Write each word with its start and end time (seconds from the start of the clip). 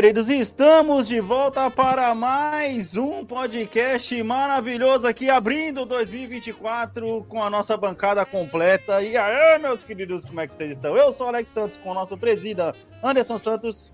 Queridos, 0.00 0.30
estamos 0.30 1.06
de 1.06 1.20
volta 1.20 1.70
para 1.70 2.14
mais 2.14 2.96
um 2.96 3.22
podcast 3.22 4.22
maravilhoso 4.22 5.06
aqui, 5.06 5.28
abrindo 5.28 5.84
2024 5.84 7.22
com 7.28 7.44
a 7.44 7.50
nossa 7.50 7.76
bancada 7.76 8.24
completa. 8.24 9.02
E 9.02 9.14
aí, 9.14 9.58
meus 9.58 9.84
queridos, 9.84 10.24
como 10.24 10.40
é 10.40 10.46
que 10.46 10.56
vocês 10.56 10.72
estão? 10.72 10.96
Eu 10.96 11.12
sou 11.12 11.26
o 11.26 11.28
Alex 11.28 11.50
Santos 11.50 11.76
com 11.76 11.90
o 11.90 11.94
nosso 11.94 12.16
presida 12.16 12.74
Anderson 13.04 13.36
Santos. 13.36 13.92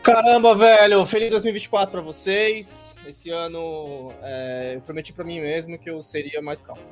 Caramba, 0.00 0.54
velho, 0.54 1.04
feliz 1.04 1.30
2024 1.30 1.90
pra 1.90 2.00
vocês. 2.02 2.94
Esse 3.04 3.30
ano 3.30 4.12
é, 4.22 4.74
eu 4.76 4.80
prometi 4.82 5.12
pra 5.12 5.24
mim 5.24 5.40
mesmo 5.40 5.76
que 5.76 5.90
eu 5.90 6.04
seria 6.04 6.40
mais 6.40 6.60
calmo. 6.60 6.82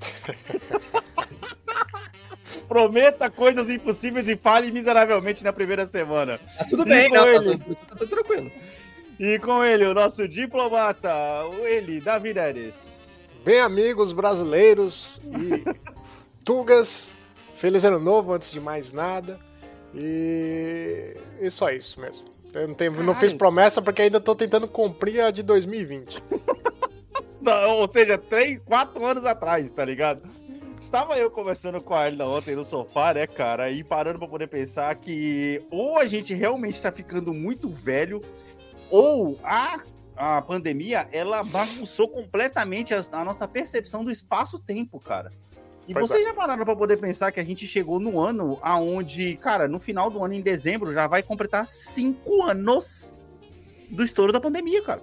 Prometa 2.70 3.28
coisas 3.28 3.68
impossíveis 3.68 4.28
e 4.28 4.36
fale 4.36 4.70
miseravelmente 4.70 5.42
na 5.42 5.52
primeira 5.52 5.84
semana. 5.86 6.38
Tá 6.56 6.64
tudo 6.66 6.82
E 6.82 6.86
bem, 6.86 7.08
com 7.08 7.16
não, 7.16 7.24
tá, 7.24 7.30
ele? 7.30 7.58
tudo, 7.58 7.74
tá 7.74 7.96
tudo 7.96 8.06
tranquilo. 8.06 8.52
E 9.18 9.38
com 9.40 9.64
ele, 9.64 9.86
o 9.86 9.92
nosso 9.92 10.28
diplomata, 10.28 11.12
o 11.48 11.66
ele, 11.66 12.00
Davi 12.00 12.32
Neres. 12.32 13.20
Bem, 13.44 13.58
amigos 13.58 14.12
brasileiros 14.12 15.20
e 15.24 15.64
tugas, 16.44 17.16
feliz 17.54 17.84
ano 17.84 17.98
novo 17.98 18.32
antes 18.34 18.52
de 18.52 18.60
mais 18.60 18.92
nada. 18.92 19.36
E, 19.92 21.16
e 21.40 21.50
só 21.50 21.70
isso 21.70 22.00
mesmo. 22.00 22.28
Eu 22.54 22.68
não, 22.68 22.74
tenho, 22.76 22.92
não 23.02 23.16
fiz 23.16 23.32
promessa 23.32 23.82
porque 23.82 24.02
ainda 24.02 24.20
tô 24.20 24.36
tentando 24.36 24.68
cumprir 24.68 25.22
a 25.22 25.32
de 25.32 25.42
2020. 25.42 26.22
Não, 27.40 27.78
ou 27.78 27.90
seja, 27.90 28.18
três, 28.18 28.60
quatro 28.66 29.02
anos 29.02 29.24
atrás, 29.24 29.72
tá 29.72 29.82
ligado? 29.82 30.20
Estava 30.80 31.16
eu 31.18 31.30
conversando 31.30 31.80
com 31.80 31.94
a 31.94 32.08
Elida 32.08 32.26
ontem 32.26 32.56
no 32.56 32.64
sofá, 32.64 33.12
né, 33.12 33.26
cara? 33.26 33.70
E 33.70 33.84
parando 33.84 34.18
pra 34.18 34.26
poder 34.26 34.48
pensar 34.48 34.94
que 34.94 35.62
ou 35.70 35.98
a 35.98 36.06
gente 36.06 36.32
realmente 36.32 36.80
tá 36.80 36.90
ficando 36.90 37.34
muito 37.34 37.68
velho, 37.68 38.20
ou 38.90 39.38
a, 39.44 39.78
a 40.16 40.42
pandemia, 40.42 41.06
ela 41.12 41.44
bagunçou 41.44 42.08
completamente 42.08 42.94
a, 42.94 43.00
a 43.12 43.24
nossa 43.24 43.46
percepção 43.46 44.02
do 44.02 44.10
espaço-tempo, 44.10 44.98
cara. 44.98 45.30
E 45.86 45.92
Pois 45.92 46.08
vocês 46.08 46.24
é. 46.24 46.28
já 46.28 46.34
pararam 46.34 46.64
pra 46.64 46.74
poder 46.74 46.96
pensar 46.98 47.30
que 47.30 47.40
a 47.40 47.44
gente 47.44 47.66
chegou 47.66 48.00
no 48.00 48.18
ano 48.18 48.58
aonde, 48.62 49.36
cara, 49.36 49.68
no 49.68 49.78
final 49.78 50.10
do 50.10 50.24
ano, 50.24 50.34
em 50.34 50.40
dezembro, 50.40 50.92
já 50.92 51.06
vai 51.06 51.22
completar 51.22 51.66
cinco 51.66 52.42
anos 52.42 53.12
do 53.90 54.02
estouro 54.02 54.32
da 54.32 54.40
pandemia, 54.40 54.82
cara. 54.82 55.02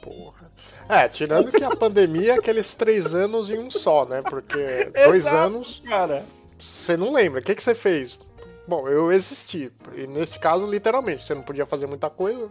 Porra. 0.00 0.43
É, 0.88 1.08
tirando 1.08 1.50
que 1.50 1.64
a 1.64 1.70
pandemia 1.70 2.32
é 2.32 2.34
aqueles 2.36 2.74
três 2.74 3.14
anos 3.14 3.50
em 3.50 3.58
um 3.58 3.70
só, 3.70 4.04
né? 4.04 4.22
Porque 4.22 4.58
dois 5.04 5.24
Exato, 5.26 5.36
anos 5.36 5.82
Cara, 5.88 6.24
você 6.58 6.96
não 6.96 7.12
lembra. 7.12 7.40
O 7.40 7.42
que, 7.44 7.54
que 7.54 7.62
você 7.62 7.74
fez? 7.74 8.18
Bom, 8.66 8.88
eu 8.88 9.12
existi. 9.12 9.70
E 9.94 10.06
nesse 10.06 10.38
caso, 10.38 10.66
literalmente, 10.66 11.22
você 11.22 11.34
não 11.34 11.42
podia 11.42 11.66
fazer 11.66 11.86
muita 11.86 12.08
coisa. 12.08 12.50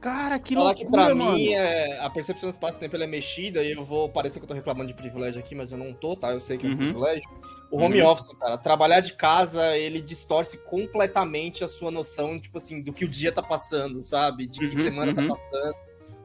cara, 0.00 0.38
que 0.38 0.54
Falar 0.54 0.74
loucura, 0.74 0.84
que 0.86 0.90
pra 0.90 1.14
mano. 1.14 1.34
mim 1.38 1.52
é, 1.52 1.98
a 2.00 2.10
percepção 2.10 2.50
do 2.50 2.52
espaço-tempo 2.52 2.96
é 2.96 3.06
mexida 3.06 3.62
e 3.62 3.72
eu 3.72 3.84
vou 3.84 4.08
parecer 4.10 4.38
que 4.40 4.44
eu 4.44 4.48
tô 4.48 4.54
reclamando 4.54 4.88
de 4.88 4.94
privilégio 4.94 5.40
aqui, 5.40 5.54
mas 5.54 5.70
eu 5.72 5.78
não 5.78 5.92
tô, 5.94 6.14
tá? 6.16 6.32
Eu 6.32 6.40
sei 6.40 6.58
que 6.58 6.66
é 6.66 6.68
um 6.68 6.72
Uhum. 6.72 6.78
privilégio. 6.78 7.28
O 7.70 7.80
home 7.80 8.00
Uhum. 8.00 8.08
office, 8.08 8.32
cara, 8.38 8.56
trabalhar 8.58 9.00
de 9.00 9.12
casa, 9.14 9.76
ele 9.76 10.00
distorce 10.00 10.58
completamente 10.64 11.62
a 11.64 11.68
sua 11.68 11.90
noção, 11.90 12.38
tipo 12.38 12.56
assim, 12.58 12.80
do 12.82 12.92
que 12.92 13.04
o 13.04 13.08
dia 13.08 13.30
tá 13.32 13.42
passando, 13.42 14.02
sabe? 14.02 14.46
De 14.46 14.58
que 14.68 14.76
Uhum, 14.76 14.82
semana 14.84 15.12
uhum. 15.12 15.28
tá 15.28 15.34
passando. 15.34 15.74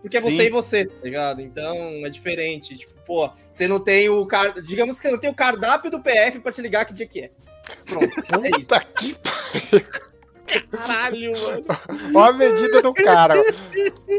Porque 0.03 0.17
é 0.17 0.21
Sim. 0.21 0.31
você 0.31 0.47
e 0.47 0.49
você, 0.49 0.85
tá 0.85 0.95
ligado? 1.01 1.41
Então 1.41 2.05
é 2.05 2.09
diferente. 2.09 2.77
Tipo, 2.77 2.93
pô, 3.05 3.29
você 3.49 3.69
não 3.69 3.79
tem 3.79 4.09
o 4.09 4.25
car... 4.27 4.61
Digamos 4.61 4.97
que 4.97 5.03
você 5.03 5.11
não 5.11 5.17
tem 5.17 5.29
o 5.29 5.33
cardápio 5.33 5.89
do 5.89 6.01
PF 6.01 6.39
pra 6.39 6.51
te 6.51 6.61
ligar 6.61 6.83
que 6.83 6.93
dia 6.93 7.07
que 7.07 7.21
é. 7.21 7.31
Pronto, 7.85 8.11
é 8.43 8.59
isso. 8.59 8.69
Que. 8.97 9.85
Caralho, 10.69 11.31
mano. 11.31 11.65
Olha 12.13 12.29
a 12.29 12.33
medida 12.33 12.81
do 12.81 12.93
cara. 12.93 13.41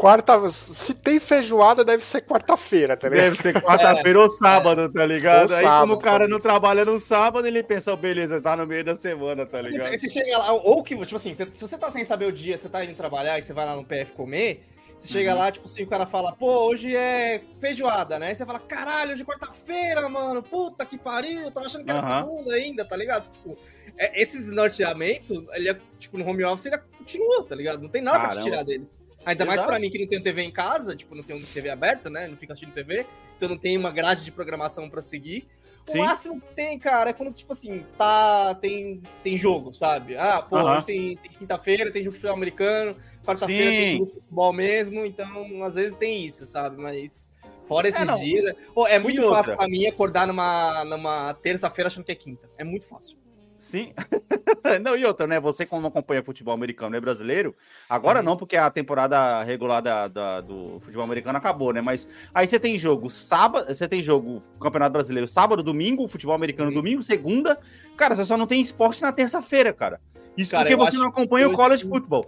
Quarta... 0.00 0.48
Se 0.48 0.94
tem 0.94 1.20
feijoada, 1.20 1.84
deve 1.84 2.02
ser 2.02 2.22
quarta-feira, 2.22 2.96
tá 2.96 3.10
ligado? 3.10 3.24
Deve 3.24 3.42
ser 3.42 3.60
quarta-feira 3.60 4.18
ou 4.18 4.30
sábado, 4.30 4.90
tá 4.90 5.04
ligado? 5.04 5.50
Ou 5.50 5.56
Aí, 5.56 5.62
sábado, 5.62 5.80
como 5.82 5.94
o 5.94 5.98
cara 6.00 6.24
tá 6.24 6.30
não 6.30 6.40
trabalha 6.40 6.82
no 6.82 6.98
sábado, 6.98 7.46
ele 7.46 7.62
pensa, 7.62 7.92
"Oh, 7.92 7.96
beleza, 7.98 8.40
tá 8.40 8.56
no 8.56 8.66
meio 8.66 8.82
da 8.82 8.96
semana, 8.96 9.44
tá 9.44 9.60
ligado? 9.60 9.86
Aí 9.86 9.98
você 9.98 10.08
chega 10.08 10.38
lá, 10.38 10.50
ou 10.50 10.82
que, 10.82 10.96
tipo 10.96 11.16
assim, 11.16 11.34
se 11.34 11.44
você 11.44 11.76
tá 11.76 11.90
sem 11.90 12.04
saber 12.06 12.24
o 12.24 12.32
dia, 12.32 12.56
você 12.56 12.70
tá 12.70 12.82
indo 12.82 12.94
trabalhar 12.94 13.38
e 13.38 13.42
você 13.42 13.52
vai 13.52 13.66
lá 13.66 13.76
no 13.76 13.84
PF 13.84 14.12
comer, 14.12 14.64
você 15.06 15.12
chega 15.12 15.32
Uhum. 15.32 15.38
lá, 15.38 15.52
tipo 15.52 15.66
assim, 15.66 15.82
o 15.82 15.86
cara 15.86 16.06
fala, 16.06 16.32
pô, 16.32 16.66
hoje 16.66 16.94
é 16.96 17.42
feijoada, 17.60 18.18
né? 18.18 18.28
Aí 18.28 18.34
você 18.34 18.46
fala, 18.46 18.58
caralho, 18.58 19.12
hoje 19.12 19.22
é 19.22 19.24
quarta-feira, 19.24 20.08
mano, 20.08 20.42
puta 20.42 20.86
que 20.86 20.96
pariu, 20.96 21.42
eu 21.42 21.50
tava 21.50 21.66
achando 21.66 21.84
que 21.84 21.90
era 21.90 22.00
Aham. 22.00 22.22
segunda 22.22 22.54
ainda, 22.54 22.84
tá 22.84 22.96
ligado? 22.96 23.30
Tipo, 23.30 23.54
é, 23.98 24.20
esse 24.20 24.38
desnorteamento, 24.38 25.46
ele 25.52 25.68
é, 25.68 25.78
tipo, 25.98 26.16
no 26.18 26.26
home 26.28 26.44
office, 26.44 26.66
ele 26.66 26.78
continua, 26.98 27.44
tá 27.44 27.54
ligado? 27.54 27.82
Não 27.82 27.88
tem 27.88 28.02
nada 28.02 28.18
pra 28.18 28.28
Caramba. 28.28 28.44
te 28.44 28.50
tirar 28.50 28.62
dele. 28.64 28.88
Ainda 29.26 29.44
mais 29.46 29.62
pra 29.62 29.78
mim 29.78 29.90
que 29.90 29.98
não 29.98 30.06
tenho 30.06 30.22
TV 30.22 30.42
em 30.42 30.50
casa, 30.50 30.94
tipo, 30.94 31.14
não 31.14 31.22
tenho 31.22 31.40
TV 31.46 31.70
aberta, 31.70 32.10
né? 32.10 32.26
Não 32.28 32.36
fico 32.36 32.52
assistindo 32.52 32.74
TV, 32.74 33.06
então 33.36 33.48
não 33.48 33.56
tem 33.56 33.76
uma 33.76 33.90
grade 33.90 34.22
de 34.24 34.30
programação 34.30 34.88
pra 34.90 35.00
seguir. 35.00 35.46
O 35.88 35.92
Sim. 35.92 35.98
máximo 35.98 36.40
que 36.40 36.54
tem, 36.54 36.78
cara, 36.78 37.10
é 37.10 37.12
quando, 37.12 37.32
tipo 37.32 37.52
assim, 37.52 37.84
tá. 37.96 38.54
Tem, 38.54 39.02
tem 39.22 39.36
jogo, 39.36 39.72
sabe? 39.74 40.16
Ah, 40.16 40.42
pô, 40.42 40.56
Aham. 40.56 40.76
hoje 40.76 40.86
tem, 40.86 41.16
tem 41.16 41.30
quinta-feira, 41.32 41.90
tem 41.92 42.02
jogo 42.02 42.14
de 42.14 42.20
futebol 42.20 42.36
americano, 42.36 42.96
quarta-feira 43.24 43.70
tem 43.70 44.06
futebol 44.06 44.52
mesmo, 44.52 45.04
então 45.04 45.62
às 45.64 45.74
vezes 45.74 45.96
tem 45.96 46.24
isso, 46.24 46.44
sabe? 46.44 46.76
Mas 46.80 47.30
fora 47.66 47.88
esses 47.88 48.06
não. 48.06 48.18
dias. 48.18 48.54
Pô, 48.74 48.86
é 48.86 48.98
muito 48.98 49.16
E 49.20 49.24
outra? 49.24 49.36
fácil 49.38 49.56
pra 49.56 49.68
mim 49.68 49.86
acordar 49.86 50.26
numa, 50.26 50.84
numa 50.84 51.34
terça-feira 51.34 51.88
achando 51.88 52.04
que 52.04 52.12
é 52.12 52.14
quinta. 52.14 52.48
É 52.58 52.64
muito 52.64 52.86
fácil. 52.86 53.16
Sim. 53.58 53.94
não, 54.82 54.94
e 54.94 55.06
outra, 55.06 55.26
né? 55.26 55.40
Você, 55.40 55.64
como 55.64 55.86
acompanha 55.86 56.22
futebol 56.22 56.52
americano 56.52 56.94
e 56.96 57.00
brasileiro, 57.00 57.56
agora 57.88 58.18
Uhum. 58.18 58.24
não, 58.26 58.36
porque 58.36 58.58
a 58.58 58.68
temporada 58.70 59.42
regular 59.42 59.80
da, 59.80 60.06
da- 60.06 60.40
do 60.42 60.80
futebol 60.80 61.02
americano 61.04 61.38
acabou, 61.38 61.72
né? 61.72 61.80
Mas 61.80 62.06
aí 62.34 62.46
você 62.46 62.60
tem 62.60 62.76
jogo 62.78 63.08
sábado, 63.08 63.66
você 63.74 63.88
tem 63.88 64.02
jogo 64.02 64.42
Campeonato 64.60 64.92
Brasileiro 64.92 65.26
sábado, 65.26 65.62
domingo, 65.62 66.06
futebol 66.08 66.34
americano 66.34 66.70
domingo, 66.72 67.02
segunda. 67.02 67.58
Cara, 67.96 68.14
você 68.14 68.26
só 68.26 68.36
não 68.36 68.46
tem 68.46 68.60
esporte 68.60 69.00
na 69.00 69.12
terça-feira, 69.12 69.72
cara. 69.72 69.98
Isso 70.36 70.50
Cara, 70.50 70.64
porque 70.68 70.76
você 70.76 70.96
não 70.96 71.06
acompanha 71.08 71.46
o 71.46 71.50
que 71.50 71.56
college 71.56 71.84
football. 71.88 72.24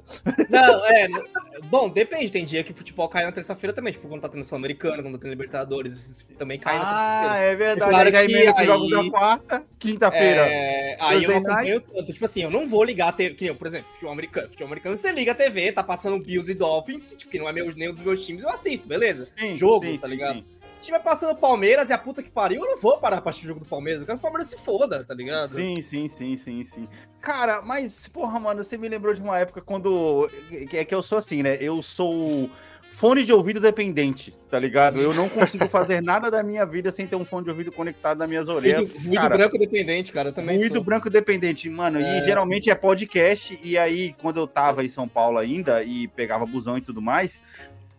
Não, 0.48 0.86
é. 0.86 1.08
Bom, 1.64 1.88
depende. 1.88 2.30
Tem 2.30 2.44
dia 2.44 2.62
que 2.62 2.70
o 2.70 2.74
futebol 2.74 3.08
cai 3.08 3.24
na 3.24 3.32
terça-feira 3.32 3.72
também. 3.74 3.92
Tipo, 3.92 4.08
quando 4.08 4.20
tá 4.20 4.28
tendo 4.28 4.44
Sul-Americano, 4.44 5.02
quando 5.02 5.14
tá 5.14 5.22
tendo 5.22 5.30
Libertadores, 5.30 5.92
esses 5.94 6.26
também 6.38 6.58
cai 6.58 6.78
na 6.78 6.84
Ah, 6.84 7.20
terça-feira. 7.22 7.44
é 7.52 7.56
verdade. 7.56 7.90
Claro 7.90 8.10
já 8.10 8.24
emenda 8.24 8.54
aí- 8.60 8.66
jogos 8.66 8.90
da 8.90 9.10
quarta, 9.10 9.62
quinta-feira. 9.78 10.46
É, 10.46 10.96
aí 11.00 11.24
eu 11.24 11.30
não 11.30 11.36
acompanho 11.38 11.80
tanto. 11.80 12.12
Tipo 12.12 12.24
assim, 12.24 12.42
eu 12.42 12.50
não 12.50 12.68
vou 12.68 12.84
ligar 12.84 13.08
a 13.08 13.12
TV. 13.12 13.34
Que 13.34 13.44
nem 13.44 13.48
eu, 13.52 13.56
por 13.56 13.66
exemplo, 13.66 13.88
futebol 13.90 14.12
americano. 14.12 14.46
Futebol 14.48 14.66
americano, 14.68 14.96
você 14.96 15.10
liga 15.12 15.32
a 15.32 15.34
TV, 15.34 15.72
tá 15.72 15.82
passando 15.82 16.18
Bills 16.22 16.50
e 16.50 16.54
Dolphins, 16.54 17.14
tipo, 17.18 17.30
que 17.30 17.38
não 17.38 17.48
é 17.48 17.52
meu, 17.52 17.74
nenhum 17.74 17.92
dos 17.92 18.02
meus 18.04 18.24
times, 18.24 18.42
eu 18.42 18.48
assisto, 18.50 18.86
beleza? 18.86 19.26
Sim, 19.38 19.56
jogo, 19.56 19.84
sim, 19.86 19.98
tá 19.98 20.06
ligado? 20.06 20.38
sim. 20.38 20.44
Se 20.86 20.92
tiver 20.92 21.02
passando 21.02 21.34
Palmeiras 21.34 21.90
e 21.90 21.92
a 21.92 21.98
puta 21.98 22.22
que 22.22 22.30
pariu, 22.30 22.62
eu 22.62 22.70
não 22.70 22.80
vou 22.80 22.96
parar 22.98 23.20
pra 23.20 23.30
assistir 23.30 23.46
o 23.46 23.48
jogo 23.48 23.60
do 23.64 23.68
Palmeiras. 23.68 24.00
Eu 24.00 24.06
quero 24.06 24.18
que 24.18 24.20
o 24.20 24.22
Palmeiras 24.22 24.48
se 24.48 24.56
foda, 24.56 25.02
tá 25.02 25.12
ligado? 25.12 25.48
Sim, 25.48 25.74
sim, 25.82 26.06
sim, 26.06 26.36
sim, 26.36 26.62
sim. 26.62 26.88
Cara, 27.20 27.60
mas, 27.60 28.06
porra, 28.06 28.38
mano, 28.38 28.62
você 28.62 28.78
me 28.78 28.88
lembrou 28.88 29.12
de 29.12 29.20
uma 29.20 29.36
época 29.36 29.60
quando. 29.60 30.30
É 30.72 30.84
que 30.84 30.94
eu 30.94 31.02
sou 31.02 31.18
assim, 31.18 31.42
né? 31.42 31.58
Eu 31.60 31.82
sou 31.82 32.48
fone 32.92 33.24
de 33.24 33.32
ouvido 33.32 33.58
dependente, 33.58 34.38
tá 34.48 34.60
ligado? 34.60 35.00
Eu 35.00 35.12
não 35.12 35.28
consigo 35.28 35.68
fazer 35.68 36.00
nada 36.04 36.30
da 36.30 36.44
minha 36.44 36.64
vida 36.64 36.92
sem 36.92 37.04
ter 37.04 37.16
um 37.16 37.24
fone 37.24 37.44
de 37.44 37.50
ouvido 37.50 37.72
conectado 37.72 38.18
nas 38.18 38.28
minhas 38.28 38.48
orelhas. 38.48 38.92
Muito, 38.92 39.08
muito 39.08 39.28
branco 39.28 39.58
dependente, 39.58 40.12
cara. 40.12 40.30
Também 40.30 40.56
muito 40.56 40.74
sou. 40.74 40.84
branco 40.84 41.10
dependente, 41.10 41.68
mano. 41.68 41.98
É. 41.98 42.20
E 42.20 42.22
geralmente 42.22 42.70
é 42.70 42.76
podcast. 42.76 43.58
E 43.60 43.76
aí, 43.76 44.14
quando 44.22 44.38
eu 44.38 44.46
tava 44.46 44.84
em 44.84 44.88
São 44.88 45.08
Paulo 45.08 45.36
ainda 45.36 45.82
e 45.82 46.06
pegava 46.06 46.46
busão 46.46 46.78
e 46.78 46.80
tudo 46.80 47.02
mais, 47.02 47.40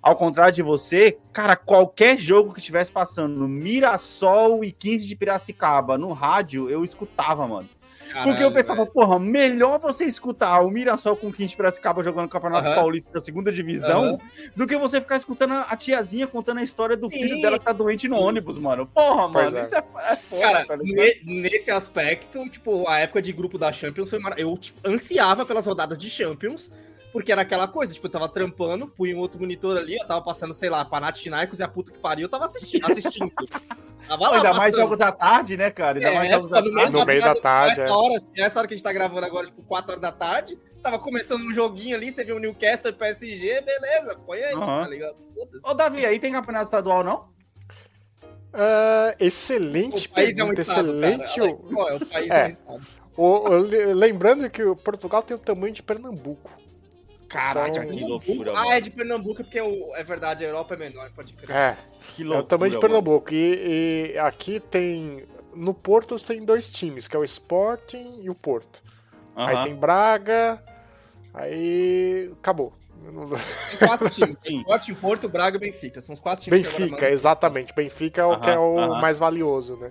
ao 0.01 0.15
contrário 0.15 0.53
de 0.53 0.61
você, 0.61 1.17
cara, 1.33 1.55
qualquer 1.55 2.17
jogo 2.17 2.53
que 2.53 2.59
estivesse 2.59 2.91
passando 2.91 3.35
no 3.35 3.47
Mirassol 3.47 4.63
e 4.63 4.71
15 4.71 5.05
de 5.07 5.15
Piracicaba 5.15 5.97
no 5.97 6.13
rádio, 6.13 6.69
eu 6.69 6.83
escutava, 6.83 7.47
mano. 7.47 7.69
Porque 8.07 8.29
eu 8.29 8.35
Caralho, 8.35 8.53
pensava, 8.53 8.79
velho. 8.83 8.91
porra, 8.93 9.19
melhor 9.19 9.79
você 9.81 10.05
escutar 10.05 10.61
o 10.61 10.71
Mirassol 10.71 11.17
com 11.17 11.29
15 11.29 11.49
de 11.49 11.55
Piracicaba 11.57 12.01
jogando 12.01 12.23
no 12.23 12.29
Campeonato 12.29 12.65
Aham. 12.67 12.75
Paulista 12.75 13.11
da 13.11 13.19
segunda 13.19 13.51
divisão 13.51 14.05
Aham. 14.05 14.17
do 14.55 14.65
que 14.65 14.77
você 14.77 15.01
ficar 15.01 15.17
escutando 15.17 15.53
a 15.53 15.75
tiazinha 15.75 16.25
contando 16.25 16.59
a 16.59 16.63
história 16.63 16.95
do 16.95 17.09
filho 17.09 17.35
Sim. 17.35 17.41
dela 17.41 17.59
que 17.59 17.65
tá 17.65 17.73
doente 17.73 18.07
no 18.07 18.17
ônibus, 18.17 18.57
mano. 18.57 18.87
Porra, 18.87 19.29
Pois 19.29 19.45
mano, 19.45 19.57
é. 19.57 19.61
isso 19.61 19.75
é, 19.75 19.79
é 20.09 20.15
foda, 20.15 20.41
Cara, 20.41 20.65
tá 20.65 20.77
nesse 21.25 21.69
aspecto, 21.69 22.47
tipo, 22.49 22.87
a 22.87 22.99
época 22.99 23.21
de 23.21 23.33
grupo 23.33 23.57
da 23.57 23.73
Champions 23.73 24.09
foi 24.09 24.19
maravilhosa. 24.19 24.53
Eu 24.53 24.57
tipo, 24.57 24.79
ansiava 24.87 25.45
pelas 25.45 25.65
rodadas 25.65 25.97
de 25.97 26.09
Champions, 26.09 26.71
porque 27.11 27.31
era 27.31 27.41
aquela 27.41 27.67
coisa, 27.67 27.93
tipo, 27.93 28.07
eu 28.07 28.11
tava 28.11 28.27
trampando, 28.29 28.87
punha 28.87 29.15
um 29.15 29.19
outro 29.19 29.39
monitor 29.39 29.77
ali, 29.77 29.95
eu 29.97 30.05
tava 30.07 30.21
passando, 30.21 30.53
sei 30.53 30.69
lá, 30.69 30.83
Panathinaikos 30.85 31.59
e 31.59 31.63
a 31.63 31.67
puta 31.67 31.91
que 31.91 31.99
pariu, 31.99 32.25
eu 32.25 32.29
tava 32.29 32.45
assisti 32.45 32.79
assistindo. 32.83 33.31
Tava 34.07 34.29
lá 34.29 34.37
Ainda 34.37 34.53
mais 34.53 34.73
jogos 34.75 34.97
da 34.97 35.11
tarde, 35.11 35.57
né, 35.57 35.69
cara? 35.69 35.97
Ainda 35.99 36.11
mais 36.13 36.29
É, 36.31 36.33
jogos 36.35 36.51
da 36.51 36.61
tarde. 36.63 36.91
No 36.91 37.05
meio 37.05 37.21
da 37.21 37.35
tarde, 37.35 37.73
Essa 37.81 37.89
é. 37.89 37.91
hora, 37.91 38.13
essa 38.37 38.59
hora 38.59 38.67
que 38.67 38.73
a 38.73 38.77
gente 38.77 38.83
tá 38.83 38.93
gravando 38.93 39.25
agora, 39.25 39.47
tipo, 39.47 39.61
4 39.63 39.91
horas 39.91 40.01
da 40.01 40.11
tarde, 40.13 40.57
tava 40.81 40.97
começando 40.97 41.41
um 41.43 41.51
joguinho 41.53 41.95
ali, 41.95 42.09
você 42.11 42.23
viu 42.23 42.37
o 42.37 42.39
Newcastle 42.39 42.89
e 42.91 42.93
PSG, 42.93 43.61
beleza, 43.61 44.15
põe 44.25 44.39
aí, 44.41 44.53
Aham. 44.53 44.83
tá 44.83 44.87
ligado? 44.89 45.15
Ô, 45.63 45.73
Davi, 45.73 46.05
aí 46.05 46.19
tem 46.19 46.31
campeonato 46.31 46.65
estadual, 46.65 47.03
não? 47.03 47.27
Ah, 48.53 49.13
excelente 49.19 50.07
O 50.07 50.11
país 50.11 50.37
é 50.37 50.43
um 50.43 50.47
pergunta, 50.47 50.61
estado, 50.61 50.89
excelente. 50.89 51.39
qual 51.73 51.89
é? 51.89 51.95
O 51.95 52.05
país 52.05 52.31
é, 52.31 52.39
É. 52.41 52.45
um 52.45 52.47
estado. 52.49 52.87
O- 53.17 53.49
o- 53.49 53.57
le- 53.57 53.93
lembrando 53.93 54.49
que 54.49 54.63
o 54.63 54.75
Portugal 54.75 55.21
tem 55.21 55.35
o 55.35 55.39
tamanho 55.39 55.73
de 55.73 55.83
Pernambuco. 55.83 56.49
Caraca, 57.37 57.69
Então- 57.83 57.95
que 57.95 58.03
loucura, 58.03 58.51
Ah, 58.51 58.55
mano. 58.55 58.71
é 58.71 58.79
de 58.81 58.89
Pernambuco, 58.89 59.35
porque 59.43 59.61
o- 59.61 59.95
é 59.95 60.03
verdade, 60.03 60.43
a 60.43 60.47
Europa 60.47 60.73
é 60.73 60.77
menor, 60.77 61.09
pode 61.11 61.33
crer. 61.33 61.55
É, 61.55 61.77
Que 62.15 62.23
é 62.23 62.25
loucura, 62.25 62.39
o 62.43 62.47
tamanho 62.47 62.71
de. 62.71 62.79
Pernambuco. 62.79 63.33
E, 63.33 64.11
e 64.13 64.17
aqui 64.19 64.59
tem. 64.59 65.23
No 65.53 65.73
Porto 65.73 66.15
tem 66.23 66.43
dois 66.43 66.69
times, 66.69 67.07
que 67.07 67.15
é 67.15 67.19
o 67.19 67.23
Sporting 67.23 68.21
e 68.23 68.29
o 68.29 68.35
Porto. 68.35 68.81
Aí 69.35 69.55
Aham. 69.55 69.63
tem 69.65 69.75
Braga, 69.75 70.63
aí. 71.33 72.31
acabou. 72.39 72.73
Tem 73.79 73.87
quatro 73.87 74.09
times. 74.09 74.35
Sim. 74.45 74.57
Esporte, 74.59 74.93
Porto, 74.95 75.29
Braga 75.29 75.57
e 75.57 75.59
Benfica. 75.59 76.01
São 76.01 76.13
os 76.13 76.19
quatro 76.19 76.43
times 76.45 76.59
que 76.67 76.67
Benfica, 76.73 76.95
agora 76.97 77.11
exatamente. 77.11 77.73
Benfica 77.73 78.21
é 78.21 78.25
o 78.25 78.39
que 78.39 78.49
é 78.49 78.57
o 78.59 78.77
Aham, 78.77 78.91
aham. 78.93 79.01
mais 79.01 79.17
valioso, 79.19 79.77
né? 79.77 79.89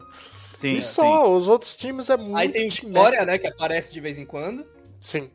Sim, 0.54 0.72
e 0.72 0.82
sim. 0.82 0.88
só, 0.94 1.32
os 1.32 1.48
outros 1.48 1.76
times 1.76 2.08
é 2.10 2.16
muito. 2.16 2.36
Aí 2.36 2.48
tem 2.48 2.66
o 2.66 2.70
time- 2.70 2.88
Vitória, 2.92 3.24
né, 3.24 3.38
que 3.38 3.46
aparece 3.46 3.92
de 3.92 4.00
vez 4.00 4.18
em 4.18 4.24
quando. 4.24 4.66
Sim. 5.00 5.30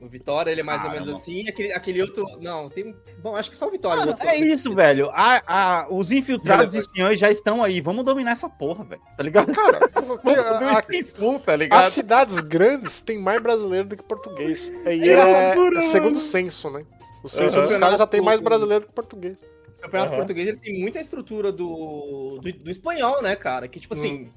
O 0.00 0.08
Vitória, 0.08 0.50
ele 0.50 0.60
é 0.62 0.64
mais 0.64 0.82
ou 0.82 0.88
Caramba. 0.88 1.06
menos 1.06 1.20
assim. 1.20 1.46
Aquele, 1.46 1.72
aquele 1.74 2.00
outro. 2.00 2.24
Não, 2.40 2.70
tem. 2.70 2.96
Bom, 3.18 3.36
acho 3.36 3.50
que 3.50 3.56
só 3.56 3.68
o 3.68 3.70
Vitória. 3.70 3.96
o 3.98 4.00
Mano, 4.00 4.12
outro 4.12 4.26
é 4.26 4.36
isso, 4.38 4.74
velho. 4.74 5.10
A, 5.12 5.42
a- 5.46 5.86
os 5.90 6.10
infiltrados 6.10 6.72
Relevante. 6.72 6.86
espiões 6.88 7.18
já 7.18 7.30
estão 7.30 7.62
aí. 7.62 7.82
Vamos 7.82 8.02
dominar 8.04 8.30
essa 8.32 8.48
porra, 8.48 8.82
velho. 8.82 9.02
Tá 9.14 9.22
ligado? 9.22 9.52
Cara, 9.52 9.78
a- 9.94 10.80
extensão, 10.80 11.38
tá 11.38 11.52
as 11.52 11.58
ligado? 11.58 11.90
cidades 11.90 12.40
grandes 12.40 13.02
têm 13.02 13.18
mais 13.18 13.42
brasileiro 13.42 13.88
do 13.88 13.96
que 13.96 14.02
português. 14.02 14.68
E 14.86 15.06
É 15.06 15.12
é, 15.12 15.54
loucura, 15.54 15.78
é 15.78 15.82
segundo 15.82 16.14
mano. 16.14 16.20
censo, 16.20 16.70
né? 16.70 16.84
O 17.22 17.28
censo 17.28 17.58
Aham. 17.58 17.66
dos 17.68 17.76
caras 17.76 17.98
já 17.98 18.06
tem 18.06 18.22
mais 18.22 18.40
brasileiro 18.40 18.84
do 18.84 18.86
que 18.88 18.94
português. 18.94 19.36
O 19.78 19.82
Campeonato 19.82 20.10
Aham. 20.12 20.16
Português 20.18 20.48
ele 20.48 20.56
tem 20.58 20.80
muita 20.80 20.98
estrutura 20.98 21.52
do, 21.52 22.38
do, 22.40 22.52
do 22.52 22.70
espanhol, 22.70 23.20
né, 23.22 23.36
cara? 23.36 23.68
Que, 23.68 23.78
tipo 23.78 23.92
assim, 23.92 24.32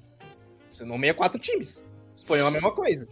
você 0.69 0.83
nomeia 0.83 1.13
quatro 1.13 1.39
times. 1.39 1.77
O 1.77 2.17
espanhol 2.17 2.47
é 2.47 2.49
a 2.49 2.51
mesma 2.51 2.71
coisa. 2.71 3.07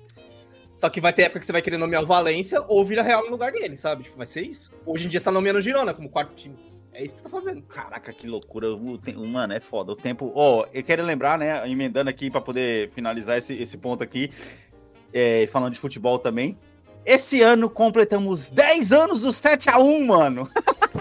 Só 0.82 0.90
que 0.90 1.00
vai 1.00 1.14
ter 1.14 1.22
época 1.22 1.40
que 1.40 1.46
você 1.46 1.52
vai 1.52 1.62
querer 1.62 1.78
nomear 1.78 2.02
o 2.02 2.08
Valência 2.08 2.60
ou 2.68 2.84
Vila 2.84 3.04
Real 3.04 3.24
no 3.24 3.30
lugar 3.30 3.52
dele, 3.52 3.78
sabe? 3.78 4.02
Tipo, 4.02 4.18
vai 4.18 4.26
ser 4.26 4.42
isso. 4.42 4.72
Hoje 4.84 5.06
em 5.06 5.10
dia 5.10 5.20
você 5.20 5.26
tá 5.26 5.32
nomeando 5.32 5.60
o 5.60 5.62
Girona 5.62 5.94
como 5.94 6.10
quarto 6.10 6.34
time. 6.34 6.56
É 6.92 7.04
isso 7.04 7.14
que 7.14 7.20
você 7.20 7.24
tá 7.24 7.30
fazendo. 7.30 7.62
Caraca, 7.62 8.12
que 8.12 8.26
loucura. 8.26 8.74
O 8.74 9.28
Mano, 9.28 9.54
é 9.54 9.60
foda. 9.60 9.92
O 9.92 9.96
tempo. 9.96 10.32
Ó, 10.34 10.66
eu 10.74 10.82
quero 10.82 11.04
lembrar, 11.04 11.38
né? 11.38 11.70
Emendando 11.70 12.10
aqui 12.10 12.32
pra 12.32 12.42
poder 12.42 12.90
finalizar 12.96 13.38
esse, 13.38 13.54
esse 13.54 13.78
ponto 13.78 14.04
aqui. 14.04 14.32
é, 15.14 15.46
falando 15.52 15.74
de 15.74 15.80
futebol 15.80 16.18
também. 16.18 16.58
Esse 17.06 17.44
ano 17.44 17.70
completamos 17.70 18.50
10 18.50 18.92
anos 18.92 19.22
do 19.22 19.30
7x1, 19.30 20.04
mano. 20.04 20.50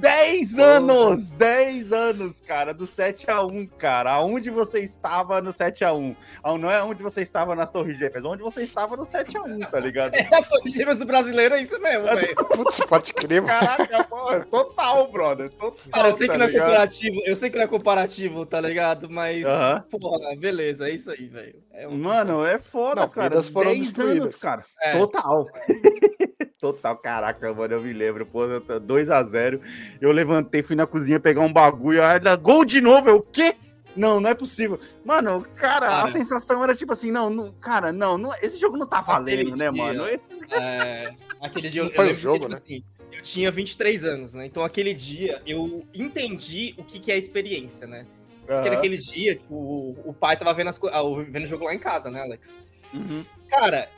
10 0.00 0.58
anos! 0.58 1.32
10 1.32 1.92
anos, 1.92 2.40
cara, 2.40 2.72
do 2.72 2.84
7x1, 2.86 3.68
cara. 3.78 4.12
Aonde 4.12 4.50
você 4.50 4.80
estava 4.80 5.40
no 5.40 5.50
7x1? 5.50 6.16
Ah, 6.42 6.56
Não 6.58 6.70
é 6.70 6.82
onde 6.82 7.02
você 7.02 7.22
estava 7.22 7.54
nas 7.54 7.70
Torres 7.70 7.98
Gêmeas, 7.98 8.24
onde 8.24 8.42
você 8.42 8.62
estava 8.62 8.96
no 8.96 9.04
7x1, 9.04 9.70
tá 9.70 9.78
ligado? 9.80 10.12
É, 10.22 10.36
as 10.36 10.46
torres 10.48 10.98
do 10.98 11.06
brasileiro 11.06 11.54
é 11.54 11.62
isso 11.62 11.78
mesmo, 11.80 12.04
velho. 12.04 12.34
Putz, 12.34 12.80
pode 12.80 13.12
crer, 13.14 13.42
mano. 13.42 13.58
Caraca, 13.58 14.04
pô, 14.04 14.40
total, 14.44 15.10
brother. 15.10 15.50
Total, 15.50 15.78
Cara, 15.90 16.08
eu 16.08 16.12
sei 16.12 16.26
que 16.26 16.32
tá 16.32 16.38
não 16.38 16.44
é 16.44 16.48
ligado? 16.48 16.66
comparativo, 16.68 17.20
eu 17.24 17.36
sei 17.36 17.50
que 17.50 17.56
não 17.56 17.64
é 17.64 17.68
comparativo, 17.68 18.46
tá 18.46 18.60
ligado? 18.60 19.08
Mas, 19.10 19.44
Aham. 19.44 19.84
porra, 19.90 20.36
beleza, 20.36 20.88
é 20.88 20.92
isso 20.92 21.10
aí, 21.10 21.26
velho. 21.26 21.54
É 21.74 21.88
um- 21.88 21.96
Mano, 21.96 22.44
é 22.44 22.58
foda, 22.58 23.02
Não, 23.02 23.08
cara. 23.08 23.30
vidas 23.30 23.48
foram 23.48 23.70
10 23.70 23.84
destruídas. 23.86 24.20
anos, 24.20 24.36
cara. 24.36 24.64
É. 24.80 24.98
Total. 24.98 25.46
Total, 26.60 26.96
caraca, 26.96 27.52
mano, 27.52 27.74
eu 27.74 27.80
me 27.80 27.92
lembro, 27.92 28.24
pô, 28.24 28.40
2x0. 28.80 29.60
Eu 30.00 30.12
levantei, 30.12 30.62
fui 30.62 30.76
na 30.76 30.86
cozinha 30.86 31.18
pegar 31.18 31.40
um 31.40 31.52
bagulho, 31.52 32.04
aí 32.04 32.20
gol 32.40 32.64
de 32.64 32.80
novo, 32.80 33.08
eu, 33.08 33.16
o 33.16 33.22
quê? 33.22 33.56
Não, 33.96 34.20
não 34.20 34.30
é 34.30 34.34
possível. 34.34 34.78
Mano, 35.04 35.44
cara, 35.56 35.86
Cara. 35.88 36.08
a 36.08 36.12
sensação 36.12 36.62
era 36.62 36.74
tipo 36.74 36.92
assim, 36.92 37.10
não, 37.10 37.28
não 37.28 37.52
cara, 37.52 37.92
não, 37.92 38.16
não, 38.16 38.32
esse 38.40 38.58
jogo 38.60 38.76
não 38.76 38.86
tá 38.86 39.00
valendo, 39.00 39.40
Aquele 39.40 39.50
né, 39.50 39.56
dia. 39.56 39.72
mano? 39.72 40.08
Esse... 40.08 40.28
É, 40.52 41.14
aquele 41.40 41.68
dia 41.68 41.80
eu, 41.80 41.86
Não 41.86 41.92
foi 41.92 42.08
eu 42.08 42.12
o 42.12 42.16
jogo, 42.16 42.44
que, 42.44 42.48
né? 42.48 42.56
tipo 42.56 42.64
assim, 42.66 42.84
eu 43.12 43.22
tinha 43.22 43.50
23 43.50 44.04
anos, 44.04 44.32
né? 44.34 44.46
Então 44.46 44.62
aquele 44.62 44.94
dia 44.94 45.42
eu 45.46 45.84
entendi 45.92 46.74
o 46.78 46.84
que, 46.84 47.00
que 47.00 47.10
é 47.12 47.18
experiência, 47.18 47.86
né? 47.86 48.06
Porque 48.46 48.68
Aham. 48.68 48.70
naquele 48.76 48.96
dia, 48.98 49.36
tipo, 49.36 49.54
o, 49.54 50.12
pai 50.12 50.36
tava 50.36 50.52
vendo, 50.52 50.68
as, 50.68 50.78
ah, 50.90 51.02
o- 51.02 51.24
vendo 51.24 51.44
o 51.44 51.46
jogo 51.46 51.64
lá 51.64 51.74
em 51.74 51.78
casa, 51.78 52.10
né, 52.10 52.20
Alex? 52.22 52.54
Uhum. 52.92 53.24
Cara, 53.48 53.88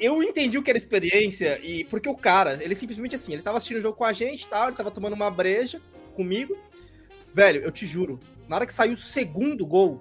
eu 0.00 0.22
entendi 0.22 0.58
o 0.58 0.62
que 0.62 0.70
era 0.70 0.76
experiência 0.76 1.58
e 1.62 1.84
porque 1.84 2.08
o 2.08 2.16
cara, 2.16 2.58
ele 2.62 2.74
simplesmente 2.74 3.14
assim, 3.14 3.32
ele 3.32 3.42
tava 3.42 3.58
assistindo 3.58 3.78
o 3.78 3.82
jogo 3.82 3.96
com 3.96 4.04
a 4.04 4.12
gente 4.12 4.42
e 4.42 4.46
tal, 4.46 4.68
ele 4.68 4.76
tava 4.76 4.90
tomando 4.90 5.12
uma 5.14 5.30
breja 5.30 5.80
comigo. 6.16 6.56
Velho, 7.32 7.62
eu 7.62 7.70
te 7.70 7.86
juro, 7.86 8.18
na 8.48 8.56
hora 8.56 8.66
que 8.66 8.74
saiu 8.74 8.92
o 8.92 8.96
segundo 8.96 9.64
gol, 9.66 10.00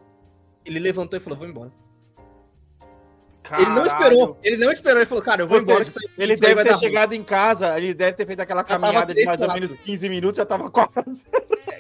ele 0.66 0.80
levantou 0.80 1.18
e 1.18 1.22
falou: 1.22 1.38
"Vou 1.38 1.48
embora". 1.48 1.72
Ele 3.58 3.70
não 3.72 3.84
Caralho. 3.84 3.88
esperou, 3.88 4.38
ele 4.42 4.58
não 4.58 4.72
esperou, 4.72 5.00
ele 5.00 5.06
falou: 5.06 5.24
"Cara, 5.24 5.42
eu 5.42 5.48
vou 5.48 5.58
Ou 5.58 5.64
embora". 5.64 5.84
seja, 5.84 5.98
isso 6.00 6.10
Ele 6.18 6.34
isso 6.34 6.42
deve 6.42 6.56
ter 6.56 6.70
dar 6.70 6.76
ruim." 6.76 6.80
chegado 6.80 7.14
em 7.14 7.24
casa, 7.24 7.78
ele 7.78 7.94
deve 7.94 8.14
ter 8.16 8.26
feito 8.26 8.40
aquela 8.40 8.64
caminhada 8.64 9.14
de 9.14 9.26
mais 9.26 9.40
ou 9.42 9.54
menos 9.54 9.76
15 9.76 10.08
minutos, 10.10 10.38
já 10.38 10.46
tava 10.46 10.72
quase. 10.72 11.26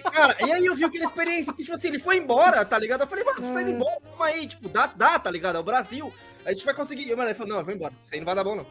Cara, 0.01 0.35
e 0.45 0.51
aí 0.51 0.65
eu 0.65 0.75
vi 0.75 0.83
aquela 0.85 1.05
experiência, 1.05 1.53
que, 1.53 1.63
tipo 1.63 1.75
assim, 1.75 1.87
ele 1.89 1.99
foi 1.99 2.17
embora, 2.17 2.63
tá 2.65 2.77
ligado? 2.79 3.01
Eu 3.01 3.07
falei, 3.07 3.23
mano, 3.23 3.45
você 3.45 3.53
tá 3.53 3.61
indo 3.61 3.71
embora, 3.71 3.97
calma 4.01 4.25
aí, 4.25 4.47
tipo, 4.47 4.67
dá, 4.69 4.87
dá, 4.95 5.19
tá 5.19 5.29
ligado? 5.29 5.55
É 5.57 5.59
o 5.59 5.63
Brasil. 5.63 6.13
A 6.45 6.51
gente 6.51 6.65
vai 6.65 6.73
conseguir. 6.73 7.09
E, 7.09 7.15
mano, 7.15 7.29
ele 7.29 7.35
falou, 7.35 7.51
não, 7.53 7.59
eu 7.59 7.65
vou 7.65 7.73
embora. 7.73 7.93
Isso 8.03 8.13
aí 8.13 8.19
não 8.19 8.25
vai 8.25 8.35
dar 8.35 8.43
bom, 8.43 8.55
não. 8.55 8.65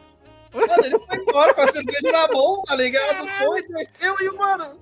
Mano, 0.53 0.85
ele 0.85 0.99
foi 0.99 1.17
embora 1.17 1.53
com 1.53 1.61
a 1.61 1.71
cerveja 1.71 2.11
na 2.11 2.27
mão, 2.27 2.61
tá 2.63 2.75
ligado? 2.75 3.27
Foi, 3.39 3.61
desceu 3.61 4.15
e, 4.21 4.29
mano. 4.37 4.79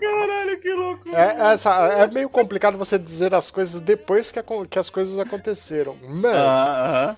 Caralho, 0.00 0.60
que 0.60 0.72
loucura. 0.72 1.18
É, 1.18 1.52
essa, 1.52 1.74
é 1.88 2.06
meio 2.06 2.28
complicado 2.30 2.78
você 2.78 2.98
dizer 2.98 3.34
as 3.34 3.50
coisas 3.50 3.80
depois 3.80 4.30
que, 4.30 4.38
acon- 4.38 4.64
que 4.64 4.78
as 4.78 4.88
coisas 4.88 5.18
aconteceram. 5.18 5.96
Mas 6.02 6.34
Ah, 6.34 7.16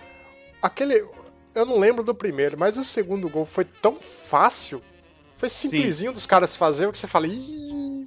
aquele. 0.60 1.06
Eu 1.54 1.64
não 1.64 1.78
lembro 1.78 2.02
do 2.02 2.14
primeiro, 2.14 2.58
mas 2.58 2.76
o 2.76 2.84
segundo 2.84 3.28
gol 3.28 3.44
foi 3.44 3.64
tão 3.64 3.94
fácil. 3.94 4.82
Foi 5.36 5.48
simplesinho 5.48 6.12
dos 6.12 6.26
caras 6.26 6.56
fazer 6.56 6.86
o 6.86 6.92
que 6.92 6.98
você 6.98 7.06
fala. 7.06 7.26
Ih, 7.26 8.06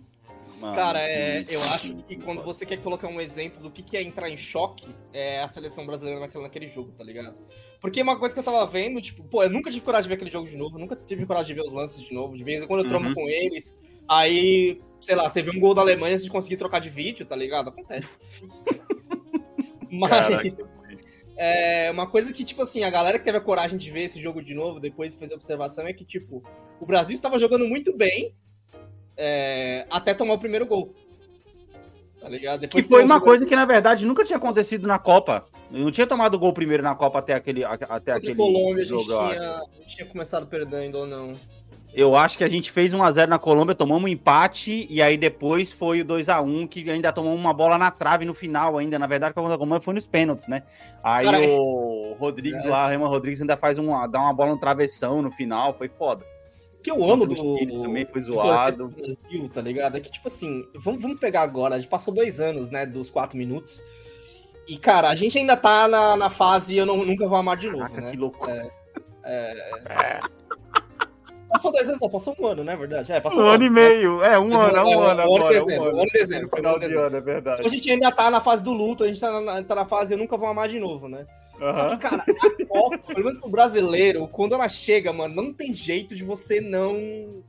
Mano, 0.60 0.76
Cara, 0.76 1.00
é, 1.00 1.46
sim. 1.46 1.54
eu 1.54 1.64
acho 1.64 1.96
que 2.04 2.18
quando 2.18 2.44
você 2.44 2.66
quer 2.66 2.82
colocar 2.82 3.08
um 3.08 3.22
exemplo 3.22 3.62
do 3.64 3.72
que, 3.72 3.82
que 3.82 3.96
é 3.96 4.02
entrar 4.02 4.30
em 4.30 4.36
choque, 4.36 4.94
é 5.14 5.42
a 5.42 5.48
seleção 5.48 5.86
brasileira 5.86 6.20
naquele, 6.20 6.44
naquele 6.44 6.68
jogo, 6.68 6.92
tá 6.98 7.04
ligado? 7.04 7.38
Porque 7.80 8.02
uma 8.02 8.20
coisa 8.20 8.34
que 8.36 8.40
eu 8.42 8.44
tava 8.44 8.66
vendo, 8.66 9.02
tipo, 9.02 9.24
pô, 9.24 9.42
eu 9.42 9.50
nunca 9.50 9.70
tive 9.72 9.86
coragem 9.86 10.04
de 10.04 10.10
ver 10.10 10.16
aquele 10.16 10.30
jogo 10.30 10.50
de 10.50 10.58
novo, 10.58 10.78
nunca 10.78 10.98
tive 10.98 11.26
coragem 11.26 11.56
de 11.56 11.62
ver 11.62 11.66
os 11.66 11.72
lances 11.72 12.04
de 12.04 12.14
novo. 12.14 12.36
De 12.36 12.44
vez 12.44 12.62
em 12.62 12.68
quando 12.68 12.84
eu 12.84 12.90
trombo 12.90 13.08
Uhum. 13.08 13.14
com 13.14 13.30
eles, 13.30 13.74
aí, 14.06 14.82
sei 15.00 15.16
lá, 15.16 15.30
você 15.30 15.42
vê 15.42 15.50
um 15.50 15.60
gol 15.62 15.74
da 15.74 15.80
Alemanha 15.82 16.16
antes 16.16 16.26
de 16.26 16.30
conseguir 16.30 16.58
trocar 16.58 16.80
de 16.80 16.90
vídeo, 16.90 17.26
tá 17.26 17.38
ligado? 17.38 17.70
Acontece. 17.70 18.10
Mas. 19.90 20.10
Caraca, 20.58 20.70
É, 21.42 21.90
uma 21.90 22.06
coisa 22.06 22.34
que, 22.34 22.44
tipo 22.44 22.62
assim, 22.62 22.84
a 22.84 22.90
galera 22.90 23.18
que 23.18 23.24
teve 23.24 23.38
a 23.38 23.42
coragem 23.42 23.78
de 23.78 23.90
ver 23.90 24.02
esse 24.04 24.20
jogo 24.22 24.44
de 24.44 24.54
novo, 24.54 24.78
depois 24.78 25.14
de 25.14 25.20
fazer 25.20 25.36
observação, 25.36 25.88
é 25.88 25.94
que, 25.94 26.04
tipo, 26.04 26.44
o 26.82 26.86
Brasil 26.86 27.16
estava 27.16 27.40
jogando 27.40 27.66
muito 27.66 27.96
bem 27.96 28.36
é, 29.16 29.86
até 29.90 30.14
tomar 30.14 30.34
o 30.34 30.38
primeiro 30.40 30.66
gol. 30.66 30.94
Tá 32.20 32.28
ligado? 32.28 32.60
Que 32.60 32.68
Depois 32.68 32.88
foi 32.88 33.06
uma 33.06 33.22
coisa 33.22 33.46
que, 33.46 33.56
na 33.56 33.64
verdade, 33.64 34.06
nunca 34.06 34.26
tinha 34.26 34.36
acontecido 34.36 34.86
na 34.86 35.00
Copa. 35.00 35.46
Eu 35.72 35.80
não 35.80 35.92
tinha 35.92 36.06
tomado 36.06 36.38
gol 36.38 36.52
primeiro 36.52 36.84
na 36.84 36.94
Copa 36.94 37.20
até 37.20 37.34
aquele, 37.34 37.64
a- 37.64 37.72
até 37.72 38.12
aquele 38.12 38.34
a 38.34 38.36
Colômbia, 38.36 38.84
a 38.84 38.86
gente 38.86 38.90
jogo, 38.90 39.12
eu 39.14 39.20
acho. 39.22 39.34
tinha, 39.40 39.52
a 39.56 39.64
gente 39.82 39.96
tinha 39.96 40.08
começado 40.10 40.46
perdendo 40.48 40.98
ou 40.98 41.08
não. 41.08 41.32
Eu 41.94 42.16
acho 42.16 42.38
que 42.38 42.44
a 42.44 42.50
gente 42.50 42.72
fez 42.72 42.94
1x0 42.94 43.28
na 43.28 43.40
Colômbia, 43.40 43.74
tomamos 43.74 44.04
um 44.04 44.08
empate, 44.08 44.86
e 44.90 45.02
aí 45.02 45.18
depois 45.18 45.72
foi 45.72 46.02
o 46.02 46.06
2x1, 46.06 46.68
que 46.68 46.90
ainda 46.90 47.12
tomou 47.12 47.34
uma 47.34 47.52
bola 47.52 47.78
na 47.78 47.90
trave 47.90 48.26
no 48.26 48.34
final 48.34 48.78
ainda. 48.78 49.00
Na 49.00 49.08
verdade, 49.08 49.34
a 49.36 49.58
Colômbia 49.58 49.80
foi 49.80 49.94
nos 49.96 50.06
pênaltis, 50.06 50.48
né? 50.48 50.64
Aí 51.04 51.28
o 51.28 52.16
Rodrigues 52.20 52.64
é. 52.64 52.70
lá, 52.70 52.86
o 52.86 52.90
Reman 52.90 53.08
Rodrigues 53.08 53.42
ainda 53.42 53.58
faz 53.58 53.78
uma, 53.78 54.06
dá 54.06 54.20
uma 54.20 54.34
bola 54.34 54.52
no 54.52 54.60
travessão 54.60 55.22
no 55.22 55.32
final, 55.32 55.74
foi 55.74 55.90
foda. 55.90 56.24
O 56.80 56.82
que 56.82 56.92
eu 56.92 57.04
amo 57.04 57.26
do. 57.26 57.34
O 57.34 57.58
Chile 57.58 57.82
também 57.82 58.06
foi 58.06 58.22
zoado. 58.22 58.90
pro 58.90 59.02
Brasil, 59.02 59.50
tá 59.52 59.60
ligado? 59.60 59.98
É 59.98 60.00
que, 60.00 60.12
tipo 60.12 60.28
assim, 60.28 60.66
vamos, 60.76 61.02
vamos 61.02 61.20
pegar 61.20 61.42
agora. 61.42 61.76
A 61.76 61.80
gente 61.80 61.90
passou 61.90 62.14
dois 62.14 62.40
anos, 62.40 62.70
né? 62.70 62.86
Dos 62.86 63.10
quatro 63.10 63.38
minutos. 63.38 63.82
E, 64.68 64.78
cara, 64.78 65.10
a 65.10 65.16
gente 65.16 65.38
ainda 65.38 65.58
tá 65.58 65.88
na, 65.88 66.16
na 66.16 66.30
fase 66.30 66.78
eu 66.78 66.86
não, 66.86 67.04
nunca 67.04 67.28
vou 67.28 67.38
amar 67.38 67.58
de 67.58 67.68
novo, 67.68 67.80
Caraca, 67.80 68.02
né? 68.02 68.12
que 68.12 68.18
loucura. 68.18 68.70
É, 69.24 70.22
Passou 71.50 71.72
dois 71.72 71.88
anos, 71.88 72.00
não, 72.00 72.10
passou 72.10 72.36
um 72.40 72.48
ano, 72.48 72.64
né? 72.64 72.76
Verdade? 72.76 73.12
É, 73.12 73.20
passou 73.20 73.44
Um 73.44 73.48
ano 73.48 73.64
e 73.64 73.70
meio. 73.70 74.24
É, 74.24 74.40
um 74.40 74.56
ano, 74.56 74.78
é 74.78 74.84
um 74.84 75.02
ano 75.02 75.24
um 75.24 75.38
ano 75.38 75.46
um 75.46 75.50
dezembro, 75.50 75.84
um 75.84 76.00
ano 76.00 76.04
em 76.04 76.20
dezembro, 76.20 76.50
final 76.56 76.76
um 76.76 76.80
de 76.80 76.96
ano, 76.96 77.18
é 77.18 77.22
verdade. 77.22 77.66
A 77.66 77.70
gente 77.70 77.92
ainda 77.92 78.12
tá 78.12 78.30
na 78.30 78.40
fase 78.40 78.64
do 78.64 78.72
luto, 78.72 79.04
a 79.04 79.08
gente 79.08 79.20
tá 79.20 79.42
na, 79.42 79.64
tá 79.64 79.76
na 79.76 79.86
fase 79.86 80.14
eu 80.14 80.18
nunca 80.18 80.38
vou 80.38 80.48
amar 80.48 80.68
de 80.70 80.80
novo, 80.80 81.08
né? 81.08 81.26
Só 81.60 81.66
Aham. 81.66 81.90
que, 81.90 81.98
cara, 81.98 82.24
a 82.24 82.66
Copa, 82.68 82.98
pelo 83.00 83.26
menos 83.26 83.38
pro 83.40 83.50
brasileiro, 83.50 84.28
quando 84.28 84.56
ela 84.56 84.70
chega, 84.70 85.12
mano, 85.12 85.36
não 85.36 85.54
tem 85.54 85.74
jeito 85.74 86.16
de 86.16 86.24
você 86.24 86.62
não. 86.62 87.44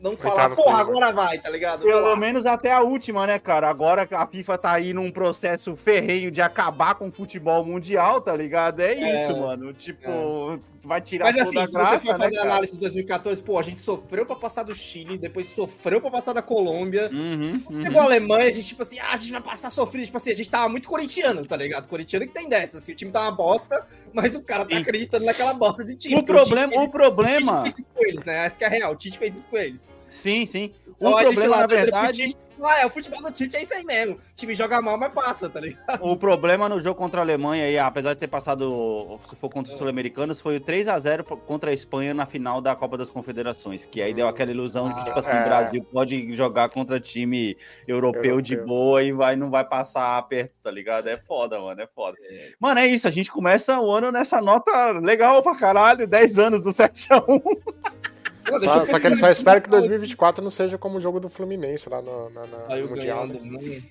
Não 0.00 0.16
falar, 0.16 0.50
porra, 0.56 0.80
agora 0.80 1.12
vai, 1.12 1.38
tá 1.38 1.50
ligado? 1.50 1.82
Pelo 1.82 2.16
menos 2.16 2.46
até 2.46 2.72
a 2.72 2.80
última, 2.80 3.26
né, 3.26 3.38
cara? 3.38 3.68
Agora 3.68 4.06
que 4.06 4.14
a 4.14 4.26
FIFA 4.26 4.56
tá 4.56 4.72
aí 4.72 4.94
num 4.94 5.10
processo 5.10 5.76
ferrenho 5.76 6.30
de 6.30 6.40
acabar 6.40 6.94
com 6.94 7.08
o 7.08 7.12
futebol 7.12 7.62
mundial, 7.64 8.20
tá 8.20 8.34
ligado? 8.34 8.80
É 8.80 8.94
É, 8.94 9.24
isso, 9.24 9.36
mano. 9.38 9.74
Tipo, 9.74 10.58
vai 10.82 11.02
tirar 11.02 11.26
Mas 11.26 11.36
toda 11.36 11.42
assim, 11.48 11.58
a 11.58 11.66
se 11.66 11.72
graça, 11.74 11.98
você 11.98 12.06
for 12.06 12.18
né, 12.18 12.24
fazer 12.24 12.36
cara? 12.36 12.50
análise 12.50 12.72
de 12.72 12.80
2014, 12.80 13.42
pô, 13.42 13.58
a 13.58 13.62
gente 13.62 13.80
sofreu 13.80 14.24
pra 14.24 14.36
passar 14.36 14.62
do 14.62 14.74
Chile, 14.74 15.18
depois 15.18 15.46
sofreu 15.48 16.00
pra 16.00 16.10
passar 16.10 16.32
da 16.32 16.40
Colômbia. 16.40 17.10
Uhum, 17.12 17.62
uhum. 17.68 17.82
Chegou 17.82 18.00
a 18.00 18.04
Alemanha, 18.04 18.48
a 18.48 18.50
gente, 18.50 18.68
tipo 18.68 18.80
assim, 18.82 18.98
ah, 19.00 19.12
a 19.12 19.16
gente 19.18 19.32
vai 19.32 19.42
passar 19.42 19.68
sofrido. 19.68 20.06
Tipo 20.06 20.16
assim, 20.16 20.30
a 20.30 20.34
gente 20.34 20.48
tava 20.48 20.68
muito 20.70 20.88
corintiano, 20.88 21.44
tá 21.44 21.56
ligado? 21.56 21.86
Corintiano 21.88 22.26
que 22.26 22.32
tem 22.32 22.48
dessas, 22.48 22.84
que 22.84 22.92
o 22.92 22.94
time 22.94 23.12
tá 23.12 23.20
uma 23.20 23.32
bosta, 23.32 23.86
mas 24.14 24.34
o 24.34 24.40
cara 24.42 24.64
tá 24.64 24.74
Sim. 24.76 24.80
acreditando 24.80 25.26
naquela 25.26 25.52
bosta 25.52 25.84
de 25.84 25.94
time. 25.94 26.14
O 26.14 26.22
problema, 26.22 26.68
Tite 26.68 26.76
o 26.78 26.80
fez- 26.80 26.90
problema, 26.90 27.52
O 27.60 27.64
Tite 27.64 27.74
fez 27.74 27.78
isso 27.80 27.88
com 27.94 28.06
eles, 28.06 28.24
né? 28.24 28.46
Essa 28.46 28.56
que 28.56 28.64
é 28.64 28.66
a 28.66 28.70
real, 28.70 28.92
o 28.92 28.96
Tite 28.96 29.18
fez 29.18 29.36
isso 29.36 29.46
com 29.46 29.58
eles. 29.58 29.89
Sim, 30.10 30.44
sim. 30.44 30.72
O 30.98 31.08
Então, 31.08 31.22
problema, 31.32 31.56
na 31.56 31.66
verdade, 31.66 32.36
Ah, 32.62 32.80
é, 32.80 32.84
o 32.84 32.90
futebol 32.90 33.22
do 33.22 33.32
Tite 33.32 33.56
é 33.56 33.62
isso 33.62 33.72
aí 33.72 33.82
mesmo. 33.82 34.16
O 34.16 34.20
time 34.36 34.54
joga 34.54 34.82
mal, 34.82 34.98
mas 34.98 35.10
passa, 35.14 35.48
tá 35.48 35.58
ligado? 35.58 35.98
o 36.04 36.14
problema 36.14 36.68
no 36.68 36.78
jogo 36.78 36.94
contra 36.98 37.22
a 37.22 37.24
Alemanha, 37.24 37.64
aí, 37.64 37.78
apesar 37.78 38.12
de 38.12 38.20
ter 38.20 38.26
passado, 38.28 39.18
se 39.30 39.34
for 39.36 39.48
contra 39.48 39.72
os 39.72 39.78
sul-americanos, 39.78 40.42
foi 40.42 40.58
o 40.58 40.60
3 40.60 40.86
a 40.88 40.98
0 40.98 41.24
contra 41.24 41.70
a 41.70 41.72
Espanha 41.72 42.12
na 42.12 42.26
final 42.26 42.60
da 42.60 42.76
Copa 42.76 42.98
das 42.98 43.08
Confederações, 43.08 43.86
que 43.86 44.02
aí 44.02 44.12
deu 44.12 44.28
aquela 44.28 44.50
ilusão 44.50 44.90
de 44.90 44.94
que, 44.96 45.04
tipo 45.04 45.18
assim, 45.18 45.36
é. 45.36 45.40
o 45.40 45.44
Brasil 45.44 45.86
pode 45.90 46.34
jogar 46.34 46.68
contra 46.68 47.00
time 47.00 47.56
europeu, 47.88 48.42
de 48.42 48.52
Europeu. 48.52 48.66
boa 48.66 49.02
e 49.02 49.10
vai, 49.10 49.36
não 49.36 49.48
vai 49.48 49.64
passar 49.64 50.18
aperto, 50.18 50.52
tá 50.62 50.70
ligado? 50.70 51.08
É 51.08 51.16
foda, 51.16 51.58
mano, 51.58 51.80
é 51.80 51.86
foda. 51.86 52.18
Mano, 52.58 52.78
é 52.78 52.86
isso, 52.86 53.08
a 53.08 53.10
gente 53.10 53.30
começa 53.32 53.80
o 53.80 53.90
ano 53.90 54.12
nessa 54.12 54.38
nota 54.42 54.90
legal 55.00 55.42
pra 55.42 55.56
caralho, 55.56 56.06
10 56.06 56.38
anos 56.38 56.60
do 56.60 56.68
7x1. 56.68 57.40
Pô, 58.50 58.60
Só, 58.60 58.84
só 58.84 58.98
que 59.00 59.06
ele 59.06 59.16
só 59.16 59.28
espera 59.30 59.60
que 59.60 59.70
2024 59.70 60.42
não 60.42 60.50
seja 60.50 60.76
como 60.76 60.98
o 60.98 61.00
jogo 61.00 61.18
do 61.20 61.28
Fluminense 61.28 61.88
lá 61.88 62.02
no, 62.02 62.30
na- 62.30 62.46
na- 62.46 62.58
Saiu 62.58 62.84
no 62.86 62.90
Mundial. 62.96 63.26
ganhando, 63.26 63.44
né? 63.44 63.58
né? 63.76 63.82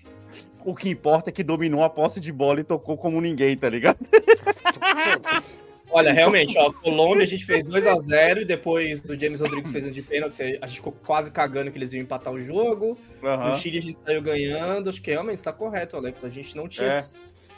O 0.66 0.75
que 0.75 0.89
importa 0.89 1.30
é 1.30 1.34
que 1.34 1.44
dominou 1.44 1.84
a 1.84 1.89
posse 1.89 2.20
de 2.20 2.32
bola 2.32 2.60
e 2.60 2.63
tocou 2.63 2.98
como 2.98 3.20
ninguém, 3.22 3.58
tá 3.58 3.70
ligado? 3.70 3.98
Olha, 5.92 6.13
realmente, 6.13 6.56
ó, 6.56 6.72
Colômbia 6.72 7.24
a 7.24 7.25
gente 7.28 7.44
fez 7.44 7.63
2x0 7.63 8.42
e 8.42 8.46
depois 8.46 9.01
do 9.01 9.20
James 9.20 9.39
Rodrigues 9.42 9.72
fez 9.72 9.84
um 9.86 9.89
de 9.89 10.04
pênalti, 10.04 10.60
a 10.62 10.68
gente 10.68 10.75
ficou 10.78 10.94
quase 11.04 11.32
cagando 11.32 11.72
que 11.72 11.78
eles 11.80 11.92
iam 11.94 12.04
empatar 12.04 12.32
o 12.32 12.39
jogo. 12.39 12.96
Aham. 13.24 13.50
No 13.50 13.56
Chile 13.56 13.80
a 13.80 13.82
gente 13.82 13.98
saiu 14.06 14.22
ganhando, 14.22 14.88
acho 14.92 15.01
que 15.01 15.10
realmente 15.10 15.42
tá 15.42 15.51
correto, 15.51 15.98
Alex. 15.98 16.24
A 16.24 16.30
gente 16.30 16.56
não 16.56 16.68
tinha 16.68 16.88
É. 16.89 17.01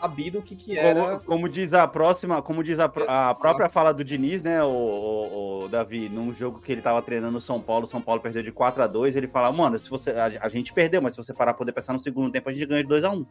sabido 0.01 0.39
o 0.39 0.41
que 0.41 0.55
que 0.55 0.75
Como, 0.75 0.87
era. 0.87 1.19
como 1.19 1.47
diz 1.49 1.73
a 1.73 1.87
próxima, 1.87 2.41
como 2.41 2.63
diz 2.63 2.79
a, 2.79 2.91
a 3.07 3.33
própria 3.35 3.69
fala 3.69 3.93
do 3.93 4.03
Diniz, 4.03 4.41
né, 4.41 4.63
o, 4.63 4.67
o- 4.67 5.63
o 5.65 5.67
Davi, 5.69 6.09
num 6.09 6.33
jogo 6.33 6.59
que 6.59 6.71
ele 6.71 6.81
tava 6.81 7.01
treinando 7.01 7.33
no 7.33 7.41
São 7.41 7.61
Paulo, 7.61 7.83
o 7.85 7.87
São 7.87 8.01
Paulo 8.01 8.19
perdeu 8.21 8.41
de 8.43 8.51
4 8.51 8.83
a 8.83 8.87
2 8.87 9.15
ele 9.15 9.27
fala, 9.27 9.51
mano, 9.51 9.77
se 9.77 9.89
você 9.89 10.09
a, 10.11 10.31
a 10.41 10.49
gente 10.49 10.73
perdeu, 10.73 11.01
mas 11.01 11.13
se 11.13 11.17
você 11.17 11.33
parar 11.33 11.53
pra 11.53 11.59
poder 11.59 11.71
pensar 11.71 11.93
no 11.93 11.99
segundo 11.99 12.31
tempo, 12.31 12.49
a 12.49 12.53
gente 12.53 12.65
ganha 12.65 12.81
de 12.83 12.89
2 12.89 13.03
a 13.03 13.11
1 13.11 13.25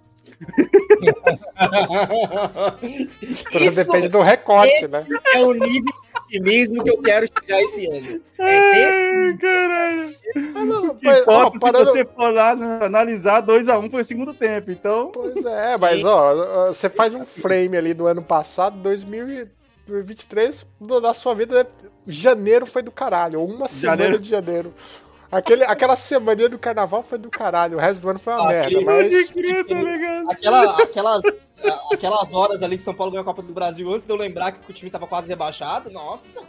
Tudo 3.51 3.65
Isso 3.65 3.85
depende 3.85 4.09
do 4.09 4.21
recorte, 4.21 4.87
né? 4.89 5.05
é 5.35 5.45
o 5.45 5.53
nível 5.53 5.83
de 5.85 6.21
otimismo 6.39 6.83
que 6.85 6.91
eu 6.91 6.99
quero 7.01 7.27
chegar 7.27 7.61
esse 7.63 7.87
ano. 7.87 8.21
É 8.41 9.29
esse 9.31 9.39
caralho. 9.39 10.15
Ah, 10.55 10.65
não, 10.65 10.95
Que 10.95 11.07
mas, 11.07 11.27
ó, 11.29 11.51
parando- 11.51 11.87
se 11.87 11.93
você 11.93 12.05
for 12.05 12.33
lá 12.33 12.51
analisar, 12.51 13.41
2 13.41 13.69
a 13.69 13.79
1 13.79 13.91
foi 13.91 14.03
o 14.03 14.05
segundo 14.05 14.33
tempo, 14.33 14.71
então... 14.71 15.11
Pois 15.13 15.45
é, 15.45 15.77
mas 15.77 16.05
ó, 16.05 16.67
você 16.69 16.89
faz 16.89 17.15
um 17.15 17.25
frame 17.25 17.77
ali 17.77 17.93
do 17.95 18.07
ano 18.07 18.23
passado, 18.23 18.77
2023, 18.79 20.67
do- 20.81 21.01
da 21.01 21.13
sua 21.15 21.35
vida, 21.35 21.67
janeiro 22.07 22.67
foi 22.67 22.83
do 22.83 22.91
caralho, 22.91 23.43
uma 23.45 23.69
semana 23.69 23.99
Janeiro. 24.03 24.19
de 24.23 24.29
janeiro. 24.31 24.75
Aquele, 25.33 25.63
aquela 25.65 25.95
semana 25.95 26.49
do 26.49 26.59
carnaval 26.59 27.03
foi 27.05 27.19
do 27.19 27.31
caralho, 27.31 27.77
o 27.77 27.81
resto 27.81 28.03
do 28.03 28.11
ano 28.11 28.19
foi 28.19 28.33
uma 28.33 28.43
Ah, 28.45 28.49
merda, 28.49 28.67
aquele- 28.67 28.85
mas. 28.85 29.31
Crer, 29.31 29.65
tá 29.67 29.75
ligado? 29.75 30.31
Aquela, 30.31 30.83
aquelas, 30.83 31.23
aquelas 31.93 32.33
horas 32.33 32.63
ali 32.65 32.77
que 32.77 32.83
São 32.83 32.95
Paulo 32.95 33.13
ganhou 33.13 33.23
a 33.23 33.25
Copa 33.25 33.41
do 33.43 33.53
Brasil, 33.53 33.89
antes 33.93 34.05
de 34.07 34.13
eu 34.13 34.17
lembrar 34.17 34.51
que 34.53 34.71
o 34.71 34.75
time 34.75 34.91
tava 34.91 35.07
quase 35.07 35.29
rebaixado, 35.29 35.89
nossa, 35.91 36.41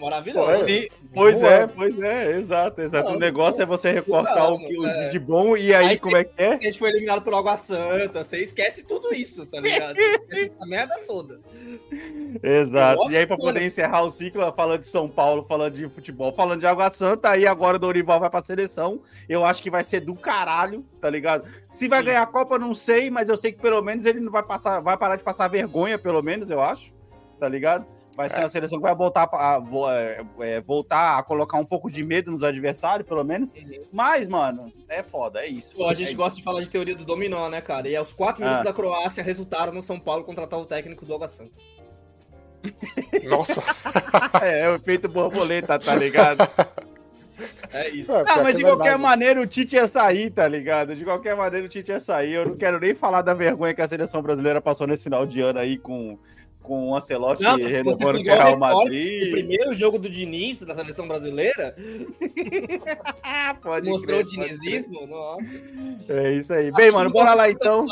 maravilhoso. 0.00 0.46
Foi. 0.46 0.56
Sim, 0.58 0.88
pois 1.14 1.40
Boa. 1.40 1.52
é, 1.52 1.66
pois 1.66 2.00
é, 2.00 2.30
exato, 2.38 2.80
exato. 2.80 3.10
Não, 3.10 3.16
o 3.16 3.20
negócio 3.20 3.62
é 3.62 3.66
você 3.66 3.92
recortar 3.92 4.48
o, 4.48 4.58
não, 4.58 4.58
que- 4.58 4.78
o 4.78 4.86
é. 4.86 5.08
de 5.08 5.18
bom 5.18 5.56
e 5.56 5.74
aí, 5.74 5.86
Aí 5.90 5.98
como 5.98 6.16
é 6.16 6.24
que 6.24 6.34
é? 6.42 6.54
A 6.54 6.60
gente 6.60 6.78
foi 6.78 6.90
eliminado 6.90 7.22
por 7.22 7.34
Água 7.34 7.56
Santa, 7.56 8.24
você 8.24 8.38
esquece 8.38 8.84
tudo 8.84 9.14
isso, 9.14 9.44
tá 9.46 9.60
ligado? 9.60 9.94
Você 9.96 10.02
esquece 10.02 10.52
essa 10.56 10.66
merda 10.66 10.98
toda. 11.06 11.40
Exato. 12.42 13.10
E 13.10 13.18
aí, 13.18 13.26
pra 13.26 13.36
poder 13.36 13.62
encerrar 13.62 14.02
o 14.02 14.10
ciclo, 14.10 14.52
falando 14.52 14.80
de 14.80 14.86
São 14.86 15.08
Paulo, 15.08 15.44
falando 15.44 15.74
de 15.74 15.88
futebol, 15.88 16.32
falando 16.32 16.60
de 16.60 16.66
Água 16.66 16.90
Santa, 16.90 17.30
aí 17.30 17.46
agora 17.46 17.76
o 17.76 17.80
Dorival 17.80 18.20
vai 18.20 18.30
pra 18.30 18.42
seleção. 18.42 19.00
Eu 19.28 19.44
acho 19.44 19.62
que 19.62 19.70
vai 19.70 19.84
ser 19.84 20.00
do 20.00 20.14
caralho, 20.14 20.84
tá 21.00 21.10
ligado? 21.10 21.48
Se 21.68 21.88
vai 21.88 22.02
ganhar 22.02 22.22
a 22.22 22.26
Copa, 22.26 22.54
eu 22.54 22.58
não 22.60 22.74
sei, 22.74 23.10
mas 23.10 23.28
eu 23.28 23.36
sei 23.36 23.52
que 23.52 23.60
pelo 23.60 23.82
menos 23.82 24.06
ele 24.06 24.20
não 24.20 24.30
vai 24.32 24.42
passar, 24.42 24.80
vai 24.80 24.96
parar 24.96 25.16
de 25.16 25.22
passar 25.22 25.48
vergonha, 25.48 25.98
pelo 25.98 26.22
menos, 26.22 26.50
eu 26.50 26.60
acho, 26.62 26.92
tá 27.38 27.48
ligado? 27.48 27.86
Vai 28.20 28.28
ser 28.28 28.40
uma 28.40 28.48
seleção 28.48 28.78
que 28.78 28.82
vai 28.82 28.94
voltar 28.94 29.28
a, 29.32 29.62
é, 29.94 30.24
é, 30.40 30.60
voltar 30.60 31.18
a 31.18 31.22
colocar 31.22 31.58
um 31.58 31.64
pouco 31.64 31.90
de 31.90 32.04
medo 32.04 32.30
nos 32.30 32.42
adversários, 32.44 33.08
pelo 33.08 33.24
menos. 33.24 33.52
Mas, 33.90 34.28
mano, 34.28 34.66
é 34.88 35.02
foda, 35.02 35.40
é 35.40 35.46
isso. 35.46 35.74
Pô, 35.74 35.88
a 35.88 35.92
É 35.92 35.94
gente 35.94 36.08
isso. 36.08 36.16
gosta 36.16 36.36
de 36.38 36.42
falar 36.44 36.60
de 36.60 36.68
teoria 36.68 36.94
do 36.94 37.04
dominó, 37.04 37.48
né, 37.48 37.60
cara? 37.60 37.88
E 37.88 37.96
aos 37.96 38.12
quatro 38.12 38.42
minutos 38.42 38.60
Ah. 38.60 38.64
da 38.64 38.72
Croácia 38.74 39.24
resultaram 39.24 39.72
no 39.72 39.80
São 39.80 39.98
Paulo 39.98 40.22
contratar 40.24 40.58
o 40.60 40.66
técnico 40.66 41.04
do 41.06 41.14
Água 41.14 41.28
Santa. 41.28 41.56
Nossa. 43.28 43.62
É, 44.42 44.60
é 44.62 44.68
o 44.70 44.74
efeito 44.74 45.08
borboleta, 45.08 45.78
tá 45.78 45.94
ligado? 45.94 46.46
É 47.72 47.88
isso. 47.90 48.12
É, 48.12 48.24
Ah, 48.26 48.42
mas 48.42 48.56
de 48.56 48.62
é 48.62 48.66
qualquer 48.66 48.82
verdade. 48.90 49.02
maneira 49.02 49.40
o 49.40 49.46
Tite 49.46 49.76
ia 49.76 49.86
sair, 49.88 50.30
tá 50.30 50.46
ligado? 50.46 50.94
De 50.94 51.04
qualquer 51.04 51.34
maneira 51.36 51.64
o 51.66 51.68
Tite 51.68 51.90
ia 51.90 52.00
sair. 52.00 52.32
Eu 52.34 52.46
não 52.48 52.56
quero 52.56 52.78
nem 52.78 52.94
falar 52.94 53.22
da 53.22 53.32
vergonha 53.34 53.72
que 53.74 53.80
a 53.82 53.88
seleção 53.88 54.20
brasileira 54.22 54.60
passou 54.60 54.86
nesse 54.86 55.04
final 55.04 55.24
de 55.26 55.40
ano 55.40 55.58
aí 55.58 55.78
com, 55.78 56.18
com 56.62 56.90
o 56.90 56.96
Ancelotti 56.96 57.42
Não, 57.42 57.56
renovando 57.56 58.16
o 58.16 58.20
o 58.20 58.22
Real 58.22 58.38
recorte, 58.38 58.54
O 58.54 58.58
Madrid. 58.58 59.30
primeiro 59.32 59.74
jogo 59.74 59.98
do 59.98 60.08
Diniz 60.08 60.60
na 60.62 60.74
seleção 60.74 61.08
brasileira 61.08 61.74
mostrou 63.84 63.94
o 63.96 64.02
crer, 64.02 64.24
pode 64.24 64.30
dinizismo. 64.30 65.06
Nossa. 65.06 65.46
É 66.08 66.32
isso 66.32 66.52
aí. 66.52 66.70
Bem, 66.72 66.90
mano, 66.90 67.10
bora 67.10 67.34
lá 67.34 67.50
então. 67.50 67.86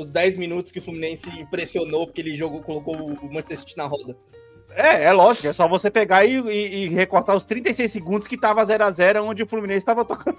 Os 0.00 0.10
10 0.10 0.36
minutos 0.36 0.72
que 0.72 0.78
o 0.78 0.82
Fluminense 0.82 1.28
impressionou 1.38 2.06
porque 2.06 2.20
ele 2.20 2.36
jogou, 2.36 2.60
colocou 2.62 2.94
o 2.96 3.26
Manchester 3.28 3.58
City 3.58 3.76
na 3.76 3.86
roda. 3.86 4.16
É, 4.76 5.04
é 5.04 5.12
lógico, 5.12 5.46
é 5.46 5.52
só 5.52 5.68
você 5.68 5.88
pegar 5.88 6.24
e, 6.24 6.36
e- 6.40 6.84
e 6.84 6.88
recortar 6.88 7.36
os 7.36 7.44
36 7.44 7.92
segundos 7.92 8.26
que 8.26 8.36
tava 8.36 8.60
0x0, 8.64 9.22
onde 9.22 9.42
o 9.42 9.46
Fluminense 9.46 9.86
tava 9.86 10.04
tocando. 10.04 10.36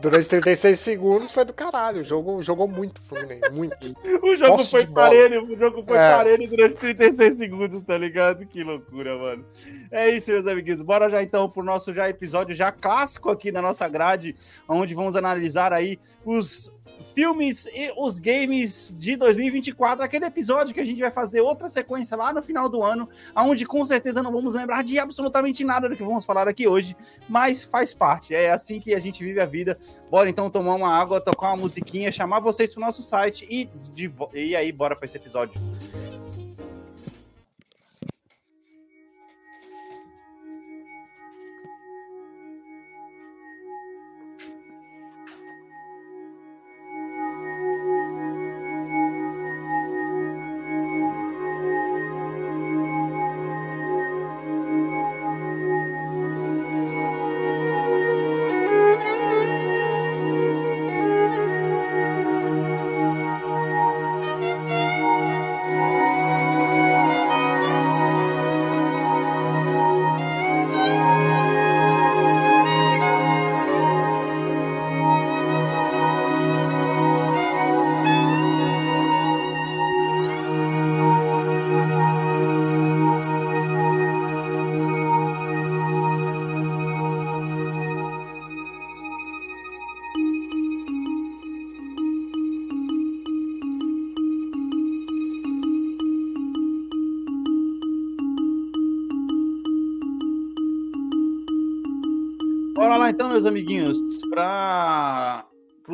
Durante 0.00 0.28
36 0.28 0.78
segundos 0.78 1.32
foi 1.32 1.44
do 1.44 1.52
caralho. 1.52 2.04
Jogou, 2.04 2.42
jogou 2.42 2.68
muito 2.68 3.00
Fluminense, 3.00 3.50
muito. 3.50 3.94
O 4.22 4.36
jogo 4.36 4.62
foi 4.64 4.86
parelho, 4.86 5.44
o 5.44 5.56
jogo 5.56 5.82
foi 5.84 5.96
É. 5.96 6.12
parelho 6.14 6.48
durante 6.48 6.76
36 6.76 7.36
segundos, 7.36 7.82
tá 7.82 7.98
ligado? 7.98 8.46
Que 8.46 8.62
loucura, 8.62 9.18
mano. 9.18 9.44
É 9.90 10.08
isso, 10.10 10.30
meus 10.30 10.46
amiguinhos. 10.46 10.82
Bora 10.82 11.08
já 11.10 11.22
então 11.22 11.48
pro 11.50 11.62
nosso 11.64 11.92
já 11.92 12.08
episódio 12.08 12.54
já 12.54 12.70
clássico 12.70 13.30
aqui 13.30 13.50
da 13.50 13.60
nossa 13.60 13.88
grade, 13.88 14.36
onde 14.68 14.94
vamos 14.94 15.16
analisar 15.16 15.72
aí 15.72 15.98
os 16.24 16.72
filmes 17.14 17.66
e 17.66 17.92
os 17.96 18.18
games 18.18 18.94
de 18.96 19.16
2024, 19.16 20.04
aquele 20.04 20.24
episódio 20.26 20.74
que 20.74 20.80
a 20.80 20.84
gente 20.84 21.00
vai 21.00 21.10
fazer 21.10 21.40
outra 21.40 21.68
sequência 21.68 22.16
lá 22.16 22.32
no 22.32 22.42
final 22.42 22.68
do 22.68 22.82
ano, 22.82 23.08
onde 23.36 23.64
com 23.66 23.84
certeza 23.84 24.22
não 24.22 24.32
vamos 24.32 24.54
lembrar 24.54 24.82
de 24.82 24.98
absolutamente 24.98 25.64
nada 25.64 25.88
do 25.88 25.96
que 25.96 26.02
vamos 26.02 26.24
falar 26.24 26.48
aqui 26.48 26.66
hoje, 26.66 26.96
mas 27.28 27.64
faz 27.64 27.92
parte, 27.94 28.34
é 28.34 28.50
assim 28.50 28.80
que 28.80 28.94
a 28.94 28.98
gente 28.98 29.22
vive 29.22 29.40
a 29.40 29.44
vida. 29.44 29.71
Bora 30.10 30.28
então 30.28 30.50
tomar 30.50 30.74
uma 30.74 30.88
água, 30.88 31.20
tocar 31.20 31.48
uma 31.48 31.56
musiquinha, 31.56 32.12
chamar 32.12 32.40
vocês 32.40 32.72
pro 32.72 32.80
nosso 32.80 33.02
site 33.02 33.46
e, 33.50 33.68
de 33.94 34.12
e 34.34 34.54
aí 34.56 34.72
bora 34.72 34.96
para 34.96 35.06
esse 35.06 35.16
episódio. 35.16 35.54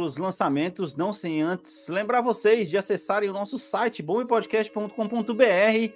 Os 0.08 0.16
lançamentos, 0.16 0.96
não 0.96 1.12
sem 1.12 1.42
antes 1.42 1.86
lembrar 1.88 2.20
vocês 2.20 2.68
de 2.68 2.76
acessarem 2.76 3.30
o 3.30 3.32
nosso 3.32 3.58
site 3.58 4.02
bombepodcast.com.br 4.02 5.92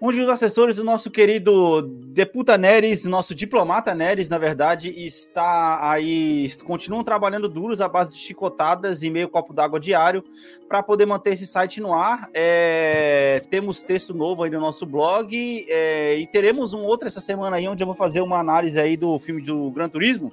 onde 0.00 0.18
os 0.18 0.28
assessores 0.30 0.76
do 0.76 0.84
nosso 0.84 1.10
querido 1.10 1.82
Deputa 1.82 2.56
Neres, 2.56 3.04
nosso 3.04 3.34
diplomata 3.34 3.94
Neres, 3.94 4.30
na 4.30 4.38
verdade, 4.38 4.88
está 4.88 5.90
aí, 5.90 6.48
continuam 6.64 7.04
trabalhando 7.04 7.48
duros 7.48 7.82
à 7.82 7.88
base 7.88 8.14
de 8.14 8.20
chicotadas 8.20 9.02
e 9.02 9.10
meio 9.10 9.28
copo 9.28 9.52
d'água 9.52 9.78
diário 9.78 10.24
para 10.66 10.82
poder 10.82 11.04
manter 11.04 11.34
esse 11.34 11.46
site 11.46 11.82
no 11.82 11.92
ar. 11.92 12.30
É, 12.32 13.42
temos 13.50 13.82
texto 13.82 14.14
novo 14.14 14.42
aí 14.42 14.50
no 14.50 14.58
nosso 14.58 14.86
blog 14.86 15.66
é, 15.68 16.16
e 16.16 16.26
teremos 16.26 16.72
um 16.72 16.82
outro 16.82 17.06
essa 17.06 17.20
semana 17.20 17.56
aí, 17.56 17.68
onde 17.68 17.82
eu 17.82 17.86
vou 17.86 17.96
fazer 17.96 18.22
uma 18.22 18.38
análise 18.38 18.80
aí 18.80 18.96
do 18.96 19.18
filme 19.18 19.42
do 19.42 19.70
Gran 19.70 19.90
Turismo, 19.90 20.32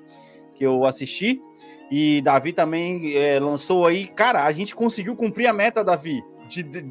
que 0.56 0.66
eu 0.66 0.86
assisti. 0.86 1.42
E 1.90 2.22
Davi 2.22 2.52
também 2.54 3.16
é, 3.16 3.40
lançou 3.40 3.86
aí. 3.86 4.08
Cara, 4.08 4.44
a 4.44 4.52
gente 4.52 4.76
conseguiu 4.76 5.16
cumprir 5.16 5.48
a 5.48 5.54
meta, 5.54 5.84
Davi, 5.84 6.24
de, 6.50 6.64
de, 6.64 6.82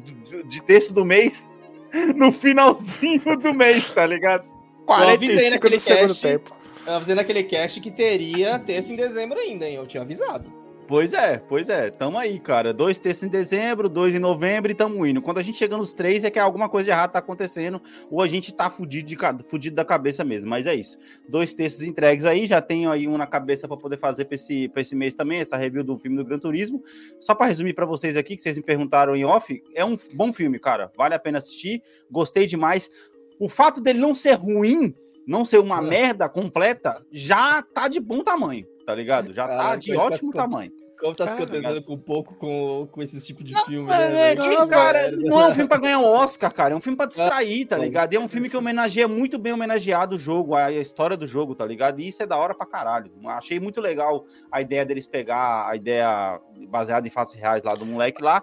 de 0.43 0.61
texto 0.63 0.93
do 0.93 1.05
mês 1.05 1.49
no 2.15 2.31
finalzinho 2.31 3.37
do 3.37 3.53
mês, 3.53 3.89
tá 3.89 4.05
ligado? 4.05 4.45
45 4.85 5.69
do 5.69 5.79
segundo 5.79 6.15
tempo. 6.15 6.55
Eu 6.85 6.93
avisei 6.93 7.15
naquele 7.15 7.43
cast 7.43 7.81
que 7.81 7.91
teria 7.91 8.57
texto 8.57 8.91
em 8.91 8.95
dezembro 8.95 9.37
ainda, 9.37 9.67
hein? 9.67 9.75
Eu 9.75 9.85
tinha 9.85 10.01
avisado. 10.01 10.51
Pois 10.87 11.11
é, 11.11 11.37
pois 11.37 11.67
é. 11.67 11.89
Tamo 11.89 12.17
aí, 12.17 12.39
cara. 12.39 12.73
Dois 12.73 12.97
textos 12.97 13.27
em 13.27 13.29
dezembro, 13.29 13.89
dois 13.89 14.15
em 14.15 14.19
novembro 14.19 14.71
e 14.71 14.75
tamo 14.75 15.05
indo. 15.05 15.21
Quando 15.21 15.37
a 15.37 15.43
gente 15.43 15.57
chega 15.57 15.75
nos 15.75 15.93
três, 15.93 16.23
é 16.23 16.31
que 16.31 16.39
alguma 16.39 16.69
coisa 16.69 16.85
de 16.85 16.91
errado 16.91 17.11
tá 17.11 17.19
acontecendo, 17.19 17.81
ou 18.09 18.21
a 18.21 18.27
gente 18.27 18.53
tá 18.53 18.69
fudido, 18.69 19.05
de, 19.05 19.17
fudido 19.49 19.75
da 19.75 19.83
cabeça 19.83 20.23
mesmo. 20.23 20.49
Mas 20.49 20.65
é 20.65 20.73
isso. 20.73 20.97
Dois 21.27 21.53
textos 21.53 21.85
entregues 21.85 22.23
aí, 22.23 22.47
já 22.47 22.61
tenho 22.61 22.89
aí 22.89 23.05
um 23.05 23.17
na 23.17 23.27
cabeça 23.27 23.67
para 23.67 23.75
poder 23.75 23.97
fazer 23.97 24.25
pra 24.25 24.35
esse, 24.35 24.69
pra 24.69 24.81
esse 24.81 24.95
mês 24.95 25.13
também, 25.13 25.39
essa 25.39 25.57
review 25.57 25.83
do 25.83 25.99
filme 25.99 26.15
do 26.15 26.23
Gran 26.23 26.39
Turismo. 26.39 26.81
Só 27.19 27.35
para 27.35 27.47
resumir 27.47 27.73
para 27.73 27.85
vocês 27.85 28.15
aqui, 28.15 28.37
que 28.37 28.41
vocês 28.41 28.55
me 28.55 28.63
perguntaram 28.63 29.13
em 29.13 29.25
off, 29.25 29.61
é 29.75 29.83
um 29.83 29.97
bom 30.13 30.31
filme, 30.31 30.57
cara. 30.57 30.89
Vale 30.95 31.13
a 31.13 31.19
pena 31.19 31.37
assistir. 31.37 31.83
Gostei 32.09 32.45
demais. 32.45 32.89
O 33.37 33.49
fato 33.49 33.81
dele 33.81 33.99
não 33.99 34.15
ser 34.15 34.35
ruim, 34.35 34.95
não 35.27 35.43
ser 35.43 35.57
uma 35.57 35.79
é. 35.79 35.81
merda 35.81 36.29
completa, 36.29 37.05
já 37.11 37.61
tá 37.61 37.89
de 37.89 37.99
bom 37.99 38.23
tamanho, 38.23 38.65
tá 38.87 38.95
ligado? 38.95 39.33
Já 39.33 39.45
tá 39.49 39.75
de 39.75 39.93
ótimo 39.97 40.31
tamanho. 40.31 40.71
Como 40.97 41.13
tá 41.13 41.27
se 41.27 41.35
contentando 41.35 41.83
com 41.83 41.97
pouco 41.97 42.35
com, 42.35 42.87
com 42.89 43.01
esse 43.03 43.23
tipo 43.23 43.43
de 43.43 43.53
não, 43.53 43.65
filme, 43.65 43.87
né? 43.87 44.31
É, 44.31 44.35
que, 44.35 44.67
cara, 44.67 45.11
não 45.11 45.41
é 45.41 45.47
um 45.49 45.53
filme 45.53 45.67
pra 45.67 45.77
ganhar 45.77 45.99
um 45.99 46.05
Oscar, 46.05 46.51
cara. 46.51 46.73
É 46.73 46.77
um 46.77 46.79
filme 46.79 46.95
pra 46.95 47.05
distrair, 47.05 47.65
tá 47.65 47.77
ligado? 47.77 48.13
E 48.13 48.15
é 48.15 48.19
um 48.19 48.29
filme 48.29 48.49
que 48.49 48.55
homenageia 48.57 49.07
muito 49.07 49.37
bem 49.37 49.53
homenageado 49.53 50.15
o 50.15 50.17
jogo, 50.17 50.55
a 50.55 50.71
história 50.71 51.17
do 51.17 51.27
jogo, 51.27 51.53
tá 51.53 51.65
ligado? 51.65 51.99
E 51.99 52.07
isso 52.07 52.23
é 52.23 52.25
da 52.25 52.37
hora 52.37 52.55
pra 52.55 52.65
caralho. 52.65 53.11
Achei 53.27 53.59
muito 53.59 53.81
legal 53.81 54.25
a 54.49 54.61
ideia 54.61 54.85
deles 54.85 55.05
pegar 55.05 55.67
a 55.69 55.75
ideia 55.75 56.39
baseada 56.69 57.05
em 57.05 57.11
fatos 57.11 57.33
reais 57.33 57.61
lá 57.61 57.75
do 57.75 57.85
moleque 57.85 58.23
lá 58.23 58.41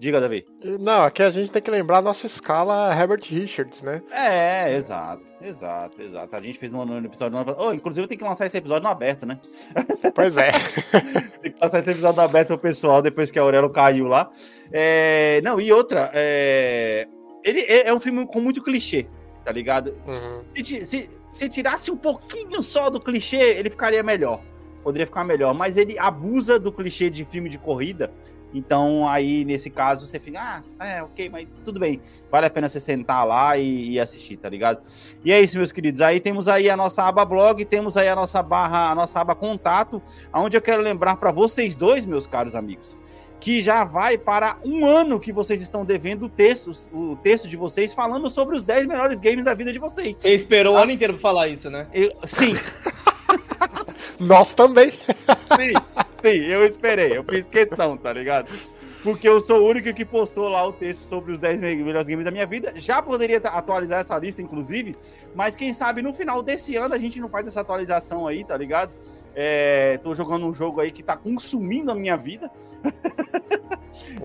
Diga, 0.00 0.18
Davi. 0.18 0.46
Não, 0.80 1.02
aqui 1.02 1.22
a 1.22 1.28
gente 1.28 1.52
tem 1.52 1.60
que 1.60 1.70
lembrar 1.70 1.98
a 1.98 2.02
nossa 2.02 2.24
escala 2.24 2.90
Herbert 2.98 3.20
Richards, 3.28 3.82
né? 3.82 4.00
É, 4.10 4.74
exato, 4.74 5.22
exato, 5.42 6.00
exato. 6.00 6.34
A 6.34 6.40
gente 6.40 6.58
fez 6.58 6.72
no 6.72 7.04
episódio. 7.04 7.38
No... 7.38 7.54
Oh, 7.58 7.70
inclusive, 7.74 8.06
tem 8.06 8.16
que 8.16 8.24
lançar 8.24 8.46
esse 8.46 8.56
episódio 8.56 8.84
no 8.84 8.88
aberto, 8.88 9.26
né? 9.26 9.38
Pois 10.14 10.38
é. 10.38 10.52
tem 11.42 11.52
que 11.52 11.62
lançar 11.62 11.80
esse 11.80 11.90
episódio 11.90 12.16
no 12.16 12.22
aberto 12.22 12.48
pro 12.48 12.58
pessoal 12.58 13.02
depois 13.02 13.30
que 13.30 13.38
a 13.38 13.42
Aurelo 13.42 13.68
caiu 13.68 14.06
lá. 14.06 14.30
É... 14.72 15.42
Não, 15.44 15.60
e 15.60 15.70
outra, 15.70 16.10
é... 16.14 17.06
ele 17.44 17.60
é, 17.60 17.88
é 17.88 17.92
um 17.92 18.00
filme 18.00 18.26
com 18.26 18.40
muito 18.40 18.62
clichê, 18.62 19.06
tá 19.44 19.52
ligado? 19.52 19.94
Uhum. 20.06 20.42
Se, 20.46 20.82
se, 20.82 21.10
se 21.30 21.48
tirasse 21.50 21.90
um 21.90 21.96
pouquinho 21.98 22.62
só 22.62 22.88
do 22.88 22.98
clichê, 22.98 23.36
ele 23.36 23.68
ficaria 23.68 24.02
melhor. 24.02 24.40
Poderia 24.82 25.04
ficar 25.04 25.24
melhor, 25.24 25.52
mas 25.52 25.76
ele 25.76 25.98
abusa 25.98 26.58
do 26.58 26.72
clichê 26.72 27.10
de 27.10 27.22
filme 27.22 27.50
de 27.50 27.58
corrida 27.58 28.10
então, 28.52 29.08
aí, 29.08 29.44
nesse 29.44 29.70
caso, 29.70 30.06
você 30.06 30.18
fica, 30.18 30.62
ah, 30.78 30.86
é, 30.86 31.02
ok, 31.02 31.28
mas 31.30 31.46
tudo 31.64 31.78
bem. 31.78 32.00
Vale 32.30 32.46
a 32.46 32.50
pena 32.50 32.68
você 32.68 32.80
sentar 32.80 33.26
lá 33.26 33.56
e, 33.56 33.92
e, 33.92 34.00
assistir, 34.00 34.36
tá 34.36 34.48
ligado? 34.48 34.80
E 35.24 35.32
é 35.32 35.40
isso, 35.40 35.56
meus 35.56 35.72
queridos. 35.72 36.00
Aí 36.00 36.20
temos 36.20 36.48
aí 36.48 36.68
a 36.68 36.76
nossa 36.76 37.04
aba 37.04 37.24
blog, 37.24 37.64
temos 37.64 37.96
aí 37.96 38.08
a 38.08 38.16
nossa 38.16 38.42
barra, 38.42 38.90
a 38.90 38.94
nossa 38.94 39.20
aba 39.20 39.34
contato, 39.34 40.02
onde 40.32 40.56
eu 40.56 40.62
quero 40.62 40.82
lembrar 40.82 41.16
para 41.16 41.30
vocês 41.30 41.76
dois, 41.76 42.04
meus 42.04 42.26
caros 42.26 42.54
amigos, 42.54 42.98
que 43.38 43.60
já 43.60 43.84
vai 43.84 44.18
para 44.18 44.58
um 44.64 44.84
ano 44.84 45.20
que 45.20 45.32
vocês 45.32 45.62
estão 45.62 45.84
devendo 45.84 46.26
o 46.26 46.28
texto, 46.28 46.72
o 46.92 47.16
texto 47.16 47.48
de 47.48 47.56
vocês 47.56 47.94
falando 47.94 48.28
sobre 48.28 48.56
os 48.56 48.64
10 48.64 48.86
melhores 48.86 49.18
games 49.18 49.44
da 49.44 49.54
vida 49.54 49.72
de 49.72 49.78
vocês. 49.78 50.16
Você 50.16 50.34
esperou 50.34 50.76
ah, 50.76 50.80
o 50.80 50.82
ano 50.82 50.92
inteiro 50.92 51.14
pra 51.14 51.22
falar 51.22 51.48
isso, 51.48 51.70
né? 51.70 51.86
Eu, 51.92 52.10
sim. 52.26 52.54
Nós 54.18 54.54
também. 54.54 54.90
Sim. 54.90 55.74
Sim, 56.22 56.44
eu 56.44 56.66
esperei, 56.66 57.16
eu 57.16 57.24
fiz 57.24 57.46
questão, 57.46 57.96
tá 57.96 58.12
ligado? 58.12 58.50
Porque 59.02 59.26
eu 59.26 59.40
sou 59.40 59.62
o 59.62 59.66
único 59.66 59.92
que 59.94 60.04
postou 60.04 60.48
lá 60.48 60.66
o 60.66 60.72
texto 60.72 61.00
sobre 61.00 61.32
os 61.32 61.38
10 61.38 61.58
melhores 61.60 62.06
games 62.06 62.24
da 62.24 62.30
minha 62.30 62.46
vida. 62.46 62.74
Já 62.76 63.00
poderia 63.00 63.38
atualizar 63.38 64.00
essa 64.00 64.18
lista, 64.18 64.42
inclusive, 64.42 64.94
mas 65.34 65.56
quem 65.56 65.72
sabe 65.72 66.02
no 66.02 66.12
final 66.12 66.42
desse 66.42 66.76
ano 66.76 66.94
a 66.94 66.98
gente 66.98 67.18
não 67.18 67.28
faz 67.28 67.46
essa 67.46 67.62
atualização 67.62 68.26
aí, 68.26 68.44
tá 68.44 68.56
ligado? 68.56 68.92
É, 69.34 69.98
tô 70.02 70.14
jogando 70.14 70.46
um 70.46 70.52
jogo 70.52 70.80
aí 70.80 70.90
que 70.90 71.02
tá 71.02 71.16
consumindo 71.16 71.90
a 71.90 71.94
minha 71.94 72.16
vida. 72.16 72.50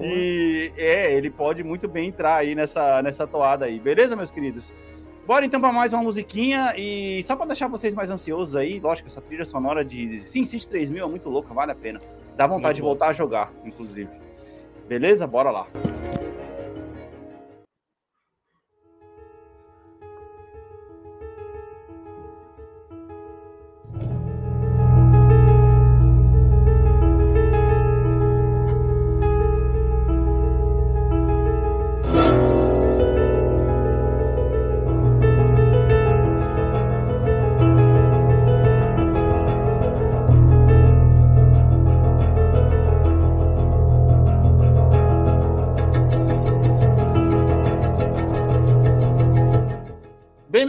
e 0.02 0.72
é, 0.76 1.14
ele 1.14 1.30
pode 1.30 1.64
muito 1.64 1.88
bem 1.88 2.10
entrar 2.10 2.36
aí 2.36 2.54
nessa, 2.54 3.02
nessa 3.02 3.26
toada 3.26 3.66
aí. 3.66 3.80
Beleza, 3.80 4.16
meus 4.16 4.32
queridos? 4.32 4.74
Bora 5.26 5.44
então 5.44 5.60
para 5.60 5.72
mais 5.72 5.92
uma 5.92 6.04
musiquinha 6.04 6.76
e 6.78 7.24
só 7.24 7.36
para 7.36 7.48
deixar 7.48 7.68
vocês 7.68 7.96
mais 7.96 8.12
ansiosos 8.12 8.56
aí, 8.56 8.80
lógico, 8.80 9.08
essa 9.08 9.20
trilha 9.20 9.44
sonora 9.44 9.84
de 9.84 10.24
Sim 10.24 10.44
City 10.44 10.70
3000 10.70 11.04
é 11.04 11.10
muito 11.10 11.30
louca, 11.30 11.52
vale 11.52 11.72
a 11.72 11.76
pena. 11.76 11.98
Dá 12.38 12.46
vontade 12.46 12.66
muito 12.66 12.76
de 12.76 12.82
voltar 12.84 13.06
bom. 13.06 13.10
a 13.10 13.14
jogar, 13.14 13.52
inclusive. 13.64 14.10
Beleza? 14.88 15.26
Bora 15.26 15.50
lá. 15.50 15.68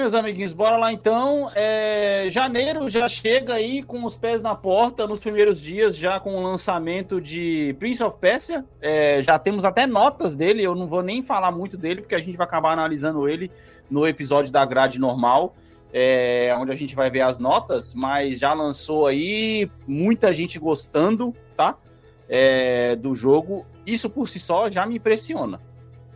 Meus 0.07 0.14
amiguinhos, 0.14 0.53
bora 0.53 0.77
lá 0.77 0.92
então. 0.92 1.51
É, 1.53 2.29
janeiro 2.31 2.88
já 2.88 3.09
chega 3.09 3.55
aí 3.55 3.83
com 3.83 4.05
os 4.05 4.14
pés 4.14 4.40
na 4.40 4.55
porta, 4.55 5.05
nos 5.05 5.19
primeiros 5.19 5.61
dias, 5.61 5.97
já 5.97 6.21
com 6.21 6.37
o 6.37 6.42
lançamento 6.45 7.21
de 7.21 7.75
Prince 7.81 8.05
of 8.05 8.16
Persia. 8.21 8.64
É, 8.81 9.21
já 9.21 9.37
temos 9.37 9.64
até 9.64 9.85
notas 9.85 10.37
dele, 10.37 10.62
eu 10.62 10.77
não 10.77 10.87
vou 10.87 11.03
nem 11.03 11.25
falar 11.25 11.51
muito 11.51 11.77
dele, 11.77 12.03
porque 12.03 12.14
a 12.14 12.21
gente 12.21 12.37
vai 12.37 12.47
acabar 12.47 12.71
analisando 12.71 13.29
ele 13.29 13.51
no 13.90 14.07
episódio 14.07 14.53
da 14.53 14.64
grade 14.64 15.01
normal. 15.01 15.57
É, 15.92 16.55
onde 16.57 16.71
a 16.71 16.77
gente 16.77 16.95
vai 16.95 17.11
ver 17.11 17.23
as 17.23 17.40
notas, 17.40 17.92
mas 17.92 18.38
já 18.38 18.53
lançou 18.53 19.09
aí, 19.09 19.69
muita 19.88 20.33
gente 20.33 20.57
gostando, 20.57 21.35
tá? 21.57 21.77
É, 22.29 22.95
do 22.95 23.12
jogo. 23.12 23.66
Isso 23.85 24.09
por 24.09 24.29
si 24.29 24.38
só 24.38 24.71
já 24.71 24.87
me 24.87 24.99
impressiona, 24.99 25.61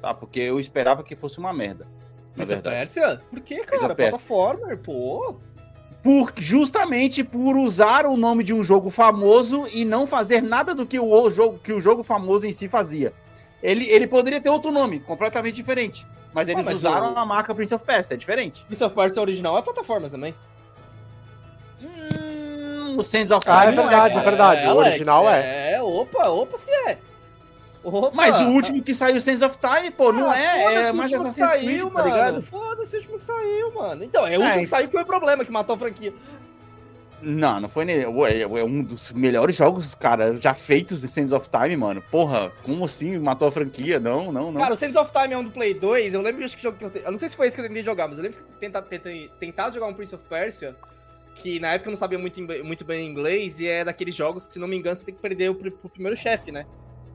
tá? 0.00 0.14
Porque 0.14 0.38
eu 0.38 0.61
esperava 0.61 1.03
que 1.03 1.16
fosse 1.16 1.40
uma 1.40 1.53
merda 1.53 1.88
na 2.36 2.44
verdade. 2.44 2.76
Pérsia? 2.76 3.20
Por 3.30 3.40
que, 3.40 3.58
cara? 3.64 3.94
Plataforma, 3.94 4.76
pô. 4.76 5.36
Por, 6.02 6.32
justamente 6.38 7.22
por 7.22 7.56
usar 7.56 8.06
o 8.06 8.16
nome 8.16 8.42
de 8.42 8.54
um 8.54 8.62
jogo 8.62 8.88
famoso 8.88 9.66
e 9.70 9.84
não 9.84 10.06
fazer 10.06 10.42
nada 10.42 10.74
do 10.74 10.86
que 10.86 10.98
o, 10.98 11.28
jogo, 11.28 11.58
que 11.58 11.72
o 11.74 11.80
jogo 11.80 12.02
famoso 12.02 12.46
em 12.46 12.52
si 12.52 12.68
fazia. 12.68 13.12
Ele, 13.62 13.84
ele 13.86 14.06
poderia 14.06 14.40
ter 14.40 14.48
outro 14.48 14.72
nome, 14.72 15.00
completamente 15.00 15.56
diferente. 15.56 16.06
Mas 16.32 16.48
eles 16.48 16.62
ah, 16.62 16.64
mas 16.64 16.74
usaram 16.76 17.12
o... 17.12 17.18
a 17.18 17.26
marca 17.26 17.54
Prince 17.54 17.74
of 17.74 17.84
Persia, 17.84 18.14
é 18.14 18.16
diferente. 18.16 18.64
Prince 18.64 18.82
of 18.82 18.94
Persia 18.94 19.20
original 19.20 19.58
é 19.58 19.62
plataforma 19.62 20.08
também. 20.08 20.34
Hum, 21.82 22.96
o 22.96 23.02
Sands 23.02 23.30
of 23.30 23.44
Time. 23.44 23.56
Ah, 23.56 23.64
é 23.66 23.72
verdade, 23.72 24.16
é, 24.16 24.20
é 24.20 24.24
verdade. 24.24 24.64
É, 24.64 24.72
o 24.72 24.76
original 24.76 25.28
é. 25.28 25.72
É, 25.72 25.82
opa, 25.82 26.28
opa, 26.28 26.56
se 26.56 26.70
é. 26.88 26.98
Opa. 27.82 28.10
Mas 28.12 28.38
o 28.40 28.48
último 28.48 28.82
que 28.82 28.94
saiu, 28.94 29.20
Sense 29.20 29.44
of 29.44 29.56
Time, 29.58 29.90
pô, 29.90 30.10
ah, 30.10 30.12
não 30.12 30.32
é, 30.32 30.88
é 30.88 30.92
mais 30.92 31.12
Assassin's 31.12 31.48
saiu, 31.48 31.64
Creed, 31.64 31.82
mano. 31.82 31.94
tá 31.94 32.04
ligado? 32.04 32.42
Foda-se 32.42 32.96
o 32.96 32.98
último 32.98 33.18
que 33.18 33.24
saiu, 33.24 33.74
mano. 33.74 34.04
Então, 34.04 34.26
é 34.26 34.36
o 34.36 34.42
é, 34.42 34.44
último 34.44 34.62
que 34.62 34.68
saiu 34.68 34.86
que 34.86 34.92
foi 34.92 35.02
o 35.02 35.06
problema, 35.06 35.44
que 35.44 35.50
matou 35.50 35.74
a 35.76 35.78
franquia. 35.78 36.12
Não, 37.22 37.60
não 37.60 37.68
foi 37.68 37.84
nem. 37.84 37.98
É, 37.98 38.42
é 38.42 38.64
um 38.64 38.82
dos 38.82 39.12
melhores 39.12 39.54
jogos, 39.54 39.94
cara, 39.94 40.36
já 40.36 40.54
feitos 40.54 41.02
de 41.02 41.08
Sands 41.08 41.32
of 41.32 41.48
Time, 41.50 41.76
mano. 41.76 42.02
Porra, 42.10 42.50
como 42.62 42.84
assim 42.84 43.18
matou 43.18 43.48
a 43.48 43.52
franquia? 43.52 44.00
Não, 44.00 44.32
não, 44.32 44.50
não. 44.50 44.60
Cara, 44.60 44.74
o 44.74 44.76
Sands 44.76 44.96
of 44.96 45.12
Time 45.12 45.34
é 45.34 45.38
um 45.38 45.44
do 45.44 45.50
Play 45.50 45.74
2. 45.74 46.14
Eu 46.14 46.22
lembro 46.22 46.48
que 46.48 46.62
jogo 46.62 46.78
que 46.78 46.84
eu. 46.84 46.90
Eu 47.04 47.10
não 47.10 47.18
sei 47.18 47.28
se 47.28 47.36
foi 47.36 47.46
esse 47.46 47.56
que 47.56 47.62
eu 47.62 47.66
tentei 47.66 47.82
jogar, 47.82 48.08
mas 48.08 48.18
eu 48.18 48.24
lembro 48.24 48.38
de 48.38 48.44
tentar, 48.58 48.82
tentar, 48.82 49.70
jogar 49.70 49.86
um 49.86 49.94
Prince 49.94 50.14
of 50.14 50.24
Persia 50.28 50.74
que 51.34 51.58
na 51.58 51.72
época 51.72 51.88
eu 51.88 51.92
não 51.92 51.98
sabia 51.98 52.18
muito, 52.18 52.38
muito 52.64 52.84
bem 52.84 53.08
inglês 53.08 53.60
e 53.60 53.66
é 53.66 53.82
daqueles 53.82 54.14
jogos 54.14 54.46
que, 54.46 54.52
se 54.52 54.58
não 54.58 54.68
me 54.68 54.76
engano, 54.76 54.94
você 54.94 55.06
tem 55.06 55.14
que 55.14 55.20
perder 55.20 55.50
o, 55.50 55.54
pro 55.54 55.88
primeiro 55.88 56.16
chefe, 56.16 56.52
né? 56.52 56.66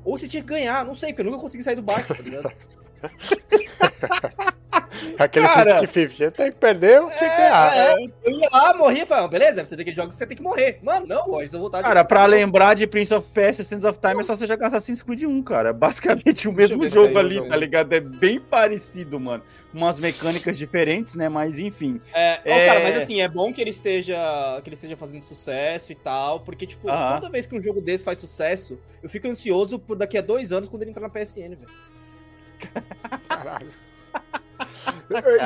Ou 0.06 0.16
você 0.16 0.28
tinha 0.28 0.44
que 0.44 0.48
ganhar, 0.48 0.86
não 0.86 0.94
sei, 0.94 1.12
porque 1.12 1.22
eu 1.22 1.26
nunca 1.26 1.40
consegui 1.40 1.64
sair 1.64 1.76
do 1.76 1.82
barco, 1.82 2.14
tá 2.14 2.22
ligado? 2.22 2.52
Aquele 5.20 5.48
Cara. 5.48 5.76
50-50. 5.78 6.32
Tem 6.32 6.52
que 6.52 6.58
perder, 6.58 6.98
eu 6.98 7.10
tinha 7.10 7.30
que 7.30 7.38
ganhar. 7.38 7.78
É, 7.78 7.94
eu 8.24 8.32
ia 8.32 8.50
lá, 8.52 8.74
morria 8.74 9.04
e 9.04 9.06
falava, 9.06 9.28
beleza, 9.28 9.66
você 9.66 9.76
tem 9.76 9.86
que 9.86 9.94
você 9.94 10.26
tem 10.26 10.38
que 10.38 10.44
morrer. 10.44 10.80
Mano, 10.82 11.06
não, 11.06 11.32
ó, 11.32 11.40
eles 11.42 11.52
vão 11.52 11.62
voltar 11.62 11.80
de 11.80 11.84
Cara, 11.88 12.04
pra 12.04 12.26
lembrar 12.26 12.74
de 12.74 12.88
Prince 12.88 13.14
of 13.14 13.28
Persia 13.34 13.64
Sands 13.64 13.86
of 13.86 14.00
Time 14.00 14.22
é 14.22 14.24
só 14.24 14.36
você 14.36 14.48
jogar 14.48 14.68
Assassin's 14.68 15.02
Creed 15.02 15.24
1, 15.24 15.44
cara. 15.44 15.74
Basicamente 15.74 16.48
o 16.48 16.54
mesmo 16.54 16.90
jogo 16.90 17.18
é 17.18 17.20
ali, 17.20 17.36
isso, 17.36 17.48
tá 17.48 17.56
ligado? 17.56 17.94
É 17.94 18.00
bem 18.00 18.40
parecido, 18.40 19.20
mano. 19.20 19.44
Umas 19.74 20.00
mecânicas 20.00 20.58
diferentes, 20.58 21.16
né? 21.16 21.28
Mas 21.30 21.60
enfim. 21.60 22.00
É, 22.14 22.40
ó, 22.46 22.50
É. 22.50 22.66
cara, 22.68 22.80
mas 22.82 22.96
assim, 22.96 23.22
é 23.22 23.28
bom 23.28 23.54
que 23.54 23.62
ele 23.62 23.72
esteja 23.72 24.16
que 24.64 24.70
ele 24.70 24.76
esteja 24.76 24.96
fazendo 24.96 25.22
sucesso 25.22 25.92
e 25.92 25.96
tal, 25.96 26.40
porque, 26.40 26.66
tipo, 26.66 26.90
Aham. 26.90 27.20
toda 27.20 27.30
vez 27.32 27.46
que 27.46 27.56
um 27.56 27.60
jogo 27.60 27.82
desse 27.82 28.04
faz 28.04 28.20
sucesso, 28.20 28.80
eu 29.04 29.10
fico 29.10 29.28
ansioso 29.28 29.78
por 29.78 29.96
daqui 29.98 30.18
a 30.18 30.22
dois 30.22 30.52
anos 30.52 30.70
quando 30.70 30.82
ele 30.84 30.92
entrar 30.92 31.04
na 31.04 31.10
PSN, 31.10 31.50
velho. 31.56 31.95
Caralho. 33.28 33.68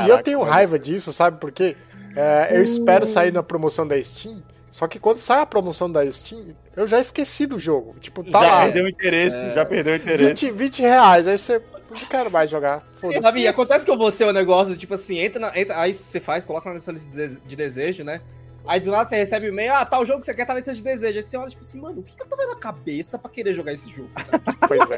e 0.05 0.09
eu 0.09 0.21
tenho 0.21 0.41
raiva 0.41 0.77
disso, 0.77 1.11
sabe 1.11 1.39
por 1.39 1.51
quê? 1.51 1.75
É, 2.15 2.57
eu 2.57 2.61
espero 2.61 3.05
sair 3.05 3.31
na 3.31 3.43
promoção 3.43 3.87
da 3.87 4.01
Steam, 4.01 4.43
só 4.71 4.87
que 4.87 4.99
quando 4.99 5.19
sai 5.19 5.41
a 5.41 5.45
promoção 5.45 5.91
da 5.91 6.09
Steam, 6.09 6.55
eu 6.75 6.87
já 6.87 6.99
esqueci 6.99 7.45
do 7.45 7.59
jogo. 7.59 7.95
Tipo, 7.99 8.23
tá 8.23 8.41
já 8.41 8.47
lá. 8.47 8.63
perdeu 8.63 8.85
o 8.85 8.87
interesse, 8.87 9.49
já 9.53 9.65
perdeu 9.65 9.93
o 9.93 9.95
interesse. 9.97 10.47
20, 10.47 10.51
20 10.51 10.81
reais, 10.81 11.27
aí 11.27 11.37
você. 11.37 11.61
Não 11.89 12.05
quero 12.07 12.29
mais 12.29 12.49
jogar. 12.51 12.83
Foda-se. 12.91 13.19
Davi, 13.19 13.47
acontece 13.47 13.83
com 13.83 13.97
você 13.97 14.23
o 14.23 14.31
negócio, 14.31 14.77
tipo 14.77 14.93
assim, 14.93 15.17
entra, 15.17 15.39
na, 15.39 15.59
entra 15.59 15.79
aí 15.79 15.91
você 15.91 16.19
faz, 16.19 16.45
coloca 16.45 16.69
na 16.69 16.75
lista 16.75 16.93
de 16.93 17.55
desejo, 17.55 18.03
né? 18.03 18.21
Aí 18.69 18.79
do 18.79 18.91
lado 18.91 19.09
você 19.09 19.15
recebe 19.15 19.47
o 19.47 19.49
e-mail, 19.49 19.73
ah, 19.73 19.83
tá 19.83 19.99
o 19.99 20.05
jogo 20.05 20.19
que 20.19 20.27
você 20.27 20.33
quer 20.35 20.45
tá 20.45 20.53
na 20.53 20.59
lista 20.59 20.75
de 20.75 20.83
desejo. 20.83 21.17
Aí 21.17 21.23
você 21.23 21.35
olha, 21.37 21.49
tipo 21.49 21.61
assim, 21.61 21.81
mano, 21.81 22.01
o 22.01 22.03
que, 22.03 22.15
que 22.15 22.21
eu 22.21 22.27
tava 22.27 22.45
na 22.45 22.55
cabeça 22.55 23.17
pra 23.17 23.31
querer 23.31 23.51
jogar 23.53 23.73
esse 23.73 23.89
jogo? 23.89 24.09
Pois 24.69 24.91
é. 24.91 24.97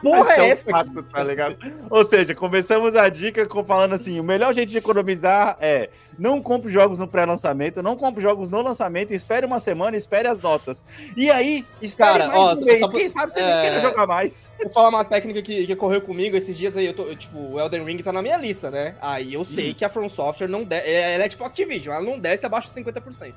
Porra 0.00 0.32
Então, 0.34 0.44
é 0.44 0.48
essa? 0.50 0.62
aqui? 0.62 0.70
fato, 0.70 1.02
tá 1.02 1.24
ligado? 1.24 1.56
Ou 1.90 2.04
seja, 2.04 2.32
começamos 2.32 2.94
a 2.94 3.08
dica 3.08 3.44
com- 3.46 3.64
falando 3.64 3.94
assim: 3.94 4.20
o 4.20 4.22
melhor 4.22 4.54
jeito 4.54 4.68
de 4.70 4.78
economizar 4.78 5.56
é 5.60 5.90
não 6.18 6.42
compre 6.42 6.70
jogos 6.70 6.98
no 6.98 7.06
pré-lançamento, 7.06 7.82
não 7.82 7.96
compre 7.96 8.20
jogos 8.22 8.50
no 8.50 8.60
lançamento, 8.60 9.12
espere 9.14 9.46
uma 9.46 9.58
semana, 9.60 9.96
espere 9.96 10.26
as 10.26 10.40
notas. 10.40 10.84
E 11.16 11.30
aí, 11.30 11.64
espere 11.80 12.10
Cara, 12.18 12.26
mais 12.26 12.38
ó, 12.40 12.52
um 12.52 12.56
só- 12.56 12.64
mês. 12.64 12.80
só- 12.80 12.88
Quem 12.88 13.08
sabe 13.08 13.32
você 13.32 13.40
é, 13.40 13.44
nem 13.54 13.60
queira 13.70 13.80
jogar 13.88 14.06
mais. 14.06 14.50
Vou 14.60 14.70
falar 14.70 14.88
uma 14.88 15.04
técnica 15.04 15.40
que, 15.40 15.66
que 15.66 15.72
ocorreu 15.72 16.00
comigo 16.02 16.36
esses 16.36 16.58
dias 16.58 16.76
aí. 16.76 16.86
Eu 16.86 16.94
tô, 16.94 17.04
eu, 17.04 17.14
tipo, 17.16 17.38
o 17.38 17.60
Elden 17.60 17.84
Ring 17.84 17.98
tá 17.98 18.12
na 18.12 18.20
minha 18.20 18.36
lista, 18.36 18.70
né? 18.70 18.96
Aí 19.00 19.32
eu 19.34 19.44
sei 19.44 19.72
que 19.72 19.84
a 19.84 19.88
From 19.88 20.08
Software 20.08 20.48
não 20.48 20.64
desce. 20.64 20.88
Ela 20.90 21.24
é 21.24 21.28
tipo 21.28 21.44
Activision, 21.44 21.94
ela 21.94 22.04
não 22.04 22.18
desce 22.18 22.44
abaixo 22.44 22.68
de 22.68 22.74
50%. 22.74 23.34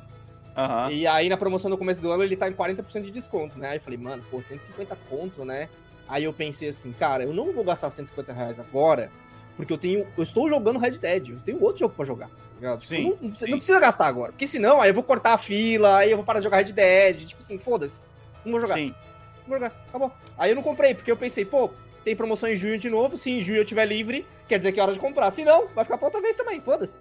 Aham. 0.58 0.92
E 0.92 1.08
aí 1.08 1.30
na 1.30 1.38
promoção 1.38 1.70
no 1.70 1.78
começo 1.78 2.02
do 2.02 2.12
ano 2.12 2.24
ele 2.24 2.36
tá 2.36 2.50
em 2.50 2.54
40% 2.54 3.02
de 3.04 3.12
desconto, 3.12 3.58
né? 3.58 3.70
Aí 3.70 3.78
eu 3.78 3.82
falei, 3.82 3.98
mano, 3.98 4.24
pô, 4.30 4.42
150 4.42 4.98
conto, 5.10 5.46
né? 5.46 5.70
Aí 6.10 6.26
eu 6.26 6.34
pensei 6.34 6.68
assim, 6.68 6.92
cara, 6.92 7.24
eu 7.24 7.34
não 7.34 7.54
vou 7.54 7.64
gastar 7.64 7.90
150 7.90 8.34
reais 8.34 8.60
agora, 8.60 9.10
porque 9.62 9.74
eu 9.74 9.78
tenho. 9.78 10.08
Eu 10.18 10.24
estou 10.24 10.50
jogando 10.50 10.80
Red 10.80 10.92
Dead, 10.92 11.30
eu 11.30 11.40
tenho 11.40 11.62
outro 11.64 11.80
jogo 11.80 11.94
pra 11.96 12.06
jogar. 12.06 12.28
tá 12.28 12.34
ligado? 12.56 12.80
Tipo, 12.82 12.90
Sim, 12.96 13.04
não, 13.04 13.10
não 13.10 13.18
precisa, 13.30 13.46
sim. 13.46 13.52
não 13.52 13.58
precisa 13.58 13.80
gastar 13.80 14.08
agora. 14.08 14.32
Porque 14.32 14.48
senão, 14.48 14.82
aí 14.82 14.90
eu 14.90 14.94
vou 14.94 15.04
cortar 15.04 15.34
a 15.34 15.38
fila, 15.38 15.98
aí 15.98 16.12
eu 16.12 16.18
vou 16.18 16.26
parar 16.26 16.40
de 16.40 16.44
jogar 16.46 16.58
Red 16.58 16.72
Dead. 16.74 17.26
Tipo 17.28 17.42
assim, 17.42 17.58
foda-se. 17.60 18.04
Não 18.44 18.52
vou 18.52 18.60
jogar. 18.62 18.74
Sim. 18.76 18.94
Vou 19.48 19.58
jogar, 19.58 19.74
acabou. 19.90 20.12
Aí 20.38 20.52
eu 20.52 20.56
não 20.56 20.64
comprei, 20.64 20.94
porque 20.94 21.12
eu 21.12 21.18
pensei, 21.18 21.46
pô, 21.46 21.70
tem 22.04 22.16
promoção 22.16 22.50
em 22.50 22.56
junho 22.56 22.78
de 22.78 22.90
novo. 22.90 23.18
Se 23.18 23.30
em 23.32 23.42
junho 23.42 23.60
eu 23.60 23.66
tiver 23.66 23.86
livre, 23.86 24.26
quer 24.48 24.58
dizer 24.58 24.72
que 24.72 24.80
é 24.80 24.84
hora 24.84 24.94
de 24.94 25.00
comprar. 25.00 25.30
Se 25.32 25.44
não, 25.46 25.68
vai 25.76 25.84
ficar 25.84 25.98
pra 25.98 26.08
outra 26.08 26.22
vez 26.22 26.36
também, 26.36 26.60
foda-se. 26.62 26.98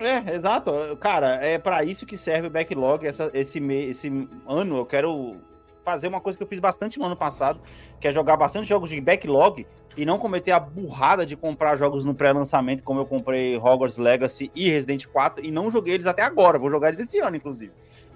É, 0.00 0.34
exato. 0.36 0.72
Cara, 0.98 1.36
é 1.44 1.58
pra 1.58 1.84
isso 1.84 2.04
que 2.06 2.16
serve 2.16 2.48
o 2.48 2.50
backlog. 2.50 3.06
Essa, 3.06 3.30
esse, 3.34 3.58
esse 3.72 4.28
ano 4.48 4.78
eu 4.78 4.86
quero 4.86 5.36
fazer 5.84 6.08
uma 6.08 6.20
coisa 6.20 6.36
que 6.36 6.42
eu 6.42 6.46
fiz 6.46 6.58
bastante 6.58 6.98
no 6.98 7.06
ano 7.06 7.16
passado, 7.16 7.60
que 8.00 8.06
é 8.08 8.12
jogar 8.12 8.36
bastante 8.36 8.68
jogos 8.68 8.90
de 8.90 9.00
backlog 9.00 9.66
e 9.96 10.06
não 10.06 10.18
cometer 10.18 10.52
a 10.52 10.60
burrada 10.60 11.26
de 11.26 11.36
comprar 11.36 11.76
jogos 11.76 12.04
no 12.04 12.14
pré-lançamento, 12.14 12.82
como 12.82 13.00
eu 13.00 13.06
comprei 13.06 13.56
Hogwarts 13.56 13.98
Legacy 13.98 14.50
e 14.54 14.70
Resident 14.70 15.06
4, 15.06 15.44
e 15.44 15.50
não 15.50 15.70
joguei 15.70 15.94
eles 15.94 16.06
até 16.06 16.22
agora. 16.22 16.58
Vou 16.58 16.70
jogar 16.70 16.88
eles 16.88 17.00
esse 17.00 17.18
ano, 17.18 17.36
inclusive. 17.36 17.72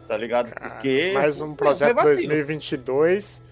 Tá 0.08 0.16
ligado? 0.16 0.52
Porque. 0.52 1.10
Mais 1.14 1.40
um 1.40 1.50
Pô, 1.50 1.64
projeto 1.64 1.94
foi 1.94 2.06
vacilo. 2.06 2.28
2022. 2.28 3.44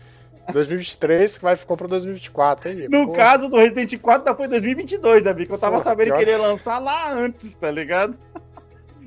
2023 0.52 1.38
que 1.38 1.44
vai 1.44 1.56
ficou 1.56 1.74
pra 1.76 1.86
2024 1.86 2.70
aí. 2.70 2.88
No 2.88 3.06
pô. 3.06 3.12
caso 3.12 3.48
do 3.48 3.56
Resident 3.56 3.98
4, 3.98 4.24
da 4.24 4.34
foi 4.34 4.46
2022, 4.46 5.22
Davi, 5.22 5.46
que 5.46 5.52
eu 5.52 5.58
tava 5.58 5.76
Porra, 5.76 5.84
sabendo 5.84 6.06
pior. 6.08 6.18
que 6.18 6.24
ele 6.24 6.30
ia 6.32 6.38
lançar 6.38 6.78
lá 6.78 7.10
antes, 7.10 7.54
tá 7.54 7.70
ligado? 7.70 8.18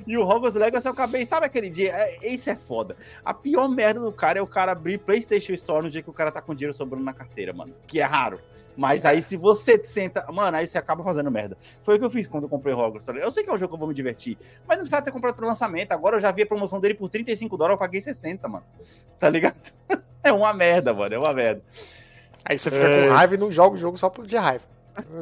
E 0.08 0.16
o 0.16 0.22
Hogwarts 0.26 0.56
Legacy 0.56 0.88
eu 0.88 0.92
acabei, 0.92 1.26
sabe 1.26 1.44
aquele 1.46 1.68
dia? 1.68 1.92
É, 1.94 2.26
Isso 2.26 2.48
é 2.50 2.54
foda. 2.56 2.96
A 3.24 3.34
pior 3.34 3.68
merda 3.68 4.00
do 4.00 4.10
cara 4.10 4.38
é 4.38 4.42
o 4.42 4.46
cara 4.46 4.72
abrir 4.72 4.98
PlayStation 4.98 5.52
Store 5.52 5.82
no 5.84 5.90
dia 5.90 6.02
que 6.02 6.08
o 6.08 6.12
cara 6.14 6.32
tá 6.32 6.40
com 6.40 6.54
dinheiro 6.54 6.72
sobrando 6.74 7.04
na 7.04 7.12
carteira, 7.12 7.52
mano. 7.52 7.74
Que 7.86 8.00
é 8.00 8.04
raro. 8.04 8.40
Mas 8.74 9.04
aí 9.04 9.20
se 9.20 9.36
você 9.36 9.78
senta. 9.84 10.24
Mano, 10.32 10.56
aí 10.56 10.66
você 10.66 10.78
acaba 10.78 11.02
fazendo 11.04 11.30
merda. 11.30 11.58
Foi 11.82 11.96
o 11.96 11.98
que 11.98 12.04
eu 12.04 12.10
fiz 12.10 12.26
quando 12.28 12.44
eu 12.44 12.48
comprei 12.48 12.72
Hogwarts. 12.72 13.04
tá? 13.04 13.12
Eu 13.12 13.30
sei 13.30 13.42
que 13.44 13.50
é 13.50 13.52
um 13.52 13.58
jogo 13.58 13.70
que 13.70 13.74
eu 13.74 13.78
vou 13.78 13.88
me 13.88 13.92
divertir. 13.94 14.38
Mas 14.66 14.78
não 14.78 14.84
precisa 14.84 15.02
ter 15.02 15.10
comprado 15.10 15.34
pro 15.34 15.46
lançamento. 15.46 15.92
Agora 15.92 16.16
eu 16.16 16.20
já 16.20 16.30
vi 16.30 16.42
a 16.42 16.46
promoção 16.46 16.80
dele 16.80 16.94
por 16.94 17.10
35 17.10 17.56
dólares, 17.56 17.74
eu 17.74 17.78
paguei 17.78 18.00
60, 18.00 18.48
mano. 18.48 18.64
Tá 19.18 19.28
ligado? 19.28 19.56
É 20.22 20.32
uma 20.32 20.52
merda, 20.52 20.92
mano. 20.92 21.14
É 21.14 21.18
uma 21.18 21.32
merda. 21.32 21.62
Aí 22.44 22.58
você 22.58 22.70
fica 22.70 22.86
É. 22.86 23.06
com 23.08 23.14
raiva 23.14 23.34
e 23.34 23.38
não 23.38 23.50
joga 23.52 23.74
o 23.76 23.78
jogo 23.78 23.96
só 23.96 24.08
por 24.10 24.26
de 24.26 24.36
raiva. 24.36 24.64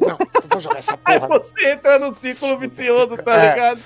Não, 0.00 0.08
não 0.08 0.48
vou 0.50 0.60
jogar 0.60 0.78
essa 0.78 0.98
Aí 1.04 1.20
porra. 1.20 1.38
você 1.40 1.70
entra 1.72 1.98
no 1.98 2.14
ciclo 2.14 2.56
vicioso, 2.58 3.16
tá 3.18 3.34
É. 3.36 3.50
ligado? 3.50 3.80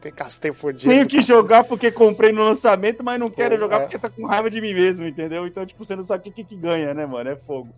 Tem 0.00 0.12
gastei 0.14 0.52
fodido. 0.52 0.90
Tenho 0.90 1.06
que 1.06 1.20
jogar 1.20 1.64
porque 1.64 1.90
comprei 1.90 2.32
no 2.32 2.42
lançamento, 2.44 3.02
mas 3.04 3.18
não 3.20 3.28
quero 3.28 3.56
Pô, 3.56 3.60
jogar 3.60 3.76
é. 3.76 3.80
porque 3.80 3.98
tá 3.98 4.08
com 4.08 4.24
raiva 4.26 4.48
de 4.50 4.60
mim 4.60 4.72
mesmo, 4.72 5.06
entendeu? 5.06 5.46
Então, 5.46 5.66
tipo, 5.66 5.84
você 5.84 5.94
não 5.94 6.02
sabe 6.02 6.28
o 6.28 6.32
que, 6.32 6.44
que 6.44 6.56
ganha, 6.56 6.94
né, 6.94 7.04
mano? 7.04 7.28
É 7.30 7.36
fogo. 7.36 7.68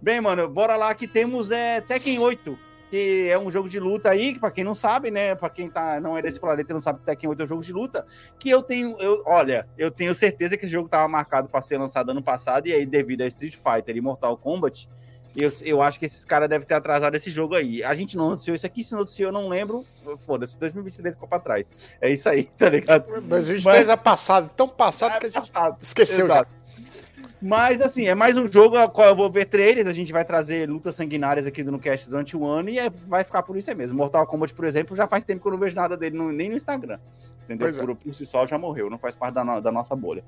Bem, 0.00 0.20
mano, 0.20 0.48
bora 0.48 0.76
lá 0.76 0.94
que 0.94 1.06
temos 1.06 1.50
é, 1.50 1.80
Tekken 1.82 2.18
8, 2.18 2.58
que 2.90 3.28
é 3.28 3.38
um 3.38 3.50
jogo 3.50 3.68
de 3.68 3.78
luta 3.78 4.08
aí, 4.08 4.32
que 4.32 4.40
pra 4.40 4.50
quem 4.50 4.64
não 4.64 4.74
sabe, 4.74 5.10
né? 5.10 5.34
Pra 5.34 5.50
quem 5.50 5.68
tá, 5.68 6.00
não 6.00 6.16
é 6.16 6.22
desse 6.22 6.40
planeta 6.40 6.72
e 6.72 6.74
não 6.74 6.80
sabe 6.80 7.00
que 7.00 7.04
Tekken 7.06 7.28
8 7.28 7.42
é 7.42 7.44
um 7.44 7.48
jogo 7.48 7.62
de 7.62 7.72
luta, 7.72 8.06
que 8.38 8.48
eu 8.48 8.62
tenho, 8.62 8.96
eu, 8.98 9.22
olha, 9.26 9.68
eu 9.76 9.90
tenho 9.90 10.14
certeza 10.14 10.56
que 10.56 10.64
esse 10.64 10.72
jogo 10.72 10.88
tava 10.88 11.06
marcado 11.10 11.48
pra 11.48 11.60
ser 11.60 11.76
lançado 11.76 12.10
ano 12.10 12.22
passado, 12.22 12.66
e 12.68 12.72
aí, 12.72 12.86
devido 12.86 13.20
a 13.22 13.26
Street 13.26 13.56
Fighter 13.56 13.94
e 13.96 14.00
Mortal 14.00 14.36
Kombat, 14.38 14.88
eu, 15.36 15.50
eu 15.62 15.82
acho 15.82 15.98
que 15.98 16.06
esses 16.06 16.24
caras 16.24 16.48
devem 16.48 16.66
ter 16.66 16.74
atrasado 16.74 17.14
esse 17.14 17.30
jogo 17.30 17.54
aí. 17.54 17.82
A 17.82 17.94
gente 17.94 18.16
não 18.16 18.30
noticiou 18.30 18.54
isso 18.54 18.66
aqui, 18.66 18.82
se 18.82 18.94
noticiou, 18.94 19.28
eu 19.28 19.32
não 19.32 19.48
lembro. 19.48 19.84
Foda-se, 20.26 20.58
2023 20.58 21.14
ficou 21.14 21.28
pra 21.28 21.38
trás. 21.38 21.70
É 22.00 22.10
isso 22.10 22.28
aí, 22.28 22.44
tá 22.56 22.68
ligado? 22.68 23.04
2023 23.22 23.88
é 23.88 23.96
passado, 23.96 24.52
tão 24.54 24.68
passado 24.68 25.18
que 25.18 25.26
a 25.26 25.28
gente 25.28 25.50
passado. 25.50 25.76
esqueceu 25.80 26.26
Exato. 26.26 26.50
Mas, 27.40 27.80
assim, 27.80 28.06
é 28.08 28.14
mais 28.14 28.36
um 28.36 28.50
jogo 28.50 28.76
a 28.76 28.88
qual 28.88 29.08
eu 29.08 29.16
vou 29.16 29.30
ver 29.30 29.46
trailers. 29.46 29.86
A 29.88 29.92
gente 29.92 30.12
vai 30.12 30.24
trazer 30.24 30.68
lutas 30.68 30.94
sanguinárias 30.94 31.46
aqui 31.46 31.62
do 31.62 31.70
NuCast 31.70 32.08
durante 32.08 32.36
o 32.36 32.44
ano 32.46 32.68
e 32.68 32.78
é- 32.78 32.90
vai 32.90 33.22
ficar 33.24 33.42
por 33.42 33.56
isso 33.56 33.72
mesmo. 33.76 33.96
Mortal 33.96 34.26
Kombat, 34.26 34.52
por 34.54 34.64
exemplo, 34.64 34.96
já 34.96 35.06
faz 35.06 35.22
tempo 35.24 35.40
que 35.42 35.46
eu 35.48 35.52
não 35.52 35.58
vejo 35.58 35.76
nada 35.76 35.96
dele 35.96 36.16
no- 36.16 36.32
nem 36.32 36.48
no 36.48 36.56
Instagram. 36.56 36.98
Entendeu? 37.44 37.66
Pois 37.66 37.78
é. 37.78 37.80
Por, 37.80 37.96
por 37.96 38.14
si 38.14 38.26
só 38.26 38.44
já 38.44 38.58
morreu, 38.58 38.90
não 38.90 38.98
faz 38.98 39.14
parte 39.16 39.34
da, 39.34 39.44
no- 39.44 39.60
da 39.60 39.70
nossa 39.72 39.94
bolha. 39.96 40.22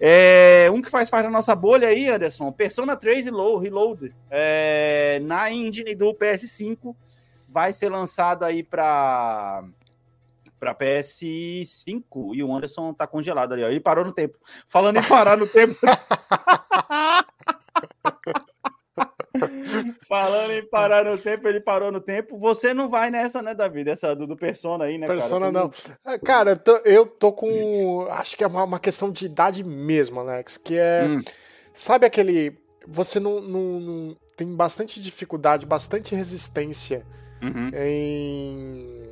É, 0.00 0.68
um 0.72 0.82
que 0.82 0.90
faz 0.90 1.08
parte 1.08 1.24
da 1.24 1.30
nossa 1.30 1.54
bolha 1.54 1.88
aí, 1.88 2.08
Anderson, 2.08 2.50
Persona 2.52 2.96
3 2.96 3.24
Reload, 3.24 3.64
Reload 3.64 4.14
é, 4.30 5.20
na 5.22 5.50
engine 5.50 5.94
do 5.94 6.12
PS5 6.14 6.94
vai 7.48 7.72
ser 7.72 7.88
lançado 7.88 8.44
aí 8.44 8.62
para 8.62 9.64
para 10.58 10.74
PS5 10.74 12.34
e 12.34 12.42
o 12.42 12.54
Anderson 12.54 12.92
tá 12.92 13.06
congelado 13.06 13.52
ali, 13.52 13.62
ó. 13.64 13.68
Ele 13.68 13.80
parou 13.80 14.04
no 14.04 14.12
tempo. 14.12 14.38
Falando 14.66 14.98
em 14.98 15.02
parar 15.02 15.36
no 15.36 15.46
tempo. 15.46 15.76
Falando 20.08 20.50
em 20.52 20.66
parar 20.68 21.04
no 21.04 21.16
tempo, 21.18 21.46
ele 21.46 21.60
parou 21.60 21.92
no 21.92 22.00
tempo. 22.00 22.38
Você 22.38 22.74
não 22.74 22.88
vai 22.88 23.10
nessa, 23.10 23.40
né, 23.42 23.54
Davi? 23.54 23.84
Dessa 23.84 24.14
do, 24.14 24.26
do 24.26 24.36
Persona 24.36 24.84
aí, 24.84 24.98
né, 24.98 25.06
Persona 25.06 25.52
cara? 25.52 25.52
não. 25.52 25.70
É, 26.12 26.18
Cara, 26.18 26.50
eu 26.52 26.56
tô, 26.58 26.76
eu 26.78 27.06
tô 27.06 27.32
com. 27.32 28.06
Acho 28.10 28.36
que 28.36 28.42
é 28.42 28.46
uma, 28.46 28.64
uma 28.64 28.80
questão 28.80 29.10
de 29.10 29.26
idade 29.26 29.62
mesmo, 29.62 30.20
Alex. 30.20 30.56
Que 30.56 30.76
é. 30.76 31.04
Hum. 31.08 31.20
Sabe 31.72 32.06
aquele. 32.06 32.58
Você 32.86 33.20
não, 33.20 33.40
não- 33.40 33.80
não- 33.80 34.16
tem 34.36 34.46
bastante 34.54 35.00
dificuldade, 35.02 35.66
bastante 35.66 36.14
resistência 36.14 37.04
Uhum. 37.42 37.70
em 37.74 39.04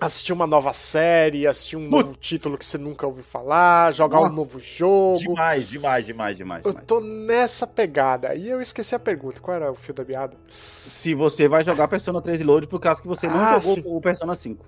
assistir 0.00 0.32
uma 0.32 0.46
nova 0.46 0.72
série, 0.72 1.46
assistir 1.46 1.76
um 1.76 1.88
novo 1.88 2.14
título 2.16 2.58
que 2.58 2.64
você 2.64 2.76
nunca 2.78 3.06
ouviu 3.06 3.22
falar, 3.24 3.92
jogar 3.92 4.18
um 4.18 4.22
Nossa. 4.22 4.34
novo 4.34 4.58
jogo. 4.60 5.16
Demais, 5.18 5.68
demais, 5.68 6.04
demais, 6.06 6.36
demais, 6.36 6.62
Eu 6.64 6.70
demais. 6.72 6.86
tô 6.86 7.00
nessa 7.00 7.66
pegada. 7.66 8.34
E 8.34 8.48
eu 8.48 8.60
esqueci 8.60 8.94
a 8.94 8.98
pergunta. 8.98 9.40
Qual 9.40 9.54
era 9.56 9.70
o 9.70 9.74
fio 9.74 9.94
da 9.94 10.04
meada? 10.04 10.36
Se 10.48 11.14
você 11.14 11.48
vai 11.48 11.64
jogar 11.64 11.88
Persona 11.88 12.20
3 12.20 12.38
Reload 12.38 12.66
por 12.66 12.80
causa 12.80 13.00
que 13.00 13.08
você 13.08 13.26
não 13.28 13.36
Ah, 13.36 13.58
jogou 13.58 13.74
sim. 13.74 13.82
o 13.86 14.00
Persona 14.00 14.34
5. 14.34 14.64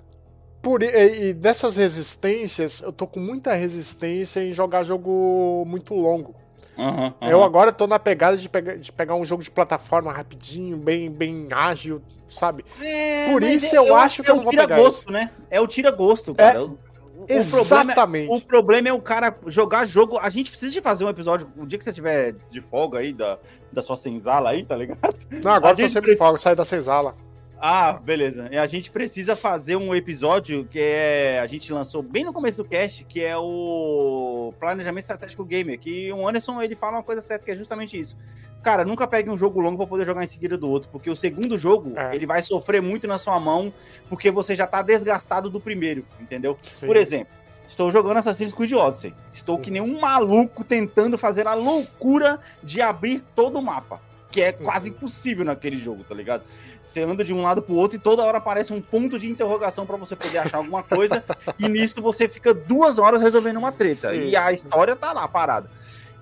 Por, 0.62 0.82
e, 0.82 1.28
e 1.28 1.34
dessas 1.34 1.76
resistências, 1.76 2.80
eu 2.82 2.92
tô 2.92 3.06
com 3.06 3.20
muita 3.20 3.52
resistência 3.54 4.40
em 4.42 4.52
jogar 4.52 4.82
jogo 4.84 5.64
muito 5.66 5.94
longo. 5.94 6.34
Aham, 6.78 7.14
Eu 7.22 7.38
aham. 7.38 7.46
agora 7.46 7.72
tô 7.72 7.86
na 7.86 7.98
pegada 7.98 8.36
de, 8.36 8.48
pega- 8.48 8.76
de 8.76 8.92
pegar 8.92 9.14
um 9.14 9.24
jogo 9.24 9.42
de 9.42 9.50
plataforma 9.50 10.12
rapidinho, 10.12 10.76
bem, 10.76 11.10
bem 11.10 11.48
ágil, 11.52 12.02
sabe? 12.28 12.64
É, 12.82 13.30
Por 13.30 13.42
isso 13.42 13.74
eu 13.74 13.94
acho 13.96 14.22
que 14.22 14.30
eu 14.30 14.36
não 14.36 14.42
vou 14.44 14.52
pegar 14.52 14.76
gosto, 14.76 15.10
né? 15.10 15.30
É 15.50 15.60
o 15.60 15.66
tira 15.66 15.90
gosto, 15.90 16.34
cara. 16.34 16.58
Eu- 16.60 16.78
o 17.18 17.26
Exatamente. 17.28 17.94
Problema, 17.96 18.18
é- 18.18 18.36
o 18.36 18.40
problema 18.40 18.88
é 18.88 18.92
o 18.92 19.00
cara 19.00 19.36
jogar 19.46 19.86
jogo. 19.86 20.18
A 20.18 20.28
gente 20.30 20.50
precisa 20.50 20.70
de 20.70 20.80
fazer 20.80 21.04
um 21.04 21.08
episódio. 21.08 21.48
O 21.56 21.66
dia 21.66 21.78
que 21.78 21.84
você 21.84 21.92
tiver 21.92 22.34
de 22.50 22.60
folga 22.60 22.98
aí, 23.00 23.12
da, 23.12 23.38
da 23.72 23.82
sua 23.82 23.96
senzala 23.96 24.50
aí, 24.50 24.64
tá 24.64 24.76
ligado? 24.76 25.00
Não, 25.42 25.50
agora 25.50 25.70
a 25.70 25.72
eu 25.72 25.76
tô 25.76 25.82
gente 25.82 25.92
sempre 25.92 26.02
precisa- 26.02 26.14
de 26.14 26.18
folga, 26.18 26.38
saio 26.38 26.54
da 26.54 26.64
senzala. 26.64 27.14
Ah, 27.58 27.92
beleza. 27.94 28.48
E 28.52 28.56
a 28.58 28.66
gente 28.66 28.90
precisa 28.90 29.34
fazer 29.34 29.76
um 29.76 29.94
episódio 29.94 30.66
que 30.70 30.78
é. 30.78 31.40
A 31.40 31.46
gente 31.46 31.72
lançou 31.72 32.02
bem 32.02 32.22
no 32.24 32.32
começo 32.32 32.58
do 32.62 32.68
cast, 32.68 33.04
que 33.04 33.24
é 33.24 33.36
o 33.36 34.52
Planejamento 34.60 35.04
Estratégico 35.04 35.44
Gamer. 35.44 35.78
Que 35.78 36.12
o 36.12 36.28
Anderson 36.28 36.60
ele 36.60 36.76
fala 36.76 36.98
uma 36.98 37.02
coisa 37.02 37.22
certa, 37.22 37.44
que 37.44 37.50
é 37.50 37.56
justamente 37.56 37.98
isso. 37.98 38.16
Cara, 38.62 38.84
nunca 38.84 39.06
pegue 39.06 39.30
um 39.30 39.36
jogo 39.36 39.60
longo 39.60 39.76
pra 39.78 39.86
poder 39.86 40.04
jogar 40.04 40.24
em 40.24 40.26
seguida 40.26 40.56
do 40.58 40.68
outro, 40.68 40.90
porque 40.90 41.08
o 41.08 41.14
segundo 41.16 41.56
jogo 41.56 41.92
É. 41.96 42.14
ele 42.14 42.26
vai 42.26 42.42
sofrer 42.42 42.82
muito 42.82 43.06
na 43.06 43.16
sua 43.16 43.38
mão, 43.38 43.72
porque 44.08 44.30
você 44.30 44.54
já 44.56 44.66
tá 44.66 44.82
desgastado 44.82 45.48
do 45.48 45.60
primeiro, 45.60 46.04
entendeu? 46.20 46.58
Sim. 46.62 46.86
Por 46.86 46.96
exemplo, 46.96 47.28
estou 47.68 47.90
jogando 47.92 48.16
Assassin's 48.18 48.52
Creed 48.52 48.72
Odyssey. 48.72 49.14
Estou 49.32 49.56
que 49.58 49.70
nem 49.70 49.80
um 49.80 50.00
maluco 50.00 50.64
tentando 50.64 51.16
fazer 51.16 51.46
a 51.46 51.54
loucura 51.54 52.40
de 52.62 52.82
abrir 52.82 53.22
todo 53.36 53.58
o 53.58 53.62
mapa. 53.62 54.00
Que 54.32 54.42
é 54.42 54.52
quase 54.52 54.90
impossível 54.90 55.44
naquele 55.44 55.76
jogo, 55.76 56.02
tá 56.02 56.14
ligado? 56.14 56.42
Você 56.86 57.02
anda 57.02 57.24
de 57.24 57.34
um 57.34 57.42
lado 57.42 57.60
pro 57.60 57.74
outro 57.74 57.96
e 57.96 58.00
toda 58.00 58.22
hora 58.22 58.38
aparece 58.38 58.72
um 58.72 58.80
ponto 58.80 59.18
de 59.18 59.28
interrogação 59.28 59.84
pra 59.84 59.96
você 59.96 60.14
poder 60.14 60.38
achar 60.38 60.58
alguma 60.58 60.84
coisa. 60.84 61.22
e 61.58 61.68
nisso 61.68 62.00
você 62.00 62.28
fica 62.28 62.54
duas 62.54 62.98
horas 62.98 63.20
resolvendo 63.20 63.56
uma 63.56 63.72
treta. 63.72 64.10
Sim. 64.10 64.28
E 64.28 64.36
a 64.36 64.52
história 64.52 64.94
tá 64.94 65.12
lá 65.12 65.26
parada. 65.26 65.68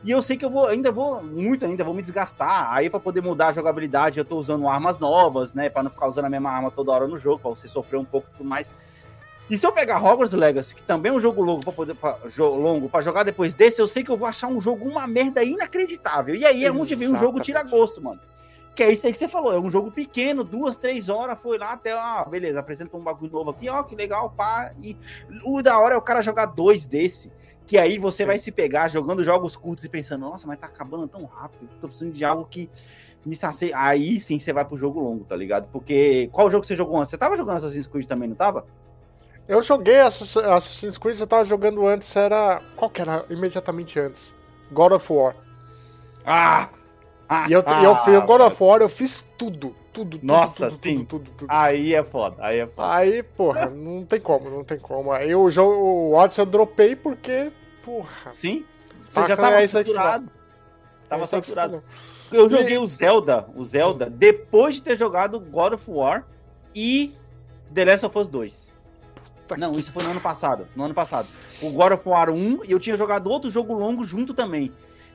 E 0.02 0.10
eu 0.10 0.20
sei 0.20 0.36
que 0.36 0.44
eu 0.44 0.50
vou, 0.50 0.66
ainda 0.66 0.90
vou, 0.90 1.22
muito 1.22 1.64
ainda, 1.64 1.84
vou 1.84 1.94
me 1.94 2.02
desgastar. 2.02 2.72
Aí, 2.72 2.90
pra 2.90 3.00
poder 3.00 3.22
mudar 3.22 3.48
a 3.48 3.52
jogabilidade, 3.52 4.18
eu 4.18 4.24
tô 4.24 4.36
usando 4.36 4.68
armas 4.68 4.98
novas, 4.98 5.54
né? 5.54 5.70
Pra 5.70 5.82
não 5.82 5.90
ficar 5.90 6.08
usando 6.08 6.26
a 6.26 6.30
mesma 6.30 6.50
arma 6.50 6.70
toda 6.70 6.92
hora 6.92 7.08
no 7.08 7.18
jogo, 7.18 7.38
pra 7.38 7.50
você 7.50 7.68
sofrer 7.68 7.96
um 7.96 8.04
pouco 8.04 8.44
mais. 8.44 8.70
E 9.48 9.56
se 9.56 9.66
eu 9.66 9.72
pegar 9.72 10.02
Hogwarts 10.02 10.32
Legacy, 10.32 10.74
que 10.74 10.82
também 10.82 11.10
é 11.10 11.14
um 11.14 11.20
jogo 11.20 11.42
longo 11.42 11.62
pra 11.62 11.72
poder 11.72 11.94
pra, 11.94 12.18
longo 12.38 12.88
para 12.88 13.02
jogar 13.02 13.22
depois 13.22 13.54
desse, 13.54 13.80
eu 13.80 13.86
sei 13.86 14.02
que 14.02 14.10
eu 14.10 14.16
vou 14.16 14.26
achar 14.26 14.46
um 14.46 14.60
jogo 14.60 14.86
uma 14.88 15.06
merda 15.06 15.42
inacreditável. 15.42 16.34
E 16.34 16.44
aí 16.44 16.64
é 16.64 16.72
onde 16.72 16.94
vem 16.94 17.08
o 17.08 17.18
jogo 17.18 17.40
tira 17.40 17.62
gosto, 17.62 18.00
mano. 18.00 18.20
Que 18.74 18.82
é 18.82 18.90
isso 18.90 19.06
aí 19.06 19.12
que 19.12 19.18
você 19.18 19.28
falou, 19.28 19.52
é 19.54 19.58
um 19.58 19.70
jogo 19.70 19.90
pequeno, 19.92 20.42
duas, 20.42 20.76
três 20.76 21.08
horas, 21.08 21.40
foi 21.40 21.58
lá 21.58 21.72
até, 21.72 21.92
ah, 21.92 22.26
beleza, 22.28 22.58
apresenta 22.58 22.96
um 22.96 23.00
bagulho 23.00 23.30
novo 23.30 23.50
aqui, 23.50 23.68
ó, 23.68 23.82
que 23.84 23.94
legal, 23.94 24.30
pá. 24.30 24.72
E 24.82 24.96
o 25.44 25.62
da 25.62 25.78
hora 25.78 25.94
é 25.94 25.96
o 25.96 26.02
cara 26.02 26.20
jogar 26.22 26.46
dois 26.46 26.84
desse, 26.84 27.30
que 27.66 27.78
aí 27.78 27.98
você 27.98 28.24
Sim. 28.24 28.26
vai 28.26 28.38
se 28.38 28.50
pegar 28.50 28.88
jogando 28.88 29.22
jogos 29.22 29.54
curtos 29.54 29.84
e 29.84 29.88
pensando, 29.88 30.22
nossa, 30.22 30.46
mas 30.46 30.58
tá 30.58 30.66
acabando 30.66 31.06
tão 31.06 31.24
rápido, 31.24 31.68
tô 31.80 31.86
precisando 31.86 32.12
de 32.12 32.24
algo 32.24 32.44
que 32.46 32.68
me 33.24 33.34
sacie. 33.36 33.72
Aí 33.72 34.18
sim 34.18 34.38
você 34.38 34.52
vai 34.52 34.64
pro 34.64 34.76
jogo 34.76 35.00
longo, 35.00 35.24
tá 35.24 35.36
ligado? 35.36 35.68
Porque 35.72 36.28
qual 36.32 36.50
jogo 36.50 36.66
você 36.66 36.74
jogou 36.76 36.98
antes? 36.98 37.10
Você 37.10 37.16
tava 37.16 37.36
jogando 37.36 37.58
Assassin's 37.58 37.86
Creed 37.86 38.06
também, 38.06 38.28
não 38.28 38.36
tava? 38.36 38.66
Eu 39.46 39.62
joguei 39.62 40.00
Assass- 40.00 40.36
Assassin's 40.44 40.98
Creed, 40.98 41.18
eu 41.20 41.26
tava 41.26 41.44
jogando 41.44 41.86
antes, 41.86 42.14
era. 42.16 42.60
Qual 42.76 42.90
que 42.90 43.00
era 43.00 43.24
imediatamente 43.30 43.98
antes? 44.00 44.34
God 44.72 44.92
of 44.92 45.12
War. 45.12 45.34
Ah! 46.26 46.68
Ah 47.28 47.46
E 47.48 47.52
eu, 47.52 47.62
ah, 47.66 47.82
eu 47.82 47.96
fiz 47.96 48.14
o 48.16 48.22
God 48.22 48.40
of 48.42 48.62
War, 48.62 48.80
eu 48.80 48.88
fiz 48.88 49.22
tudo. 49.36 49.74
Tudo, 49.92 50.18
tudo. 50.18 50.26
Nossa, 50.26 50.68
tudo, 50.68 50.82
sim. 50.82 50.96
Tudo, 50.98 51.06
tudo, 51.06 51.30
tudo. 51.36 51.48
Aí 51.48 51.94
é 51.94 52.02
foda, 52.02 52.36
aí 52.40 52.58
é 52.58 52.66
foda. 52.66 52.94
Aí, 52.94 53.22
porra, 53.22 53.66
não 53.66 54.04
tem 54.04 54.20
como, 54.20 54.50
não 54.50 54.64
tem 54.64 54.78
como. 54.78 55.12
Aí 55.12 55.34
o 55.34 55.48
jogo, 55.50 55.72
o 55.72 56.12
Odyssey 56.14 56.42
eu 56.42 56.46
dropei 56.46 56.96
porque, 56.96 57.52
porra. 57.84 58.32
Sim? 58.32 58.64
Você 59.08 59.28
já 59.28 59.36
tava 59.36 59.62
é 59.62 59.68
saturado. 59.68 60.28
Tava 61.08 61.22
é 61.22 61.26
saturado. 61.26 61.82
Eu 62.32 62.50
joguei 62.50 62.78
o 62.78 62.86
Zelda, 62.86 63.46
o 63.54 63.64
Zelda, 63.64 64.10
depois 64.10 64.74
de 64.74 64.82
ter 64.82 64.96
jogado 64.96 65.38
God 65.38 65.74
of 65.74 65.84
War 65.88 66.26
e 66.74 67.14
The 67.72 67.84
Last 67.84 68.06
of 68.06 68.18
Us 68.18 68.28
2. 68.28 68.72
Puta 69.46 69.56
Não, 69.56 69.72
que- 69.72 69.80
isso 69.80 69.92
foi 69.92 70.02
no 70.02 70.10
ano 70.10 70.20
passado. 70.20 70.66
No 70.74 70.84
ano 70.84 70.94
passado. 70.94 71.28
O 71.62 71.70
God 71.70 71.92
of 71.92 72.08
War 72.08 72.30
1 72.30 72.64
e 72.64 72.72
eu 72.72 72.80
tinha 72.80 72.96
jogado 72.96 73.30
outro 73.30 73.50
jogo 73.50 73.74
longo 73.74 74.02
junto 74.02 74.34
também. 74.34 74.72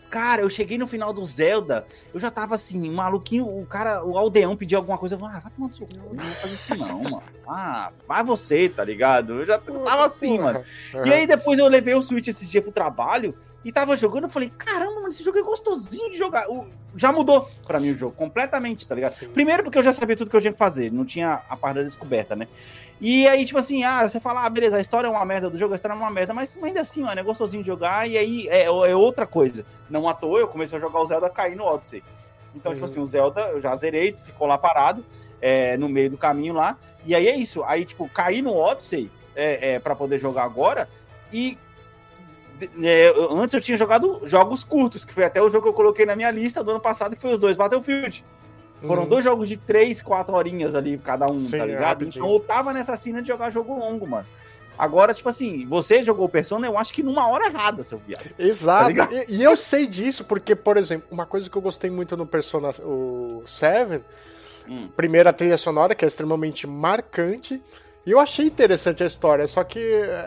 Cara, 0.10 0.42
eu 0.42 0.50
cheguei 0.50 0.78
no 0.78 0.88
final 0.88 1.14
do 1.14 1.24
Zelda, 1.26 1.86
eu 2.14 2.20
já 2.20 2.32
tava 2.32 2.56
assim, 2.56 2.90
maluquinho, 2.90 3.46
o 3.46 3.66
cara, 3.66 4.04
o 4.04 4.18
aldeão 4.18 4.56
pediu 4.56 4.78
alguma 4.80 4.98
coisa, 4.98 5.16
eu 5.16 5.20
falei, 5.20 5.36
ah, 5.38 5.40
vai 5.40 5.52
tomar 5.52 5.68
no 5.68 5.74
seu 5.76 5.86
cu, 5.86 5.96
não 6.14 6.24
vou 6.26 6.34
fazer 6.36 6.54
isso 6.54 6.76
não, 6.78 7.04
mano. 7.04 7.24
Ah, 7.48 7.92
vai 8.08 8.24
você, 8.24 8.68
tá 8.70 8.84
ligado? 8.84 9.34
Eu 9.42 9.46
já 9.46 9.58
tava 9.60 10.06
assim, 10.06 10.40
mano. 10.40 10.64
E 11.06 11.14
aí 11.14 11.28
depois 11.28 11.60
eu 11.60 11.68
levei 11.68 11.94
o 11.94 12.02
Switch 12.02 12.28
esse 12.28 12.48
dia 12.48 12.62
pro 12.62 12.72
trabalho 12.72 13.36
e 13.64 13.72
tava 13.72 13.96
jogando, 13.96 14.24
eu 14.24 14.30
falei, 14.30 14.52
caramba, 14.58 14.96
mano, 14.96 15.10
esse 15.10 15.24
jogo 15.24 15.38
é 15.38 15.44
gostosinho 15.44 16.10
de 16.12 16.18
jogar. 16.18 16.50
O- 16.50 16.68
já 16.96 17.12
mudou 17.12 17.48
pra 17.68 17.80
mim 17.80 17.92
o 17.92 17.96
jogo, 17.96 18.16
completamente, 18.16 18.88
tá 18.88 18.96
ligado? 18.96 19.12
Sim. 19.12 19.30
Primeiro 19.30 19.62
porque 19.64 19.78
eu 19.78 19.84
já 19.84 19.94
sabia 19.94 20.16
tudo 20.16 20.30
que 20.32 20.36
eu 20.36 20.42
tinha 20.42 20.52
que 20.54 20.58
fazer, 20.58 20.92
não 20.92 21.06
tinha 21.06 21.44
a 21.48 21.56
parada 21.56 21.84
descoberta, 21.84 22.36
né? 22.36 22.48
E 23.02 23.26
aí, 23.28 23.46
tipo 23.46 23.58
assim, 23.58 23.84
ah, 23.84 24.08
você 24.08 24.20
fala, 24.20 24.44
ah, 24.46 24.50
beleza, 24.50 24.76
a 24.76 24.82
história 24.82 25.08
é 25.08 25.10
uma 25.10 25.24
merda 25.24 25.50
do 25.50 25.58
jogo, 25.58 25.74
a 25.74 25.76
história 25.76 25.94
é 25.94 25.98
uma 25.98 26.12
merda, 26.12 26.34
mas 26.34 26.58
ainda 26.62 26.82
assim, 26.82 27.02
mano, 27.02 27.20
é 27.20 27.24
gostosinho 27.24 27.64
de 27.64 27.68
jogar, 27.68 28.10
e 28.10 28.18
aí 28.18 28.48
é, 28.50 28.64
é 28.66 28.96
outra 28.96 29.26
coisa. 29.26 29.66
Não 29.90 30.08
à 30.10 30.14
toa, 30.14 30.40
eu 30.40 30.48
comecei 30.50 30.78
a 30.78 30.82
jogar 30.82 31.00
o 31.00 31.06
Zelda 31.06 31.30
cair 31.30 31.56
no 31.56 31.64
Odyssey. 31.64 32.04
Então, 32.54 32.74
tipo 32.74 32.84
Uhum. 32.86 32.92
assim, 32.92 33.00
o 33.00 33.06
Zelda 33.06 33.42
eu 33.52 33.62
já 33.62 33.74
zerei, 33.76 34.14
ficou 34.18 34.48
lá 34.48 34.58
parado, 34.58 35.06
é, 35.42 35.78
no 35.78 35.88
meio 35.88 36.10
do 36.10 36.18
caminho 36.18 36.54
lá, 36.54 36.78
e 37.06 37.16
aí 37.16 37.28
é 37.30 37.36
isso. 37.38 37.64
Aí, 37.64 37.86
tipo, 37.86 38.10
caí 38.10 38.42
no 38.42 38.54
Odyssey 38.54 39.10
é, 39.34 39.76
é, 39.76 39.80
pra 39.80 39.96
poder 39.96 40.20
jogar 40.20 40.44
agora, 40.44 40.90
e 41.32 41.58
é, 42.84 43.14
antes 43.32 43.54
eu 43.54 43.62
tinha 43.62 43.78
jogado 43.78 44.20
jogos 44.26 44.64
curtos, 44.66 45.06
que 45.06 45.14
foi 45.14 45.24
até 45.24 45.42
o 45.42 45.50
jogo 45.50 45.64
que 45.64 45.70
eu 45.70 45.74
coloquei 45.74 46.06
na 46.06 46.18
minha 46.18 46.32
lista 46.32 46.62
do 46.62 46.72
ano 46.72 46.82
passado, 46.82 47.16
que 47.16 47.22
foi 47.22 47.32
os 47.32 47.40
dois 47.40 47.56
Battlefield. 47.56 48.26
Foram 48.82 49.04
Uhum. 49.04 49.10
dois 49.10 49.24
jogos 49.24 49.50
de 49.50 49.58
três, 49.58 50.02
quatro 50.02 50.34
horinhas 50.36 50.74
ali, 50.76 50.98
cada 50.98 51.28
um, 51.32 51.38
Sim, 51.38 51.58
tá 51.58 51.64
é 51.64 51.68
ligado? 51.68 51.84
rapidinho. 51.84 52.24
Então 52.24 52.34
eu 52.34 52.40
tava 52.40 52.72
nessa 52.74 52.96
cena 52.96 53.22
de 53.22 53.28
jogar 53.28 53.50
jogo 53.50 53.78
longo, 53.78 54.08
mano. 54.08 54.26
Agora, 54.78 55.14
tipo 55.14 55.28
assim, 55.28 55.66
você 55.68 56.02
jogou 56.02 56.26
o 56.28 56.30
Persona, 56.30 56.66
eu 56.66 56.78
acho 56.78 56.94
que 56.94 57.04
numa 57.04 57.28
hora 57.28 57.48
errada, 57.48 57.84
seu 57.84 57.98
viado. 57.98 58.24
Exato. 58.40 58.94
Tá 58.96 59.10
e, 59.28 59.36
e 59.36 59.44
eu 59.44 59.54
sei 59.58 59.86
disso 59.86 60.24
porque, 60.24 60.56
por 60.56 60.78
exemplo, 60.78 61.06
uma 61.12 61.26
coisa 61.26 61.50
que 61.50 61.58
eu 61.58 61.62
gostei 61.62 61.90
muito 61.90 62.16
no 62.16 62.26
Persona 62.26 62.70
o 62.82 63.44
7, 63.46 64.02
Hum. 64.70 64.88
primeiro 64.96 65.28
a 65.28 65.34
trilha 65.34 65.58
sonora, 65.58 65.94
que 65.96 66.06
é 66.06 66.08
extremamente 66.08 66.66
marcante, 66.68 67.62
e 68.06 68.12
eu 68.12 68.20
achei 68.20 68.46
interessante 68.46 69.04
a 69.04 69.08
história, 69.08 69.48
só 69.48 69.64
que 69.64 69.80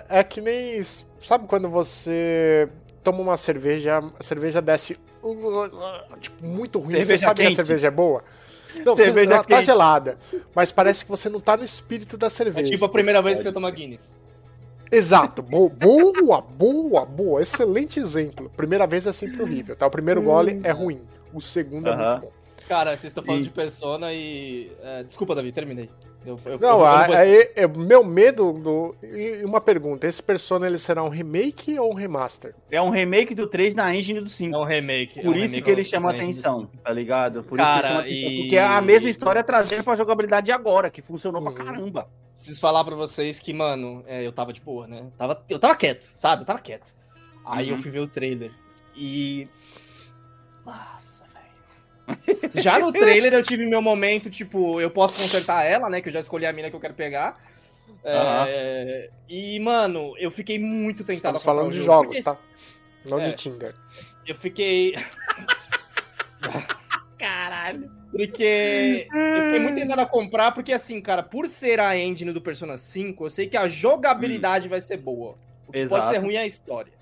é 0.08 0.22
que 0.22 0.40
nem. 0.40 0.82
Sabe 1.20 1.46
quando 1.46 1.68
você 1.68 2.68
toma 3.04 3.20
uma 3.20 3.36
cerveja, 3.36 4.02
a 4.18 4.22
cerveja 4.22 4.60
desce. 4.60 4.98
Tipo, 6.20 6.44
muito 6.44 6.78
ruim, 6.78 6.88
você 6.90 6.96
Cerveja 7.02 7.22
sabe 7.24 7.36
que 7.42 7.42
quente. 7.48 7.52
a 7.52 7.56
cerveja 7.64 7.86
é 7.86 7.90
boa? 7.90 8.24
Não, 8.84 8.96
Cerveja 8.96 9.12
você, 9.28 9.34
ela 9.34 9.44
tá 9.44 9.56
quente. 9.56 9.66
gelada, 9.66 10.18
mas 10.54 10.72
parece 10.72 11.04
que 11.04 11.10
você 11.10 11.28
não 11.28 11.40
tá 11.40 11.56
no 11.56 11.64
espírito 11.64 12.16
da 12.16 12.26
É 12.26 12.30
cerveja. 12.30 12.70
tipo 12.72 12.84
a 12.84 12.88
primeira 12.88 13.20
vez 13.22 13.38
que 13.38 13.44
você 13.44 13.52
toma 13.52 13.70
Guinness. 13.70 14.14
Exato, 14.90 15.42
Bo- 15.42 15.68
boa, 15.70 16.40
boa, 16.42 17.04
boa, 17.06 17.40
excelente 17.40 17.98
exemplo. 18.00 18.50
Primeira 18.56 18.86
vez 18.86 19.06
é 19.06 19.12
sempre 19.12 19.42
horrível, 19.42 19.74
tá? 19.76 19.86
O 19.86 19.90
primeiro 19.90 20.20
gole 20.22 20.60
é 20.64 20.70
ruim, 20.70 21.00
o 21.32 21.40
segundo 21.40 21.88
é 21.88 21.92
Aham. 21.92 22.08
muito 22.10 22.20
bom. 22.22 22.32
Cara, 22.72 22.90
vocês 22.96 23.04
estão 23.10 23.22
falando 23.22 23.40
E- 23.42 23.44
de 23.44 23.50
Persona 23.50 24.12
e. 24.12 24.72
é, 24.82 25.02
desculpa, 25.02 25.34
Davi, 25.34 25.52
terminei. 25.52 25.90
Eu, 26.24 26.38
eu- 26.46 26.58
Não, 26.58 26.78
eu- 26.80 26.86
a- 26.86 27.06
eu- 27.08 27.14
aí, 27.18 27.52
é, 27.56 27.66
meu 27.66 28.02
medo 28.04 28.52
do. 28.52 28.94
E 29.02 29.44
uma 29.44 29.60
pergunta: 29.60 30.06
esse 30.06 30.22
Persona 30.22 30.66
ele 30.66 30.78
será 30.78 31.02
um 31.02 31.08
remake 31.08 31.78
ou 31.78 31.90
um 31.90 31.94
remaster? 31.94 32.54
É 32.70 32.80
um 32.80 32.90
remake 32.90 33.34
do 33.34 33.46
3 33.46 33.74
na 33.74 33.94
engine 33.94 34.20
do 34.20 34.28
5. 34.30 34.54
É 34.54 34.58
um 34.58 34.64
remake. 34.64 35.18
é 35.18 35.22
Por 35.22 35.32
um 35.32 35.34
isso 35.34 35.46
remake 35.46 35.62
que 35.62 35.70
ele 35.70 35.84
chama 35.84 36.10
atenção, 36.12 36.70
tá 36.82 36.90
ligado? 36.92 37.42
Por 37.42 37.58
Cara, 37.58 37.76
isso 37.76 37.82
que 37.82 37.88
ele 37.88 37.90
chama 37.90 38.00
atenção. 38.00 38.30
e- 38.30 38.40
Porque 38.42 38.56
é 38.56 38.64
a 38.64 38.80
mesma 38.80 39.10
história 39.10 39.42
trazendo 39.44 39.82
pra 39.84 39.94
jogabilidade 39.96 40.46
de 40.46 40.52
agora, 40.52 40.90
que 40.90 41.02
funcionou 41.02 41.42
Uhum. 41.42 41.52
pra 41.52 41.64
caramba. 41.64 42.08
Preciso 42.36 42.60
falar 42.60 42.84
pra 42.84 42.94
vocês 42.96 43.38
que, 43.38 43.52
mano, 43.52 44.02
é, 44.06 44.24
eu 44.26 44.32
tava 44.32 44.52
de 44.52 44.60
boa, 44.60 44.86
né? 44.86 44.96
Tava, 45.18 45.44
eu 45.48 45.58
tava 45.58 45.74
quieto, 45.76 46.08
sabe? 46.16 46.42
Eu 46.42 46.46
tava 46.46 46.60
quieto. 46.60 46.94
Aí 47.44 47.70
Uhum. 47.70 47.76
eu 47.76 47.82
fui 47.82 47.90
ver 47.90 48.00
o 48.00 48.06
trailer 48.06 48.50
e. 48.96 49.46
Nossa. 50.64 51.11
Já 52.54 52.78
no 52.78 52.92
trailer 52.92 53.32
eu 53.32 53.42
tive 53.42 53.64
meu 53.66 53.80
momento, 53.80 54.28
tipo, 54.30 54.80
eu 54.80 54.90
posso 54.90 55.14
consertar 55.14 55.64
ela, 55.64 55.88
né? 55.88 56.00
Que 56.00 56.08
eu 56.08 56.12
já 56.12 56.20
escolhi 56.20 56.46
a 56.46 56.52
mina 56.52 56.68
que 56.70 56.76
eu 56.76 56.80
quero 56.80 56.94
pegar. 56.94 57.40
É, 58.04 59.10
E, 59.28 59.60
mano, 59.60 60.14
eu 60.18 60.30
fiquei 60.30 60.58
muito 60.58 61.04
tentado. 61.04 61.36
Estamos 61.36 61.42
falando 61.42 61.70
de 61.70 61.78
jogo, 61.78 61.86
jogos, 61.86 62.06
porque 62.08 62.22
tá? 62.22 62.36
Não 63.08 63.20
É. 63.20 63.28
de 63.28 63.34
Tinder. 63.34 63.74
Eu 64.26 64.34
fiquei. 64.34 64.94
Caralho. 67.18 67.90
Porque 68.10 69.06
eu 69.10 69.42
fiquei 69.44 69.58
muito 69.60 69.76
tentado 69.76 70.00
a 70.02 70.06
comprar, 70.06 70.52
porque 70.52 70.72
assim, 70.72 71.00
cara, 71.00 71.22
por 71.22 71.48
ser 71.48 71.80
a 71.80 71.96
engine 71.96 72.30
do 72.30 72.42
Persona 72.42 72.76
5, 72.76 73.24
eu 73.24 73.30
sei 73.30 73.46
que 73.46 73.56
a 73.56 73.66
jogabilidade 73.68 74.68
vai 74.68 74.80
ser 74.82 74.98
boa. 74.98 75.34
O 75.66 75.72
que 75.72 75.78
Exato. 75.78 76.02
pode 76.02 76.14
ser 76.14 76.20
ruim 76.20 76.34
é 76.34 76.40
a 76.40 76.46
história. 76.46 76.92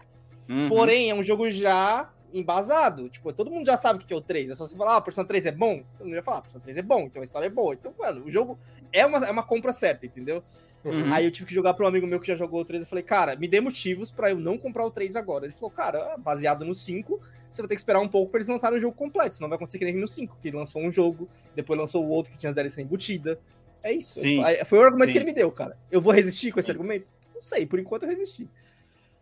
Uhum. 0.49 0.69
Porém, 0.69 1.11
é 1.11 1.15
um 1.15 1.23
jogo 1.23 1.51
já 1.51 2.09
embasado. 2.33 3.09
Tipo, 3.09 3.33
todo 3.33 3.51
mundo 3.51 3.67
já 3.67 3.77
sabe 3.77 4.03
o 4.03 4.07
que 4.07 4.13
é 4.13 4.17
o 4.17 4.21
3. 4.21 4.51
É 4.51 4.55
só 4.55 4.67
você 4.67 4.77
falar, 4.77 4.97
ah, 4.97 5.01
Persona 5.01 5.27
3 5.27 5.47
é 5.47 5.53
bom. 5.53 5.83
Todo 5.97 6.07
mundo 6.07 6.17
ia 6.17 6.23
falar, 6.23 6.39
ah, 6.39 6.43
Persona 6.43 6.63
3 6.63 6.77
é 6.77 6.83
bom, 6.83 7.03
então 7.03 7.23
a 7.23 7.25
história 7.25 7.47
é 7.47 7.51
boa. 7.51 7.75
Então, 7.75 7.93
mano, 7.99 8.25
o 8.25 8.31
jogo 8.31 8.59
é 8.93 9.05
uma, 9.05 9.19
é 9.27 9.31
uma 9.31 9.43
compra 9.43 9.73
certa, 9.73 10.07
entendeu? 10.07 10.43
Uhum. 10.85 11.13
Aí 11.13 11.25
eu 11.25 11.31
tive 11.31 11.49
que 11.49 11.55
jogar 11.55 11.75
para 11.75 11.85
um 11.85 11.89
amigo 11.89 12.07
meu 12.07 12.19
que 12.19 12.27
já 12.27 12.35
jogou 12.35 12.61
o 12.61 12.65
3. 12.65 12.83
Eu 12.83 12.89
falei, 12.89 13.05
cara, 13.05 13.37
me 13.37 13.47
dê 13.47 13.61
motivos 13.61 14.11
pra 14.11 14.31
eu 14.31 14.39
não 14.39 14.57
comprar 14.57 14.85
o 14.85 14.91
3 14.91 15.15
agora. 15.17 15.45
Ele 15.45 15.53
falou, 15.53 15.71
cara, 15.71 16.17
baseado 16.17 16.65
no 16.65 16.75
5, 16.75 17.21
você 17.51 17.63
vai 17.63 17.69
ter 17.69 17.75
que 17.75 17.81
esperar 17.81 18.01
um 18.01 18.09
pouco 18.09 18.31
pra 18.31 18.39
eles 18.39 18.49
lançarem 18.49 18.79
o 18.79 18.81
jogo 18.81 18.97
completo. 18.97 19.37
Senão 19.37 19.49
vai 19.49 19.57
acontecer 19.57 19.79
que 19.79 19.85
nem 19.85 19.95
no 19.95 20.09
5, 20.09 20.39
que 20.41 20.49
ele 20.49 20.57
lançou 20.57 20.83
um 20.83 20.91
jogo, 20.91 21.29
depois 21.55 21.79
lançou 21.79 22.05
o 22.05 22.09
outro 22.09 22.33
que 22.33 22.39
tinha 22.39 22.49
as 22.49 22.55
DLC 22.55 22.83
embutida. 22.83 23.39
É 23.83 23.93
isso. 23.93 24.21
Sim. 24.21 24.43
Foi 24.65 24.79
o 24.79 24.83
argumento 24.83 25.09
Sim. 25.09 25.13
que 25.13 25.19
ele 25.19 25.25
me 25.25 25.33
deu, 25.33 25.51
cara. 25.51 25.77
Eu 25.91 26.01
vou 26.01 26.13
resistir 26.13 26.53
com 26.53 26.61
esse 26.61 26.71
argumento? 26.71 27.07
Não 27.35 27.43
sei, 27.43 27.67
por 27.67 27.79
enquanto 27.79 28.05
eu 28.05 28.09
resisti. 28.09 28.49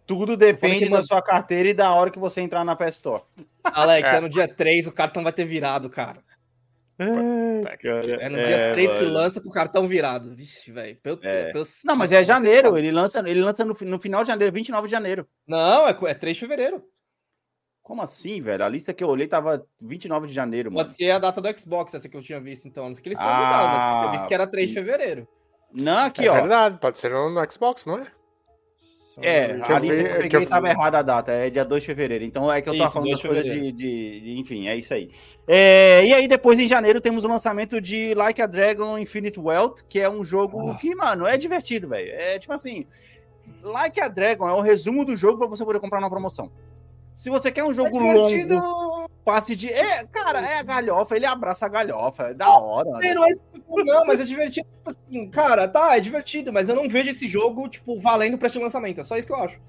Tudo 0.08 0.36
depende 0.36 0.86
da 0.86 0.90
mano- 0.90 1.02
sua 1.04 1.22
carteira 1.22 1.68
e 1.68 1.74
da 1.74 1.92
hora 1.94 2.10
que 2.10 2.18
você 2.18 2.40
entrar 2.40 2.64
na 2.64 2.74
PS 2.74 2.96
Store. 2.96 3.22
Alex, 3.62 4.10
É. 4.12 4.16
é 4.16 4.20
no 4.20 4.28
dia 4.28 4.48
3, 4.48 4.86
o 4.88 4.92
cartão 4.92 5.22
vai 5.22 5.32
ter 5.32 5.44
virado, 5.44 5.88
cara. 5.90 6.18
É 6.98 8.28
no 8.28 8.42
dia 8.42 8.72
3 8.72 8.92
que 8.92 9.04
lança 9.04 9.40
com 9.40 9.48
o 9.48 9.52
cartão 9.52 9.86
virado. 9.86 10.34
Vixe, 10.34 10.72
velho. 10.72 10.98
É. 11.22 11.52
pelo- 11.52 11.64
Não, 11.84 11.94
mas 11.94 12.10
é 12.12 12.24
janeiro. 12.24 12.76
Ele 12.76 12.90
lança, 12.90 13.20
ele 13.20 13.40
lança 13.40 13.64
no, 13.64 13.76
no 13.82 13.98
final 14.00 14.22
de 14.22 14.28
janeiro, 14.28 14.52
29 14.52 14.86
de 14.88 14.92
janeiro. 14.92 15.28
Não, 15.46 15.86
é, 15.86 15.96
é 16.06 16.14
3 16.14 16.36
de 16.36 16.40
fevereiro. 16.40 16.82
Como 17.82 18.02
assim, 18.02 18.40
velho? 18.42 18.64
A 18.64 18.68
lista 18.68 18.92
que 18.92 19.02
eu 19.04 19.08
olhei 19.08 19.26
tava 19.28 19.64
29 19.80 20.26
de 20.26 20.32
janeiro, 20.32 20.70
mano. 20.70 20.84
Pode 20.84 20.96
ser 20.96 21.10
a 21.10 21.18
data 21.18 21.40
do 21.40 21.58
Xbox, 21.58 21.94
essa 21.94 22.08
que 22.08 22.16
eu 22.16 22.22
tinha 22.22 22.40
visto, 22.40 22.66
então. 22.66 22.86
Não 22.86 22.94
sei 22.94 23.02
que 23.02 23.08
eles 23.10 23.18
tenham 23.18 23.30
Ah. 23.32 24.00
mas 24.02 24.04
eu 24.06 24.10
disse 24.16 24.28
que 24.28 24.34
era 24.34 24.46
3 24.46 24.68
de 24.70 24.74
fevereiro. 24.74 25.28
Não, 25.72 26.06
aqui, 26.06 26.26
é 26.26 26.30
ó. 26.30 26.34
verdade, 26.34 26.78
pode 26.78 26.98
ser 26.98 27.10
no, 27.10 27.30
no 27.30 27.52
Xbox, 27.52 27.84
não 27.86 27.98
é? 27.98 28.06
É, 29.20 29.58
Que 29.60 29.72
lista 29.78 29.78
vi- 29.78 30.02
que 30.04 30.08
eu 30.16 30.20
peguei 30.22 30.40
eu 30.44 30.48
tava 30.48 30.66
vi. 30.68 30.72
errada 30.72 30.98
a 30.98 31.02
data, 31.02 31.32
é 31.32 31.50
dia 31.50 31.64
2 31.64 31.82
de 31.82 31.86
fevereiro. 31.86 32.24
Então 32.24 32.52
é 32.52 32.62
que 32.62 32.68
eu 32.68 32.72
tava 32.74 32.84
Isso, 32.84 32.92
falando 32.92 33.08
2 33.10 33.20
das 33.22 33.30
coisas 33.30 33.44
de, 33.52 33.72
de- 33.72 34.20
de- 34.20 34.38
Enfim, 34.38 34.68
é 34.68 34.76
isso 34.76 34.94
aí. 34.94 35.10
É, 35.46 36.04
e 36.04 36.12
aí, 36.14 36.28
depois 36.28 36.58
em 36.60 36.68
janeiro, 36.68 37.00
temos 37.00 37.24
o 37.24 37.28
lançamento 37.28 37.80
de 37.80 38.14
Like 38.14 38.40
a 38.40 38.46
Dragon 38.46 38.98
Infinite 38.98 39.40
Wealth, 39.40 39.82
que 39.88 39.98
é 40.00 40.08
um 40.08 40.24
jogo 40.24 40.70
Ah. 40.70 40.74
que, 40.76 40.94
mano, 40.94 41.26
é 41.26 41.36
divertido, 41.36 41.88
velho. 41.88 42.10
É 42.12 42.38
tipo 42.38 42.52
assim. 42.52 42.86
Like 43.62 44.00
a 44.00 44.08
Dragon 44.08 44.48
é 44.48 44.52
o 44.52 44.60
resumo 44.60 45.04
do 45.04 45.16
jogo 45.16 45.38
pra 45.38 45.48
você 45.48 45.64
poder 45.64 45.80
comprar 45.80 46.00
na 46.00 46.08
promoção. 46.10 46.50
Se 47.16 47.30
você 47.30 47.50
quer 47.50 47.64
um 47.64 47.72
jogo 47.74 47.98
longo, 47.98 48.28
passe 49.28 49.54
de. 49.54 49.70
É, 49.70 50.04
cara, 50.04 50.40
é 50.40 50.58
a 50.58 50.62
galhofa, 50.62 51.14
ele 51.14 51.26
abraça 51.26 51.66
a 51.66 51.68
galhofa, 51.68 52.28
é 52.28 52.34
da 52.34 52.48
hora. 52.48 52.88
Não, 52.88 53.00
não 53.14 53.24
é 53.26 53.84
não, 53.84 54.06
mas 54.06 54.20
é 54.20 54.24
divertido. 54.24 54.66
Tipo 54.66 54.88
assim, 54.88 55.28
cara, 55.28 55.68
tá, 55.68 55.94
é 55.94 56.00
divertido, 56.00 56.50
mas 56.50 56.70
eu 56.70 56.74
não 56.74 56.88
vejo 56.88 57.10
esse 57.10 57.28
jogo, 57.28 57.68
tipo, 57.68 57.98
valendo 57.98 58.38
preço 58.38 58.56
de 58.56 58.64
lançamento. 58.64 59.02
É 59.02 59.04
só 59.04 59.18
isso 59.18 59.26
que 59.26 59.34
eu 59.34 59.38
acho. 59.38 59.60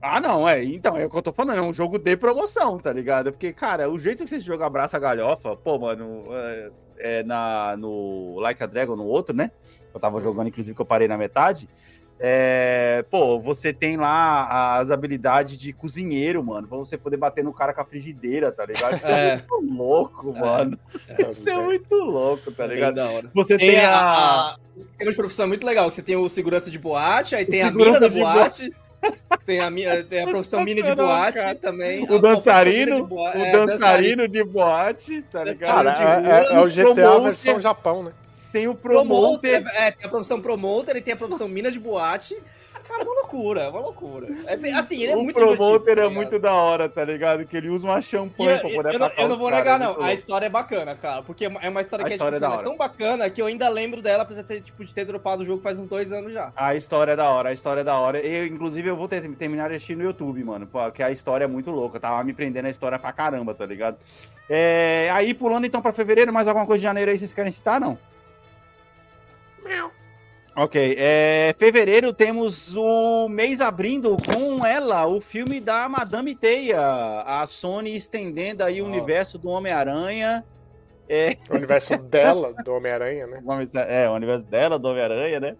Ah, 0.00 0.20
não, 0.20 0.48
é. 0.48 0.62
Então, 0.62 0.96
é 0.96 1.04
o 1.04 1.10
que 1.10 1.16
eu 1.16 1.22
tô 1.22 1.32
falando, 1.32 1.58
é 1.58 1.62
um 1.62 1.72
jogo 1.72 1.98
de 1.98 2.16
promoção, 2.16 2.78
tá 2.78 2.92
ligado? 2.92 3.32
Porque, 3.32 3.52
cara, 3.52 3.90
o 3.90 3.98
jeito 3.98 4.24
que 4.24 4.32
esse 4.32 4.46
jogo 4.46 4.62
abraça 4.62 4.96
a 4.96 5.00
galhofa, 5.00 5.56
pô, 5.56 5.80
mano, 5.80 6.26
é, 6.30 6.70
é 6.98 7.22
na, 7.24 7.76
no 7.76 8.38
Like 8.38 8.62
a 8.62 8.66
Dragon, 8.66 8.94
no 8.94 9.04
outro, 9.04 9.34
né? 9.34 9.50
Eu 9.92 9.98
tava 9.98 10.20
jogando, 10.20 10.46
inclusive, 10.46 10.76
que 10.76 10.80
eu 10.80 10.86
parei 10.86 11.08
na 11.08 11.18
metade. 11.18 11.68
É, 12.24 13.04
pô, 13.10 13.40
você 13.40 13.72
tem 13.72 13.96
lá 13.96 14.78
as 14.78 14.92
habilidades 14.92 15.56
de 15.56 15.72
cozinheiro, 15.72 16.40
mano, 16.44 16.68
pra 16.68 16.78
você 16.78 16.96
poder 16.96 17.16
bater 17.16 17.42
no 17.42 17.52
cara 17.52 17.74
com 17.74 17.80
a 17.80 17.84
frigideira, 17.84 18.52
tá 18.52 18.64
ligado? 18.64 18.94
Isso 18.94 19.06
é, 19.08 19.28
É. 19.28 19.36
muito 19.36 19.74
louco, 19.74 20.32
mano. 20.38 20.78
Isso 21.28 21.48
é 21.50 21.58
muito 21.58 21.92
louco, 21.96 22.52
tá 22.52 22.62
É 22.64 22.68
ligado? 22.68 22.94
da 22.94 23.10
hora. 23.10 23.28
Você 23.34 23.58
Tem, 23.58 23.70
tem 23.72 23.84
a, 23.84 23.90
a. 23.96 24.50
a- 24.52 24.56
O 24.76 24.80
sistema 24.80 25.10
de 25.10 25.16
profissão 25.16 25.44
é 25.46 25.48
muito 25.48 25.66
legal, 25.66 25.88
que 25.88 25.96
você 25.96 26.02
tem 26.02 26.14
o 26.14 26.28
segurança 26.28 26.70
de 26.70 26.78
boate, 26.78 27.34
aí 27.34 27.42
O 27.42 27.50
tem 27.50 27.62
a 27.62 27.72
mina 27.72 27.92
segurança 27.96 28.00
da 28.00 28.08
de 28.08 28.20
boate, 28.20 28.72
tem 29.44 29.58
a, 29.58 29.68
minha, 29.68 30.04
tem 30.04 30.22
a 30.22 30.26
profissão 30.28 30.60
mina 30.62 30.80
de 30.80 30.86
Sensacional, 30.86 31.16
boate 31.16 31.38
cara. 31.38 31.54
também. 31.56 32.04
O 32.08 32.18
dançarino, 32.20 32.96
de 32.96 33.02
boa- 33.02 33.36
o 33.36 33.40
é, 33.40 33.52
dançarino 33.52 34.28
de 34.28 34.44
boate, 34.44 35.22
tá 35.22 35.42
ligado? 35.42 35.68
Cara, 35.74 35.90
de 35.90 36.02
é, 36.28 36.30
é- 36.30 36.54
é 36.54 36.60
o 36.60 36.68
GTA 36.68 37.18
versão 37.20 37.60
Japão, 37.60 38.04
né? 38.04 38.12
Tem 38.52 38.68
o 38.68 38.74
Promoter, 38.74 39.62
promoter. 39.62 39.82
é, 39.82 39.90
tem 39.90 40.06
a 40.06 40.08
profissão 40.10 40.40
promoter 40.40 40.96
e 40.96 41.00
tem 41.00 41.14
a 41.14 41.16
profissão 41.16 41.48
mina 41.48 41.70
de 41.70 41.78
boate. 41.80 42.36
Cara, 42.88 43.02
é 43.02 43.04
uma 43.06 43.14
loucura, 43.14 43.60
é 43.62 43.68
uma 43.68 43.78
loucura. 43.80 44.26
É 44.44 44.56
bem- 44.56 44.74
assim, 44.74 45.00
ele 45.00 45.12
é 45.12 45.16
o 45.16 45.22
muito 45.22 45.36
promoter 45.36 45.60
divertido, 45.60 45.96
tá 46.00 46.02
é 46.02 46.08
muito 46.08 46.38
da 46.40 46.52
hora, 46.52 46.88
tá 46.88 47.04
ligado? 47.04 47.46
Que 47.46 47.56
ele 47.56 47.68
usa 47.68 47.86
uma 47.86 48.02
champanhe 48.02 48.50
eu, 48.50 48.58
pra 48.58 48.68
eu- 48.70 48.74
poder 48.76 48.94
eu 48.94 48.98
não, 48.98 49.08
eu 49.16 49.28
não 49.28 49.38
vou 49.38 49.50
negar, 49.52 49.80
é 49.80 49.84
não. 49.84 50.02
A 50.02 50.12
história 50.12 50.46
é 50.46 50.48
bacana, 50.48 50.96
cara. 50.96 51.22
Porque 51.22 51.44
é 51.44 51.68
uma 51.68 51.80
história 51.80 52.04
A 52.04 52.08
que 52.08 52.14
é, 52.14 52.16
história 52.16 52.32
tipo, 52.38 52.44
é 52.44 52.48
assim, 52.48 52.54
é 52.54 52.58
hora. 52.58 52.64
tão 52.68 52.76
bacana 52.76 53.30
que 53.30 53.40
eu 53.40 53.46
ainda 53.46 53.68
lembro 53.68 54.02
dela, 54.02 54.24
apesar 54.24 54.42
de 54.42 54.48
ter, 54.48 54.60
tipo, 54.62 54.84
de 54.84 54.92
ter 54.92 55.04
dropado 55.04 55.42
o 55.42 55.44
jogo 55.44 55.62
faz 55.62 55.78
uns 55.78 55.86
dois 55.86 56.12
anos 56.12 56.32
já. 56.32 56.52
A 56.56 56.74
história 56.74 57.12
é 57.12 57.16
da 57.16 57.30
hora, 57.30 57.50
a 57.50 57.52
história 57.52 57.82
é 57.82 57.84
da 57.84 57.96
hora. 57.96 58.18
Eu, 58.18 58.46
inclusive, 58.46 58.88
eu 58.90 58.96
vou 58.96 59.06
ter, 59.06 59.22
terminar 59.36 59.68
de 59.68 59.76
assistir 59.76 59.96
no 59.96 60.02
YouTube, 60.02 60.42
mano. 60.42 60.66
Porque 60.66 61.04
a 61.04 61.10
história 61.12 61.44
é 61.44 61.48
muito 61.48 61.70
louca. 61.70 62.00
Tava 62.00 62.22
me 62.24 62.32
prendendo 62.34 62.66
a 62.66 62.70
história 62.70 62.98
pra 62.98 63.12
caramba, 63.12 63.54
tá 63.54 63.64
ligado? 63.64 63.96
É, 64.50 65.08
aí, 65.12 65.32
pulando 65.34 65.66
então 65.66 65.80
pra 65.80 65.92
fevereiro, 65.92 66.32
mais 66.32 66.48
alguma 66.48 66.66
coisa 66.66 66.80
de 66.80 66.84
janeiro 66.84 67.10
aí 67.12 67.16
vocês 67.16 67.32
querem 67.32 67.50
citar, 67.52 67.80
não? 67.80 67.96
Ok, 70.54 70.96
é, 70.98 71.54
fevereiro 71.58 72.12
temos 72.12 72.76
o 72.76 73.26
mês 73.26 73.62
abrindo 73.62 74.14
com 74.18 74.66
ela, 74.66 75.06
o 75.06 75.18
filme 75.18 75.58
da 75.60 75.88
Madame 75.88 76.34
Teia, 76.34 76.78
a 77.22 77.46
Sony 77.46 77.94
estendendo 77.94 78.62
aí 78.62 78.82
o 78.82 78.84
Nossa. 78.84 78.96
universo 78.96 79.38
do 79.38 79.48
Homem-Aranha. 79.48 80.44
É, 81.08 81.38
O 81.50 81.56
universo 81.56 81.96
dela, 81.96 82.52
do 82.64 82.74
Homem-Aranha, 82.74 83.26
né? 83.26 83.42
É, 83.88 84.08
o 84.08 84.12
universo 84.12 84.46
dela, 84.46 84.78
do 84.78 84.88
Homem-Aranha, 84.88 85.40
né? 85.40 85.56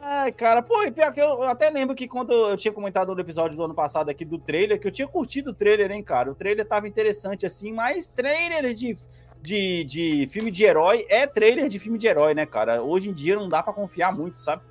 Ai, 0.00 0.32
cara, 0.32 0.62
pô, 0.62 0.82
e 0.84 0.90
pior 0.90 1.12
que 1.12 1.20
eu, 1.20 1.28
eu 1.28 1.42
até 1.42 1.68
lembro 1.68 1.94
que 1.94 2.08
quando 2.08 2.32
eu 2.32 2.56
tinha 2.56 2.72
comentado 2.72 3.14
no 3.14 3.20
episódio 3.20 3.56
do 3.56 3.64
ano 3.64 3.74
passado 3.74 4.08
aqui 4.08 4.24
do 4.24 4.38
trailer, 4.38 4.80
que 4.80 4.86
eu 4.86 4.92
tinha 4.92 5.08
curtido 5.08 5.50
o 5.50 5.54
trailer, 5.54 5.90
hein, 5.90 6.02
cara? 6.02 6.30
O 6.30 6.34
trailer 6.34 6.66
tava 6.66 6.88
interessante 6.88 7.44
assim, 7.44 7.72
mas 7.72 8.08
trailer 8.08 8.72
de, 8.72 8.96
de, 9.42 9.84
de 9.84 10.28
filme 10.30 10.50
de 10.50 10.64
herói 10.64 11.06
é 11.08 11.26
trailer 11.26 11.68
de 11.68 11.78
filme 11.78 11.98
de 11.98 12.06
herói, 12.06 12.34
né, 12.34 12.44
cara? 12.46 12.82
Hoje 12.82 13.08
em 13.10 13.12
dia 13.12 13.36
não 13.36 13.48
dá 13.48 13.62
pra 13.62 13.72
confiar 13.72 14.12
muito, 14.12 14.40
sabe? 14.40 14.62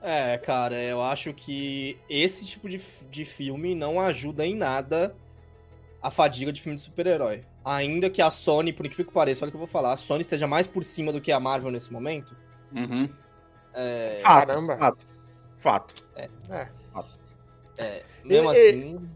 É, 0.00 0.38
cara, 0.38 0.80
eu 0.80 1.02
acho 1.02 1.32
que 1.34 1.98
esse 2.08 2.46
tipo 2.46 2.68
de, 2.68 2.80
de 3.10 3.24
filme 3.24 3.74
não 3.74 4.00
ajuda 4.00 4.46
em 4.46 4.54
nada 4.54 5.14
a 6.00 6.10
fadiga 6.10 6.52
de 6.52 6.62
filme 6.62 6.76
de 6.76 6.82
super-herói. 6.82 7.44
Ainda 7.64 8.08
que 8.08 8.22
a 8.22 8.30
Sony, 8.30 8.72
por 8.72 8.86
incrível 8.86 9.06
que 9.06 9.12
pareça, 9.12 9.44
olha 9.44 9.48
o 9.48 9.50
que 9.50 9.56
eu 9.56 9.60
vou 9.60 9.66
falar, 9.66 9.92
a 9.92 9.96
Sony 9.96 10.22
esteja 10.22 10.46
mais 10.46 10.66
por 10.66 10.84
cima 10.84 11.12
do 11.12 11.20
que 11.20 11.32
a 11.32 11.40
Marvel 11.40 11.72
nesse 11.72 11.92
momento. 11.92 12.36
Uhum. 12.72 13.08
É, 13.74 14.18
Fato, 14.22 14.46
Caramba. 14.46 14.76
Fato. 14.78 15.06
Fato. 15.58 15.94
é, 17.78 18.02
mesmo 18.24 18.52
E- 18.52 18.56
e- 18.56 18.68
assim. 18.70 19.07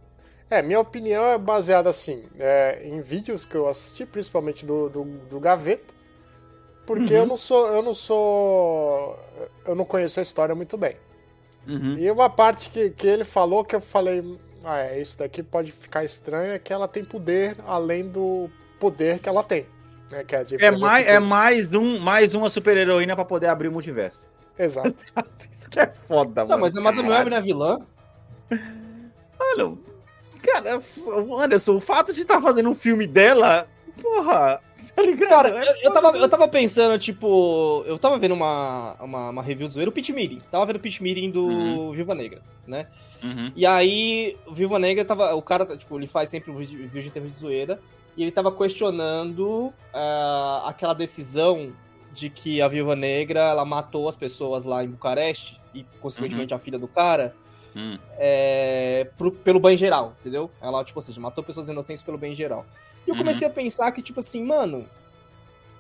É, 0.52 0.60
minha 0.60 0.78
opinião 0.80 1.24
é 1.24 1.38
baseada 1.38 1.88
assim, 1.88 2.24
é, 2.38 2.82
em 2.84 3.00
vídeos 3.00 3.42
que 3.46 3.54
eu 3.54 3.66
assisti, 3.66 4.04
principalmente 4.04 4.66
do, 4.66 4.90
do, 4.90 5.04
do 5.30 5.40
Gaveta, 5.40 5.94
porque 6.84 7.14
Uhum. 7.14 7.20
eu 7.20 7.26
não 7.26 7.36
sou, 7.38 7.68
eu 7.68 7.82
não 7.82 7.94
sou, 7.94 9.18
eu 9.66 9.74
não 9.74 9.86
conheço 9.86 10.20
a 10.20 10.22
história 10.22 10.54
muito 10.54 10.76
bem. 10.76 10.94
Uhum. 11.66 11.96
E 11.96 12.10
uma 12.10 12.28
parte 12.28 12.68
que, 12.68 12.90
que 12.90 13.06
ele 13.06 13.24
falou 13.24 13.64
que 13.64 13.74
eu 13.74 13.80
falei, 13.80 14.22
ah, 14.62 14.80
é, 14.82 15.00
isso 15.00 15.18
daqui 15.18 15.42
pode 15.42 15.72
ficar 15.72 16.04
estranho, 16.04 16.52
é 16.52 16.58
que 16.58 16.70
ela 16.70 16.86
tem 16.86 17.02
poder 17.02 17.56
além 17.66 18.06
do 18.10 18.50
poder 18.78 19.20
que 19.20 19.30
ela 19.30 19.42
tem. 19.42 19.66
Né, 20.10 20.22
que 20.22 20.36
é, 20.36 20.44
É 20.58 20.70
mais, 20.70 21.06
é 21.06 21.18
mais, 21.18 21.72
um, 21.72 21.98
mais 21.98 22.34
uma 22.34 22.50
super-heroína 22.50 23.14
pra 23.16 23.24
poder 23.24 23.46
abrir 23.46 23.68
o 23.68 23.72
multiverso. 23.72 24.26
Exato. 24.58 24.94
Isso 25.50 25.70
que 25.70 25.80
é 25.80 25.86
foda, 25.86 26.42
Não, 26.42 26.58
mano. 26.58 26.60
mas 26.60 26.76
a 26.76 26.80
Madame 26.82 27.08
Web 27.08 27.30
não 27.30 27.36
é 27.38 27.40
vilã? 27.40 27.78
Mano, 29.38 29.78
cara, 30.42 30.78
Anderson, 31.42 31.76
o 31.76 31.80
fato 31.80 32.12
de 32.12 32.20
estar 32.22 32.40
fazendo 32.40 32.68
um 32.68 32.74
filme 32.74 33.06
dela, 33.06 33.68
porra, 34.00 34.60
tá 34.94 35.02
ligado? 35.02 35.28
Cara, 35.28 35.48
É 35.64 35.70
eu, 35.70 35.74
eu, 35.82 35.92
tava, 35.94 36.18
eu 36.18 36.28
tava 36.28 36.48
pensando, 36.48 36.98
tipo. 36.98 37.82
Eu 37.86 37.98
tava 37.98 38.18
vendo 38.18 38.32
uma, 38.32 38.94
uma, 39.00 39.30
uma 39.30 39.42
review 39.42 39.66
zoeira, 39.68 39.88
o 39.88 39.92
Pitch 39.92 40.10
Meeting. 40.10 40.40
Tava 40.50 40.66
vendo 40.66 40.76
o 40.76 40.80
Pitch 40.80 41.00
Meeting 41.00 41.30
do 41.30 41.46
Uhum. 41.46 41.92
Viva 41.92 42.14
Negra, 42.14 42.42
né? 42.66 42.86
Uhum. 43.22 43.52
E 43.54 43.64
aí, 43.64 44.36
o 44.46 44.52
Viva 44.52 44.78
Negra 44.78 45.04
tava. 45.04 45.34
O 45.34 45.42
cara, 45.42 45.76
tipo, 45.76 45.98
ele 45.98 46.06
faz 46.06 46.28
sempre 46.30 46.50
o 46.50 46.56
vídeo 46.56 46.88
vídeo 46.88 47.06
em 47.06 47.10
termos 47.10 47.32
de 47.32 47.38
zoeira. 47.38 47.80
E 48.16 48.22
ele 48.22 48.30
tava 48.30 48.52
questionando 48.52 49.72
ah, 49.94 50.64
aquela 50.66 50.92
decisão 50.92 51.72
de 52.12 52.28
que 52.28 52.60
a 52.60 52.68
Viúva 52.68 52.94
Negra 52.94 53.40
ela 53.40 53.64
matou 53.64 54.06
as 54.06 54.14
pessoas 54.16 54.66
lá 54.66 54.84
em 54.84 54.88
Bucareste 54.88 55.58
e, 55.74 55.82
consequentemente, 55.98 56.52
a 56.52 56.58
filha 56.58 56.78
do 56.78 56.86
cara 56.86 57.34
Hum. 57.74 57.98
é, 58.18 59.08
pro- 59.16 59.32
pelo 59.32 59.58
bem 59.58 59.76
geral, 59.76 60.14
entendeu? 60.20 60.50
Ela, 60.60 60.84
tipo, 60.84 60.98
ou 60.98 61.02
seja, 61.02 61.20
matou 61.20 61.42
pessoas 61.42 61.68
inocentes 61.68 62.02
pelo 62.02 62.18
bem 62.18 62.34
geral. 62.34 62.66
E 63.06 63.10
eu 63.10 63.14
Uhum. 63.14 63.18
comecei 63.20 63.46
a 63.46 63.50
pensar 63.50 63.90
que, 63.92 64.02
tipo 64.02 64.20
assim, 64.20 64.44
mano, 64.44 64.86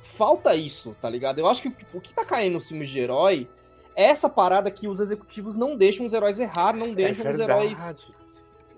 falta 0.00 0.54
isso, 0.54 0.96
tá 1.00 1.08
ligado? 1.08 1.38
Eu 1.38 1.46
acho 1.46 1.62
que 1.62 1.68
o 1.94 2.00
que 2.00 2.12
tá 2.14 2.24
caindo 2.24 2.54
nos 2.54 2.68
filmes 2.68 2.88
de 2.88 2.98
herói 3.00 3.48
é 3.94 4.04
essa 4.04 4.28
parada 4.28 4.70
que 4.70 4.88
os 4.88 5.00
executivos 5.00 5.54
não 5.54 5.76
deixam 5.76 6.06
os 6.06 6.12
heróis 6.14 6.38
errar, 6.40 6.74
não 6.74 6.88
É 6.88 6.94
deixam 6.94 7.30
os 7.30 7.38
heróis 7.38 8.10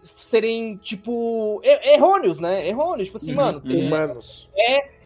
serem, 0.02 0.76
tipo, 0.76 1.60
er- 1.64 1.80
errôneos, 1.94 2.38
né? 2.40 2.66
Errôneos. 2.68 3.08
Tipo 3.08 3.16
assim, 3.16 3.30
Uhum, 3.30 3.36
mano, 3.36 3.62
uhum. 3.64 3.86
Humanos. 3.86 4.50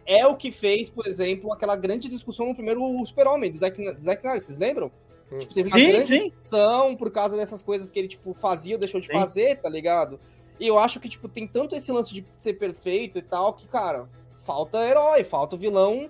é 0.05 0.25
o 0.25 0.35
que 0.35 0.51
fez, 0.51 0.89
por 0.89 1.05
exemplo, 1.05 1.53
aquela 1.53 1.75
grande 1.75 2.09
discussão 2.09 2.47
no 2.47 2.55
primeiro 2.55 2.81
Super-Homem, 3.05 3.51
do 3.51 3.59
Zack, 3.59 3.77
do 3.93 4.03
Zack 4.03 4.19
Snyder, 4.21 4.41
vocês 4.41 4.57
lembram? 4.57 4.91
Tipo, 5.37 5.53
teve 5.53 5.69
uma 5.69 5.77
Sim, 5.77 5.87
grande 5.89 6.07
sim. 6.07 6.33
por 6.97 7.11
causa 7.11 7.37
dessas 7.37 7.61
coisas 7.61 7.89
que 7.91 7.99
ele, 7.99 8.07
tipo, 8.07 8.33
fazia 8.33 8.75
ou 8.75 8.79
deixou 8.79 8.99
de 8.99 9.07
Sim. 9.07 9.13
fazer, 9.13 9.57
tá 9.57 9.69
ligado? 9.69 10.19
E 10.59 10.67
eu 10.67 10.79
acho 10.79 10.99
que, 10.99 11.07
tipo, 11.07 11.29
tem 11.29 11.47
tanto 11.47 11.75
esse 11.75 11.91
lance 11.91 12.13
de 12.13 12.25
ser 12.37 12.53
perfeito 12.53 13.17
e 13.17 13.21
tal, 13.21 13.53
que, 13.53 13.67
cara, 13.67 14.09
falta 14.43 14.79
herói, 14.79 15.23
falta 15.23 15.55
o 15.55 15.59
vilão 15.59 16.09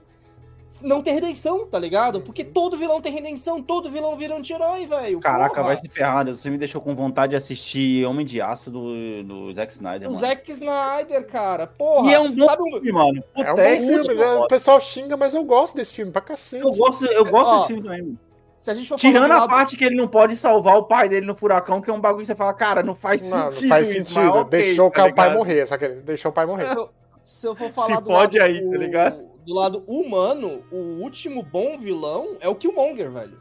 não 0.83 1.01
ter 1.01 1.11
redenção, 1.11 1.65
tá 1.65 1.79
ligado? 1.79 2.21
Porque 2.21 2.43
Uhum. 2.43 2.51
todo 2.53 2.77
vilão 2.77 3.01
tem 3.01 3.11
redenção, 3.11 3.61
todo 3.61 3.89
vilão 3.89 4.15
vira 4.15 4.35
anti-herói, 4.37 4.85
velho. 4.85 5.19
Caraca, 5.19 5.55
Porra! 5.55 5.63
vai 5.67 5.77
se 5.77 5.89
ferrar, 5.89 6.21
Anderson. 6.21 6.41
Você 6.43 6.49
me 6.51 6.57
deixou 6.59 6.79
com 6.79 6.95
vontade 6.95 7.31
de 7.31 7.35
assistir 7.37 8.05
Homem 8.05 8.23
de 8.25 8.39
Aço 8.39 8.69
do, 8.69 9.23
do 9.23 9.53
Zack 9.53 9.73
Snyder, 9.73 10.07
O 10.07 10.13
mano. 10.13 10.25
Zack 10.25 10.51
Snyder, 10.51 11.25
cara, 11.25 11.65
porra. 11.65 12.11
E 12.11 12.13
é 12.13 12.19
um 12.19 12.31
bom 12.35 12.45
sabe 12.45 12.63
filme, 12.69 12.91
mano. 12.91 13.23
É 13.35 13.51
um 13.51 13.55
Puta, 13.55 13.69
bom 13.69 13.77
filme, 13.77 14.13
né? 14.13 14.35
O 14.35 14.47
pessoal 14.47 14.79
xinga, 14.79 15.17
mas 15.17 15.33
eu 15.33 15.43
gosto 15.43 15.75
desse 15.75 15.93
filme 15.93 16.11
pra 16.11 16.21
cacete. 16.21 16.63
Eu 16.63 16.71
gosto, 16.71 17.03
eu 17.05 17.25
gosto 17.25 17.49
Ó, 17.51 17.55
desse 17.55 17.67
filme 17.67 17.81
também, 17.83 18.01
mano. 18.03 18.19
Se 18.59 18.69
a 18.69 18.73
gente 18.73 18.89
for 18.89 18.97
Tirando 18.97 19.29
falar 19.29 19.45
a 19.45 19.47
parte 19.47 19.77
que 19.77 19.83
ele 19.85 19.95
não 19.95 20.07
pode 20.07 20.35
salvar 20.35 20.75
o 20.77 20.83
pai 20.83 21.07
dele 21.07 21.25
no 21.25 21.33
furacão, 21.35 21.81
que 21.81 21.89
é 21.89 21.93
um 21.93 21.99
bagulho 22.01 22.21
que 22.21 22.27
você 22.27 22.35
fala, 22.35 22.53
cara, 22.53 22.83
não 22.83 22.93
faz 22.93 23.21
Não, 23.21 23.45
não 23.45 23.51
sentido. 23.53 23.69
faz 23.69 23.89
isso, 23.89 23.97
sentido. 23.99 24.15
mas 24.21 24.35
ok, 24.35 24.49
deixou 24.61 24.91
tá 24.91 25.05
o 25.05 25.13
pai 25.15 25.33
morrer, 25.33 25.65
só 25.65 25.77
que 25.77 25.85
ele 25.85 25.95
deixou 26.01 26.29
o 26.29 26.33
pai 26.33 26.45
morrer. 26.45 26.67
Se 26.67 26.75
eu- 26.75 26.89
Se 27.23 27.47
eu 27.47 27.55
for 27.55 27.71
falar 27.71 27.87
Se 27.87 27.93
do 28.01 28.07
pode 28.09 28.37
lado 28.39 28.49
aí, 28.51 28.69
tá 28.69 28.77
ligado? 28.77 29.29
Do 29.45 29.53
lado 29.53 29.83
humano, 29.87 30.63
o 30.71 30.75
último 31.01 31.41
bom 31.43 31.77
vilão 31.77 32.35
é 32.39 32.49
o 32.49 32.55
Killmonger, 32.55 33.09
velho. 33.11 33.39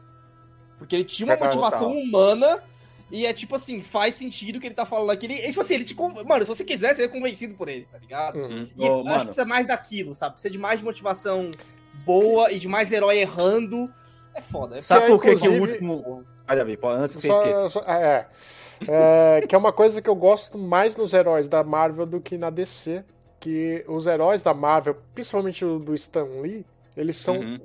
Porque 0.77 0.95
ele 0.95 1.03
tinha 1.05 1.25
uma 1.27 1.35
motivação 1.45 1.91
humana 1.97 2.63
e 3.11 3.25
é 3.25 3.33
tipo 3.33 3.55
assim, 3.55 3.81
faz 3.81 4.13
sentido 4.15 4.55
o 4.57 4.59
que 4.61 4.67
ele 4.67 4.75
tá 4.75 4.85
falando 4.85 5.09
aqui. 5.09 5.25
Ele, 5.25 5.33
é, 5.41 5.47
tipo 5.49 5.59
assim, 5.61 5.73
ele 5.73 5.83
te. 5.83 5.95
con- 5.95 6.13
Mano, 6.23 6.43
se 6.45 6.47
você 6.47 6.63
quiser, 6.63 6.93
você 6.95 7.03
é 7.03 7.07
convencido 7.07 7.55
por 7.55 7.67
ele, 7.67 7.87
tá 7.91 7.97
ligado? 7.97 8.37
Uhum. 8.37 8.69
E 8.77 8.85
eu 8.85 8.93
acho 8.99 9.03
mano. 9.03 9.19
que 9.19 9.25
precisa 9.25 9.45
mais 9.45 9.67
daquilo, 9.67 10.15
sabe? 10.15 10.33
Precisa 10.33 10.51
de 10.51 10.57
mais 10.59 10.81
motivação 10.81 11.49
boa 12.05 12.51
e 12.51 12.59
de 12.59 12.67
mais 12.67 12.91
herói 12.91 13.17
errando. 13.17 13.91
É 14.39 14.41
foda. 14.41 14.77
É 14.77 14.81
Sabe 14.81 15.05
Que 15.05 15.11
é, 15.11 15.15
por 15.15 15.21
que, 15.21 15.35
que 15.35 15.47
o 15.47 15.61
último. 15.61 16.25
Davi, 16.47 16.77
pô, 16.77 16.89
antes 16.89 17.15
que 17.15 17.21
você 17.21 17.27
Só- 17.27 17.41
esqueça. 17.43 17.69
só- 17.69 17.79
é, 17.81 18.27
é, 18.87 19.41
que 19.47 19.53
é 19.53 19.57
uma 19.57 19.71
coisa 19.71 20.01
que 20.01 20.09
eu 20.09 20.15
gosto 20.15 20.57
mais 20.57 20.95
nos 20.95 21.13
heróis 21.13 21.47
da 21.47 21.63
Marvel 21.63 22.05
do 22.05 22.19
que 22.19 22.37
na 22.37 22.49
DC. 22.49 23.03
Que 23.39 23.85
os 23.87 24.05
heróis 24.05 24.41
da 24.41 24.53
Marvel, 24.53 24.97
principalmente 25.15 25.63
o 25.63 25.79
do 25.79 25.93
Stan 25.93 26.25
Lee, 26.41 26.65
eles 26.97 27.15
são. 27.15 27.37
Uhum. 27.37 27.59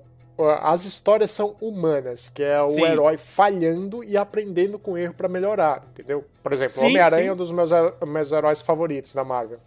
As 0.60 0.84
histórias 0.84 1.30
são 1.30 1.54
humanas, 1.60 2.28
que 2.28 2.42
é 2.42 2.60
o 2.60 2.68
Sim. 2.68 2.82
herói 2.84 3.16
falhando 3.16 4.02
e 4.02 4.16
aprendendo 4.16 4.80
com 4.80 4.98
erro 4.98 5.14
pra 5.14 5.28
melhorar, 5.28 5.84
entendeu? 5.92 6.24
Por 6.42 6.52
exemplo, 6.52 6.82
o 6.82 6.86
Homem-Aranha 6.86 7.28
é 7.28 7.32
um 7.32 7.36
dos 7.36 7.52
meus, 7.52 7.70
meus 8.04 8.32
heróis 8.32 8.60
favoritos 8.60 9.14
da 9.14 9.22
Marvel. 9.22 9.58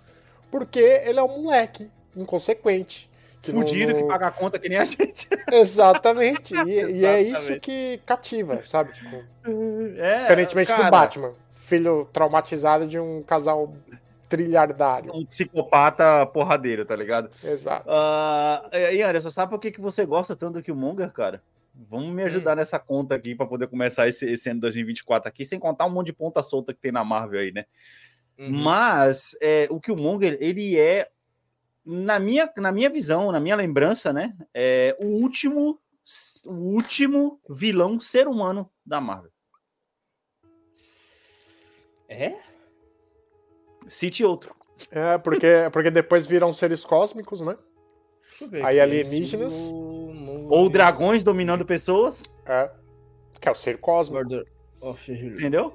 Porque 0.52 0.80
ele 0.80 1.20
é 1.20 1.24
um 1.24 1.42
moleque 1.44 1.90
inconsequente. 2.16 3.10
Fudido 3.52 3.94
não- 3.94 4.02
que 4.02 4.08
paga 4.08 4.28
a 4.28 4.32
conta 4.32 4.58
que 4.60 4.70
nem 4.70 4.78
a 4.78 4.86
gente. 4.86 5.28
Exatamente. 5.52 6.56
E, 6.56 6.70
e 7.00 7.06
é 7.06 7.22
isso 7.22 7.36
Exatamente. 7.54 7.60
que 7.62 8.02
cativa, 8.06 8.60
sabe? 8.64 8.94
Tipo, 8.94 9.24
É, 9.98 10.16
Diferentemente 10.22 10.72
cara, 10.72 10.84
do 10.86 10.92
Batman, 10.92 11.34
filho 11.52 12.08
traumatizado 12.12 12.88
de 12.88 13.00
um 13.00 13.24
casal 13.24 13.74
trilhardário. 14.28 15.14
Um 15.16 15.26
psicopata 15.26 16.26
porradeiro, 16.28 16.86
tá 16.86 16.96
ligado? 16.96 17.30
Exato. 17.44 17.86
Ah, 17.90 18.70
e 18.74 19.02
Anderson, 19.02 19.30
sabe 19.30 19.50
por 19.50 19.60
que, 19.60 19.72
que 19.72 19.80
você 19.82 20.06
gosta 20.06 20.36
tanto 20.36 20.56
do 20.56 20.64
Killmonger, 20.64 21.12
cara? 21.12 21.42
Vamos 21.90 22.14
me 22.14 22.24
ajudar 22.24 22.54
Hum. 22.54 22.56
nessa 22.56 22.80
conta 22.80 23.16
aqui 23.16 23.36
pra 23.36 23.46
poder 23.46 23.68
começar 23.68 24.08
esse, 24.08 24.26
esse 24.26 24.50
ano 24.50 24.60
2024 24.62 25.30
aqui, 25.30 25.46
sem 25.46 25.60
contar 25.60 25.86
um 25.86 25.90
monte 25.92 26.08
de 26.08 26.14
ponta 26.14 26.42
solta 26.44 26.74
que 26.74 26.80
tem 26.82 26.92
na 26.92 27.04
Marvel 27.04 27.40
aí, 27.40 27.52
né? 27.52 27.66
Uhum. 28.38 28.50
Mas 28.64 29.36
é, 29.42 29.68
o 29.70 29.80
Killmonger, 29.80 30.38
ele 30.42 30.78
é, 30.78 31.08
na 31.88 32.20
minha, 32.20 32.52
na 32.58 32.72
minha 32.72 32.90
visão, 32.90 33.32
na 33.32 33.40
minha 33.40 33.56
lembrança, 33.56 34.12
né? 34.12 34.36
É 34.54 34.96
o 35.00 35.22
último, 35.22 35.80
o 36.46 36.54
último 36.74 37.40
vilão 37.50 37.98
ser 37.98 38.28
humano 38.28 38.70
da 38.86 39.00
Marvel. 39.00 39.32
É? 42.10 42.36
Cite 43.88 44.26
outro. 44.26 44.54
É, 44.92 45.18
porque, 45.18 45.70
porque 45.72 45.90
depois 45.90 46.26
viram 46.26 46.52
seres 46.52 46.84
cósmicos, 46.84 47.40
né? 47.42 47.58
Deixa 48.28 48.44
eu 48.44 48.50
ver 48.50 48.66
Aí 48.66 48.80
alienígenas. 48.80 49.70
Ou 50.50 50.70
dragões 50.70 51.24
dominando 51.24 51.66
pessoas, 51.66 52.22
É. 52.46 52.70
Que 53.40 53.48
é 53.48 53.52
o 53.52 53.56
ser 53.56 53.78
cósmico. 53.80 54.46
Entendeu? 55.08 55.72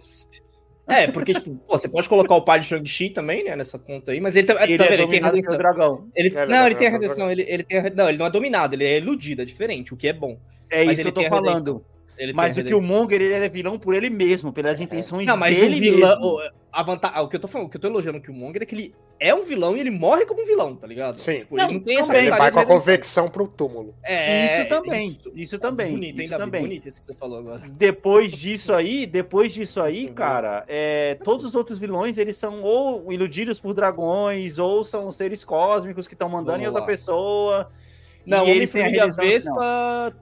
É, 0.87 1.07
porque, 1.07 1.33
tipo, 1.35 1.55
pô, 1.57 1.79
você 1.79 1.89
pode 1.89 2.09
colocar 2.09 2.35
o 2.35 2.43
pai 2.45 2.59
de 2.61 2.67
Shang-Chi 2.67 3.11
também, 3.11 3.45
né, 3.45 3.55
nessa 3.57 3.79
conta 3.79 4.11
aí, 4.13 4.21
mas 4.21 4.35
ele, 4.37 4.47
Ele 4.51 4.77
tá 4.77 4.85
é 4.89 4.95
ele 4.95 5.07
tem 5.07 5.21
dominado 5.21 5.41
pelo 5.41 5.53
redenção. 5.53 5.57
dragão. 5.57 6.09
Ele, 6.15 6.29
Ele 6.29 6.39
é 6.39 6.47
não, 6.47 6.67
ele 6.67 6.75
tem 6.75 6.89
a 6.89 6.91
redenção, 6.91 7.31
ele, 7.31 7.43
ele 7.49 7.63
tem 7.63 7.79
a, 7.79 7.91
Não, 7.91 8.09
ele 8.09 8.19
não 8.19 8.27
é 8.27 8.31
dominado, 8.31 8.75
ele 8.75 8.85
é 8.85 8.99
iludido, 8.99 9.43
é 9.43 9.45
diferente, 9.45 9.95
o 9.95 9.97
que 9.97 10.09
é 10.09 10.13
bom. 10.13 10.41
É 10.69 10.85
Mas 10.85 10.95
isso 10.95 11.03
que 11.03 11.09
ele 11.09 11.11
eu 11.11 11.13
tô 11.13 11.21
tem 11.21 11.27
a 11.29 11.31
redenção. 11.31 11.65
falando. 11.65 11.87
Ele 12.19 12.33
Mas 12.33 12.57
o. 12.57 12.63
Killmonger, 12.65 13.21
ele 13.21 13.35
é 13.35 13.49
vilão 13.49 13.79
por 13.79 13.95
ele 13.95 14.11
mesmo, 14.11 14.53
pelas 14.53 14.81
intenções 14.81 15.27
Não, 15.27 15.37
mas 15.37 15.57
dele 15.57 15.77
o 15.77 15.81
vilão. 15.81 16.09
mesmo. 16.11 16.25
o- 16.37 16.63
A 16.75 16.83
vantagem, 16.83 17.21
o 17.21 17.29
que 17.29 17.37
eu 17.37 17.41
tô 17.41 17.47
falando, 17.49 17.67
o 17.67 17.71
que 17.71 17.77
eu 17.77 17.81
tô 17.83 17.87
elogiando 17.89 18.17
no 18.19 18.25
Killmonger 18.25 18.63
é 18.63 18.65
que 18.67 18.75
ele 18.75 18.95
é 19.21 19.35
um 19.35 19.43
vilão 19.43 19.77
e 19.77 19.81
ele 19.81 19.91
morre 19.91 20.25
como 20.25 20.41
um 20.43 20.47
vilão, 20.47 20.75
tá 20.75 20.87
ligado? 20.87 21.19
Sim. 21.19 21.41
Tipo, 21.41 21.57
Não, 21.57 21.65
ele 21.67 21.75
não 21.75 21.81
tem 21.81 21.99
essa. 21.99 22.17
Ele 22.17 22.31
vai 22.31 22.51
com 22.51 22.61
a 22.61 22.65
convecção 22.67 23.29
pro 23.29 23.47
túmulo. 23.47 23.95
É, 24.03 24.61
Isso 24.61 24.69
também, 24.71 25.19
isso 25.35 25.59
também, 25.59 25.91
Bonito, 25.93 26.21
isso 26.23 26.37
também. 26.37 26.63
Bonito 26.63 26.89
isso 26.89 26.99
que 27.01 27.07
você 27.07 27.15
falou 27.15 27.39
agora. 27.41 27.61
Depois 27.69 28.33
disso 28.33 28.73
aí, 28.73 29.05
depois 29.05 29.53
disso 29.53 29.83
aí, 29.83 30.07
Uhum. 30.07 30.15
cara, 30.15 30.65
é, 30.67 31.17
todos 31.23 31.45
os 31.45 31.55
outros 31.55 31.79
vilões, 31.79 32.17
eles 32.17 32.37
são 32.39 32.63
ou 32.63 33.13
iludidos 33.13 33.61
por 33.61 33.75
dragões, 33.75 34.59
ou 34.59 34.83
são 34.83 35.11
seres 35.13 35.45
cósmicos 35.45 36.07
que 36.07 36.15
estão 36.15 36.29
mandando 36.31 36.59
em 36.61 36.65
Vamos 36.65 36.69
outra 36.69 36.81
lá. 36.81 36.87
pessoa. 36.87 37.71
Não, 38.25 38.47
e 38.47 38.51
eles 38.51 38.71
têm 38.71 38.83
a 38.83 38.87
redenção. 38.87 39.23
Não, 39.25 39.31
Vespa. 39.31 40.17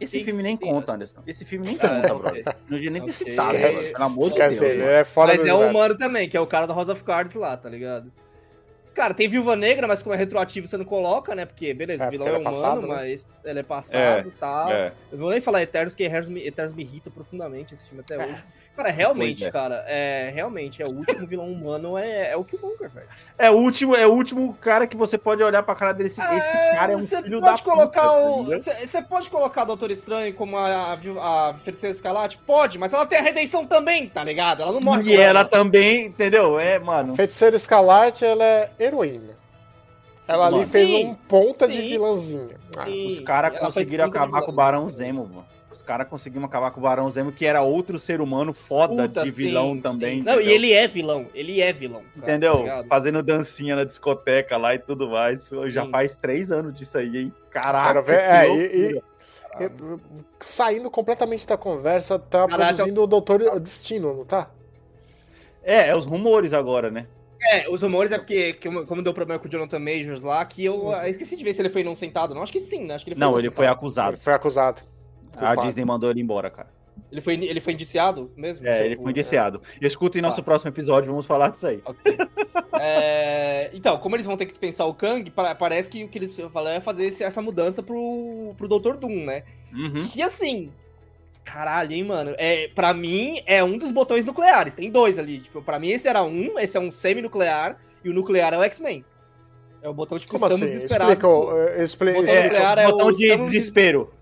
Esse 0.00 0.12
tem- 0.12 0.24
filme 0.24 0.42
nem 0.42 0.56
tem- 0.56 0.70
conta, 0.70 0.92
Anderson. 0.92 1.22
Esse 1.26 1.44
filme 1.44 1.66
nem 1.66 1.76
Ah, 1.80 1.88
conta, 2.08 2.14
brother. 2.14 2.44
Não 2.68 2.76
devia 2.76 2.90
nem 2.90 3.02
ter 3.04 3.12
citado, 3.12 3.54
Esquece. 3.54 3.92
pelo 3.92 4.04
amor 4.04 4.28
de 4.30 4.34
Deus. 4.36 4.60
ele, 4.60 4.78
mano. 4.78 4.90
é 4.90 5.04
fora 5.04 5.32
Mas 5.32 5.42
do 5.42 5.48
é 5.48 5.54
o 5.54 5.68
humano 5.70 5.96
também, 5.96 6.28
que 6.28 6.36
é 6.36 6.40
o 6.40 6.46
cara 6.46 6.66
do 6.66 6.72
House 6.74 6.88
of 6.88 7.02
Cards 7.04 7.34
lá, 7.34 7.56
tá 7.56 7.68
ligado? 7.68 8.12
Cara, 8.94 9.12
tem 9.12 9.28
Viúva 9.28 9.54
Negra, 9.54 9.86
mas 9.86 10.02
como 10.02 10.14
é 10.14 10.18
retroativo 10.18 10.66
você 10.66 10.78
não 10.78 10.84
coloca, 10.86 11.34
né? 11.34 11.44
Porque, 11.44 11.74
beleza, 11.74 12.04
É, 12.04 12.08
o 12.08 12.10
vilão 12.10 12.26
porque 12.28 12.38
é 12.40 12.44
é 12.46 12.48
humano, 12.48 12.62
passado, 12.62 12.80
né? 12.82 12.94
mas 12.94 13.42
ele 13.44 13.58
é 13.58 13.62
passado 13.62 14.28
e 14.28 14.30
tal. 14.30 14.72
É. 14.72 14.92
Eu 15.12 15.18
vou 15.18 15.30
nem 15.30 15.40
falar 15.40 15.60
Eternos, 15.62 15.92
porque 15.92 16.04
Eternos 16.04 16.30
me, 16.30 16.46
Eternos 16.46 16.72
me 16.72 16.82
irrita 16.82 17.10
profundamente 17.10 17.74
esse 17.74 17.84
filme 17.84 18.00
até 18.00 18.16
hoje. 18.16 18.42
Cara, 18.76 18.90
realmente, 18.90 19.44
é. 19.46 19.50
cara, 19.50 19.84
é, 19.88 20.30
realmente, 20.34 20.82
é 20.82 20.86
o 20.86 20.90
último 20.90 21.26
vilão 21.26 21.50
humano, 21.50 21.96
é, 21.96 22.32
é 22.32 22.36
o 22.36 22.44
Killmonger, 22.44 22.90
velho. 22.90 23.06
É 23.38 23.50
o 23.50 23.54
último, 23.54 23.96
é 23.96 24.06
o 24.06 24.12
último 24.12 24.52
cara 24.60 24.86
que 24.86 24.96
você 24.96 25.16
pode 25.16 25.42
olhar 25.42 25.62
pra 25.62 25.74
cara 25.74 25.92
dele. 25.92 26.08
Esse, 26.08 26.20
esse 26.20 26.76
cara 26.76 26.92
é 26.92 26.96
um 26.96 27.00
Você 27.00 27.22
filho 27.22 27.40
da 27.40 27.48
pode 27.48 27.62
colocar 27.62 28.02
puta, 28.02 28.22
o. 28.22 28.40
entendeu? 28.42 28.58
Você 28.58 29.02
pode 29.02 29.30
colocar 29.30 29.62
o 29.62 29.66
Doutor 29.66 29.90
Estranho 29.90 30.34
como 30.34 30.58
a, 30.58 30.92
a, 30.92 31.48
a 31.50 31.54
Feiticeira 31.54 31.94
Escarlate? 31.94 32.38
Pode, 32.46 32.78
mas 32.78 32.92
ela 32.92 33.06
tem 33.06 33.18
a 33.18 33.22
redenção 33.22 33.66
também, 33.66 34.08
tá 34.10 34.22
ligado? 34.22 34.60
Ela 34.62 34.72
não 34.72 34.80
morre. 34.80 35.10
E 35.10 35.16
com 35.16 35.22
ela 35.22 35.44
também, 35.44 36.06
entendeu? 36.06 36.60
É, 36.60 36.78
mano. 36.78 37.14
Feiticeira 37.16 37.56
Escalarte, 37.56 38.26
ela 38.26 38.44
é 38.44 38.70
heroína. 38.78 39.36
Ela 40.28 40.46
ali 40.46 40.56
Mano. 40.56 40.68
fez 40.68 40.88
Sim, 40.88 41.06
um 41.06 41.14
ponta 41.14 41.68
de 41.68 41.76
sim. 41.80 41.88
vilãzinha. 41.88 42.56
Ah. 42.76 42.86
Os 43.08 43.20
caras 43.20 43.52
Ela 43.52 43.60
conseguiram 43.60 44.10
de 44.10 44.16
acabar 44.16 44.42
com 44.42 44.50
o. 44.50 44.54
Barão 44.54 44.88
Zemo, 44.88 45.24
mano. 45.26 45.46
Os 45.76 45.82
caras 45.82 46.08
conseguiram 46.08 46.46
acabar 46.46 46.70
com 46.70 46.80
o 46.80 46.82
Barão 46.82 47.08
Zemo, 47.10 47.30
que 47.30 47.44
era 47.44 47.60
outro 47.60 47.98
ser 47.98 48.22
humano 48.22 48.54
foda 48.54 49.06
Puta, 49.06 49.24
de 49.24 49.30
vilão 49.30 49.74
sim, 49.74 49.80
também. 49.82 50.18
sim. 50.18 50.24
Não, 50.24 50.40
e 50.40 50.50
ele 50.50 50.72
é 50.72 50.88
vilão. 50.88 51.26
Ele 51.34 51.60
é 51.60 51.70
vilão. 51.70 52.00
cara, 52.00 52.12
tá 52.14 52.22
Entendeu? 52.22 52.58
ligado? 52.60 52.88
Fazendo 52.88 53.22
dancinha 53.22 53.76
na 53.76 53.84
discoteca 53.84 54.56
lá 54.56 54.74
e 54.74 54.78
tudo 54.78 55.06
mais. 55.10 55.42
Isso 55.42 55.70
Já 55.70 55.84
Sim. 55.84 55.90
faz 55.90 56.16
três 56.16 56.50
anos 56.50 56.72
disso 56.72 56.96
aí, 56.96 57.14
hein? 57.18 57.32
Caraca. 57.50 58.02
Que 58.02 58.10
É, 58.10 58.48
e, 58.48 58.56
e- 58.94 58.96
e- 58.96 59.70
saindo 60.40 60.90
completamente 60.90 61.46
da 61.46 61.58
conversa, 61.58 62.18
tá 62.18 62.46
Caraca. 62.48 62.72
produzindo 62.74 63.02
o 63.02 63.06
Doutor 63.06 63.60
Destino, 63.60 64.14
não 64.16 64.24
tá? 64.24 64.50
É, 65.62 65.88
é 65.88 65.96
os 65.96 66.06
rumores 66.06 66.52
agora, 66.54 66.90
né? 66.90 67.06
É, 67.50 67.68
os 67.68 67.82
rumores 67.82 68.10
é 68.12 68.18
porque, 68.18 68.54
como 68.88 69.02
deu 69.02 69.12
problema 69.12 69.38
com 69.38 69.46
o 69.46 69.50
Jonathan 69.50 69.78
Majors 69.78 70.22
lá, 70.22 70.42
que 70.44 70.64
eu, 70.64 70.90
eu 70.90 71.08
esqueci 71.10 71.36
de 71.36 71.44
ver 71.44 71.52
se 71.54 71.60
ele 71.60 71.68
foi 71.68 71.82
inocentado. 71.82 72.34
Não, 72.34 72.42
acho 72.42 72.50
que 72.52 72.58
sim, 72.58 72.84
né? 72.86 72.94
Acho 72.94 73.04
que 73.04 73.10
ele 73.10 73.16
foi 73.16 73.20
Não, 73.26 73.38
ele 73.38 73.50
foi 73.50 73.66
inocentado. 73.66 73.78
acusado. 73.78 74.14
Ele 74.16 74.22
foi 74.22 74.32
acusado. 74.32 74.82
A 75.34 75.38
Culpado. 75.38 75.62
Disney 75.66 75.84
mandou 75.84 76.10
ele 76.10 76.20
embora, 76.20 76.50
cara. 76.50 76.68
Ele 77.12 77.20
foi, 77.20 77.34
ele 77.34 77.60
foi 77.60 77.72
indiciado 77.74 78.30
mesmo? 78.36 78.66
É, 78.66 78.84
ele 78.84 78.96
foi 78.96 79.10
indiciado. 79.10 79.62
Escutem 79.80 80.20
nosso 80.22 80.38
Tá. 80.38 80.42
próximo 80.42 80.70
episódio, 80.70 81.10
vamos 81.10 81.26
falar 81.26 81.50
disso 81.50 81.66
aí. 81.66 81.80
Ok. 81.84 82.16
É, 82.80 83.70
então, 83.72 83.96
como 83.98 84.16
eles 84.16 84.26
vão 84.26 84.36
ter 84.36 84.46
que 84.46 84.58
pensar 84.58 84.86
o 84.86 84.94
Kang, 84.94 85.30
pa- 85.30 85.54
parece 85.54 85.88
que 85.88 86.04
o 86.04 86.08
que 86.08 86.18
eles 86.18 86.36
falaram 86.52 86.76
é 86.76 86.80
fazer 86.80 87.06
esse- 87.06 87.22
essa 87.24 87.40
mudança 87.40 87.82
pro, 87.82 88.54
pro 88.56 88.68
Dr. 88.68 88.96
Doom, 88.96 89.24
né? 89.24 89.42
Uhum. 89.72 90.02
Que 90.08 90.22
assim. 90.22 90.70
Caralho, 91.44 91.92
hein, 91.92 92.02
mano? 92.04 92.34
É, 92.38 92.68
pra 92.74 92.92
mim, 92.92 93.40
é 93.46 93.62
um 93.62 93.78
dos 93.78 93.90
botões 93.92 94.24
nucleares. 94.24 94.74
Tem 94.74 94.90
dois 94.90 95.18
ali. 95.18 95.38
Tipo, 95.40 95.62
pra 95.62 95.78
mim, 95.78 95.90
esse 95.90 96.08
era 96.08 96.22
um, 96.22 96.58
esse 96.58 96.76
é 96.76 96.80
um 96.80 96.90
semi-nuclear, 96.90 97.78
e 98.04 98.10
o 98.10 98.12
nuclear 98.14 98.52
é 98.52 98.58
o 98.58 98.62
X-Men. 98.64 99.04
É 99.80 99.88
o 99.88 99.94
botão, 99.94 100.18
tipo, 100.18 100.32
Como 100.32 100.44
estamos 100.44 100.62
assim? 100.62 100.74
desesperados. 100.74 101.12
Explica, 101.14 101.28
o- 101.32 101.68
expli- 101.80 102.08
Botão 102.10 102.24
explica- 102.24 102.42
nuclear 102.48 102.78
É, 102.78 102.82
é 102.82 102.90
botão 102.90 103.06
o- 103.06 103.12
de 103.12 103.24
estamos 103.26 103.46
desespero. 103.50 104.12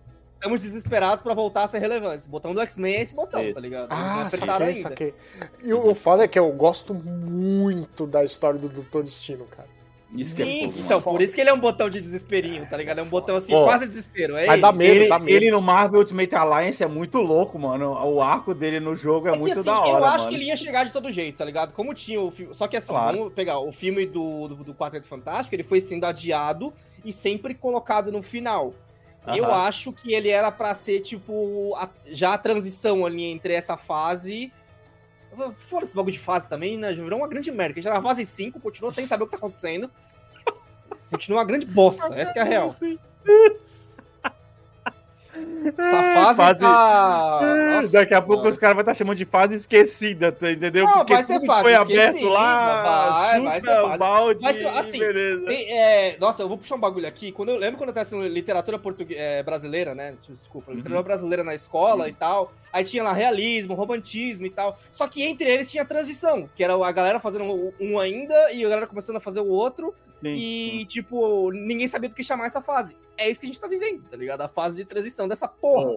Estamos 0.44 0.60
desesperados 0.60 1.22
pra 1.22 1.32
voltar 1.32 1.64
a 1.64 1.68
ser 1.68 1.78
relevantes. 1.78 2.26
O 2.26 2.28
botão 2.28 2.52
do 2.52 2.60
X-Men 2.60 2.96
é 2.96 3.00
esse 3.00 3.14
botão, 3.14 3.42
Isso. 3.42 3.54
tá 3.54 3.60
ligado? 3.62 3.84
Eles 3.90 4.04
Ah, 4.04 4.26
apertaram 4.26 4.66
saquei, 4.66 4.74
saquei. 4.82 5.14
E 5.62 5.72
o, 5.72 5.88
o 5.88 5.94
foda 5.94 6.24
é 6.24 6.28
que 6.28 6.38
eu 6.38 6.52
gosto 6.52 6.92
muito 6.92 8.06
da 8.06 8.22
história 8.22 8.60
do 8.60 8.68
Doutor 8.68 9.04
Destino, 9.04 9.46
cara. 9.46 9.66
Isso 10.14 10.42
é 10.42 10.44
Sim, 10.44 10.64
fogo, 10.70 10.74
então, 10.84 11.00
por 11.02 11.22
isso 11.22 11.34
que 11.34 11.40
ele 11.40 11.48
é 11.48 11.52
um 11.54 11.58
botão 11.58 11.88
de 11.88 11.98
desesperinho, 11.98 12.64
tá 12.68 12.76
ligado? 12.76 12.98
É 12.98 13.02
um 13.02 13.06
botão 13.08 13.34
assim, 13.36 13.54
Ó, 13.54 13.64
quase 13.64 13.86
desespero. 13.86 14.36
É 14.36 14.44
mas 14.46 14.52
ele. 14.52 14.60
dá 14.62 14.70
medo, 14.72 14.94
ele, 14.94 15.08
dá 15.08 15.18
medo. 15.18 15.30
ele 15.30 15.50
no 15.50 15.62
Marvel 15.62 16.00
Ultimate 16.00 16.34
Alliance 16.34 16.82
é 16.84 16.86
muito 16.86 17.18
louco, 17.22 17.58
mano. 17.58 17.92
O 18.14 18.20
arco 18.22 18.54
dele 18.54 18.78
no 18.80 18.94
jogo 18.94 19.26
é, 19.28 19.30
É 19.30 19.32
que, 19.32 19.38
muito 19.40 19.58
assim, 19.58 19.64
da 19.70 19.80
hora, 19.80 19.88
eu 19.98 20.04
acho 20.04 20.18
mano. 20.18 20.28
que 20.28 20.34
ele 20.34 20.44
ia 20.44 20.56
chegar 20.56 20.84
de 20.84 20.92
todo 20.92 21.10
jeito, 21.10 21.38
tá 21.38 21.44
ligado? 21.46 21.72
Como 21.72 21.94
tinha 21.94 22.20
o 22.20 22.30
filme. 22.30 22.54
Só 22.54 22.68
que 22.68 22.76
assim, 22.76 22.88
Claro. 22.92 23.16
vamos 23.16 23.32
pegar 23.32 23.58
o 23.58 23.72
filme 23.72 24.04
do, 24.04 24.46
do, 24.48 24.56
do 24.62 24.74
Quarteto 24.74 25.08
Fantástico, 25.08 25.54
ele 25.54 25.62
foi 25.64 25.80
sendo 25.80 26.04
adiado 26.04 26.70
e 27.02 27.10
sempre 27.10 27.54
colocado 27.54 28.12
no 28.12 28.22
final. 28.22 28.74
Eu 29.26 29.44
Aham. 29.46 29.62
acho 29.66 29.92
que 29.92 30.12
ele 30.12 30.28
era 30.28 30.52
pra 30.52 30.74
ser, 30.74 31.00
tipo, 31.00 31.74
a- 31.76 31.88
já 32.06 32.34
a 32.34 32.38
transição 32.38 33.06
ali 33.06 33.24
entre 33.24 33.54
essa 33.54 33.76
fase. 33.76 34.52
Fora 35.58 35.84
esse 35.84 35.94
bagulho 35.96 36.12
de 36.12 36.18
fase 36.18 36.48
também, 36.48 36.76
né? 36.76 36.94
Já 36.94 37.02
virou 37.02 37.18
uma 37.18 37.28
grande 37.28 37.50
merda. 37.50 37.80
Já 37.80 37.92
na 37.94 38.02
fase 38.02 38.24
5, 38.26 38.60
continua 38.60 38.92
sem 38.92 39.06
saber 39.06 39.24
o 39.24 39.26
que 39.26 39.32
tá 39.32 39.38
acontecendo. 39.38 39.90
Continua 41.10 41.38
uma 41.38 41.44
grande 41.44 41.66
bosta, 41.66 42.14
essa 42.14 42.32
que 42.32 42.38
é 42.38 42.42
a 42.42 42.44
real. 42.44 42.76
Essa 45.68 46.02
fase, 46.02 46.36
Fase- 46.36 46.60
tá... 46.60 47.40
Nossa, 47.74 47.92
Daqui 47.92 48.14
a 48.14 48.20
pouco 48.22 48.42
mano. 48.42 48.52
os 48.52 48.58
caras 48.58 48.74
vão 48.76 48.80
estar 48.82 48.94
chamando 48.94 49.16
de 49.16 49.24
fase 49.24 49.54
esquecida, 49.54 50.30
tá, 50.32 50.50
entendeu? 50.50 50.84
Não, 50.84 51.04
vai 51.04 51.22
ser 51.22 51.40
fase 51.44 51.62
foi 51.62 51.74
aberto 51.74 52.28
lá, 52.28 53.12
vai, 53.12 53.40
vai 53.40 53.60
ser 53.60 53.80
fase. 53.82 53.98
balde 53.98 54.44
e 54.44 54.66
assim. 54.66 54.98
Tem, 55.46 55.78
é, 55.78 56.16
nossa, 56.18 56.42
eu 56.42 56.48
vou 56.48 56.58
puxar 56.58 56.74
um 56.76 56.80
bagulho 56.80 57.06
aqui. 57.06 57.32
Quando 57.32 57.48
eu 57.50 57.56
lembro 57.56 57.76
quando 57.78 57.88
eu 57.88 57.94
tava 57.94 58.02
assistindo 58.02 58.26
literatura 58.26 58.78
portuguesa, 58.78 59.20
é, 59.20 59.42
brasileira, 59.42 59.94
né? 59.94 60.14
Desculpa, 60.28 60.70
Uhum. 60.70 60.76
literatura 60.76 61.02
brasileira 61.02 61.44
na 61.44 61.54
escola 61.54 62.08
e 62.08 62.12
tal. 62.12 62.52
Aí 62.72 62.82
tinha 62.84 63.02
lá 63.02 63.12
realismo, 63.12 63.74
romantismo 63.74 64.46
e 64.46 64.50
tal. 64.50 64.78
Só 64.90 65.06
que 65.06 65.22
entre 65.22 65.48
eles 65.48 65.70
tinha 65.70 65.84
transição, 65.84 66.48
que 66.54 66.64
era 66.64 66.74
a 66.74 66.92
galera 66.92 67.20
fazendo 67.20 67.72
um 67.80 67.98
ainda 67.98 68.34
e 68.52 68.64
a 68.64 68.68
galera 68.68 68.86
começando 68.86 69.16
a 69.16 69.20
fazer 69.20 69.40
o 69.40 69.48
outro. 69.48 69.94
Sim, 70.22 70.34
e, 70.36 70.84
tipo, 70.86 71.50
ninguém 71.52 71.86
sabia 71.86 72.08
do 72.08 72.14
que 72.14 72.24
chamar 72.24 72.46
essa 72.46 72.60
fase. 72.62 72.96
É 73.16 73.30
isso 73.30 73.38
que 73.38 73.46
a 73.46 73.48
gente 73.48 73.60
tá 73.60 73.68
vivendo, 73.68 74.02
tá 74.10 74.16
ligado? 74.16 74.40
A 74.40 74.48
fase 74.48 74.76
de 74.78 74.84
transição 74.84 75.28
dessa 75.28 75.46
porra. 75.46 75.94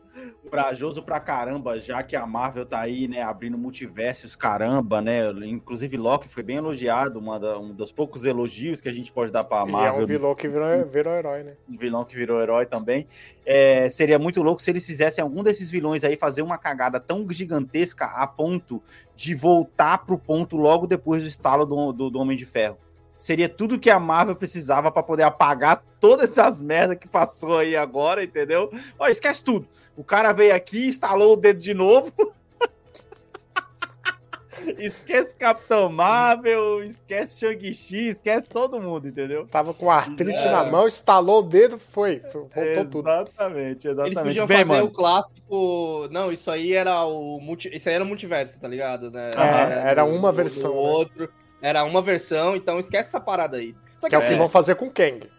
Corajoso 0.50 1.02
pra 1.02 1.20
caramba, 1.20 1.80
já 1.80 2.04
que 2.04 2.16
a 2.16 2.28
Marvel 2.28 2.64
tá 2.66 2.80
aí, 2.80 3.08
né, 3.08 3.24
abrindo 3.24 3.58
multiversos, 3.58 4.36
caramba, 4.36 5.02
né? 5.02 5.22
Inclusive 5.46 5.98
Loki 5.98 6.28
foi 6.28 6.44
bem 6.44 6.58
elogiado, 6.58 7.18
uma 7.18 7.40
da- 7.40 7.58
um 7.58 7.74
dos 7.74 7.92
poucos 7.92 8.24
elogios 8.24 8.82
que 8.82 8.88
a 8.90 8.94
gente 8.94 9.12
pode 9.12 9.32
dar 9.32 9.44
pra 9.44 9.60
E 9.66 9.70
é 9.70 9.72
Marvel. 9.72 10.04
um 10.04 10.06
vilão 10.06 10.36
que 10.36 10.48
virou, 10.48 10.86
virou 10.88 11.14
herói, 11.14 11.44
né? 11.44 11.58
um 11.68 11.78
vilão 11.78 12.06
que 12.06 12.16
virou 12.16 12.40
herói 12.40 12.66
também. 12.68 13.08
É, 13.46 13.90
seria 13.90 14.20
muito 14.20 14.44
louco 14.44 14.62
se 14.62 14.70
eles 14.70 14.86
fizessem 14.86 15.22
algum 15.24 15.42
desses 15.42 15.72
vilões 15.72 16.04
aí 16.04 16.16
fazer 16.16 16.44
uma 16.44 16.58
cagada 16.58 17.00
tão 17.00 17.26
gigantesca 17.32 18.06
a 18.06 18.28
ponto 18.28 18.82
de 19.16 19.34
voltar 19.34 20.06
pro 20.06 20.20
ponto 20.20 20.56
logo 20.56 20.86
depois 20.86 21.24
do 21.24 21.28
estalo 21.28 21.66
do, 21.66 21.92
do, 21.92 22.10
do 22.12 22.20
Homem 22.20 22.38
de 22.38 22.46
Ferro. 22.46 22.78
Seria 23.18 23.50
tudo 23.50 23.80
que 23.80 23.90
a 23.90 24.00
Marvel 24.00 24.36
precisava 24.36 24.92
pra 24.92 25.02
poder 25.02 25.24
apagar 25.24 25.84
todas 26.00 26.30
essas 26.32 26.62
merdas 26.62 26.98
que 27.00 27.08
passou 27.08 27.58
aí 27.58 27.76
agora, 27.76 28.24
entendeu? 28.24 28.70
Ó, 29.00 29.08
esquece 29.08 29.44
tudo. 29.44 29.68
O 29.96 30.04
cara 30.04 30.32
veio 30.32 30.54
aqui, 30.56 30.86
instalou 30.88 31.34
o 31.34 31.38
dedo 31.38 31.60
de 31.60 31.74
novo. 31.74 32.12
esquece 34.78 35.36
Capitão 35.36 35.90
Marvel, 35.90 36.84
esquece 36.84 37.40
Shang-Chi, 37.40 38.10
esquece 38.10 38.50
todo 38.50 38.80
mundo, 38.80 39.08
entendeu? 39.08 39.46
Tava 39.48 39.74
com 39.74 39.90
artrite 39.90 40.38
É. 40.40 40.52
na 40.52 40.64
mão, 40.64 40.88
estalou 40.88 41.40
o 41.40 41.44
dedo, 41.44 41.78
foi. 41.78 42.20
Voltou 42.32 42.86
tudo. 42.86 43.10
Exatamente, 43.10 43.88
exatamente. 43.88 44.16
Eles 44.16 44.20
podiam 44.28 44.48
Bem, 44.48 44.58
fazer 44.60 44.72
mano, 44.74 44.86
o 44.86 44.92
clássico. 44.92 46.08
Não, 46.12 46.32
isso 46.32 46.50
aí 46.52 46.74
era 46.74 47.04
o. 47.06 47.40
Multi... 47.40 47.70
Isso 47.74 47.88
aí 47.90 47.96
era 47.96 48.04
o 48.04 48.08
multiverso, 48.08 48.60
tá 48.60 48.68
ligado? 48.68 49.10
Né? 49.12 49.30
É, 49.38 49.90
era 49.90 50.04
do- 50.04 50.10
uma 50.12 50.32
do- 50.32 50.36
versão, 50.36 50.74
do 51.16 51.24
né? 51.24 51.28
Era 51.62 51.84
uma 51.84 52.02
versão, 52.02 52.56
então 52.56 52.78
esquece 52.80 53.10
essa 53.10 53.20
parada 53.20 53.58
aí. 53.58 53.76
Só 53.98 54.08
Que 54.08 54.16
é 54.16 54.18
o 54.18 54.22
que 54.22 54.28
assim, 54.28 54.38
vão 54.38 54.48
fazer 54.50 54.76
com 54.76 54.86
o 54.88 54.92
Kang. 54.92 55.30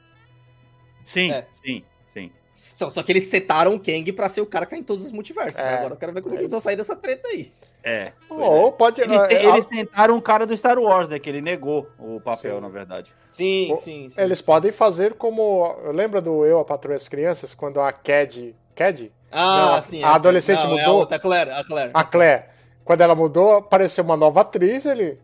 Sim, 1.07 1.31
É. 1.33 1.47
sim, 1.65 1.85
sim. 2.13 2.31
Só, 2.75 2.91
só 2.91 3.03
que 3.03 3.11
eles 3.13 3.27
setaram 3.27 3.75
o 3.75 3.81
Kang 3.81 4.13
pra 4.13 4.29
ser 4.29 4.41
o 4.41 4.47
cara 4.47 4.67
que 4.67 4.73
tá 4.73 4.77
em 4.77 4.83
todos 4.83 5.05
os 5.05 5.11
multiversos. 5.13 5.57
né? 5.57 5.73
É. 5.75 5.77
Agora 5.79 5.95
eu 5.95 5.97
quero 5.99 6.13
ver 6.13 6.23
como 6.23 6.35
que 6.35 6.43
eles 6.43 6.51
vão 6.51 6.61
sair 6.61 6.77
dessa 6.77 6.95
treta 6.95 7.27
aí. 7.29 7.53
É. 7.83 8.13
Ou 8.29 8.71
pode. 8.73 9.01
é. 9.01 9.05
Eles, 9.05 9.23
te- 9.23 9.35
é, 9.35 9.47
eles 9.47 9.67
tentaram 9.67 10.17
o 10.17 10.23
cara 10.23 10.45
do 10.47 10.57
Star 10.57 10.79
Wars, 10.79 11.09
né? 11.09 11.19
Que 11.19 11.29
ele 11.31 11.41
negou 11.41 11.89
o 11.99 12.21
papel, 12.21 12.57
Sim. 12.57 12.61
na 12.61 12.69
verdade. 12.69 13.13
Sim, 13.27 13.71
Ou- 13.71 13.77
sim, 13.77 14.09
sim. 14.11 14.21
Eles 14.21 14.43
podem 14.43 14.71
fazer 14.71 15.15
como. 15.15 15.75
Lembra 15.93 16.21
do 16.21 16.45
Eu, 16.45 16.59
a 16.61 16.65
Patroa 16.65 16.95
e 16.95 16.97
as 16.97 17.09
Crianças, 17.09 17.55
quando 17.55 17.81
a 17.81 17.91
Cad. 17.93 18.55
Cad? 18.75 19.11
Ah, 19.31 19.57
Não, 19.61 19.75
a- 19.75 19.83
sim. 19.83 20.03
a 20.03 20.15
adolescente 20.15 20.63
não, 20.65 20.79
É 20.79 20.83
a 20.83 20.87
mudou? 20.87 21.01
outra, 21.01 21.17
a 21.17 21.21
Claire, 21.21 21.51
a 21.51 21.65
Claire. 21.65 21.91
A 21.95 22.05
Claire. 22.05 22.45
Quando 22.85 23.01
ela 23.03 23.15
mudou, 23.15 23.57
apareceu 23.57 24.03
uma 24.05 24.17
nova 24.17 24.41
atriz, 24.43 24.85
ele. 24.87 25.19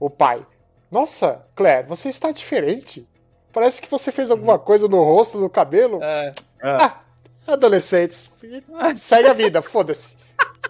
O 0.00 0.08
pai. 0.10 0.44
Nossa, 0.90 1.42
Claire, 1.54 1.86
você 1.86 2.08
está 2.08 2.32
diferente. 2.32 3.06
Parece 3.52 3.80
que 3.82 3.88
você 3.90 4.10
fez 4.10 4.30
alguma 4.30 4.58
coisa 4.58 4.88
no 4.88 5.02
rosto, 5.04 5.38
no 5.38 5.48
cabelo. 5.50 6.02
É, 6.02 6.32
Ah, 6.62 7.00
adolescentes. 7.46 8.28
Segue 8.96 9.28
a 9.28 9.32
vida, 9.32 9.60
foda-se. 9.62 10.16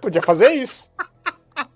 Podia 0.00 0.20
fazer 0.20 0.50
isso. 0.52 0.90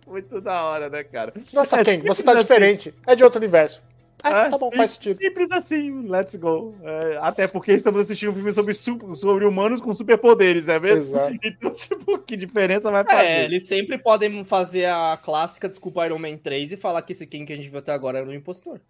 Muito 0.07 0.41
da 0.41 0.65
hora, 0.65 0.89
né, 0.89 1.03
cara? 1.05 1.33
Nossa, 1.53 1.81
É 1.81 1.85
Ken, 1.85 2.01
você 2.01 2.23
tá 2.23 2.33
assim. 2.33 2.41
diferente. 2.43 2.95
É 3.07 3.15
de 3.15 3.23
outro 3.25 3.39
universo. 3.39 3.83
Ah, 4.25 4.47
É, 4.47 4.49
tá 4.49 4.59
bom, 4.59 4.70
sim- 4.70 4.77
faz 4.79 4.91
sentido. 4.93 5.16
Simples 5.20 5.51
assim, 5.53 6.09
let's 6.09 6.35
go. 6.37 6.75
É, 6.83 7.18
até 7.20 7.47
porque 7.47 7.72
estamos 7.72 8.01
assistindo 8.01 8.31
um 8.31 8.35
filme 8.35 8.53
sobre, 8.55 8.72
sobre 8.75 9.45
humanos 9.45 9.81
com 9.81 9.95
superpoderes, 9.95 10.66
não 10.66 10.75
é 10.75 10.81
mesmo? 10.81 11.16
Exato. 11.16 11.35
Então, 11.45 11.70
tipo, 11.72 12.18
que 12.18 12.37
diferença 12.37 12.91
vai 12.91 13.05
fazer? 13.05 13.18
É, 13.22 13.45
eles 13.45 13.66
sempre 13.66 13.99
podem 13.99 14.43
fazer 14.45 14.87
a 14.87 15.18
clássica 15.22 15.68
desculpa 15.68 16.07
Iron 16.07 16.18
Man 16.18 16.37
3 16.39 16.72
e 16.72 16.77
falar 16.77 17.03
que 17.03 17.12
esse 17.12 17.27
King 17.27 17.45
que 17.45 17.53
a 17.53 17.57
gente 17.57 17.68
viu 17.68 17.79
até 17.79 17.93
agora 17.93 18.18
era 18.18 18.29
um 18.29 18.33
impostor. 18.33 18.81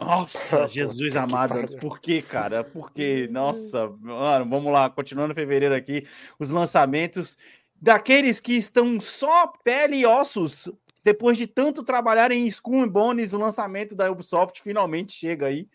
Nossa, 0.00 0.38
Jesus 0.68 1.12
que 1.12 1.18
amado, 1.18 1.54
pariu. 1.54 1.78
por 1.80 1.98
que, 2.00 2.22
cara? 2.22 2.62
Por 2.62 2.92
que? 2.92 3.26
Nossa, 3.32 3.88
mano, 4.00 4.46
vamos 4.48 4.72
lá, 4.72 4.88
continuando 4.88 5.34
fevereiro 5.34 5.74
aqui, 5.74 6.06
os 6.38 6.50
lançamentos 6.50 7.36
daqueles 7.80 8.38
que 8.40 8.52
estão 8.56 9.00
só 9.00 9.48
pele 9.64 9.98
e 9.98 10.06
ossos, 10.06 10.68
depois 11.04 11.38
de 11.38 11.46
tanto 11.46 11.82
trabalhar 11.82 12.30
em 12.30 12.46
Skull 12.46 12.82
and 12.82 12.88
Bones, 12.88 13.32
o 13.32 13.38
lançamento 13.38 13.94
da 13.94 14.10
Ubisoft 14.10 14.62
finalmente 14.62 15.12
chega 15.12 15.46
aí, 15.46 15.68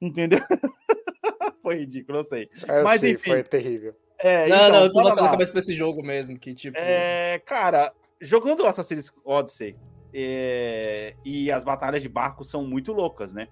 entendeu? 0.00 0.40
Foi 1.62 1.76
ridículo, 1.76 2.18
eu 2.18 2.24
sei. 2.24 2.50
É, 2.68 2.80
eu 2.80 2.84
Mas, 2.84 3.00
sei, 3.00 3.12
enfim. 3.12 3.30
foi 3.30 3.42
terrível. 3.42 3.96
É, 4.18 4.46
não, 4.48 4.56
então, 4.56 4.70
não, 4.70 4.84
eu 4.84 4.92
tô 4.92 5.00
lá. 5.00 5.12
a 5.12 5.30
cabeça 5.30 5.50
pra 5.50 5.60
esse 5.60 5.74
jogo 5.74 6.02
mesmo, 6.02 6.38
que 6.38 6.54
tipo... 6.54 6.76
É, 6.76 7.40
cara, 7.46 7.90
jogando 8.20 8.66
Assassin's 8.66 9.10
Odyssey 9.24 9.74
é, 10.12 11.14
e 11.24 11.50
as 11.50 11.64
batalhas 11.64 12.02
de 12.02 12.08
barco 12.08 12.44
são 12.44 12.66
muito 12.66 12.92
loucas, 12.92 13.32
né? 13.32 13.48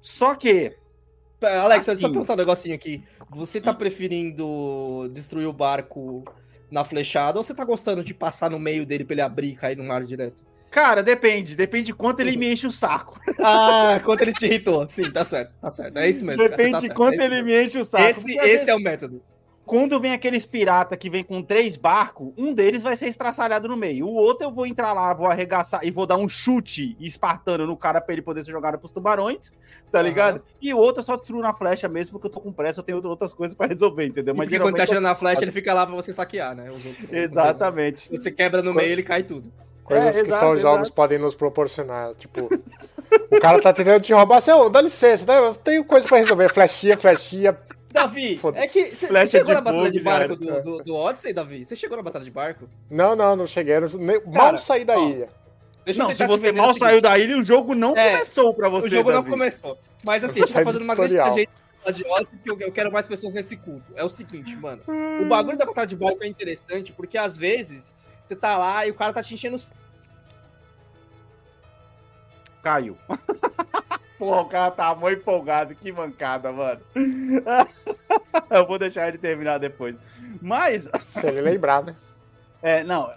Só 0.00 0.36
que 0.36 0.76
Alex, 1.40 1.86
só 1.86 1.92
assim. 1.92 2.02
perguntar 2.02 2.32
um 2.32 2.36
negocinho 2.36 2.74
aqui. 2.74 3.04
Você 3.30 3.60
tá 3.60 3.74
preferindo 3.74 5.08
destruir 5.12 5.46
o 5.46 5.52
barco 5.52 6.24
na 6.70 6.84
flechada 6.84 7.38
ou 7.38 7.44
você 7.44 7.54
tá 7.54 7.64
gostando 7.64 8.02
de 8.04 8.12
passar 8.14 8.50
no 8.50 8.58
meio 8.58 8.84
dele 8.86 9.04
pra 9.04 9.14
ele 9.14 9.22
abrir 9.22 9.48
e 9.48 9.56
cair 9.56 9.76
no 9.76 9.84
mar 9.84 10.04
direto? 10.04 10.42
Cara, 10.70 11.02
depende. 11.02 11.56
Depende 11.56 11.86
de 11.86 11.94
quanto 11.94 12.20
ele 12.20 12.36
me 12.36 12.52
enche 12.52 12.66
o 12.66 12.70
saco. 12.70 13.18
Ah, 13.38 14.00
quanto 14.04 14.22
ele 14.22 14.32
te 14.32 14.46
irritou. 14.46 14.86
Sim, 14.88 15.10
tá 15.10 15.24
certo, 15.24 15.52
tá 15.60 15.70
certo. 15.70 15.98
É 15.98 16.08
isso 16.08 16.24
mesmo. 16.24 16.42
cara, 16.42 16.50
você 16.50 16.56
Depende 16.56 16.72
tá 16.72 16.88
de 16.88 16.94
quanto 16.94 17.20
é 17.20 17.24
ele 17.24 17.42
mesmo. 17.42 17.46
me 17.46 17.64
enche 17.64 17.78
o 17.78 17.84
saco. 17.84 18.04
Esse, 18.04 18.32
esse 18.32 18.40
vezes, 18.46 18.68
é 18.68 18.74
o 18.74 18.80
método. 18.80 19.22
Quando 19.66 19.98
vem 20.00 20.12
aqueles 20.12 20.46
pirata 20.46 20.96
que 20.96 21.10
vem 21.10 21.24
com 21.24 21.42
três 21.42 21.74
barcos, 21.76 22.32
um 22.38 22.54
deles 22.54 22.84
vai 22.84 22.94
ser 22.94 23.08
estraçalhado 23.08 23.66
no 23.66 23.76
meio. 23.76 24.06
O 24.06 24.14
outro 24.14 24.46
eu 24.46 24.52
vou 24.52 24.64
entrar 24.64 24.92
lá, 24.92 25.12
vou 25.12 25.26
arregaçar 25.26 25.80
e 25.84 25.90
vou 25.90 26.06
dar 26.06 26.16
um 26.16 26.28
chute 26.28 26.96
espartano 27.00 27.66
no 27.66 27.76
cara 27.76 28.00
pra 28.00 28.12
ele 28.12 28.22
poder 28.22 28.44
ser 28.44 28.52
jogado 28.52 28.78
pros 28.78 28.92
tubarões, 28.92 29.50
tá 29.90 29.98
Aham. 29.98 30.02
ligado? 30.08 30.42
E 30.62 30.72
o 30.72 30.78
outro 30.78 31.00
eu 31.00 31.04
só 31.04 31.16
destruo 31.16 31.42
na 31.42 31.52
flecha 31.52 31.88
mesmo, 31.88 32.12
porque 32.12 32.28
eu 32.28 32.30
tô 32.30 32.40
com 32.40 32.52
pressa, 32.52 32.78
eu 32.78 32.84
tenho 32.84 33.04
outras 33.04 33.32
coisas 33.32 33.56
pra 33.56 33.66
resolver, 33.66 34.06
entendeu? 34.06 34.36
Mas 34.36 34.48
quando 34.48 34.76
você 34.76 34.82
atira 34.82 35.00
na 35.00 35.16
flecha, 35.16 35.42
ele 35.42 35.50
fica 35.50 35.74
lá 35.74 35.84
pra 35.84 35.96
você 35.96 36.14
saquear, 36.14 36.54
né? 36.54 36.70
Os 36.70 36.86
outros- 36.86 37.12
Exatamente. 37.12 38.08
Você 38.10 38.30
quebra 38.30 38.62
no 38.62 38.72
meio, 38.72 38.92
ele 38.92 39.02
cai 39.02 39.24
tudo. 39.24 39.52
Coisas 39.82 40.16
É, 40.16 40.20
que 40.22 40.28
exato, 40.28 40.40
só 40.44 40.52
os 40.52 40.58
exato. 40.60 40.74
jogos 40.74 40.90
podem 40.90 41.18
nos 41.18 41.34
proporcionar. 41.34 42.14
Tipo, 42.16 42.48
o 43.30 43.40
cara 43.40 43.60
tá 43.60 43.72
tentando 43.72 44.00
te 44.00 44.12
roubar, 44.12 44.40
você, 44.40 44.52
ô, 44.52 44.68
dá 44.68 44.80
licença, 44.80 45.26
né? 45.26 45.38
Eu 45.38 45.54
tenho 45.54 45.84
coisa 45.84 46.06
pra 46.08 46.18
resolver. 46.18 46.48
Flechinha, 46.52 46.96
flechinha. 46.96 47.56
Davi, 47.96 48.40
é 48.54 48.66
que 48.68 48.86
você 48.94 49.06
Flecha 49.08 49.38
chegou 49.38 49.54
na 49.54 49.60
batalha 49.60 49.90
de 49.90 50.00
barco 50.00 50.36
do, 50.36 50.62
do, 50.62 50.84
do 50.84 50.94
Odyssey, 50.94 51.32
Davi? 51.32 51.64
Você 51.64 51.74
chegou 51.74 51.96
na 51.96 52.02
batalha 52.02 52.24
de 52.24 52.30
barco? 52.30 52.68
Não, 52.90 53.16
não, 53.16 53.34
não 53.34 53.46
cheguei. 53.46 53.78
não- 53.80 53.88
nem- 53.98 54.20
mal 54.24 54.32
Cara, 54.32 54.58
saí 54.58 54.84
da 54.84 54.98
ó, 54.98 55.08
ilha. 55.08 55.28
Deixa 55.84 56.02
Não, 56.02 56.10
eu 56.10 56.16
se 56.16 56.26
você 56.26 56.50
mal 56.52 56.74
saiu 56.74 57.00
da 57.00 57.16
ilha, 57.16 57.38
o 57.38 57.44
jogo 57.44 57.74
não 57.74 57.96
É, 57.96 58.12
começou 58.12 58.52
pra 58.52 58.68
você. 58.68 58.86
O 58.86 58.90
jogo 58.90 59.10
não 59.10 59.18
Davi. 59.20 59.30
começou. 59.30 59.78
Mas 60.04 60.24
assim, 60.24 60.42
a 60.42 60.44
gente 60.44 60.52
tá 60.52 60.60
do 60.60 60.64
fazendo 60.64 60.82
uma 60.82 60.94
grande 60.96 61.16
tangente 61.16 61.50
de 61.94 62.04
Odyssey 62.04 62.36
porque 62.42 62.50
eu, 62.50 62.66
eu 62.66 62.72
quero 62.72 62.90
mais 62.92 63.06
pessoas 63.06 63.32
nesse 63.32 63.56
culto. 63.56 63.92
É 63.94 64.02
o 64.02 64.08
seguinte, 64.08 64.54
mano. 64.56 64.82
O 65.22 65.26
bagulho 65.26 65.56
da 65.56 65.64
batalha 65.64 65.86
de 65.86 65.94
barco 65.94 66.22
é 66.22 66.26
interessante 66.26 66.92
porque 66.92 67.16
às 67.16 67.36
vezes 67.36 67.94
você 68.26 68.34
tá 68.34 68.56
lá 68.58 68.84
e 68.84 68.90
o 68.90 68.94
cara 68.94 69.12
tá 69.12 69.22
te 69.22 69.32
enchendo 69.34 69.54
os 69.56 69.70
Caiu. 72.62 72.96
Porra, 74.18 74.40
o 74.42 74.44
cara 74.46 74.70
tá 74.70 74.94
muito 74.94 75.20
empolgado. 75.20 75.74
Que 75.74 75.92
mancada, 75.92 76.50
mano. 76.52 76.80
Eu 78.50 78.66
vou 78.66 78.78
deixar 78.78 79.08
ele 79.08 79.18
terminar 79.18 79.58
depois. 79.58 79.94
Mas, 80.40 80.88
Se 81.00 81.26
ele 81.28 81.40
lembrar, 81.40 81.82
né? 81.82 81.94
é, 82.62 82.82
não, 82.82 83.10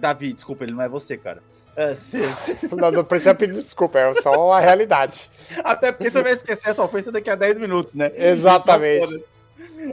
Davi, 0.00 0.32
desculpa, 0.32 0.64
ele 0.64 0.72
não 0.72 0.82
é 0.82 0.88
você, 0.88 1.16
cara. 1.16 1.42
É, 1.76 1.94
se- 1.94 2.22
se- 2.36 2.56
Não, 2.74 2.90
não 2.90 3.04
precisa 3.04 3.34
pedir 3.34 3.52
desculpa, 3.60 3.98
é 3.98 4.14
só 4.14 4.50
a 4.52 4.60
realidade. 4.60 5.30
até 5.62 5.92
porque 5.92 6.10
você 6.10 6.22
vai 6.22 6.32
esquecer 6.32 6.70
essa 6.70 6.82
ofensa 6.82 7.12
daqui 7.12 7.28
a 7.28 7.34
10 7.34 7.58
minutos, 7.58 7.94
né? 7.94 8.10
Exatamente. 8.16 9.22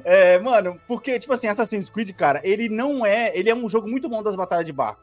É, 0.06 0.40
mano, 0.40 0.80
porque, 0.88 1.20
tipo 1.20 1.34
assim, 1.34 1.48
Assassin's 1.48 1.90
Creed, 1.90 2.12
cara, 2.16 2.40
ele 2.44 2.70
não 2.70 3.06
é. 3.06 3.38
Ele 3.38 3.50
é 3.50 3.56
um 3.56 3.68
jogo 3.68 3.88
muito 3.90 4.08
bom 4.08 4.24
das 4.24 4.34
batalhas 4.36 4.66
de 4.66 4.72
barco. 4.72 5.02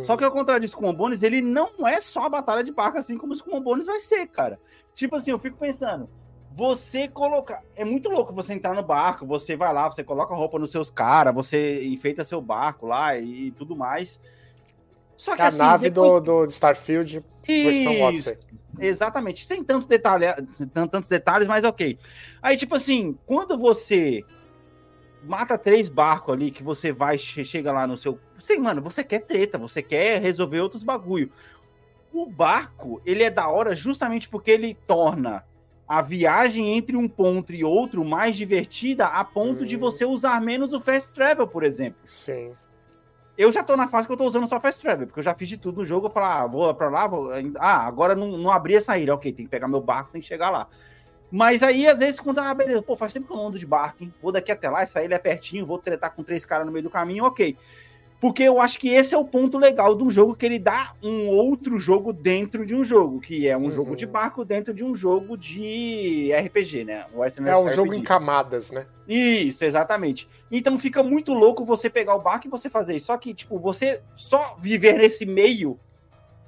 Só 0.00 0.16
que 0.16 0.24
ao 0.24 0.30
contrário 0.30 0.66
de 0.66 0.74
and 0.86 0.94
Bones, 0.94 1.22
ele 1.22 1.42
não 1.42 1.86
é 1.86 2.00
só 2.00 2.22
a 2.22 2.28
batalha 2.28 2.62
de 2.64 2.72
barco, 2.72 2.98
assim 2.98 3.18
como 3.18 3.34
o 3.34 3.60
Bones 3.60 3.86
vai 3.86 4.00
ser, 4.00 4.26
cara. 4.28 4.58
Tipo 4.94 5.16
assim, 5.16 5.32
eu 5.32 5.38
fico 5.38 5.58
pensando, 5.58 6.08
você 6.54 7.08
colocar... 7.08 7.62
É 7.76 7.84
muito 7.84 8.08
louco 8.08 8.32
você 8.32 8.54
entrar 8.54 8.74
no 8.74 8.82
barco, 8.82 9.26
você 9.26 9.56
vai 9.56 9.72
lá, 9.72 9.90
você 9.90 10.02
coloca 10.02 10.34
roupa 10.34 10.58
nos 10.58 10.70
seus 10.70 10.90
caras, 10.90 11.34
você 11.34 11.84
enfeita 11.86 12.24
seu 12.24 12.40
barco 12.40 12.86
lá 12.86 13.16
e, 13.18 13.48
e 13.48 13.50
tudo 13.50 13.76
mais. 13.76 14.20
Só 15.16 15.36
que 15.36 15.42
a 15.42 15.48
assim, 15.48 15.58
nave 15.58 15.90
depois- 15.90 16.22
do, 16.22 16.44
do 16.46 16.50
Starfield, 16.50 17.22
versão 17.46 18.00
Odyssey. 18.02 18.36
Exatamente, 18.78 19.44
sem 19.44 19.62
tanto 19.62 19.86
detalhe, 19.86 20.24
sem 20.52 20.66
tantos 20.66 21.08
detalhes, 21.08 21.46
mas 21.46 21.62
ok. 21.64 21.98
Aí, 22.40 22.56
tipo 22.56 22.74
assim, 22.74 23.16
quando 23.26 23.56
você 23.58 24.24
mata 25.22 25.56
três 25.58 25.88
barcos 25.88 26.32
ali 26.34 26.50
que 26.50 26.62
você 26.62 26.90
vai, 26.92 27.18
che- 27.18 27.44
chega 27.44 27.70
lá 27.70 27.86
no 27.86 27.96
seu. 27.96 28.18
Você, 28.42 28.58
mano, 28.58 28.82
você 28.82 29.04
quer 29.04 29.20
treta, 29.20 29.56
você 29.56 29.80
quer 29.80 30.20
resolver 30.20 30.58
outros 30.58 30.82
bagulho. 30.82 31.30
O 32.12 32.26
barco, 32.26 33.00
ele 33.06 33.22
é 33.22 33.30
da 33.30 33.48
hora 33.48 33.72
justamente 33.72 34.28
porque 34.28 34.50
ele 34.50 34.74
torna 34.84 35.44
a 35.86 36.02
viagem 36.02 36.76
entre 36.76 36.96
um 36.96 37.08
ponto 37.08 37.54
e 37.54 37.62
outro 37.62 38.04
mais 38.04 38.36
divertida 38.36 39.06
a 39.06 39.24
ponto 39.24 39.64
de 39.64 39.76
Hum. 39.76 39.78
você 39.80 40.04
usar 40.04 40.40
menos 40.40 40.72
o 40.72 40.80
fast 40.80 41.12
travel, 41.12 41.46
por 41.46 41.62
exemplo. 41.62 42.00
Sim. 42.04 42.52
Eu 43.38 43.52
já 43.52 43.62
tô 43.62 43.76
na 43.76 43.86
fase 43.86 44.08
que 44.08 44.12
eu 44.12 44.16
tô 44.16 44.24
usando 44.24 44.48
só 44.48 44.58
fast 44.58 44.82
travel, 44.82 45.06
porque 45.06 45.20
eu 45.20 45.24
já 45.24 45.34
fiz 45.34 45.48
de 45.48 45.56
tudo 45.56 45.78
no 45.78 45.84
jogo. 45.84 46.08
Eu 46.08 46.10
falo, 46.10 46.26
ah, 46.26 46.46
vou 46.48 46.74
pra 46.74 46.88
lá, 46.88 47.06
vou... 47.06 47.30
ah, 47.60 47.86
agora 47.86 48.16
não, 48.16 48.36
não 48.36 48.50
abri 48.50 48.74
essa 48.74 48.98
ilha. 48.98 49.14
Ok, 49.14 49.32
tem 49.32 49.44
que 49.44 49.50
pegar 49.50 49.68
meu 49.68 49.80
barco, 49.80 50.10
tem 50.10 50.20
que 50.20 50.26
chegar 50.26 50.50
lá. 50.50 50.66
Mas 51.30 51.62
aí, 51.62 51.86
às 51.86 52.00
vezes, 52.00 52.18
quando, 52.18 52.40
ah, 52.40 52.52
beleza, 52.52 52.82
pô, 52.82 52.96
faz 52.96 53.12
tempo 53.12 53.28
que 53.28 53.32
eu 53.32 53.36
não 53.36 53.46
ando 53.46 53.58
de 53.58 53.66
barco, 53.66 54.02
hein? 54.02 54.12
Vou 54.20 54.32
daqui 54.32 54.50
até 54.50 54.68
lá, 54.68 54.82
essa 54.82 55.02
ilha 55.02 55.14
é 55.14 55.18
pertinho, 55.18 55.64
vou 55.64 55.78
tretar 55.78 56.12
com 56.12 56.24
três 56.24 56.44
caras 56.44 56.66
no 56.66 56.72
meio 56.72 56.82
do 56.82 56.90
caminho, 56.90 57.24
ok. 57.24 57.56
Porque 58.22 58.44
eu 58.44 58.60
acho 58.60 58.78
que 58.78 58.88
esse 58.88 59.16
é 59.16 59.18
o 59.18 59.24
ponto 59.24 59.58
legal 59.58 59.96
de 59.96 60.04
um 60.04 60.08
jogo 60.10 60.36
que 60.36 60.46
ele 60.46 60.60
dá 60.60 60.94
um 61.02 61.26
outro 61.26 61.76
jogo 61.76 62.12
dentro 62.12 62.64
de 62.64 62.72
um 62.72 62.84
jogo, 62.84 63.20
que 63.20 63.48
é 63.48 63.56
um 63.56 63.64
Uhum. 63.64 63.70
jogo 63.72 63.96
de 63.96 64.06
barco 64.06 64.44
dentro 64.44 64.72
de 64.72 64.84
um 64.84 64.94
jogo 64.94 65.36
de 65.36 66.30
RPG, 66.32 66.84
né? 66.84 67.04
É 67.12 67.56
um 67.56 67.64
RPG. 67.64 67.74
jogo 67.74 67.92
em 67.94 68.00
camadas, 68.00 68.70
né? 68.70 68.86
Isso, 69.08 69.64
exatamente. 69.64 70.28
Então 70.52 70.78
fica 70.78 71.02
muito 71.02 71.34
louco 71.34 71.64
você 71.64 71.90
pegar 71.90 72.14
o 72.14 72.20
barco 72.22 72.46
e 72.46 72.50
você 72.50 72.70
fazer 72.70 72.94
isso. 72.94 73.06
Só 73.06 73.18
que, 73.18 73.34
tipo, 73.34 73.58
você 73.58 74.00
só 74.14 74.56
viver 74.56 74.98
nesse 74.98 75.26
meio 75.26 75.76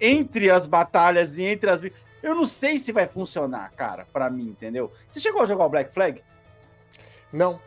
entre 0.00 0.50
as 0.50 0.68
batalhas 0.68 1.38
e 1.40 1.44
entre 1.44 1.68
as. 1.70 1.80
Eu 2.22 2.36
não 2.36 2.44
sei 2.46 2.78
se 2.78 2.92
vai 2.92 3.08
funcionar, 3.08 3.72
cara, 3.72 4.06
pra 4.12 4.30
mim, 4.30 4.46
entendeu? 4.46 4.92
Você 5.08 5.18
chegou 5.18 5.42
a 5.42 5.44
jogar 5.44 5.66
o 5.66 5.68
Black 5.70 5.92
Flag? 5.92 6.22
Não. 7.32 7.58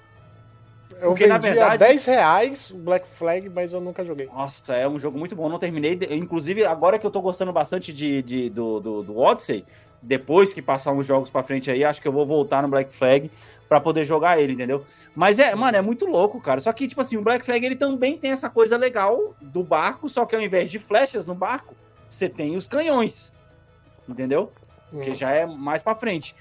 Eu 0.99 1.09
Porque, 1.09 1.27
na 1.27 1.37
vendi 1.37 1.59
a 1.59 1.69
verdade- 1.69 1.77
10 1.85 2.05
reais 2.05 2.71
o 2.71 2.77
Black 2.77 3.07
Flag, 3.07 3.49
mas 3.49 3.73
eu 3.73 3.81
nunca 3.81 4.03
joguei. 4.03 4.25
Nossa, 4.27 4.73
é 4.75 4.87
um 4.87 4.97
jogo 4.99 5.17
muito 5.17 5.35
bom. 5.35 5.47
Não 5.49 5.59
terminei. 5.59 5.99
Inclusive, 6.11 6.65
agora 6.65 6.97
que 6.97 7.05
eu 7.05 7.11
tô 7.11 7.21
gostando 7.21 7.51
bastante 7.53 7.93
de, 7.93 8.21
de- 8.23 8.49
do, 8.49 8.79
do, 8.79 9.03
do 9.03 9.17
Odyssey, 9.17 9.65
depois 10.01 10.53
que 10.53 10.61
passar 10.61 10.93
uns 10.93 11.05
jogos 11.05 11.29
pra 11.29 11.43
frente 11.43 11.69
aí, 11.69 11.83
acho 11.83 12.01
que 12.01 12.07
eu 12.07 12.11
vou 12.11 12.25
voltar 12.25 12.61
no 12.61 12.67
Black 12.69 12.93
Flag 12.93 13.29
pra 13.67 13.81
poder 13.81 14.05
jogar 14.05 14.39
ele, 14.39 14.53
entendeu? 14.53 14.85
Mas 15.13 15.39
é, 15.39 15.53
mano, 15.53 15.77
é 15.77 15.81
muito 15.81 16.05
louco, 16.05 16.39
cara. 16.39 16.61
Só 16.61 16.71
que, 16.71 16.87
tipo 16.87 17.01
assim, 17.01 17.17
o 17.17 17.21
Black 17.21 17.45
Flag 17.45 17.65
ele 17.65 17.75
também 17.75 18.17
tem 18.17 18.31
essa 18.31 18.49
coisa 18.49 18.77
legal 18.77 19.35
do 19.41 19.61
barco, 19.63 20.07
só 20.07 20.25
que 20.25 20.35
ao 20.35 20.41
invés 20.41 20.71
de 20.71 20.79
flechas 20.79 21.27
no 21.27 21.35
barco, 21.35 21.75
você 22.09 22.29
tem 22.29 22.55
os 22.55 22.67
canhões. 22.67 23.33
Entendeu? 24.07 24.51
Que 25.03 25.11
Hum. 25.11 25.15
já 25.15 25.31
é 25.31 25.45
mais 25.45 25.83
pra 25.83 25.93
frente. 25.95 26.33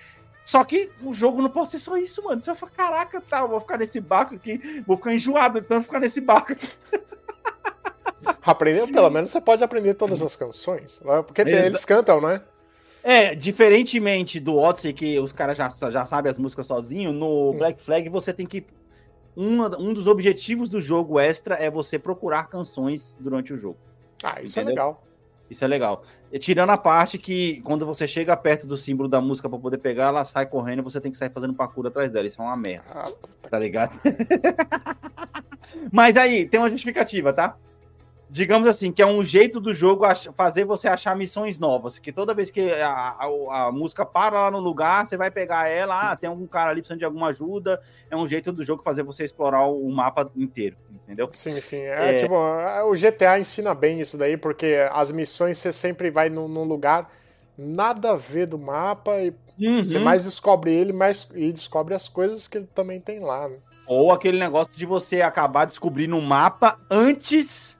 Só 0.46 0.62
que 0.64 0.90
o 1.02 1.12
jogo 1.12 1.42
não 1.42 1.50
pode 1.50 1.72
ser 1.72 1.80
só 1.80 1.96
isso, 1.98 2.22
mano. 2.22 2.40
Você 2.40 2.46
vai 2.46 2.56
falar, 2.56 2.70
caraca, 2.72 3.20
tá, 3.20 3.44
vou 3.44 3.58
ficar 3.60 3.76
nesse 3.76 4.00
barco 4.00 4.36
aqui, 4.36 4.82
vou 4.86 4.96
ficar 4.96 5.12
enjoado, 5.12 5.58
então 5.58 5.76
eu 5.76 5.80
vou 5.80 5.86
ficar 5.86 5.98
nesse 6.00 6.20
barco 6.20 6.52
aqui. 6.52 6.68
Aprender, 8.42 8.90
pelo 8.92 9.10
menos 9.10 9.30
você 9.30 9.40
pode 9.40 9.62
aprender 9.62 9.94
todas 9.94 10.22
as 10.22 10.36
canções. 10.36 11.00
né? 11.04 11.22
Porque 11.22 11.44
tem- 11.44 11.54
eles 11.54 11.84
cantam, 11.84 12.20
né? 12.20 12.40
É, 13.02 13.34
diferentemente 13.34 14.40
do 14.40 14.56
Odyssey, 14.56 14.92
que 14.92 15.18
os 15.18 15.32
caras 15.32 15.56
já, 15.56 15.68
já 15.90 16.04
sabem 16.06 16.30
as 16.30 16.38
músicas 16.38 16.66
sozinho, 16.66 17.12
no 17.12 17.50
Hum. 17.50 17.58
Black 17.58 17.82
Flag 17.82 18.08
você 18.08 18.32
tem 18.32 18.46
que. 18.46 18.64
Um, 19.36 19.62
um 19.78 19.92
dos 19.92 20.06
objetivos 20.06 20.68
do 20.68 20.80
jogo 20.80 21.20
extra 21.20 21.56
é 21.56 21.70
você 21.70 21.98
procurar 21.98 22.48
canções 22.48 23.16
durante 23.20 23.52
o 23.52 23.58
jogo. 23.58 23.76
Ah, 24.24 24.40
isso 24.40 24.58
é 24.58 24.62
Entendeu? 24.62 24.84
legal. 24.84 25.05
Isso 25.48 25.64
é 25.64 25.68
legal. 25.68 26.02
E 26.32 26.38
tirando 26.38 26.70
a 26.70 26.76
parte 26.78 27.18
que 27.18 27.60
quando 27.62 27.86
você 27.86 28.06
chega 28.08 28.36
perto 28.36 28.66
do 28.66 28.76
símbolo 28.76 29.08
da 29.08 29.20
música 29.20 29.48
pra 29.48 29.58
poder 29.58 29.78
pegar, 29.78 30.08
ela 30.08 30.24
sai 30.24 30.46
correndo 30.46 30.80
e 30.80 30.82
você 30.82 31.00
tem 31.00 31.10
que 31.10 31.16
sair 31.16 31.30
fazendo 31.30 31.54
parkour 31.54 31.86
atrás 31.86 32.10
dela. 32.10 32.26
Isso 32.26 32.40
é 32.42 32.44
uma 32.44 32.56
merda, 32.56 32.84
Ah, 32.90 33.12
tá 33.48 33.58
ligado? 33.58 33.98
Mas 35.92 36.16
aí, 36.16 36.46
tem 36.48 36.58
uma 36.60 36.70
justificativa, 36.70 37.32
tá? 37.32 37.56
Digamos 38.36 38.68
assim, 38.68 38.92
que 38.92 39.00
é 39.00 39.06
um 39.06 39.24
jeito 39.24 39.58
do 39.58 39.72
jogo 39.72 40.04
fazer 40.36 40.66
você 40.66 40.88
achar 40.88 41.16
missões 41.16 41.58
novas. 41.58 41.98
Que 41.98 42.12
toda 42.12 42.34
vez 42.34 42.50
que 42.50 42.70
a, 42.70 42.90
a- 43.18 43.66
a 43.68 43.72
música 43.72 44.04
para 44.04 44.42
lá 44.42 44.50
no 44.50 44.58
lugar, 44.60 45.06
você 45.06 45.16
vai 45.16 45.30
pegar 45.30 45.68
ela, 45.70 46.10
ah, 46.12 46.16
tem 46.16 46.28
algum 46.28 46.46
cara 46.46 46.70
ali 46.70 46.82
precisando 46.82 46.98
de 46.98 47.06
alguma 47.06 47.28
ajuda. 47.28 47.80
É 48.10 48.14
um 48.16 48.26
jeito 48.28 48.52
do 48.52 48.62
jogo 48.62 48.82
fazer 48.82 49.02
você 49.02 49.24
explorar 49.24 49.64
o, 49.66 49.88
mapa 49.90 50.30
inteiro, 50.36 50.76
entendeu? 50.90 51.30
Sim, 51.32 51.58
sim. 51.62 51.78
É, 51.80 52.10
É. 52.10 52.14
tipo, 52.14 52.34
o 52.34 52.94
GTA 52.94 53.38
ensina 53.38 53.74
bem 53.74 54.00
isso 54.00 54.18
daí, 54.18 54.36
porque 54.36 54.86
as 54.92 55.10
missões 55.10 55.56
você 55.56 55.72
sempre 55.72 56.10
vai 56.10 56.28
num, 56.28 56.46
num 56.46 56.64
lugar 56.64 57.10
nada 57.56 58.10
a 58.10 58.16
ver 58.16 58.44
do 58.46 58.58
mapa 58.58 59.12
e 59.22 59.32
você 59.82 59.96
Uhum. 59.96 60.04
mais 60.04 60.26
descobre 60.26 60.70
ele 60.74 60.92
mais, 60.92 61.26
e 61.34 61.50
descobre 61.50 61.94
as 61.94 62.06
coisas 62.06 62.46
que 62.46 62.58
ele 62.58 62.68
também 62.74 63.00
tem 63.00 63.18
lá. 63.20 63.48
né? 63.48 63.56
Ou 63.86 64.12
aquele 64.12 64.38
negócio 64.38 64.72
de 64.76 64.84
você 64.84 65.22
acabar 65.22 65.64
descobrindo 65.64 66.16
o 66.18 66.22
mapa 66.22 66.78
antes 66.90 67.78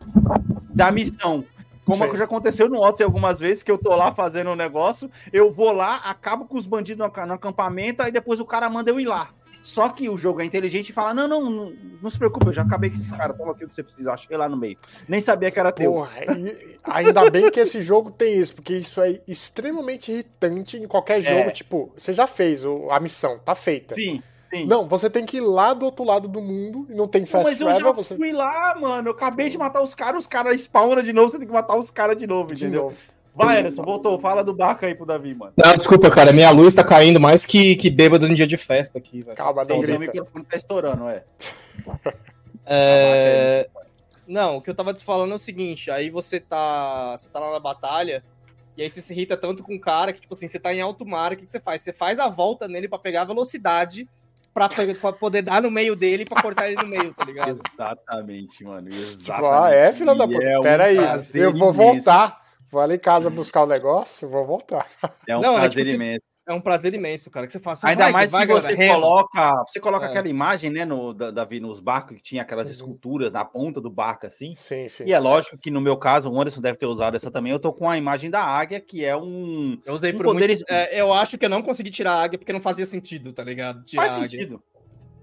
da 0.74 0.90
missão. 0.90 1.44
Como 1.84 2.04
Sim. 2.04 2.16
já 2.16 2.24
aconteceu 2.24 2.68
no 2.68 2.80
Odyssey 2.80 3.04
algumas 3.04 3.38
vezes, 3.38 3.62
que 3.62 3.70
eu 3.70 3.78
tô 3.78 3.94
lá 3.94 4.12
fazendo 4.12 4.50
um 4.50 4.56
negócio, 4.56 5.08
eu 5.32 5.52
vou 5.52 5.72
lá, 5.72 5.96
acabo 5.98 6.44
com 6.44 6.56
os 6.58 6.66
bandidos 6.66 6.98
no, 6.98 7.04
aca- 7.04 7.24
no 7.26 7.34
acampamento, 7.34 8.02
aí 8.02 8.10
depois 8.10 8.40
o 8.40 8.44
cara 8.44 8.68
manda 8.68 8.90
eu 8.90 8.98
ir 8.98 9.06
lá. 9.06 9.30
Só 9.62 9.88
que 9.88 10.08
o 10.08 10.16
jogo 10.16 10.40
é 10.40 10.44
inteligente 10.44 10.90
e 10.90 10.92
fala: 10.92 11.12
não, 11.12 11.26
não, 11.26 11.50
não, 11.50 11.72
não 12.00 12.10
se 12.10 12.16
preocupe, 12.16 12.46
eu 12.46 12.52
já 12.52 12.62
acabei 12.62 12.88
com 12.90 12.94
esses 12.96 13.10
caras, 13.10 13.36
toma 13.36 13.50
aqui 13.52 13.64
o 13.64 13.68
que 13.68 13.74
você 13.74 13.82
precisa, 13.82 14.10
eu 14.10 14.14
achei 14.14 14.36
lá 14.36 14.48
no 14.48 14.56
meio. 14.56 14.76
Nem 15.08 15.20
sabia 15.20 15.50
que 15.50 15.58
era 15.58 15.72
teu. 15.72 15.92
Porra, 15.92 16.12
e 16.36 16.76
ainda 16.84 17.28
bem 17.30 17.50
que 17.50 17.58
esse 17.58 17.82
jogo 17.82 18.10
tem 18.12 18.38
isso, 18.38 18.54
porque 18.54 18.76
isso 18.76 19.00
é 19.00 19.20
extremamente 19.26 20.12
irritante 20.12 20.76
em 20.76 20.86
qualquer 20.86 21.20
jogo. 21.20 21.50
Tipo, 21.50 21.92
você 21.96 22.12
já 22.12 22.28
fez 22.28 22.62
a 22.90 23.00
missão, 23.00 23.40
tá 23.40 23.56
feita. 23.56 23.96
Sim, 23.96 24.22
sim. 24.52 24.66
Não, 24.66 24.86
você 24.86 25.08
tem 25.08 25.24
que 25.24 25.38
ir 25.38 25.40
lá 25.40 25.74
do 25.74 25.84
outro 25.86 26.04
lado 26.04 26.28
do 26.28 26.40
mundo 26.40 26.86
e 26.90 26.94
não 26.94 27.08
tem 27.08 27.24
fast 27.26 27.48
mas 27.48 27.60
eu 27.60 27.66
travel, 27.66 27.86
já 27.86 27.92
você 27.92 28.16
fui 28.16 28.32
lá, 28.32 28.74
mano. 28.80 29.08
Eu 29.08 29.12
acabei 29.12 29.48
de 29.48 29.58
matar 29.58 29.82
os 29.82 29.94
caras, 29.94 30.20
os 30.20 30.26
caras 30.26 30.60
spawnam 30.60 31.02
de 31.02 31.12
novo, 31.12 31.28
você 31.28 31.38
tem 31.38 31.46
que 31.46 31.52
matar 31.52 31.76
os 31.76 31.90
caras 31.90 32.16
de 32.16 32.26
novo, 32.26 32.54
de 32.54 32.64
entendeu? 32.64 32.84
novo. 32.84 32.96
Vai, 33.36 33.58
Anderson, 33.60 33.82
voltou. 33.82 34.18
Fala 34.18 34.42
do 34.42 34.54
barco 34.54 34.86
aí 34.86 34.94
pro 34.94 35.04
Davi, 35.04 35.34
mano. 35.34 35.52
Não, 35.62 35.76
desculpa, 35.76 36.10
cara. 36.10 36.32
Minha 36.32 36.50
luz 36.50 36.74
tá 36.74 36.82
caindo 36.82 37.20
mais 37.20 37.44
que, 37.44 37.76
que 37.76 37.90
bêbado 37.90 38.26
no 38.26 38.34
dia 38.34 38.46
de 38.46 38.56
festa 38.56 38.96
aqui, 38.96 39.20
velho. 39.20 39.36
Calma, 39.36 39.62
Sim, 39.62 39.78
grita. 39.80 39.98
microfone 39.98 40.44
tá 40.44 40.56
estourando, 40.56 41.08
é. 41.08 41.22
É... 42.68 43.68
Não, 44.26 44.56
o 44.56 44.60
que 44.60 44.68
eu 44.68 44.74
tava 44.74 44.92
te 44.92 45.04
falando 45.04 45.30
é 45.30 45.36
o 45.36 45.38
seguinte, 45.38 45.88
aí 45.88 46.10
você 46.10 46.40
tá. 46.40 47.16
Você 47.16 47.28
tá 47.28 47.38
lá 47.38 47.52
na 47.52 47.60
batalha, 47.60 48.24
e 48.76 48.82
aí 48.82 48.90
você 48.90 49.00
se 49.00 49.12
irrita 49.12 49.36
tanto 49.36 49.62
com 49.62 49.76
o 49.76 49.80
cara 49.80 50.12
que, 50.12 50.20
tipo 50.20 50.34
assim, 50.34 50.48
você 50.48 50.58
tá 50.58 50.74
em 50.74 50.80
alto 50.80 51.06
mar, 51.06 51.32
o 51.32 51.36
que, 51.36 51.44
que 51.44 51.50
você 51.50 51.60
faz? 51.60 51.82
Você 51.82 51.92
faz 51.92 52.18
a 52.18 52.28
volta 52.28 52.66
nele 52.66 52.88
pra 52.88 52.98
pegar 52.98 53.22
a 53.22 53.26
velocidade 53.26 54.08
pra, 54.56 54.68
pra 55.00 55.12
poder 55.12 55.42
dar 55.42 55.60
no 55.60 55.70
meio 55.70 55.94
dele 55.94 56.22
e 56.22 56.26
pra 56.26 56.40
cortar 56.40 56.66
ele 56.70 56.82
no 56.82 56.88
meio, 56.88 57.12
tá 57.12 57.24
ligado? 57.24 57.50
Exatamente, 57.50 58.64
mano. 58.64 58.88
Tipo, 58.88 59.02
Exatamente. 59.02 59.54
ah, 59.54 59.70
é, 59.70 59.92
filha 59.92 60.14
da 60.14 60.26
puta. 60.26 60.42
é 60.48 60.58
um 60.58 60.62
Pera 60.62 60.84
aí, 60.84 60.96
prazer 60.96 61.42
eu 61.44 61.52
vou 61.52 61.74
imenso. 61.74 61.92
voltar. 62.04 62.42
Vou 62.70 62.80
ali 62.80 62.94
em 62.94 62.98
casa 62.98 63.28
buscar 63.30 63.62
o 63.64 63.66
negócio, 63.66 64.28
vou 64.28 64.44
voltar. 64.46 64.86
É 65.28 65.36
um 65.36 65.40
Não, 65.42 65.52
é 65.52 65.60
prazer 65.60 65.70
tipo 65.70 65.82
assim, 65.82 65.94
imenso. 65.94 66.22
É 66.48 66.52
um 66.52 66.60
prazer 66.60 66.94
imenso, 66.94 67.28
cara, 67.28 67.44
que 67.46 67.52
você 67.52 67.58
fala 67.58 67.74
assim, 67.74 67.88
Ainda 67.88 68.04
vai, 68.04 68.12
mais 68.12 68.30
vai, 68.30 68.46
que 68.46 68.52
você 68.52 68.74
galera, 68.76 68.94
coloca, 68.94 69.64
você 69.66 69.80
coloca 69.80 70.06
É. 70.06 70.08
aquela 70.10 70.28
imagem, 70.28 70.70
né, 70.70 70.84
no, 70.84 71.12
da, 71.12 71.32
Davi, 71.32 71.58
nos 71.58 71.80
barcos 71.80 72.16
que 72.16 72.22
tinha 72.22 72.42
aquelas 72.42 72.68
Uhum. 72.68 72.72
esculturas 72.74 73.32
na 73.32 73.44
ponta 73.44 73.80
do 73.80 73.90
barco, 73.90 74.26
assim. 74.26 74.54
Sim, 74.54 74.88
sim. 74.88 75.04
E 75.06 75.12
é 75.12 75.18
lógico 75.18 75.58
que 75.58 75.72
no 75.72 75.80
meu 75.80 75.96
caso, 75.96 76.30
o 76.30 76.40
Anderson 76.40 76.60
deve 76.60 76.78
ter 76.78 76.86
usado 76.86 77.16
essa 77.16 77.32
também. 77.32 77.50
Eu 77.50 77.58
tô 77.58 77.72
com 77.72 77.90
a 77.90 77.98
imagem 77.98 78.30
da 78.30 78.42
águia, 78.44 78.80
que 78.80 79.04
é 79.04 79.16
um. 79.16 79.76
Eu 79.84 79.94
usei 79.94 80.12
um 80.12 80.16
por 80.16 80.26
poder 80.26 80.46
muito... 80.48 80.64
é, 80.68 81.00
eu 81.00 81.12
acho 81.12 81.36
que 81.36 81.44
eu 81.44 81.50
não 81.50 81.62
consegui 81.62 81.90
tirar 81.90 82.12
a 82.12 82.22
águia 82.22 82.38
porque 82.38 82.52
não 82.52 82.60
fazia 82.60 82.86
sentido, 82.86 83.32
tá 83.32 83.42
ligado? 83.42 83.82
Tirar 83.84 84.08
Faz 84.08 84.12
sentido. 84.12 84.62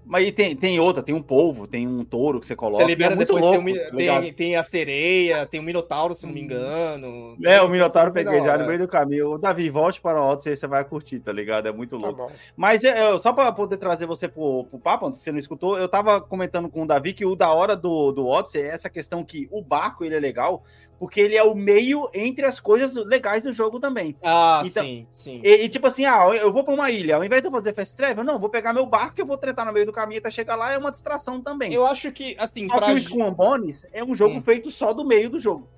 Mas 0.06 0.30
tem, 0.32 0.54
tem 0.54 0.78
outra, 0.78 1.02
tem 1.02 1.14
um 1.14 1.22
polvo, 1.22 1.66
tem 1.66 1.88
um 1.88 2.04
touro 2.04 2.38
que 2.38 2.46
você 2.46 2.54
coloca. 2.54 2.76
Você 2.76 2.84
libera 2.84 3.14
é 3.14 3.16
muito 3.16 3.34
depois, 3.34 3.44
louco, 3.44 3.64
tem, 3.64 3.74
tá 3.74 3.96
ligado? 3.96 4.22
tem, 4.22 4.32
tem 4.34 4.56
a 4.56 4.62
sereia, 4.62 5.46
tem 5.46 5.58
o 5.58 5.62
Minotauro, 5.62 6.14
se 6.14 6.26
não 6.26 6.32
me 6.34 6.42
engano. 6.42 7.36
É, 7.42 7.60
o 7.62 7.68
Minotauro 7.68 8.12
Tem- 8.12 8.24
peguei 8.24 8.42
já 8.42 8.58
no 8.58 8.66
meio 8.66 8.80
do 8.80 8.88
caminho. 8.88 9.32
O 9.32 9.38
Davi, 9.38 9.70
volte 9.70 10.00
para 10.00 10.20
o 10.20 10.24
Odyssey, 10.30 10.56
você 10.56 10.66
vai 10.66 10.84
curtir, 10.84 11.20
tá 11.20 11.32
ligado? 11.32 11.66
É 11.68 11.72
muito 11.72 11.98
Tá 11.98 12.06
louco. 12.06 12.22
bom. 12.26 12.30
Mas 12.56 12.84
é, 12.84 13.14
é, 13.14 13.18
só 13.18 13.32
para 13.32 13.50
poder 13.52 13.78
trazer 13.78 14.04
você 14.06 14.28
pro, 14.28 14.64
pro 14.64 14.78
papo, 14.78 15.06
antes 15.06 15.18
que 15.18 15.24
você 15.24 15.32
não 15.32 15.38
escutou, 15.38 15.78
eu 15.78 15.88
tava 15.88 16.20
comentando 16.20 16.68
com 16.68 16.82
o 16.82 16.86
Davi 16.86 17.12
que 17.14 17.24
o 17.24 17.34
da 17.34 17.50
hora 17.52 17.74
do, 17.74 18.12
do 18.12 18.26
Odyssey 18.26 18.62
é 18.62 18.66
essa 18.68 18.90
questão 18.90 19.24
que 19.24 19.48
o 19.50 19.62
barco 19.62 20.04
ele 20.04 20.14
é 20.14 20.20
legal, 20.20 20.64
porque 20.98 21.20
ele 21.20 21.36
é 21.36 21.42
o 21.42 21.54
meio 21.54 22.08
entre 22.14 22.44
as 22.46 22.58
coisas 22.60 22.94
legais 22.94 23.42
do 23.42 23.52
jogo 23.52 23.78
também. 23.80 24.16
Ah, 24.22 24.62
Então- 24.64 24.82
sim, 24.82 25.06
sim. 25.10 25.40
E, 25.42 25.64
e, 25.64 25.68
tipo 25.68 25.86
assim, 25.86 26.04
ah, 26.04 26.26
eu 26.34 26.52
vou 26.52 26.64
pra 26.64 26.74
uma 26.74 26.90
ilha, 26.90 27.16
ao 27.16 27.24
invés 27.24 27.42
de 27.42 27.48
eu 27.48 27.52
fazer 27.52 27.74
fast 27.74 27.94
travel, 27.96 28.24
não, 28.24 28.38
vou 28.38 28.48
pegar 28.48 28.72
meu 28.72 28.86
barco 28.86 29.14
e 29.18 29.22
eu 29.22 29.26
vou 29.26 29.36
tretar 29.36 29.66
no 29.66 29.72
meio 29.72 29.86
do 29.86 29.92
caminho 29.92 30.20
até 30.20 30.30
chegar 30.30 30.56
lá, 30.56 30.72
é 30.72 30.78
uma 30.78 30.90
distração 30.90 31.40
também. 31.40 31.72
Eu 31.72 31.86
acho 31.86 32.10
que, 32.12 32.36
assim, 32.38 32.66
Só 32.68 32.76
pra... 32.78 32.86
que 32.86 32.92
o 32.94 32.98
Skull 32.98 33.30
Bones 33.32 33.86
é 33.92 34.02
um 34.04 34.14
jogo 34.14 34.36
Hum. 34.36 34.42
feito 34.42 34.70
só 34.70 34.92
do 34.92 35.04
meio 35.04 35.28
do 35.30 35.38
jogo, 35.38 35.68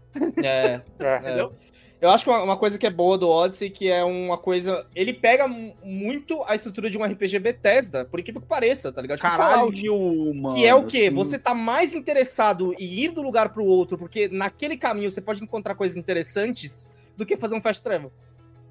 É, 0.42 0.80
É. 1.00 1.16
entendeu? 1.18 1.52
Eu 2.00 2.10
acho 2.10 2.24
que 2.24 2.30
uma, 2.30 2.42
uma 2.42 2.56
coisa 2.58 2.78
que 2.78 2.86
é 2.86 2.90
boa 2.90 3.16
do 3.16 3.26
Odyssey, 3.28 3.70
que 3.70 3.88
é 3.90 4.04
uma 4.04 4.36
coisa... 4.36 4.86
Ele 4.94 5.14
pega 5.14 5.48
mu- 5.48 5.74
muito 5.82 6.44
a 6.46 6.54
estrutura 6.54 6.90
de 6.90 6.98
um 6.98 7.02
RPG 7.04 7.38
Bethesda, 7.38 8.04
por 8.04 8.20
incrível 8.20 8.42
que 8.42 8.46
pareça, 8.46 8.92
tá 8.92 9.00
ligado? 9.00 9.16
Tipo 9.18 9.30
Fallout, 9.30 9.74
Caralho, 9.82 10.34
mano. 10.34 10.56
Que 10.56 10.66
é 10.66 10.74
o 10.74 10.84
quê? 10.84 11.08
sim. 11.08 11.14
Você 11.14 11.38
tá 11.38 11.54
mais 11.54 11.94
interessado 11.94 12.74
em 12.78 12.84
ir 12.84 13.12
do 13.12 13.22
lugar 13.22 13.48
pro 13.48 13.64
outro, 13.64 13.96
porque 13.96 14.28
naquele 14.28 14.76
caminho 14.76 15.10
você 15.10 15.22
pode 15.22 15.42
encontrar 15.42 15.74
coisas 15.74 15.96
interessantes 15.96 16.88
do 17.16 17.24
que 17.24 17.34
fazer 17.36 17.54
um 17.54 17.62
fast 17.62 17.82
travel. 17.82 18.12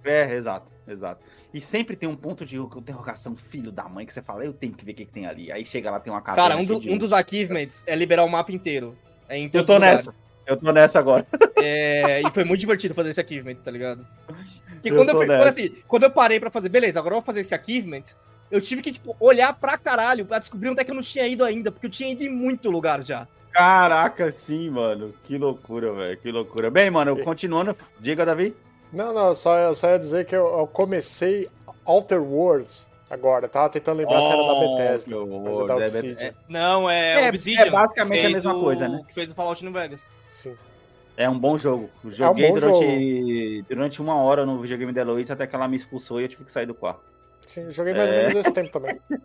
É, 0.04 0.36
exato, 0.36 0.72
exato. 0.88 1.26
E 1.52 1.60
sempre 1.60 1.96
tem 1.96 2.08
um 2.08 2.16
ponto 2.16 2.46
de 2.46 2.58
interrogação, 2.60 3.36
filho 3.36 3.72
da 3.72 3.90
mãe, 3.90 4.06
que 4.06 4.14
você 4.14 4.22
fala, 4.22 4.46
eu 4.46 4.54
tenho 4.54 4.74
que 4.74 4.86
ver 4.86 4.92
o 4.92 4.96
que, 4.96 5.06
que 5.06 5.12
tem 5.12 5.26
ali. 5.26 5.52
Aí 5.52 5.66
chega 5.66 5.90
lá, 5.90 6.00
tem 6.00 6.14
uma 6.14 6.22
caverna. 6.22 6.50
Cara, 6.50 6.62
um, 6.62 6.64
do- 6.66 6.92
um 6.94 6.98
dos 6.98 7.12
achievements 7.12 7.84
é 7.88 7.96
liberar 7.96 8.24
o 8.24 8.30
mapa 8.30 8.52
inteiro. 8.52 8.96
É 9.28 9.40
Eu 9.52 9.66
tô 9.66 9.80
nessa. 9.80 10.12
Eu 10.46 10.58
tô 10.58 10.72
nessa 10.72 11.00
agora. 11.00 11.26
É, 11.58 12.22
e 12.22 12.30
foi 12.32 12.44
muito 12.44 12.60
divertido 12.60 12.94
fazer 12.94 13.10
esse 13.12 13.22
achievement, 13.22 13.56
tá 13.64 13.72
ligado? 13.72 14.06
Porque 14.74 14.92
Eu 14.92 14.96
quando 14.98 15.10
eu, 15.10 15.18
fui- 15.18 15.26
quando, 15.28 15.42
assim, 15.48 15.76
quando 15.88 16.04
eu 16.04 16.12
parei 16.12 16.40
pra 16.40 16.52
fazer, 16.52 16.70
beleza, 16.70 17.00
agora 17.00 17.16
eu 17.16 17.20
vou 17.20 17.26
fazer 17.26 17.40
esse 17.42 17.56
achievement, 17.56 18.04
eu 18.52 18.62
tive 18.62 18.82
que, 18.82 18.92
tipo, 18.92 19.16
olhar 19.20 19.54
pra 19.54 19.78
caralho 19.78 20.26
pra 20.26 20.38
descobrir 20.40 20.70
onde 20.70 20.82
é 20.82 20.84
que 20.84 20.92
eu 20.92 20.96
não 20.96 21.02
tinha 21.02 21.28
ido 21.28 21.44
ainda, 21.44 21.72
porque 21.72 21.88
eu 21.88 21.92
tinha 21.92 22.12
ido 22.12 22.24
em 22.24 22.30
muito 22.30 22.70
lugar 22.70 23.02
já. 23.04 23.28
Caraca, 23.52 24.32
sim, 24.32 24.70
mano. 24.70 25.14
Que 25.24 25.38
loucura, 25.38 25.92
velho. 25.94 26.18
Que 26.18 26.30
loucura. 26.32 26.70
Bem, 26.70 26.92
mano, 26.92 27.18
continuando. 27.24 27.76
Diga, 28.00 28.26
Davi. 28.26 28.54
Não, 28.94 29.14
não, 29.14 29.34
só, 29.34 29.58
eu 29.58 29.74
só 29.74 29.90
ia 29.90 29.98
dizer 29.98 30.26
que 30.26 30.36
eu, 30.36 30.46
eu 30.60 30.68
comecei 30.68 31.48
Outer 31.86 32.22
Worlds 32.22 32.88
agora. 33.16 33.48
Tava 33.48 33.70
tentando 33.70 33.98
lembrar 33.98 34.22
se 34.22 34.28
era 34.32 34.44
da 34.44 34.60
Bethesda. 34.60 35.18
Oh, 35.20 35.40
Mas 35.42 35.60
é 35.60 35.66
da 35.66 35.76
Obsidian. 35.76 36.34
Não, 36.48 36.90
é, 36.90 37.26
É- 37.26 37.30
Obsidian. 37.30 37.62
é 37.66 37.70
basicamente 37.72 38.26
a 38.26 38.30
mesma 38.30 38.56
o- 38.56 38.62
coisa, 38.62 38.88
né? 38.88 39.02
Que 39.08 39.14
fez 39.14 39.30
o 39.30 39.34
Fallout 39.34 39.64
New 39.64 39.74
Vegas. 39.74 40.12
Sim. 40.32 40.56
É 41.18 41.30
um 41.30 41.40
bom 41.40 41.58
jogo. 41.58 41.90
Joguei 42.10 42.46
É 42.46 42.50
bom 42.50 42.56
durante, 42.60 43.66
durante 43.70 44.02
uma 44.02 44.16
hora 44.22 44.46
no 44.46 44.60
videogame 44.62 44.92
da 44.92 45.02
Heloísa 45.02 45.34
até 45.34 45.48
que 45.48 45.56
ela 45.56 45.68
me 45.68 45.76
expulsou 45.78 46.20
e 46.20 46.26
eu 46.26 46.28
tive 46.30 46.44
que 46.44 46.52
sair 46.52 46.66
do 46.66 46.74
quarto. 46.76 47.02
Sim, 47.48 47.70
joguei 47.72 47.94
mais 47.94 48.10
ou 48.10 48.16
É. 48.16 48.28
menos 48.28 48.36
esse 48.36 48.54
tempo 48.54 48.70
também. 48.72 49.00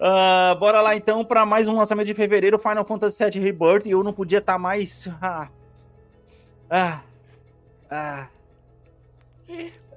Ah, 0.00 0.56
bora 0.58 0.80
lá 0.80 0.96
então 0.96 1.24
para 1.24 1.44
mais 1.44 1.66
um 1.68 1.76
lançamento 1.76 2.06
de 2.06 2.14
fevereiro, 2.14 2.58
Final 2.58 2.84
Fantasy 2.86 3.22
VII 3.28 3.40
Rebirth. 3.40 3.84
E 3.86 3.90
eu 3.90 4.02
não 4.02 4.12
podia 4.14 4.38
estar 4.38 4.56
mais. 4.58 5.08
Ah, 5.20 5.48
ah, 6.70 7.00
ah, 7.90 8.26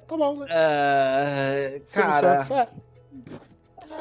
Tá 0.08 0.16
bom, 0.18 0.38
né? 0.39 1.80
Silvio 1.86 2.10
cara. 2.12 2.39
Santos, 2.43 2.51
é. 2.51 2.68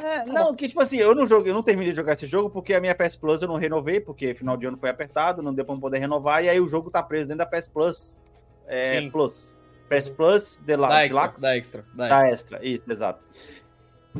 É, 0.02 0.24
não, 0.26 0.54
que 0.54 0.66
tipo 0.68 0.80
assim, 0.80 0.98
eu 0.98 1.14
não 1.14 1.26
joguei, 1.26 1.50
eu 1.50 1.54
não 1.54 1.62
terminei 1.62 1.92
de 1.92 1.96
jogar 1.96 2.12
esse 2.14 2.26
jogo 2.26 2.50
porque 2.50 2.74
a 2.74 2.80
minha 2.80 2.94
PS 2.94 3.16
Plus 3.16 3.40
eu 3.42 3.48
não 3.48 3.56
renovei, 3.56 4.00
porque 4.00 4.34
final 4.34 4.56
de 4.56 4.66
ano 4.66 4.76
foi 4.76 4.90
apertado, 4.90 5.42
não 5.42 5.54
deu 5.54 5.64
pra 5.64 5.76
poder 5.76 5.98
renovar, 5.98 6.42
e 6.44 6.48
aí 6.48 6.60
o 6.60 6.66
jogo 6.66 6.90
tá 6.90 7.02
preso 7.02 7.28
dentro 7.28 7.38
da 7.38 7.46
PS 7.46 7.68
Plus. 7.68 8.18
É, 8.66 9.00
Sim. 9.00 9.10
Plus. 9.10 9.56
PS 9.88 10.08
Plus 10.10 10.56
Dela- 10.64 10.88
Da 10.88 11.04
extra, 11.04 11.20
Deluxe. 11.22 11.40
da 11.42 11.56
extra, 11.56 11.84
da 11.94 12.08
Da 12.08 12.14
extra. 12.28 12.56
extra, 12.56 12.66
isso, 12.66 12.84
exato. 12.90 13.24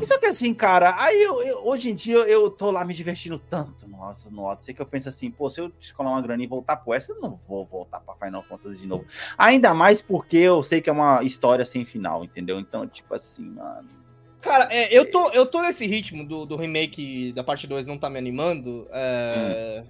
Isso 0.01 0.18
que 0.20 0.26
assim, 0.26 0.53
cara, 0.53 0.94
aí 1.03 1.22
eu, 1.22 1.42
eu- 1.42 1.66
hoje 1.66 1.90
em 1.90 1.94
dia 1.94 2.16
eu, 2.18 2.51
tô 2.51 2.70
lá 2.70 2.84
me 2.84 2.92
divertindo 2.92 3.38
tanto, 3.38 3.88
nossa, 3.88 4.28
no 4.30 4.42
Odyssey, 4.42 4.74
que 4.74 4.82
eu 4.82 4.86
penso 4.86 5.09
assim, 5.09 5.30
pô, 5.30 5.49
se 5.49 5.61
eu 5.61 5.68
descolar 5.80 6.11
uma 6.12 6.20
grana 6.20 6.42
e 6.42 6.47
voltar 6.47 6.76
pro 6.76 6.92
essa, 6.92 7.12
eu 7.12 7.20
não 7.20 7.40
vou 7.49 7.64
voltar 7.64 8.01
pra 8.01 8.14
Final 8.14 8.42
Fantasy 8.42 8.78
de 8.78 8.86
novo. 8.86 9.05
Ainda 9.38 9.72
mais 9.72 10.03
porque 10.03 10.36
eu 10.36 10.62
sei 10.62 10.80
que 10.82 10.90
é 10.90 10.92
uma 10.92 11.22
história 11.22 11.64
sem 11.64 11.84
final, 11.84 12.22
entendeu? 12.24 12.61
Então, 12.61 12.86
tipo 12.86 13.14
assim, 13.14 13.44
mano. 13.51 13.88
Cara, 14.42 14.68
é, 14.70 14.97
eu, 14.97 15.11
tô, 15.11 15.30
eu 15.30 15.44
tô 15.47 15.62
nesse 15.62 15.86
ritmo 15.86 16.24
do, 16.24 16.44
do 16.47 16.57
remake 16.57 17.32
da 17.32 17.42
parte 17.42 17.66
2 17.66 17.86
não 17.86 17.99
tá 17.99 18.09
me 18.11 18.18
animando. 18.18 18.86
é, 18.92 19.82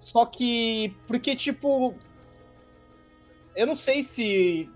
Só 0.00 0.24
que. 0.26 0.92
Porque, 1.06 1.36
tipo. 1.36 1.94
Eu 3.54 3.66
não 3.66 3.76
sei 3.76 4.02
se. 4.02 4.68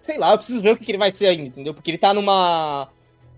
Sei 0.00 0.18
lá, 0.18 0.30
eu 0.32 0.38
preciso 0.38 0.60
ver 0.62 0.72
o 0.72 0.76
que, 0.76 0.84
que 0.84 0.90
ele 0.92 0.98
vai 0.98 1.10
ser 1.10 1.26
ainda, 1.26 1.44
entendeu? 1.44 1.74
Porque 1.74 1.90
ele 1.90 1.98
tá 1.98 2.12
numa. 2.14 2.88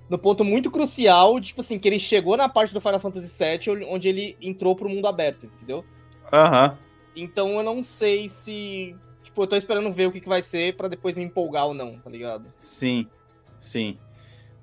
No 0.08 0.18
ponto 0.18 0.44
muito 0.44 0.70
crucial, 0.70 1.40
tipo 1.40 1.60
assim, 1.62 1.78
que 1.78 1.88
ele 1.88 1.98
chegou 1.98 2.36
na 2.36 2.48
parte 2.48 2.74
do 2.74 2.80
Final 2.80 3.00
Fantasy 3.00 3.42
VII 3.58 3.84
onde 3.88 4.08
ele 4.08 4.36
entrou 4.42 4.76
pro 4.76 4.88
mundo 4.88 5.06
aberto, 5.06 5.46
entendeu? 5.46 5.84
Aham. 6.32 6.76
Então 7.16 7.50
eu 7.56 7.62
não 7.62 7.82
sei 7.82 8.28
se. 8.28 8.94
Tipo, 9.22 9.42
eu 9.42 9.46
tô 9.46 9.56
esperando 9.56 9.90
ver 9.90 10.06
o 10.08 10.12
que, 10.12 10.20
que 10.20 10.28
vai 10.28 10.42
ser 10.42 10.76
pra 10.76 10.88
depois 10.88 11.16
me 11.16 11.22
empolgar 11.24 11.66
ou 11.66 11.72
não, 11.74 11.98
tá 11.98 12.10
ligado? 12.10 12.44
Sim, 12.48 13.08
sim. 13.58 13.96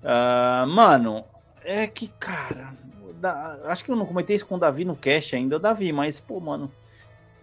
Ah, 0.04 0.66
mano, 0.68 1.26
é 1.64 1.88
que, 1.88 2.08
cara, 2.20 2.74
da- 3.16 3.60
acho 3.66 3.84
que 3.84 3.92
eu 3.92 3.96
não 3.96 4.06
comentei 4.06 4.36
isso 4.36 4.46
com 4.46 4.56
o 4.56 4.60
Davi 4.60 4.86
no 4.86 4.96
cast 4.96 5.36
ainda, 5.36 5.58
Davi, 5.60 5.92
mas, 5.92 6.20
pô, 6.20 6.40
mano, 6.40 6.72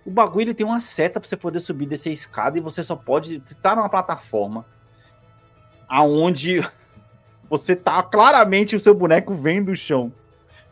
o 0.07 0.11
bagulho 0.11 0.45
ele 0.45 0.55
tem 0.55 0.65
uma 0.65 0.79
seta 0.79 1.19
pra 1.19 1.29
você 1.29 1.37
poder 1.37 1.59
subir 1.59 1.87
dessa 1.87 2.09
escada 2.09 2.57
e 2.57 2.61
você 2.61 2.83
só 2.83 2.95
pode. 2.95 3.43
Você 3.45 3.57
tá 3.57 3.75
numa 3.75 3.89
plataforma 3.89 4.65
aonde 5.89 6.65
você 7.51 7.75
tá 7.75 8.03
claramente 8.03 8.77
o 8.77 8.81
seu 8.81 8.95
boneco 8.95 9.35
vem 9.35 9.63
do 9.63 9.75
chão. 9.75 10.13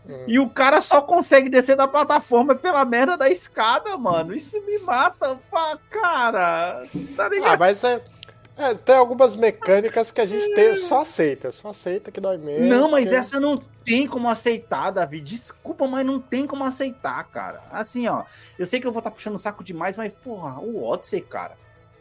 Hum. 0.08 0.24
E 0.28 0.38
o 0.38 0.48
cara 0.48 0.80
só 0.80 1.00
consegue 1.02 1.48
descer 1.48 1.76
da 1.76 1.88
plataforma 1.88 2.54
pela 2.54 2.84
merda 2.84 3.16
da 3.16 3.28
escada, 3.28 3.96
mano. 3.96 4.34
Isso 4.34 4.60
me 4.64 4.78
mata, 4.80 5.36
cara. 5.90 6.84
Tá 7.16 7.28
ligado? 7.28 7.54
Ah, 7.54 7.56
mas 7.58 7.82
é, 7.82 8.04
é, 8.56 8.74
Tem 8.74 8.96
algumas 8.96 9.34
mecânicas 9.36 10.10
que 10.10 10.20
a 10.20 10.26
gente 10.26 10.54
tem, 10.54 10.74
só 10.74 11.00
aceita. 11.00 11.50
Só 11.50 11.70
aceita 11.70 12.10
que 12.10 12.20
dói 12.20 12.38
mesmo. 12.38 12.66
Não, 12.66 12.90
mas 12.90 13.12
essa 13.12 13.40
não 13.40 13.56
tem 13.84 14.06
como 14.06 14.28
aceitar, 14.28 14.90
Davi. 14.90 15.20
Desculpa, 15.20 15.86
mas 15.86 16.06
não 16.06 16.20
tem 16.20 16.46
como 16.46 16.64
aceitar, 16.64 17.22
cara. 17.24 17.62
Assim, 17.70 18.06
ó, 18.06 18.24
eu 18.58 18.66
sei 18.66 18.80
que 18.80 18.86
eu 18.86 18.92
vou 18.92 19.00
estar 19.00 19.10
puxando 19.10 19.34
o 19.34 19.38
saco 19.38 19.64
demais, 19.64 19.96
mas, 19.96 20.12
porra, 20.22 20.60
o 20.60 20.82
Odyssey, 20.84 21.20
cara. 21.20 21.56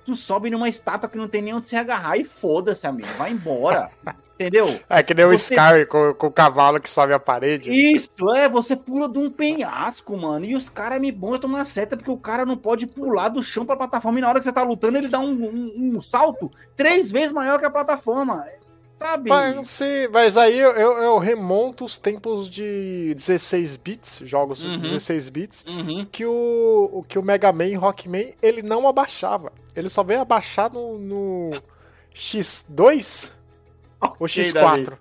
Tu 0.05 0.15
sobe 0.15 0.49
numa 0.49 0.67
estátua 0.67 1.09
que 1.09 1.17
não 1.17 1.27
tem 1.27 1.41
nem 1.41 1.53
onde 1.53 1.65
se 1.65 1.75
agarrar 1.75 2.17
e 2.17 2.23
foda-se, 2.23 2.85
amigo. 2.85 3.07
Vai 3.17 3.31
embora. 3.31 3.89
Entendeu? 4.35 4.79
É 4.89 5.03
que 5.03 5.13
nem 5.13 5.25
o 5.25 5.29
Você- 5.37 5.53
Sky 5.55 5.85
com, 5.87 6.13
com 6.15 6.27
o 6.27 6.31
cavalo 6.31 6.79
que 6.79 6.89
sobe 6.89 7.13
a 7.13 7.19
parede. 7.19 7.71
Isso, 7.71 8.09
é, 8.35 8.49
você 8.49 8.75
pula 8.75 9.07
de 9.07 9.19
um 9.19 9.29
penhasco, 9.29 10.17
mano. 10.17 10.43
E 10.45 10.55
os 10.55 10.67
caras 10.69 10.99
me 10.99 11.11
bom 11.11 11.37
tomar 11.37 11.63
seta, 11.65 11.95
porque 11.95 12.09
o 12.11 12.17
cara 12.17 12.43
não 12.45 12.57
pode 12.57 12.87
pular 12.87 13.29
do 13.29 13.43
chão 13.43 13.65
pra 13.65 13.75
plataforma. 13.75 14.17
E 14.17 14.21
na 14.21 14.29
hora 14.29 14.39
que 14.39 14.43
você 14.45 14.51
tá 14.51 14.63
lutando, 14.63 14.97
ele 14.97 15.07
dá 15.07 15.19
um, 15.19 15.31
um- 15.33 15.91
um 15.97 16.01
salto 16.01 16.49
três 16.75 17.11
vezes 17.11 17.31
maior 17.31 17.59
que 17.59 17.65
a 17.65 17.69
plataforma. 17.69 18.43
Sabe? 18.97 19.29
Mas, 19.29 19.79
mas 20.11 20.37
aí 20.37 20.57
eu, 20.59 20.71
eu, 20.71 21.17
remonto 21.17 21.83
os 21.83 21.97
tempos 21.97 22.47
de 22.49 23.13
16 23.15 23.75
bits, 23.75 24.21
jogos 24.23 24.63
Uhum. 24.63 24.79
16 24.79 25.29
bits, 25.29 25.65
Uhum. 25.67 26.03
que 26.11 26.25
o, 26.25 26.89
o 26.93 27.03
que 27.03 27.17
o 27.19 27.23
Mega 27.23 27.51
Man 27.51 27.77
Rockman 27.77 28.33
ele 28.41 28.61
não 28.61 28.87
abaixava. 28.87 29.51
Ele 29.75 29.89
só 29.89 30.03
veio 30.03 30.21
abaixar 30.21 30.71
no, 30.71 30.97
no 30.99 31.51
X2 32.15 33.33
Ok, 34.19 34.43
X4. 34.43 34.97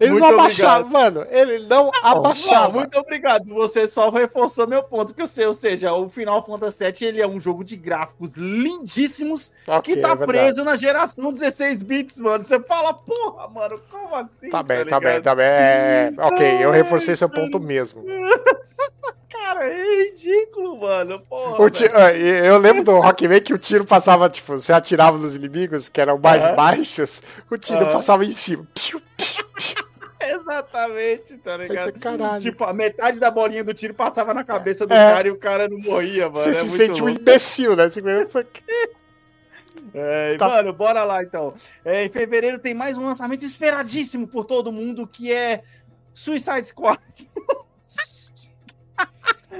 Ele 0.00 0.10
Muito 0.10 0.22
não 0.22 0.34
abaixava, 0.34 0.88
mano. 0.88 1.26
Ele 1.30 1.66
não 1.66 1.90
abaixava. 2.02 2.68
Não, 2.68 2.80
muito 2.80 2.98
obrigado. 2.98 3.46
Você 3.54 3.86
só 3.86 4.10
reforçou 4.10 4.66
meu 4.66 4.82
ponto. 4.82 5.14
Que 5.14 5.22
eu 5.22 5.26
sei, 5.26 5.46
ou 5.46 5.54
seja, 5.54 5.92
o 5.92 6.08
Final 6.08 6.44
Fantasy 6.44 6.84
VII 6.84 7.08
ele 7.08 7.22
é 7.22 7.26
um 7.26 7.38
jogo 7.38 7.64
de 7.64 7.76
gráficos 7.76 8.36
lindíssimos 8.36 9.52
Ok, 9.66 9.94
que 9.94 10.00
tá 10.00 10.10
é 10.10 10.16
preso 10.16 10.64
na 10.64 10.76
geração 10.76 11.32
16 11.32 11.82
bits, 11.82 12.20
mano. 12.20 12.42
Você 12.42 12.58
fala, 12.60 12.94
porra, 12.94 13.48
mano, 13.48 13.80
como 13.90 14.14
assim? 14.16 14.48
Tá 14.50 14.62
bem, 14.62 14.78
tá 14.78 14.98
ligado? 14.98 15.02
bem, 15.02 15.22
tá 15.22 15.34
bem. 15.34 15.46
É, 15.46 16.12
ok, 16.18 16.64
eu 16.64 16.70
reforcei 16.70 17.14
seu 17.14 17.28
ponto 17.28 17.60
mesmo. 17.60 18.04
Cara, 19.44 19.66
é 19.68 20.04
ridículo, 20.04 20.80
mano. 20.80 21.20
Porra. 21.20 21.58
Eu 22.46 22.56
lembro 22.56 22.82
do 22.82 22.98
Rockman 22.98 23.40
que 23.42 23.52
o 23.52 23.58
tiro 23.58 23.84
passava, 23.84 24.26
tipo, 24.30 24.58
você 24.58 24.72
atirava 24.72 25.18
nos 25.18 25.36
inimigos 25.36 25.90
que 25.90 26.00
eram 26.00 26.18
mais 26.18 26.42
Aham. 26.44 26.54
baixos, 26.56 27.22
o 27.50 27.58
tiro 27.58 27.84
Aham. 27.84 27.92
passava 27.92 28.24
em 28.24 28.32
cima. 28.32 28.66
Piu, 28.74 28.98
piu, 29.16 29.44
piu. 29.54 29.84
Exatamente, 30.18 31.36
tá 31.36 31.58
ligado? 31.58 31.92
caralho. 32.00 32.40
Tipo, 32.40 32.64
a 32.64 32.72
metade 32.72 33.20
da 33.20 33.30
bolinha 33.30 33.62
do 33.62 33.74
tiro 33.74 33.92
passava 33.92 34.32
na 34.32 34.42
cabeça 34.42 34.86
do 34.86 34.94
É. 34.94 34.96
cara 35.12 35.28
e 35.28 35.30
o 35.30 35.36
cara 35.36 35.68
não 35.68 35.78
morria, 35.78 36.22
mano. 36.30 36.36
você 36.38 36.48
é 36.48 36.54
se 36.54 36.68
sente 36.70 37.02
um 37.02 37.06
louco. 37.06 37.20
imbecil, 37.20 37.76
né? 37.76 37.90
É, 39.92 40.36
Tá. 40.38 40.48
Mano, 40.48 40.72
bora 40.72 41.04
lá 41.04 41.22
então. 41.22 41.52
É, 41.84 42.04
em 42.04 42.08
fevereiro 42.08 42.58
tem 42.58 42.72
mais 42.72 42.96
um 42.96 43.04
lançamento 43.04 43.44
esperadíssimo 43.44 44.26
por 44.26 44.46
todo 44.46 44.72
mundo, 44.72 45.06
que 45.06 45.30
é 45.30 45.62
Suicide 46.14 46.64
Squad. 46.66 46.98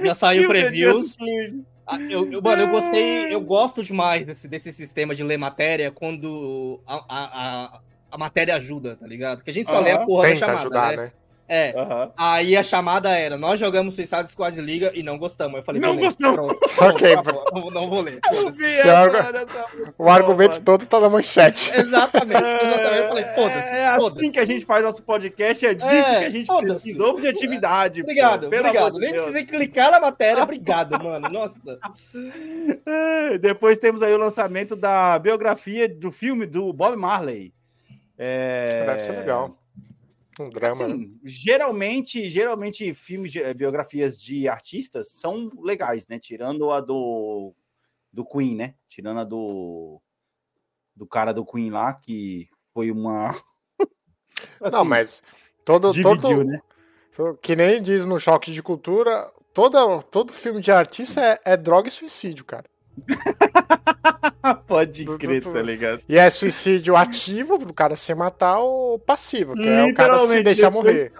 Já 0.03 0.13
saiu 0.15 0.47
previews. 0.47 1.17
Ah, 1.87 1.99
Eu, 2.01 2.31
eu- 2.31 2.41
mano, 2.41 2.63
eu 2.63 2.69
gostei, 2.69 3.33
eu 3.33 3.39
gosto 3.41 3.83
demais 3.83 4.25
desse, 4.25 4.47
desse 4.47 4.73
sistema 4.73 5.13
de 5.13 5.23
ler 5.23 5.37
matéria 5.37 5.91
quando 5.91 6.79
a, 6.87 6.95
a, 6.95 7.03
a, 7.75 7.79
a 8.11 8.17
matéria 8.17 8.55
ajuda, 8.55 8.95
tá 8.95 9.05
ligado? 9.05 9.43
Que 9.43 9.51
a 9.51 9.53
gente 9.53 9.69
só 9.69 9.79
lê 9.79 9.91
a 9.91 9.99
porra 9.99 10.23
da 10.23 10.33
Tenta 10.33 10.45
chamada, 10.47 10.59
ajudar, 10.61 10.97
né? 10.97 11.03
né? 11.03 11.11
É. 11.47 11.77
Aham. 11.77 12.11
Aí 12.17 12.57
a 12.57 12.63
chamada 12.63 13.09
era: 13.15 13.37
nós 13.37 13.59
jogamos 13.59 13.93
Suicide 13.95 14.31
Squad 14.31 14.59
Liga 14.59 14.91
e 14.95 15.03
não 15.03 15.17
gostamos. 15.17 15.57
Eu 15.57 15.63
falei: 15.63 15.79
Não 15.79 15.95
gostamos. 15.95 16.35
Pronto, 16.35 16.59
Ok, 16.81 17.15
tá 17.15 17.21
bom, 17.31 17.43
não, 17.53 17.69
não 17.71 17.89
vou 17.89 18.01
ler. 18.01 18.19
Essa- 18.61 19.31
O 19.97 20.09
argumento 20.09 20.59
todo 20.63 20.85
tá 20.87 20.99
na 20.99 21.09
manchete. 21.09 21.71
Exatamente, 21.77 22.41
exatamente. 22.43 22.97
Eu 23.01 23.07
falei: 23.09 23.25
foda-se. 23.35 23.75
É 23.75 23.87
assim 23.87 23.99
foda-se. 24.09 24.29
que 24.31 24.39
a 24.39 24.45
gente 24.45 24.65
faz 24.65 24.83
nosso 24.83 25.03
podcast, 25.03 25.65
é 25.65 25.73
disso 25.75 25.87
É, 25.87 26.19
que 26.19 26.25
a 26.25 26.29
gente 26.31 26.47
precisa. 26.57 27.03
Objetividade. 27.05 28.01
pô, 28.01 28.09
Obrigado, 28.09 28.45
amor 28.47 28.59
obrigado. 28.59 28.97
Nem 28.99 29.11
precisei 29.11 29.45
clicar 29.45 29.91
na 29.91 29.99
matéria, 29.99 30.41
obrigado, 30.43 31.01
mano. 31.03 31.29
Nossa. 31.29 31.79
É, 32.85 33.37
Depois 33.37 33.77
temos 33.79 34.01
aí 34.01 34.13
o 34.13 34.17
lançamento 34.17 34.75
da 34.75 35.19
biografia 35.19 35.87
do 35.87 36.11
filme 36.11 36.45
do 36.45 36.71
Bob 36.73 36.95
Marley. 36.95 37.53
É... 38.17 38.85
Deve 38.85 38.99
ser 39.01 39.11
legal. 39.11 39.55
Um 40.39 40.49
drama, 40.49 40.87
né? 40.87 40.93
Assim, 40.93 41.19
geralmente, 41.23 42.29
geralmente 42.29 42.93
filmes, 42.93 43.31
de- 43.31 43.53
biografias 43.53 44.21
de 44.21 44.47
artistas 44.47 45.11
são 45.11 45.49
legais, 45.61 46.07
né? 46.07 46.19
Tirando 46.19 46.71
a 46.71 46.81
do 46.81 47.53
do 48.11 48.25
Queen, 48.25 48.55
né? 48.55 48.75
Tirando 48.89 49.19
a 49.19 49.23
do 49.23 50.01
do 50.95 51.05
cara 51.05 51.33
do 51.33 51.45
Queen 51.45 51.69
lá, 51.69 51.93
que 51.93 52.47
foi 52.73 52.91
uma. 52.91 53.41
Não, 54.61 54.79
Assim, 54.81 54.89
mas 54.89 55.23
todo, 55.63 55.91
Dividiu, 55.91 56.19
todo 56.19 56.45
né? 56.45 56.61
que 57.41 57.55
nem 57.55 57.81
diz 57.81 58.05
no 58.05 58.19
Choque 58.19 58.51
de 58.51 58.61
Cultura, 58.61 59.31
todo, 59.53 60.03
todo 60.03 60.33
filme 60.33 60.61
de 60.61 60.71
artista 60.71 61.21
é, 61.21 61.53
é 61.53 61.57
droga 61.57 61.87
e 61.87 61.91
suicídio, 61.91 62.43
cara. 62.43 62.65
Pode 64.67 65.05
crer, 65.05 65.43
tá 65.43 65.61
ligado? 65.61 66.01
E 66.07 66.17
é 66.17 66.29
suicídio 66.29 66.95
ativo, 66.95 67.57
do 67.57 67.73
cara 67.73 67.95
se 67.95 68.13
matar, 68.13 68.59
ou 68.59 68.99
passivo, 68.99 69.55
que 69.55 69.67
é 69.67 69.83
o 69.85 69.93
cara 69.93 70.19
se 70.19 70.41
deixar 70.43 70.69
depois- 70.69 70.85
morrer. 70.93 71.11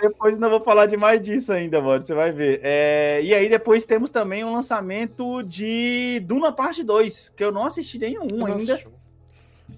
Depois 0.00 0.36
não 0.36 0.50
vou 0.50 0.60
falar 0.60 0.86
de 0.86 0.96
mais 0.96 1.20
disso 1.20 1.52
ainda, 1.52 1.80
mano. 1.80 2.02
Você 2.02 2.12
vai 2.12 2.30
ver. 2.30 2.60
É, 2.62 3.20
E 3.22 3.32
aí 3.32 3.48
depois 3.48 3.86
temos 3.86 4.10
também 4.10 4.44
o 4.44 4.52
lançamento 4.52 5.42
de 5.44 6.20
Duna 6.24 6.52
Parte 6.52 6.82
2, 6.82 7.30
que 7.34 7.42
eu 7.42 7.50
não 7.52 7.64
assisti 7.64 7.98
nenhum 7.98 8.44
ainda. 8.44 8.74
Nossa. 8.74 8.82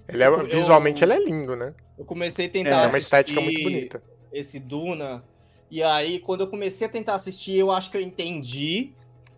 Ele 0.09 0.23
é, 0.23 0.43
visualmente 0.43 1.03
ele 1.03 1.13
é 1.13 1.19
lindo, 1.23 1.55
né? 1.55 1.73
Eu 1.97 2.03
comecei 2.03 2.45
a 2.45 2.47
É, 2.47 2.51
tentar 2.51 2.69
É 2.69 2.73
uma 2.73 2.79
assistir 2.87 2.99
estética 3.03 3.39
muito 3.39 3.61
bonita. 3.63 4.01
esse 4.33 4.59
Duna. 4.59 5.23
E 5.71 5.81
aí, 5.83 6.19
quando 6.19 6.41
eu 6.41 6.47
comecei 6.47 6.87
a 6.87 6.89
tentar 6.89 7.13
assistir, 7.15 7.55
eu 7.55 7.71
acho 7.71 7.89
que 7.91 7.95
eu 7.97 8.01
entendi 8.01 8.91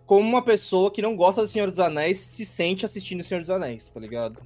como 0.10 0.28
uma 0.28 0.42
pessoa 0.42 0.90
que 0.90 1.04
não 1.04 1.16
gosta 1.16 1.44
do 1.44 1.48
Senhor 1.48 1.70
dos 1.70 1.80
Anéis 1.80 2.18
se 2.18 2.44
sente 2.44 2.84
assistindo 2.84 3.20
o 3.20 3.24
Senhor 3.24 3.42
dos 3.42 3.52
Anéis, 3.52 3.92
tá 3.92 4.00
ligado? 4.00 4.40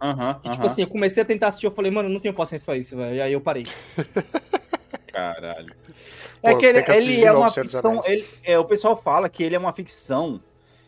Aham, 0.00 0.40
E, 0.42 0.48
tipo 0.48 0.64
assim, 0.64 0.80
eu 0.80 0.88
comecei 0.88 1.22
a 1.22 1.26
tentar 1.26 1.48
assistir, 1.48 1.66
eu 1.66 1.70
falei, 1.70 1.90
mano, 1.90 2.08
eu 2.08 2.12
não 2.14 2.20
tenho 2.20 2.32
paciência 2.32 2.64
pra 2.64 2.74
isso, 2.74 2.96
velho. 2.96 3.16
E 3.16 3.20
aí 3.20 3.34
eu 3.34 3.40
parei. 3.42 3.64
Caralho. 5.12 5.74
Pô, 6.40 6.48
É 6.48 6.54
que 6.54 6.64
ele, 6.64 6.82
que 6.82 6.90
ele 6.92 7.22
é 7.22 7.32
uma 7.32 7.50
ficção. 7.50 8.00
Ele- 8.06 8.26
é, 8.42 8.58
o 8.58 8.64
pessoal 8.64 8.96
fala 8.96 9.28
que 9.28 9.42
ele 9.42 9.54
é 9.54 9.58
uma 9.58 9.74
ficção 9.74 10.40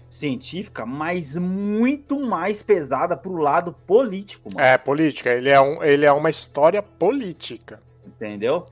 científica, 0.09 0.87
mas 0.87 1.37
muito 1.37 2.19
mais 2.19 2.63
pesada 2.63 3.15
pro 3.19 3.37
lado 3.37 3.75
político, 3.87 4.49
mano. 4.51 4.67
É, 4.67 4.79
política. 4.79 5.29
Ele 5.29 5.51
é, 5.51 5.61
um, 5.61 5.85
ele 5.85 6.07
é 6.07 6.13
uma 6.13 6.31
história 6.31 6.83
política. 6.83 7.83
Entendeu? 8.07 8.65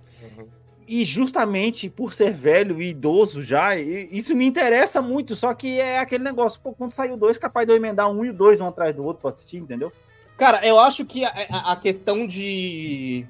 E 0.93 1.05
justamente 1.05 1.89
por 1.89 2.13
ser 2.13 2.33
velho 2.33 2.83
e 2.83 2.89
idoso 2.91 3.45
já, 3.45 3.77
e- 3.77 4.09
isso 4.11 4.35
me 4.35 4.45
interessa 4.45 5.01
muito. 5.01 5.37
Só 5.37 5.55
que 5.55 5.79
é 5.79 6.01
aquele 6.01 6.25
negócio, 6.25 6.61
pô, 6.61 6.73
quando 6.73 6.91
saiu 6.91 7.17
dois, 7.17 7.39
capaz 7.39 7.65
de 7.65 7.73
eu 7.73 7.77
emendar 7.77 8.11
um 8.11 8.25
e 8.25 8.31
o 8.31 8.33
dois 8.33 8.61
um 8.61 8.67
atrás 8.67 8.93
do 8.97 9.05
outro 9.05 9.21
pra 9.23 9.31
assistir, 9.31 9.59
entendeu? 9.59 9.93
Cara, 10.37 10.67
eu 10.67 10.81
acho 10.81 11.05
que 11.05 11.25
a, 11.25 11.29
a- 11.49 11.73
a 11.73 11.77
questão 11.77 12.27
de. 12.27 13.25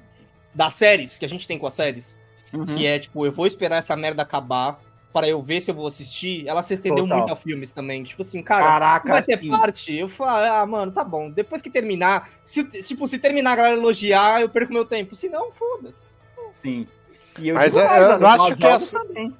das 0.55 0.73
séries 0.73 1.19
que 1.19 1.25
a 1.25 1.29
gente 1.29 1.47
tem 1.47 1.57
com 1.59 1.67
as 1.67 1.73
séries, 1.75 2.17
Uhum. 2.51 2.65
que 2.65 2.85
é 2.85 2.97
tipo, 2.99 3.25
eu 3.25 3.31
vou 3.31 3.45
esperar 3.45 3.77
essa 3.77 3.95
merda 3.95 4.23
acabar 4.23 4.81
para 5.13 5.27
eu 5.27 5.41
ver 5.41 5.61
se 5.61 5.69
eu 5.69 5.75
vou 5.75 5.85
assistir, 5.87 6.47
ela 6.47 6.63
se 6.63 6.73
estendeu 6.73 7.03
Total. 7.03 7.17
muito 7.19 7.31
a 7.31 7.35
filmes 7.35 7.71
também. 7.71 8.01
Tipo 8.03 8.21
assim, 8.23 8.41
cara, 8.41 8.65
Caraca, 8.65 9.09
vai 9.09 9.21
ter 9.21 9.39
sim. 9.39 9.49
parte. 9.49 9.95
Eu 9.95 10.07
falo, 10.09 10.51
ah, 10.51 10.65
mano, 10.65 10.91
tá 10.91 11.03
bom. 11.03 11.29
Depois 11.29 11.61
que 11.61 11.69
terminar, 11.69 12.29
se, 12.41 12.63
tipo, 12.63 13.07
se 13.07 13.19
terminar 13.19 13.51
a 13.51 13.55
galera 13.57 13.75
elogiar, 13.77 14.41
eu 14.41 14.49
perco 14.49 14.73
meu 14.73 14.83
tempo. 14.85 15.13
Se 15.15 15.29
não, 15.29 15.51
foda-se. 15.51 16.11
Sim. 16.53 16.87
E 17.39 17.49
eu 17.49 17.55
Mas 17.55 17.73
digo 17.73 17.85
é- 17.85 17.97
eu 17.97 18.07
mano, 18.09 18.19
não 18.19 18.27
acho 18.29 18.55
que 18.55 18.65
é 18.65 18.77
também. 18.79 19.37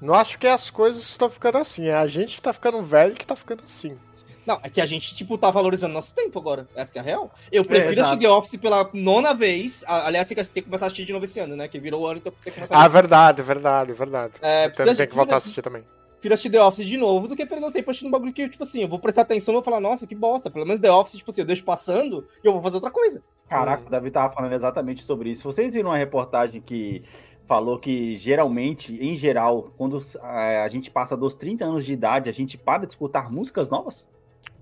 Não 0.00 0.14
acho 0.14 0.38
que 0.38 0.46
as 0.46 0.70
coisas 0.70 1.02
estão 1.02 1.28
ficando 1.28 1.58
assim. 1.58 1.86
É 1.88 1.94
a 1.94 2.06
gente 2.06 2.36
que 2.36 2.42
tá 2.42 2.52
ficando 2.52 2.82
velho 2.82 3.14
que 3.14 3.26
tá 3.26 3.36
ficando 3.36 3.62
assim. 3.64 3.98
Não, 4.46 4.58
é 4.62 4.70
que 4.70 4.80
a 4.80 4.86
gente, 4.86 5.14
tipo, 5.14 5.36
tá 5.36 5.50
valorizando 5.50 5.92
nosso 5.92 6.14
tempo 6.14 6.38
agora. 6.38 6.66
Essa 6.74 6.90
que 6.92 6.98
é 6.98 7.02
a 7.02 7.04
real. 7.04 7.30
Eu 7.52 7.64
prefiro 7.64 7.92
exato. 7.92 8.08
assistir 8.08 8.24
The 8.26 8.30
Office 8.30 8.56
pela 8.56 8.88
nona 8.94 9.34
vez. 9.34 9.84
Aliás, 9.86 10.26
tem 10.26 10.36
que, 10.36 10.44
tem 10.44 10.62
que 10.62 10.68
começar 10.68 10.86
a 10.86 10.88
assistir 10.88 11.04
de 11.04 11.12
novo 11.12 11.24
esse 11.26 11.38
ano, 11.38 11.54
né? 11.54 11.68
Que 11.68 11.78
virou 11.78 12.00
o 12.02 12.06
ano, 12.06 12.16
então 12.18 12.32
tem 12.42 12.50
que 12.50 12.58
começar 12.58 12.74
a 12.74 12.82
Ah, 12.84 12.88
verdade, 12.88 13.42
verdade, 13.42 13.92
verdade. 13.92 14.32
É, 14.40 14.64
Eu 14.66 14.70
precisa 14.70 14.96
tenho 14.96 15.06
de- 15.06 15.10
que 15.10 15.14
voltar 15.16 15.34
a 15.34 15.38
assistir 15.38 15.60
também. 15.62 15.84
prefiro 16.14 16.34
assistir 16.34 16.50
The 16.50 16.62
Office 16.62 16.86
de 16.86 16.96
novo 16.96 17.28
do 17.28 17.36
que 17.36 17.46
perder 17.46 17.66
o 17.66 17.70
tempo 17.70 17.90
assistindo 17.90 18.08
um 18.08 18.10
bagulho 18.10 18.32
que, 18.32 18.48
tipo 18.48 18.62
assim, 18.62 18.82
eu 18.82 18.88
vou 18.88 18.98
prestar 18.98 19.22
atenção 19.22 19.52
e 19.52 19.56
vou 19.56 19.62
falar, 19.62 19.80
nossa, 19.80 20.06
que 20.06 20.14
bosta. 20.14 20.50
Pelo 20.50 20.64
menos 20.66 20.80
The 20.80 20.90
Office, 20.90 21.16
tipo 21.18 21.30
assim, 21.30 21.42
eu 21.42 21.46
deixo 21.46 21.62
passando 21.64 22.26
e 22.42 22.46
eu 22.46 22.52
vou 22.52 22.62
fazer 22.62 22.74
outra 22.76 22.90
coisa. 22.90 23.22
Caraca, 23.48 23.86
o 23.86 23.90
Davi 23.90 24.10
tava 24.10 24.32
falando 24.34 24.52
exatamente 24.52 25.04
sobre 25.04 25.30
isso. 25.30 25.42
Vocês 25.44 25.72
viram 25.74 25.90
uma 25.90 25.96
reportagem 25.98 26.60
que 26.60 27.02
falou 27.50 27.80
que 27.80 28.16
geralmente, 28.16 28.94
em 29.04 29.16
geral, 29.16 29.72
quando 29.76 29.98
a 30.22 30.68
gente 30.68 30.88
passa 30.88 31.16
dos 31.16 31.34
30 31.34 31.64
anos 31.64 31.84
de 31.84 31.92
idade, 31.92 32.30
a 32.30 32.32
gente 32.32 32.56
para 32.56 32.86
de 32.86 32.92
escutar 32.92 33.28
músicas 33.28 33.68
novas? 33.68 34.06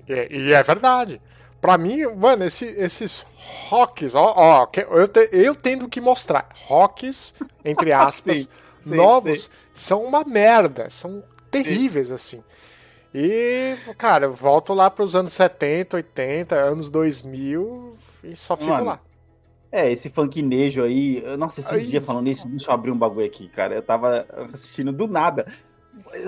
E, 0.08 0.38
e 0.48 0.52
é 0.54 0.62
verdade. 0.62 1.20
Pra 1.60 1.76
mim, 1.76 2.02
mano, 2.16 2.44
esse- 2.44 2.64
esses 2.64 3.26
rocks, 3.68 4.14
ó, 4.14 4.32
ó, 4.36 4.68
eu, 4.96 5.06
te- 5.08 5.28
eu 5.32 5.54
tendo 5.54 5.88
que 5.88 6.00
mostrar. 6.00 6.48
Rocks, 6.66 7.34
entre 7.64 7.92
aspas, 7.92 8.38
Sim, 8.38 8.48
novos, 8.86 9.50
são 9.74 10.04
uma 10.04 10.24
merda. 10.24 10.88
São 10.88 11.20
terríveis, 11.50 12.10
assim. 12.10 12.42
E, 13.14 13.76
cara, 13.98 14.26
eu 14.26 14.32
volto 14.32 14.74
lá 14.74 14.90
pros 14.90 15.14
anos 15.16 15.32
70, 15.32 15.96
80, 15.96 16.54
anos 16.56 16.90
2000 16.90 17.96
e 18.22 18.36
só 18.36 18.56
fico 18.56 18.70
Mano, 18.70 18.84
lá. 18.84 19.00
É, 19.70 19.92
esse 19.92 20.10
funknejo 20.10 20.82
aí. 20.82 21.22
Nossa, 21.36 21.60
esses 21.60 21.72
Ai. 21.72 21.80
dias 21.80 22.04
falando 22.04 22.28
isso, 22.28 22.48
deixa 22.48 22.70
eu 22.70 22.74
abrir 22.74 22.90
um 22.90 22.98
bagulho 22.98 23.26
aqui, 23.26 23.48
cara. 23.48 23.74
Eu 23.74 23.82
tava 23.82 24.26
assistindo 24.52 24.92
do 24.92 25.06
nada. 25.06 25.46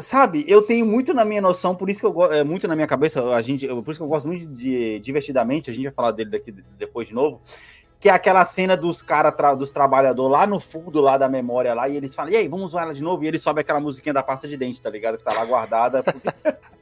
Sabe, 0.00 0.44
eu 0.48 0.62
tenho 0.62 0.84
muito 0.84 1.14
na 1.14 1.24
minha 1.24 1.40
noção, 1.40 1.74
por 1.74 1.88
isso 1.88 2.00
que 2.00 2.06
eu 2.06 2.12
gosto, 2.12 2.34
é 2.34 2.42
muito 2.42 2.66
na 2.66 2.74
minha 2.74 2.88
cabeça, 2.88 3.22
a 3.32 3.40
gente, 3.40 3.66
por 3.66 3.90
isso 3.90 4.00
que 4.00 4.04
eu 4.04 4.08
gosto 4.08 4.26
muito 4.26 4.44
de 4.46 4.98
divertidamente, 4.98 5.70
a 5.70 5.72
gente 5.72 5.84
vai 5.84 5.92
falar 5.92 6.10
dele 6.10 6.30
daqui 6.30 6.52
depois 6.76 7.06
de 7.06 7.14
novo, 7.14 7.40
que 8.00 8.08
é 8.08 8.12
aquela 8.12 8.42
cena 8.46 8.74
dos 8.78 9.02
caras, 9.02 9.34
dos 9.58 9.70
trabalhadores 9.70 10.32
lá 10.32 10.46
no 10.46 10.58
fundo 10.58 11.02
lá 11.02 11.18
da 11.18 11.28
memória 11.28 11.74
lá, 11.74 11.86
e 11.86 11.96
eles 11.98 12.14
falam, 12.14 12.32
e 12.32 12.36
aí, 12.36 12.48
vamos 12.48 12.68
usar 12.68 12.82
ela 12.82 12.94
de 12.94 13.02
novo? 13.02 13.22
E 13.22 13.28
ele 13.28 13.38
sobe 13.38 13.60
aquela 13.60 13.78
musiquinha 13.78 14.14
da 14.14 14.22
pasta 14.22 14.48
de 14.48 14.56
dente, 14.56 14.80
tá 14.80 14.88
ligado? 14.88 15.18
Que 15.18 15.24
tá 15.24 15.34
lá 15.34 15.44
guardada. 15.44 16.02
porque 16.02 16.28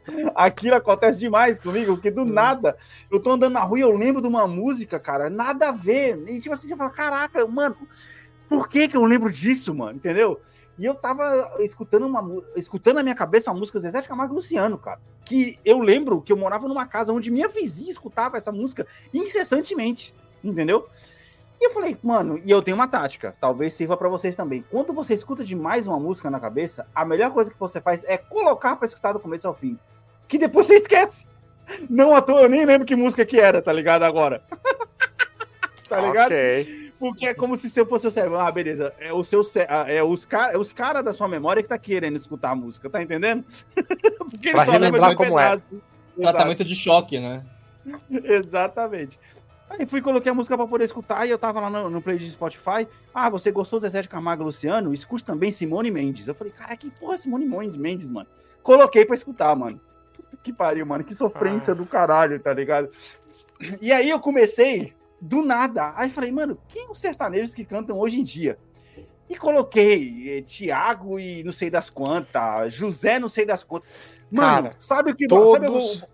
Aquilo 0.32 0.76
acontece 0.76 1.18
demais 1.18 1.58
comigo, 1.58 1.94
porque 1.94 2.10
do 2.10 2.24
nada, 2.24 2.76
eu 3.10 3.18
tô 3.18 3.32
andando 3.32 3.54
na 3.54 3.64
rua 3.64 3.78
e 3.80 3.82
eu 3.82 3.90
lembro 3.90 4.22
de 4.22 4.28
uma 4.28 4.46
música, 4.46 5.00
cara, 5.00 5.28
nada 5.28 5.70
a 5.70 5.72
ver. 5.72 6.22
E 6.28 6.40
tipo 6.40 6.52
assim, 6.52 6.68
você 6.68 6.76
fala, 6.76 6.90
caraca, 6.90 7.44
mano, 7.48 7.76
por 8.48 8.68
que 8.68 8.86
que 8.86 8.96
eu 8.96 9.04
lembro 9.04 9.30
disso, 9.32 9.74
mano? 9.74 9.96
Entendeu? 9.96 10.40
E 10.78 10.84
eu 10.84 10.94
tava 10.94 11.56
escutando 11.58 12.06
uma 12.06 12.24
escutando 12.54 12.96
na 12.96 13.02
minha 13.02 13.14
cabeça 13.14 13.50
a 13.50 13.54
música 13.54 13.80
Zezé 13.80 14.00
de 14.00 14.08
Camargo 14.08 14.34
Luciano, 14.34 14.78
cara. 14.78 15.00
Que 15.24 15.58
eu 15.64 15.80
lembro 15.80 16.22
que 16.22 16.32
eu 16.32 16.36
morava 16.36 16.68
numa 16.68 16.86
casa 16.86 17.12
onde 17.12 17.32
minha 17.32 17.48
vizinha 17.48 17.90
escutava 17.90 18.36
essa 18.36 18.52
música 18.52 18.86
incessantemente, 19.12 20.14
entendeu? 20.42 20.88
E 21.60 21.66
eu 21.66 21.72
falei, 21.72 21.96
mano, 22.02 22.40
e 22.44 22.50
eu 22.50 22.62
tenho 22.62 22.76
uma 22.76 22.86
tática, 22.86 23.34
talvez 23.40 23.74
sirva 23.74 23.96
pra 23.96 24.08
vocês 24.08 24.36
também. 24.36 24.64
Quando 24.70 24.92
você 24.92 25.14
escuta 25.14 25.44
demais 25.44 25.86
uma 25.86 25.98
música 25.98 26.30
na 26.30 26.38
cabeça, 26.38 26.86
a 26.94 27.04
melhor 27.04 27.32
coisa 27.32 27.50
que 27.50 27.58
você 27.58 27.80
faz 27.80 28.04
é 28.04 28.16
colocar 28.16 28.76
pra 28.76 28.86
escutar 28.86 29.12
do 29.12 29.18
começo 29.18 29.48
ao 29.48 29.54
fim. 29.54 29.76
Que 30.28 30.38
depois 30.38 30.66
você 30.66 30.74
esquece. 30.76 31.26
Não 31.90 32.14
à 32.14 32.22
toa, 32.22 32.42
eu 32.42 32.48
nem 32.48 32.64
lembro 32.64 32.86
que 32.86 32.94
música 32.94 33.26
que 33.26 33.40
era, 33.40 33.60
tá 33.60 33.72
ligado? 33.72 34.04
Agora. 34.04 34.42
tá 35.88 36.00
ligado? 36.00 36.26
Ok. 36.26 36.88
Porque 36.98 37.26
é 37.28 37.34
como 37.34 37.56
se 37.56 37.78
eu 37.78 37.86
fosse 37.86 38.06
o 38.06 38.10
cérebro. 38.10 38.38
Ah, 38.38 38.50
beleza. 38.50 38.92
É 38.98 39.12
o 39.12 39.22
seu 39.22 39.44
cé- 39.44 39.66
ah, 39.68 39.84
é 39.88 40.02
os 40.02 40.24
caras 40.24 40.54
é 40.54 40.58
os 40.58 40.72
cara 40.72 41.00
da 41.00 41.12
sua 41.12 41.28
memória 41.28 41.62
que 41.62 41.68
tá 41.68 41.78
querendo 41.78 42.16
escutar 42.16 42.50
a 42.50 42.54
música, 42.56 42.90
tá 42.90 43.00
entendendo? 43.00 43.44
Porque 44.18 44.50
Pra 44.50 44.64
relembrar 44.64 45.10
de 45.10 45.14
um 45.14 45.16
como 45.16 45.38
é. 45.38 45.50
pedaço. 45.50 45.82
Tratamento 46.20 46.64
de 46.64 46.74
choque, 46.74 47.20
né? 47.20 47.44
Exatamente. 48.10 49.18
Aí 49.70 49.86
fui 49.86 50.00
coloquei 50.00 50.30
a 50.32 50.34
música 50.34 50.56
pra 50.56 50.66
poder 50.66 50.84
escutar 50.84 51.26
e 51.26 51.30
eu 51.30 51.38
tava 51.38 51.60
lá 51.60 51.68
no, 51.68 51.90
no 51.90 52.00
playlist 52.02 52.28
do 52.30 52.32
Spotify. 52.32 52.88
Ah, 53.14 53.28
você 53.28 53.50
gostou 53.52 53.78
do 53.78 53.82
Zezé 53.82 54.00
de 54.02 54.08
Camargo 54.08 54.42
Luciano? 54.44 54.94
Escute 54.94 55.22
também 55.24 55.52
Simone 55.52 55.90
Mendes. 55.90 56.26
Eu 56.26 56.34
falei, 56.34 56.52
cara, 56.52 56.74
que 56.76 56.90
porra 56.90 57.14
é 57.14 57.18
Simone 57.18 57.44
Mendes, 57.46 58.10
mano? 58.10 58.26
Coloquei 58.62 59.04
pra 59.04 59.14
escutar, 59.14 59.54
mano. 59.54 59.80
Puta 60.14 60.36
que 60.42 60.52
pariu, 60.52 60.86
mano. 60.86 61.04
Que 61.04 61.14
sofrência 61.14 61.72
Ah. 61.72 61.74
do 61.76 61.84
caralho, 61.84 62.40
tá 62.40 62.52
ligado? 62.52 62.88
E 63.80 63.92
aí 63.92 64.08
eu 64.08 64.18
comecei 64.20 64.94
do 65.20 65.42
nada. 65.42 65.92
Aí 65.96 66.08
falei, 66.08 66.32
mano, 66.32 66.58
quem 66.68 66.90
os 66.90 66.98
sertanejos 66.98 67.52
que 67.52 67.64
cantam 67.64 67.98
hoje 67.98 68.18
em 68.20 68.24
dia? 68.24 68.58
E 69.28 69.36
coloquei 69.36 70.38
eh, 70.38 70.42
Tiago 70.42 71.20
e 71.20 71.44
não 71.44 71.52
sei 71.52 71.68
das 71.68 71.90
quantas, 71.90 72.72
José 72.72 73.18
não 73.18 73.28
sei 73.28 73.44
das 73.44 73.62
quantas. 73.62 73.90
Mano, 74.30 74.68
Cara, 74.70 74.76
sabe 74.80 75.10
o 75.10 75.14
que 75.14 75.26
sabe 75.28 75.66
o- 75.66 75.72
Todos. 75.72 76.04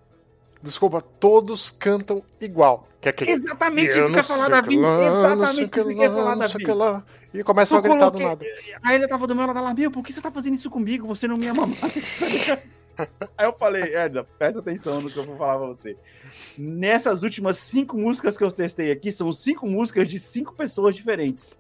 Desculpa, 0.65 1.03
todos 1.03 1.71
cantam 1.71 2.23
igual. 2.41 2.89
Que 2.99 3.09
é 3.09 3.11
aquele. 3.11 3.33
Exatamente 3.33 3.91
isso 3.91 3.99
que 3.99 4.05
eu 4.05 4.17
ia 4.17 4.23
falar, 4.23 4.49
não 4.49 4.65
sei 4.65 4.79
Exatamente 4.79 5.61
o 5.61 5.65
isso 5.65 5.71
que 5.71 5.81
eu 5.81 5.93
ia 5.93 6.11
falar, 6.11 6.75
lá. 6.75 7.05
E 7.35 7.45
começam 7.45 7.77
a 7.77 7.81
gritar 7.83 8.09
do 8.09 8.19
nada. 8.19 8.47
Aí 8.83 8.95
ele 8.95 9.07
tava 9.07 9.27
do 9.27 9.37
meu 9.37 9.47
lado 9.47 9.63
lá, 9.63 9.75
meu, 9.75 9.91
por 9.91 10.03
que 10.03 10.11
você 10.11 10.23
tá 10.23 10.31
fazendo 10.31 10.55
isso 10.55 10.71
comigo? 10.71 11.07
Você 11.09 11.29
não 11.29 11.37
me 11.37 11.47
ama 11.47 11.67
mais. 11.67 11.83
Aí 13.37 13.45
eu 13.45 13.53
falei, 13.53 13.95
Edna, 13.95 14.25
presta 14.39 14.61
atenção 14.61 15.03
no 15.03 15.11
que 15.11 15.19
eu 15.19 15.25
vou 15.25 15.37
falar 15.37 15.59
pra 15.59 15.67
você. 15.67 15.99
Nessas 16.57 17.23
últimas 17.23 17.59
cinco 17.59 17.99
músicas 17.99 18.35
que 18.35 18.43
eu 18.45 18.51
testei 18.51 18.91
aqui, 18.91 19.13
são 19.13 19.31
cinco 19.33 19.67
músicas 19.67 20.09
de 20.09 20.19
cinco 20.19 20.55
pessoas 20.55 20.97
diferentes. 20.97 21.55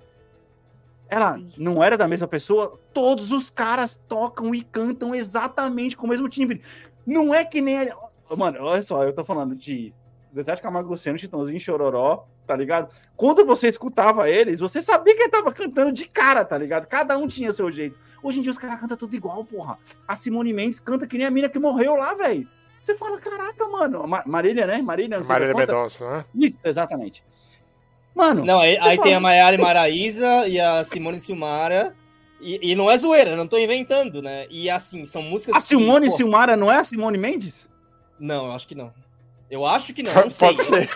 Ela 1.11 1.39
não 1.59 1.85
era 1.85 1.99
da 1.99 2.09
mesma 2.09 2.27
pessoa, 2.27 2.81
todos 2.95 3.33
os 3.33 3.51
caras 3.51 4.01
tocam 4.09 4.55
e 4.55 4.63
cantam 4.63 5.15
exatamente 5.15 5.95
com 5.95 6.07
o 6.07 6.09
mesmo 6.09 6.27
timbre. 6.27 6.63
Não 7.07 7.35
é 7.35 7.45
que 7.45 7.61
nem. 7.61 7.93
Mano, 8.37 8.59
olha 8.63 8.83
só, 8.83 9.05
eu 9.05 9.13
tô 9.13 9.25
falando 9.25 9.55
de 9.55 9.93
Zezé 10.35 10.55
de 10.55 10.63
Camargo 10.63 10.91
Luciano, 10.91 11.19
Chitãozinho, 11.19 11.61
Chororó, 11.61 12.27
tá 12.47 12.57
ligado? 12.57 12.89
Quando 13.17 13.45
você 13.45 13.69
escutava 13.69 14.29
eles, 14.29 14.61
você 14.61 14.83
sabia 14.83 15.15
que 15.15 15.23
ele 15.23 15.29
tava 15.31 15.53
cantando 15.53 15.93
de 15.93 16.07
cara, 16.07 16.45
tá 16.45 16.59
ligado? 16.59 16.87
Cada 16.87 17.17
um 17.17 17.27
tinha 17.27 17.53
seu 17.53 17.71
jeito. 17.71 17.97
Hoje 18.23 18.39
em 18.39 18.43
dia 18.43 18.51
os 18.51 18.59
caras 18.59 18.81
cantam 18.81 18.97
tudo 18.97 19.15
igual, 19.15 19.45
porra. 19.45 19.79
A 20.09 20.15
Simone 20.15 20.53
Mendes 20.53 20.81
canta 20.81 21.07
que 21.07 21.17
nem 21.19 21.27
a 21.27 21.31
mina 21.31 21.49
que 21.49 21.59
morreu 21.59 21.95
lá, 21.97 22.15
velho. 22.15 22.49
Você 22.81 22.95
fala, 22.97 23.19
caraca, 23.19 23.67
mano. 23.69 24.07
Ma- 24.07 24.25
Marília, 24.27 24.67
né? 24.67 24.83
Marília, 24.83 25.19
não 25.19 25.25
sei 25.25 25.35
Marília. 25.35 25.55
Mendonça, 25.55 26.11
né? 26.11 26.25
Isso, 26.35 26.59
exatamente. 26.65 27.25
Mano, 28.15 28.45
Não, 28.45 28.61
aí, 28.61 28.79
aí 28.81 28.99
tem 28.99 29.15
a 29.15 29.21
Maiara 29.21 29.57
e 29.57 29.59
Maraísa 29.59 30.47
e 30.47 30.61
a 30.61 30.85
Simone 30.85 31.19
Silmara. 31.19 31.95
E, 32.41 32.73
e 32.73 32.75
não 32.75 32.91
é 32.91 32.99
zoeira, 32.99 33.35
não 33.37 33.47
tô 33.49 33.57
inventando, 33.59 34.21
né? 34.21 34.47
E 34.51 34.69
assim, 34.69 35.05
são 35.05 35.23
músicas. 35.23 35.57
A 35.57 35.61
Simone 35.61 36.07
que, 36.09 36.13
Silmara 36.13 36.57
não 36.57 36.71
é 36.71 36.77
a 36.79 36.85
Simone 36.85 37.17
Mendes? 37.17 37.69
Não, 38.19 38.47
eu 38.47 38.53
acho 38.53 38.67
que 38.67 38.75
não. 38.75 38.93
Eu 39.51 39.67
acho 39.67 39.93
que 39.93 40.03
não, 40.03 40.11
eu 40.13 40.23
não 40.25 40.31
sei. 40.31 40.49
Pode 40.49 40.63
ser. 40.63 40.89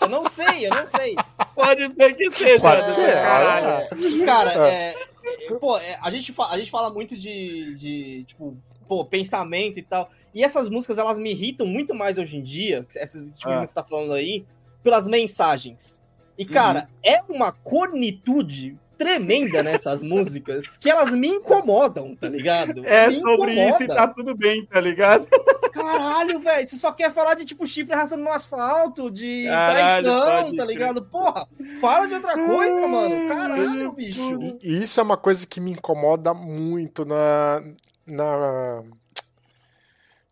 Eu 0.00 0.08
não 0.08 0.24
sei, 0.28 0.66
eu 0.66 0.70
não 0.70 0.84
sei. 0.84 1.16
Pode 1.54 1.94
ser 1.94 2.14
que 2.16 2.30
seja. 2.32 2.60
Pode 2.60 2.80
É, 2.80 2.84
ser, 2.84 3.12
Caralho. 3.14 3.66
olha. 3.92 4.24
Cara, 4.26 4.68
é, 4.68 4.96
é, 5.24 5.54
pô, 5.58 5.78
é, 5.78 5.98
a, 6.02 6.10
gente 6.10 6.34
a 6.50 6.58
gente 6.58 6.70
fala 6.70 6.90
muito 6.90 7.16
de, 7.16 7.74
de, 7.74 8.24
tipo, 8.24 8.56
pô, 8.88 9.04
pensamento 9.04 9.78
e 9.78 9.82
tal. 9.82 10.10
E 10.34 10.42
essas 10.42 10.68
músicas, 10.68 10.98
elas 10.98 11.18
me 11.18 11.30
irritam 11.30 11.66
muito 11.66 11.94
mais 11.94 12.18
hoje 12.18 12.36
em 12.36 12.42
dia, 12.42 12.86
essas 12.96 13.20
tipo, 13.36 13.50
Ah. 13.50 13.60
que 13.60 13.66
você 13.66 13.74
tá 13.74 13.84
falando 13.84 14.12
aí, 14.14 14.44
pelas 14.82 15.06
mensagens. 15.06 16.00
E, 16.36 16.44
cara, 16.44 16.88
é 17.04 17.20
uma 17.28 17.52
cornitude 17.52 18.76
tremenda 19.02 19.62
nessas 19.62 20.02
músicas 20.02 20.76
que 20.76 20.88
elas 20.88 21.12
me 21.12 21.26
incomodam, 21.26 22.14
tá 22.14 22.28
ligado? 22.28 22.86
É 22.86 23.08
me 23.08 23.14
sobre 23.14 23.52
isso 23.52 23.82
e 23.82 23.84
incomoda. 23.84 23.94
tá 23.94 24.08
tudo 24.08 24.34
bem, 24.36 24.64
tá 24.64 24.80
ligado? 24.80 25.26
Caralho, 25.72 26.38
velho, 26.38 26.66
você 26.66 26.76
só 26.76 26.92
quer 26.92 27.12
falar 27.12 27.34
de, 27.34 27.44
tipo, 27.44 27.66
chifre 27.66 27.94
arrastando 27.94 28.22
no 28.22 28.30
asfalto, 28.30 29.10
de 29.10 29.44
Caralho, 29.46 30.04
traição, 30.04 30.56
tá 30.56 30.64
ligado? 30.64 31.02
Porra, 31.02 31.48
fala 31.80 32.06
de 32.06 32.14
outra 32.14 32.34
coisa, 32.34 32.86
mano. 32.86 33.28
Caralho, 33.28 33.92
bicho. 33.92 34.38
E, 34.40 34.58
e 34.62 34.82
isso 34.82 35.00
é 35.00 35.02
uma 35.02 35.16
coisa 35.16 35.46
que 35.46 35.60
me 35.60 35.72
incomoda 35.72 36.32
muito 36.32 37.04
na. 37.04 37.60
na 38.06 38.82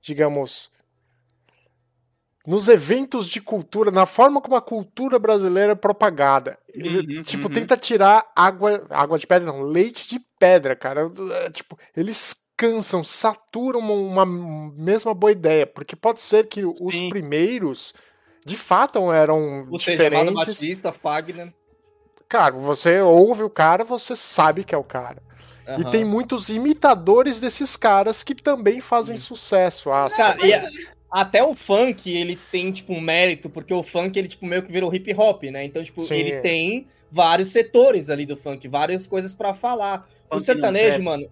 digamos. 0.01 0.70
Nos 2.47 2.69
eventos 2.69 3.27
de 3.29 3.41
cultura, 3.41 3.91
na 3.91 4.07
forma 4.07 4.41
como 4.41 4.57
a 4.57 4.63
cultura 4.63 5.19
brasileira 5.19 5.73
é 5.73 5.75
propagada. 5.77 6.59
Uhum, 6.75 7.23
tipo, 7.23 7.49
uhum. 7.49 7.53
tenta 7.53 7.77
tirar 7.77 8.25
água. 8.35 8.87
Água 8.89 9.19
de 9.19 9.27
pedra, 9.27 9.53
não, 9.53 9.63
leite 9.63 10.09
de 10.09 10.21
pedra, 10.39 10.75
cara. 10.75 11.11
É, 11.45 11.51
Tipo, 11.51 11.79
eles 11.95 12.37
cansam, 12.57 13.05
saturam 13.05 13.81
uma, 13.81 14.23
uma 14.23 14.27
mesma 14.27 15.13
boa 15.13 15.31
ideia. 15.33 15.67
Porque 15.67 15.95
pode 15.95 16.21
ser 16.23 16.47
que 16.47 16.65
os 16.65 16.95
Sim. 16.95 17.11
primeiros, 17.11 17.93
de 18.47 18.57
fato, 18.57 19.13
eram 19.13 19.67
Ou 19.71 19.79
seja, 19.79 19.93
diferentes. 19.93 20.35
Batista, 20.35 20.93
Fagner. 20.93 21.53
Cara, 22.27 22.55
você 22.55 23.01
ouve 23.03 23.43
o 23.43 23.51
cara, 23.51 23.85
você 23.85 24.17
sabe 24.17 24.65
que 24.65 24.75
é 24.75 24.79
o 24.79 24.85
cara. 24.85 25.23
E 25.67 25.83
Aham. 25.83 25.91
tem 25.91 26.05
muitos 26.05 26.49
imitadores 26.49 27.39
desses 27.39 27.77
caras 27.77 28.23
que 28.23 28.35
também 28.35 28.81
fazem 28.81 29.15
sucesso. 29.17 29.91
Ah, 29.93 30.09
Cara, 30.09 30.47
e 30.47 30.55
a- 30.55 30.71
até 31.11 31.43
o 31.43 31.55
funk, 31.55 32.11
ele 32.11 32.37
tem, 32.37 32.71
tipo, 32.73 32.93
um 32.93 33.01
mérito, 33.01 33.51
porque 33.51 33.75
o 33.75 33.83
funk, 33.83 34.19
ele, 34.19 34.29
tipo, 34.29 34.47
meio 34.47 34.63
que 34.63 34.73
virou 34.73 34.95
hip 34.95 35.13
hop, 35.15 35.45
né? 35.45 35.65
Então, 35.65 35.83
tipo, 35.83 36.01
Sim. 36.03 36.15
ele 36.15 36.41
tem 36.41 36.87
vários 37.11 37.51
setores 37.51 38.09
ali 38.11 38.25
do 38.25 38.37
funk, 38.37 38.69
várias 38.69 39.07
coisas 39.07 39.35
pra 39.35 39.53
falar. 39.53 40.09
o 40.31 40.39
Funk 40.39 40.45
sertanejo, 40.45 40.99
não, 40.99 41.05
mano. 41.07 41.29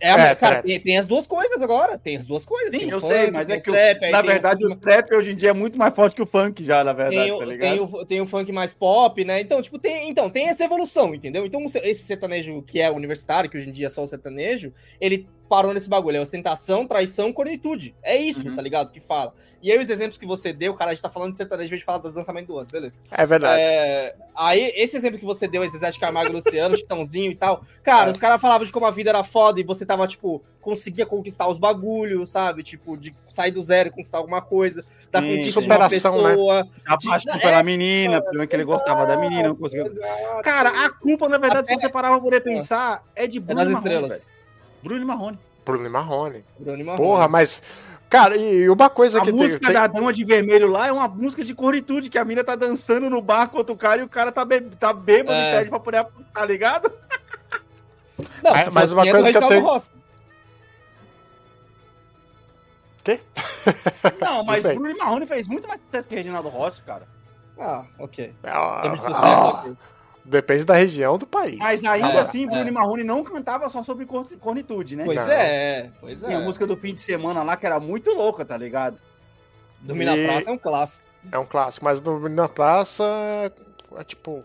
É, 0.00 0.08
É, 0.10 0.34
cara, 0.34 0.62
tem, 0.62 0.80
tem 0.80 0.98
as 0.98 1.06
duas 1.06 1.26
coisas 1.26 1.60
agora. 1.60 1.98
Tem 1.98 2.16
as 2.16 2.26
duas 2.26 2.44
coisas. 2.44 2.70
Sim, 2.70 2.78
tem 2.80 2.88
o 2.88 2.92
eu 2.92 3.00
funk, 3.00 3.12
sei, 3.12 3.30
mas 3.30 3.48
é 3.50 3.56
o 3.56 3.62
que, 3.62 3.70
o- 3.70 3.72
trap, 3.72 4.04
aí 4.04 4.12
na 4.12 4.20
o 4.20 4.24
verdade, 4.24 4.64
funk 4.64 4.76
o 4.76 4.76
trap 4.76 5.14
hoje 5.14 5.30
em 5.32 5.34
dia 5.34 5.50
é 5.50 5.52
muito 5.52 5.78
mais 5.78 5.94
forte 5.94 6.14
que 6.14 6.22
o 6.22 6.26
funk 6.26 6.62
já, 6.62 6.84
na 6.84 6.92
verdade, 6.92 7.16
tem, 7.16 7.38
tá 7.38 7.44
o, 7.44 7.48
ligado? 7.48 7.70
tem, 7.70 7.80
o, 7.80 8.04
tem 8.06 8.20
o 8.20 8.26
funk 8.26 8.52
mais 8.52 8.72
pop, 8.74 9.24
né? 9.24 9.40
Então, 9.40 9.60
tipo, 9.62 9.78
tem, 9.78 10.08
então, 10.10 10.30
tem 10.30 10.48
essa 10.48 10.64
evolução, 10.64 11.14
entendeu? 11.14 11.44
Então, 11.46 11.64
esse 11.82 12.04
sertanejo 12.04 12.62
que 12.62 12.80
é 12.80 12.90
universitário, 12.90 13.48
que 13.50 13.56
hoje 13.56 13.68
em 13.68 13.72
dia 13.72 13.86
é 13.86 13.90
só 13.90 14.02
o 14.02 14.06
sertanejo, 14.06 14.72
ele 15.00 15.28
parou 15.48 15.72
nesse 15.74 15.88
bagulho. 15.88 16.16
É 16.16 16.20
ostentação, 16.20 16.86
traição, 16.86 17.32
cornitude. 17.32 17.94
É 18.02 18.16
isso, 18.16 18.48
Uhum. 18.48 18.56
tá 18.56 18.62
ligado? 18.62 18.90
Que 18.90 19.00
fala. 19.00 19.34
E 19.62 19.72
aí, 19.72 19.78
os 19.78 19.88
exemplos 19.88 20.18
que 20.18 20.26
você 20.26 20.52
deu, 20.52 20.74
cara, 20.74 20.90
a 20.90 20.94
gente 20.94 21.02
tá 21.02 21.08
falando 21.08 21.30
de 21.32 21.38
sertanejo, 21.38 21.72
a 21.72 21.76
gente 21.76 21.86
fala 21.86 21.98
dos 21.98 22.12
lançamentos 22.14 22.48
do 22.48 22.58
ano, 22.58 22.68
beleza? 22.70 23.00
é 23.10 23.24
verdade. 23.24 23.62
É, 23.62 24.14
aí, 24.36 24.72
esse 24.76 24.94
exemplo 24.94 25.18
que 25.18 25.24
você 25.24 25.48
deu, 25.48 25.64
esse 25.64 25.78
Zé 25.78 25.90
de 25.90 25.98
Camargo 25.98 26.30
e 26.32 26.34
Luciano, 26.34 26.76
Chitãozinho 26.76 27.32
e 27.32 27.34
tal, 27.34 27.62
cara, 27.82 28.10
os 28.10 28.18
caras 28.18 28.42
falavam 28.42 28.66
de 28.66 28.70
como 28.72 28.84
a 28.84 28.90
vida 28.90 29.08
era 29.08 29.24
foda 29.24 29.58
e 29.58 29.64
você 29.64 29.86
tava, 29.86 30.06
tipo, 30.06 30.44
conseguia 30.60 31.06
conquistar 31.06 31.48
os 31.48 31.58
bagulhos, 31.58 32.28
sabe? 32.30 32.62
Tipo, 32.62 32.94
de 32.94 33.14
sair 33.26 33.52
do 33.52 33.62
zero 33.62 33.88
e 33.88 33.92
conquistar 33.92 34.18
alguma 34.18 34.42
coisa, 34.42 34.82
da 35.10 35.22
Sim. 35.22 35.36
conquista 35.36 35.60
Superação, 35.62 36.12
de 36.12 36.18
uma 36.18 36.28
pessoa. 36.28 36.68
Apaixonado 36.86 37.38
É, 37.38 37.40
pela 37.40 37.62
menina, 37.62 38.20
pelo 38.22 38.46
que 38.46 38.54
ele 38.56 38.64
gostava 38.64 39.06
da 39.06 39.16
menina, 39.16 39.48
não 39.48 39.56
conseguiu. 39.56 39.86
Exato. 39.86 40.42
Cara, 40.42 40.84
a 40.84 40.90
culpa, 40.90 41.26
na 41.26 41.38
verdade, 41.38 41.68
se 41.68 41.72
Até- 41.72 41.82
você 41.86 41.88
parar 41.90 42.10
pra 42.10 42.20
poder 42.20 42.42
pensar, 42.42 43.02
é 43.16 43.26
de 43.26 43.38
É 43.38 43.40
Bruno 43.40 43.60
das 43.60 43.68
e 43.70 43.72
Marrone, 43.72 43.94
estrelas. 43.94 44.10
velho. 44.20 44.34
Bruno 44.84 45.00
e 45.02 45.04
Marrone. 45.04 45.38
Bruno 45.64 45.86
e 45.86 45.88
Marrone. 45.88 46.44
Bruno 46.58 46.84
Marrone. 46.84 47.02
Porra, 47.08 47.26
mas. 47.26 47.62
Cara, 48.10 48.36
e 48.36 48.68
uma 48.68 48.88
coisa 48.90 49.18
A 49.18 49.22
que 49.22 49.32
tem. 49.32 49.40
música 49.40 49.64
tem- 49.64 49.72
da 49.74 49.86
Dama 49.88 50.12
de 50.12 50.22
Vermelho 50.24 50.68
lá 50.68 50.86
é 50.86 50.92
uma 50.92 51.08
música 51.08 51.42
de 51.42 51.54
cornitude, 51.54 52.10
que 52.10 52.18
a 52.18 52.24
mina 52.24 52.44
tá 52.44 52.54
dançando 52.54 53.08
no 53.10 53.20
bar 53.20 53.48
com 53.48 53.58
outro 53.58 53.74
cara 53.74 54.02
e 54.02 54.04
o 54.04 54.08
cara 54.08 54.30
tá, 54.30 54.44
be 54.44 54.60
tá 54.60 54.92
bêbado 54.92 55.32
É. 55.36 55.50
e 55.50 55.56
pede 55.58 55.70
pra 55.70 55.80
poder, 55.80 56.06
tá 56.32 56.44
ligado? 56.44 56.92
Não, 58.42 58.54
É, 58.54 58.70
mas 58.70 58.90
fosse 58.90 58.94
uma 58.94 59.02
quem 59.02 59.10
é 59.10 59.12
coisa 59.14 59.32
do 59.32 59.38
que 59.38 59.44
eu 59.44 59.48
tenho- 59.48 59.64
Rossi. 59.64 59.90
Não, 64.20 64.44
mas 64.44 64.62
sei. 64.62 64.74
Bruno 64.76 64.90
e 64.90 64.98
Marrone 64.98 65.26
fez 65.26 65.46
muito 65.48 65.66
mais 65.68 65.80
sucesso 65.80 66.08
que 66.08 66.14
Reginaldo 66.14 66.48
Rossi, 66.48 66.82
cara. 66.82 67.06
Ah, 67.58 67.84
ok. 67.98 68.34
Ah, 68.42 68.78
Tem 68.82 68.90
muito 68.90 69.04
sucesso, 69.04 69.24
ah, 69.24 69.48
ok. 69.48 69.76
Depende 70.24 70.64
da 70.64 70.74
região 70.74 71.18
do 71.18 71.26
país. 71.26 71.58
Mas 71.58 71.84
ainda 71.84 72.08
É, 72.14 72.18
assim, 72.20 72.46
Bruno 72.46 72.64
é. 72.64 72.68
e 72.68 72.70
Marrone 72.70 73.04
não 73.04 73.22
cantava 73.22 73.68
só 73.68 73.82
sobre 73.82 74.06
cor- 74.06 74.26
cornitude, 74.40 74.96
né? 74.96 75.04
Pois 75.04 75.20
Não. 75.20 75.30
é, 75.32 75.90
pois 76.00 76.24
é. 76.24 76.26
Tinha 76.28 76.38
a 76.38 76.42
música 76.42 76.66
do 76.66 76.76
fim 76.76 76.94
de 76.94 77.00
semana 77.02 77.42
lá 77.42 77.56
que 77.56 77.66
era 77.66 77.78
muito 77.78 78.10
louca, 78.14 78.42
tá 78.44 78.56
ligado? 78.56 78.98
Dormir 79.80 80.06
na 80.06 80.16
E- 80.16 80.26
praça 80.26 80.50
é 80.50 80.52
um 80.54 80.58
clássico. 80.58 81.04
É 81.30 81.38
um 81.38 81.44
clássico, 81.44 81.84
mas 81.84 82.00
no, 82.00 82.26
na 82.28 82.48
praça 82.48 83.04
é 83.98 84.04
tipo. 84.04 84.42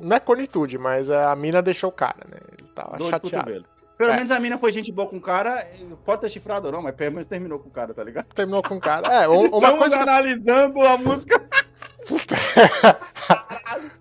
Não 0.00 0.16
é 0.16 0.20
cornitude, 0.20 0.78
mas 0.78 1.08
é, 1.10 1.24
a 1.24 1.36
mina 1.36 1.60
deixou 1.62 1.90
o 1.90 1.92
cara, 1.92 2.26
né? 2.28 2.38
Ele 2.58 2.68
tava 2.74 2.98
chateado. 3.10 3.64
Pelo 3.98 4.10
É. 4.10 4.16
menos 4.16 4.30
a 4.30 4.38
mina 4.40 4.58
foi 4.58 4.72
gente 4.72 4.92
boa 4.92 5.08
com 5.08 5.16
o 5.16 5.20
cara, 5.20 5.66
pode 6.04 6.20
ter 6.22 6.28
chifrado 6.30 6.66
ou 6.66 6.72
não, 6.72 6.82
mas 6.82 6.94
pelo 6.94 7.12
menos 7.12 7.26
terminou 7.28 7.58
com 7.58 7.68
o 7.68 7.72
cara, 7.72 7.94
tá 7.94 8.04
ligado? 8.04 8.26
Terminou 8.34 8.62
com 8.62 8.76
o 8.76 8.80
cara. 8.80 9.08
É, 9.08 9.28
um- 9.28 9.46
uma 9.48 9.56
Estamos 9.58 9.78
coisa 9.78 9.98
analisando 10.00 10.80
a 10.82 10.96
música. 10.98 11.42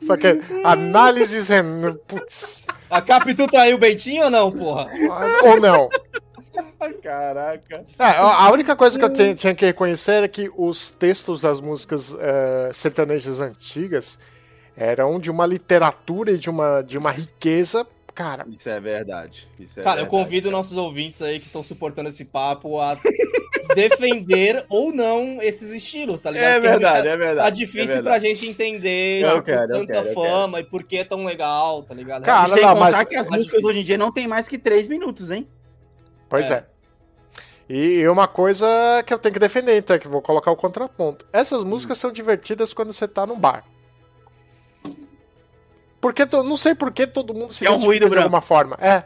Só 0.01 0.15
que 0.17 0.39
análises. 0.63 1.49
rem- 1.49 1.97
Putz. 2.07 2.63
A 2.89 3.01
Capitu 3.01 3.47
traiu 3.47 3.75
o 3.77 3.79
Bentinho 3.79 4.25
ou 4.25 4.29
não, 4.29 4.51
porra? 4.51 4.87
Ou 5.43 5.59
não. 5.59 5.89
Caraca. 7.01 7.85
É, 7.99 8.05
a 8.17 8.51
única 8.51 8.75
coisa 8.75 8.97
que 8.97 9.05
eu 9.21 9.35
tinha 9.35 9.55
que 9.55 9.65
reconhecer 9.65 10.23
é 10.23 10.27
que 10.27 10.49
os 10.55 10.91
textos 10.91 11.41
das 11.41 11.59
músicas 11.59 12.15
eh, 12.19 12.69
sertanejas 12.73 13.41
antigas 13.41 14.19
eram 14.77 15.19
de 15.19 15.31
uma 15.31 15.45
literatura 15.45 16.31
e 16.31 16.37
de 16.37 16.49
uma, 16.49 16.81
de 16.81 16.97
uma 16.97 17.11
riqueza. 17.11 17.85
Cara, 18.13 18.45
Isso 18.47 18.69
é 18.69 18.79
verdade. 18.79 19.47
Isso 19.59 19.79
é 19.79 19.83
Cara, 19.83 20.01
eu 20.01 20.05
verdade. 20.05 20.23
convido 20.23 20.51
nossos 20.51 20.77
ouvintes 20.77 21.21
aí 21.21 21.39
que 21.39 21.45
estão 21.47 21.61
suportando 21.63 22.07
esse 22.09 22.23
papo 22.23 22.79
a 22.79 22.97
defender 23.75 24.65
ou 24.69 24.91
não 24.93 25.41
esses 25.41 25.71
estilos, 25.71 26.21
tá 26.21 26.31
ligado? 26.31 26.49
É 26.49 26.53
Porque 26.55 26.67
verdade, 26.69 27.07
é 27.07 27.17
verdade. 27.17 27.39
Tá 27.39 27.47
é 27.47 27.51
difícil 27.51 27.87
verdade. 27.87 28.03
pra 28.03 28.19
gente 28.19 28.47
entender 28.47 29.21
Eu 29.23 29.29
tipo, 29.31 29.43
quero, 29.43 29.71
eu 29.73 29.79
tanta 29.81 29.93
quero, 29.93 30.07
eu 30.07 30.13
fama 30.13 30.59
e 30.59 30.63
por 30.63 30.83
que 30.83 30.97
é 30.97 31.03
tão 31.03 31.23
legal, 31.25 31.83
tá 31.83 31.93
ligado? 31.93 32.23
Cara, 32.23 32.47
sem 32.49 32.61
não, 32.63 32.73
contar 32.73 32.91
mas- 32.91 33.03
que 33.09 33.15
as 33.15 33.29
músicas 33.29 33.63
hoje 33.63 33.79
em 33.79 33.83
dia 33.83 33.97
não 33.97 34.11
tem 34.11 34.27
mais 34.27 34.47
que 34.47 34.57
três 34.57 34.87
minutos, 34.87 35.29
hein? 35.29 35.47
pois 36.29 36.49
é. 36.49 36.55
É. 36.55 36.65
E 37.67 38.07
uma 38.07 38.27
coisa 38.27 38.67
que 39.05 39.13
eu 39.13 39.17
tenho 39.17 39.33
que 39.33 39.39
defender, 39.39 39.75
então, 39.77 39.95
é 39.95 39.99
que 39.99 40.07
vou 40.07 40.21
colocar 40.21 40.51
o 40.51 40.55
contraponto. 40.55 41.25
Essas 41.33 41.63
músicas 41.63 41.97
são 41.97 42.11
divertidas 42.11 42.73
quando 42.73 42.93
você 42.93 43.07
tá 43.07 43.25
num 43.25 43.39
bar. 43.39 43.63
Porque 45.99 46.25
to- 46.25 46.43
não 46.43 46.57
sei 46.57 46.75
por 46.75 46.93
que 46.93 47.07
todo 47.07 47.33
mundo 47.33 47.51
se 47.51 47.65
É 47.65 47.71
um 47.71 47.77
ruído 47.77 48.03
de 48.03 48.09
branco. 48.09 48.25
alguma 48.25 48.41
forma. 48.41 48.77
É. 48.79 49.03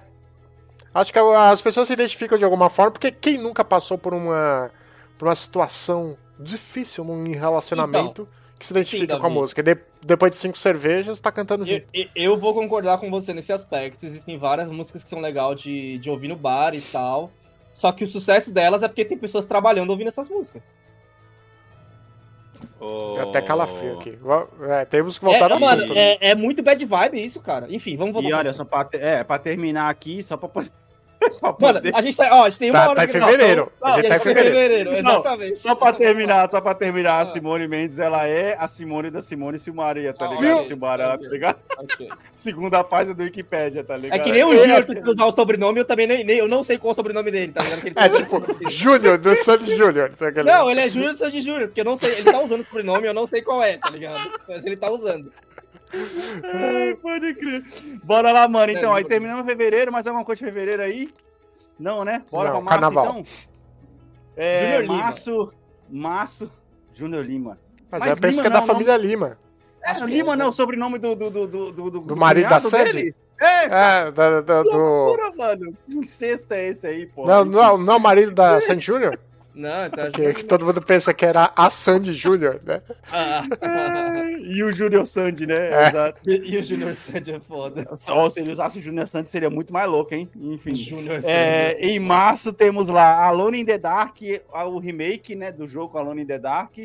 Acho 1.00 1.14
que 1.14 1.20
as 1.20 1.62
pessoas 1.62 1.88
se 1.88 1.94
identificam 1.94 2.38
de 2.38 2.44
alguma 2.44 2.70
forma, 2.70 2.92
porque 2.92 3.12
quem 3.12 3.38
nunca 3.38 3.64
passou 3.64 3.98
por 3.98 4.14
uma, 4.14 4.70
por 5.18 5.28
uma 5.28 5.36
situação 5.36 6.18
difícil 6.40 7.04
num 7.04 7.32
relacionamento 7.32 8.28
que 8.58 8.66
se 8.66 8.74
identifica 8.74 9.16
sim, 9.16 9.20
com 9.22 9.28
a 9.28 9.30
música. 9.30 9.64
De- 9.64 9.78
depois 10.06 10.32
de 10.32 10.38
cinco 10.38 10.58
cervejas, 10.58 11.20
tá 11.20 11.32
cantando 11.32 11.64
Eu, 11.64 11.68
junto. 11.68 11.86
eu- 11.94 12.08
eu 12.16 12.38
vou 12.38 12.54
concordar 12.54 12.98
com 12.98 13.10
você 13.10 13.34
nesse 13.34 13.52
aspecto. 13.54 14.06
Existem 14.06 14.38
várias 14.38 14.70
músicas 14.70 15.04
que 15.04 15.10
são 15.10 15.22
legais 15.22 15.62
de, 15.62 15.98
de 16.00 16.10
ouvir 16.10 16.28
no 16.28 16.36
bar 16.36 16.74
e 16.76 16.82
tal. 16.82 17.32
Só 17.74 17.92
que 17.92 18.04
o 18.04 18.08
sucesso 18.08 18.52
delas 18.54 18.84
é 18.84 18.88
porque 18.88 19.06
tem 19.06 19.18
pessoas 19.18 19.46
trabalhando 19.46 19.90
ouvindo 19.92 20.08
essas 20.08 20.28
músicas. 20.28 20.62
Deu 22.80 23.22
até 23.30 23.42
calafrio 23.42 23.98
aqui. 24.00 24.18
É, 24.70 24.86
temos 24.86 25.18
que 25.18 25.24
voltar 25.24 25.50
É, 25.52 25.54
ao 25.54 25.60
mano, 25.60 25.84
assunto. 25.84 25.98
é, 25.98 26.18
é 26.22 26.36
muito 26.36 26.62
bad 26.62 26.84
vibe 26.84 27.24
isso, 27.24 27.40
cara. 27.42 27.68
Enfim, 27.70 27.96
vamos 27.96 28.14
voltar 28.14 28.30
E 28.30 28.34
olha, 28.34 28.54
só 28.54 28.66
pra, 28.66 28.84
ter- 28.84 29.02
é, 29.02 29.24
pra 29.24 29.38
terminar 29.40 29.90
aqui, 29.90 30.22
só 30.24 30.36
pra 30.36 30.50
Mano, 31.60 31.82
a 31.94 32.02
gente 32.02 32.14
sai, 32.16 32.32
ó, 32.32 32.44
a 32.46 32.50
gente 32.50 32.60
tem 32.60 32.70
uma 32.72 32.80
Tá, 32.80 32.90
hora 32.90 32.96
tá 32.96 33.06
em 33.06 33.08
fevereiro. 33.10 33.72
A 33.82 33.90
Não, 33.90 33.96
gente 33.96 34.08
tá 34.08 34.14
em 34.14 34.18
é 34.18 34.20
fevereiro. 34.20 34.94
exatamente. 34.96 35.60
Só 35.60 35.76
pra 35.76 35.92
terminar, 35.94 36.50
só 36.50 36.62
pra 36.62 36.74
terminar, 36.74 37.20
a 37.22 37.26
Simone 37.26 37.68
Mendes, 37.68 38.00
ela 38.00 38.26
é 38.26 38.56
a 38.58 38.68
Simone 38.68 39.10
da 39.12 39.22
Simone 39.22 39.60
Silmaria, 39.60 40.14
tá 40.14 40.26
Ah, 40.26 40.30
ligado? 40.30 40.42
viu? 40.60 40.64
Silmara, 40.68 41.18
tá 41.18 41.28
ligado? 41.28 41.58
Ok. 41.78 42.10
Segunda 42.34 42.84
página 42.84 43.14
do 43.16 43.24
Wikipédia, 43.24 43.84
tá 43.84 43.98
ligado? 43.98 44.20
É 44.20 44.24
que 44.24 44.32
nem 44.32 44.44
o 44.44 44.56
Júnior 44.56 44.86
tem 44.86 45.02
que 45.02 45.10
usar 45.10 45.26
o 45.26 45.32
sobrenome, 45.32 45.80
eu 45.80 45.86
também 45.86 46.08
nem, 46.08 46.24
nem- 46.24 46.38
eu 46.38 46.48
não 46.48 46.64
sei 46.64 46.78
qual 46.78 46.92
é 46.92 46.94
o 46.94 46.96
sobrenome 46.96 47.32
dele, 47.32 47.52
tá 47.52 47.62
ligado? 47.64 47.92
É 47.98 48.10
tipo, 48.10 48.42
Júnior, 48.70 49.18
do 49.18 49.36
Santos 49.36 49.68
Júnior. 49.76 50.12
aquele- 50.20 50.44
Não, 50.50 50.72
ele 50.72 50.82
é 50.82 50.90
Júnior 50.90 51.12
Sandy 51.16 51.42
Júnior, 51.42 51.68
porque 51.68 51.82
eu 51.82 51.86
não 51.86 51.98
sei, 51.98 52.12
ele 52.14 52.32
tá 52.32 52.40
usando 52.40 52.62
o 52.62 52.64
sobrenome, 52.64 53.08
eu 53.08 53.14
não 53.14 53.28
sei 53.28 53.42
qual 53.42 53.62
é, 53.62 53.78
tá 53.78 53.90
ligado? 53.90 54.32
Mas 54.48 54.64
ele 54.64 54.78
tá 54.78 54.90
usando. 54.90 55.32
Ai, 55.94 56.96
pode 57.02 57.34
crer. 57.36 57.64
Bora 58.04 58.32
lá, 58.32 58.48
mano. 58.48 58.72
Então, 58.72 58.94
É, 58.96 59.00
aí 59.00 59.06
terminamos 59.06 59.46
fevereiro, 59.46 59.92
mais 59.92 60.06
alguma 60.08 60.24
coisa 60.26 60.40
de 60.40 60.46
fevereiro 60.46 60.82
aí? 60.82 61.10
Não, 61.80 62.04
né? 62.06 62.24
Bora 62.32 62.50
Não, 62.54 62.62
pra 62.64 62.66
março, 62.66 62.80
carnaval. 62.82 63.06
então. 63.20 63.24
É, 64.36 64.64
Júnior 64.66 64.82
Lima. 64.84 64.98
março, 65.04 65.54
março, 65.90 66.52
Júnior 66.94 67.26
Lima. 67.26 67.58
Mas, 67.92 68.02
Mas 68.02 68.12
é, 68.18 68.22
pensa 68.22 68.28
Lima 68.30 68.42
que 68.42 68.48
é 68.48 68.52
da 68.52 68.60
não, 68.60 68.68
família 68.68 68.98
Lima. 68.98 69.38
É, 69.82 69.94
Lima 70.06 70.36
não 70.36 70.46
é 70.48 70.50
o 70.50 70.52
sobrenome 70.52 71.00
do... 71.00 71.16
Do, 71.16 71.30
do, 71.30 71.48
do, 71.48 71.72
do, 71.72 72.00
Do 72.02 72.16
marido 72.18 72.50
da 72.50 72.60
Sandy? 72.60 72.92
dele? 72.94 73.16
É, 73.42 73.64
É, 74.08 74.12
da- 74.12 74.42
do. 74.42 74.78
loucura, 74.78 75.32
mano. 75.36 75.74
Que 75.86 75.96
incesto 75.98 76.54
é 76.54 76.68
esse 76.68 76.86
aí, 76.86 77.06
pô? 77.08 77.26
Não, 77.26 77.46
não, 77.46 77.78
não 77.78 77.94
é 77.94 77.96
o 77.96 78.00
marido 78.00 78.32
da 78.34 78.60
Sandy 78.60 78.86
Júnior? 78.86 79.18
Não, 79.54 79.90
tá 79.90 80.12
Que, 80.12 80.34
que 80.34 80.46
todo 80.46 80.66
mundo 80.66 80.82
pensa 80.82 81.14
que 81.14 81.26
era 81.26 81.52
a 81.56 81.70
Sandy 81.70 82.14
Júnior, 82.14 82.62
né? 82.64 82.82
Ah, 83.12 83.44
E 84.40 84.64
o 84.64 84.72
Júnior 84.72 85.06
Sandy, 85.06 85.46
né? 85.46 85.70
É. 85.70 85.88
Exato. 85.90 86.20
e, 86.26 86.54
e 86.54 86.58
o 86.58 86.64
Júnior 86.64 86.96
Sandy 86.96 87.34
é 87.34 87.40
foda. 87.40 87.88
Só 87.96 88.30
se 88.30 88.40
ele 88.40 88.52
usasse 88.52 88.80
o 88.80 88.82
Júnior 88.82 89.08
Sandy 89.08 89.30
seria 89.30 89.50
muito 89.50 89.72
mais 89.72 89.88
louco, 89.88 90.14
hein? 90.14 90.30
Enfim. 90.36 90.74
Júnior 90.76 91.22
Sandy. 91.22 91.34
É, 91.34 91.78
em 91.80 92.00
março 92.00 92.54
temos 92.54 92.88
lá 92.88 93.26
Alone 93.26 93.62
in 93.62 93.66
the 93.66 93.78
Dark, 93.78 94.18
o 94.52 94.80
remake, 94.80 95.36
né, 95.36 95.52
do 95.52 95.68
jogo 95.68 95.98
Alone 95.98 96.22
in 96.22 96.26
the 96.26 96.40
Dark. 96.40 96.78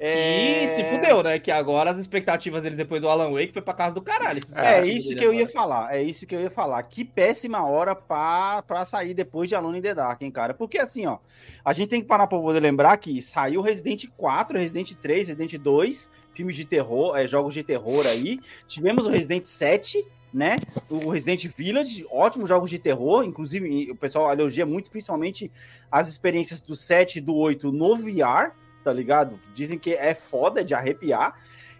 É... 0.00 0.64
E 0.64 0.68
se 0.68 0.84
fudeu, 0.84 1.22
né? 1.22 1.38
Que 1.38 1.50
agora 1.50 1.90
as 1.90 1.98
expectativas 1.98 2.62
dele 2.62 2.76
depois 2.76 3.00
do 3.00 3.08
Alan 3.08 3.30
Wake 3.32 3.52
foi 3.52 3.62
pra 3.62 3.74
casa 3.74 3.94
do 3.94 4.00
caralho. 4.00 4.40
É, 4.56 4.86
isso 4.86 5.14
que 5.14 5.24
eu 5.24 5.34
ia 5.34 5.40
agora. 5.40 5.52
falar, 5.52 5.94
é 5.94 6.02
isso 6.02 6.26
que 6.26 6.34
eu 6.34 6.40
ia 6.40 6.50
falar. 6.50 6.82
Que 6.84 7.04
péssima 7.04 7.66
hora 7.66 7.94
pra, 7.94 8.62
pra 8.62 8.84
sair 8.84 9.12
depois 9.12 9.48
de 9.48 9.56
Alone 9.56 9.78
in 9.78 9.82
the 9.82 9.94
Dark, 9.94 10.22
hein, 10.22 10.30
cara? 10.30 10.54
Porque 10.54 10.78
assim, 10.78 11.06
ó, 11.06 11.18
a 11.64 11.72
gente 11.72 11.88
tem 11.88 12.00
que 12.00 12.06
parar 12.06 12.26
pra 12.26 12.38
poder 12.38 12.60
lembrar 12.60 12.96
que 12.96 13.20
saiu 13.20 13.60
Resident 13.60 14.06
4, 14.16 14.58
Resident 14.58 14.94
3, 14.94 15.28
Resident 15.28 15.58
2, 15.58 16.10
filmes 16.32 16.54
de 16.54 16.64
terror, 16.64 17.16
é, 17.16 17.26
jogos 17.26 17.52
de 17.52 17.64
terror 17.64 18.06
aí. 18.06 18.38
Tivemos 18.68 19.06
o 19.06 19.10
Resident 19.10 19.44
7, 19.44 20.06
né? 20.32 20.58
O 20.88 21.10
Resident 21.10 21.46
Village, 21.56 22.06
ótimos 22.10 22.48
jogos 22.48 22.70
de 22.70 22.78
terror, 22.78 23.24
inclusive 23.24 23.90
o 23.90 23.96
pessoal 23.96 24.32
elogia 24.32 24.64
muito, 24.64 24.90
principalmente 24.90 25.50
as 25.90 26.08
experiências 26.08 26.60
do 26.60 26.76
7 26.76 27.18
e 27.18 27.20
do 27.20 27.34
8 27.34 27.72
no 27.72 27.96
VR, 27.96 28.52
tá 28.88 28.92
ligado? 28.94 29.38
Dizem 29.54 29.78
que 29.78 29.92
é 29.92 30.14
foda 30.14 30.64
de 30.64 30.74
arrepiar. 30.74 31.34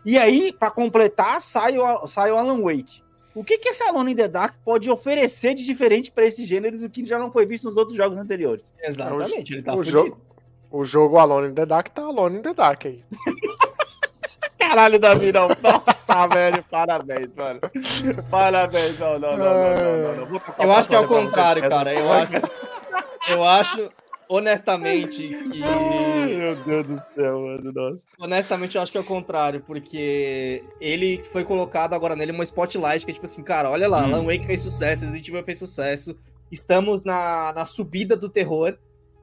E 0.05 0.19
aí, 0.19 0.53
pra 0.53 0.71
completar, 0.71 1.41
sai 1.41 1.79
o, 1.79 2.07
sai 2.07 2.31
o 2.31 2.37
Alan 2.37 2.61
Wake. 2.61 3.03
O 3.35 3.43
que, 3.43 3.57
que 3.57 3.71
esse 3.71 3.83
Alone 3.83 4.13
in 4.13 4.17
the 4.17 4.29
Dark 4.29 4.57
pode 4.63 4.91
oferecer 4.91 5.55
de 5.55 5.65
diferente 5.65 6.11
pra 6.11 6.27
esse 6.27 6.45
gênero 6.45 6.77
do 6.77 6.91
que 6.91 7.07
já 7.07 7.19
não 7.19 7.33
foi 7.33 7.47
visto 7.47 7.65
nos 7.65 7.79
outros 7.79 7.97
jogos 7.97 8.19
anteriores? 8.19 8.75
Exatamente, 8.83 9.55
ele 9.55 9.63
tá 9.63 9.75
o, 9.75 9.83
jogo, 9.83 10.21
o 10.71 10.85
jogo 10.85 11.17
Alone 11.17 11.49
in 11.49 11.55
the 11.55 11.65
Dark 11.65 11.89
tá 11.89 12.03
Alone 12.03 12.39
in 12.39 12.43
the 12.43 12.53
Dark 12.53 12.85
aí. 12.85 13.03
Caralho, 14.59 14.99
Davi, 14.99 15.33
não. 15.33 15.49
Tá, 16.07 16.27
velho. 16.27 16.63
Parabéns, 16.71 17.29
mano. 17.35 17.61
Parabéns. 18.31 18.99
Não, 18.99 19.19
não, 19.19 19.37
não, 19.37 19.39
não, 19.39 19.55
não, 19.55 20.17
não, 20.17 20.27
não. 20.27 20.43
Eu 20.59 20.69
o 20.69 20.73
acho 20.73 20.89
que 20.89 20.95
é 20.95 21.01
o 21.01 21.09
contrário, 21.09 21.67
cara. 21.67 21.95
Eu 21.95 22.13
acho, 22.13 22.33
eu 23.31 23.45
acho 23.45 23.89
honestamente, 24.29 25.29
que. 25.29 25.63
Ai, 25.63 26.37
meu 26.37 26.55
Deus 26.57 26.87
do 26.87 27.01
céu, 27.15 27.41
mano. 27.41 27.73
Nossa. 27.73 28.05
Honestamente, 28.21 28.77
eu 28.77 28.83
acho 28.83 28.93
que 28.93 28.99
é 28.99 29.01
o 29.01 29.05
contrário, 29.05 29.63
porque 29.67 30.63
ele 30.81 31.23
foi 31.33 31.45
colocado 31.45 31.95
agora 31.95 32.15
nele 32.17 32.33
uma 32.33 32.45
spotlight 32.45 33.05
que 33.05 33.11
é 33.11 33.15
tipo 33.15 33.27
assim, 33.27 33.43
cara, 33.43 33.71
olha 33.71 33.89
lá, 33.89 34.03
Hum. 34.07 34.15
Alan 34.15 34.25
Wake 34.25 34.47
fez 34.47 34.61
sucesso, 34.61 35.05
Resident 35.05 35.27
Evil 35.29 35.45
fez 35.45 35.59
sucesso, 35.59 36.17
estamos 36.51 37.05
na, 37.05 37.53
na 37.55 37.65
subida 37.65 38.17
do 38.17 38.29
terror 38.29 38.77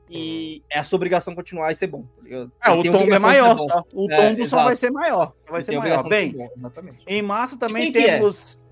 e 0.09 0.61
é 0.69 0.77
a 0.79 0.83
sua 0.83 0.97
obrigação 0.97 1.33
continuar 1.33 1.71
e 1.71 1.75
ser 1.75 1.87
bom. 1.87 2.03
tá? 2.03 2.49
É, 2.63 2.71
o 2.71 2.83
tom 2.83 3.05
é 3.05 3.17
maior, 3.19 3.57
só. 3.57 3.83
O 3.93 4.11
É, 4.11 4.15
tom 4.15 4.35
do 4.35 4.47
som 4.47 4.63
vai 4.63 4.75
ser 4.75 4.91
maior. 4.91 5.33
Vai 5.49 5.61
ser 5.63 5.77
maior. 5.79 5.97
de 5.97 6.03
ser 6.03 6.09
Bem, 6.09 6.31
bom, 6.31 6.47
exatamente. 6.55 7.03
em 7.07 7.21
março 7.21 7.57
também 7.57 7.87
é? 7.87 7.91
temos. 7.91 8.63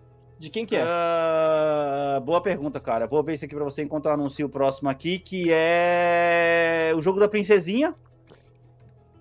De 0.43 0.49
quem 0.49 0.65
que 0.65 0.75
é? 0.75 0.83
Ah, 0.85 2.21
boa 2.21 2.41
pergunta, 2.41 2.77
cara. 2.77 3.07
Vou 3.07 3.23
ver 3.23 3.31
isso 3.31 3.45
aqui 3.45 3.55
pra 3.55 3.63
você 3.63 3.81
enquanto 3.81 4.07
eu 4.07 4.11
anuncio 4.11 4.45
o 4.45 4.49
próximo 4.49 4.89
aqui, 4.89 5.17
que 5.17 5.45
é 5.49 6.91
o 6.97 7.01
jogo 7.01 7.17
da 7.17 7.29
princesinha 7.29 7.95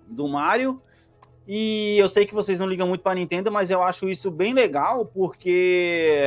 do 0.08 0.26
Mario. 0.26 0.82
E 1.46 1.96
eu 1.96 2.08
sei 2.08 2.26
que 2.26 2.34
vocês 2.34 2.58
não 2.58 2.66
ligam 2.66 2.88
muito 2.88 3.02
pra 3.02 3.14
Nintendo, 3.14 3.52
mas 3.52 3.70
eu 3.70 3.84
acho 3.84 4.08
isso 4.08 4.32
bem 4.32 4.52
legal 4.52 5.06
porque, 5.06 6.18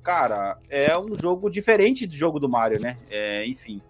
cara, 0.00 0.58
é 0.70 0.96
um 0.96 1.16
jogo 1.16 1.50
diferente 1.50 2.06
do 2.06 2.14
jogo 2.14 2.38
do 2.38 2.48
Mario, 2.48 2.80
né? 2.80 2.96
É, 3.10 3.44
enfim. 3.48 3.82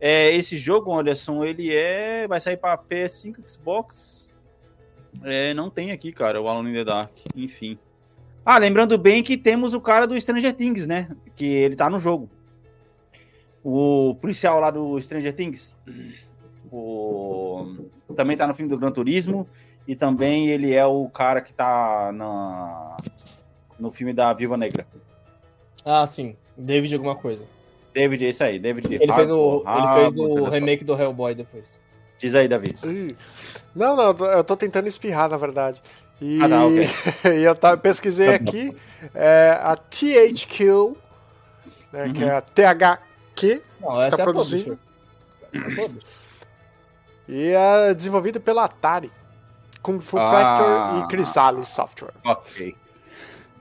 É, 0.00 0.34
esse 0.34 0.56
jogo, 0.56 0.98
Anderson, 0.98 1.44
ele 1.44 1.70
é. 1.70 2.26
Vai 2.26 2.40
sair 2.40 2.56
pra 2.56 2.78
PS5, 2.78 3.46
Xbox. 3.46 4.30
É, 5.22 5.52
não 5.52 5.68
tem 5.68 5.92
aqui, 5.92 6.10
cara, 6.10 6.40
o 6.40 6.48
Alone 6.48 6.70
in 6.70 6.74
the 6.74 6.84
Dark. 6.84 7.12
Enfim. 7.36 7.78
Ah, 8.44 8.58
lembrando 8.58 8.98
bem 8.98 9.22
que 9.22 9.36
temos 9.36 9.72
o 9.72 9.80
cara 9.80 10.06
do 10.06 10.20
Stranger 10.20 10.52
Things, 10.52 10.86
né? 10.86 11.08
Que 11.34 11.46
ele 11.46 11.76
tá 11.76 11.88
no 11.88 11.98
jogo. 11.98 12.28
O 13.62 14.14
policial 14.20 14.60
lá 14.60 14.70
do 14.70 15.00
Stranger 15.00 15.34
Things. 15.34 15.74
O... 16.70 17.86
Também 18.14 18.36
tá 18.36 18.46
no 18.46 18.54
filme 18.54 18.68
do 18.68 18.78
Gran 18.78 18.92
Turismo. 18.92 19.48
E 19.88 19.94
também 19.94 20.48
ele 20.48 20.72
é 20.72 20.84
o 20.84 21.08
cara 21.08 21.40
que 21.40 21.52
tá 21.52 22.10
na... 22.12 22.96
no 23.78 23.90
filme 23.90 24.12
da 24.12 24.32
Viva 24.32 24.56
Negra. 24.56 24.86
Ah, 25.84 26.06
sim. 26.06 26.36
David 26.56 26.94
alguma 26.94 27.14
coisa. 27.14 27.46
David, 27.92 28.24
esse 28.24 28.42
aí, 28.42 28.58
David. 28.58 28.92
Ele 28.92 29.12
fez 29.12 29.30
o, 29.30 29.62
Harbour, 29.64 29.90
ele 29.90 30.00
fez 30.00 30.18
Harbour, 30.18 30.40
o 30.40 30.50
remake 30.50 30.84
do 30.84 31.00
Hellboy 31.00 31.34
depois. 31.34 31.78
Diz 32.18 32.34
aí, 32.34 32.48
Davi. 32.48 32.74
Ih. 32.84 33.14
Não, 33.74 33.96
não, 33.96 34.26
eu 34.26 34.44
tô 34.44 34.56
tentando 34.56 34.88
espirrar, 34.88 35.28
na 35.28 35.36
verdade. 35.36 35.82
E, 36.20 36.40
Ah, 36.42 36.48
tá, 36.48 36.64
ok. 36.66 36.88
e 37.34 37.42
eu 37.44 37.54
tá- 37.54 37.76
pesquisei 37.76 38.28
Tá 38.28 38.34
aqui 38.36 38.76
é, 39.14 39.58
a 39.62 39.76
THQ, 39.76 40.94
né, 41.92 42.12
que 42.12 42.22
Uhum. 42.24 42.30
é 42.30 42.36
a 42.36 42.40
THQ, 42.40 43.62
Não, 43.80 44.02
essa 44.02 44.16
Tá 44.16 44.22
é 44.22 44.24
a 44.24 44.24
produzindo? 44.24 44.78
é 45.52 45.90
e 47.28 47.48
é 47.52 47.94
desenvolvida 47.94 48.38
pela 48.38 48.64
Atari, 48.64 49.10
Kung 49.82 49.98
Fu 50.00 50.18
Ah. 50.18 50.30
Factor 50.30 50.98
e 51.04 51.08
Chrysalis 51.08 51.68
Software. 51.68 52.12
Ok. 52.24 52.76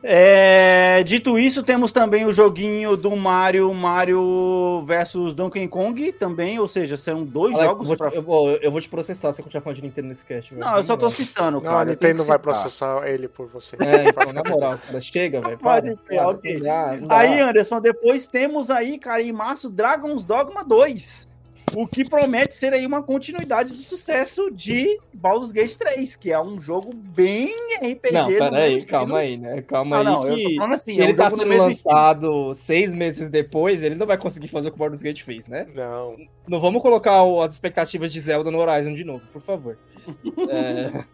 É, 0.05 1.01
dito 1.03 1.39
isso, 1.39 1.63
temos 1.63 1.93
também 1.93 2.25
o 2.25 2.33
joguinho 2.33 2.97
do 2.97 3.15
Mario, 3.15 3.73
Mario 3.73 4.83
versus 4.85 5.33
Donkey 5.33 5.65
Kong 5.69 6.11
também, 6.11 6.59
ou 6.59 6.67
seja, 6.67 6.97
são 6.97 7.23
dois 7.23 7.55
Alex, 7.55 7.65
eu, 7.65 7.71
jogos 7.71 7.87
vou 7.87 7.97
pra... 7.97 8.09
eu, 8.09 8.21
vou, 8.21 8.51
eu 8.51 8.69
vou 8.69 8.81
te 8.81 8.89
processar 8.89 9.31
se 9.31 9.39
eu 9.39 9.45
continuar 9.45 9.61
falando 9.61 9.77
de 9.77 9.83
Nintendo 9.83 10.09
nesse 10.09 10.25
cast. 10.25 10.53
velho. 10.53 10.65
Não, 10.65 10.75
eu 10.75 10.83
só 10.83 10.97
tô 10.97 11.09
citando, 11.09 11.61
Não, 11.61 11.61
cara. 11.61 11.91
a 11.91 11.93
eu 11.93 11.95
tenho 11.95 12.13
Nintendo 12.13 12.27
vai 12.27 12.37
processar 12.37 13.07
ele 13.07 13.29
por 13.29 13.47
você. 13.47 13.77
É, 13.79 14.09
então, 14.09 14.33
na 14.33 14.43
moral, 14.49 14.77
cara, 14.85 14.99
chega, 14.99 15.39
velho. 15.39 15.57
Pode 15.57 15.95
para, 15.95 16.15
para, 16.17 16.23
não 16.23 16.97
não 16.97 17.03
dá. 17.07 17.17
Aí, 17.17 17.39
Anderson, 17.39 17.79
depois 17.79 18.27
temos 18.27 18.69
aí, 18.69 18.99
cara, 18.99 19.21
em 19.21 19.31
março, 19.31 19.69
Dragon's 19.69 20.25
Dogma 20.25 20.65
2. 20.65 21.32
O 21.75 21.87
que 21.87 22.07
promete 22.07 22.53
ser 22.53 22.73
aí 22.73 22.85
uma 22.85 23.01
continuidade 23.01 23.73
do 23.73 23.79
sucesso 23.81 24.51
de 24.51 24.99
Baldur's 25.13 25.51
Gate 25.51 25.75
3, 25.75 26.15
que 26.15 26.31
é 26.31 26.39
um 26.41 26.59
jogo 26.59 26.93
bem 26.93 27.51
RPG. 27.77 28.11
Não, 28.11 28.23
no 28.23 28.27
pera 28.29 28.51
mesmo 28.51 28.55
aí, 28.57 28.75
estilo. 28.77 28.91
calma 28.91 29.17
aí, 29.19 29.37
né? 29.37 29.61
Calma 29.63 29.95
Ah, 29.95 29.99
aí 29.99 30.05
não, 30.05 30.27
eu 30.27 30.29
tô 30.29 30.35
que 30.35 30.55
falando 30.55 30.73
assim, 30.73 30.93
se 30.93 30.99
é 30.99 31.03
um 31.03 31.07
ele 31.07 31.13
tá 31.17 31.29
sendo 31.29 31.57
lançado 31.57 32.53
seis 32.53 32.89
meses 32.91 33.29
depois, 33.29 33.83
ele 33.83 33.95
não 33.95 34.05
vai 34.05 34.17
conseguir 34.17 34.47
fazer 34.47 34.67
o 34.67 34.71
que 34.71 34.75
o 34.75 34.79
Baldur's 34.79 35.01
Gate 35.01 35.23
fez, 35.23 35.47
né? 35.47 35.65
Não, 35.73 36.15
Não 36.47 36.61
vamos 36.61 36.81
colocar 36.81 37.21
as 37.43 37.53
expectativas 37.53 38.11
de 38.13 38.19
Zelda 38.21 38.51
no 38.51 38.59
Horizon 38.59 38.93
de 38.93 39.03
novo, 39.03 39.23
por 39.31 39.41
favor. 39.41 39.77
É, 40.49 41.05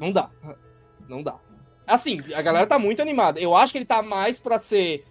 Não 0.00 0.10
dá. 0.10 0.30
Não 1.08 1.22
dá. 1.22 1.36
Assim, 1.86 2.20
a 2.34 2.42
galera 2.42 2.66
tá 2.66 2.78
muito 2.78 3.00
animada. 3.00 3.38
Eu 3.38 3.54
acho 3.54 3.70
que 3.72 3.78
ele 3.78 3.84
tá 3.84 4.02
mais 4.02 4.40
pra 4.40 4.58
ser 4.58 5.04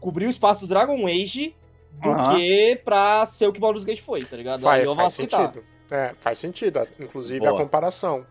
cobrir 0.00 0.26
o 0.26 0.30
espaço 0.30 0.62
do 0.62 0.68
Dragon 0.68 1.06
Age 1.06 1.54
do 1.92 2.08
Aham. 2.10 2.36
que 2.36 2.80
pra 2.84 3.26
ser 3.26 3.46
o 3.46 3.52
que 3.52 3.58
o 3.58 3.60
Baldur's 3.60 3.84
Gate 3.84 4.00
foi, 4.00 4.22
tá 4.24 4.36
ligado? 4.36 4.60
faz, 4.60 4.84
faz 4.94 5.12
sentido. 5.14 5.64
É, 5.90 6.14
faz 6.18 6.38
sentido, 6.38 6.80
inclusive 6.98 7.40
Boa. 7.40 7.52
a 7.52 7.56
comparação. 7.62 8.24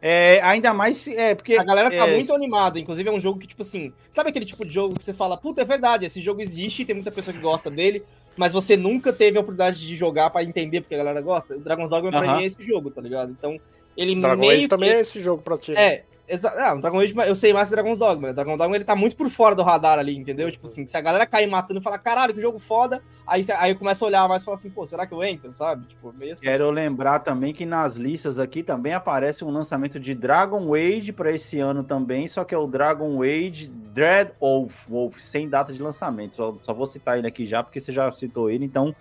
É, 0.00 0.40
ainda 0.42 0.72
mais, 0.72 0.96
se- 0.96 1.16
é, 1.16 1.34
porque... 1.34 1.56
A 1.56 1.64
galera 1.64 1.90
tá 1.90 2.06
é, 2.08 2.14
muito 2.14 2.32
animada, 2.32 2.78
inclusive 2.78 3.08
é 3.08 3.12
um 3.12 3.18
jogo 3.18 3.38
que, 3.40 3.48
tipo 3.48 3.62
assim, 3.62 3.92
sabe 4.08 4.30
aquele 4.30 4.44
tipo 4.44 4.64
de 4.64 4.72
jogo 4.72 4.94
que 4.94 5.02
você 5.02 5.12
fala, 5.12 5.36
puta, 5.36 5.62
é 5.62 5.64
verdade, 5.64 6.06
esse 6.06 6.20
jogo 6.20 6.40
existe, 6.40 6.84
tem 6.84 6.94
muita 6.94 7.10
pessoa 7.10 7.34
que 7.34 7.40
gosta 7.40 7.68
dele, 7.68 8.04
mas 8.36 8.52
você 8.52 8.76
nunca 8.76 9.12
teve 9.12 9.38
a 9.38 9.40
oportunidade 9.40 9.84
de 9.84 9.96
jogar 9.96 10.30
pra 10.30 10.44
entender 10.44 10.82
porque 10.82 10.94
a 10.94 10.98
galera 10.98 11.20
gosta? 11.20 11.56
O 11.56 11.60
Dragon's 11.60 11.90
Dogma 11.90 12.10
pra 12.10 12.20
Aham. 12.20 12.36
mim 12.36 12.42
é 12.44 12.46
esse 12.46 12.62
jogo, 12.62 12.90
tá 12.92 13.00
ligado? 13.00 13.32
Então, 13.32 13.58
ele 13.96 14.14
Dragon 14.14 14.36
meio 14.40 14.52
Age 14.52 14.62
que... 14.62 14.68
também 14.68 14.90
é 14.90 15.00
esse 15.00 15.20
jogo 15.20 15.42
pra 15.42 15.58
ti. 15.58 15.72
né? 15.72 15.84
É, 15.84 16.04
Exa 16.28 16.50
ah, 16.50 16.74
Dragon 16.74 17.00
Age, 17.00 17.14
eu 17.26 17.34
sei 17.34 17.52
mais 17.52 17.68
do 17.68 17.72
Dragon's 17.72 17.98
Dogma. 17.98 18.30
O 18.30 18.34
Dragon 18.34 18.56
Dogma 18.56 18.76
ele 18.76 18.84
tá 18.84 18.94
muito 18.94 19.16
por 19.16 19.30
fora 19.30 19.54
do 19.54 19.62
radar 19.62 19.98
ali, 19.98 20.16
entendeu? 20.16 20.50
Tipo 20.52 20.66
assim, 20.66 20.86
se 20.86 20.96
a 20.96 21.00
galera 21.00 21.26
cair 21.26 21.46
matando 21.46 21.80
e 21.80 21.82
falar, 21.82 21.98
caralho, 21.98 22.34
que 22.34 22.40
jogo 22.40 22.58
foda, 22.58 23.02
aí, 23.26 23.42
aí 23.58 23.72
eu 23.72 23.76
começo 23.76 24.04
a 24.04 24.08
olhar 24.08 24.28
mais 24.28 24.42
e 24.42 24.44
falar 24.44 24.56
assim, 24.56 24.68
pô, 24.68 24.84
será 24.84 25.06
que 25.06 25.14
eu 25.14 25.24
entro, 25.24 25.52
sabe? 25.52 25.86
Tipo, 25.86 26.12
meio 26.12 26.34
assim. 26.34 26.42
Quero 26.42 26.70
lembrar 26.70 27.20
também 27.20 27.54
que 27.54 27.64
nas 27.64 27.96
listas 27.96 28.38
aqui 28.38 28.62
também 28.62 28.92
aparece 28.92 29.44
um 29.44 29.50
lançamento 29.50 29.98
de 29.98 30.14
Dragon 30.14 30.74
Age 30.74 31.12
para 31.12 31.32
esse 31.32 31.58
ano 31.58 31.82
também, 31.82 32.28
só 32.28 32.44
que 32.44 32.54
é 32.54 32.58
o 32.58 32.66
Dragon 32.66 33.22
Age 33.22 33.68
Dread 33.68 34.32
Wolf, 34.38 34.86
Wolf 34.86 35.18
sem 35.18 35.48
data 35.48 35.72
de 35.72 35.82
lançamento. 35.82 36.36
Só, 36.36 36.56
só 36.60 36.74
vou 36.74 36.86
citar 36.86 37.18
ele 37.18 37.26
aqui 37.26 37.46
já, 37.46 37.62
porque 37.62 37.80
você 37.80 37.90
já 37.90 38.10
citou 38.12 38.50
ele, 38.50 38.64
então. 38.64 38.94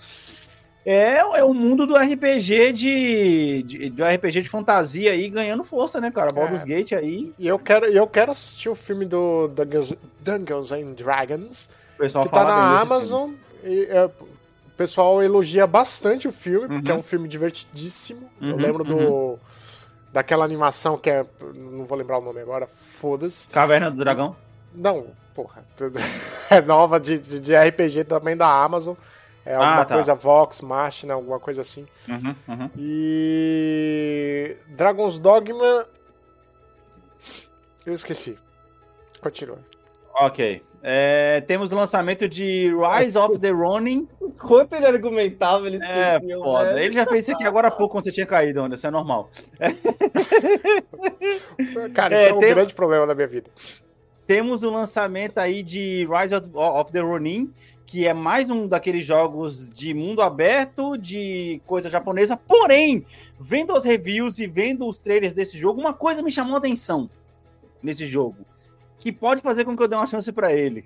É, 0.89 1.17
é 1.17 1.43
o 1.43 1.53
mundo 1.53 1.85
do 1.85 1.97
RPG 1.97 2.71
de, 2.71 3.63
de, 3.63 3.89
do 3.89 4.05
RPG 4.05 4.41
de 4.43 4.47
fantasia 4.47 5.11
aí 5.11 5.27
ganhando 5.29 5.61
força, 5.65 5.99
né, 5.99 6.09
cara? 6.09 6.31
Baldur's 6.31 6.63
Gate 6.63 6.93
aí, 6.93 7.33
E 7.37 7.45
eu 7.45 7.59
quero, 7.59 7.85
eu 7.87 8.07
quero 8.07 8.31
assistir 8.31 8.69
o 8.69 8.75
filme 8.75 9.03
do 9.03 9.49
Dungeons, 9.49 9.93
Dungeons 10.21 10.71
and 10.71 10.93
Dragons, 10.93 11.69
o 11.95 11.97
pessoal 11.97 12.23
que 12.23 12.29
tá 12.31 12.45
na 12.45 12.79
Amazon. 12.79 13.31
E, 13.65 13.85
é, 13.89 14.05
o 14.05 14.11
pessoal 14.77 15.21
elogia 15.21 15.67
bastante 15.67 16.25
o 16.25 16.31
filme, 16.31 16.69
porque 16.69 16.89
é 16.89 16.93
Uhum. 16.93 17.01
um 17.01 17.03
filme 17.03 17.27
divertidíssimo. 17.27 18.29
Eu 18.39 18.51
Uhum, 18.51 18.55
lembro 18.55 18.83
do 18.85 19.37
daquela 20.13 20.45
animação 20.45 20.97
que 20.97 21.09
é. 21.09 21.25
Não 21.53 21.83
vou 21.83 21.97
lembrar 21.97 22.19
o 22.19 22.21
nome 22.21 22.39
agora, 22.39 22.65
foda-se. 22.65 23.49
Caverna 23.49 23.91
do 23.91 23.97
Dragão. 23.97 24.37
Não, 24.73 25.07
porra. 25.35 25.65
É 26.49 26.61
nova 26.61 26.97
de, 26.97 27.19
de, 27.19 27.41
de 27.41 27.53
RPG 27.53 28.05
também 28.05 28.37
da 28.37 28.47
Amazon. 28.47 28.95
É 29.47 29.53
alguma 29.55 29.81
Ah, 29.81 29.85
tá. 29.85 29.93
coisa 29.95 30.13
Vox, 30.13 30.61
Machina, 30.61 31.13
alguma 31.13 31.39
coisa 31.39 31.61
assim. 31.61 31.85
Uhum, 32.07 32.35
uhum. 32.49 32.69
E. 32.77 34.57
Dragon's 34.67 35.17
Dogma. 35.17 35.87
Eu 37.85 37.93
esqueci. 37.93 38.37
Continua. 39.21 39.59
Ok. 40.19 40.61
É, 40.83 41.41
temos 41.41 41.71
o 41.71 41.75
lançamento 41.75 42.27
de 42.29 42.71
Rise 42.99 43.17
of 43.17 43.39
the 43.39 43.49
Ronin. 43.49 44.07
Enquanto 44.21 44.73
ele 44.73 44.85
argumentava, 44.85 45.65
ele 45.67 45.77
É, 45.83 46.15
esqueceu, 46.17 46.39
foda. 46.41 46.73
né? 46.73 46.83
Ele 46.85 46.93
já 46.93 47.05
fez 47.05 47.25
isso 47.27 47.35
aqui 47.35 47.45
agora 47.45 47.69
há 47.69 47.71
pouco, 47.71 47.93
quando 47.93 48.03
você 48.03 48.11
tinha 48.11 48.25
caído, 48.25 48.61
Anderson. 48.61 48.87
É 48.87 48.91
normal. 48.91 49.29
Cara, 51.93 52.15
É, 52.15 52.19
isso 52.21 52.29
é 52.29 52.33
um 52.33 52.39
tem- 52.39 52.53
grande 52.53 52.73
problema 52.73 53.07
da 53.07 53.15
minha 53.15 53.27
vida. 53.27 53.49
Temos 54.27 54.61
o 54.63 54.69
lançamento 54.69 55.37
aí 55.37 55.63
de 55.63 56.05
Rise 56.05 56.35
of, 56.35 56.49
of 56.53 56.91
the 56.91 56.99
Ronin, 56.99 57.53
que 57.85 58.05
é 58.05 58.13
mais 58.13 58.49
um 58.49 58.67
daqueles 58.67 59.05
jogos 59.05 59.69
de 59.69 59.93
mundo 59.93 60.21
aberto, 60.21 60.97
de 60.97 61.61
coisa 61.65 61.89
japonesa. 61.89 62.35
Porém, 62.35 63.05
vendo 63.39 63.73
os 63.73 63.85
reviews 63.85 64.37
e 64.37 64.45
vendo 64.45 64.85
os 64.85 64.99
trailers 64.99 65.33
desse 65.33 65.57
jogo, 65.57 65.79
uma 65.79 65.93
coisa 65.93 66.21
me 66.21 66.29
chamou 66.29 66.55
a 66.55 66.57
atenção 66.57 67.09
nesse 67.81 68.05
jogo, 68.05 68.45
que 68.99 69.13
pode 69.13 69.41
fazer 69.41 69.63
com 69.63 69.77
que 69.77 69.81
eu 69.81 69.87
dê 69.87 69.95
uma 69.95 70.05
chance 70.05 70.29
pra 70.33 70.53
ele, 70.53 70.83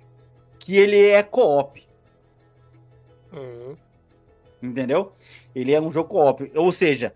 que 0.60 0.76
ele 0.76 1.08
é 1.08 1.20
co-op. 1.24 1.82
Hum. 3.34 3.74
Entendeu? 4.62 5.12
Ele 5.52 5.72
é 5.72 5.80
um 5.80 5.90
jogo 5.90 6.10
co-op. 6.10 6.52
Ou 6.54 6.70
seja, 6.70 7.12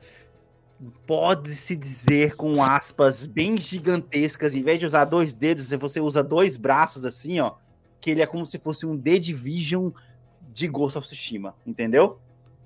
pode-se 1.06 1.74
dizer 1.74 2.36
com 2.36 2.62
aspas 2.62 3.26
bem 3.26 3.56
gigantescas, 3.56 4.54
em 4.54 4.62
vez 4.62 4.78
de 4.78 4.86
usar 4.86 5.04
dois 5.04 5.32
dedos, 5.34 5.70
você 5.70 6.00
usa 6.00 6.22
dois 6.22 6.56
braços 6.56 7.04
assim, 7.04 7.40
ó, 7.40 7.52
que 8.00 8.10
ele 8.10 8.22
é 8.22 8.26
como 8.26 8.44
se 8.44 8.58
fosse 8.58 8.84
um 8.86 8.98
The 8.98 9.18
Division 9.18 9.90
de 10.52 10.68
Ghost 10.68 10.98
of 10.98 11.06
Tsushima, 11.06 11.54
entendeu? 11.66 12.18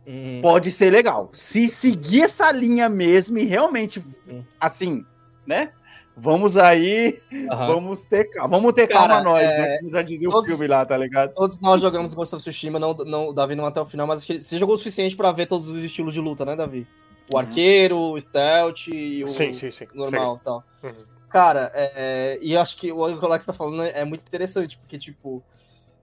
Hum. 0.07 0.41
Pode 0.43 0.73
ser 0.73 0.91
legal. 0.91 1.28
Se 1.32 1.69
seguir 1.69 2.23
essa 2.23 2.51
linha 2.51 2.89
mesmo 2.89 3.39
e 3.39 3.45
realmente, 3.45 4.05
Hum. 4.28 4.43
assim, 4.59 5.05
né? 5.47 5.70
Vamos 6.16 6.57
aí, 6.57 7.19
Aham. 7.51 7.66
vamos 7.74 8.05
ter 8.05 8.24
calma, 8.24 8.57
vamos 8.59 8.73
ter 8.74 8.87
Cara, 8.89 9.15
calma 9.15 9.23
nós, 9.23 9.43
é, 9.43 9.59
né? 9.62 9.78
Como 9.78 9.91
já 9.91 10.03
dizia 10.03 10.28
o 10.28 10.32
todos- 10.32 10.51
filme 10.51 10.66
lá, 10.66 10.85
tá 10.85 10.97
ligado? 10.97 11.32
Todos 11.35 11.59
nós 11.61 11.81
jogamos 11.81 12.12
Ghost 12.12 12.35
of 12.35 12.43
Tsushima, 12.43 12.78
não, 12.78 12.93
não, 12.93 13.28
o 13.28 13.32
Davi 13.32 13.55
não 13.55 13.65
até 13.65 13.81
o 13.81 13.87
final, 13.87 14.07
mas 14.07 14.27
você 14.27 14.59
jogou 14.59 14.74
o 14.74 14.78
suficiente 14.78 15.16
pra 15.16 15.32
ver 15.32 15.47
todos 15.47 15.70
os 15.70 15.82
estilos 15.82 16.12
de 16.12 16.20
luta, 16.20 16.45
né, 16.45 16.57
Davi? 16.57 16.87
O 17.32 17.39
arqueiro, 17.39 17.97
o 17.98 18.20
stealth 18.20 18.89
e 18.89 19.23
o 19.24 19.27
Sim, 19.28 19.52
sim, 19.52 19.70
sim. 19.70 19.86
normal 19.94 20.39
e 20.40 20.44
tal. 20.44 20.65
Uhum. 20.82 21.05
Cara, 21.28 21.70
é, 21.74 21.93
é, 21.94 22.39
e 22.43 22.55
eu 22.55 22.61
acho 22.61 22.77
que 22.77 22.90
o 22.90 23.19
que 23.19 23.24
o 23.24 23.27
Alex 23.28 23.47
tá 23.47 23.52
falando 23.52 23.82
é 23.85 24.05
muito 24.05 24.23
interessante, 24.23 24.77
porque, 24.78 24.98
tipo, 24.98 25.43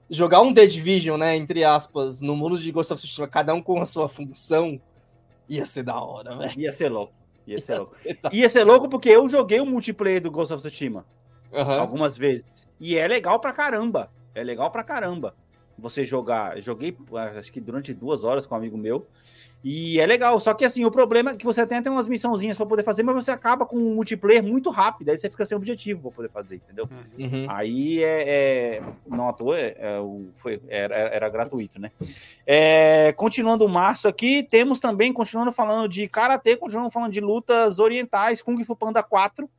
jogar 0.10 0.40
um 0.42 0.54
The 0.54 0.66
Division, 0.66 1.18
né, 1.20 1.36
entre 1.36 1.64
aspas, 1.66 2.22
no 2.22 2.36
mundo 2.36 2.58
de 2.58 2.72
Ghost 2.72 2.94
of 2.94 3.02
Tsushima, 3.02 3.28
cada 3.28 3.54
um 3.54 3.62
com 3.62 3.82
a 3.82 3.86
sua 3.86 4.08
função, 4.08 4.80
ia 5.50 5.66
ser 5.66 5.84
da 5.84 6.00
hora, 6.02 6.36
velho. 6.38 6.54
Ia 6.60 6.72
ser 6.72 6.90
louco. 6.90 7.14
Ia 7.46 7.60
ser 7.60 7.78
louco. 7.78 7.96
ser 8.02 8.20
da- 8.22 8.30
Ia 8.32 8.50
ser 8.50 8.64
louco 8.64 8.88
porque 8.90 9.10
eu 9.10 9.28
joguei 9.28 9.60
o 9.60 9.66
multiplayer 9.66 10.22
do 10.22 10.32
Ghost 10.32 10.54
of 10.54 10.62
Tsushima 10.62 11.06
Aham. 11.54 11.80
algumas 11.80 12.18
vezes. 12.18 12.68
E 12.80 12.98
é 12.98 13.06
legal 13.08 13.40
pra 13.40 13.52
caramba. 13.52 14.10
É 14.34 14.44
legal 14.44 14.72
pra 14.72 14.84
caramba. 14.84 15.36
Você 15.80 16.04
jogar. 16.04 16.58
Eu 16.58 16.64
joguei 16.64 16.96
acho 17.38 17.52
que 17.52 17.62
durante 17.62 17.94
duas 17.94 18.24
horas 18.24 18.46
com 18.46 18.56
um 18.56 18.58
amigo 18.58 18.78
meu. 18.78 19.08
E 19.64 20.00
é 20.00 20.06
legal. 20.06 20.40
Só 20.40 20.54
que 20.54 20.64
assim, 20.64 20.86
o 20.86 20.92
problema 20.92 21.32
é 21.32 21.36
que 21.36 21.46
você 21.46 21.66
tem 21.66 21.80
até 21.80 21.90
umas 21.90 22.08
missãozinhas 22.08 22.56
pra 22.56 22.66
poder 22.66 22.84
fazer, 22.84 23.04
mas 23.04 23.16
você 23.16 23.32
acaba 23.32 23.66
com 23.66 23.78
um 23.78 23.96
multiplayer 23.96 24.44
muito 24.44 24.70
rápido. 24.70 25.10
Aí 25.10 25.18
você 25.18 25.30
fica 25.30 25.46
sem 25.46 25.58
objetivo 25.58 26.04
pra 26.04 26.12
poder 26.12 26.30
fazer, 26.30 26.58
entendeu? 26.58 26.88
Uhum. 27.18 27.46
Aí 27.50 28.04
é, 28.04 28.78
é- 28.78 28.82
não 29.08 29.30
à 29.30 29.34
toa, 29.34 29.60
é, 29.60 29.76
é 29.78 30.00
foi, 30.38 30.62
era, 30.68 30.96
era 30.96 31.30
gratuito, 31.30 31.82
né? 31.82 31.92
É, 32.46 33.12
continuando 33.14 33.66
o 33.66 33.70
março 33.70 34.08
aqui, 34.08 34.44
temos 34.44 34.80
também, 34.80 35.12
continuando 35.12 35.52
falando 35.52 35.90
de 35.90 36.08
karatê, 36.08 36.56
continuando 36.56 36.92
falando 36.92 37.12
de 37.12 37.20
lutas 37.20 37.80
orientais, 37.80 38.42
Kung 38.42 38.64
Fu 38.64 38.76
Panda 38.76 39.02
4. 39.04 39.50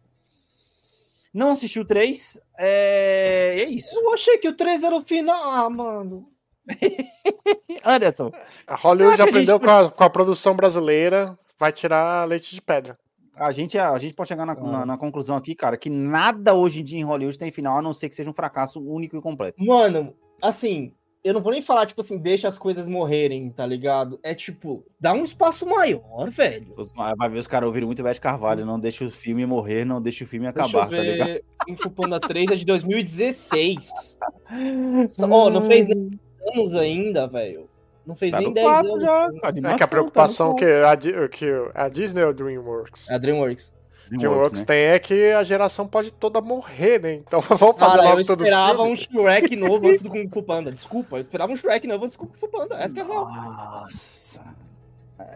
Não 1.34 1.50
assisti 1.50 1.78
o 1.78 1.84
3, 1.84 2.40
é, 2.56 3.56
é 3.58 3.64
isso. 3.68 3.98
Eu 3.98 4.14
achei 4.14 4.38
que 4.38 4.48
o 4.48 4.54
3 4.56 4.82
era 4.82 4.96
o 4.96 5.02
final. 5.02 5.36
Ah, 5.50 5.68
mano. 5.68 6.28
Anderson, 7.84 8.30
A 8.66 8.74
Hollywood 8.76 9.20
a 9.20 9.24
aprendeu 9.24 9.56
gente- 9.56 9.64
com, 9.66 9.70
a, 9.70 9.90
com 9.90 10.04
a 10.04 10.10
produção 10.10 10.54
brasileira, 10.54 11.38
vai 11.58 11.72
tirar 11.72 12.26
leite 12.28 12.54
de 12.54 12.60
pedra. 12.62 12.98
a 13.34 13.50
gente, 13.52 13.78
a 13.78 13.96
gente 13.98 14.14
pode 14.14 14.28
chegar 14.28 14.44
na, 14.46 14.54
na- 14.54 14.86
na 14.86 14.98
conclusão 14.98 15.36
aqui, 15.36 15.54
cara, 15.54 15.76
que 15.76 15.88
nada 15.88 16.54
hoje 16.54 16.80
em 16.80 16.84
dia 16.84 16.98
em 16.98 17.04
Hollywood 17.04 17.38
tem 17.38 17.50
final, 17.50 17.78
a 17.78 17.82
não 17.82 17.92
ser 17.94 18.08
que 18.08 18.16
seja 18.16 18.30
um 18.30 18.34
fracasso 18.34 18.80
único 18.80 19.16
e 19.16 19.20
completo. 19.22 19.62
Mano, 19.64 20.12
assim, 20.42 20.92
eu 21.24 21.34
não 21.34 21.40
vou 21.40 21.52
nem 21.52 21.60
falar, 21.62 21.86
tipo 21.86 22.00
assim, 22.00 22.16
deixa 22.18 22.46
as 22.48 22.58
coisas 22.58 22.86
morrerem, 22.86 23.50
tá 23.50 23.64
ligado? 23.66 24.18
É 24.22 24.34
tipo, 24.34 24.84
dá 25.00 25.12
um 25.12 25.24
espaço 25.24 25.66
maior, 25.66 26.30
velho. 26.30 26.74
Os- 26.76 26.92
vai 26.92 27.28
ver 27.28 27.38
os 27.38 27.46
caras 27.46 27.66
ouviram 27.66 27.86
muito 27.86 28.00
Ivete 28.00 28.20
Carvalho, 28.20 28.64
não 28.66 28.78
deixa 28.78 29.04
o 29.04 29.10
filme 29.10 29.44
morrer, 29.46 29.84
não 29.84 30.00
deixa 30.02 30.24
o 30.24 30.26
filme 30.26 30.50
Deixa 30.52 30.68
acabar, 30.68 30.92
eu 30.92 30.96
tá 30.98 31.02
ligado? 31.02 31.26
ver. 31.28 31.44
Info 31.68 31.90
Panda 31.90 32.18
3 32.20 32.50
é 32.50 32.54
de 32.56 32.64
2016. 32.64 34.18
Ó, 35.30 35.50
não 35.50 35.62
fez 35.62 35.86
nem 35.86 36.08
10 36.08 36.27
anos 36.52 36.74
ainda, 36.74 37.26
velho. 37.26 37.68
Não 38.06 38.14
fez 38.14 38.32
Tá 38.32 38.38
nem 38.38 38.48
no 38.48 38.54
10 38.54 38.66
quatro 38.66 38.92
anos. 38.92 39.04
já, 39.04 39.26
É 39.26 39.40
que 39.40 39.46
animação, 39.46 39.84
a 39.84 39.88
preocupação 39.88 40.54
tá 40.54 40.96
que, 40.96 41.10
a, 41.10 41.28
que 41.28 41.46
a 41.74 41.88
Disney 41.90 42.22
ou 42.22 42.30
a 42.30 42.32
DreamWorks? 42.32 43.10
É 43.10 43.14
a 43.14 43.18
DreamWorks. 43.18 43.70
no 44.10 44.18
DreamWorks 44.18 44.60
né? 44.60 44.66
tem 44.66 44.84
é 44.84 44.98
que 44.98 45.32
a 45.32 45.42
geração 45.42 45.86
pode 45.86 46.10
toda 46.10 46.40
morrer, 46.40 46.98
né? 47.00 47.14
Então 47.14 47.40
vamos 47.44 47.76
fazer 47.76 47.98
Cara, 47.98 48.08
eu 48.08 48.14
logo 48.14 48.26
todos 48.26 48.46
os 48.46 48.48
esperava 48.48 48.82
um. 48.82 48.96
Shrek 48.96 49.56
novo 49.56 49.88
antes 49.88 50.00
do 50.00 50.08
Kung 50.08 50.26
Fu 50.26 50.42
Panda. 50.42 50.72
Desculpa, 50.72 51.16
eu 51.16 51.20
esperava 51.20 51.52
um 51.52 51.56
Shrek 51.56 51.86
novo 51.86 52.04
antes 52.04 52.16
do 52.16 52.20
Kung 52.20 52.32
Fu 52.32 52.48
Panda. 52.48 52.76
Essa 52.76 52.94
que 52.94 53.00
é 53.00 53.02
a 53.02 53.06
real. 53.06 53.26
Nossa. 53.26 54.40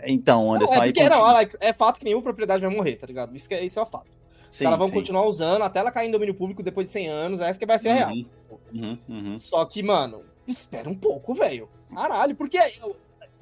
Então, 0.05 0.45
Não, 0.47 0.55
Anderson, 0.55 0.75
é 0.75 0.81
aí 0.81 0.93
porque, 0.93 1.09
não. 1.09 1.25
Alex, 1.25 1.57
é 1.61 1.73
fato 1.73 1.99
que 1.99 2.05
nenhuma 2.05 2.23
propriedade 2.23 2.63
vai 2.63 2.75
morrer, 2.75 2.97
tá 2.97 3.07
ligado? 3.07 3.37
Isso, 3.37 3.49
que 3.49 3.55
é, 3.55 3.63
isso 3.63 3.79
é 3.79 3.83
um 3.83 3.87
fato. 3.87 4.11
Os 4.51 4.59
caras 4.59 4.79
vão 4.79 4.89
sim. 4.89 4.95
continuar 4.95 5.27
usando 5.27 5.63
até 5.63 5.81
ela 5.81 5.91
cair 5.91 6.09
em 6.09 6.11
domínio 6.11 6.35
público 6.35 6.63
depois 6.63 6.87
de 6.87 6.93
100 6.93 7.09
anos. 7.09 7.41
Essa 7.41 7.59
que 7.59 7.67
vai 7.67 7.79
ser 7.79 7.91
a 7.91 7.95
real. 7.95 8.11
Uhum, 8.11 8.27
uhum, 8.73 8.99
uhum. 9.09 9.37
Só 9.37 9.65
que, 9.65 9.83
mano, 9.83 10.23
espera 10.47 10.89
um 10.89 10.95
pouco, 10.95 11.35
velho. 11.35 11.69
Caralho, 11.95 12.35
porque 12.35 12.59
é, 12.59 12.73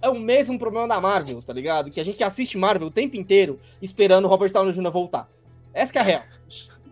é 0.02 0.08
o 0.08 0.18
mesmo 0.18 0.58
problema 0.58 0.88
da 0.88 1.00
Marvel, 1.00 1.40
tá 1.42 1.52
ligado? 1.52 1.90
Que 1.90 2.00
a 2.00 2.04
gente 2.04 2.22
assiste 2.22 2.58
Marvel 2.58 2.88
o 2.88 2.90
tempo 2.90 3.16
inteiro 3.16 3.58
esperando 3.80 4.24
o 4.24 4.28
Robert 4.28 4.52
Downey 4.52 4.72
Jr. 4.72 4.90
voltar. 4.90 5.28
Essa 5.72 5.92
que 5.92 5.98
é 5.98 6.00
a 6.00 6.04
real. 6.04 6.22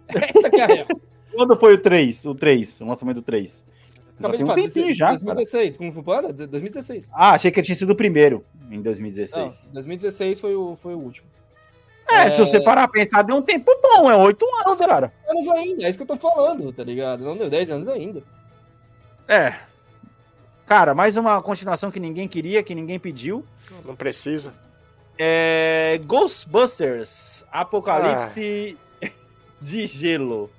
Essa 0.08 0.50
que 0.50 0.60
é 0.60 0.62
a 0.62 0.66
real. 0.66 0.86
Quando 1.34 1.56
foi 1.58 1.74
o 1.74 1.78
3? 1.78 2.26
O 2.26 2.34
3, 2.34 2.80
o 2.80 2.86
lançamento 2.86 3.16
do 3.16 3.22
3. 3.22 3.64
Acabei 4.18 4.38
de 4.38 4.44
um 4.44 4.46
falar, 4.48 4.62
tempinho 4.62 4.92
já, 4.92 5.10
2016, 5.10 5.76
Kung 5.76 5.92
Fu 5.92 6.02
Panda? 6.02 6.32
2016. 6.32 7.08
Ah, 7.12 7.34
achei 7.34 7.52
que 7.52 7.62
tinha 7.62 7.76
sido 7.76 7.90
o 7.90 7.94
primeiro, 7.94 8.44
em 8.68 8.76
Não, 8.76 8.82
2016. 8.82 9.70
2016 9.72 10.40
foi 10.40 10.56
o, 10.56 10.74
foi 10.74 10.94
o 10.94 10.98
último. 10.98 11.28
é, 12.10 12.28
se 12.30 12.40
você 12.40 12.60
parar 12.60 12.84
a 12.84 12.88
pensar, 12.88 13.22
deu 13.22 13.36
um 13.36 13.42
tempo 13.42 13.70
bom, 13.80 14.10
é 14.10 14.16
oito 14.16 14.44
anos, 14.66 14.78
cara. 14.78 15.12
Anos 15.28 15.48
ainda, 15.50 15.84
é 15.84 15.88
isso 15.88 15.98
que 15.98 16.02
eu 16.02 16.06
tô 16.08 16.16
falando, 16.16 16.72
tá 16.72 16.82
ligado? 16.82 17.24
Não 17.24 17.36
deu 17.36 17.48
10 17.48 17.70
anos 17.70 17.86
ainda. 17.86 18.24
É. 19.28 19.54
Cara, 20.68 20.94
mais 20.94 21.16
uma 21.16 21.40
continuação 21.40 21.90
que 21.90 21.98
ninguém 21.98 22.28
queria, 22.28 22.62
que 22.62 22.74
ninguém 22.74 22.98
pediu. 22.98 23.42
Não 23.86 23.96
precisa. 23.96 24.52
É 25.18 25.98
Ghostbusters, 26.04 27.42
Apocalipse 27.50 28.76
de 29.58 29.86
Gelo. 29.86 30.50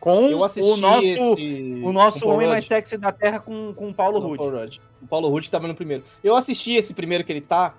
Com 0.00 0.26
o 0.26 0.30
nosso, 0.30 0.58
esse... 0.58 1.80
o 1.84 1.92
nosso 1.92 2.26
homem 2.26 2.48
Rudd. 2.48 2.50
mais 2.50 2.66
sexy 2.66 2.98
da 2.98 3.12
Terra 3.12 3.38
com, 3.38 3.72
com 3.72 3.90
o 3.90 3.94
Paulo 3.94 4.18
Rudd. 4.18 4.38
Paul 4.38 4.50
Rudd. 4.50 4.80
O 5.00 5.06
Paulo 5.06 5.28
Rudd 5.28 5.44
que 5.44 5.50
tava 5.50 5.68
no 5.68 5.74
primeiro. 5.76 6.02
Eu 6.24 6.34
assisti 6.34 6.74
esse 6.74 6.92
primeiro 6.92 7.22
que 7.22 7.30
ele 7.30 7.40
tá 7.40 7.76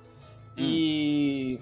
e. 0.57 1.59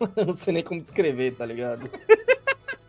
eu 0.16 0.24
não 0.24 0.32
sei 0.32 0.54
nem 0.54 0.62
como 0.62 0.80
descrever, 0.80 1.36
tá 1.36 1.44
ligado? 1.44 1.90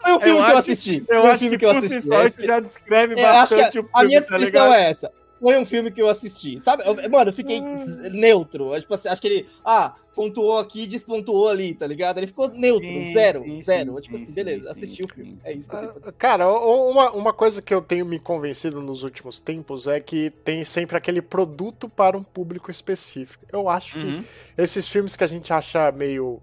Foi 0.03 0.13
um 0.13 0.19
filme 0.19 0.39
Eu 0.39 0.43
que 0.45 0.51
eu 0.51 0.57
acho- 0.57 0.57
assisti. 0.71 0.97
Eu 0.99 1.05
Foi 1.05 1.17
um 1.17 1.25
acho 1.31 1.39
filme 1.39 1.57
que, 1.57 1.59
que 1.59 1.65
eu 1.65 1.71
si 1.71 1.85
assisti. 1.85 2.01
só 2.07 2.23
Esse- 2.23 2.37
isso 2.39 2.45
já 2.47 2.59
descreve 2.59 3.13
É, 3.13 3.15
que 3.15 3.21
bastante 3.23 3.63
a, 3.63 3.67
o 3.69 3.71
filme, 3.71 3.89
a 3.93 4.03
minha 4.03 4.21
tá 4.21 4.27
descrição 4.37 4.65
ligado? 4.65 4.73
é 4.79 4.89
essa. 4.89 5.11
Foi 5.41 5.57
um 5.57 5.65
filme 5.65 5.91
que 5.91 6.01
eu 6.01 6.07
assisti. 6.07 6.59
Sabe? 6.59 6.83
Eu- 6.85 7.09
mano, 7.09 7.29
eu 7.29 7.33
fiquei 7.33 7.61
z- 7.75 8.09
neutro. 8.11 8.73
Eu, 8.73 8.79
Tipo 8.81 8.93
assim, 8.93 9.09
acho 9.09 9.19
que 9.21 9.27
ele. 9.27 9.49
Ah, 9.65 9.93
pontuou 10.15 10.57
aqui, 10.59 10.85
despontuou 10.87 11.49
ali, 11.49 11.73
tá 11.73 11.85
ligado? 11.87 12.17
Ele 12.19 12.27
ficou 12.27 12.47
neutro, 12.49 12.87
Sim, 12.87 13.13
zero, 13.13 13.43
sim, 13.43 13.55
zero. 13.55 13.89
sim, 13.91 13.95
Eu, 13.97 14.01
tipo 14.01 14.15
sim, 14.17 14.23
assim, 14.23 14.31
sim, 14.31 14.35
beleza, 14.35 14.63
sim, 14.65 14.69
assisti 14.69 14.97
sim. 14.97 15.03
o 15.03 15.07
filme. 15.13 15.39
É 15.43 15.51
isso 15.51 15.67
que 15.67 15.75
eu 15.75 15.79
tenho 15.79 15.99
dizer. 15.99 16.13
Cara, 16.13 16.47
uma, 16.49 17.11
uma 17.11 17.33
coisa 17.33 17.61
que 17.63 17.73
eu 17.73 17.81
tenho 17.81 18.05
me 18.05 18.19
convencido 18.19 18.79
nos 18.81 19.03
últimos 19.03 19.39
tempos 19.39 19.85
é 19.87 19.99
que 19.99 20.29
tem 20.29 20.63
sempre 20.63 20.95
aquele 20.95 21.21
produto 21.21 21.89
para 21.89 22.15
um 22.15 22.23
público 22.23 22.69
específico. 22.71 23.43
Eu 23.51 23.67
acho 23.67 23.97
que 23.97 24.05
Uhum. 24.05 24.23
esses 24.57 24.87
filmes 24.87 25.15
que 25.15 25.23
a 25.23 25.27
gente 25.27 25.51
acha 25.51 25.91
meio 25.91 26.41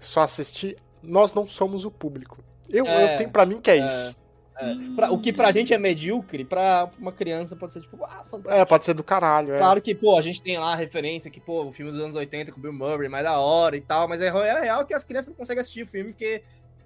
só 0.00 0.22
assistir, 0.22 0.76
nós 1.02 1.32
não 1.32 1.46
somos 1.48 1.84
o 1.84 1.90
público. 1.92 2.38
Eu, 2.72 2.86
É, 2.86 3.14
eu 3.14 3.18
tenho 3.18 3.30
pra 3.30 3.44
mim 3.46 3.60
que 3.60 3.70
é, 3.70 3.78
é. 3.78 3.86
isso. 3.86 4.16
É, 4.54 4.74
pra- 4.94 5.10
o 5.10 5.18
que 5.18 5.32
pra 5.32 5.50
gente 5.50 5.72
é 5.74 5.78
medíocre, 5.78 6.44
pra 6.44 6.88
uma 6.98 7.10
criança 7.10 7.56
pode 7.56 7.72
ser 7.72 7.80
tipo, 7.80 8.04
ah, 8.04 8.22
fantástico. 8.30 8.50
É, 8.50 8.64
pode 8.64 8.84
ser 8.84 8.94
do 8.94 9.02
caralho. 9.02 9.54
É. 9.54 9.58
Claro 9.58 9.80
que, 9.82 9.94
pô, 9.94 10.16
a 10.18 10.22
gente 10.22 10.40
tem 10.42 10.58
lá 10.58 10.72
a 10.72 10.76
referência 10.76 11.30
que, 11.30 11.40
pô, 11.40 11.64
o 11.64 11.72
filme 11.72 11.90
dos 11.90 12.00
anos 12.00 12.14
80 12.16 12.52
com 12.52 12.58
o 12.58 12.62
Bill 12.62 12.72
Murray, 12.72 13.08
mais 13.08 13.24
da 13.24 13.38
hora 13.38 13.76
e 13.76 13.80
tal, 13.80 14.06
mas 14.08 14.20
é 14.20 14.26
é 14.28 14.60
real 14.60 14.84
que 14.84 14.94
as 14.94 15.02
crianças 15.04 15.28
não 15.28 15.34
conseguem 15.36 15.60
assistir 15.62 15.82
o 15.82 15.86
filme 15.86 16.12
porque 16.12 16.42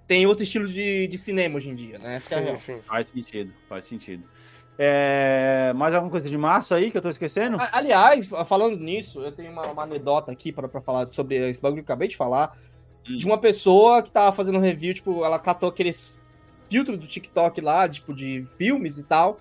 tem 0.07 0.25
outro 0.25 0.43
estilo 0.43 0.67
de, 0.67 1.07
de 1.07 1.17
cinema 1.17 1.57
hoje 1.57 1.69
em 1.69 1.75
dia, 1.75 1.99
né? 1.99 2.15
Essa 2.15 2.35
é 2.35 2.39
real. 2.39 2.55
Sim, 2.55 2.75
sim. 2.77 2.81
Faz 2.83 3.09
sentido, 3.09 3.53
faz 3.67 3.85
sentido. 3.85 4.23
É, 4.79 5.73
Mais 5.75 5.93
alguma 5.93 6.11
coisa 6.11 6.29
de 6.29 6.37
março 6.37 6.73
aí 6.73 6.89
que 6.91 6.97
eu 6.97 7.01
tô 7.01 7.09
esquecendo? 7.09 7.57
Aliás, 7.71 8.27
falando 8.47 8.77
nisso, 8.77 9.21
eu 9.21 9.31
tenho 9.31 9.51
uma, 9.51 9.63
uma 9.67 9.83
anedota 9.83 10.31
aqui 10.31 10.51
pra, 10.51 10.67
pra 10.67 10.79
falar 10.79 11.07
sobre 11.11 11.35
esse 11.49 11.61
bagulho 11.61 11.83
que 11.83 11.89
eu 11.91 11.93
acabei 11.93 12.07
de 12.07 12.15
falar. 12.15 12.55
Hum. 13.09 13.15
De 13.17 13.25
uma 13.25 13.37
pessoa 13.37 14.01
que 14.01 14.11
tava 14.11 14.35
fazendo 14.35 14.57
um 14.57 14.61
review, 14.61 14.93
tipo, 14.93 15.23
ela 15.23 15.39
catou 15.39 15.69
aqueles 15.69 16.21
filtros 16.69 16.99
do 16.99 17.07
TikTok 17.07 17.61
lá, 17.61 17.87
tipo, 17.87 18.13
de 18.13 18.45
filmes 18.57 18.97
e 18.97 19.03
tal. 19.03 19.39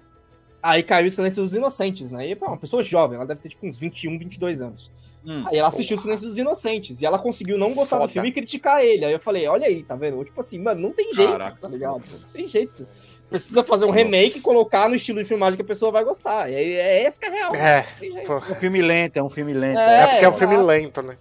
Aí 0.62 0.82
caiu 0.82 1.08
o 1.08 1.10
Silêncio 1.10 1.42
dos 1.42 1.54
Inocentes, 1.54 2.10
né? 2.12 2.28
E 2.28 2.34
pô, 2.34 2.46
uma 2.46 2.56
pessoa 2.56 2.82
jovem, 2.82 3.16
ela 3.16 3.26
deve 3.26 3.40
ter 3.40 3.50
tipo 3.50 3.66
uns 3.66 3.78
21, 3.78 4.18
22 4.18 4.60
anos. 4.60 4.90
Hum. 5.24 5.44
Aí 5.48 5.58
ela 5.58 5.68
assistiu 5.68 5.96
o 5.96 6.00
Silêncio 6.00 6.28
dos 6.28 6.38
Inocentes 6.38 7.02
e 7.02 7.06
ela 7.06 7.18
conseguiu 7.18 7.58
não 7.58 7.74
gostar 7.74 7.96
Foda. 7.96 8.06
do 8.08 8.12
filme 8.12 8.28
e 8.28 8.32
criticar 8.32 8.84
ele. 8.84 9.04
Aí 9.04 9.12
eu 9.12 9.18
falei, 9.18 9.46
olha 9.48 9.66
aí, 9.66 9.82
tá 9.82 9.96
vendo? 9.96 10.24
Tipo 10.24 10.40
assim, 10.40 10.58
mano, 10.60 10.80
não 10.80 10.92
tem 10.92 11.12
jeito, 11.12 11.32
Caraca. 11.32 11.56
tá 11.60 11.68
ligado? 11.68 12.02
Não 12.10 12.28
tem 12.32 12.46
jeito. 12.46 12.86
Precisa 13.28 13.64
fazer 13.64 13.86
um 13.86 13.90
remake 13.90 14.38
e 14.38 14.40
colocar 14.40 14.88
no 14.88 14.94
estilo 14.94 15.20
de 15.20 15.24
filmagem 15.24 15.56
que 15.56 15.62
a 15.62 15.66
pessoa 15.66 15.90
vai 15.90 16.04
gostar. 16.04 16.48
E 16.50 16.54
aí 16.54 16.72
é 16.74 17.02
esse 17.06 17.18
que 17.18 17.26
é 17.26 17.30
real. 17.30 17.54
É. 17.56 17.84
É 18.00 18.32
um 18.32 18.54
filme 18.54 18.80
lento, 18.80 19.16
é 19.16 19.22
um 19.22 19.28
filme 19.28 19.52
lento. 19.52 19.78
É, 19.80 20.02
É 20.02 20.06
porque 20.06 20.24
é 20.24 20.28
um 20.28 20.32
filme 20.32 20.56
lento, 20.56 21.02
né? 21.02 21.16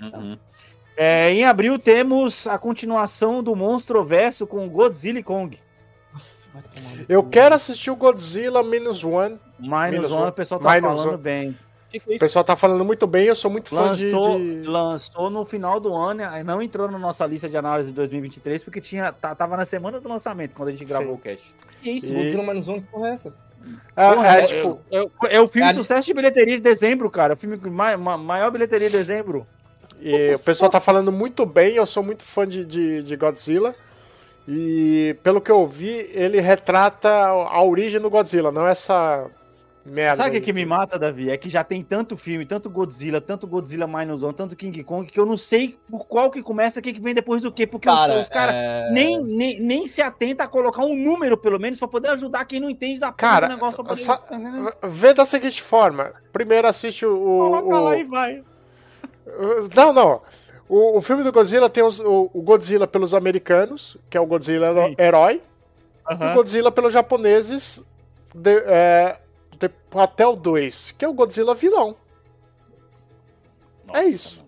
Uhum. 0.00 0.38
É, 0.96 1.30
em 1.32 1.44
abril 1.44 1.78
temos 1.78 2.46
a 2.46 2.56
continuação 2.58 3.42
do 3.42 3.54
Monstroverso 3.56 4.46
com 4.46 4.68
Godzilla 4.68 5.18
e 5.18 5.22
Kong. 5.22 5.58
Eu 7.08 7.22
quero 7.24 7.54
assistir 7.54 7.90
o 7.90 7.96
Godzilla 7.96 8.62
Minus 8.62 9.02
One. 9.02 9.40
Minus 9.58 9.90
Minus 9.90 10.12
One, 10.12 10.20
One. 10.22 10.30
o 10.30 10.32
pessoal 10.32 10.60
tá 10.60 10.70
Minus 10.72 10.88
falando 11.00 11.14
One. 11.14 11.22
bem. 11.22 11.58
Que 11.90 12.00
que 12.00 12.12
é 12.12 12.16
O 12.16 12.18
pessoal 12.18 12.44
tá 12.44 12.56
falando 12.56 12.84
muito 12.84 13.06
bem, 13.06 13.26
eu 13.26 13.34
sou 13.34 13.50
muito 13.50 13.68
fã 13.68 13.92
de. 13.92 14.10
Lançou, 14.10 14.38
de- 14.38 14.62
lançou 14.62 15.30
no 15.30 15.44
final 15.44 15.78
do 15.80 15.94
ano, 15.94 16.22
não 16.44 16.60
entrou 16.62 16.88
na 16.90 16.98
nossa 16.98 17.24
lista 17.26 17.48
de 17.48 17.56
análise 17.56 17.90
de 17.90 17.94
2023, 17.96 18.62
porque 18.64 18.80
tinha, 18.80 19.12
tá- 19.12 19.34
tava 19.34 19.56
na 19.56 19.64
semana 19.64 20.00
do 20.00 20.08
lançamento, 20.08 20.54
quando 20.56 20.68
a 20.68 20.72
gente 20.72 20.84
gravou 20.84 21.08
Sim. 21.08 21.12
o 21.14 21.18
cast. 21.18 21.54
Que 21.82 21.90
isso? 21.90 22.12
E- 22.12 22.16
Godzilla 22.16 22.42
mais 22.42 22.66
um, 22.68 22.80
que 22.80 22.86
porra 22.88 23.08
é 23.08 23.12
essa? 23.12 23.32
É, 23.96 24.12
Porra, 24.14 24.36
é, 24.36 24.40
é- 24.40 24.42
tipo, 24.42 24.80
É, 24.90 25.02
o- 25.02 25.10
é 25.28 25.40
o 25.40 25.48
filme 25.48 25.68
É 25.70 25.72
sucesso 25.72 26.06
de 26.06 26.14
bilheteria 26.14 26.54
de 26.56 26.60
dezembro, 26.62 27.08
cara. 27.10 27.34
O 27.34 27.36
filme 27.36 27.56
com 27.58 27.70
ma- 27.70 27.96
ma- 27.96 28.18
maior 28.18 28.50
bilheteria 28.50 28.90
de 28.90 28.96
dezembro. 28.96 29.46
E 30.06 30.34
o 30.34 30.38
pessoal 30.38 30.70
tá 30.70 30.80
falando 30.80 31.10
muito 31.10 31.46
bem, 31.46 31.74
eu 31.76 31.86
sou 31.86 32.02
muito 32.02 32.22
fã 32.22 32.46
de, 32.46 32.64
de, 32.64 33.02
de 33.02 33.16
Godzilla. 33.16 33.74
E 34.46 35.16
pelo 35.22 35.40
que 35.40 35.50
eu 35.50 35.66
vi, 35.66 36.10
ele 36.12 36.40
retrata 36.40 37.08
a 37.10 37.62
origem 37.62 37.98
do 38.00 38.10
Godzilla, 38.10 38.52
não 38.52 38.66
essa 38.66 39.26
merda. 39.86 40.16
Sabe 40.16 40.28
o 40.28 40.32
que, 40.34 40.40
que 40.42 40.52
me 40.52 40.66
mata, 40.66 40.98
Davi? 40.98 41.30
É 41.30 41.36
que 41.38 41.48
já 41.48 41.64
tem 41.64 41.82
tanto 41.82 42.14
filme, 42.14 42.44
tanto 42.44 42.68
Godzilla, 42.68 43.22
tanto 43.22 43.46
Godzilla 43.46 43.86
Minus 43.86 44.22
One, 44.22 44.34
tanto 44.34 44.54
King 44.54 44.84
Kong, 44.84 45.10
que 45.10 45.18
eu 45.18 45.24
não 45.24 45.38
sei 45.38 45.78
por 45.90 46.06
qual 46.06 46.30
que 46.30 46.42
começa, 46.42 46.78
o 46.78 46.82
que, 46.82 46.92
que 46.92 47.00
vem 47.00 47.14
depois 47.14 47.40
do 47.40 47.50
que. 47.50 47.66
Porque 47.66 47.88
os- 47.88 48.20
os 48.20 48.28
caras 48.28 48.54
é... 48.54 48.90
nem, 48.92 49.22
nem, 49.22 49.60
nem 49.60 49.86
se 49.86 50.02
atenta 50.02 50.44
a 50.44 50.48
colocar 50.48 50.84
um 50.84 50.94
número, 50.94 51.38
pelo 51.38 51.58
menos, 51.58 51.78
pra 51.78 51.88
poder 51.88 52.08
ajudar 52.10 52.44
quem 52.44 52.60
não 52.60 52.68
entende 52.68 53.00
da 53.00 53.06
porra 53.12 53.16
Cara, 53.16 53.46
do 53.46 53.54
negócio. 53.54 53.82
Pra 53.82 53.94
poder... 53.96 54.74
Vê 54.84 55.14
da 55.14 55.24
seguinte 55.24 55.62
forma: 55.62 56.12
primeiro 56.30 56.68
assiste 56.68 57.06
o. 57.06 57.14
o- 57.14 57.50
Coloca 57.50 57.80
lá 57.80 57.90
o- 57.92 57.94
e 57.94 58.04
vai. 58.04 58.42
Não, 59.74 59.92
não. 59.92 60.20
O, 60.68 60.98
o 60.98 61.02
filme 61.02 61.22
do 61.22 61.30
Godzilla 61.32 61.68
tem 61.68 61.82
os- 61.84 62.00
o, 62.00 62.30
o 62.32 62.42
Godzilla 62.42 62.86
pelos 62.86 63.12
americanos, 63.14 63.96
que 64.08 64.16
é 64.16 64.20
o 64.20 64.26
Godzilla 64.26 64.72
Sim. 64.72 64.94
herói, 64.98 65.42
e 66.10 66.14
Aham. 66.14 66.30
o 66.32 66.34
Godzilla 66.34 66.70
pelos 66.72 66.92
japoneses 66.92 67.84
de- 68.34 68.62
é, 68.66 69.18
de- 69.58 69.70
até 70.00 70.26
o 70.26 70.34
2, 70.34 70.92
que 70.92 71.04
é 71.04 71.08
o 71.08 71.12
Godzilla 71.12 71.54
vilão. 71.54 71.94
é 73.92 74.04
isso. 74.04 74.42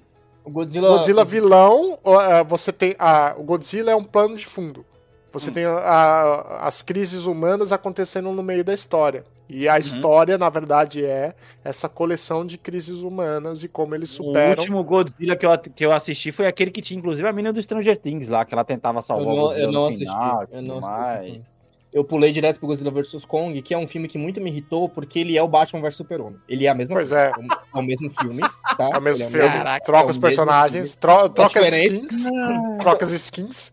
O 0.45 0.51
Godzilla... 0.51 0.89
Godzilla 0.89 1.25
vilão, 1.25 1.99
é, 2.31 2.45
você 2.45 2.73
tem. 2.73 2.95
A, 2.99 3.35
o 3.37 3.43
Godzilla 3.43 3.91
é 3.91 3.97
um 3.97 4.05
plano 4.05 4.37
de 4.37 4.47
fundo. 4.47 4.85
Você 5.33 5.51
tem 5.51 5.65
a- 5.67 5.73
a- 5.79 6.67
as 6.69 6.83
crises 6.83 7.27
humanas 7.27 7.73
acontecendo 7.73 8.31
no 8.33 8.43
meio 8.43 8.65
da 8.65 8.73
história. 8.73 9.25
E 9.49 9.69
a 9.69 9.79
história, 9.79 10.37
na 10.37 10.49
verdade, 10.49 11.05
é 11.05 11.35
essa 11.65 11.89
coleção 11.89 12.45
de 12.45 12.59
crises 12.59 13.01
humanas 13.01 13.63
e 13.63 13.69
como 13.69 13.95
eles 13.95 14.11
O 14.19 14.25
superam. 14.25 14.59
último 14.63 14.83
Godzilla 14.83 15.37
que 15.37 15.47
eu, 15.47 15.59
que 15.59 15.87
eu 15.87 15.93
assisti 15.93 16.33
foi 16.33 16.47
aquele 16.47 16.71
que 16.71 16.83
tinha, 16.83 16.99
inclusive, 16.99 17.27
a 17.29 17.33
menina 17.33 17.53
do 17.53 17.63
Stranger 17.63 17.97
Things 17.97 18.27
lá, 18.29 18.45
que 18.45 18.53
ela 18.55 18.65
tentava 18.65 19.01
salvar 19.03 19.27
Eu 19.27 19.31
não- 19.37 19.39
o 19.39 19.47
Godzilla 19.47 19.67
eu 19.67 19.73
não 19.73 19.81
no 19.83 19.87
assisti, 19.87 20.05
final, 20.05 20.45
eu 20.51 20.63
não 20.63 20.79
assisti. 20.79 20.93
mais. 20.95 21.67
Eu 21.93 22.05
pulei 22.05 22.31
direto 22.33 22.59
pro 22.59 22.67
Godzilla 22.67 22.91
vs 22.91 23.25
Kong, 23.25 23.63
que 23.63 23.73
é 23.73 23.79
um 23.79 23.87
filme 23.89 24.07
que 24.09 24.19
muito 24.19 24.39
me 24.41 24.51
irritou, 24.51 24.87
porque 24.89 25.21
ele 25.21 25.39
é 25.39 25.43
o 25.43 25.49
Batman 25.49 25.81
vs 25.81 25.95
Super-Homem. 25.97 26.39
Ele 26.49 26.67
é 26.67 26.69
a 26.69 26.75
mesma 26.75 26.95
Pois 26.95 27.11
coisa. 27.11 27.23
é. 27.23 27.31
É 27.31 27.39
o, 27.39 27.79
é 27.79 27.81
o 27.81 27.83
mesmo 27.87 28.11
filme, 28.11 28.43
tá? 28.77 28.91
É 28.93 28.99
o 28.99 29.01
mesmo 29.01 29.25
Ele 29.25 29.31
filme, 29.31 29.49
Caraca, 29.49 29.85
troca 29.87 30.03
é 30.03 30.07
o 30.09 30.11
os 30.11 30.19
personagens, 30.19 30.95
tro 30.97 31.29
troca 31.31 31.61
as 31.61 31.73
skins, 31.73 32.25
troca 32.83 33.05
as 33.05 33.13
skins. 33.13 33.73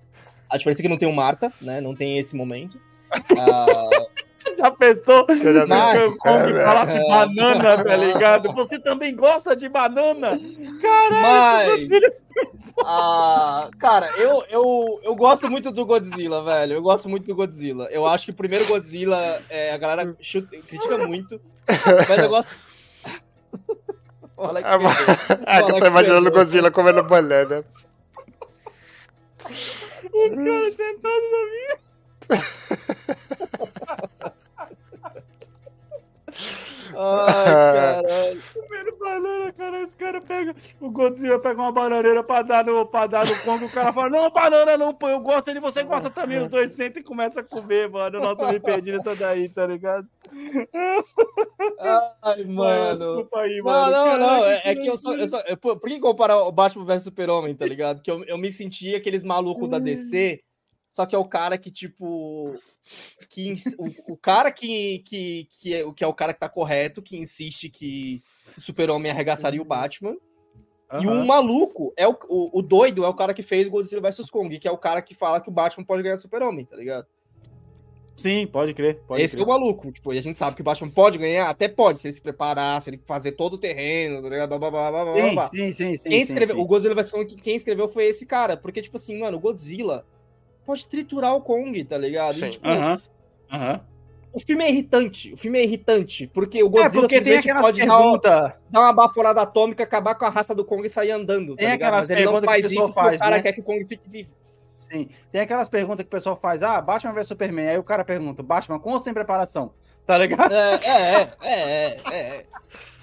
A 0.50 0.56
diferença 0.58 0.82
é 0.82 0.84
que 0.84 0.88
não 0.90 0.98
tem 0.98 1.10
o 1.10 1.14
Marta, 1.14 1.52
né? 1.60 1.82
Não 1.82 1.94
tem 1.96 2.18
esse 2.20 2.36
momento. 2.36 2.80
Ah, 3.38 3.90
Já 4.58 4.72
pensou? 4.72 5.26
Se 5.36 5.48
o 6.06 6.18
Kong 6.18 6.54
falasse 6.54 6.98
É. 6.98 7.08
banana, 7.10 7.84
tá 7.84 7.96
ligado? 7.98 8.54
Você 8.54 8.80
também 8.80 9.16
gosta 9.16 9.56
de 9.56 9.68
banana? 9.70 10.40
mas. 11.22 12.24
ah, 12.86 13.70
cara, 13.80 14.12
eu, 14.18 14.44
eu, 14.50 15.00
eu 15.04 15.16
gosto 15.16 15.50
muito 15.50 15.72
do 15.72 15.86
Godzilla, 15.86 16.44
velho. 16.44 16.74
Eu 16.76 16.82
gosto 16.82 17.08
muito 17.10 17.26
do 17.26 17.36
Godzilla. 17.36 17.88
Eu 17.92 18.06
acho 18.06 18.26
que 18.26 18.32
o 18.32 18.36
primeiro 18.36 18.66
Godzilla, 18.68 19.42
é, 19.50 19.74
a 19.74 19.78
galera 19.78 20.16
chuta- 20.22 20.58
critica 20.68 20.98
muito. 21.00 21.40
Mas 21.68 22.20
eu 22.20 22.30
gosto. 22.30 22.54
Olha 24.38 24.62
que 24.62 24.68
É, 24.68 25.58
é 25.60 25.64
que 25.64 25.72
eu 25.72 25.80
tô 25.80 25.86
imaginando 25.86 26.28
o. 26.30 26.32
Godzilla 26.32 26.72
comendo 26.72 27.04
banana. 27.04 27.64
Os 29.46 30.36
caras 30.36 30.74
sentados 30.76 31.32
na 31.32 31.46
minha. 31.52 31.78
Ai, 36.96 37.46
caralho. 37.46 38.42
Comendo 38.54 38.98
banana, 38.98 39.52
cara. 39.52 39.84
Os 39.84 39.96
caras 39.96 40.24
pegam. 40.26 40.54
O 40.80 40.90
Godzilla 40.92 41.40
pega 41.40 41.60
uma 41.62 41.72
bananeira 41.72 42.24
pra 42.24 42.42
dar 42.42 42.64
no, 42.66 42.86
pra 42.86 43.08
dar 43.08 43.26
no 43.26 43.36
Kong. 43.44 43.66
O 43.66 43.72
cara 43.72 43.92
fala: 43.92 44.10
Não, 44.10 44.30
banana 44.32 44.78
não, 44.78 44.94
pô. 44.94 45.10
Eu 45.10 45.20
gosto 45.20 45.46
dele, 45.48 45.60
você 45.60 45.84
gosta 45.84 46.10
também. 46.10 46.40
Os 46.40 46.50
dois 46.50 46.72
sentam 46.74 47.02
e 47.02 47.04
começam 47.04 47.42
a 47.42 47.46
comer, 47.46 47.90
mano. 47.90 48.20
Nossa, 48.20 48.44
eu 48.44 48.50
me 48.54 48.60
perdi 48.60 48.92
nessa 48.92 49.16
daí, 49.16 49.50
tá 49.50 49.66
ligado? 49.66 50.08
Ai, 52.22 52.44
mano. 52.46 52.98
Desculpa 53.00 53.40
aí, 53.40 53.58
Não, 53.58 53.64
mano. 53.66 53.92
não, 53.92 54.18
não. 54.18 54.28
Caraca, 54.42 54.52
É, 54.68 54.72
é 54.72 54.76
que 54.76 54.88
eu 54.88 54.98
só. 54.98 55.14
Eu 55.16 55.28
só 55.28 55.40
eu- 55.48 55.58
por 55.58 55.80
por 55.80 55.90
que 55.90 56.00
comparar 56.00 56.38
o 56.44 56.52
Batman 56.52 56.86
vs 56.86 57.04
Super-Homem, 57.04 57.56
tá 57.56 57.66
ligado? 57.66 58.02
Que 58.02 58.12
eu, 58.12 58.24
eu 58.26 58.38
me 58.38 58.52
senti 58.52 58.94
aqueles 58.96 59.24
malucos 59.24 59.70
da 59.70 59.80
DC, 59.80 60.42
só 60.90 61.06
que 61.06 61.16
é 61.16 61.18
o 61.18 61.26
cara 61.26 61.58
que, 61.58 61.72
tipo. 61.72 62.56
Que, 63.30 63.54
o, 63.78 64.14
o 64.14 64.18
cara 64.18 64.52
que, 64.52 65.00
que, 65.06 65.48
que, 65.52 65.74
é, 65.74 65.86
o 65.86 65.94
que 65.94 66.04
é 66.04 66.08
o 66.08 66.14
cara 66.14 66.34
que 66.34 66.40
tá 66.40 66.50
correto, 66.50 67.02
que 67.02 67.18
insiste 67.18 67.70
que 67.70 68.22
o 68.58 68.62
Super-Homem 68.62 69.12
arregaçaria 69.12 69.62
o 69.62 69.66
Batman. 69.66 70.16
E 71.02 71.08
o 71.08 71.26
maluco 71.26 71.92
é 71.98 72.08
o, 72.08 72.16
o, 72.30 72.60
o 72.60 72.62
doido, 72.62 73.04
é 73.04 73.08
o 73.08 73.16
cara 73.16 73.34
que 73.34 73.42
fez 73.42 73.68
Godzilla 73.68 74.02
vs 74.02 74.30
Kong, 74.30 74.60
que 74.60 74.68
é 74.68 74.72
o 74.72 74.78
cara 74.78 75.02
que 75.02 75.16
fala 75.16 75.42
que 75.42 75.50
o 75.50 75.52
Batman 75.52 75.84
pode 75.84 76.04
ganhar 76.04 76.16
o 76.16 76.20
Super-Homem, 76.20 76.66
tá 76.66 76.76
ligado? 76.76 77.08
Sim, 78.16 78.46
pode 78.46 78.76
crer. 78.76 79.02
Pode 79.08 79.22
Esse 79.22 79.36
crer. 79.36 79.42
é 79.42 79.46
o 79.46 79.50
maluco, 79.50 79.92
tipo, 79.92 80.14
e 80.14 80.20
a 80.20 80.22
gente 80.22 80.38
sabe 80.38 80.56
que 80.56 80.62
o 80.62 80.64
Batman 80.64 80.92
pode 80.92 81.18
ganhar, 81.18 81.50
até 81.50 81.68
pode, 81.68 82.00
se 82.00 82.08
ele 82.08 82.14
se 82.14 82.22
preparar, 82.22 82.80
se 82.82 82.92
ele 82.92 83.02
fazer 83.06 83.32
todo 83.32 83.54
o 83.54 83.58
terreno, 83.58 84.22
tá 84.22 84.30
ligado? 84.30 84.50
Blá, 84.50 84.60
blá, 84.60 84.70
blá, 84.70 84.92
blá, 84.92 85.14
blá, 85.14 85.32
blá. 85.32 85.50
Sim, 85.50 85.72
sim, 85.72 85.72
sim. 85.72 85.96
sim, 85.96 86.04
Quem 86.04 86.12
sim, 86.24 86.32
escreveu, 86.32 86.56
sim. 86.56 86.62
o 86.62 86.66
Godzilla 86.66 86.94
vs 86.94 87.12
Kong, 87.12 87.36
quem 87.38 87.56
escreveu 87.56 87.88
foi 87.88 88.06
esse 88.06 88.26
cara, 88.28 88.56
porque, 88.56 88.82
tipo 88.82 88.98
assim, 88.98 89.18
mano, 89.18 89.38
o 89.38 89.40
Godzilla 89.40 90.06
pode 90.66 90.88
triturar 90.88 91.36
o 91.36 91.42
Kong, 91.42 91.84
tá 91.84 91.98
ligado? 91.98 92.36
E, 92.36 92.40
Sim. 92.40 92.50
tipo, 92.52 92.68
Aham. 92.68 93.02
Aham. 93.52 93.82
o 94.34 94.40
filme 94.40 94.64
é 94.64 94.70
irritante. 94.72 95.34
O 95.34 95.38
filme 95.38 95.60
é 95.60 95.64
irritante. 95.64 96.28
Porque 96.28 96.64
o 96.64 96.70
Godzilla 96.70 97.06
É, 97.06 97.08
porque 97.08 97.22
tem 97.22 97.38
aquelas 97.38 97.62
pode 97.62 97.86
dar, 97.86 97.98
uma- 98.00 98.20
perguntas. 98.20 98.54
dar 98.70 98.80
uma 98.80 98.94
baforada 98.94 99.42
atômica, 99.42 99.84
acabar 99.84 100.16
com 100.16 100.26
a 100.26 100.30
raça 100.30 100.56
do 100.56 100.66
Kong 100.66 100.86
e 100.86 100.90
sair 100.90 101.12
andando. 101.12 101.56
Tem 101.56 101.68
tá 101.68 101.72
ligado? 101.74 101.76
aquelas 101.90 102.02
Mas 102.02 102.10
ele 102.10 102.26
não 102.26 102.32
perguntas 102.34 102.56
que 102.56 102.62
faz 102.62 102.72
isso 102.72 102.82
porque 102.82 102.94
faz, 102.94 103.16
o 103.16 103.24
cara 103.24 103.36
né? 103.38 103.42
quer 103.44 103.54
que 103.54 103.60
o 103.60 103.64
Kong 103.64 103.86
fique 103.86 104.10
vivo. 104.10 104.32
Sim. 104.80 105.08
Tem 105.32 105.40
aquelas 105.40 105.70
perguntas 105.70 106.04
que 106.04 106.08
o 106.08 106.12
pessoal 106.12 106.36
faz. 106.42 106.62
Ah, 106.64 106.82
Batman 106.82 107.14
vs 107.14 107.28
Superman. 107.28 107.68
Aí 107.70 107.78
o 107.78 107.84
cara 107.84 108.04
pergunta, 108.04 108.44
Batman 108.44 108.80
com 108.80 108.92
ou 108.92 109.00
sem 109.00 109.14
preparação? 109.14 109.72
Tá 110.06 110.18
ligado? 110.18 110.52
É, 110.54 110.76
é, 110.84 111.22
é, 111.42 111.50
é, 111.50 112.02
é, 112.12 112.18
é. 112.18 112.46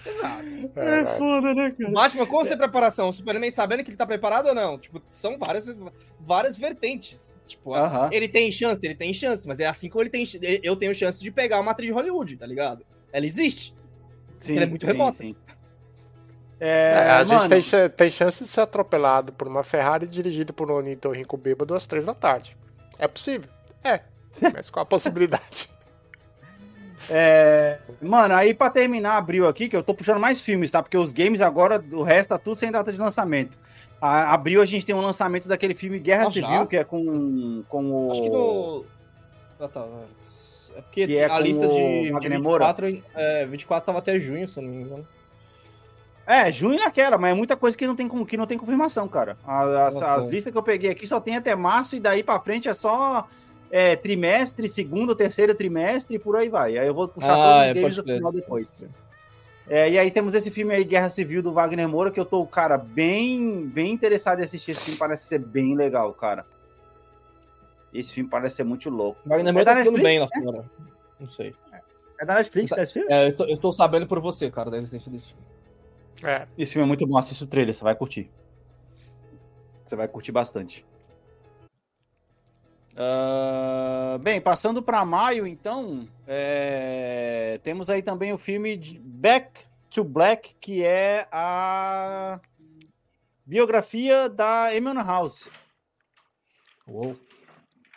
Exato. 0.05 0.45
É, 0.77 1.05
foda, 1.19 1.55
né, 1.55 1.75
cara? 1.79 1.91
Batman 1.93 2.27
com 2.27 2.45
sem 2.45 2.57
preparação? 2.57 3.09
O 3.11 3.13
Superman 3.13 3.51
sabendo 3.51 3.83
que 3.85 3.91
ele 3.91 3.97
tá 3.97 4.07
preparado 4.07 4.47
ou 4.49 4.55
não? 4.55 4.79
Tipo, 4.79 5.03
são 5.11 5.39
várias, 5.39 5.67
várias 6.19 6.57
vertentes. 6.57 7.39
Tipo, 7.47 7.73
ele 8.11 8.27
tem 8.29 8.51
chance, 8.51 8.85
ele 8.87 8.95
tem 8.95 9.13
chance, 9.13 9.47
mas 9.47 9.61
é 9.61 9.67
assim 9.67 9.89
como 9.91 10.03
ele 10.03 10.11
tem. 10.11 10.25
Eu 10.63 10.75
tenho 10.77 10.95
chance 10.95 11.23
de 11.23 11.31
pegar 11.31 11.61
uma 11.61 11.73
atriz 11.73 11.89
de 11.89 11.93
Hollywood, 11.95 12.37
tá 12.37 12.47
ligado? 12.47 12.85
Ela 13.13 13.27
existe. 13.27 13.75
Sim, 14.39 14.53
Ele 14.55 14.65
é 14.65 14.67
muito 14.67 14.87
sim, 14.87 14.93
remoto. 14.93 15.17
sim. 15.19 15.37
É, 16.59 16.93
É, 16.93 17.11
a 17.11 17.25
gente 17.25 17.37
mano, 17.37 17.49
tem, 17.49 17.63
cha- 17.63 17.89
tem 17.89 18.11
chance 18.11 18.43
de 18.45 18.49
ser 18.51 18.61
atropelado 18.63 19.33
por 19.33 19.49
uma 19.49 19.63
Ferrari 19.63 20.07
dirigida 20.07 20.53
por 20.53 20.71
um 20.71 20.75
ornitorrinco 20.75 21.37
bêbado 21.37 21.75
às 21.75 21.87
três 21.87 22.05
da 22.07 22.15
tarde. 22.15 22.57
É 22.99 23.07
possível? 23.09 23.51
É. 23.85 24.01
Mas 24.55 24.71
qual 24.71 24.83
a 24.83 24.87
possibilidade? 24.87 25.69
É, 27.11 27.79
mano, 28.01 28.35
aí 28.35 28.55
pra 28.55 28.71
terminar, 28.71 29.17
abriu 29.17 29.49
aqui, 29.49 29.69
que 29.69 29.77
eu 29.77 29.83
tô 29.83 29.93
puxando 29.95 30.21
mais 30.21 30.41
filmes, 30.41 30.71
tá? 30.71 30.83
Porque 30.83 30.97
os 30.97 31.13
games 31.13 31.41
agora, 31.41 31.83
o 31.93 32.03
resto 32.03 32.31
tá 32.31 32.39
tudo 32.39 32.57
sem 32.57 32.71
data 32.71 32.93
de 32.93 32.99
lançamento. 32.99 33.59
A, 34.01 34.33
abril 34.33 34.63
a 34.63 34.67
gente 34.67 34.87
tem 34.87 34.95
um 34.95 35.01
lançamento 35.01 35.47
daquele 35.49 35.75
filme 35.75 35.99
Guerra 35.99 36.23
Ah, 36.29 36.31
já? 36.31 36.33
Civil, 36.49 36.67
que 36.67 36.77
é 36.77 36.85
com, 36.85 37.63
com 37.69 38.07
o. 38.07 38.11
Acho 38.13 38.23
que 38.23 38.29
no. 38.31 38.85
Ah, 39.61 39.69
tá. 39.69 39.85
É 40.77 40.81
porque 40.83 41.07
Que 41.07 41.19
é 41.19 41.25
a 41.31 41.39
lista 41.41 41.67
de, 41.67 42.03
de 42.05 42.13
Wagner 42.13 42.41
Moura? 42.41 42.67
24, 42.73 43.03
é, 43.15 43.47
24 43.47 43.87
tava 43.87 43.99
até 43.99 44.19
junho, 44.21 44.47
se 44.47 44.59
eu 44.59 44.63
não 44.63 44.71
me 44.71 44.83
engano. 44.83 45.07
É, 46.27 46.51
junho 46.53 46.79
naquela, 46.79 47.19
mas 47.19 47.33
é 47.33 47.35
muita 47.35 47.57
coisa 47.57 47.77
que 47.77 47.87
não 47.87 47.97
tem, 47.97 48.09
que 48.25 48.37
não 48.37 48.47
tem 48.47 48.57
confirmação, 48.57 49.09
cara. 49.09 49.37
As, 49.45 49.97
Ah, 49.97 50.01
tá. 50.01 50.15
as 50.15 50.29
listas 50.29 50.53
que 50.53 50.57
eu 50.59 50.63
peguei 50.63 50.91
aqui 50.91 51.07
só 51.07 51.19
tem 51.21 51.35
até 51.37 51.57
março 51.57 51.97
e 51.97 52.01
daí 52.01 52.23
pra 52.23 52.39
frente 52.39 52.69
é 52.69 52.75
só 52.75 53.27
é, 53.71 53.95
trimestre, 53.97 54.69
segundo, 54.69 55.15
terceiro 55.15 55.55
trimestre 55.55 56.17
e 56.17 56.19
por 56.19 56.37
aí 56.37 56.49
vai. 56.49 56.77
Aí 56.77 56.87
eu 56.87 56.95
vou 56.95 57.09
puxar 57.09 57.33
Ah, 57.33 57.37
todos 57.37 57.67
é, 57.67 57.69
os 57.69 57.75
deles 57.75 57.97
no 57.97 58.05
final 58.05 58.33
depois. 58.33 58.85
É, 59.69 59.89
e 59.89 59.99
aí 59.99 60.11
temos 60.11 60.35
esse 60.35 60.51
filme 60.51 60.75
aí, 60.75 60.83
Guerra 60.83 61.09
Civil, 61.09 61.43
do 61.43 61.53
Wagner 61.53 61.89
Moura, 61.89 62.11
que 62.11 62.19
eu 62.19 62.25
tô, 62.25 62.45
cara, 62.45 62.77
bem, 62.77 63.67
bem 63.69 63.93
interessado 63.93 64.41
em 64.41 64.45
assistir 64.45 64.73
esse 64.73 64.81
filme, 64.81 64.99
parece 64.99 65.29
ser 65.29 65.39
bem 65.39 65.77
legal, 65.77 66.13
cara. 66.13 66.45
Esse 67.95 68.13
filme 68.13 68.29
parece 68.29 68.57
ser 68.57 68.65
muito 68.65 68.91
louco. 68.91 69.21
Wagner 69.25 69.49
É 69.49 69.53
Moura 69.53 69.65
da 69.65 69.73
tá 69.73 69.79
Netflix, 69.79 70.03
bem 70.03 70.19
lá 70.19 70.29
fora. 70.29 70.71
Não 71.21 71.29
sei. 71.29 71.55
É 72.21 72.25
da 72.25 72.35
Netflix, 72.35 72.71
tá 72.71 72.83
esse 72.83 72.93
filme? 72.93 73.13
É, 73.13 73.25
eu 73.25 73.29
estou, 73.29 73.47
eu 73.47 73.53
estou 73.55 73.73
sabendo 73.73 74.07
por 74.07 74.19
você, 74.19 74.51
cara, 74.51 74.71
da 74.71 74.77
existência 74.77 75.11
desse 75.11 75.29
filme. 75.29 75.45
É. 76.25 76.49
Esse 76.59 76.73
filme 76.73 76.85
é 76.85 76.89
muito 76.89 77.07
bom, 77.07 77.17
assista 77.17 77.45
o 77.45 77.47
trailer, 77.47 77.73
você 77.73 77.85
vai 77.85 77.95
curtir. 77.95 78.29
Você 79.87 79.95
vai 79.95 80.09
curtir 80.09 80.33
bastante. 80.33 80.85
Ah, 83.03 84.19
bem, 84.23 84.43
passando 84.43 84.83
para 84.83 85.03
maio, 85.07 85.47
então, 85.47 86.07
é, 86.27 87.59
temos 87.63 87.89
aí 87.89 88.03
também 88.03 88.31
o 88.31 88.37
filme 88.37 88.77
de 88.77 88.99
Back 88.99 89.63
to 89.89 90.05
Black, 90.05 90.55
que 90.61 90.85
é 90.85 91.27
a 91.33 92.39
biografia 93.47 94.29
da 94.29 94.77
Emmon 94.77 95.03
House. 95.03 95.49
Uou. 96.87 97.17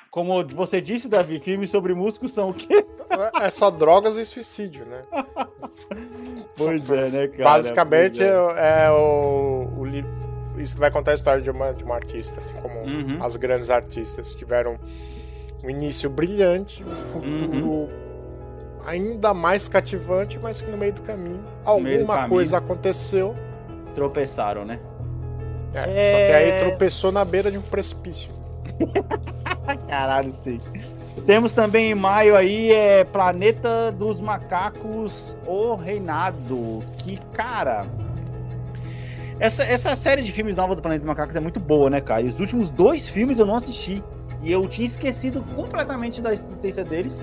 Como 0.09 0.41
você 0.47 0.79
disse, 0.79 1.09
Davi, 1.09 1.37
filmes 1.37 1.69
sobre 1.69 1.93
músicos 1.93 2.31
são 2.31 2.51
o 2.51 2.53
quê? 2.53 2.85
É 3.41 3.49
só 3.49 3.69
drogas 3.69 4.15
e 4.15 4.25
suicídio, 4.25 4.85
né? 4.85 5.01
Pois 6.55 6.89
é, 6.89 7.09
né, 7.09 7.27
cara? 7.29 7.43
Basicamente 7.43 8.19
Pois 8.19 8.57
é. 8.57 8.85
é, 8.85 8.91
o, 8.91 9.67
o 9.75 9.85
isso 10.57 10.77
vai 10.77 10.91
contar 10.91 11.11
a 11.11 11.13
história 11.13 11.41
de 11.41 11.49
uma, 11.49 11.73
de 11.73 11.83
uma 11.83 11.95
artista, 11.95 12.39
assim 12.39 12.53
como 12.55 12.79
Uhum. 12.81 13.23
as 13.23 13.35
grandes 13.35 13.69
artistas 13.69 14.33
tiveram 14.33 14.77
um 15.63 15.69
início 15.69 16.09
brilhante, 16.09 16.83
um 16.83 16.89
futuro 16.89 17.57
Uhum. 17.57 17.89
ainda 18.85 19.33
mais 19.33 19.67
cativante, 19.67 20.37
mas 20.41 20.61
que 20.61 20.69
no 20.69 20.77
meio 20.77 20.93
do 20.93 21.01
caminho 21.01 21.39
meio 21.39 21.45
do 21.45 21.67
alguma 22.01 22.13
caminho. 22.15 22.29
coisa 22.29 22.57
aconteceu. 22.57 23.35
Tropeçaram, 23.95 24.65
né? 24.65 24.79
é, 25.73 25.79
É. 25.79 26.11
Só 26.11 26.25
que 26.27 26.31
aí 26.33 26.59
tropeçou 26.59 27.11
na 27.11 27.23
beira 27.23 27.49
de 27.51 27.57
um 27.57 27.61
precipício. 27.61 28.31
Caralho, 29.87 30.33
sim. 30.33 30.59
Temos 31.25 31.53
também 31.53 31.91
em 31.91 31.95
maio 31.95 32.35
aí 32.35 32.71
é 32.71 33.03
Planeta 33.05 33.91
dos 33.91 34.19
Macacos, 34.19 35.37
O 35.45 35.75
Reinado. 35.75 36.83
Que, 36.97 37.17
cara. 37.33 37.85
Essa, 39.43 39.65
essa 39.65 39.93
série 39.97 40.21
de 40.21 40.31
filmes 40.31 40.55
nova 40.55 40.73
do 40.73 40.81
Planeta 40.81 41.01
dos 41.01 41.07
Macacos 41.07 41.35
é 41.35 41.39
muito 41.41 41.59
boa, 41.59 41.89
né, 41.89 41.99
cara? 41.99 42.21
E 42.21 42.29
os 42.29 42.39
últimos 42.39 42.69
dois 42.69 43.09
filmes 43.09 43.39
eu 43.39 43.45
não 43.45 43.57
assisti. 43.57 44.01
E 44.41 44.49
eu 44.49 44.65
tinha 44.69 44.85
esquecido 44.85 45.43
completamente 45.53 46.21
da 46.21 46.33
existência 46.33 46.81
deles. 46.81 47.21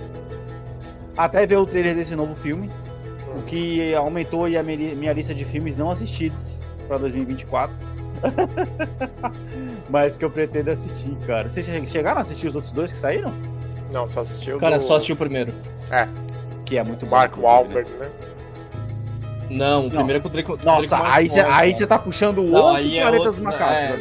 Até 1.16 1.46
ver 1.46 1.56
o 1.56 1.64
trailer 1.64 1.94
desse 1.96 2.14
novo 2.14 2.34
filme. 2.34 2.70
O 3.34 3.40
que 3.44 3.94
aumentou 3.94 4.44
aí 4.44 4.58
a 4.58 4.62
minha, 4.62 5.14
lista 5.14 5.34
de 5.34 5.46
filmes 5.46 5.78
não 5.78 5.90
assistidos 5.90 6.60
para 6.86 6.98
2024. 6.98 7.74
Mas 9.88 10.18
que 10.18 10.24
eu 10.24 10.30
pretendo 10.30 10.70
assistir, 10.70 11.16
cara. 11.26 11.48
Vocês 11.48 11.64
che- 11.64 11.86
chegaram 11.86 12.18
a 12.18 12.20
assistir 12.20 12.48
os 12.48 12.54
outros 12.54 12.70
dois 12.74 12.92
que 12.92 12.98
saíram? 12.98 13.32
Não, 13.90 14.06
só 14.06 14.20
assistiu 14.20 14.58
Cara, 14.58 14.76
do 14.76 14.82
só 14.82 14.96
assistiu 14.96 15.14
o 15.14 15.18
primeiro. 15.18 15.54
Que 16.66 16.76
é 16.76 16.84
muito 16.84 17.06
bom. 17.06 17.16
Mark 17.16 17.32
inclusive, 17.32 17.46
Wahlberg, 17.50 17.90
né? 17.98 18.10
Não, 19.50 19.86
o 19.86 19.90
primeiro 19.90 20.18
é 20.18 20.20
com 20.20 20.28
o 20.28 20.30
Drake. 20.30 20.46
com 20.48 20.54
o 20.54 20.58
Nossa, 20.64 20.96
Drake 20.96 21.10
aí 21.12 21.28
você 21.28 21.74
você 21.74 21.86
tá 21.86 21.98
puxando 21.98 22.38
o 22.38 22.44
Não, 22.50 22.60
outro 22.62 22.76
aí 22.76 22.98
é 22.98 23.02
Planeta 23.02 23.22
outro, 23.24 23.32
dos 23.32 23.40
Macacos. 23.42 23.74
é, 23.74 23.98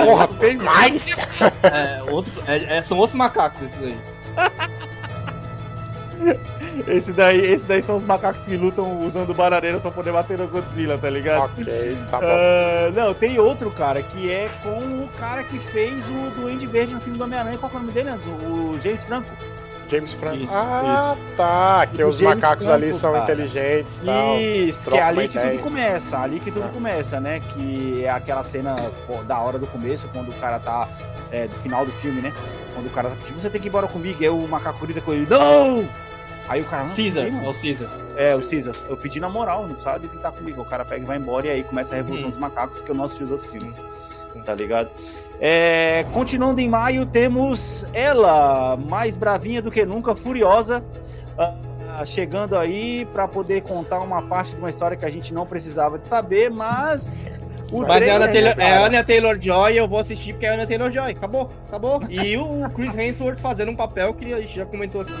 é, 0.00 0.04
Porra, 0.04 0.28
tem 0.28 0.56
mais! 0.56 1.18
é, 1.62 2.02
outro, 2.10 2.32
é- 2.46 2.76
é- 2.78 2.82
são 2.82 2.96
outros 2.98 3.14
macacos 3.14 3.60
esses 3.62 3.82
aí. 3.82 3.96
Esse, 6.86 7.12
daí, 7.12 7.38
esse 7.40 7.66
daí 7.66 7.80
são 7.82 7.96
os 7.96 8.04
macacos 8.04 8.44
que 8.44 8.56
lutam 8.56 9.06
usando 9.06 9.32
bananeira 9.32 9.78
pra 9.78 9.90
poder 9.90 10.12
bater 10.12 10.36
no 10.36 10.46
Godzilla, 10.46 10.98
tá 10.98 11.08
ligado? 11.08 11.44
ok, 11.44 11.96
tá 12.10 12.18
bom. 12.20 12.26
Ah, 12.26 12.90
não, 12.94 13.14
tem 13.14 13.38
outro, 13.38 13.70
cara, 13.70 14.02
que 14.02 14.30
é 14.30 14.48
com 14.62 14.78
o 15.04 15.08
cara 15.18 15.42
que 15.44 15.58
fez 15.58 16.04
o 16.08 16.30
Duende 16.40 16.66
Verde 16.66 16.94
no 16.94 17.00
filme 17.00 17.16
do 17.18 17.24
Homem-Aranha. 17.24 17.56
Qual 17.58 17.70
é 17.72 17.76
o 17.76 17.78
nome 17.78 17.92
dele? 17.92 18.10
O 18.10 18.78
James 18.82 19.02
Franco. 19.04 19.26
James 19.88 20.12
Franco. 20.12 20.36
Isso, 20.36 20.52
ah, 20.54 21.16
tá. 21.36 21.86
Que 21.86 22.02
O 22.02 22.08
os 22.08 22.16
James 22.18 22.34
macacos 22.36 22.68
ali 22.68 22.86
Franco, 22.86 22.98
são 22.98 23.12
cara. 23.12 23.24
inteligentes 23.24 24.00
tal. 24.04 24.38
Isso, 24.38 24.78
que 24.78 24.84
troca 24.84 25.00
é 25.02 25.06
ali 25.06 25.28
que 25.28 25.36
ideia. 25.38 25.50
tudo 25.52 25.62
começa, 25.62 26.18
ali 26.18 26.40
que 26.40 26.50
tudo 26.50 26.64
Ah. 26.66 26.70
começa, 26.72 27.20
né? 27.20 27.40
Que 27.40 28.04
é 28.04 28.10
aquela 28.10 28.42
cena 28.42 28.74
pô, 29.06 29.22
da 29.22 29.38
hora 29.38 29.58
do 29.58 29.66
começo, 29.66 30.08
quando 30.12 30.30
o 30.30 30.34
cara 30.34 30.58
tá. 30.58 30.88
É, 31.32 31.48
do 31.48 31.54
final 31.56 31.84
do 31.84 31.90
filme, 31.92 32.20
né? 32.22 32.32
Quando 32.72 32.86
o 32.86 32.90
cara 32.90 33.10
tá 33.10 33.16
pedindo, 33.16 33.40
você 33.40 33.50
tem 33.50 33.60
que 33.60 33.66
ir 33.66 33.70
embora 33.70 33.88
comigo, 33.88 34.22
e 34.22 34.24
aí 34.26 34.30
o 34.30 34.46
macaco 34.46 34.78
grita 34.86 35.00
com 35.00 35.12
ele, 35.12 35.26
não! 35.28 35.88
Aí 36.48 36.60
o 36.60 36.64
cara. 36.64 36.84
"Não, 36.84 36.94
Caesar, 36.94 37.32
não, 37.32 37.44
é 37.46 37.50
o 37.50 37.54
Caesar. 37.54 37.88
É, 38.16 38.36
o 38.36 38.40
Caesar. 38.48 38.74
Eu 38.88 38.96
pedi 38.96 39.18
na 39.18 39.28
moral, 39.28 39.66
não 39.66 39.80
sabe 39.80 40.06
que 40.06 40.16
tá 40.18 40.30
comigo. 40.30 40.62
O 40.62 40.64
cara 40.64 40.84
pega 40.84 41.02
e 41.02 41.04
vai 41.04 41.16
embora 41.16 41.48
e 41.48 41.50
aí 41.50 41.64
começa 41.64 41.94
a 41.94 41.96
Revolução 41.96 42.28
Hum. 42.28 42.30
dos 42.30 42.38
Macacos, 42.38 42.80
que 42.80 42.88
eu 42.88 42.94
não 42.94 43.04
assisti 43.04 43.24
os 43.24 43.30
outros 43.32 43.50
filmes. 43.50 43.74
Sim. 44.32 44.40
Tá 44.42 44.54
ligado? 44.54 44.88
É, 45.40 46.04
continuando 46.12 46.60
em 46.60 46.68
maio, 46.68 47.04
temos 47.04 47.86
ela, 47.92 48.76
mais 48.76 49.16
bravinha 49.16 49.60
do 49.60 49.70
que 49.70 49.84
nunca, 49.84 50.14
furiosa, 50.14 50.82
ah, 51.38 52.04
chegando 52.04 52.56
aí 52.56 53.04
pra 53.12 53.28
poder 53.28 53.62
contar 53.62 54.00
uma 54.00 54.22
parte 54.22 54.54
de 54.54 54.58
uma 54.58 54.70
história 54.70 54.96
que 54.96 55.04
a 55.04 55.10
gente 55.10 55.32
não 55.34 55.46
precisava 55.46 55.98
de 55.98 56.06
saber, 56.06 56.50
mas. 56.50 57.24
Mas 57.72 58.02
é 58.02 58.10
a 58.12 58.16
Anna 58.16 58.28
trailer, 58.28 58.54
Taylor, 58.54 58.72
é? 58.72 58.84
Anya 58.84 59.04
Taylor 59.04 59.36
Joy 59.40 59.76
eu 59.76 59.88
vou 59.88 59.98
assistir 59.98 60.32
porque 60.34 60.46
é 60.46 60.50
a 60.50 60.54
Anya 60.54 60.66
Taylor 60.66 60.90
Joy. 60.90 61.10
Acabou, 61.10 61.50
acabou. 61.66 62.00
E 62.08 62.36
o 62.36 62.68
Chris 62.70 62.96
Hemsworth 62.96 63.38
fazendo 63.38 63.72
um 63.72 63.76
papel 63.76 64.14
que 64.14 64.32
a 64.32 64.40
gente 64.40 64.54
já 64.54 64.64
comentou 64.64 65.00
aqui. 65.00 65.12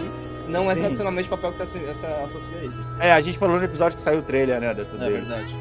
Não 0.48 0.70
é 0.70 0.74
Sim. 0.74 0.80
tradicionalmente 0.80 1.26
o 1.26 1.30
papel 1.30 1.50
que 1.50 1.58
você 1.58 1.62
associa 1.64 2.58
a 2.60 2.62
ele. 2.62 2.74
É, 3.00 3.12
a 3.12 3.20
gente 3.20 3.36
falou 3.36 3.58
no 3.58 3.64
episódio 3.64 3.96
que 3.96 4.02
saiu 4.02 4.20
o 4.20 4.22
trailer, 4.22 4.60
né? 4.60 4.72
Dessa 4.72 4.94
É 4.94 4.98
dele. 4.98 5.12
verdade. 5.14 5.58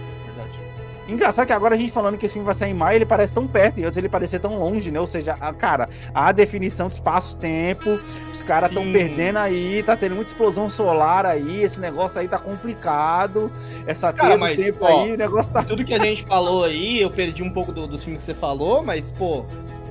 Engraçado 1.07 1.45
que 1.45 1.53
agora 1.53 1.76
a 1.76 1.77
gente 1.77 1.91
falando 1.91 2.18
que 2.18 2.26
esse 2.26 2.34
filme 2.34 2.45
vai 2.45 2.56
sair 2.56 2.72
em 2.72 2.73
maio, 2.73 2.98
ele 2.98 3.06
parece 3.06 3.34
tão 3.34 3.45
perto, 3.48 3.80
e 3.80 3.84
antes 3.86 3.95
ele 3.98 4.10
parecia 4.10 4.40
tão 4.40 4.57
longe, 4.57 4.90
né? 4.90 4.99
Ou 4.99 5.06
seja, 5.06 5.38
a, 5.40 5.53
cara, 5.53 5.88
a 6.14 6.32
definição 6.32 6.88
de 6.88 6.95
espaço-tempo, 6.95 7.99
os 8.34 8.41
caras 8.41 8.69
estão 8.69 8.91
perdendo 8.91 9.38
aí, 9.38 9.84
tá 9.84 9.95
tendo 9.95 10.15
muita 10.15 10.32
explosão 10.32 10.69
solar 10.69 11.26
aí, 11.26 11.61
esse 11.61 11.80
negócio 11.80 12.19
aí 12.19 12.27
tá 12.27 12.40
complicado, 12.40 13.52
essa 13.86 14.11
Cara, 14.11 14.34
do 14.34 14.40
mas, 14.40 14.57
tempo 14.60 14.84
ó, 14.84 15.03
aí, 15.03 15.14
o 15.14 15.18
negócio 15.18 15.53
tá... 15.53 15.64
Tudo 15.64 15.86
que 15.86 15.94
a 15.94 15.99
gente 15.99 16.23
falou 16.23 16.64
aí, 16.64 17.02
eu 17.02 17.11
perdi 17.11 17.44
um 17.44 17.52
pouco 17.52 17.72
do, 17.72 17.86
dos 17.88 18.03
filmes 18.03 18.23
que 18.23 18.26
você 18.26 18.34
falou, 18.34 18.84
mas, 18.84 19.14
pô, 19.14 19.45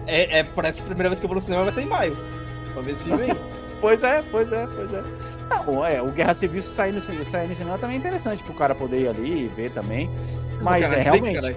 é, 0.07 0.41
é- 0.41 0.45
parece 0.45 0.81
que 0.81 0.85
a 0.85 0.89
primeira 0.89 1.09
vez 1.09 1.21
que 1.21 1.25
eu 1.25 1.29
vou 1.29 1.37
no 1.37 1.41
cinema 1.41 1.63
vai 1.63 1.73
ser 1.73 1.83
em 1.83 1.87
maio. 1.87 2.17
Pra 2.73 2.83
ver 2.83 2.93
esse 2.93 3.05
filme 3.05 3.23
aí. 3.23 3.37
Pois 3.81 4.03
é, 4.03 4.23
pois 4.31 4.51
é, 4.51 4.67
pois 4.75 4.95
é. 4.95 5.03
Não, 5.51 5.85
é, 5.87 6.01
o 6.01 6.07
Guerra 6.11 6.35
Civil 6.35 6.63
cin- 6.63 7.25
sair 7.25 7.49
no 7.49 7.55
cinema 7.55 7.79
também 7.79 7.97
é 7.97 7.99
interessante 7.99 8.43
pro 8.43 8.55
cara 8.55 8.75
poder 8.75 9.01
ir 9.03 9.09
ali 9.09 9.45
e 9.45 9.49
ver 9.49 9.71
também, 9.71 10.11
mas 10.61 10.91
é 10.93 11.03
realmente... 11.03 11.57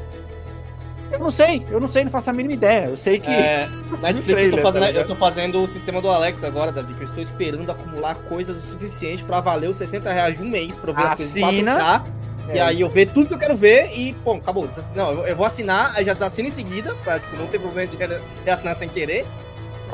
Eu 1.09 1.19
não 1.19 1.31
sei, 1.31 1.65
eu 1.71 1.79
não 1.79 1.87
sei, 1.87 2.03
não 2.03 2.11
faço 2.11 2.29
a 2.29 2.33
mínima 2.33 2.53
ideia. 2.53 2.87
Eu 2.87 2.97
sei 2.97 3.17
que. 3.17 3.31
É, 3.31 3.69
Netflix, 4.01 4.25
trailer, 4.25 4.51
eu, 4.51 4.57
tô 4.57 4.61
fazendo, 4.61 4.83
tá 4.93 4.99
eu 4.99 5.07
tô 5.07 5.15
fazendo 5.15 5.63
o 5.63 5.67
sistema 5.67 6.01
do 6.01 6.09
Alex 6.09 6.43
agora, 6.43 6.69
Davi, 6.69 6.93
que 6.95 7.01
eu 7.03 7.07
estou 7.07 7.23
esperando 7.23 7.71
acumular 7.71 8.15
coisas 8.15 8.57
o 8.57 8.61
suficiente 8.61 9.23
pra 9.23 9.39
valer 9.39 9.69
os 9.69 9.77
60 9.77 10.11
reais 10.11 10.37
de 10.37 10.43
um 10.43 10.49
mês 10.49 10.77
pra 10.77 10.91
eu 10.91 10.93
ver 10.95 11.01
as 11.03 11.15
coisas 11.15 11.35
em 11.37 11.43
Assina. 11.45 11.77
4K. 11.79 12.03
É 12.49 12.55
e 12.55 12.59
aí 12.59 12.81
eu 12.81 12.89
ver 12.89 13.07
tudo 13.07 13.27
que 13.27 13.33
eu 13.33 13.37
quero 13.37 13.55
ver 13.55 13.91
e, 13.97 14.13
pô, 14.15 14.33
acabou. 14.33 14.69
Não, 14.95 15.25
eu, 15.25 15.35
vou 15.35 15.45
assinar, 15.45 15.93
aí 15.95 16.03
já 16.03 16.13
desassino 16.13 16.49
em 16.49 16.51
seguida, 16.51 16.93
pra 17.03 17.19
tipo, 17.19 17.37
não 17.37 17.47
ter 17.47 17.59
problema 17.59 17.87
de 17.89 17.95
re- 17.97 18.21
reassinar 18.43 18.75
sem 18.75 18.89
querer. 18.89 19.25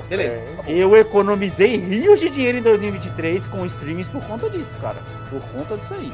Beleza. 0.10 0.42
Ok. 0.60 0.76
Eu 0.76 0.96
economizei 0.98 1.78
rios 1.78 2.20
de 2.20 2.30
dinheiro 2.30 2.58
em 2.58 2.62
2023 2.62 3.48
com 3.48 3.66
streams 3.66 4.10
por 4.10 4.24
conta 4.24 4.50
disso, 4.50 4.78
cara. 4.80 4.98
Por 5.30 5.42
conta 5.52 5.78
disso 5.78 5.94
aí. 5.94 6.12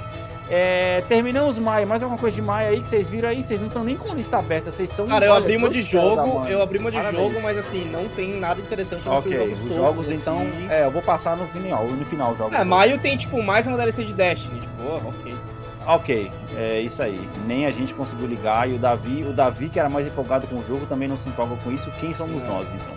É, 0.52 1.04
terminamos 1.08 1.60
maio. 1.60 1.86
Mais 1.86 2.02
alguma 2.02 2.20
coisa 2.20 2.36
de 2.36 2.42
maio 2.42 2.70
aí 2.70 2.82
que 2.82 2.88
vocês 2.88 3.08
viram 3.08 3.30
aí? 3.30 3.44
Vocês 3.44 3.60
não 3.60 3.68
estão 3.68 3.84
nem 3.84 3.96
com 3.96 4.14
lista 4.16 4.40
aberta, 4.40 4.72
vocês 4.72 4.90
são. 4.90 5.06
Cara, 5.08 5.26
eu 5.26 5.34
abri 5.34 5.56
uma 5.58 5.70
de 5.70 5.84
jogo, 5.84 6.48
eu 6.48 6.62
abri 6.62 6.80
uma 6.80 6.90
de 6.90 6.98
Parabéns. 6.98 7.22
jogo, 7.24 7.42
mas 7.44 7.58
assim, 7.58 7.86
não 7.86 8.08
tem 8.10 8.40
nada 8.40 8.60
interessante 8.60 9.06
no 9.08 9.14
Ok, 9.16 9.32
jogo 9.32 9.54
os 9.54 9.76
jogos 9.76 10.06
aqui. 10.08 10.16
então. 10.16 10.48
É, 10.70 10.86
eu 10.86 10.92
vou 10.92 11.04
passar 11.04 11.38
no 11.38 11.48
final, 11.50 11.86
no 11.86 12.06
final 12.06 12.36
jogos. 12.36 12.58
É, 12.58 12.64
maio 12.64 12.98
tem, 12.98 13.16
tipo, 13.16 13.44
mais 13.44 13.68
uma 13.68 13.78
DLC 13.78 14.04
de 14.04 14.14
Destiny. 14.14 14.60
Tipo, 14.62 14.74
oh, 14.88 15.10
ok. 15.10 15.36
Ok, 15.86 16.32
é 16.58 16.82
isso 16.82 17.02
aí. 17.02 17.20
Nem 17.48 17.66
a 17.66 17.72
gente 17.72 17.94
conseguiu 17.94 18.28
ligar 18.28 18.68
e 18.70 18.74
o 18.74 18.78
Davi, 18.80 19.24
o 19.24 19.32
Davi 19.34 19.70
que 19.70 19.80
era 19.80 19.88
mais 19.90 20.06
empolgado 20.08 20.46
com 20.48 20.56
o 20.56 20.64
jogo 20.68 20.86
também 20.88 21.08
não 21.08 21.18
se 21.18 21.30
empolga 21.30 21.56
com 21.64 21.72
isso. 21.72 21.90
Quem 22.00 22.14
somos 22.14 22.44
É. 22.44 22.48
nós 22.48 22.68
então? 22.74 22.94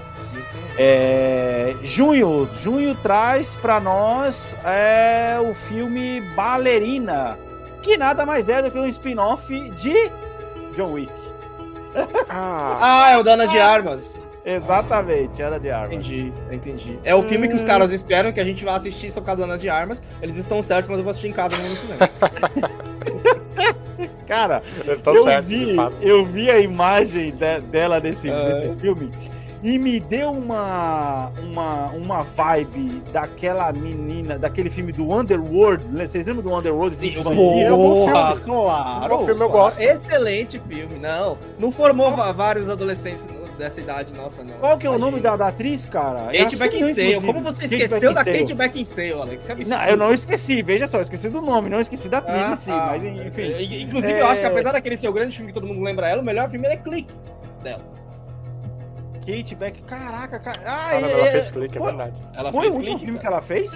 É, 0.79 1.75
junho, 1.83 2.49
junho 2.61 2.95
traz 2.97 3.57
pra 3.57 3.79
nós 3.81 4.57
é, 4.65 5.39
o 5.41 5.55
filme 5.55 6.21
Ballerina, 6.35 7.39
que 7.83 7.97
nada 7.97 8.25
mais 8.27 8.49
é 8.49 8.63
do 8.63 8.71
que 8.71 8.79
um 8.79 8.87
spin-off 8.87 9.71
de 9.73 10.11
John 10.77 10.93
Wick. 10.93 11.13
Ah, 12.29 12.79
Ah, 13.09 13.11
é 13.13 13.19
o 13.19 13.23
Dana 13.23 13.47
de 13.47 13.59
Armas. 13.59 14.17
Exatamente, 14.45 15.41
era 15.41 15.61
de 15.61 15.71
arma. 15.71 15.95
Entendi, 15.95 16.33
entendi. 16.51 16.99
É 17.05 17.15
o 17.15 17.23
filme 17.23 17.47
que 17.47 17.55
os 17.55 17.63
caras 17.63 17.93
esperam 17.93 18.33
que 18.33 18.41
a 18.41 18.45
gente 18.45 18.65
vá 18.65 18.75
assistir 18.75 19.09
sobre 19.13 19.31
a 19.31 19.35
Dana 19.37 19.57
de 19.57 19.69
Armas. 19.69 20.03
Eles 20.21 20.37
estão 20.37 20.61
certos, 20.63 20.89
mas 20.89 20.99
eu 20.99 21.05
vou 21.05 21.11
assistir 21.13 21.29
em 21.29 21.33
casa 21.33 21.55
no 21.57 21.63
vem. 21.63 21.99
Cara, 24.27 24.63
eles 24.85 24.97
estão 24.99 25.15
eu 25.15 25.23
certos, 25.23 25.53
vi, 25.53 25.67
de 25.67 25.75
fato. 25.75 25.97
eu 26.01 26.25
vi 26.25 26.51
a 26.51 26.59
imagem 26.59 27.31
de- 27.33 27.61
dela 27.61 28.01
nesse, 28.01 28.31
Ah. 28.31 28.49
nesse 28.49 28.75
filme 28.81 29.13
e 29.63 29.79
me 29.79 30.01
deu 30.01 30.31
uma, 30.33 31.31
uma, 31.41 31.87
uma 31.93 32.23
vibe 32.25 33.03
daquela 33.13 33.73
menina, 33.73 34.39
daquele 34.39 34.69
filme 34.71 34.91
do 34.93 35.13
Underworld. 35.13 35.85
né? 35.85 36.05
Vocês 36.07 36.27
lembram 36.27 36.43
do 36.43 36.59
Underworld? 36.59 36.95
Sim, 36.97 37.23
vampiro? 37.23 37.37
é 37.61 37.73
um 37.73 37.77
bom 37.77 38.05
filme. 38.07 38.41
Claro. 38.41 39.05
É 39.05 39.09
bom 39.09 39.25
filme, 39.27 39.41
eu 39.41 39.49
gosto. 39.49 39.81
Excelente 39.81 40.59
filme, 40.69 40.99
não. 40.99 41.39
Não 41.59 41.71
formou 41.71 42.11
va- 42.11 42.33
vários 42.33 42.69
adolescentes 42.69 43.27
dessa 43.57 43.81
idade 43.81 44.13
nossa, 44.15 44.43
não. 44.43 44.55
Qual 44.55 44.77
que 44.79 44.87
é 44.87 44.91
o 44.91 44.99
nome 44.99 45.21
da, 45.21 45.37
da 45.37 45.49
atriz, 45.49 45.87
cara? 45.87 46.25
Kate 46.25 46.37
Ela 46.39 46.49
sumiu, 46.51 46.71
Beckinsale. 46.71 47.27
Como 47.27 47.41
você 47.43 47.63
Kate 47.69 47.75
esqueceu 47.85 48.13
da. 48.13 48.25
Kate 48.25 48.55
Beckinsale, 48.55 49.13
Alex? 49.13 49.49
É. 49.49 49.55
Não, 49.65 49.85
eu 49.85 49.97
não 49.97 50.13
esqueci, 50.13 50.63
veja 50.63 50.89
só, 50.89 50.97
eu 50.99 51.03
esqueci 51.03 51.29
do 51.29 51.41
nome, 51.41 51.69
não 51.71 51.81
esqueci 51.81 52.09
da 52.09 52.19
atriz 52.19 52.37
Ah, 52.43 52.53
em 52.53 52.57
si, 52.57 52.71
ah, 52.73 52.89
mas 52.93 53.05
enfim. 53.05 53.43
é, 53.53 53.63
Inclusive, 53.83 54.13
É. 54.15 54.21
eu 54.23 54.27
acho 54.27 54.41
que 54.41 54.47
apesar 54.47 54.73
daquele 54.73 54.97
ser 54.97 55.09
o 55.09 55.13
grande 55.13 55.37
filme 55.37 55.53
que 55.53 55.55
todo 55.61 55.69
mundo 55.69 55.83
lembra 55.83 56.09
ela, 56.09 56.21
o 56.21 56.25
melhor 56.25 56.51
filme 56.51 56.67
é 56.67 56.77
Clique 56.77 57.15
dela. 57.63 57.83
Kate 59.27 59.55
Beck, 59.55 59.83
caraca, 59.83 60.39
cara. 60.39 60.61
Ah, 60.67 60.91
Caramba, 60.91 61.07
é, 61.07 61.13
ela 61.13 61.29
é, 61.29 61.31
fez 61.31 61.51
clique, 61.51 61.79
é 61.79 61.81
verdade. 61.81 62.21
Ela 62.35 62.53
Foi 62.53 62.69
o 62.69 62.73
último 62.73 62.97
Clique, 62.97 63.05
filme 63.05 63.19
que 63.19 63.27
ela 63.27 63.41
fez? 63.41 63.73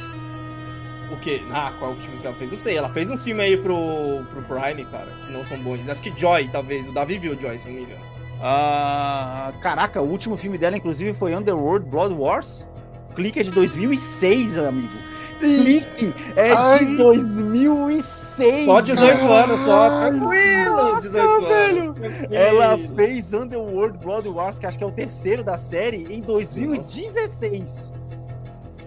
O 1.12 1.16
quê? 1.20 1.40
Ah, 1.52 1.72
qual 1.78 1.92
o 1.92 1.96
filme 1.96 2.18
que 2.18 2.26
ela 2.26 2.36
fez? 2.36 2.50
Não 2.50 2.58
sei. 2.58 2.76
Ela 2.76 2.88
fez 2.88 3.08
um 3.08 3.16
filme 3.16 3.42
aí 3.42 3.56
pro, 3.56 4.24
pro 4.30 4.42
Prime, 4.42 4.84
cara, 4.86 5.06
que 5.24 5.32
não 5.32 5.44
são 5.44 5.56
bons. 5.62 5.88
Acho 5.88 6.02
que 6.02 6.12
Joy, 6.18 6.48
talvez. 6.48 6.86
O 6.88 6.92
Davi 6.92 7.18
viu 7.18 7.40
Joy, 7.40 7.58
se 7.58 7.68
não 7.68 7.74
me 7.74 7.82
engano. 7.82 8.04
Ah, 8.42 9.52
caraca, 9.62 10.02
o 10.02 10.08
último 10.10 10.36
filme 10.36 10.58
dela, 10.58 10.76
inclusive, 10.76 11.14
foi 11.14 11.34
Underworld 11.34 11.88
Blood 11.88 12.14
Wars. 12.14 12.66
Clique 13.14 13.40
é 13.40 13.42
de 13.42 13.50
2006, 13.50 14.58
amigo. 14.58 14.98
Clique 15.38 16.14
é 16.36 16.52
Ai. 16.52 16.78
de 16.84 16.96
2006. 16.96 18.64
Só 18.66 18.80
18 18.80 19.18
cara. 19.20 19.44
anos, 19.44 19.60
só. 19.60 19.88
Tranquilo, 20.00 20.76
nossa, 20.76 21.00
18 21.00 21.28
anos. 21.28 21.48
velho. 21.48 21.94
tranquilo. 21.94 22.34
Ela 22.34 22.78
fez 22.94 23.32
Underworld 23.32 23.98
Blood 23.98 24.28
Wars, 24.28 24.58
que 24.58 24.66
acho 24.66 24.76
que 24.78 24.84
é 24.84 24.86
o 24.86 24.90
terceiro 24.92 25.42
da 25.44 25.56
série, 25.56 26.06
em 26.12 26.20
2016. 26.20 27.92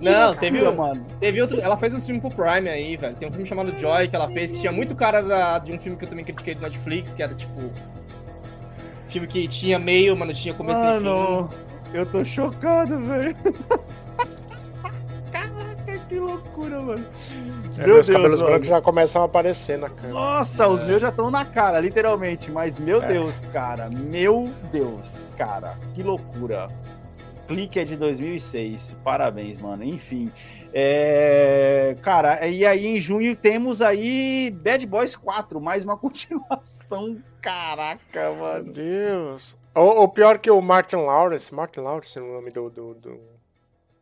Não, 0.01 0.33
teve, 0.33 0.61
loucura, 0.61 0.87
mano. 0.87 1.05
teve 1.19 1.41
outro. 1.41 1.59
Ela 1.59 1.75
fez 1.75 1.93
um 1.93 1.99
filme 1.99 2.21
pro 2.21 2.29
Prime 2.29 2.69
aí, 2.69 2.95
velho. 2.95 3.15
Tem 3.15 3.27
um 3.27 3.31
filme 3.31 3.45
chamado 3.45 3.77
Joy 3.77 4.07
que 4.07 4.15
ela 4.15 4.29
fez, 4.29 4.49
que 4.51 4.59
tinha 4.59 4.71
muito 4.71 4.95
cara 4.95 5.21
da- 5.21 5.59
de 5.59 5.73
um 5.73 5.79
filme 5.79 5.97
que 5.97 6.05
eu 6.05 6.09
também 6.09 6.23
critiquei 6.23 6.55
do 6.55 6.61
Netflix, 6.61 7.13
que 7.13 7.21
era 7.21 7.33
tipo. 7.33 7.51
Filme 9.07 9.27
que 9.27 9.47
tinha 9.47 9.77
meio, 9.79 10.15
mas 10.15 10.27
não 10.27 10.35
tinha 10.35 10.53
começo 10.53 10.81
nem 10.81 10.99
fim. 10.99 11.03
Mano, 11.03 11.49
eu 11.93 12.05
tô 12.05 12.23
chocado, 12.23 12.97
velho. 12.99 13.35
Loucura, 16.29 16.81
mano. 16.81 17.05
É, 17.77 17.77
Meu 17.79 17.95
meus 17.95 18.07
Deus, 18.07 18.09
cabelos 18.17 18.39
mano. 18.41 18.51
brancos 18.51 18.67
já 18.67 18.81
começam 18.81 19.21
a 19.21 19.25
aparecer 19.25 19.77
na 19.77 19.89
câmera. 19.89 20.13
Nossa, 20.13 20.67
os 20.67 20.81
meus 20.81 21.01
já 21.01 21.09
estão 21.09 21.29
na 21.31 21.45
cara, 21.45 21.79
literalmente. 21.79 22.51
Mas, 22.51 22.79
meu 22.79 23.01
É. 23.03 23.07
Deus, 23.07 23.41
cara. 23.53 23.89
Meu 23.89 24.49
Deus, 24.71 25.31
cara. 25.37 25.77
Que 25.93 26.03
loucura. 26.03 26.69
Clique 27.47 27.79
é 27.79 27.83
de 27.83 27.97
2006. 27.97 28.95
Parabéns, 29.03 29.57
mano. 29.57 29.83
Enfim. 29.83 30.31
É... 30.71 31.95
Cara, 32.01 32.45
e 32.47 32.63
aí 32.65 32.85
em 32.85 32.99
junho 32.99 33.35
temos 33.35 33.81
aí 33.81 34.51
Bad 34.51 34.85
Boys 34.85 35.15
4, 35.15 35.59
mais 35.59 35.83
uma 35.83 35.97
continuação. 35.99 37.17
Caraca, 37.41 37.99
Meu 38.13 38.35
mano. 38.35 38.71
Deus. 38.71 39.57
Ou, 39.73 40.01
ou 40.01 40.07
pior 40.09 40.37
que 40.37 40.51
o 40.51 40.61
Martin 40.61 40.97
Lawrence. 40.97 41.53
Martin 41.53 41.79
Lawrence 41.79 42.19
é 42.19 42.21
o 42.21 42.33
nome 42.33 42.51
do, 42.51 42.69
do, 42.69 42.93
do, 42.93 43.19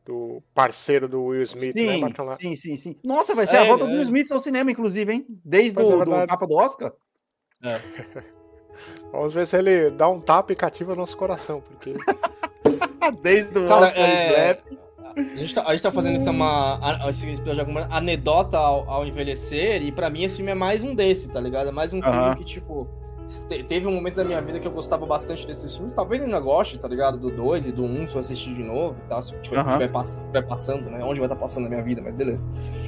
do 0.07 0.41
parceiro 0.53 1.07
do 1.07 1.21
Will 1.25 1.43
Smith, 1.43 1.75
né? 1.75 1.93
Sim, 1.95 1.99
Lawrence. 1.99 2.37
sim, 2.41 2.55
sim, 2.55 2.75
sim. 2.77 2.95
Nossa, 3.05 3.35
vai 3.35 3.45
ser 3.45 3.57
É, 3.57 3.59
a 3.59 3.63
volta 3.65 3.83
é. 3.83 3.87
do 3.87 3.93
Will 3.93 4.01
Smith 4.03 4.31
ao 4.31 4.39
cinema, 4.39 4.71
inclusive, 4.71 5.11
hein? 5.11 5.25
Desde 5.43 5.77
é 5.79 5.83
o 5.83 5.89
do 5.91 5.97
verdade. 5.97 6.27
capa 6.27 6.47
do 6.47 6.55
Oscar. 6.55 6.93
Vamos 9.11 9.33
ver 9.33 9.45
se 9.45 9.57
ele 9.57 9.89
dá 9.91 10.07
um 10.07 10.19
tapa 10.21 10.53
e 10.53 10.55
cativa 10.55 10.95
nosso 10.95 11.17
coração, 11.17 11.61
porque 11.61 11.93
Desde 13.21 13.57
o 13.57 13.67
Cara, 13.67 13.87
Oscar 13.87 13.99
é- 14.09 14.51
Slap. 14.53 14.77
A 15.17 15.35
gente, 15.35 15.55
tá, 15.55 15.63
a 15.65 15.71
gente 15.71 15.81
tá 15.81 15.91
fazendo 15.91 16.17
isso 16.17 16.29
uma, 16.29 16.77
a- 17.05 17.09
esse 17.09 17.25
episódio 17.25 17.53
de 17.55 17.59
alguma 17.61 17.87
anedota 17.89 18.57
ao, 18.59 18.87
ao 18.87 19.05
envelhecer, 19.05 19.81
e 19.81 19.91
pra 19.91 20.11
mim 20.11 20.23
esse 20.23 20.35
filme 20.35 20.51
é 20.51 20.55
mais 20.55 20.83
um 20.83 20.93
desse, 20.93 21.31
tá 21.31 21.39
ligado? 21.39 21.69
É 21.69 21.71
mais 21.71 21.91
um 21.91 22.01
filme 22.01 22.35
que, 22.35 22.43
tipo, 22.45 22.87
teve 23.67 23.85
um 23.87 23.93
momento 23.93 24.15
da 24.15 24.23
minha 24.23 24.41
vida 24.41 24.59
que 24.59 24.67
eu 24.67 24.71
gostava 24.71 25.05
bastante 25.05 25.45
desses 25.45 25.73
filmes. 25.75 25.93
Talvez 25.93 26.21
ainda 26.21 26.39
goste, 26.39 26.77
tá 26.77 26.87
ligado? 26.87 27.17
Do 27.17 27.29
2 27.29 27.67
e 27.67 27.71
do 27.71 27.83
1, 27.83 28.01
um, 28.03 28.07
se 28.07 28.15
eu 28.15 28.19
assistir 28.19 28.53
de 28.53 28.63
novo, 28.63 28.95
tá? 29.09 29.21
Se 29.21 29.33
tiver, 29.41 29.59
Aham. 29.59 29.71
tiver, 29.73 29.87
pass- 29.89 30.21
tiver 30.27 30.41
passando, 30.43 30.89
né? 30.89 31.03
Onde 31.03 31.19
vai 31.19 31.27
estar 31.27 31.35
passando 31.35 31.63
na 31.63 31.69
minha 31.69 31.81
vida, 31.83 32.01
mas 32.03 32.15
beleza. 32.15 32.45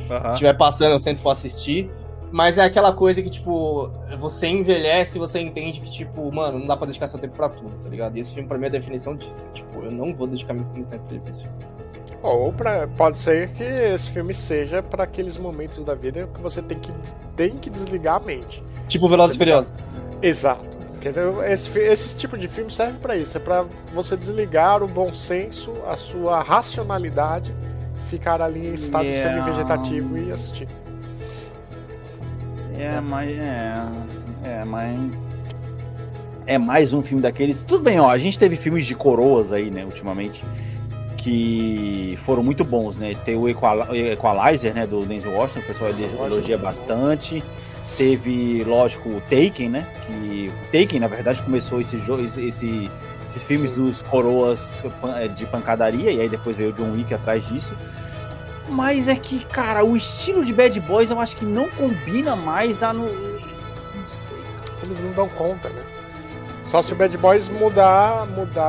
Aham. 0.10 0.24
Se 0.24 0.30
estiver 0.32 0.54
passando, 0.58 0.92
eu 0.92 1.00
sento 1.00 1.22
pra 1.22 1.32
assistir. 1.34 1.90
Mas 2.32 2.60
é 2.60 2.64
aquela 2.64 2.94
coisa 2.94 3.24
que, 3.24 3.30
tipo, 3.30 3.90
você 4.20 4.48
envelhece 4.48 5.18
e 5.18 5.20
você 5.20 5.40
entende 5.40 5.82
que, 5.82 5.90
tipo, 5.90 6.32
mano, 6.32 6.60
não 6.60 6.68
dá 6.68 6.78
pra 6.78 6.86
dedicar 6.86 7.08
seu 7.08 7.18
tempo 7.18 7.36
pra 7.36 7.50
tudo, 7.50 7.72
tá 7.82 7.90
ligado? 7.90 8.16
E 8.16 8.20
esse 8.20 8.32
filme, 8.34 8.48
pra 8.48 8.56
mim, 8.56 8.66
é 8.66 8.68
a 8.68 8.72
definição 8.72 9.16
disso. 9.16 9.48
Tipo, 9.52 9.82
eu 9.82 9.92
não 9.92 10.14
vou 10.14 10.28
dedicar 10.28 10.54
meu 10.54 10.64
meu 10.76 10.86
tempo 10.86 11.06
pra 11.06 11.30
esse 11.30 11.42
filme. 11.42 11.58
Ou 12.22 12.54
pra, 12.54 12.88
pode 12.88 13.18
ser 13.18 13.50
que 13.54 13.64
esse 13.64 14.12
filme 14.12 14.34
seja 14.34 14.84
para 14.84 15.06
aqueles 15.06 15.38
momentos 15.40 15.84
da 15.84 15.96
vida 15.96 16.30
que 16.34 16.40
você 16.40 16.62
tem 16.62 16.78
que, 16.78 16.92
tem 17.36 17.58
que 17.58 17.68
desligar 17.70 18.18
a 18.18 18.20
mente. 18.20 18.64
Tipo, 18.88 19.08
Velozes 19.10 19.36
e 19.36 19.40
Furiosos. 19.40 19.72
Exato. 20.22 20.78
Esse, 21.46 21.80
esse 21.80 22.16
tipo 22.16 22.38
de 22.38 22.48
filme 22.48 22.70
serve 22.70 23.00
para 23.00 23.16
isso, 23.16 23.38
é 23.38 23.40
para 23.40 23.66
você 23.94 24.18
desligar 24.18 24.84
o 24.84 24.88
bom 24.88 25.14
senso, 25.14 25.74
a 25.88 25.96
sua 25.96 26.44
racionalidade, 26.44 27.56
ficar 28.08 28.42
ali 28.42 28.68
em 28.68 28.74
estado 28.74 29.06
Yeah. 29.06 29.30
semi-vegetativo 29.30 30.18
e 30.18 30.32
assistir. 30.32 30.68
É, 32.78 33.00
mas 33.00 33.30
é. 33.30 33.74
É, 34.44 34.66
mas. 34.66 35.00
É 36.46 36.58
mais 36.58 36.94
um 36.94 37.02
filme 37.02 37.22
daqueles. 37.22 37.64
Tudo 37.64 37.84
bem, 37.84 38.00
ó. 38.00 38.10
A 38.10 38.18
gente 38.18 38.38
teve 38.38 38.58
filmes 38.58 38.86
de 38.86 38.96
coroas 38.96 39.52
aí, 39.52 39.70
né, 39.70 39.86
ultimamente. 39.86 40.44
Que 41.22 42.18
foram 42.24 42.42
muito 42.42 42.64
bons, 42.64 42.96
né? 42.96 43.14
Tem 43.26 43.36
o 43.36 43.48
Equal- 43.50 43.94
Equalizer, 43.94 44.74
né? 44.74 44.88
Do 44.88 45.06
Denzel 45.06 45.34
Washington, 45.34 45.60
o 45.60 45.64
pessoal 45.64 45.92
elogia 46.26 46.58
bastante. 46.58 47.44
Teve, 47.98 48.64
lógico, 48.64 49.10
o 49.10 49.22
Taken, 49.22 49.70
né? 49.70 49.88
Que 50.08 50.50
o 50.50 50.66
Taken, 50.72 51.00
na 51.02 51.08
verdade, 51.08 51.42
começou 51.44 51.82
esse 51.82 51.98
jogo, 51.98 52.24
esse, 52.24 52.46
esse- 52.48 52.90
esses 53.28 53.44
filmes 53.44 53.72
Sim. 53.72 53.90
dos 53.92 54.02
coroas 54.04 54.84
pan- 55.02 55.28
de 55.28 55.46
pancadaria, 55.46 56.10
e 56.12 56.22
aí 56.22 56.30
depois 56.30 56.56
veio 56.56 56.70
o 56.70 56.74
John 56.74 56.92
Wick 56.94 57.14
atrás 57.14 57.46
disso. 57.48 57.74
Mas 58.70 59.08
é 59.10 59.16
que, 59.16 59.44
cara, 59.46 59.84
o 59.84 59.98
estilo 59.98 60.46
de 60.46 60.54
Bad 60.54 60.80
Boys 60.80 61.12
eu 61.12 61.20
acho 61.20 61.36
que 61.36 61.44
não 61.46 61.68
combina 61.70 62.34
mais 62.36 62.82
a 62.82 62.94
no. 62.94 63.04
Não 63.04 64.10
sei, 64.10 64.38
cara. 64.38 64.80
Eles 64.84 65.02
não 65.02 65.12
dão 65.12 65.28
conta, 65.30 65.68
né? 65.70 65.82
Só 66.70 66.82
se 66.82 66.94
o 66.94 66.96
Bad 66.96 67.18
Boys 67.18 67.50
mudar, 67.50 68.26
mudar 68.28 68.64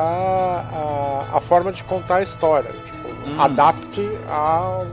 a, 0.73 1.37
a 1.37 1.39
forma 1.39 1.71
de 1.71 1.83
contar 1.83 2.15
a 2.17 2.21
história. 2.23 2.71
Tipo, 2.85 3.01
Hum. 3.27 3.39
adapte 3.39 4.09
ao 4.27 4.87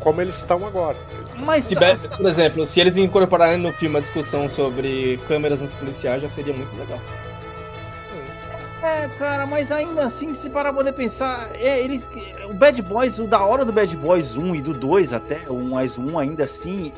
como 0.00 0.20
eles 0.20 0.36
estão 0.36 0.66
agora. 0.66 0.98
Eles- 1.18 1.36
Mas, 1.38 1.64
Se, 1.64 2.08
por 2.10 2.26
exemplo, 2.26 2.66
se 2.66 2.78
eles 2.78 2.94
incorporarem 2.94 3.56
no 3.56 3.72
filme 3.72 3.96
a 3.96 4.00
discussão 4.00 4.46
sobre 4.50 5.18
câmeras 5.26 5.62
nos 5.62 5.70
policiais, 5.72 6.20
já 6.20 6.28
seria 6.28 6.52
muito 6.52 6.76
legal. 6.76 6.98
É, 8.82 9.08
cara, 9.18 9.46
mas 9.46 9.72
ainda 9.72 10.04
assim, 10.04 10.34
se 10.34 10.50
parar 10.50 10.74
pra 10.74 10.80
poder 10.82 10.92
pensar, 10.92 11.48
é, 11.54 11.80
ele, 11.80 12.04
o 12.50 12.52
Bad 12.52 12.82
Boys, 12.82 13.18
o 13.18 13.24
da 13.26 13.40
hora 13.42 13.64
do 13.64 13.72
Bad 13.72 13.96
Boys 13.96 14.36
1 14.36 14.54
e 14.56 14.60
do 14.60 14.74
2 14.74 15.14
até, 15.14 15.40
o 15.48 15.54
1 15.54 15.70
mais 15.70 15.96
1 15.96 16.18
ainda 16.18 16.44
assim, 16.44 16.92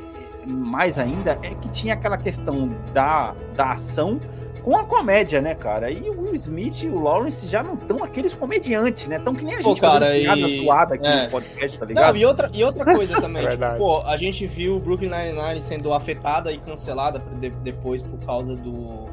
mais 0.44 0.98
ainda, 0.98 1.38
é 1.44 1.54
que 1.54 1.68
tinha 1.68 1.94
aquela 1.94 2.18
questão 2.18 2.74
da, 2.92 3.34
da 3.54 3.70
ação 3.74 4.20
com 4.66 4.76
a 4.76 4.82
comédia, 4.82 5.40
né, 5.40 5.54
cara? 5.54 5.92
E 5.92 6.10
o 6.10 6.22
Will 6.22 6.34
Smith 6.34 6.82
e 6.82 6.88
o 6.88 6.98
Lawrence 7.00 7.46
já 7.46 7.62
não 7.62 7.74
estão 7.74 8.02
aqueles 8.02 8.34
comediantes, 8.34 9.06
né? 9.06 9.16
Tão 9.20 9.32
que 9.32 9.44
nem 9.44 9.54
a 9.54 9.62
Pô, 9.62 9.68
gente 9.68 9.80
cara, 9.80 10.06
fazendo 10.06 10.22
piada 10.24 10.40
e- 10.40 10.64
zoada 10.64 10.94
aqui 10.96 11.06
é. 11.06 11.22
no 11.22 11.30
podcast, 11.30 11.78
tá 11.78 11.86
ligado? 11.86 12.08
Não, 12.12 12.16
e 12.20 12.26
outra, 12.26 12.50
e 12.52 12.64
outra 12.64 12.84
coisa 12.84 13.14
também, 13.22 13.46
tipo, 13.48 13.76
pô, 13.78 14.02
a 14.04 14.16
gente 14.16 14.44
viu 14.44 14.74
o 14.74 14.80
Brooklyn 14.80 15.08
Nine-Nine 15.08 15.62
sendo 15.62 15.94
afetada 15.94 16.50
e 16.50 16.58
cancelada 16.58 17.22
de- 17.40 17.50
depois 17.50 18.02
por 18.02 18.18
causa 18.26 18.56
do 18.56 19.06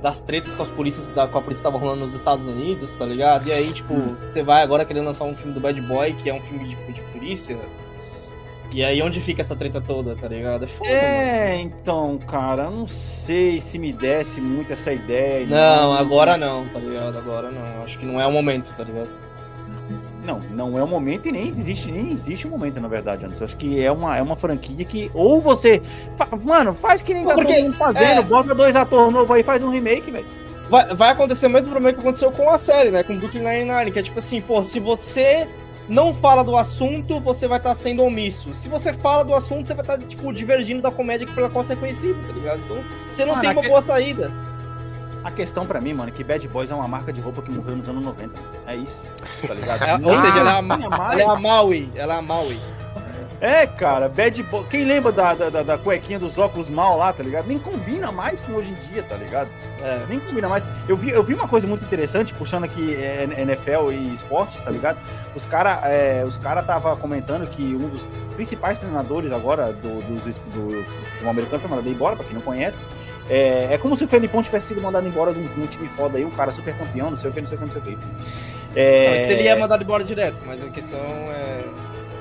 das 0.00 0.22
tretas 0.22 0.54
com 0.54 0.62
as 0.62 0.70
polícias, 0.70 1.08
da, 1.10 1.28
com 1.28 1.36
a 1.36 1.42
polícia 1.42 1.62
que 1.62 1.70
tava 1.70 1.78
rolando 1.78 2.00
nos 2.00 2.14
Estados 2.14 2.46
Unidos, 2.46 2.96
tá 2.96 3.04
ligado? 3.04 3.46
E 3.46 3.52
aí, 3.52 3.72
tipo, 3.74 3.94
você 4.26 4.42
vai 4.42 4.62
agora 4.62 4.86
querendo 4.86 5.04
lançar 5.04 5.24
um 5.24 5.34
filme 5.36 5.52
do 5.52 5.60
Bad 5.60 5.78
Boy, 5.82 6.14
que 6.14 6.30
é 6.30 6.34
um 6.34 6.40
filme 6.40 6.66
de, 6.66 6.76
de 6.92 7.02
polícia. 7.12 7.58
E 8.74 8.82
aí, 8.84 9.00
onde 9.00 9.20
fica 9.20 9.40
essa 9.40 9.54
treta 9.54 9.80
toda, 9.80 10.16
tá 10.16 10.26
ligado? 10.26 10.64
É 10.64 10.66
foda, 10.66 10.90
mano. 10.90 11.02
É, 11.02 11.60
então, 11.60 12.18
cara, 12.26 12.64
eu 12.64 12.70
não 12.72 12.88
sei 12.88 13.60
se 13.60 13.78
me 13.78 13.92
desse 13.92 14.40
muito 14.40 14.72
essa 14.72 14.92
ideia. 14.92 15.46
Não, 15.46 15.94
agora 15.94 16.36
não, 16.36 16.66
tá 16.68 16.80
ligado? 16.80 17.16
Agora 17.16 17.50
não. 17.52 17.84
Acho 17.84 17.96
que 17.98 18.04
não 18.04 18.20
é 18.20 18.26
o 18.26 18.32
momento, 18.32 18.74
tá 18.76 18.82
ligado? 18.82 19.10
Não, 20.24 20.40
não 20.50 20.78
é 20.78 20.82
o 20.82 20.88
momento 20.88 21.28
e 21.28 21.32
nem 21.32 21.46
existe, 21.48 21.90
nem 21.92 22.12
existe 22.12 22.46
o 22.46 22.50
momento, 22.50 22.80
na 22.80 22.88
verdade, 22.88 23.24
Anderson. 23.26 23.44
Acho 23.44 23.56
que 23.58 23.80
é 23.80 23.92
uma, 23.92 24.16
é 24.16 24.22
uma 24.22 24.34
franquia 24.34 24.84
que. 24.84 25.10
Ou 25.14 25.40
você. 25.40 25.80
fa- 26.16 26.28
Mano, 26.42 26.74
faz 26.74 27.00
que 27.02 27.12
nem 27.14 27.24
tá 27.24 27.34
Porque, 27.34 27.52
todo 27.54 27.62
mundo 27.64 27.76
fazendo, 27.76 28.20
é. 28.20 28.22
bota 28.22 28.54
dois 28.54 28.74
atores 28.74 29.12
novos 29.12 29.30
aí 29.30 29.42
e 29.42 29.44
faz 29.44 29.62
um 29.62 29.70
remake, 29.70 30.10
velho. 30.10 30.24
vai, 30.70 30.94
vai 30.94 31.10
acontecer 31.10 31.46
o 31.46 31.50
mesmo 31.50 31.70
problema 31.70 31.94
que 31.94 32.00
aconteceu 32.00 32.32
com 32.32 32.48
a 32.50 32.58
série, 32.58 32.90
né? 32.90 33.02
Com 33.02 33.18
Brooklyn 33.18 33.42
Nine-Nine, 33.42 33.92
que 33.92 33.98
é 33.98 34.02
tipo 34.02 34.18
assim, 34.18 34.40
pô, 34.40 34.64
se 34.64 34.80
você 34.80 35.46
não 35.88 36.14
fala 36.14 36.42
do 36.42 36.56
assunto, 36.56 37.20
você 37.20 37.46
vai 37.46 37.58
estar 37.58 37.74
sendo 37.74 38.02
omisso. 38.02 38.52
Se 38.54 38.68
você 38.68 38.92
fala 38.92 39.22
do 39.24 39.34
assunto, 39.34 39.66
você 39.66 39.74
vai 39.74 39.82
estar, 39.84 39.98
tipo, 39.98 40.32
divergindo 40.32 40.80
da 40.82 40.90
comédia 40.90 41.26
pela 41.34 41.48
qual 41.50 41.64
você 41.64 41.74
é 41.74 41.76
conhecido, 41.76 42.18
tá 42.26 42.32
ligado? 42.32 42.60
Então, 42.64 42.76
você 43.10 43.24
não 43.24 43.32
Mano, 43.32 43.42
tem 43.42 43.50
uma 43.52 43.60
aque- 43.60 43.68
boa 43.68 43.82
saída. 43.82 44.32
A 45.22 45.30
questão 45.30 45.64
pra 45.64 45.80
mim, 45.80 45.94
mano, 45.94 46.10
é 46.10 46.12
que 46.12 46.22
Bad 46.22 46.46
Boys 46.48 46.70
é 46.70 46.74
uma 46.74 46.86
marca 46.86 47.10
de 47.10 47.20
roupa 47.20 47.40
que 47.40 47.50
morreu 47.50 47.76
nos 47.76 47.88
anos 47.88 48.04
90. 48.04 48.38
É 48.66 48.76
isso, 48.76 49.04
tá 49.46 49.54
ligado? 49.54 49.80
É, 49.88 49.94
ou 49.94 50.20
seja, 50.20 50.38
ela 50.38 50.50
é, 50.50 50.58
a, 50.58 50.62
Tinha 50.76 50.86
ela 50.86 51.20
é 51.22 51.24
a 51.24 51.38
Maui, 51.40 51.90
ela 51.94 52.14
é 52.14 52.18
a 52.18 52.22
Maui. 52.22 52.58
É, 53.44 53.66
cara, 53.66 54.08
Bad 54.08 54.42
Boy. 54.44 54.64
Quem 54.70 54.86
lembra 54.86 55.12
da, 55.12 55.34
da, 55.34 55.62
da- 55.62 55.76
cuequinha 55.76 56.18
dos 56.18 56.38
óculos 56.38 56.70
mal 56.70 56.96
lá, 56.96 57.12
tá 57.12 57.22
ligado? 57.22 57.46
Nem 57.46 57.58
combina 57.58 58.10
mais 58.10 58.40
com 58.40 58.54
hoje 58.54 58.70
em 58.70 58.74
dia, 58.90 59.02
tá 59.02 59.16
ligado? 59.16 59.50
É. 59.82 60.00
Nem 60.08 60.18
combina 60.18 60.48
mais. 60.48 60.64
Eu 60.88 60.96
vi, 60.96 61.10
eu 61.10 61.22
vi 61.22 61.34
uma 61.34 61.46
coisa 61.46 61.66
muito 61.66 61.84
interessante, 61.84 62.32
puxando 62.32 62.64
aqui 62.64 62.94
é, 62.94 63.24
NFL 63.36 63.92
e 63.92 64.14
esportes, 64.14 64.58
tá 64.62 64.70
ligado? 64.70 64.98
Os 65.34 65.44
caras 65.44 65.78
é, 65.84 66.24
os 66.26 66.38
cara 66.38 66.62
tava 66.62 66.96
comentando 66.96 67.46
que 67.46 67.62
um 67.62 67.86
dos 67.90 68.00
principais 68.34 68.78
treinadores 68.78 69.30
agora 69.30 69.74
do, 69.74 70.00
dos- 70.00 70.38
do, 70.38 70.82
futebol 71.10 71.30
americano 71.30 71.60
foi 71.60 71.68
mandado 71.70 71.88
embora, 71.90 72.16
pra 72.16 72.24
quem 72.24 72.34
não 72.34 72.40
conhece. 72.40 72.82
É, 73.28 73.74
é 73.74 73.76
como 73.78 73.94
se 73.94 74.04
o 74.04 74.08
Felipão 74.08 74.42
tivesse 74.42 74.68
sido 74.68 74.80
mandado 74.80 75.06
embora 75.06 75.34
de 75.34 75.40
um, 75.40 75.42
de 75.42 75.60
um 75.60 75.66
time 75.66 75.86
foda 75.88 76.16
aí, 76.16 76.24
um 76.24 76.30
cara 76.30 76.50
super 76.50 76.74
campeão, 76.78 77.10
não 77.10 77.16
sei 77.18 77.28
o 77.28 77.32
que, 77.34 77.42
não 77.42 77.48
sei 77.48 77.58
o 77.58 77.60
que, 77.60 77.66
não 77.66 77.72
sei 77.74 77.82
o 77.82 77.84
que. 77.98 77.98
É, 78.74 79.18
Se 79.18 79.32
ele 79.34 79.46
é 79.48 79.54
mandado 79.54 79.82
embora 79.82 80.02
direto, 80.02 80.40
mas 80.46 80.62
a 80.62 80.68
questão 80.68 80.98
é. 80.98 81.60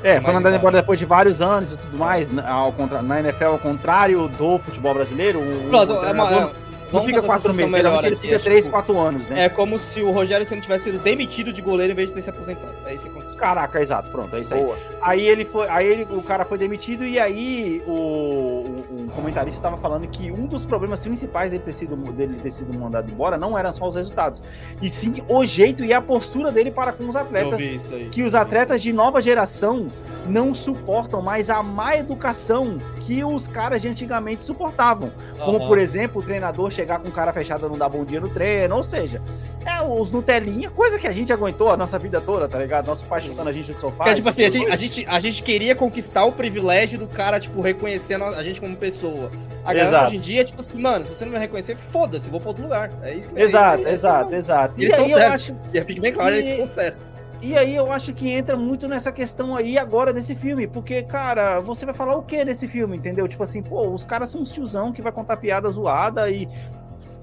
É, 0.03 0.19
foi 0.21 0.33
mandado 0.33 0.55
embora. 0.55 0.57
embora 0.57 0.75
depois 0.77 0.99
de 0.99 1.05
vários 1.05 1.41
anos 1.41 1.71
e 1.73 1.77
tudo 1.77 1.97
mais. 1.97 2.31
Na, 2.31 2.49
ao 2.49 2.71
contra... 2.73 3.01
na 3.01 3.19
NFL, 3.19 3.45
ao 3.45 3.57
contrário 3.59 4.27
do 4.27 4.59
futebol 4.59 4.93
brasileiro, 4.93 5.39
o, 5.39 5.69
Pronto, 5.69 5.93
o 5.93 6.05
é 6.05 6.11
uma- 6.11 6.27
treinador 6.27 6.51
é- 6.59 6.62
não 6.93 7.03
fica 7.05 7.21
quatro 7.21 7.53
meses, 7.53 7.71
melhor 7.71 8.03
ele 8.05 8.15
fica 8.15 8.35
é 8.35 8.39
três, 8.39 8.65
tipo- 8.65 8.75
quatro 8.75 8.97
anos, 8.99 9.27
né? 9.27 9.45
É 9.45 9.49
como 9.49 9.77
se 9.79 10.01
o 10.01 10.11
Rogério 10.11 10.47
Senna 10.47 10.61
tivesse 10.61 10.85
sido 10.85 10.99
demitido 10.99 11.51
de 11.51 11.61
goleiro 11.61 11.93
em 11.93 11.95
vez 11.95 12.09
de 12.09 12.15
ter 12.15 12.21
se 12.21 12.29
aposentado. 12.29 12.73
É 12.85 12.93
isso 12.93 13.03
que 13.03 13.09
aconteceu. 13.09 13.37
Caraca, 13.37 13.81
exato, 13.81 14.09
pronto, 14.09 14.35
é 14.35 14.39
isso 14.41 14.53
aí. 14.53 14.61
Boa. 14.63 14.77
Aí 15.01 15.27
ele 15.27 15.43
foi, 15.45 15.67
aí 15.67 15.87
ele, 15.87 16.03
o 16.09 16.21
cara 16.21 16.45
foi 16.45 16.57
demitido 16.57 17.03
e 17.05 17.19
aí 17.19 17.83
o, 17.85 17.91
o, 17.91 19.05
o 19.07 19.11
comentarista 19.15 19.59
estava 19.59 19.77
falando 19.77 20.07
que 20.07 20.31
um 20.31 20.45
dos 20.45 20.65
problemas 20.65 21.01
principais 21.01 21.51
dele 21.51 21.63
ter 21.63 21.73
sido 21.73 21.95
dele 22.13 22.39
ter 22.41 22.51
sido 22.51 22.73
mandado 22.73 23.11
embora 23.11 23.37
não 23.37 23.57
eram 23.57 23.73
só 23.73 23.87
os 23.87 23.95
resultados, 23.95 24.43
e 24.81 24.89
sim 24.89 25.23
o 25.27 25.43
jeito 25.45 25.83
e 25.83 25.93
a 25.93 26.01
postura 26.01 26.51
dele 26.51 26.71
para 26.71 26.91
com 26.93 27.07
os 27.07 27.15
Eu 27.15 27.21
atletas. 27.21 27.59
vi 27.59 27.73
isso 27.75 27.93
aí. 27.93 28.09
que 28.09 28.23
os 28.23 28.35
atletas 28.35 28.81
de 28.81 28.93
nova 28.93 29.21
geração 29.21 29.87
não 30.27 30.53
suportam 30.53 31.21
mais 31.21 31.49
a 31.49 31.61
má 31.61 31.97
educação 31.97 32.77
que 33.01 33.23
os 33.23 33.47
caras 33.47 33.81
de 33.81 33.89
antigamente 33.89 34.45
suportavam. 34.45 35.11
Como, 35.43 35.57
Aham. 35.57 35.67
por 35.67 35.77
exemplo, 35.77 36.21
o 36.21 36.25
treinador 36.25 36.71
chegar 36.83 36.99
com 36.99 37.09
cara 37.09 37.31
fechada 37.31 37.67
não 37.69 37.77
dar 37.77 37.87
bom 37.87 38.03
dia 38.03 38.19
no 38.19 38.27
treino, 38.27 38.75
ou 38.75 38.83
seja, 38.83 39.21
é 39.65 39.81
os 39.81 40.11
Nutelinha, 40.11 40.69
coisa 40.69 40.99
que 40.99 41.07
a 41.07 41.11
gente 41.13 41.31
aguentou 41.31 41.71
a 41.71 41.77
nossa 41.77 41.97
vida 41.97 42.19
toda, 42.19 42.47
tá 42.47 42.59
ligado? 42.59 42.87
Nosso 42.87 43.05
pai 43.05 43.21
chutando 43.21 43.49
a 43.49 43.53
gente 43.53 43.71
no 43.71 43.79
sofá. 43.79 44.09
É 44.09 44.13
tipo 44.13 44.27
assim, 44.27 44.43
a 44.43 44.47
isso 44.49 44.57
gente, 44.57 44.71
a, 44.71 44.75
gente, 44.75 45.05
a 45.07 45.19
gente 45.21 45.41
queria 45.41 45.73
conquistar 45.75 46.25
o 46.25 46.31
privilégio 46.33 46.99
do 46.99 47.07
cara, 47.07 47.39
tipo, 47.39 47.61
reconhecendo 47.61 48.25
a 48.25 48.43
gente 48.43 48.59
como 48.59 48.75
pessoa. 48.75 49.31
A 49.63 49.67
galera 49.73 49.87
Exato. 49.89 50.07
hoje 50.07 50.17
em 50.17 50.19
dia 50.19 50.41
é 50.41 50.43
tipo 50.43 50.59
assim, 50.59 50.77
mano, 50.77 51.05
se 51.05 51.15
você 51.15 51.23
não 51.23 51.31
me 51.31 51.39
reconhecer, 51.39 51.77
foda-se, 51.89 52.29
vou 52.29 52.41
pra 52.41 52.49
outro 52.49 52.63
lugar. 52.63 52.91
É 53.01 53.13
isso 53.15 53.29
que 53.29 53.39
Exato, 53.41 53.87
é, 53.87 53.91
é, 53.91 53.93
exato, 53.93 54.33
é, 54.33 54.37
exato. 54.37 54.73
E 54.77 54.81
E 54.81 54.85
eles 54.85 54.93
aí, 54.93 55.01
estão 55.05 55.17
eu 55.17 55.23
certos. 55.23 55.49
acho, 55.49 55.55
E 55.73 55.81
fique 55.85 56.01
bem 56.01 56.13
claro, 56.13 56.35
E- 56.35 56.37
eles 56.39 56.49
estão 56.49 56.65
certos. 56.67 57.15
E 57.43 57.57
aí 57.57 57.75
eu 57.75 57.91
acho 57.91 58.13
que 58.13 58.29
entra 58.31 58.55
muito 58.55 58.87
nessa 58.87 59.11
questão 59.11 59.55
aí 59.55 59.77
agora 59.77 60.11
desse 60.13 60.33
filme, 60.33 60.65
porque, 60.65 61.03
cara, 61.03 61.59
você 61.59 61.85
vai 61.85 61.93
falar 61.93 62.15
o 62.15 62.23
que 62.23 62.43
nesse 62.45 62.67
filme, 62.67 62.95
entendeu? 62.97 63.27
Tipo 63.27 63.43
assim, 63.43 63.61
pô, 63.61 63.87
os 63.89 64.03
caras 64.03 64.29
são 64.31 64.41
uns 64.41 64.49
tiozão 64.49 64.91
que 64.93 65.01
vai 65.01 65.11
contar 65.11 65.37
piada 65.37 65.69
zoada 65.69 66.29
e. 66.29 66.47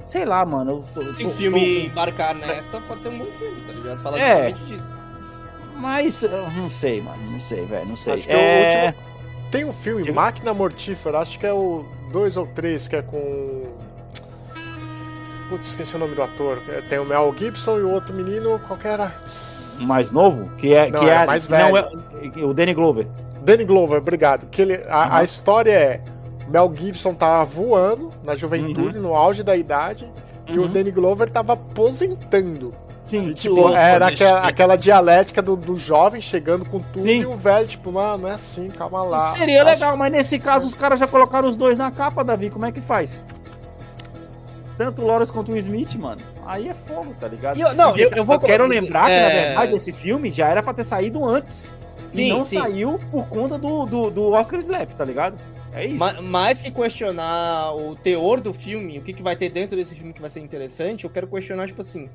Sei 0.04 0.24
lá, 0.24 0.44
mano. 0.44 0.84
tô- 0.94 1.02
Se 1.14 1.24
o 1.24 1.30
tô- 1.30 1.36
filme 1.36 1.86
embarcar 1.86 2.34
nessa, 2.34 2.80
pode 2.82 3.02
ser 3.02 3.08
um 3.08 3.18
bom 3.18 3.24
filme, 3.38 3.60
tá 3.66 3.72
ligado? 3.72 4.02
Falar 4.02 4.18
É. 4.20 4.52
disso. 4.52 4.90
Mas 5.76 6.22
eu 6.24 6.50
não 6.50 6.70
sei, 6.70 7.00
mano. 7.00 7.30
Não 7.30 7.40
sei, 7.40 7.64
velho. 7.64 7.88
Não 7.88 7.96
sei. 7.96 8.14
Acho 8.14 8.22
que 8.24 8.32
é 8.32 8.36
o 8.36 8.38
é... 8.38 8.86
último- 8.88 9.04
Tem 9.50 9.64
um 9.64 9.72
filme, 9.72 10.02
Diga. 10.02 10.14
Máquina 10.14 10.52
Mortífera, 10.54 11.18
acho 11.20 11.38
que 11.38 11.46
é 11.46 11.52
o 11.52 11.84
2 12.12 12.36
ou 12.36 12.46
3, 12.46 12.86
que 12.88 12.96
é 12.96 13.02
com. 13.02 13.72
Putz, 15.48 15.68
esqueci 15.70 15.96
o 15.96 15.98
nome 15.98 16.14
do 16.14 16.22
ator. 16.22 16.58
É, 16.68 16.80
Tem 16.82 16.98
o 16.98 17.04
Mel 17.04 17.34
Gibson 17.36 17.78
e 17.78 17.82
o 17.82 17.90
outro 17.90 18.14
menino, 18.14 18.60
qual 18.66 18.78
que 18.78 18.86
era? 18.86 19.12
Mais 19.84 20.10
novo, 20.12 20.48
que 20.56 20.74
é. 20.74 20.90
Não, 20.90 21.00
que 21.00 21.08
é 21.08 21.26
mais 21.26 21.48
não 21.48 21.58
velho. 21.72 21.76
é- 22.36 22.44
o 22.44 22.52
Danny 22.54 22.74
Glover. 22.74 23.06
Danny 23.42 23.64
Glover, 23.64 23.98
obrigado. 23.98 24.46
Que 24.50 24.62
ele, 24.62 24.74
a, 24.88 25.06
Uhum. 25.06 25.14
a 25.16 25.24
história 25.24 25.70
é: 25.72 26.00
Mel 26.48 26.72
Gibson 26.76 27.14
tava 27.14 27.44
voando 27.44 28.10
na 28.22 28.34
juventude, 28.36 28.98
no 28.98 29.14
auge 29.14 29.42
da 29.42 29.56
idade, 29.56 30.10
e 30.46 30.58
o 30.58 30.62
Uhum. 30.62 30.68
Danny 30.68 30.90
Glover 30.90 31.28
tava 31.30 31.54
aposentando. 31.54 32.74
Sim, 33.02 33.24
E, 33.24 33.34
tipo, 33.34 33.54
louco, 33.56 33.74
era 33.74 34.06
aquela, 34.08 34.40
aquela 34.46 34.76
dialética 34.76 35.40
do, 35.42 35.56
do 35.56 35.76
jovem 35.76 36.20
chegando 36.20 36.64
com 36.66 36.78
tudo 36.80 37.02
Sim. 37.02 37.20
e 37.22 37.26
o 37.26 37.34
velho, 37.34 37.66
tipo, 37.66 37.90
mano, 37.90 38.18
não 38.24 38.28
é 38.28 38.32
assim, 38.34 38.68
calma 38.68 39.02
lá. 39.02 39.18
Seria 39.32 39.62
Acho- 39.62 39.70
legal, 39.72 39.96
mas 39.96 40.12
nesse 40.12 40.38
caso 40.38 40.66
os 40.66 40.74
caras 40.74 41.00
já 41.00 41.06
colocaram 41.08 41.48
os 41.48 41.56
dois 41.56 41.76
na 41.78 41.90
capa, 41.90 42.22
Davi. 42.22 42.50
Como 42.50 42.66
é 42.66 42.70
que 42.70 42.80
faz? 42.80 43.20
Tanto 44.80 45.02
o 45.02 45.06
Lawrence 45.06 45.30
quanto 45.30 45.52
o 45.52 45.56
Smith, 45.58 45.94
mano. 45.96 46.22
Aí 46.46 46.66
é 46.66 46.72
fogo, 46.72 47.14
tá 47.20 47.28
ligado? 47.28 47.58
E 47.58 47.60
eu- 47.60 47.74
não, 47.74 47.94
eu- 47.94 48.10
eu 48.12 48.24
vou- 48.24 48.38
quero 48.38 48.66
lembrar 48.66 49.04
que, 49.08 49.12
é- 49.12 49.22
na 49.22 49.28
verdade, 49.28 49.74
esse 49.74 49.92
filme 49.92 50.30
já 50.30 50.48
era 50.48 50.62
pra 50.62 50.72
ter 50.72 50.84
saído 50.84 51.22
antes. 51.22 51.70
Sim, 52.08 52.22
e 52.24 52.28
não 52.30 52.42
sim. 52.46 52.58
saiu 52.58 52.98
por 53.10 53.28
conta 53.28 53.58
do, 53.58 53.84
do, 53.84 54.10
do 54.10 54.30
Oscar 54.30 54.58
Slap, 54.58 54.90
tá 54.94 55.04
ligado? 55.04 55.38
É 55.74 55.84
isso. 55.84 55.96
Ma- 55.98 56.22
mais 56.22 56.62
que 56.62 56.70
questionar 56.70 57.74
o 57.74 57.94
teor 57.94 58.40
do 58.40 58.54
filme, 58.54 58.98
o 58.98 59.02
que, 59.02 59.12
que 59.12 59.22
vai 59.22 59.36
ter 59.36 59.50
dentro 59.50 59.76
desse 59.76 59.94
filme 59.94 60.14
que 60.14 60.20
vai 60.22 60.30
ser 60.30 60.40
interessante, 60.40 61.04
eu 61.04 61.10
quero 61.10 61.26
questionar, 61.28 61.66
tipo 61.66 61.82
assim, 61.82 62.08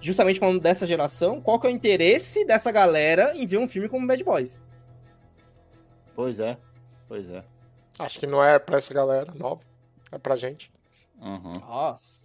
justamente 0.00 0.40
falando 0.40 0.58
dessa 0.58 0.88
geração, 0.88 1.40
qual 1.40 1.60
que 1.60 1.68
é 1.68 1.70
o 1.70 1.72
interesse 1.72 2.44
dessa 2.44 2.72
galera 2.72 3.32
em 3.36 3.46
ver 3.46 3.58
um 3.58 3.68
filme 3.68 3.88
como 3.88 4.04
Bad 4.08 4.24
Boys? 4.24 4.60
Pois 6.16 6.40
é. 6.40 6.56
Pois 7.06 7.30
é. 7.30 7.44
Acho 7.96 8.18
que 8.18 8.26
não 8.26 8.42
é 8.44 8.58
pra 8.58 8.78
essa 8.78 8.92
galera 8.92 9.32
nova, 9.36 9.62
é 10.10 10.18
pra 10.18 10.34
gente. 10.34 10.68
Uhum. 11.20 11.52
Nossa, 11.60 12.22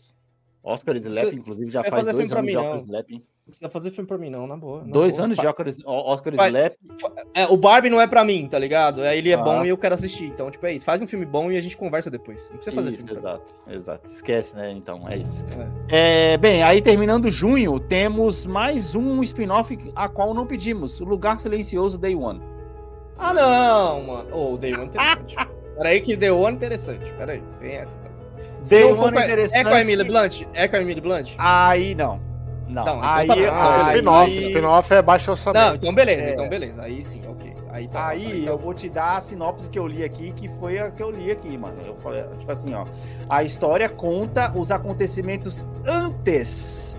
Oscar 0.63 0.95
Slap, 0.97 1.25
Você- 1.25 1.35
inclusive, 1.35 1.71
já 1.71 1.83
faz 1.83 2.05
dois 2.07 2.31
anos 2.31 2.49
de 2.51 2.57
Oscar 2.57 2.69
não. 2.69 2.75
Slap, 2.77 3.09
não 3.11 3.21
precisa 3.47 3.69
fazer 3.69 3.91
filme 3.91 4.07
pra 4.07 4.17
mim 4.17 4.29
não, 4.29 4.47
na 4.47 4.55
boa. 4.55 4.83
na 4.85 4.91
Dois 4.93 5.15
boa. 5.15 5.25
anos 5.25 5.37
de 5.37 5.45
Oscar, 5.45 5.67
Oscar 5.85 6.35
Vai- 6.35 6.49
Slap. 6.49 6.73
É, 7.33 7.45
o 7.47 7.57
Barbie 7.57 7.89
não 7.89 7.99
é 7.99 8.07
pra 8.07 8.23
mim, 8.23 8.47
tá 8.47 8.57
ligado? 8.57 9.01
Aí 9.01 9.17
ele 9.17 9.31
é 9.31 9.33
Ah. 9.33 9.43
bom 9.43 9.65
e 9.65 9.69
eu 9.69 9.77
quero 9.77 9.93
assistir, 9.95 10.25
então, 10.25 10.49
tipo, 10.49 10.65
é 10.65 10.73
isso. 10.73 10.85
Faz 10.85 11.01
um 11.01 11.07
filme 11.07 11.25
bom 11.25 11.51
e 11.51 11.57
a 11.57 11.61
gente 11.61 11.75
conversa 11.75 12.09
depois. 12.09 12.43
Não 12.49 12.55
precisa 12.55 12.73
fazer 12.75 12.91
Isso, 12.91 13.05
filme. 13.05 13.19
pra 13.21 13.31
mim. 13.31 13.37
exato, 13.37 13.53
exato. 13.67 14.09
Esquece, 14.09 14.55
né? 14.55 14.71
Então, 14.71 15.05
é 15.09 15.17
isso. 15.17 15.43
É, 15.89 16.37
bem, 16.37 16.63
aí 16.63 16.81
terminando 16.81 17.29
junho, 17.29 17.77
temos 17.81 18.45
mais 18.45 18.95
um 18.95 19.21
spin-off 19.23 19.77
a 19.93 20.07
qual 20.07 20.33
não 20.33 20.47
pedimos: 20.47 21.01
O 21.01 21.03
Lugar 21.03 21.39
Silencioso 21.41 21.97
Day 21.97 22.15
One. 22.15 22.41
Ah, 23.17 23.33
não, 23.33 24.03
mano. 24.03 24.33
Ô, 24.35 24.53
o 24.53 24.57
Day 24.57 24.71
One 24.73 24.83
é 24.83 24.85
interessante. 24.85 25.35
Peraí 25.77 25.99
que 26.01 26.15
Day 26.15 26.29
One 26.31 26.53
é 26.53 26.55
interessante. 26.55 27.11
Peraí, 27.17 27.43
tem 27.59 27.71
essa. 27.73 27.97
tá? 27.97 28.12
Se 28.63 28.75
Day 28.75 28.87
não 28.89 28.95
for 28.95 29.13
interessante. 29.13 29.59
É 29.59 29.63
com 29.63 29.69
a 29.75 29.81
Emily 29.81 30.03
Blunt? 30.05 30.41
É 30.53 30.67
com 30.67 30.75
a 30.75 30.81
Emily 30.81 31.01
Blunt? 31.01 31.29
Aí 31.37 31.93
não. 31.95 32.19
Não, 32.67 32.85
Não, 32.85 32.97
então 32.97 33.03
aí, 33.03 33.27
tá. 33.27 33.33
Ah, 33.53 33.85
aí- 33.87 33.95
spin-off, 33.97 34.37
spin-off 34.39 34.93
é 34.93 35.01
baixo 35.01 35.31
orçamento. 35.31 35.63
Não, 35.67 35.75
então 35.75 35.93
beleza, 35.93 36.23
É. 36.23 36.33
então 36.33 36.49
beleza. 36.49 36.81
Aí 36.81 37.03
sim, 37.03 37.21
ok. 37.27 37.53
Aí 37.69 37.87
tá. 37.87 38.07
Aí 38.07 38.41
então- 38.41 38.53
eu 38.53 38.57
vou 38.57 38.73
te 38.73 38.89
dar 38.89 39.17
a 39.17 39.21
sinopse 39.21 39.69
que 39.69 39.77
eu 39.77 39.85
li 39.85 40.03
aqui, 40.03 40.31
que 40.31 40.47
foi 40.59 40.79
a 40.79 40.89
que 40.89 41.03
eu 41.03 41.11
li 41.11 41.29
aqui, 41.29 41.55
mano. 41.55 41.75
Eu 41.85 41.95
falei, 41.97 42.23
tipo 42.39 42.51
assim, 42.51 42.73
ó. 42.73 42.85
A 43.29 43.43
história 43.43 43.87
conta 43.89 44.51
os 44.55 44.71
acontecimentos 44.71 45.67
antes 45.85 46.92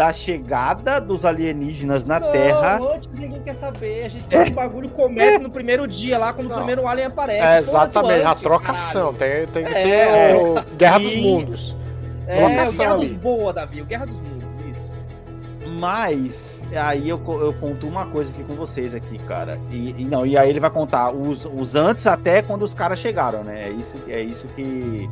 da 0.00 0.14
chegada 0.14 0.98
dos 0.98 1.26
alienígenas 1.26 2.06
na 2.06 2.18
Não, 2.18 2.32
Terra. 2.32 2.80
antes 2.94 3.18
ninguém 3.18 3.42
quer 3.42 3.52
saber. 3.54 4.04
A 4.06 4.08
gente 4.08 4.26
quer 4.28 4.46
que 4.46 4.52
o 4.52 4.54
bagulho 4.54 4.88
comece 4.88 5.36
no 5.36 5.50
primeiro 5.50 5.86
dia 5.86 6.16
lá, 6.16 6.32
quando 6.32 6.48
Não. 6.48 6.54
o 6.54 6.58
primeiro 6.60 6.88
alien 6.88 7.08
aparece. 7.08 7.42
É, 7.46 7.58
exatamente, 7.58 8.24
a 8.24 8.30
antes, 8.30 8.42
trocação. 8.42 9.12
Tem, 9.12 9.46
tem 9.48 9.62
que 9.66 9.72
É, 9.72 9.74
ser 9.74 9.90
é. 9.90 10.34
o 10.34 10.76
Guerra 10.78 10.98
dos. 11.00 11.16
Mundos. 11.16 11.76
É, 12.26 12.34
trocação 12.34 12.78
Guerra 12.78 12.94
ali. 12.94 13.08
dos 13.08 13.16
Boa, 13.18 13.52
Davi. 13.52 13.82
O 13.82 13.84
Guerra 13.84 14.06
dos 14.06 14.16
Mundos, 14.22 14.48
isso. 14.70 14.90
Mas 15.78 16.62
aí 16.74 17.06
eu, 17.06 17.20
eu 17.38 17.52
conto 17.60 17.86
uma 17.86 18.06
coisa 18.06 18.32
aqui 18.32 18.42
com 18.42 18.54
vocês 18.54 18.94
aqui, 18.94 19.18
cara. 19.18 19.60
E, 19.70 19.94
e 19.98 20.04
não, 20.06 20.24
e 20.24 20.34
aí 20.38 20.48
ele 20.48 20.60
vai 20.60 20.70
contar 20.70 21.10
os, 21.12 21.44
os 21.44 21.74
antes 21.74 22.06
até 22.06 22.40
quando 22.40 22.62
os 22.62 22.72
caras 22.72 22.98
chegaram, 22.98 23.44
né? 23.44 23.64
É 23.66 23.68
isso, 23.70 23.94
é 24.08 24.22
isso 24.22 24.46
que, 24.56 25.10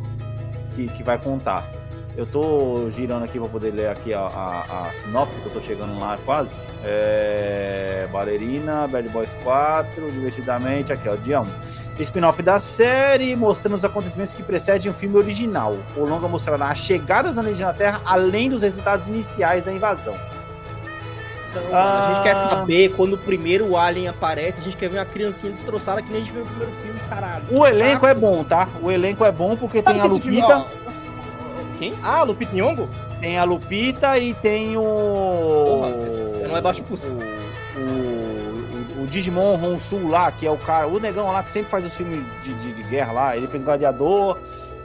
que, 0.75 0.87
que 0.89 1.03
vai 1.03 1.19
contar. 1.19 1.71
Eu 2.19 2.27
tô 2.27 2.91
girando 2.91 3.23
aqui 3.23 3.39
pra 3.39 3.49
poder 3.49 3.71
ler 3.73 3.91
aqui 3.91 4.13
a, 4.13 4.19
a, 4.23 4.89
a 4.89 4.91
sinopse, 5.05 5.41
que 5.41 5.47
eu 5.47 5.53
tô 5.53 5.61
chegando 5.61 5.97
lá 6.01 6.19
quase. 6.25 6.51
É, 6.85 8.09
Ballerina, 8.11 8.89
Bad 8.89 9.09
Boys 9.11 9.33
4, 9.45 10.11
Divertidamente, 10.11 10.93
aqui 10.93 11.09
ó, 11.09 11.15
dia 11.15 11.41
1. 11.41 11.47
Spin-off 12.01 12.43
da 12.43 12.59
série, 12.59 13.37
mostrando 13.37 13.77
os 13.77 13.85
acontecimentos 13.85 14.35
que 14.35 14.43
precedem 14.43 14.91
o 14.91 14.95
filme 14.95 15.17
original. 15.17 15.77
O 15.97 16.05
longa 16.05 16.27
mostrará 16.27 16.67
a 16.67 16.75
chegada 16.75 17.29
dos 17.29 17.39
alienígenas 17.39 17.73
na 17.73 17.79
Terra, 17.79 18.01
além 18.05 18.51
dos 18.51 18.63
resultados 18.63 19.07
iniciais 19.09 19.63
da 19.63 19.73
invasão. 19.73 20.15
Então, 21.51 21.63
mano, 21.63 21.77
a 21.77 22.07
gente 22.09 22.19
Ah. 22.19 22.23
quer 22.25 22.35
saber 22.35 22.89
quando 22.97 23.13
o 23.13 23.19
primeiro 23.19 23.77
alien 23.77 24.09
aparece, 24.09 24.61
a 24.61 24.65
gente 24.65 24.77
quer 24.77 24.91
ver 24.91 24.99
uma 24.99 25.05
criancinha 25.05 25.53
destroçada 25.53 26.03
que 26.03 26.09
nem 26.11 26.21
a 26.21 26.25
gente 26.25 26.33
viu 26.33 26.43
no 26.45 26.51
primeiro 26.51 26.73
filme, 26.83 27.01
caralho. 27.09 27.45
O 27.49 27.65
elenco 27.65 28.07
é 28.09 28.15
bom, 28.15 28.43
tá? 28.43 28.69
O 28.83 28.91
elenco 28.91 29.25
é 29.25 29.31
bom 29.31 29.57
porque 29.57 29.81
tem 29.81 29.95
a 29.95 30.03
Sabe 30.03 30.15
esse 30.15 30.21
filme, 30.21 30.41
Lupita, 30.41 30.59
ó, 30.59 30.91
Quem? 31.79 31.95
Ah, 32.03 32.23
Lupita 32.23 32.53
Nyong'o? 32.55 32.89
tem 33.21 33.39
a 33.39 33.45
Lupita 33.45 34.19
e 34.19 34.35
tem 34.35 34.77
o. 34.77 34.83
Porra, 34.83 36.49
não 36.49 36.57
é 36.57 36.61
baixo 36.61 36.83
custo. 36.85 37.09
O, 37.77 39.01
o, 39.01 39.05
o 39.05 39.07
Digimon 39.07 39.55
Honsu 39.63 40.07
lá, 40.09 40.31
que 40.33 40.47
é 40.47 40.51
o 40.51 40.57
cara, 40.57 40.87
o 40.87 40.99
negão 40.99 41.27
lá 41.33 41.43
que 41.43 41.51
sempre 41.51 41.71
faz 41.71 41.85
os 41.85 41.93
filmes 41.95 42.25
de, 42.43 42.55
de, 42.55 42.73
de 42.73 42.83
guerra 42.85 43.13
lá. 43.13 43.37
Ele 43.37 43.47
fez 43.49 43.63
Gladiador, 43.63 44.39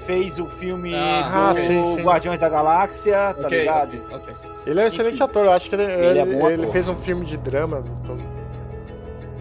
fez 0.05 0.39
o 0.39 0.45
filme 0.47 0.93
Ah, 0.95 1.49
do 1.51 1.55
sim, 1.57 1.85
sim. 1.85 2.03
Guardiões 2.03 2.39
da 2.39 2.49
Galáxia, 2.49 3.33
tá 3.33 3.45
Ok, 3.45 3.59
ligado? 3.59 3.89
ok, 4.11 4.17
ok. 4.17 4.33
Ele 4.65 4.79
é 4.79 4.83
um 4.83 4.87
excelente 4.87 5.21
ator. 5.21 5.45
Eu 5.45 5.51
acho 5.51 5.69
que 5.69 5.75
ele, 5.75 5.83
Ele 5.83 6.19
é 6.19 6.21
ele, 6.21 6.35
bom 6.37 6.49
ele 6.49 6.67
fez 6.67 6.87
um 6.87 6.95
filme 6.95 7.25
de 7.25 7.37
drama. 7.37 7.83
então, 8.03 8.17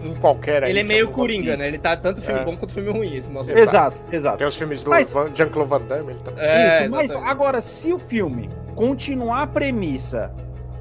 Um 0.03 0.13
qualquer 0.15 0.63
aí. 0.63 0.69
Ele 0.71 0.79
é 0.79 0.83
meio 0.83 1.05
vou- 1.07 1.15
coringa, 1.15 1.55
né? 1.55 1.67
Ele 1.67 1.77
tá 1.79 1.95
tanto 1.95 2.21
filme 2.21 2.41
É. 2.41 2.43
bom 2.43 2.55
quanto 2.57 2.73
filme 2.73 2.91
ruim, 2.91 3.15
esse 3.15 3.31
maluco. 3.31 3.51
Exato, 3.57 3.97
exato. 4.11 4.37
Tem 4.37 4.47
os 4.47 4.55
filmes 4.57 4.81
do 4.83 4.89
Mas- 4.89 5.11
Van- 5.13 5.31
Jean-Claude 5.33 5.69
Van 5.69 5.81
Damme. 5.81 6.11
Ele 6.11 6.19
também. 6.19 6.43
É, 6.43 6.81
Isso, 6.81 6.91
mas 6.91 7.03
exatamente. 7.05 7.31
agora, 7.31 7.61
se 7.61 7.93
o 7.93 7.99
filme 7.99 8.49
continuar 8.75 9.43
a 9.43 9.47
premissa 9.47 10.31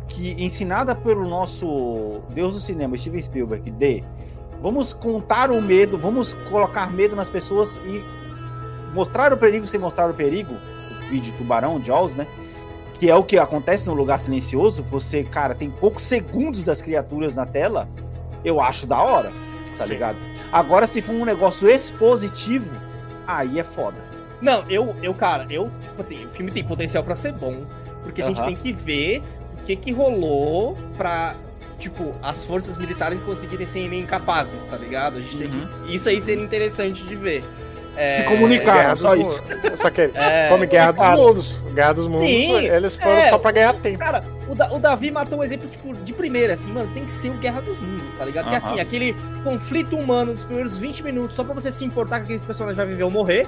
que 0.08 0.32
ensinada 0.44 0.94
pelo 0.94 1.26
nosso 1.28 2.20
Deus 2.34 2.54
do 2.54 2.60
cinema, 2.60 2.98
Steven 2.98 3.20
Spielberg, 3.22 3.70
de 3.70 4.04
vamos 4.60 4.92
contar 4.92 5.50
o 5.50 5.60
medo, 5.62 5.96
vamos 5.96 6.32
colocar 6.50 6.92
medo 6.92 7.14
nas 7.16 7.28
pessoas 7.30 7.76
e 7.86 8.02
mostrar 8.94 9.32
o 9.32 9.36
perigo 9.38 9.66
sem 9.66 9.80
mostrar 9.80 10.10
o 10.10 10.14
perigo, 10.14 10.52
o 10.52 11.10
vídeo 11.10 11.32
Tubarão, 11.38 11.82
Jaws, 11.82 12.14
né? 12.14 12.26
Que 12.98 13.10
é 13.10 13.16
o 13.16 13.24
que 13.24 13.38
acontece 13.38 13.86
no 13.86 13.94
lugar 13.94 14.20
silencioso, 14.20 14.82
você, 14.84 15.24
cara, 15.24 15.54
tem 15.54 15.70
poucos 15.70 16.04
segundos 16.04 16.62
das 16.62 16.80
criaturas 16.82 17.34
na 17.34 17.44
tela, 17.46 17.88
eu 18.44 18.60
acho 18.60 18.86
da 18.86 19.00
hora, 19.02 19.32
tá 19.76 19.84
Sim. 19.86 19.92
ligado? 19.94 20.16
Agora, 20.52 20.86
se 20.86 21.00
for 21.00 21.12
um 21.14 21.24
negócio 21.24 21.68
expositivo, 21.68 22.70
aí 23.26 23.58
é 23.58 23.64
foda. 23.64 23.96
Não, 24.40 24.64
eu, 24.68 24.94
eu, 25.02 25.14
cara, 25.14 25.46
eu, 25.48 25.70
tipo 25.82 26.00
assim, 26.00 26.24
o 26.24 26.28
filme 26.28 26.50
tem 26.50 26.64
potencial 26.64 27.02
pra 27.04 27.14
ser 27.14 27.32
bom, 27.32 27.64
porque 28.02 28.20
a 28.22 28.26
gente 28.26 28.38
Aham. 28.40 28.48
tem 28.48 28.56
que 28.56 28.72
ver 28.72 29.22
o 29.60 29.64
que 29.64 29.76
que 29.76 29.92
rolou 29.92 30.76
pra, 30.96 31.36
tipo, 31.78 32.12
as 32.22 32.42
forças 32.44 32.76
militares 32.76 33.20
conseguirem 33.20 33.66
ser 33.66 33.88
meio 33.88 34.02
incapazes, 34.02 34.64
tá 34.64 34.76
ligado? 34.76 35.18
A 35.18 35.20
gente 35.20 35.38
tem 35.38 35.46
Uhum. 35.46 35.68
que. 35.86 35.94
Isso 35.94 36.08
aí 36.08 36.20
seria 36.20 36.42
interessante 36.44 37.04
de 37.04 37.14
ver. 37.14 37.44
É, 37.96 38.22
Se 38.22 38.28
comunicar. 38.28 38.74
Guerra 38.74 38.96
só 38.96 39.14
isso. 39.14 39.42
Só 39.76 39.90
que 39.90 40.10
É, 40.14 40.48
como 40.48 40.66
Guerra 40.66 40.92
dos. 40.92 41.06
Mundos. 41.08 41.58
Guerra 41.74 41.92
dos 41.92 42.08
Mundos, 42.08 42.26
Sim, 42.28 42.54
eles 42.66 42.96
foram 42.96 43.16
é. 43.18 43.28
só 43.30 43.38
pra 43.38 43.50
ganhar 43.52 43.74
tempo. 43.74 43.98
Cara, 43.98 44.24
o, 44.48 44.54
Da- 44.54 44.72
o 44.72 44.78
Davi 44.78 45.10
matou 45.10 45.38
um 45.38 45.42
exemplo, 45.44 45.68
tipo, 45.68 45.94
de 45.94 46.12
primeira, 46.12 46.54
assim, 46.54 46.72
mano, 46.72 46.90
tem 46.94 47.04
que 47.04 47.12
ser 47.12 47.30
o 47.30 47.34
Guerra 47.34 47.60
dos 47.60 47.78
Mundos, 47.78 48.14
tá 48.16 48.24
ligado? 48.24 48.44
Porque 48.44 48.58
Aham. 48.58 48.70
assim, 48.72 48.80
aquele 48.80 49.14
conflito 49.44 49.96
humano 49.96 50.32
dos 50.34 50.44
primeiros 50.44 50.76
20 50.76 51.02
minutos, 51.02 51.36
só 51.36 51.44
pra 51.44 51.52
você 51.54 51.70
se 51.72 51.84
importar 51.84 52.18
que 52.20 52.24
aquele 52.24 52.38
personagem 52.40 52.76
vai 52.76 52.86
viver 52.86 53.02
ou 53.04 53.10
morrer. 53.10 53.46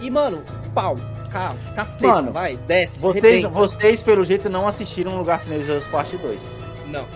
E, 0.00 0.10
mano, 0.10 0.42
pau, 0.74 0.98
carro, 1.30 1.56
caceta, 1.74 2.06
Mano, 2.06 2.32
vai, 2.32 2.56
desce, 2.66 3.00
Vocês, 3.00 3.42
vocês, 3.44 4.02
pelo 4.02 4.24
jeito, 4.26 4.48
não 4.50 4.68
assistiram 4.68 5.16
Lugar 5.16 5.40
Silencioso 5.40 5.86
Parte 5.90 6.16
2. 6.18 6.40
Não. 6.86 7.06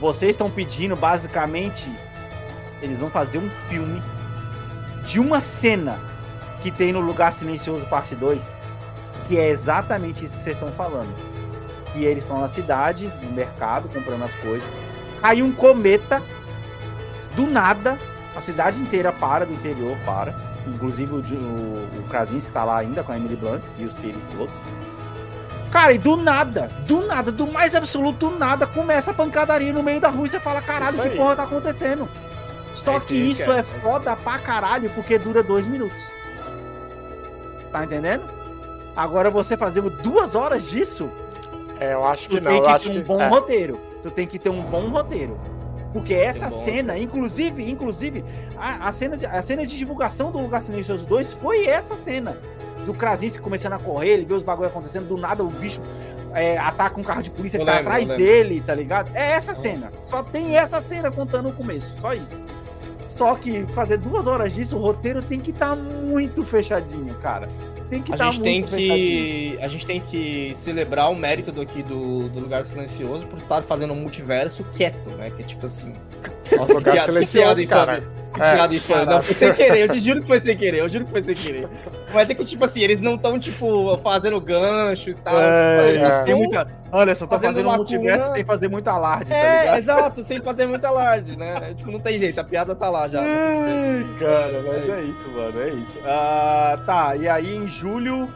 Vocês 0.00 0.30
estão 0.30 0.50
pedindo, 0.50 0.96
basicamente, 0.96 1.88
eles 2.82 2.98
vão 2.98 3.10
fazer 3.10 3.38
um 3.38 3.48
filme 3.68 4.02
de 5.06 5.20
uma 5.20 5.40
cena 5.40 5.98
que 6.62 6.70
tem 6.70 6.92
no 6.92 7.00
Lugar 7.00 7.32
Silencioso 7.32 7.86
Parte 7.86 8.14
2, 8.14 8.42
que 9.28 9.38
é 9.38 9.48
exatamente 9.48 10.24
isso 10.24 10.36
que 10.36 10.42
vocês 10.42 10.56
estão 10.56 10.72
falando. 10.72 11.14
E 11.94 12.04
eles 12.04 12.24
estão 12.24 12.40
na 12.40 12.48
cidade, 12.48 13.10
no 13.22 13.30
mercado, 13.30 13.88
comprando 13.88 14.24
as 14.24 14.34
coisas. 14.36 14.78
Cai 15.20 15.40
um 15.40 15.52
cometa, 15.52 16.22
do 17.34 17.46
nada, 17.46 17.96
a 18.34 18.40
cidade 18.40 18.80
inteira 18.80 19.12
para, 19.12 19.46
do 19.46 19.52
interior 19.52 19.96
para. 20.04 20.34
Inclusive 20.66 21.14
o, 21.14 21.18
o, 21.18 22.00
o 22.00 22.02
Krasinski 22.08 22.52
tá 22.52 22.64
lá 22.64 22.78
ainda 22.78 23.02
com 23.04 23.12
a 23.12 23.16
Emily 23.16 23.36
Blunt 23.36 23.62
e 23.78 23.84
os 23.84 23.96
filhos 23.98 24.24
todos. 24.36 24.58
Cara, 25.70 25.92
e 25.92 25.98
do 25.98 26.16
nada, 26.16 26.70
do 26.86 27.06
nada, 27.06 27.30
do 27.30 27.46
mais 27.46 27.74
absoluto 27.74 28.30
nada, 28.30 28.66
começa 28.66 29.10
a 29.10 29.14
pancadaria 29.14 29.72
no 29.72 29.82
meio 29.82 30.00
da 30.00 30.08
rua 30.08 30.26
e 30.26 30.28
você 30.28 30.40
fala, 30.40 30.60
caralho, 30.60 31.00
que 31.00 31.10
porra 31.10 31.36
tá 31.36 31.42
acontecendo? 31.44 32.08
Só 32.84 32.92
É 32.92 32.96
isso 32.96 33.06
que 33.06 33.14
isso 33.14 33.44
quer. 33.44 33.58
é 33.58 33.62
foda 33.62 34.14
pra 34.16 34.38
caralho 34.38 34.90
porque 34.90 35.18
dura 35.18 35.42
dois 35.42 35.66
minutos. 35.66 36.00
Tá 37.72 37.84
entendendo? 37.84 38.24
Agora 38.94 39.30
você 39.30 39.56
fazer 39.56 39.82
duas 39.82 40.34
horas 40.34 40.64
disso, 40.68 41.10
É, 41.78 41.92
eu 41.92 42.04
acho 42.06 42.28
que 42.28 42.40
não. 42.40 42.50
tem 42.50 42.62
que 42.62 42.78
ter 42.84 42.90
um 42.90 42.92
que. 42.94 43.00
bom 43.00 43.20
é. 43.20 43.28
roteiro. 43.28 43.80
Tu 44.02 44.10
tem 44.10 44.26
que 44.26 44.38
ter 44.38 44.48
um 44.48 44.62
bom 44.62 44.88
roteiro. 44.88 45.38
Porque 45.92 46.14
essa 46.14 46.48
bom 46.48 46.64
cena, 46.64 46.98
inclusive, 46.98 47.70
inclusive, 47.70 48.24
a, 48.58 48.88
a 48.88 48.92
cena 48.92 49.16
de, 49.16 49.26
a 49.26 49.42
cena 49.42 49.66
de 49.66 49.76
divulgação 49.76 50.30
do 50.30 50.38
Lugar 50.38 50.60
Silencioso 50.62 51.06
2 51.06 51.32
foi 51.34 51.66
essa 51.66 51.96
cena. 51.96 52.36
Do 52.84 52.94
Krasinski 52.94 53.42
começando 53.42 53.72
a 53.72 53.78
correr, 53.78 54.10
ele 54.10 54.24
vê 54.24 54.34
os 54.34 54.42
bagulho 54.42 54.68
acontecendo, 54.68 55.08
do 55.08 55.16
nada 55.16 55.42
o 55.42 55.48
bicho 55.48 55.80
é, 56.32 56.56
ataca 56.58 57.00
um 57.00 57.02
carro 57.02 57.22
de 57.22 57.30
polícia 57.30 57.56
Eu 57.56 57.60
que 57.60 57.66
tá 57.66 57.72
lembro, 57.78 57.88
atrás 57.88 58.10
eu 58.10 58.16
lembro. 58.16 58.32
dele, 58.32 58.60
tá 58.60 58.74
ligado? 58.74 59.10
É 59.14 59.32
essa 59.32 59.54
cena. 59.54 59.90
Só 60.04 60.22
tem 60.22 60.56
essa 60.56 60.80
cena 60.80 61.10
contando 61.10 61.48
o 61.48 61.52
começo, 61.52 61.94
só 62.00 62.12
isso. 62.14 62.42
Só 63.08 63.34
que 63.34 63.64
fazer 63.74 63.98
duas 63.98 64.26
horas 64.26 64.52
disso, 64.54 64.76
o 64.76 64.80
roteiro 64.80 65.22
tem 65.22 65.38
que 65.40 65.50
estar 65.50 65.76
muito 65.76 66.42
fechadinho, 66.44 67.14
cara. 67.16 67.48
Tem 67.88 68.02
que 68.02 68.10
A 68.12 68.14
estar 68.16 68.30
gente, 68.32 68.40
muito 68.40 68.70
tem 68.70 68.80
fechadinho. 68.80 68.96
que, 69.58 69.58
a 69.64 69.68
gente 69.68 69.86
tem 69.86 70.00
que 70.00 70.52
celebrar 70.56 71.08
o 71.10 71.14
mérito 71.16 71.52
do, 71.52 71.60
aqui 71.60 71.84
do, 71.84 72.28
do 72.28 72.40
Lugar 72.40 72.64
Silencioso 72.64 73.26
por 73.28 73.38
estar 73.38 73.62
fazendo 73.62 73.92
um 73.92 73.96
multiverso 73.96 74.64
quieto, 74.76 75.08
né? 75.10 75.30
Que 75.30 75.42
é 75.42 75.44
tipo 75.46 75.64
assim. 75.66 75.92
Nossa, 76.56 76.74
Lugar 76.74 76.92
piada- 76.94 77.06
Silencioso, 77.06 77.62
infame. 77.62 77.66
cara. 77.66 78.00
Que 78.34 78.42
É, 78.42 78.54
piada 78.54 78.74
infame. 78.74 78.98
Não, 79.00 79.06
caralho. 79.06 79.24
foi 79.24 79.34
sem 79.34 79.52
querer, 79.54 79.78
eu 79.82 79.88
te 79.88 80.00
juro 80.00 80.20
que 80.22 80.26
foi 80.26 80.40
sem 80.40 80.56
querer, 80.56 80.78
eu 80.80 80.88
juro 80.88 81.04
que 81.04 81.10
foi 81.12 81.22
sem 81.22 81.34
querer. 81.36 81.68
Mas 82.12 82.30
é 82.30 82.34
que, 82.34 82.44
tipo 82.44 82.64
assim, 82.64 82.80
eles 82.82 83.00
não 83.00 83.14
estão, 83.14 83.38
tipo, 83.38 83.96
fazendo 83.98 84.40
gancho 84.40 85.10
e 85.10 85.14
tal. 85.14 85.40
É, 85.40 85.88
Eles 85.88 86.02
é. 86.02 86.22
tem 86.22 86.34
muita... 86.34 86.66
Olha, 86.92 87.14
só 87.14 87.26
tá 87.26 87.36
fazendo 87.36 87.50
fazendo 87.50 87.66
lacuna. 87.66 87.78
multiverso 87.78 88.32
sem 88.32 88.44
fazer 88.44 88.68
muito 88.68 88.88
alarde, 88.88 89.30
tá 89.30 89.36
É, 89.36 89.78
exato, 89.78 90.22
sem 90.22 90.40
fazer 90.40 90.66
muita 90.66 90.88
alarde, 90.88 91.36
né? 91.36 91.74
Tipo, 91.74 91.90
não 91.90 91.98
tem 91.98 92.18
jeito, 92.18 92.40
a 92.40 92.44
piada 92.44 92.74
tá 92.74 92.88
lá 92.88 93.08
já. 93.08 93.20
Ai, 93.20 94.06
cara, 94.20 94.62
mas 94.64 94.88
é 94.88 95.02
isso, 95.02 95.28
mano, 95.28 95.60
é 95.60 95.68
isso. 95.70 95.98
Ah, 96.06 96.78
tá, 96.86 97.16
e 97.16 97.28
aí 97.28 97.56
em 97.56 97.66
julho 97.66 98.32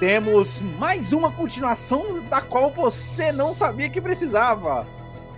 temos 0.00 0.60
mais 0.60 1.12
uma 1.12 1.30
continuação 1.30 2.20
da 2.28 2.40
qual 2.40 2.70
você 2.70 3.30
não 3.30 3.54
sabia 3.54 3.88
que 3.88 4.00
precisava. 4.00 4.84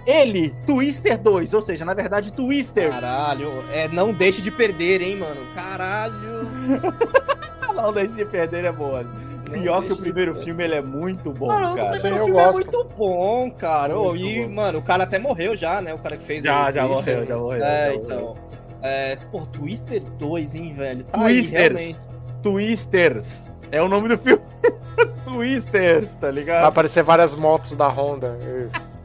Ele, 0.07 0.55
Twister 0.65 1.19
2, 1.19 1.53
ou 1.53 1.63
seja, 1.63 1.85
na 1.85 1.93
verdade, 1.93 2.33
Twisters. 2.33 2.95
Caralho, 2.95 3.65
é, 3.73 3.89
não 3.89 4.13
deixe 4.13 4.41
de 4.41 4.51
perder, 4.53 5.03
hein, 5.03 5.17
mano. 5.17 5.41
Caralho. 5.55 6.47
Não 7.75 7.93
deixe 7.93 8.15
de 8.15 8.25
perder, 8.25 8.65
é 8.65 8.73
boa. 8.73 9.03
Não 9.03 9.53
Pior 9.53 9.83
que 9.85 9.93
o 9.93 9.97
primeiro 9.99 10.35
filme, 10.35 10.65
ele 10.65 10.77
é 10.77 10.81
muito 10.81 11.31
bom, 11.31 11.47
Mano, 11.49 11.75
o 11.75 11.77
cara. 11.77 11.93
Sim, 11.95 12.01
primeiro 12.01 12.23
eu 12.23 12.25
filme 12.27 12.41
é 12.41 12.45
gosto. 12.47 12.57
muito 12.73 12.85
bom, 12.97 13.51
cara. 13.51 13.95
Muito 13.95 14.25
e, 14.25 14.47
bom. 14.47 14.55
mano, 14.55 14.79
o 14.79 14.83
cara 14.83 15.05
até 15.05 15.19
morreu 15.19 15.55
já, 15.55 15.83
né? 15.83 15.93
O 15.93 15.99
cara 15.99 16.17
que 16.17 16.25
fez 16.25 16.43
Já, 16.43 16.69
o 16.69 16.73
já 16.73 16.87
Twister. 16.89 17.15
morreu, 17.15 17.27
já 17.29 17.37
morreu. 17.37 17.63
É, 17.65 17.87
já 17.93 17.99
morreu. 17.99 18.03
então. 18.05 18.37
É, 18.83 19.17
pô, 19.31 19.41
Twister 19.41 20.01
2, 20.19 20.55
hein, 20.55 20.73
velho? 20.73 21.05
Tá 21.05 21.19
Twisters. 21.19 21.53
aí, 21.53 21.69
realmente. 21.69 21.99
Twisters. 22.43 23.51
É 23.71 23.83
o 23.83 23.89
nome 23.89 24.09
do 24.09 24.17
filme. 24.17 24.43
Twisters, 25.27 26.15
tá 26.15 26.19
Vai 26.29 26.33
ligado? 26.33 26.65
aparecer 26.65 27.03
várias 27.03 27.35
motos 27.35 27.73
da 27.75 27.89
Honda. 27.89 28.39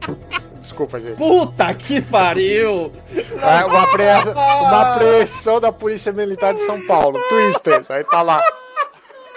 Desculpa, 0.62 1.00
gente. 1.00 1.18
Puta 1.18 1.74
que 1.74 2.00
pariu! 2.00 2.94
É 3.16 3.66
uma, 3.66 3.82
apreensão, 3.82 4.34
uma 4.34 4.92
apreensão 4.94 5.60
da 5.60 5.72
Polícia 5.72 6.12
Militar 6.14 6.54
de 6.54 6.60
São 6.60 6.86
Paulo. 6.86 7.20
Twisters. 7.28 7.90
Aí 7.90 8.04
tá 8.04 8.22
lá. 8.22 8.40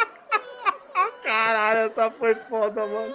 Caralho, 1.24 1.86
essa 1.90 2.10
foi 2.10 2.34
foda, 2.34 2.86
mano. 2.86 3.14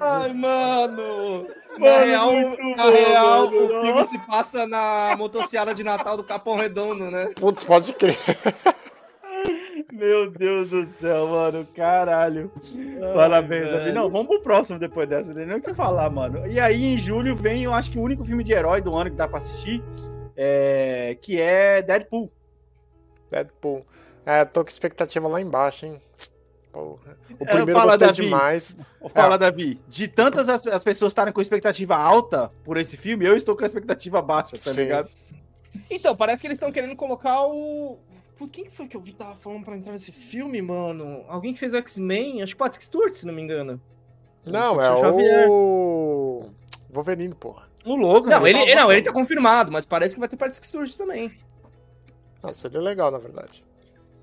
Ai, 0.00 0.32
mano. 0.32 1.48
Na 1.78 1.78
Mano, 1.78 2.04
real, 2.04 2.32
muito 2.32 2.76
na 2.76 2.84
bom, 2.84 2.90
real 2.90 3.50
mano. 3.50 3.64
o 3.66 3.82
filme 3.82 4.04
se 4.04 4.18
passa 4.20 4.66
na 4.66 5.14
motociada 5.16 5.74
de 5.74 5.82
Natal 5.82 6.16
do 6.16 6.24
Capão 6.24 6.56
Redondo, 6.56 7.10
né? 7.10 7.32
Putz, 7.36 7.64
pode 7.64 7.92
crer. 7.92 8.16
Meu 9.92 10.30
Deus 10.30 10.68
do 10.70 10.86
céu, 10.88 11.28
mano. 11.28 11.66
Caralho. 11.74 12.52
Parabéns, 13.14 13.64
velho. 13.64 13.78
Davi. 13.78 13.92
Não, 13.92 14.10
vamos 14.10 14.26
pro 14.28 14.42
próximo 14.42 14.78
depois 14.78 15.08
dessa. 15.08 15.28
Não 15.28 15.36
tem 15.36 15.46
nem 15.46 15.56
o 15.56 15.62
que 15.62 15.72
falar, 15.74 16.10
mano. 16.10 16.46
E 16.46 16.60
aí, 16.60 16.84
em 16.94 16.98
julho, 16.98 17.34
vem, 17.34 17.64
eu 17.64 17.72
acho 17.72 17.90
que 17.90 17.98
o 17.98 18.02
único 18.02 18.24
filme 18.24 18.44
de 18.44 18.52
herói 18.52 18.80
do 18.82 18.94
ano 18.94 19.10
que 19.10 19.16
dá 19.16 19.26
pra 19.26 19.38
assistir, 19.38 19.82
é... 20.36 21.16
que 21.22 21.40
é 21.40 21.80
Deadpool. 21.82 22.30
Deadpool. 23.30 23.86
É, 24.26 24.44
tô 24.44 24.62
com 24.62 24.68
expectativa 24.70 25.26
lá 25.26 25.40
embaixo, 25.40 25.86
hein? 25.86 25.98
Porra. 26.70 27.16
O 27.40 27.44
É, 27.44 27.46
primeiro 27.46 27.72
fala, 27.80 27.92
gostei 27.96 28.08
Davi. 28.08 28.22
demais. 28.24 28.76
Fala, 29.14 29.34
É. 29.36 29.38
Davi. 29.38 29.80
De 29.88 30.06
tantas 30.06 30.50
as, 30.50 30.66
as 30.66 30.84
pessoas 30.84 31.12
estarem 31.12 31.32
com 31.32 31.40
expectativa 31.40 31.96
alta 31.96 32.52
por 32.62 32.76
esse 32.76 32.96
filme, 32.96 33.24
eu 33.24 33.34
estou 33.34 33.56
com 33.56 33.62
a 33.62 33.66
expectativa 33.66 34.20
baixa, 34.20 34.52
tá 34.58 34.70
Sim. 34.70 34.82
ligado? 34.82 35.08
Então, 35.90 36.14
parece 36.14 36.42
que 36.42 36.46
eles 36.46 36.56
estão 36.56 36.70
querendo 36.70 36.94
colocar 36.94 37.46
o. 37.46 37.98
Putz, 38.38 38.52
quem 38.52 38.64
que 38.64 38.70
foi 38.70 38.86
que 38.86 38.96
eu 38.96 39.00
vi 39.00 39.10
que 39.10 39.18
tava 39.18 39.34
falando 39.34 39.64
pra 39.64 39.76
entrar 39.76 39.92
nesse 39.92 40.12
filme, 40.12 40.62
mano? 40.62 41.24
Alguém 41.26 41.52
que 41.52 41.58
fez 41.58 41.74
o 41.74 41.76
X-Men? 41.78 42.40
Acho 42.40 42.54
que 42.54 42.58
Patrick 42.58 42.84
Stewart, 42.84 43.12
se 43.12 43.26
não 43.26 43.34
me 43.34 43.42
engano. 43.42 43.80
Não, 44.46 44.80
é 44.80 44.96
Xavier. 44.96 45.50
o. 45.50 46.48
Wolverine, 46.88 47.34
porra. 47.34 47.68
O 47.84 47.96
louco. 47.96 48.28
Não, 48.28 48.46
ele, 48.46 48.74
não, 48.74 48.92
ele 48.92 49.02
tá 49.02 49.12
confirmado, 49.12 49.72
mas 49.72 49.84
parece 49.84 50.14
que 50.14 50.20
vai 50.20 50.28
ter 50.28 50.36
Patrick 50.36 50.66
Stewart 50.66 50.94
também. 50.94 51.32
Ah, 52.42 52.52
seria 52.52 52.80
legal, 52.80 53.10
na 53.10 53.18
verdade. 53.18 53.64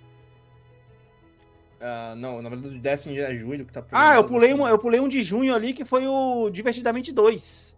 Ah, 1.80 2.14
não, 2.16 2.42
na 2.42 2.50
verdade 2.50 2.76
o 2.76 2.80
décimo 2.80 3.18
é 3.18 3.34
julho 3.34 3.66
que 3.66 3.74
tá 3.74 3.84
Ah, 3.92 4.16
eu 4.16 4.24
pulei, 4.24 4.54
um, 4.54 4.68
eu 4.68 4.78
pulei 4.78 5.00
um 5.00 5.08
de 5.08 5.22
junho 5.22 5.54
ali, 5.56 5.74
que 5.74 5.84
foi 5.84 6.06
o 6.08 6.50
Divertidamente 6.50 7.12
2. 7.12 7.76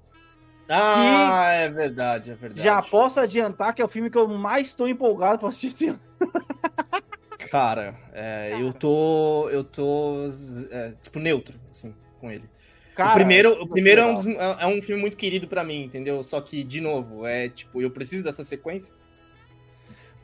Ah, 0.67 1.49
é 1.51 1.69
verdade, 1.69 2.31
é 2.31 2.35
verdade. 2.35 2.61
Já 2.63 2.81
posso 2.81 3.19
adiantar 3.19 3.73
que 3.73 3.81
é 3.81 3.85
o 3.85 3.89
filme 3.89 4.09
que 4.09 4.17
eu 4.17 4.27
mais 4.27 4.73
tô 4.73 4.87
empolgado 4.87 5.39
pra 5.39 5.49
assistir 5.49 5.67
esse 5.67 5.87
ano. 5.87 5.99
Cara, 7.49 7.95
é, 8.13 8.57
eu 8.59 8.73
tô. 8.73 9.49
Eu 9.49 9.63
tô. 9.63 10.27
é, 10.71 10.93
tipo, 11.01 11.19
neutro, 11.19 11.59
assim, 11.69 11.93
com 12.19 12.31
ele. 12.31 12.49
Cara, 12.95 13.11
o 13.11 13.13
primeiro, 13.13 13.61
o 13.61 13.67
primeiro 13.67 14.01
é, 14.01 14.05
um, 14.05 14.31
é- 14.31 14.57
é 14.59 14.67
um 14.67 14.81
filme 14.81 15.01
muito 15.01 15.17
querido 15.17 15.47
pra 15.47 15.63
mim, 15.63 15.83
entendeu? 15.83 16.21
Só 16.23 16.39
que, 16.41 16.63
de 16.63 16.79
novo, 16.79 17.25
é 17.25 17.49
tipo, 17.49 17.81
eu 17.81 17.91
preciso 17.91 18.23
dessa 18.23 18.43
sequência. 18.43 18.93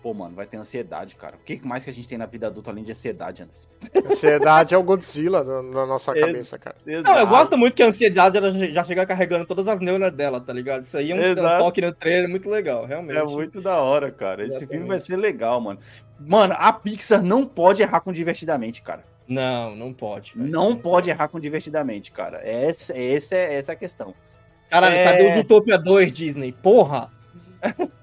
Pô, 0.02 0.14
mano, 0.14 0.34
vai 0.34 0.46
ter 0.46 0.56
ansiedade, 0.56 1.16
cara. 1.16 1.36
O 1.36 1.40
que 1.40 1.60
mais 1.68 1.84
que 1.84 1.90
a 1.90 1.94
gente 1.94 2.08
tem 2.08 2.18
na 2.18 2.26
vida 2.26 2.48
adulta 2.48 2.72
além 2.72 2.86
de 2.86 2.92
ansiedade, 2.92 3.44
Anderson? 3.44 3.68
Ansiedade 4.10 4.74
é 4.74 4.78
o 4.78 4.84
Godzilla 4.84 5.44
na, 5.44 5.62
na 5.62 5.86
nossa 5.86 6.14
cabeça, 6.14 6.58
cara. 6.58 6.78
Não, 6.86 7.18
eu 7.18 7.28
gosto 7.28 7.58
muito 7.58 7.74
que 7.74 7.84
a 7.84 7.88
ansiedade 7.88 8.38
ela 8.38 8.50
já 8.70 8.84
chega 8.86 9.06
carregando 9.06 9.46
todas 9.46 9.68
as 9.68 9.82
neuras 9.82 10.14
dela, 10.14 10.40
tá 10.40 10.54
ligado? 10.54 10.84
Isso 10.84 10.98
aí 10.98 11.12
é 11.12 11.16
um, 11.16 11.18
um 11.20 11.22
Exato. 11.24 11.64
toque 11.64 11.82
no 11.82 11.92
trailer 11.92 12.30
muito 12.30 12.50
legal, 12.50 12.86
realmente. 12.86 13.18
É 13.18 13.24
muito 13.24 13.60
da 13.60 13.76
hora, 13.82 14.10
cara. 14.10 14.42
Esse 14.44 14.52
Exatamente. 14.56 14.72
filme 14.72 14.88
vai 14.88 15.00
ser 15.02 15.18
legal, 15.18 15.60
mano. 15.60 15.80
Mano, 16.18 16.56
a 16.58 16.72
Pixar 16.72 17.22
não 17.22 17.46
pode 17.46 17.82
errar 17.82 18.00
com 18.00 18.14
divertidamente, 18.14 18.82
cara. 18.82 19.04
Não, 19.28 19.76
não 19.76 19.94
pode. 19.94 20.34
velho. 20.34 20.50
Não 20.50 20.78
pode 20.78 21.10
errar 21.10 21.28
com 21.28 21.42
divertidamente, 21.42 22.10
cara. 22.10 22.40
Essa, 22.42 22.98
essa, 22.98 23.36
é, 23.36 23.56
essa 23.56 23.72
é 23.72 23.74
a 23.74 23.78
questão. 23.78 24.16
Caralho, 24.70 24.96
É. 24.96 25.04
cadê 25.04 25.24
o 25.36 25.40
Utopia 25.42 25.78
2, 25.78 26.10
Disney? 26.12 26.54
Porra! 26.54 27.12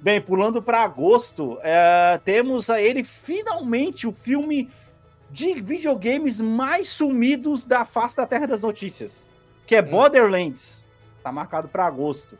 Bem, 0.00 0.20
pulando 0.20 0.60
para 0.60 0.82
agosto, 0.82 1.58
é, 1.62 2.18
temos 2.24 2.68
a 2.68 2.80
ele 2.82 3.04
finalmente 3.04 4.06
o 4.06 4.12
filme 4.12 4.68
de 5.30 5.60
videogames 5.60 6.40
mais 6.40 6.88
sumidos 6.88 7.64
da 7.64 7.84
face 7.84 8.16
da 8.16 8.26
Terra 8.26 8.46
das 8.46 8.60
Notícias, 8.60 9.30
que 9.66 9.76
é 9.76 9.80
Hum. 9.80 9.90
Borderlands. 9.90 10.84
Tá 11.22 11.30
marcado 11.30 11.68
para 11.68 11.84
agosto. 11.86 12.36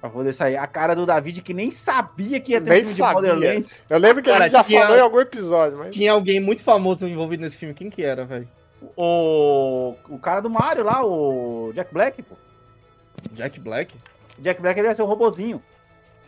Pra 0.00 0.10
poder 0.10 0.32
sair. 0.32 0.56
A 0.56 0.66
cara 0.66 0.94
do 0.96 1.06
David 1.06 1.40
que 1.42 1.54
nem 1.54 1.70
sabia 1.70 2.40
que 2.40 2.50
ia 2.52 2.60
ter 2.60 2.70
um 2.70 2.72
Nem 2.74 2.82
filme 2.84 2.96
sabia. 2.96 3.22
de 3.22 3.28
Borderlands. 3.30 3.84
Eu 3.88 3.98
lembro 3.98 4.20
que 4.22 4.28
a 4.30 4.32
Cara, 4.32 4.44
gente 4.46 4.52
já 4.52 4.64
tinha- 4.64 4.82
falou 4.82 4.96
em 4.96 5.00
algum 5.00 5.20
episódio, 5.20 5.78
mas. 5.78 5.94
Tinha 5.94 6.10
alguém 6.12 6.40
muito 6.40 6.62
famoso 6.64 7.06
envolvido 7.06 7.40
nesse 7.42 7.56
filme. 7.56 7.72
Quem 7.72 7.88
que 7.88 8.02
era, 8.02 8.24
velho? 8.24 8.48
O, 8.96 9.94
o 10.08 10.18
cara 10.18 10.40
do 10.40 10.50
Mario 10.50 10.82
lá, 10.84 11.04
o 11.06 11.70
Jack 11.72 11.94
Black, 11.94 12.20
pô. 12.22 12.34
Jack 13.30 13.60
Black? 13.60 13.94
Jack 14.40 14.60
Black 14.60 14.78
ele 14.80 14.88
vai 14.88 14.94
ser 14.96 15.02
o 15.02 15.06
robozinho. 15.06 15.62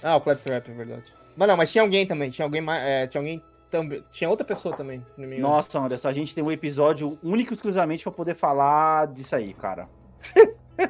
Ah, 0.06 0.16
o 0.16 0.20
Claptrap, 0.20 0.68
é 0.68 0.74
verdade. 0.74 1.12
Mas 1.34 1.48
não, 1.48 1.56
mas 1.56 1.72
tinha 1.72 1.82
alguém 1.82 2.06
também. 2.06 2.28
Tinha 2.30 2.44
alguém 2.44 2.60
mais. 2.60 2.84
é, 2.84 3.06
tinha 3.06 3.20
alguém 3.20 3.42
também. 3.70 4.04
Tinha 4.10 4.28
outra 4.28 4.46
pessoa 4.46 4.76
também. 4.76 5.02
Nossa, 5.40 5.78
Anderson, 5.80 6.08
a 6.08 6.12
gente 6.12 6.34
tem 6.34 6.44
um 6.44 6.52
episódio 6.52 7.18
único 7.22 7.52
e 7.52 7.54
exclusivamente 7.54 8.02
pra 8.04 8.12
poder 8.12 8.36
falar 8.36 9.06
disso 9.08 9.34
aí, 9.34 9.52
cara. 9.54 9.88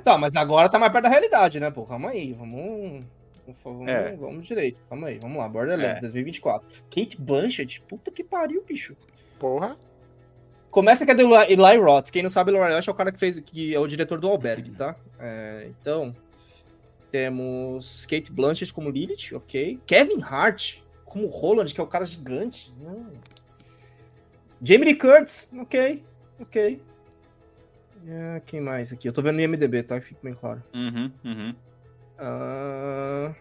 Tá, 0.03 0.19
mas 0.19 0.35
agora 0.35 0.69
tá 0.69 0.79
mais 0.79 0.91
perto 0.93 1.05
da 1.05 1.11
realidade, 1.11 1.61
né, 1.61 1.71
pô? 1.71 1.85
Calma 1.85 2.11
aí, 2.11 2.33
vamos. 2.33 3.05
Vamos, 3.63 3.87
É. 3.89 4.17
vamos 4.17 4.47
direito, 4.47 4.81
calma 4.89 5.09
aí, 5.09 5.19
vamos 5.21 5.37
lá, 5.37 5.47
Borderlands 5.47 5.99
É. 5.99 6.01
2024. 6.01 6.83
Kate 6.91 7.21
Blanchett, 7.21 7.83
puta 7.83 8.11
que 8.11 8.25
pariu, 8.25 8.65
bicho. 8.67 8.97
Porra. 9.39 9.77
Começa 10.71 11.05
que 11.05 11.13
é 11.13 11.15
do 11.15 11.21
Eli 11.23 11.53
Eli 11.53 11.77
Roth. 11.77 12.11
Quem 12.11 12.23
não 12.23 12.31
sabe, 12.31 12.51
Eli 12.51 12.59
Roth 12.59 12.89
é 12.89 12.91
o 12.91 12.95
cara 12.95 13.13
que 13.13 13.19
fez, 13.19 13.39
que 13.41 13.75
é 13.75 13.79
o 13.79 13.87
diretor 13.87 14.19
do 14.19 14.29
Albergue, 14.29 14.71
tá? 14.73 14.97
É, 15.21 15.69
então, 15.69 16.17
temos 17.15 18.07
Kate 18.07 18.33
Blanchett 18.33 18.75
como 18.75 18.91
Lilith, 18.91 19.33
ok. 19.35 19.79
Kevin 19.87 20.21
Hart 20.21 20.79
como 21.05 21.29
Roland, 21.29 21.73
que 21.73 21.81
é 21.81 21.85
o 21.85 21.87
cara 21.87 22.05
gigante. 22.05 22.75
Não. 22.81 23.05
Jamie 24.61 24.87
Lee 24.87 24.97
Curtis, 24.97 25.49
ok, 25.57 26.03
ok. 26.41 26.83
É, 28.09 28.43
quem 28.45 28.61
mais 28.61 28.93
aqui? 28.93 29.07
Eu 29.07 29.13
tô 29.13 29.23
vendo 29.23 29.37
no 29.37 29.43
IMDB, 29.43 29.85
tá? 29.85 30.01
Fique 30.01 30.19
bem 30.25 30.35
claro. 30.35 30.61
Uhum, 30.75 31.13
uhum. 31.25 31.55
Ah, 32.19 33.33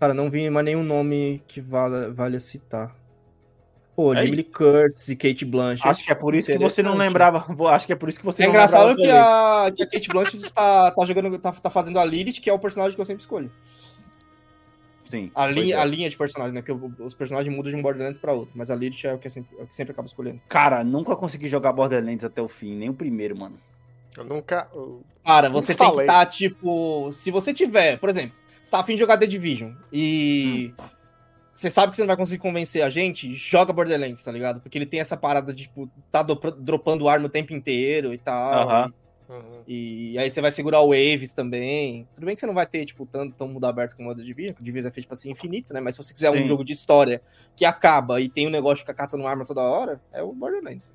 Cara, 0.00 0.12
não 0.12 0.28
vi 0.28 0.50
mais 0.50 0.64
nenhum 0.64 0.82
nome 0.82 1.40
que 1.46 1.60
vale, 1.60 2.10
vale 2.10 2.40
citar. 2.40 2.92
Pô, 3.94 4.12
Aí. 4.12 4.18
Jamie 4.20 4.36
Lee 4.36 4.44
Curtis 4.44 5.08
e 5.08 5.16
Kate 5.16 5.44
Blanchett. 5.44 5.88
Acho 5.88 6.04
que 6.04 6.12
é 6.12 6.14
por 6.14 6.34
isso 6.34 6.50
que 6.50 6.58
você 6.58 6.82
não 6.82 6.96
lembrava. 6.96 7.44
Acho 7.70 7.86
que 7.86 7.92
é 7.92 7.96
por 7.96 8.08
isso 8.08 8.18
que 8.18 8.24
você 8.24 8.42
É 8.42 8.46
não 8.46 8.54
engraçado 8.54 8.88
lembrava 8.88 8.96
que 8.96 9.02
dele. 9.02 9.12
a, 9.12 9.72
que 9.74 9.82
a 9.82 9.86
Kate 9.86 10.08
Blanchett 10.08 10.52
tá, 10.52 10.90
tá 10.90 11.04
jogando, 11.04 11.38
tá, 11.38 11.52
tá 11.52 11.70
fazendo 11.70 11.98
a 11.98 12.04
Lilith, 12.04 12.40
que 12.40 12.48
é 12.48 12.52
o 12.52 12.58
personagem 12.58 12.94
que 12.94 13.00
eu 13.00 13.04
sempre 13.04 13.22
escolho. 13.22 13.50
Sim. 15.10 15.30
A 15.34 15.46
linha, 15.46 15.76
pois 15.76 15.78
a 15.78 15.82
é. 15.82 15.90
linha 15.90 16.08
de 16.10 16.16
personagem, 16.16 16.54
né? 16.54 16.62
Porque 16.62 17.02
os 17.02 17.12
personagens 17.12 17.54
mudam 17.54 17.70
de 17.70 17.76
um 17.76 17.82
Borderlands 17.82 18.18
pra 18.18 18.32
outro. 18.32 18.52
Mas 18.54 18.70
a 18.70 18.74
Lilith 18.74 19.04
é 19.04 19.12
o 19.12 19.18
que, 19.18 19.26
é 19.26 19.30
sempre, 19.30 19.58
é 19.58 19.62
o 19.62 19.66
que 19.66 19.74
sempre 19.74 19.92
acaba 19.92 20.08
escolhendo. 20.08 20.40
Cara, 20.48 20.82
nunca 20.82 21.14
consegui 21.14 21.48
jogar 21.48 21.72
Borderlands 21.74 22.24
até 22.24 22.40
o 22.40 22.48
fim, 22.48 22.74
nem 22.74 22.88
o 22.88 22.94
primeiro, 22.94 23.36
mano. 23.36 23.58
Eu 24.16 24.24
nunca. 24.24 24.70
Cara, 25.24 25.50
você 25.50 25.68
tem 25.68 25.76
que 25.76 25.82
Instalei. 25.84 26.06
estar, 26.06 26.26
tipo. 26.26 27.10
Se 27.12 27.30
você 27.30 27.52
tiver, 27.52 27.98
por 27.98 28.08
exemplo, 28.08 28.34
você 28.64 28.70
tá 28.70 28.80
afim 28.80 28.94
de 28.94 29.00
jogar 29.00 29.18
The 29.18 29.26
Division 29.26 29.72
e. 29.92 30.72
Você 31.54 31.68
sabe 31.68 31.90
que 31.90 31.96
você 31.96 32.02
não 32.02 32.06
vai 32.08 32.16
conseguir 32.16 32.40
convencer 32.40 32.82
a 32.82 32.88
gente, 32.88 33.32
joga 33.34 33.72
Borderlands, 33.72 34.24
tá 34.24 34.32
ligado? 34.32 34.60
Porque 34.60 34.78
ele 34.78 34.86
tem 34.86 35.00
essa 35.00 35.16
parada 35.16 35.52
de, 35.52 35.64
tipo, 35.64 35.88
tá 36.10 36.22
do- 36.22 36.34
dropando 36.52 37.08
arma 37.08 37.26
o 37.26 37.28
tempo 37.28 37.52
inteiro 37.52 38.12
e 38.14 38.18
tal. 38.18 38.68
Aham. 38.68 38.92
Uhum. 39.28 39.62
E, 39.66 40.12
e 40.12 40.18
aí 40.18 40.30
você 40.30 40.40
vai 40.42 40.50
segurar 40.50 40.80
o 40.80 40.88
Waves 40.88 41.32
também. 41.32 42.06
Tudo 42.14 42.24
bem 42.26 42.34
que 42.34 42.40
você 42.40 42.46
não 42.46 42.52
vai 42.54 42.66
ter, 42.66 42.84
tipo, 42.84 43.06
tanto 43.06 43.36
tão 43.36 43.48
mundo 43.48 43.64
aberto 43.66 43.96
como 43.96 44.10
o 44.10 44.14
Division, 44.14 44.54
que 44.54 44.60
o 44.60 44.64
Division 44.64 44.90
é 44.90 44.92
feito 44.92 45.06
pra 45.06 45.16
ser 45.16 45.30
infinito, 45.30 45.72
né? 45.72 45.80
Mas 45.80 45.94
se 45.94 46.02
você 46.02 46.12
quiser 46.12 46.30
um 46.30 46.36
Sim. 46.38 46.44
jogo 46.44 46.64
de 46.64 46.72
história 46.72 47.22
que 47.56 47.64
acaba 47.64 48.20
e 48.20 48.28
tem 48.28 48.46
um 48.46 48.50
negócio 48.50 48.76
de 48.76 48.82
ficar 48.82 48.94
catando 48.94 49.26
arma 49.26 49.44
toda 49.46 49.60
hora, 49.62 50.00
é 50.12 50.22
o 50.22 50.32
Borderlands. 50.32 50.90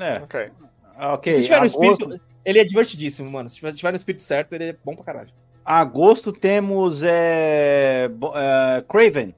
É, 0.00 0.22
Ok. 0.22 0.50
ok. 0.98 1.32
se 1.32 1.42
tiver 1.44 1.56
no 1.60 1.62
agosto- 1.66 1.82
espírito, 1.82 2.20
ele 2.44 2.58
é 2.58 2.64
divertidíssimo, 2.64 3.30
mano. 3.30 3.48
Se 3.48 3.56
tiver, 3.56 3.70
se 3.72 3.76
tiver 3.78 3.90
no 3.92 3.96
espírito 3.96 4.22
certo, 4.22 4.52
ele 4.54 4.64
é 4.64 4.76
bom 4.84 4.94
pra 4.94 5.04
caralho. 5.04 5.30
Agosto 5.64 6.32
temos 6.32 7.02
é, 7.02 8.08
bo- 8.08 8.32
é, 8.36 8.84
Craven. 8.88 9.34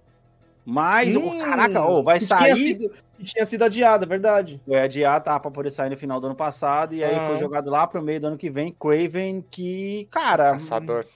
Mas, 0.68 1.14
Hum, 1.14 1.38
caraca, 1.38 1.84
ô, 1.86 2.02
vai 2.02 2.18
que 2.18 2.26
Tinha 2.26 2.38
sair. 2.40 2.56
sido, 2.56 2.90
que 3.16 3.24
tinha 3.24 3.44
sido 3.46 3.62
adiado, 3.62 4.04
é 4.04 4.08
verdade. 4.08 4.60
Foi 4.66 4.80
adiado, 4.80 5.24
tá, 5.24 5.38
pra 5.38 5.48
poder 5.50 5.70
sair 5.70 5.90
no 5.90 5.96
final 5.96 6.20
do 6.20 6.26
ano 6.26 6.34
passado. 6.36 6.92
E 6.94 7.04
aí 7.04 7.14
Ah. 7.14 7.28
foi 7.28 7.38
jogado 7.38 7.70
lá 7.70 7.86
pro 7.86 8.02
meio 8.02 8.20
do 8.20 8.26
ano 8.26 8.36
que 8.36 8.50
vem. 8.50 8.72
Craven, 8.72 9.44
que, 9.48 10.08
cara. 10.10 10.50
Caçador. 10.52 11.06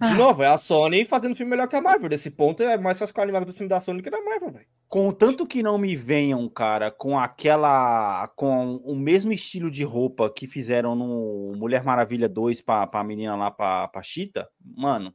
De 0.00 0.14
novo, 0.14 0.42
é 0.42 0.46
a 0.46 0.56
Sony 0.56 1.04
fazendo 1.04 1.34
filme 1.34 1.50
melhor 1.50 1.68
que 1.68 1.76
a 1.76 1.80
Marvel. 1.82 2.08
Desse 2.08 2.30
ponto 2.30 2.62
é 2.62 2.78
mais 2.78 2.98
fácil 2.98 3.08
ficar 3.12 3.22
animado 3.24 3.44
pro 3.44 3.52
filme 3.52 3.68
da 3.68 3.78
Sony 3.80 3.98
do 3.98 4.02
que 4.02 4.08
da 4.10 4.22
Marvel, 4.22 4.50
velho. 4.50 4.64
Contanto 4.88 5.46
que 5.46 5.62
não 5.62 5.76
me 5.76 5.94
venham, 5.94 6.48
cara, 6.48 6.90
com 6.90 7.18
aquela. 7.18 8.26
com 8.34 8.76
o 8.76 8.96
mesmo 8.96 9.30
estilo 9.30 9.70
de 9.70 9.84
roupa 9.84 10.32
que 10.34 10.46
fizeram 10.46 10.94
no 10.96 11.52
Mulher 11.54 11.84
Maravilha 11.84 12.26
2 12.30 12.62
pra, 12.62 12.86
pra 12.86 13.04
menina 13.04 13.36
lá, 13.36 13.50
pra, 13.50 13.86
pra 13.88 14.02
Chita, 14.02 14.48
mano. 14.64 15.12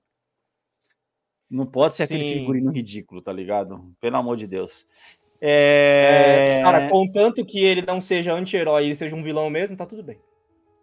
Não 1.49 1.65
pode 1.65 1.93
ser 1.95 2.03
aquele 2.03 2.23
Sim. 2.23 2.39
figurino 2.39 2.71
ridículo, 2.71 3.21
tá 3.21 3.31
ligado? 3.31 3.91
Pelo 4.01 4.17
amor 4.17 4.35
de 4.37 4.47
Deus. 4.47 4.87
É... 5.39 6.61
Cara, 6.63 6.89
contanto 6.89 7.45
que 7.45 7.63
ele 7.63 7.83
não 7.85 8.01
seja 8.01 8.33
anti-herói 8.33 8.83
e 8.83 8.85
ele 8.87 8.95
seja 8.95 9.15
um 9.15 9.21
vilão 9.23 9.49
mesmo, 9.49 9.77
tá 9.77 9.85
tudo 9.85 10.01
bem. 10.03 10.19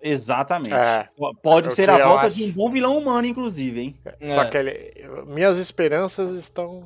Exatamente. 0.00 0.74
É. 0.74 1.08
Pode 1.42 1.68
É 1.68 1.70
ser 1.70 1.88
a 1.88 1.98
volta 2.06 2.26
acho. 2.26 2.36
de 2.36 2.44
um 2.44 2.52
bom 2.52 2.70
vilão 2.70 2.98
humano, 2.98 3.26
inclusive, 3.26 3.80
hein? 3.80 3.96
Só 4.26 4.42
É. 4.42 4.48
que 4.48 4.56
ele, 4.56 4.94
minhas 5.26 5.58
esperanças 5.58 6.30
estão. 6.32 6.84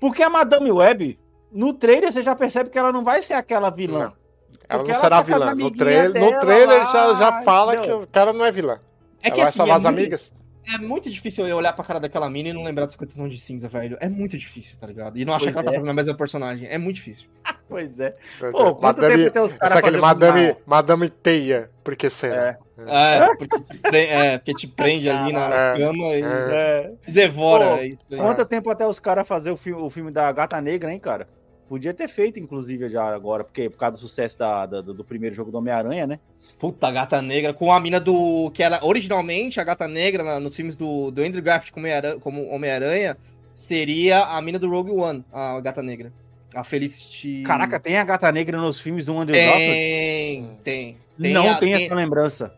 Porque 0.00 0.22
a 0.22 0.30
Madame 0.30 0.70
Web, 0.70 1.18
no 1.52 1.72
trailer, 1.72 2.12
você 2.12 2.22
já 2.22 2.34
percebe 2.34 2.70
que 2.70 2.78
ela 2.78 2.92
não 2.92 3.02
vai 3.04 3.22
ser 3.22 3.34
aquela 3.34 3.70
vilã. 3.70 3.98
Não. 3.98 4.20
Ela 4.68 4.78
Porque 4.78 4.92
não 4.92 4.94
ela 4.94 4.94
será 4.94 5.16
tá 5.16 5.22
vilã. 5.22 5.54
No 5.54 5.70
trailer, 5.70 6.12
dela 6.12 6.30
no 6.30 6.40
trailer 6.40 6.78
lá, 6.78 6.92
já, 6.92 7.14
já 7.14 7.42
fala 7.42 7.74
entendeu? 7.74 7.98
que 7.98 8.04
o 8.04 8.08
cara 8.08 8.32
não 8.32 8.44
é 8.44 8.52
vilã. 8.52 8.80
É 9.22 9.28
ela 9.28 9.30
que 9.34 9.40
vai 9.40 9.48
assim, 9.48 9.56
salvar 9.56 9.74
é 9.74 9.78
as 9.78 9.84
amigas. 9.84 10.32
É 10.66 10.78
muito 10.78 11.10
difícil 11.10 11.46
eu 11.46 11.56
olhar 11.56 11.72
pra 11.72 11.84
cara 11.84 11.98
daquela 12.00 12.28
mina 12.30 12.48
e 12.50 12.52
não 12.52 12.62
lembrar 12.62 12.84
dos 12.86 12.94
50 12.94 13.14
tons 13.14 13.32
de 13.32 13.38
cinza, 13.40 13.68
velho. 13.68 13.96
É 14.00 14.08
muito 14.08 14.36
difícil, 14.38 14.78
tá 14.78 14.86
ligado? 14.86 15.18
E 15.18 15.24
não 15.24 15.32
achar 15.34 15.44
Pois 15.46 15.54
que 15.54 15.58
ela 15.60 15.64
tá 15.66 15.70
é. 15.72 15.74
fazendo 15.74 15.90
a 15.90 15.94
mesma 15.94 16.14
personagem. 16.14 16.68
É 16.68 16.78
muito 16.78 16.96
difícil. 16.96 17.28
Pois 17.70 18.00
é. 18.00 18.16
Pô, 18.50 18.74
quanto 18.74 19.00
Madame, 19.00 19.14
tempo 19.16 19.28
até 19.28 19.40
os 19.42 19.54
caras 19.54 19.70
essa 19.70 19.78
é 19.78 19.80
aquele 19.80 20.00
Madame, 20.02 20.56
Madame 20.66 21.08
Teia, 21.08 21.70
porque 21.84 22.10
será? 22.10 22.58
É, 22.84 23.26
porque 23.36 23.46
te, 23.46 23.78
pre- 23.78 24.06
é, 24.06 24.38
porque 24.38 24.54
te 24.54 24.66
prende 24.66 25.08
ali 25.08 25.32
na 25.32 25.48
É, 25.54 25.78
cama 25.78 26.04
e 26.16 26.20
É. 26.24 26.92
te 27.00 27.12
devora. 27.12 27.66
Pô, 27.68 27.74
é 27.76 27.86
isso 27.86 27.98
aí. 28.10 28.18
Quanto 28.18 28.44
tempo 28.44 28.70
até 28.70 28.84
os 28.84 28.98
caras 28.98 29.28
fazer 29.28 29.52
o 29.52 29.56
filme, 29.56 29.80
o 29.80 29.88
filme 29.88 30.10
da 30.10 30.32
Gata 30.32 30.60
Negra, 30.60 30.92
hein, 30.92 30.98
cara? 30.98 31.28
Podia 31.68 31.94
ter 31.94 32.08
feito, 32.08 32.40
inclusive, 32.40 32.88
já 32.88 33.04
agora, 33.14 33.44
porque 33.44 33.70
por 33.70 33.78
causa 33.78 33.92
do 33.92 34.00
sucesso 34.00 34.36
da, 34.36 34.66
da- 34.66 34.80
do, 34.80 34.92
do 34.92 35.04
primeiro 35.04 35.36
jogo 35.36 35.52
do 35.52 35.58
Homem-Aranha, 35.58 36.08
né? 36.08 36.18
Puta, 36.58 36.88
a 36.88 36.90
gata 36.92 37.22
negra 37.22 37.54
com 37.54 37.72
a 37.72 37.80
mina 37.80 37.98
do. 37.98 38.50
Que 38.52 38.62
ela, 38.62 38.78
originalmente, 38.82 39.58
a 39.60 39.64
gata 39.64 39.88
negra 39.88 40.22
na- 40.22 40.38
nos 40.40 40.54
filmes 40.54 40.76
do, 40.76 41.10
do 41.10 41.22
Andrew 41.22 41.42
Garfield 41.42 41.72
como 41.72 41.86
Homem-Aranha- 41.86 42.20
como 42.20 42.48
Homem-Aranha 42.50 43.16
seria 43.54 44.20
a 44.24 44.40
mina 44.42 44.58
do 44.58 44.68
Rogue 44.68 44.90
One, 44.90 45.24
a 45.32 45.60
gata 45.60 45.82
negra. 45.82 46.12
A 46.54 46.64
Felicity. 46.64 47.42
Caraca, 47.46 47.78
tem 47.78 47.96
a 47.96 48.02
Gata 48.04 48.30
Negra 48.32 48.56
nos 48.58 48.80
filmes 48.80 49.06
do 49.06 49.16
Andrew 49.16 49.36
Garfield? 49.38 49.72
tem, 49.72 50.50
tem. 50.64 50.96
tem. 51.20 51.32
Não 51.32 51.48
a- 51.48 51.54
tem 51.54 51.72
tem- 51.74 51.84
essa 51.86 51.94
lembrança. 51.94 52.52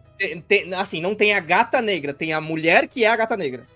tem- 0.49 0.73
Assim, 0.75 0.99
não 1.01 1.15
tem 1.15 1.35
a 1.35 1.41
gata 1.41 1.83
negra, 1.83 2.15
tem 2.15 2.33
a 2.33 2.41
mulher 2.41 2.89
que 2.89 3.05
é 3.05 3.09
a 3.09 3.17
gata 3.17 3.37
negra. 3.37 3.67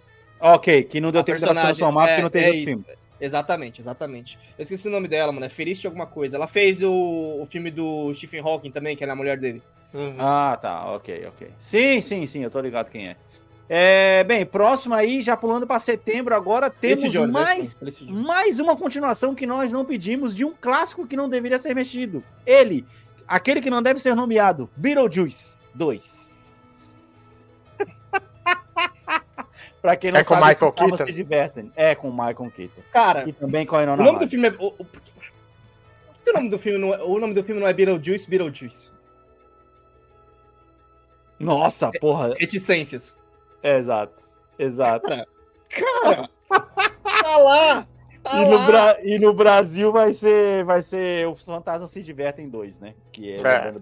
Ok, 0.40 0.84
que 0.84 1.00
não 1.02 1.12
deu 1.12 1.20
A 1.20 1.24
tempo 1.24 1.38
de 1.38 1.44
transformar 1.44 2.06
porque 2.06 2.20
é, 2.20 2.22
não 2.22 2.30
teve 2.30 2.44
é 2.44 2.48
outro 2.48 2.64
filme. 2.64 2.84
Exatamente, 3.20 3.80
exatamente. 3.80 4.38
Eu 4.58 4.62
esqueci 4.62 4.88
o 4.88 4.90
nome 4.90 5.08
dela, 5.08 5.32
mano. 5.32 5.46
É 5.46 5.48
Felicity 5.48 5.86
alguma 5.86 6.06
coisa. 6.06 6.36
Ela 6.36 6.46
fez 6.46 6.82
o, 6.82 6.92
o 7.40 7.46
filme 7.46 7.70
do 7.70 8.12
Stephen 8.14 8.40
Hawking 8.40 8.70
também, 8.70 8.96
que 8.96 9.04
é 9.04 9.10
a 9.10 9.16
mulher 9.16 9.38
dele. 9.38 9.62
Uhum. 9.94 10.16
Ah, 10.18 10.58
tá, 10.60 10.94
ok, 10.94 11.26
ok. 11.26 11.50
Sim, 11.58 12.00
sim, 12.00 12.26
sim, 12.26 12.44
eu 12.44 12.50
tô 12.50 12.60
ligado 12.60 12.90
quem 12.90 13.08
é. 13.08 13.16
É, 13.68 14.22
bem, 14.22 14.46
próximo 14.46 14.94
aí, 14.94 15.22
já 15.22 15.36
pulando 15.36 15.66
para 15.66 15.80
setembro, 15.80 16.34
agora 16.34 16.70
temos 16.70 17.10
Jones, 17.10 17.34
é 17.34 17.38
mais, 17.38 17.78
mais 18.08 18.60
uma 18.60 18.76
continuação 18.76 19.34
que 19.34 19.46
nós 19.46 19.72
não 19.72 19.84
pedimos 19.84 20.34
de 20.36 20.44
um 20.44 20.54
clássico 20.60 21.06
que 21.06 21.16
não 21.16 21.28
deveria 21.28 21.58
ser 21.58 21.74
mexido. 21.74 22.22
Ele, 22.44 22.86
aquele 23.26 23.60
que 23.60 23.70
não 23.70 23.82
deve 23.82 23.98
ser 23.98 24.14
nomeado, 24.14 24.70
Beetlejuice 24.76 25.56
2. 25.74 26.30
Pra 29.86 29.96
quem 29.96 30.10
não 30.10 30.18
É 30.18 30.24
com 30.24 30.34
sabe, 30.34 30.46
Michael 30.48 30.72
tava 30.72 30.88
Keaton? 30.90 31.06
se 31.06 31.12
divertem. 31.12 31.72
É 31.76 31.94
com 31.94 32.10
Michael 32.10 32.50
Keaton. 32.56 32.82
Cara, 32.90 33.28
E 33.28 33.32
também 33.32 33.64
com 33.64 33.76
a 33.76 33.78
o 33.78 33.82
Inona 33.84 34.02
nome 34.02 34.18
do 34.18 34.28
filme 34.28 34.48
é. 34.48 34.50
O, 34.58 34.66
o- 34.66 34.84
por 34.84 35.00
que 35.00 35.10
por 35.12 35.22
que 36.24 36.30
o 36.30 36.34
nome 36.34 36.48
do 36.48 36.58
filme 36.58 36.78
não 36.78 36.92
é, 36.92 37.02
o 37.04 37.18
nome 37.20 37.34
do 37.34 37.44
filme 37.44 37.60
não 37.60 37.68
é 37.68 37.72
Beetlejuice, 37.72 38.28
Beetlejuice? 38.28 38.90
Nossa, 41.38 41.90
porra. 42.00 42.34
Reticências. 42.38 43.16
É, 43.62 43.76
exato. 43.78 44.14
Exato. 44.58 45.06
Cara! 45.06 46.28
tá 46.48 47.38
lá! 47.38 47.86
Tá 48.22 48.42
E 48.42 48.50
no! 48.50 48.58
Bra- 48.66 48.98
e 49.04 49.18
no 49.20 49.32
Brasil 49.34 49.92
vai 49.92 50.12
ser, 50.12 50.64
vai 50.64 50.82
ser 50.82 51.28
Os 51.28 51.44
Fantasmas 51.44 51.90
Se 51.92 52.02
Divertem 52.02 52.48
2, 52.48 52.80
né? 52.80 52.94
Que 53.12 53.34
é, 53.34 53.36
É. 53.36 53.74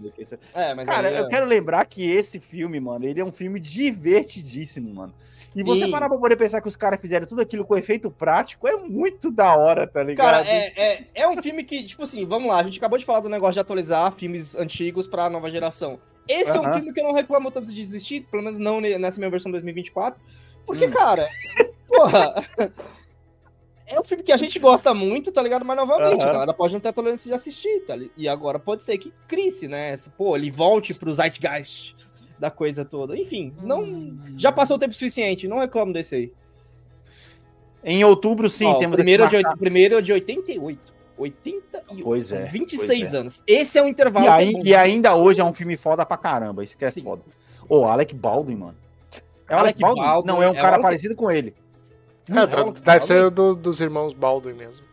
É, 0.70 0.74
mas 0.74 0.86
Cara, 0.86 1.08
aí, 1.08 1.16
eu 1.16 1.28
quero 1.28 1.46
lembrar 1.46 1.86
que 1.86 2.10
esse 2.10 2.38
filme, 2.40 2.78
mano, 2.78 3.06
ele 3.06 3.20
é 3.20 3.24
um 3.24 3.32
filme 3.32 3.58
divertidíssimo, 3.58 4.92
mano. 4.92 5.14
E 5.54 5.62
você 5.62 5.84
Sim. 5.84 5.90
parar 5.90 6.08
pra 6.08 6.18
poder 6.18 6.36
pensar 6.36 6.60
que 6.60 6.66
os 6.68 6.74
caras 6.74 7.00
fizeram 7.00 7.26
tudo 7.26 7.40
aquilo 7.40 7.64
com 7.64 7.76
efeito 7.76 8.10
prático, 8.10 8.66
é 8.66 8.76
muito 8.76 9.30
da 9.30 9.54
hora, 9.56 9.86
tá 9.86 10.02
ligado? 10.02 10.26
Cara, 10.44 10.46
é, 10.48 10.72
é, 10.94 11.04
é 11.14 11.28
um 11.28 11.40
filme 11.42 11.62
que, 11.62 11.84
tipo 11.84 12.02
assim, 12.02 12.26
vamos 12.26 12.48
lá, 12.48 12.58
a 12.58 12.62
gente 12.64 12.78
acabou 12.78 12.98
de 12.98 13.04
falar 13.04 13.20
do 13.20 13.28
negócio 13.28 13.54
de 13.54 13.60
atualizar 13.60 14.12
filmes 14.12 14.56
antigos 14.56 15.06
pra 15.06 15.30
nova 15.30 15.50
geração. 15.50 16.00
Esse 16.26 16.56
é 16.56 16.60
um 16.60 16.72
filme 16.72 16.92
que 16.92 16.98
eu 17.00 17.04
não 17.04 17.12
reclamo 17.12 17.50
tanto 17.50 17.72
de 17.72 17.80
existir, 17.80 18.22
pelo 18.30 18.42
menos 18.42 18.58
não 18.58 18.80
ne- 18.80 18.98
nessa 18.98 19.18
minha 19.18 19.30
versão 19.30 19.52
2024. 19.52 20.20
Porque, 20.66 20.86
Hum. 20.86 20.90
cara, 20.90 21.28
porra. 21.86 22.34
É 23.86 24.00
um 24.00 24.04
filme 24.04 24.22
que 24.24 24.32
a 24.32 24.36
gente 24.38 24.58
gosta 24.58 24.94
muito, 24.94 25.30
tá 25.30 25.42
ligado? 25.42 25.64
Mas 25.64 25.76
novamente, 25.76 26.22
Aham. 26.22 26.30
a 26.30 26.32
galera 26.32 26.54
pode 26.54 26.72
não 26.72 26.80
ter 26.80 26.88
a 26.88 26.92
tolerância 26.92 27.28
de 27.28 27.34
assistir, 27.34 27.80
tá 27.86 27.94
ligado? 27.94 28.14
E 28.16 28.26
agora 28.26 28.58
pode 28.58 28.82
ser 28.82 28.96
que 28.96 29.12
crise, 29.28 29.68
né? 29.68 29.94
Pô, 30.16 30.34
ele 30.34 30.50
volte 30.50 30.94
pro 30.94 31.14
zeitgeist 31.14 31.94
da 32.38 32.50
coisa 32.50 32.84
toda. 32.84 33.16
Enfim, 33.16 33.52
não. 33.62 34.16
Já 34.36 34.50
passou 34.52 34.76
o 34.76 34.78
tempo 34.78 34.92
suficiente, 34.94 35.46
não 35.48 35.58
reclamo 35.58 35.92
desse 35.92 36.14
aí. 36.14 36.32
Em 37.82 38.02
outubro, 38.04 38.48
sim, 38.48 38.64
Ó, 38.66 38.76
o 38.76 38.78
temos 38.78 38.96
primeiro, 38.96 39.24
é 39.24 39.28
de, 39.42 39.56
primeiro 39.58 39.98
é 39.98 40.02
de 40.02 40.12
88. 40.12 40.94
88. 41.18 42.02
Pois 42.02 42.32
é, 42.32 42.42
São 42.44 42.52
26 42.52 42.86
pois 42.88 43.14
é. 43.14 43.16
anos. 43.18 43.42
Esse 43.46 43.78
é 43.78 43.82
um 43.82 43.88
intervalo. 43.88 44.24
E, 44.26 44.28
aí- 44.28 44.50
que 44.50 44.56
é 44.56 44.58
bom. 44.60 44.66
e 44.66 44.74
ainda 44.74 45.14
hoje 45.14 45.40
é 45.40 45.44
um 45.44 45.52
filme 45.52 45.76
foda 45.76 46.04
pra 46.06 46.16
caramba, 46.16 46.64
isso 46.64 46.76
que 46.76 46.84
é 46.84 46.90
Sim. 46.90 47.02
foda. 47.02 47.22
Ô, 47.68 47.84
Alec 47.84 48.14
Baldwin, 48.14 48.56
mano. 48.56 48.76
É 49.48 49.54
o 49.54 49.58
Alec 49.58 49.58
Alec 49.58 49.80
Baldwin? 49.80 50.02
Baldwin, 50.02 50.26
Não, 50.32 50.42
é 50.42 50.48
um 50.48 50.52
é 50.52 50.56
cara 50.56 50.68
Alec- 50.68 50.82
parecido 50.82 51.14
com 51.14 51.30
ele. 51.30 51.54
É, 52.28 52.32
Não, 52.32 52.46
deve- 52.46 52.56
é 52.56 52.64
o 52.64 52.72
deve 52.72 52.80
Baldwin. 52.84 53.06
ser 53.06 53.30
do- 53.30 53.54
dos 53.54 53.80
irmãos 53.80 54.14
Baldwin 54.14 54.54
mesmo. 54.54 54.86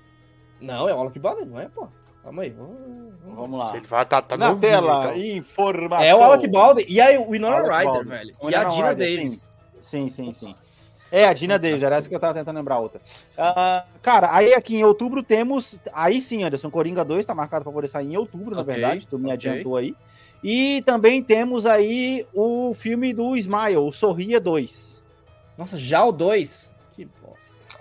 Não, 0.60 0.88
é 0.90 0.94
o 0.94 1.00
Alec 1.00 1.18
Baldwin, 1.18 1.46
não 1.46 1.60
é, 1.62 1.70
pô? 1.70 1.88
Calma 2.24 2.44
aí. 2.44 2.50
Vamos, 2.52 2.78
Vamos 3.24 3.60
lá. 3.60 3.76
Ele 3.76 3.88
vai 3.88 4.06
tá, 4.06 4.22
tá 4.22 4.38
Na 4.38 4.50
novinho, 4.50 4.72
tela, 4.72 5.00
então. 5.00 5.18
informação. 5.18 6.06
É 6.06 6.16
o 6.16 6.24
Alec 6.24 6.48
Baldwin 6.48 6.86
e 6.88 7.02
aí 7.02 7.18
o 7.18 7.30
Winona 7.32 7.62
Ryder, 7.62 7.86
Baldwin. 7.86 8.10
velho. 8.10 8.36
E 8.44 8.56
a 8.56 8.64
Dina 8.66 8.94
Davis. 8.94 9.50
Sim, 9.80 10.10
sim, 10.10 10.32
sim. 10.32 10.56
É, 11.12 11.28
a 11.28 11.34
Dina 11.34 11.60
Davis, 11.60 11.84
era 11.84 11.98
essa 11.98 12.08
que 12.08 12.16
eu 12.16 12.20
tava 12.20 12.34
tentando 12.36 12.56
lembrar 12.56 12.80
outra. 12.80 13.02
Ah, 13.38 13.84
cara, 14.02 14.34
aí 14.34 14.54
aqui 14.54 14.76
em 14.78 14.84
outubro 14.84 15.22
temos. 15.22 15.78
Aí 15.92 16.22
sim, 16.22 16.44
Anderson, 16.44 16.70
Coringa 16.72 17.04
2 17.04 17.26
tá 17.26 17.36
marcado 17.36 17.64
pra 17.66 17.74
poder 17.74 17.88
sair 17.90 18.08
em 18.14 18.18
outubro, 18.18 18.56
na 18.56 18.64
verdade. 18.64 19.06
Tu 19.08 19.18
me 19.18 19.26
ok. 19.26 19.34
adiantou 19.34 19.76
aí. 19.76 19.94
E 20.44 20.82
também 20.84 21.22
temos 21.22 21.66
aí 21.66 22.26
o 22.34 22.74
filme 22.74 23.14
do 23.14 23.36
Smile, 23.36 23.78
o 23.78 23.92
Sorria 23.92 24.40
2. 24.40 25.04
Nossa, 25.58 25.78
já 25.78 26.04
o 26.06 26.12
2? 26.12 26.74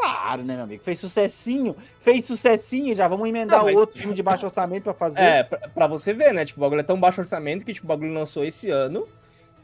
Claro, 0.00 0.42
né, 0.42 0.54
meu 0.54 0.64
amigo? 0.64 0.82
Fez 0.82 0.98
sucessinho, 0.98 1.76
fez 2.00 2.24
sucessinho, 2.24 2.94
já 2.94 3.06
vamos 3.06 3.28
emendar 3.28 3.64
Não, 3.64 3.74
outro 3.74 3.98
filme 3.98 4.14
de 4.14 4.22
baixo 4.22 4.46
orçamento 4.46 4.84
pra 4.84 4.94
fazer. 4.94 5.20
É, 5.20 5.42
pra, 5.42 5.58
pra 5.58 5.86
você 5.86 6.14
ver, 6.14 6.32
né? 6.32 6.44
Tipo, 6.44 6.58
o 6.60 6.62
bagulho 6.62 6.80
é 6.80 6.84
tão 6.84 6.98
baixo 6.98 7.20
orçamento 7.20 7.64
que 7.64 7.74
tipo, 7.74 7.86
o 7.86 7.88
bagulho 7.88 8.12
lançou 8.12 8.42
esse 8.42 8.70
ano. 8.70 9.06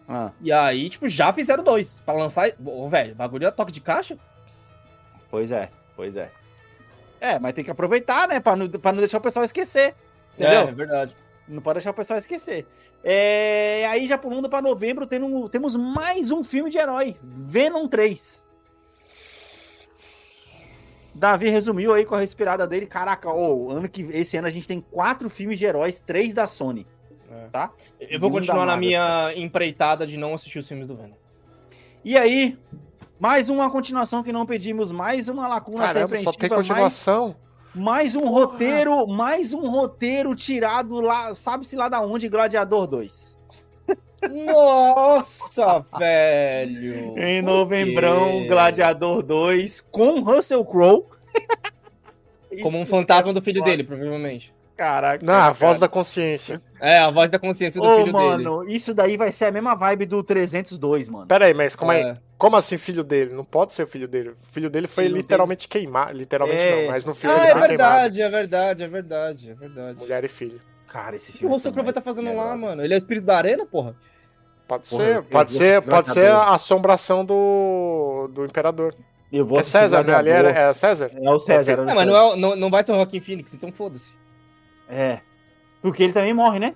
Ah. 0.06 0.30
E 0.42 0.52
aí, 0.52 0.90
tipo, 0.90 1.08
já 1.08 1.32
fizeram 1.32 1.64
dois. 1.64 2.02
Pra 2.04 2.14
lançar. 2.14 2.50
Ô, 2.64 2.86
velho, 2.88 3.12
o 3.12 3.16
bagulho 3.16 3.46
é 3.46 3.50
toque 3.50 3.72
de 3.72 3.80
caixa? 3.80 4.18
Pois 5.30 5.50
é, 5.50 5.70
pois 5.96 6.16
é. 6.16 6.30
É, 7.18 7.38
mas 7.38 7.54
tem 7.54 7.64
que 7.64 7.70
aproveitar, 7.70 8.28
né? 8.28 8.38
Pra 8.38 8.54
não, 8.54 8.68
pra 8.68 8.92
não 8.92 8.98
deixar 8.98 9.18
o 9.18 9.22
pessoal 9.22 9.44
esquecer. 9.44 9.94
Entendeu? 10.34 10.60
É, 10.60 10.68
é 10.68 10.72
verdade. 10.72 11.16
Não 11.48 11.62
pode 11.62 11.76
deixar 11.76 11.92
o 11.92 11.94
pessoal 11.94 12.18
esquecer. 12.18 12.66
É, 13.02 13.86
aí 13.88 14.06
já 14.06 14.18
pulando 14.18 14.50
pra 14.50 14.60
novembro, 14.60 15.06
temos 15.50 15.76
mais 15.76 16.30
um 16.30 16.44
filme 16.44 16.70
de 16.70 16.76
herói. 16.76 17.16
Venom 17.22 17.88
3. 17.88 18.45
Davi 21.16 21.48
resumiu 21.48 21.94
aí 21.94 22.04
com 22.04 22.14
a 22.14 22.20
respirada 22.20 22.66
dele. 22.66 22.86
Caraca, 22.86 23.30
ô, 23.30 23.70
ano 23.70 23.88
que, 23.88 24.02
esse 24.12 24.36
ano 24.36 24.46
a 24.46 24.50
gente 24.50 24.68
tem 24.68 24.80
quatro 24.80 25.30
filmes 25.30 25.58
de 25.58 25.64
heróis, 25.64 25.98
três 25.98 26.34
da 26.34 26.46
Sony. 26.46 26.86
É. 27.30 27.48
Tá? 27.50 27.70
Eu 27.98 28.20
vou 28.20 28.28
Não 28.28 28.38
continuar 28.38 28.66
na 28.66 28.76
minha 28.76 29.32
empreitada 29.34 30.06
de 30.06 30.16
não 30.16 30.34
assistir 30.34 30.58
os 30.58 30.68
filmes 30.68 30.86
do 30.86 30.94
Venom. 30.94 31.14
E 32.04 32.16
aí, 32.16 32.58
mais 33.18 33.48
uma 33.48 33.70
continuação 33.70 34.22
que 34.22 34.30
não 34.30 34.44
pedimos, 34.44 34.92
mais 34.92 35.28
uma 35.28 35.48
lacuna 35.48 35.86
Caramba, 35.86 36.16
só 36.18 36.32
tem 36.32 36.50
mais, 36.50 36.60
continuação. 36.60 37.34
mais 37.74 38.14
um 38.14 38.28
roteiro, 38.28 39.06
mais 39.06 39.54
um 39.54 39.68
roteiro 39.70 40.34
tirado 40.34 41.00
lá, 41.00 41.34
sabe-se 41.34 41.74
lá 41.76 41.88
da 41.88 42.00
onde, 42.00 42.28
Gladiador 42.28 42.86
2. 42.86 43.35
Nossa, 44.30 45.84
velho! 45.98 47.18
Em 47.18 47.42
novembrão? 47.42 48.46
Gladiador 48.46 49.22
2 49.22 49.80
com 49.90 50.20
Russell 50.20 50.64
Crowe. 50.64 51.04
Como 52.62 52.78
um 52.78 52.86
fantasma 52.86 53.32
do 53.32 53.42
filho 53.42 53.62
dele, 53.62 53.84
provavelmente. 53.84 54.54
Caraca. 54.76 55.24
Não, 55.24 55.32
a 55.34 55.50
voz 55.52 55.78
da 55.78 55.88
consciência. 55.88 56.60
É, 56.80 56.98
a 56.98 57.10
voz 57.10 57.30
da 57.30 57.38
consciência 57.38 57.80
do 57.80 57.86
Ô, 57.86 57.96
filho 57.96 58.12
dele. 58.12 58.12
mano, 58.12 58.68
isso 58.68 58.92
daí 58.92 59.16
vai 59.16 59.32
ser 59.32 59.46
a 59.46 59.50
mesma 59.50 59.74
vibe 59.74 60.04
do 60.04 60.22
302, 60.22 61.08
mano. 61.08 61.26
Pera 61.26 61.46
aí, 61.46 61.54
mas 61.54 61.74
como, 61.74 61.92
é. 61.92 62.00
É. 62.00 62.16
como 62.36 62.56
assim 62.56 62.76
filho 62.76 63.02
dele? 63.02 63.32
Não 63.32 63.44
pode 63.44 63.72
ser 63.72 63.84
o 63.84 63.86
filho 63.86 64.06
dele. 64.06 64.30
O 64.30 64.46
filho 64.46 64.68
dele 64.68 64.86
foi 64.86 65.04
Filho 65.04 65.16
literalmente 65.16 65.66
queimado. 65.66 66.12
Literalmente 66.16 66.62
É. 66.62 66.82
não, 66.82 66.90
mas 66.92 67.04
no 67.06 67.14
filme 67.14 67.34
Ah, 67.34 67.38
ele 67.40 67.46
é 67.48 67.52
foi 67.52 67.68
verdade, 67.68 68.20
é 68.22 68.28
verdade, 68.28 68.84
é 68.84 68.88
verdade, 68.88 69.50
é 69.50 69.54
verdade. 69.54 69.74
queimado. 69.74 69.98
Mulher 70.00 70.24
e 70.24 70.28
filho. 70.28 70.60
Cara, 70.96 71.16
esse 71.16 71.30
O 71.30 71.32
que 71.32 71.36
o 71.36 71.40
filme. 71.40 71.54
Russell 71.54 71.72
Crowe 71.72 71.84
vai 71.84 71.90
estar 71.90 72.00
fazendo 72.00 72.28
é 72.30 72.32
lá, 72.34 72.56
mano? 72.56 72.82
Ele 72.82 72.94
é 72.94 72.96
o 72.96 72.98
espírito 72.98 73.24
da 73.24 73.36
arena, 73.36 73.66
porra? 73.66 73.94
Pode 74.66 74.88
Porra, 74.88 75.04
ser, 75.04 75.22
pode 75.24 75.52
ser, 75.52 75.82
pode 75.82 76.10
ser 76.10 76.30
a 76.30 76.54
assombração 76.54 77.24
do, 77.24 78.28
do 78.32 78.44
imperador. 78.46 78.94
Eu 79.32 79.44
vou 79.44 79.58
É 79.60 79.62
César, 79.62 80.02
né? 80.04 80.14
Ali 80.14 80.30
era, 80.30 80.50
é 80.50 80.72
César? 80.72 81.10
É 81.14 81.30
o 81.30 81.38
César. 81.38 81.72
era 81.72 81.82
o 81.82 81.84
Não, 81.84 81.94
mas 81.94 82.04
César. 82.06 82.18
não, 82.20 82.32
é, 82.32 82.36
não, 82.36 82.56
não 82.56 82.70
vai 82.70 82.82
ser 82.82 82.92
o 82.92 82.94
Joaquim 82.94 83.20
Phoenix, 83.20 83.52
então 83.54 83.70
foda-se. 83.70 84.14
É. 84.88 85.20
Porque 85.82 86.02
ele 86.02 86.12
também 86.12 86.32
morre, 86.32 86.58
né? 86.58 86.74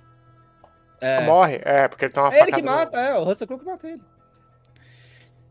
É. 1.01 1.23
Morre, 1.23 1.61
é, 1.65 1.89
porque 1.89 2.05
ele 2.05 2.13
tem 2.13 2.23
uma 2.23 2.33
É 2.33 2.37
ele 2.43 2.53
que 2.53 2.61
facada 2.63 2.71
no- 2.71 2.77
mata, 2.77 2.97
é, 3.01 3.19
o 3.19 3.25
Russell 3.25 3.47
Crowe 3.47 3.61
que 3.61 3.67
mata 3.67 3.89
ele. 3.89 4.03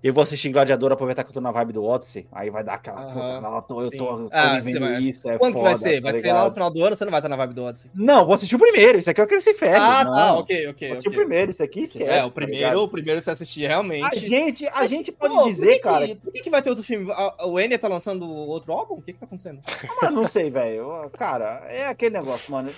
Eu 0.01 0.13
vou 0.13 0.23
assistir 0.23 0.47
Gladiador, 0.49 0.93
aproveitar 0.93 1.25
que 1.25 1.29
eu 1.29 1.33
tô 1.33 1.41
na 1.41 1.51
vibe 1.51 1.73
do 1.73 1.83
Odyssey. 1.83 2.25
Aí 2.31 2.49
vai 2.49 2.63
dar 2.63 2.75
aquela. 2.75 3.01
Aham, 3.01 3.41
puta, 3.41 3.45
eu 3.45 3.61
tô, 3.63 3.81
eu 3.81 3.91
tô, 3.91 4.11
eu 4.23 4.29
tô 4.29 4.29
Ah, 4.31 4.57
vivendo 4.59 4.79
vai- 4.79 4.99
isso. 4.99 5.29
É 5.29 5.37
Quando 5.37 5.55
que 5.55 5.61
vai 5.61 5.75
foda, 5.75 5.89
ser? 5.89 6.01
tá 6.01 6.09
Vai 6.11 6.17
ser 6.19 6.31
lá 6.31 6.45
no 6.45 6.53
final 6.53 6.71
do 6.71 6.83
ano, 6.85 6.95
você 6.95 7.03
não 7.03 7.11
vai 7.11 7.19
estar 7.19 7.27
na 7.27 7.35
vibe 7.35 7.53
do 7.53 7.63
Odyssey. 7.65 7.91
Não, 7.93 8.23
vou 8.25 8.33
assistir 8.33 8.55
o 8.55 8.59
primeiro. 8.59 8.97
Isso 8.97 9.09
aqui 9.09 9.19
eu 9.19 9.27
quero 9.27 9.39
que 9.39 9.43
se 9.43 9.53
ferre. 9.53 9.75
Ah, 9.77 10.05
não. 10.05 10.13
tá, 10.13 10.33
ok, 10.35 10.67
ok. 10.69 10.87
Vou 10.87 10.97
assistir 10.97 11.09
ok. 11.09 11.17
o 11.19 11.21
primeiro, 11.21 11.51
isso 11.51 11.61
aqui 11.61 11.81
esquece. 11.81 12.09
É, 12.09 12.23
o 12.23 12.27
tá 12.29 12.33
primeiro, 12.33 12.63
ligado? 12.69 12.81
o 12.83 12.87
primeiro 12.87 13.21
você 13.21 13.31
assistir 13.31 13.67
realmente. 13.67 14.05
A 14.05 14.15
gente, 14.17 14.67
a 14.67 14.71
Mas, 14.75 14.89
gente 14.89 15.11
pode 15.11 15.33
pô, 15.35 15.43
dizer, 15.49 15.73
que 15.73 15.79
cara. 15.79 16.07
Por 16.15 16.31
que, 16.31 16.41
que 16.43 16.49
vai 16.49 16.61
ter 16.61 16.69
outro 16.69 16.83
filme? 16.85 17.11
O 17.43 17.59
Enya 17.59 17.77
tá 17.77 17.89
lançando 17.89 18.25
outro 18.25 18.71
álbum? 18.71 18.93
O 18.95 19.01
que 19.01 19.11
que 19.11 19.19
tá 19.19 19.25
acontecendo? 19.25 19.59
Eu 20.01 20.11
não 20.11 20.25
sei, 20.25 20.49
velho. 20.49 21.09
Cara, 21.17 21.61
é 21.67 21.85
aquele 21.87 22.17
negócio, 22.17 22.49
mano. 22.53 22.71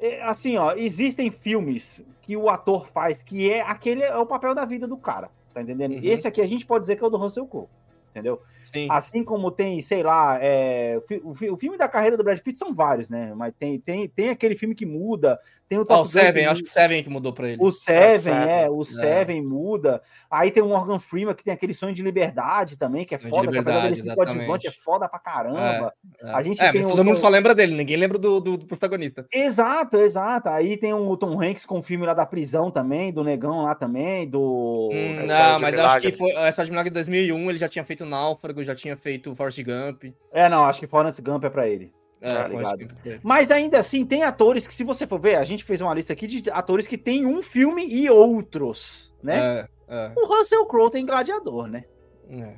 É, 0.00 0.22
assim, 0.22 0.56
ó, 0.56 0.72
existem 0.74 1.30
filmes 1.30 2.00
que 2.22 2.36
o 2.36 2.48
ator 2.48 2.86
faz 2.94 3.22
que 3.22 3.50
é 3.50 3.60
aquele 3.60 4.02
é 4.02 4.16
o 4.16 4.24
papel 4.24 4.54
da 4.54 4.64
vida 4.64 4.86
do 4.86 4.96
cara, 4.96 5.28
tá 5.58 5.62
entendendo? 5.62 5.92
Uhum. 5.92 6.00
Esse 6.02 6.26
aqui 6.28 6.40
a 6.40 6.46
gente 6.46 6.64
pode 6.64 6.82
dizer 6.82 6.96
que 6.96 7.04
é 7.04 7.06
o 7.06 7.10
do 7.10 7.16
Russell 7.16 7.46
Crowe, 7.46 7.68
entendeu? 8.10 8.40
Sim. 8.72 8.86
Assim 8.90 9.24
como 9.24 9.50
tem, 9.50 9.80
sei 9.80 10.02
lá, 10.02 10.38
é, 10.40 10.98
o 11.22 11.30
o, 11.30 11.34
fi- 11.34 11.50
o 11.50 11.56
filme 11.56 11.76
da 11.78 11.88
carreira 11.88 12.16
do 12.16 12.24
Brad 12.24 12.38
Pitt 12.40 12.58
são 12.58 12.74
vários, 12.74 13.08
né? 13.10 13.32
Mas 13.36 13.54
tem, 13.58 13.78
tem, 13.78 14.08
tem 14.08 14.28
aquele 14.30 14.56
filme 14.56 14.74
que 14.74 14.84
muda, 14.86 15.38
tem 15.68 15.78
o 15.78 15.82
Ah, 15.82 15.86
Top 15.86 16.02
o 16.02 16.06
Seven, 16.06 16.42
que 16.44 16.48
acho 16.48 16.62
que 16.62 16.68
o 16.68 16.72
Seven 16.72 17.02
que 17.02 17.10
mudou 17.10 17.32
pra 17.32 17.48
ele. 17.48 17.58
O 17.60 17.70
Seven, 17.70 18.18
Seven. 18.18 18.48
é, 18.48 18.70
o 18.70 18.84
Seven 18.84 19.42
muda. 19.42 20.00
Aí 20.30 20.50
tem 20.50 20.62
o 20.62 20.68
Morgan 20.68 20.98
Freeman 20.98 21.34
que 21.34 21.42
tem 21.44 21.52
aquele 21.54 21.72
sonho 21.74 21.94
de 21.94 22.02
liberdade 22.02 22.76
também, 22.78 23.04
que 23.04 23.14
é 23.14 23.18
Sonho 23.18 23.30
de 23.32 23.36
foda, 23.38 23.46
que 23.48 23.52
dele 23.64 23.88
liberdade, 23.96 24.14
coadjuvante, 24.14 24.66
é 24.66 24.70
foda 24.70 25.08
pra 25.08 25.18
caramba. 25.18 25.92
É. 26.22 26.30
A 26.30 26.42
gente 26.42 26.60
é, 26.60 26.70
tem 26.72 26.80
mas 26.82 26.90
o- 26.90 26.94
todo 26.94 27.04
mundo 27.04 27.18
só 27.18 27.28
lembra 27.28 27.54
dele, 27.54 27.74
ninguém 27.74 27.96
lembra 27.96 28.18
do, 28.18 28.40
do, 28.40 28.56
do 28.58 28.66
protagonista. 28.66 29.26
Exato, 29.32 29.96
exato. 29.98 30.48
Aí 30.50 30.76
tem 30.76 30.92
o 30.92 31.16
Tom 31.16 31.40
Hanks 31.42 31.64
com 31.64 31.78
o 31.78 31.82
filme 31.82 32.04
lá 32.06 32.12
da 32.14 32.26
prisão 32.26 32.70
também, 32.70 33.12
do 33.12 33.24
Negão 33.24 33.62
lá 33.62 33.74
também, 33.74 34.28
do. 34.28 34.90
Hum, 34.92 35.26
não, 35.26 35.56
de 35.56 35.62
mas 35.62 35.78
acho 35.78 36.00
que 36.00 36.12
foi 36.12 36.32
a 36.36 36.48
Espada 36.48 36.66
de 36.66 36.70
Milagre 36.70 36.90
de 36.90 36.94
2001, 36.94 37.48
ele 37.50 37.58
já 37.58 37.68
tinha 37.68 37.84
feito 37.84 38.04
Náufrago, 38.04 38.57
já 38.64 38.74
tinha 38.74 38.96
feito 38.96 39.34
Forrest 39.34 39.62
Gump. 39.62 40.04
É, 40.32 40.48
não, 40.48 40.64
acho 40.64 40.80
que 40.80 40.86
Forrest 40.86 41.20
Gump 41.20 41.44
é 41.44 41.50
pra 41.50 41.68
ele. 41.68 41.92
É, 42.20 42.32
Tá. 42.32 42.48
Gump 42.48 42.92
foi. 43.02 43.20
Mas 43.22 43.50
ainda 43.50 43.78
assim, 43.78 44.04
tem 44.04 44.22
atores 44.24 44.66
que, 44.66 44.74
se 44.74 44.84
você 44.84 45.06
for 45.06 45.20
ver, 45.20 45.36
a 45.36 45.44
gente 45.44 45.62
fez 45.64 45.80
uma 45.80 45.94
lista 45.94 46.12
aqui 46.12 46.26
de 46.26 46.50
atores 46.50 46.86
que 46.86 46.98
tem 46.98 47.24
um 47.26 47.42
filme 47.42 47.86
e 47.86 48.10
outros, 48.10 49.14
né? 49.22 49.60
É, 49.60 49.68
é, 49.88 50.12
O 50.16 50.26
Russell 50.26 50.66
Crowe 50.66 50.90
tem 50.90 51.06
Gladiador, 51.06 51.68
né? 51.68 51.84
é. 52.30 52.54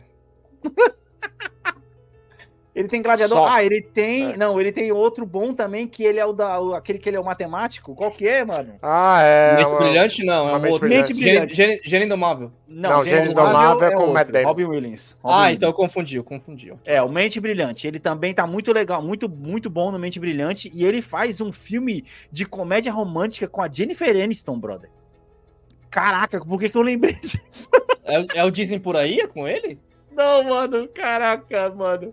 Ele 2.81 2.89
tem 2.89 3.03
Gladiador. 3.03 3.39
Só. 3.39 3.47
Ah, 3.47 3.63
ele 3.65 3.81
tem. 3.81 4.33
É. 4.33 4.37
Não, 4.37 4.61
ele 4.61 4.73
tem 4.73 4.91
outro 4.91 5.25
bom 5.25 5.55
também, 5.55 5.87
que 5.87 6.03
ele 6.05 6.19
é 6.19 6.27
o 6.27 6.33
da. 6.33 6.59
aquele 6.77 6.99
que 6.99 7.09
ele 7.09 7.17
é 7.17 7.21
o 7.21 7.25
matemático. 7.25 7.95
Qual 7.95 8.11
que 8.11 8.27
é, 8.27 8.45
mano? 8.45 8.75
Ah, 8.83 9.21
é. 9.23 9.57
Mente 9.57 9.67
uma- 9.69 9.79
Brilhante 9.79 10.25
não, 10.25 10.49
é 10.49 10.53
uma 10.53 10.59
um 10.59 10.61
mente 10.61 10.73
outro. 10.73 10.89
brilhante. 10.89 11.13
Mente 11.15 11.23
Gênio, 11.23 11.41
brilhante. 11.41 11.55
Gênio- 11.57 11.81
Gênio 11.85 12.07
Indomável. 12.07 12.53
Não, 12.67 13.05
Gênio 13.05 13.19
Gênio 13.19 13.31
Indomável 13.33 13.89
é 13.89 13.91
com 13.95 14.05
o 14.05 14.13
Matt 14.13 14.29
Damon. 14.31 14.47
Robin 14.47 14.65
Williams. 14.65 15.17
Robin 15.23 15.35
Ah, 15.35 15.39
Williams. 15.41 15.57
então 15.57 15.69
eu 15.69 15.73
confundi, 15.75 16.17
eu 16.17 16.25
confundi. 16.25 16.73
É, 16.85 17.03
o 17.03 17.09
Mente 17.09 17.39
Brilhante. 17.41 17.87
Ele 17.87 17.99
também 17.99 18.33
tá 18.35 18.47
muito 18.47 18.73
legal, 18.73 19.03
muito, 19.03 19.29
muito 19.29 19.69
bom 19.71 19.91
no 19.91 19.99
Mente 19.99 20.19
Brilhante. 20.19 20.71
E 20.75 20.85
ele 20.85 21.03
faz 21.03 21.41
um 21.41 21.53
filme 21.53 22.05
de 22.33 22.45
comédia 22.47 22.91
romântica 22.93 23.47
com 23.47 23.61
a 23.61 23.71
Jennifer 23.71 24.11
Aniston, 24.23 24.59
brother. 24.59 24.89
Caraca, 25.91 26.41
por 26.45 26.61
que, 26.61 26.69
que 26.69 26.77
eu 26.77 26.83
lembrei 26.83 27.15
disso? 27.21 27.69
É, 28.05 28.39
é 28.41 28.45
o 28.45 28.51
Dizem 28.51 28.79
Por 28.79 28.97
Aí? 28.97 29.21
É 29.21 29.27
com 29.27 29.47
ele? 29.47 29.79
Não, 30.13 30.43
mano, 30.45 30.89
caraca, 30.89 31.71
mano. 31.71 32.13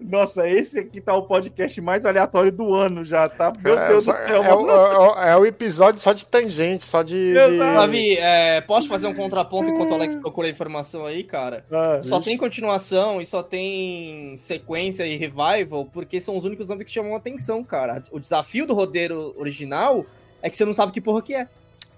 Nossa, 0.00 0.48
esse 0.48 0.78
aqui 0.78 1.00
tá 1.00 1.14
o 1.14 1.22
podcast 1.22 1.80
mais 1.80 2.04
aleatório 2.04 2.50
do 2.50 2.74
ano 2.74 3.04
já, 3.04 3.28
tá? 3.28 3.52
Meu 3.62 3.78
É, 3.78 3.88
Deus 3.88 4.06
do 4.06 4.12
céu, 4.12 4.42
é, 4.42 4.54
o- 4.54 4.66
mano. 4.66 4.70
é 4.70 4.98
o- 4.98 5.22
é 5.22 5.36
o 5.36 5.46
episódio 5.46 6.00
só 6.00 6.12
de 6.12 6.24
tangente, 6.26 6.84
só 6.84 7.02
de. 7.02 7.32
de-. 7.34 7.58
Davi, 7.58 8.16
é, 8.16 8.60
posso 8.62 8.88
fazer 8.88 9.06
um 9.06 9.14
contraponto 9.14 9.70
enquanto 9.70 9.90
o 9.90 9.94
Alex 9.94 10.14
procura 10.16 10.48
a 10.48 10.50
informação 10.50 11.04
aí, 11.06 11.22
cara? 11.22 11.64
Ah, 11.70 12.00
Só 12.02 12.20
tem 12.20 12.36
continuação 12.36 13.20
e 13.20 13.26
só 13.26 13.42
tem 13.42 14.34
sequência 14.36 15.06
e 15.06 15.16
revival 15.16 15.84
porque 15.92 16.20
são 16.20 16.36
os 16.36 16.44
únicos 16.44 16.66
zombies 16.68 16.86
que 16.86 16.92
chamam 16.92 17.14
atenção, 17.14 17.62
cara. 17.62 18.02
O 18.10 18.18
desafio 18.18 18.66
do 18.66 18.74
roteiro 18.74 19.34
original 19.38 20.04
é 20.42 20.48
que 20.50 20.56
você 20.56 20.64
não 20.64 20.72
sabe 20.74 20.90
que 20.92 21.00
porra 21.00 21.22
que 21.22 21.34
é. 21.34 21.46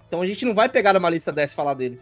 Então 0.07 0.21
a 0.21 0.27
gente 0.27 0.45
não 0.45 0.53
vai 0.53 0.69
pegar 0.69 0.95
uma 0.95 1.09
lista 1.09 1.31
dessa 1.31 1.53
e 1.53 1.55
falar 1.55 1.73
dele. 1.73 1.99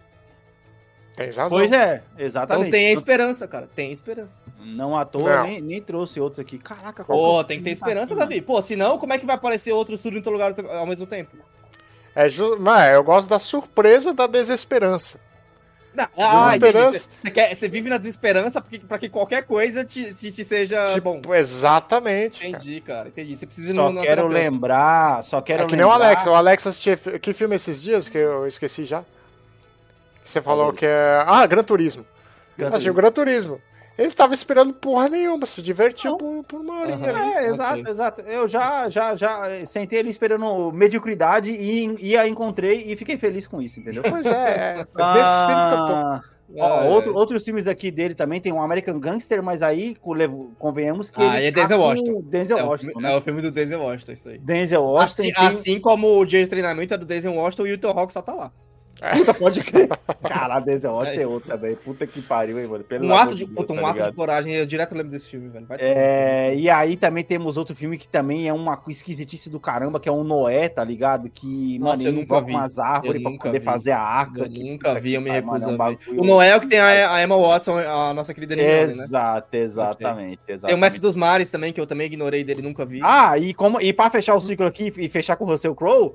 Tem 1.21 1.27
razão. 1.27 1.49
Pois 1.49 1.71
é, 1.71 2.03
Então 2.13 2.25
exatamente. 2.25 2.71
tem 2.71 2.87
a 2.87 2.91
esperança, 2.93 3.47
cara. 3.47 3.69
Tem 3.75 3.89
a 3.89 3.93
esperança. 3.93 4.41
Não 4.59 4.97
à 4.97 5.05
toa, 5.05 5.37
Não. 5.37 5.43
Nem, 5.43 5.61
nem 5.61 5.81
trouxe 5.81 6.19
outros 6.19 6.39
aqui. 6.39 6.57
Caraca, 6.57 7.03
qual 7.03 7.17
Pô, 7.17 7.29
que 7.31 7.35
é 7.37 7.39
o 7.39 7.43
tem 7.45 7.57
que 7.59 7.63
ter 7.63 7.69
tá 7.71 7.73
esperança, 7.73 8.15
Davi. 8.15 8.41
Pô, 8.41 8.61
senão 8.61 8.97
como 8.97 9.13
é 9.13 9.17
que 9.17 9.25
vai 9.25 9.35
aparecer 9.35 9.71
outro 9.71 9.95
estúdio 9.95 10.19
em 10.19 10.21
todo 10.21 10.33
lugar 10.33 10.53
ao 10.75 10.85
mesmo 10.85 11.05
tempo? 11.05 11.35
É 12.15 12.27
ju... 12.27 12.57
Mas 12.59 12.93
eu 12.93 13.03
gosto 13.03 13.29
da 13.29 13.39
surpresa 13.39 14.13
da 14.13 14.27
desesperança. 14.27 15.19
Não, 15.93 16.07
ah. 16.17 16.45
Desesperança. 16.57 16.99
Você, 16.99 17.09
você 17.21 17.31
quer- 17.31 17.55
você 17.55 17.67
vive 17.67 17.89
na 17.89 17.97
desesperança 17.97 18.61
pra 18.87 18.97
que 18.97 19.09
qualquer 19.09 19.43
coisa 19.45 19.83
te, 19.83 20.13
te, 20.13 20.31
te 20.31 20.43
seja 20.45 20.85
tipo, 20.93 21.19
bom. 21.21 21.35
exatamente. 21.35 22.39
cara. 22.39 22.49
Entendi, 22.49 22.81
cara. 22.81 23.07
Entendi. 23.09 23.35
Você 23.35 23.45
precisa 23.45 23.73
Só 23.75 23.91
no- 23.91 24.01
quero 24.01 24.27
lembrar, 24.27 25.21
só 25.23 25.41
quero 25.41 25.63
É 25.63 25.65
que 25.67 25.75
nem 25.75 25.85
o 25.85 25.89
lembrar- 25.89 26.07
Alex. 26.07 26.25
O 26.25 26.33
Alex 26.33 26.67
assistia. 26.67 26.95
Que 26.97 27.33
filme 27.33 27.55
esses 27.57 27.81
dias 27.81 28.07
que 28.07 28.17
eu 28.17 28.47
esqueci 28.47 28.85
já? 28.85 29.03
Você 30.23 30.41
falou 30.41 30.71
que 30.73 30.85
é. 30.85 31.23
Ah, 31.25 31.45
Gran 31.45 31.63
Turismo. 31.63 32.05
Gran 32.57 32.69
Assistiu 32.69 32.93
Turismo. 32.93 33.01
Gran 33.01 33.11
Turismo. 33.11 33.61
Ele 33.97 34.11
tava 34.11 34.33
esperando 34.33 34.73
porra 34.73 35.09
nenhuma, 35.09 35.45
se 35.45 35.61
divertiu 35.61 36.15
por, 36.17 36.43
por 36.45 36.61
uma 36.61 36.79
horinha 36.81 37.09
ali. 37.09 37.33
É, 37.33 37.47
exato, 37.49 37.79
Ok. 37.81 37.91
exato. 37.91 38.21
Eu 38.21 38.47
já, 38.47 38.89
já, 38.89 39.15
já 39.15 39.65
sentei 39.65 39.99
ali 39.99 40.09
esperando 40.09 40.71
mediocridade 40.71 41.51
e, 41.51 41.95
e 41.99 42.17
a 42.17 42.27
encontrei 42.27 42.83
e 42.87 42.95
fiquei 42.95 43.17
feliz 43.17 43.45
com 43.45 43.61
isso, 43.61 43.79
entendeu? 43.79 44.01
Pois 44.09 44.25
é, 44.25 44.31
é. 44.31 44.73
Desse 45.13 45.31
espírito 45.39 45.67
que 45.67 45.73
eu 45.73 45.87
tô. 45.87 45.93
Ah, 45.93 46.21
ó, 46.57 46.81
É. 46.83 46.89
outro, 46.89 47.13
outros 47.15 47.43
filmes 47.45 47.67
aqui 47.67 47.91
dele 47.91 48.15
também 48.15 48.39
tem 48.41 48.51
um 48.51 48.61
American 48.61 48.97
Gangster, 48.99 49.43
mas 49.43 49.61
aí 49.61 49.95
convenhamos 50.57 51.09
que 51.09 51.21
Ah, 51.21 51.37
ele 51.37 51.47
é 51.47 51.51
Denzel 51.51 51.77
com 51.77 51.83
Washington. 51.83 52.11
o 52.11 52.21
Denzel 52.23 52.57
É 52.57 52.63
o, 52.63 52.67
Washington, 52.67 52.91
filme, 52.93 53.07
né? 53.07 53.13
é 53.13 53.17
o 53.17 53.21
filme 53.21 53.41
do 53.41 53.51
Denzel 53.51 53.81
Washington, 53.81 54.11
isso 54.13 54.29
aí. 54.29 54.37
Denzel 54.39 54.83
Washington 54.83 55.03
Assim, 55.21 55.33
tem- 55.33 55.47
assim 55.47 55.79
como 55.79 56.17
o 56.19 56.25
dia 56.25 56.41
de 56.43 56.49
treinamento 56.49 56.93
é 56.93 56.97
do 56.97 57.05
Denzel 57.05 57.33
Washington 57.33 57.67
e 57.67 57.71
o 57.71 57.73
Ethan 57.75 57.89
Hawke 57.91 58.13
só 58.13 58.21
tá 58.21 58.33
lá. 58.33 58.51
Puta, 59.17 59.33
pode 59.33 59.63
crer. 59.63 59.89
Caralho, 60.21 60.65
Washington 60.65 61.21
é 61.21 61.27
outro 61.27 61.49
também. 61.49 61.75
Puta 61.75 62.05
que 62.05 62.21
pariu, 62.21 62.59
hein, 62.59 62.67
mano. 62.67 62.83
Pelo 62.83 63.07
Um 63.07 63.15
ato 63.15 63.35
de, 63.35 63.45
Deus, 63.45 63.57
puta, 63.57 63.73
um 63.73 63.81
tá 63.81 63.89
ato 63.89 64.03
de 64.03 64.11
coragem, 64.13 64.53
eu 64.53 64.65
direto 64.65 64.93
lembro 64.95 65.11
desse 65.11 65.27
filme, 65.29 65.49
velho. 65.49 65.65
Vai 65.65 65.77
É, 65.81 66.53
e 66.55 66.69
aí 66.69 66.95
também 66.95 67.23
temos 67.23 67.57
outro 67.57 67.75
filme 67.75 67.97
que 67.97 68.07
também 68.07 68.47
é 68.47 68.53
uma 68.53 68.79
esquisitice 68.87 69.49
do 69.49 69.59
caramba, 69.59 69.99
que 69.99 70.07
é 70.07 70.11
o 70.11 70.23
Noé, 70.23 70.69
tá 70.69 70.83
ligado? 70.83 71.29
Que, 71.29 71.79
Nossa, 71.79 71.97
mano, 71.97 72.03
eu 72.03 72.11
ele 72.11 72.19
nunca 72.21 72.41
vi. 72.41 72.51
umas 72.51 72.77
árvores 72.77 73.21
Eu 73.23 73.29
pra 73.31 73.39
poder 73.47 73.59
vi. 73.59 73.65
fazer 73.65 73.91
a 73.91 73.99
arca. 73.99 74.43
Eu 74.43 74.49
que, 74.49 74.63
nunca 74.71 74.99
vi, 74.99 75.13
eu 75.15 75.21
me 75.21 75.29
recuso 75.31 75.65
é 75.65 75.67
um 75.67 75.69
a 75.69 75.71
ver. 75.71 75.77
bagulho- 75.77 76.55
O 76.57 76.59
que 76.59 76.67
tem 76.67 76.79
a, 76.79 77.15
a 77.15 77.23
Emma 77.23 77.37
Watson, 77.37 77.79
a 77.79 78.13
nossa 78.13 78.33
querida 78.33 78.53
Hermione, 78.53 78.95
né? 78.97 79.03
Exato, 79.03 79.55
exatamente. 79.57 80.37
Tem 80.45 80.53
o 80.53 80.55
exatamente. 80.55 80.79
Mestre 80.81 81.01
dos 81.01 81.15
Mares 81.15 81.49
também, 81.49 81.73
que 81.73 81.81
eu 81.81 81.87
também 81.87 82.05
ignorei 82.07 82.43
dele, 82.43 82.61
nunca 82.61 82.85
vi. 82.85 82.99
Ah, 83.03 83.37
e, 83.37 83.53
como, 83.53 83.81
e 83.81 83.91
pra 83.91 84.09
fechar 84.09 84.35
o 84.35 84.41
ciclo 84.41 84.65
aqui 84.67 84.93
e 84.97 85.09
fechar 85.09 85.35
com 85.35 85.45
o 85.45 85.47
Russell 85.47 85.73
Crowe, 85.75 86.13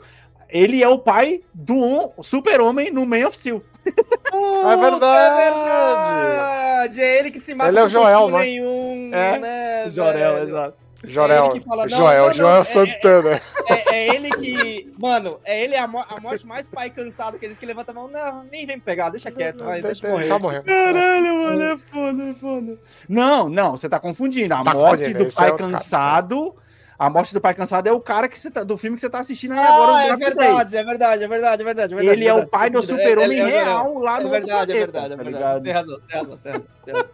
ele 0.48 0.82
é 0.82 0.88
o 0.88 0.98
pai 0.98 1.40
do 1.52 2.12
super-homem 2.22 2.90
no 2.92 3.04
Man 3.06 3.26
of 3.26 3.36
Steel. 3.36 3.62
Puta, 3.84 4.72
É 4.72 4.76
verdade. 4.76 5.40
É 5.40 5.50
verdade! 5.50 7.00
É 7.00 7.18
ele 7.18 7.30
que 7.30 7.40
se 7.40 7.54
mata 7.54 7.70
Ele 7.70 7.78
é 7.78 7.82
o 7.84 7.88
Joel, 7.88 8.30
né? 8.30 8.38
nenhum, 8.40 9.10
É, 9.14 9.38
né, 9.38 9.90
Jorel, 9.90 10.42
exato. 10.48 10.74
Jorel. 11.04 11.50
que 11.50 11.60
fala, 11.60 11.82
não, 11.86 11.88
Joel, 11.96 12.18
não, 12.22 12.26
não, 12.28 12.34
Joel 12.34 12.56
é- 12.60 12.64
Santana. 12.64 13.40
É, 13.68 13.94
é 13.96 14.14
ele 14.16 14.30
que. 14.30 14.92
Mano, 14.98 15.38
é 15.44 15.62
ele 15.62 15.76
a, 15.76 15.86
mo- 15.86 16.04
a 16.08 16.20
morte 16.20 16.44
mais 16.46 16.68
pai 16.68 16.90
cansado 16.90 17.38
que 17.38 17.44
eles 17.44 17.58
que 17.58 17.66
levanta 17.66 17.92
a 17.92 17.94
mão. 17.94 18.08
Não, 18.08 18.42
nem 18.50 18.66
vem 18.66 18.80
pegar, 18.80 19.10
deixa 19.10 19.30
quieto, 19.30 19.62
vai, 19.62 19.80
deixa 19.82 20.04
eu 20.06 20.10
morrer. 20.12 20.26
Já 20.26 20.38
morreu. 20.38 20.62
Caralho, 20.64 21.34
mano, 21.44 21.62
é 21.62 21.76
foda, 21.76 22.22
é 22.24 22.34
foda. 22.34 22.78
Não, 23.08 23.48
não, 23.48 23.72
você 23.76 23.88
tá 23.88 24.00
confundindo. 24.00 24.52
A 24.54 24.62
Tá 24.64 24.72
morte 24.74 24.98
confundindo, 25.04 25.18
do 25.24 25.30
é 25.30 25.32
pai 25.34 25.50
outro 25.50 25.66
cara. 25.68 25.78
A 26.98 27.10
morte 27.10 27.34
do 27.34 27.40
pai 27.40 27.52
cansado 27.52 27.86
é 27.88 27.92
o 27.92 28.00
cara 28.00 28.28
que 28.28 28.38
você 28.38 28.50
tá, 28.50 28.64
do 28.64 28.76
filme 28.78 28.96
que 28.96 29.00
você 29.02 29.10
tá 29.10 29.18
assistindo 29.18 29.52
aí 29.52 29.58
agora. 29.58 29.92
Ah, 29.96 30.06
é 30.06 30.16
verdade, 30.16 30.76
é 30.76 30.84
verdade, 30.84 31.24
é 31.24 31.28
verdade, 31.28 31.62
é 31.62 31.64
verdade. 31.64 31.92
é 31.92 31.96
verdade, 31.96 32.18
Ele 32.18 32.26
é 32.26 32.32
o 32.32 32.36
verdade. 32.36 32.50
pai 32.50 32.70
do 32.70 32.78
É- 32.78 32.82
super-homem 32.82 33.38
é- 33.40 33.42
é- 33.42 33.50
é- 33.50 33.64
real 33.64 33.98
lá 33.98 34.18
É 34.18 34.22
no 34.22 34.30
verdade, 34.30 34.72
é 34.72 34.74
verdade, 34.74 35.12
é 35.12 35.16
tá 35.16 35.22
verdade. 35.22 35.62
Tem 35.64 35.72
razão, 35.72 35.98
tem 36.00 36.18
razão, 36.18 36.36
tem 36.38 36.52
razão. 36.54 36.66
tem 36.84 36.94
razão. 36.94 37.10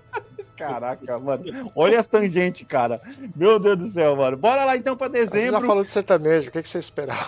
Caraca, 0.56 1.18
mano. 1.18 1.70
Olha 1.74 1.98
as 1.98 2.06
tangentes, 2.06 2.66
cara. 2.66 3.00
Meu 3.34 3.58
Deus 3.58 3.78
do 3.78 3.88
céu, 3.88 4.14
mano. 4.16 4.36
Bora 4.36 4.64
lá 4.64 4.76
então 4.76 4.96
pra 4.96 5.08
Você 5.08 5.14
já 5.18 5.24
dezembro. 5.24 5.66
falou 5.66 5.82
de 5.82 5.90
sertanejo, 5.90 6.48
o 6.48 6.52
que, 6.52 6.62
que 6.62 6.68
você 6.68 6.78
esperava? 6.78 7.26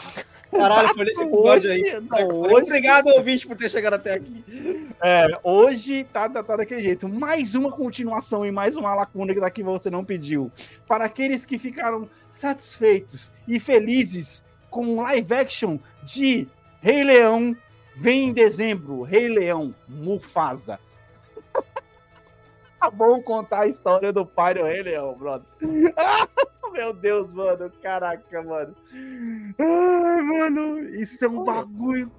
Caralho, 0.51 0.95
foi 0.95 1.05
nesse 1.05 1.23
episódio 1.25 1.69
aí. 1.71 1.83
Hoje, 1.83 2.01
não, 2.09 2.29
hoje- 2.43 2.67
Obrigado, 2.67 3.09
ouvinte, 3.09 3.45
por 3.45 3.57
ter 3.57 3.69
chegado 3.69 3.95
até 3.95 4.15
aqui. 4.15 4.89
É, 5.03 5.27
hoje 5.43 6.05
tá, 6.13 6.29
tá, 6.29 6.45
tá 6.45 6.55
daquele 6.57 6.81
jeito. 6.83 7.09
Mais 7.09 7.57
uma 7.57 7.73
continuação 7.73 8.47
e 8.47 8.53
mais 8.53 8.77
uma 8.77 8.95
lacuna 8.95 9.35
que 9.35 9.41
daqui 9.41 9.65
você 9.65 9.91
não 9.91 10.05
pediu. 10.05 10.53
Para 10.87 11.07
aqueles 11.07 11.45
que 11.45 11.59
ficaram 11.59 12.09
satisfeitos 12.31 13.33
e 13.49 13.59
felizes 13.59 14.45
com 14.71 14.87
o 14.87 15.03
live 15.03 15.35
action 15.35 15.77
de 16.05 16.47
Rei 16.81 17.03
Leão, 17.03 17.57
vem 17.97 18.29
em 18.29 18.33
dezembro. 18.33 19.03
Rei 19.03 19.27
Leão, 19.29 19.75
Mufasa. 19.89 20.79
Tá 22.85 22.91
bom 22.91 23.19
contar 23.23 23.61
a 23.61 23.67
história 23.67 24.13
do 24.13 24.27
pai 24.27 24.53
do 24.55 24.63
Rei 24.65 24.83
Leão, 24.83 25.15
brother. 25.15 25.47
Meu 26.71 26.93
Deus, 26.93 27.33
mano. 27.33 27.73
Caraca, 27.83 28.43
mano. 28.43 28.75
Ai, 29.59 30.21
mano. 30.23 30.81
Isso 30.91 31.25
é 31.25 31.29
um 31.29 31.45
bagulho. 31.45 32.11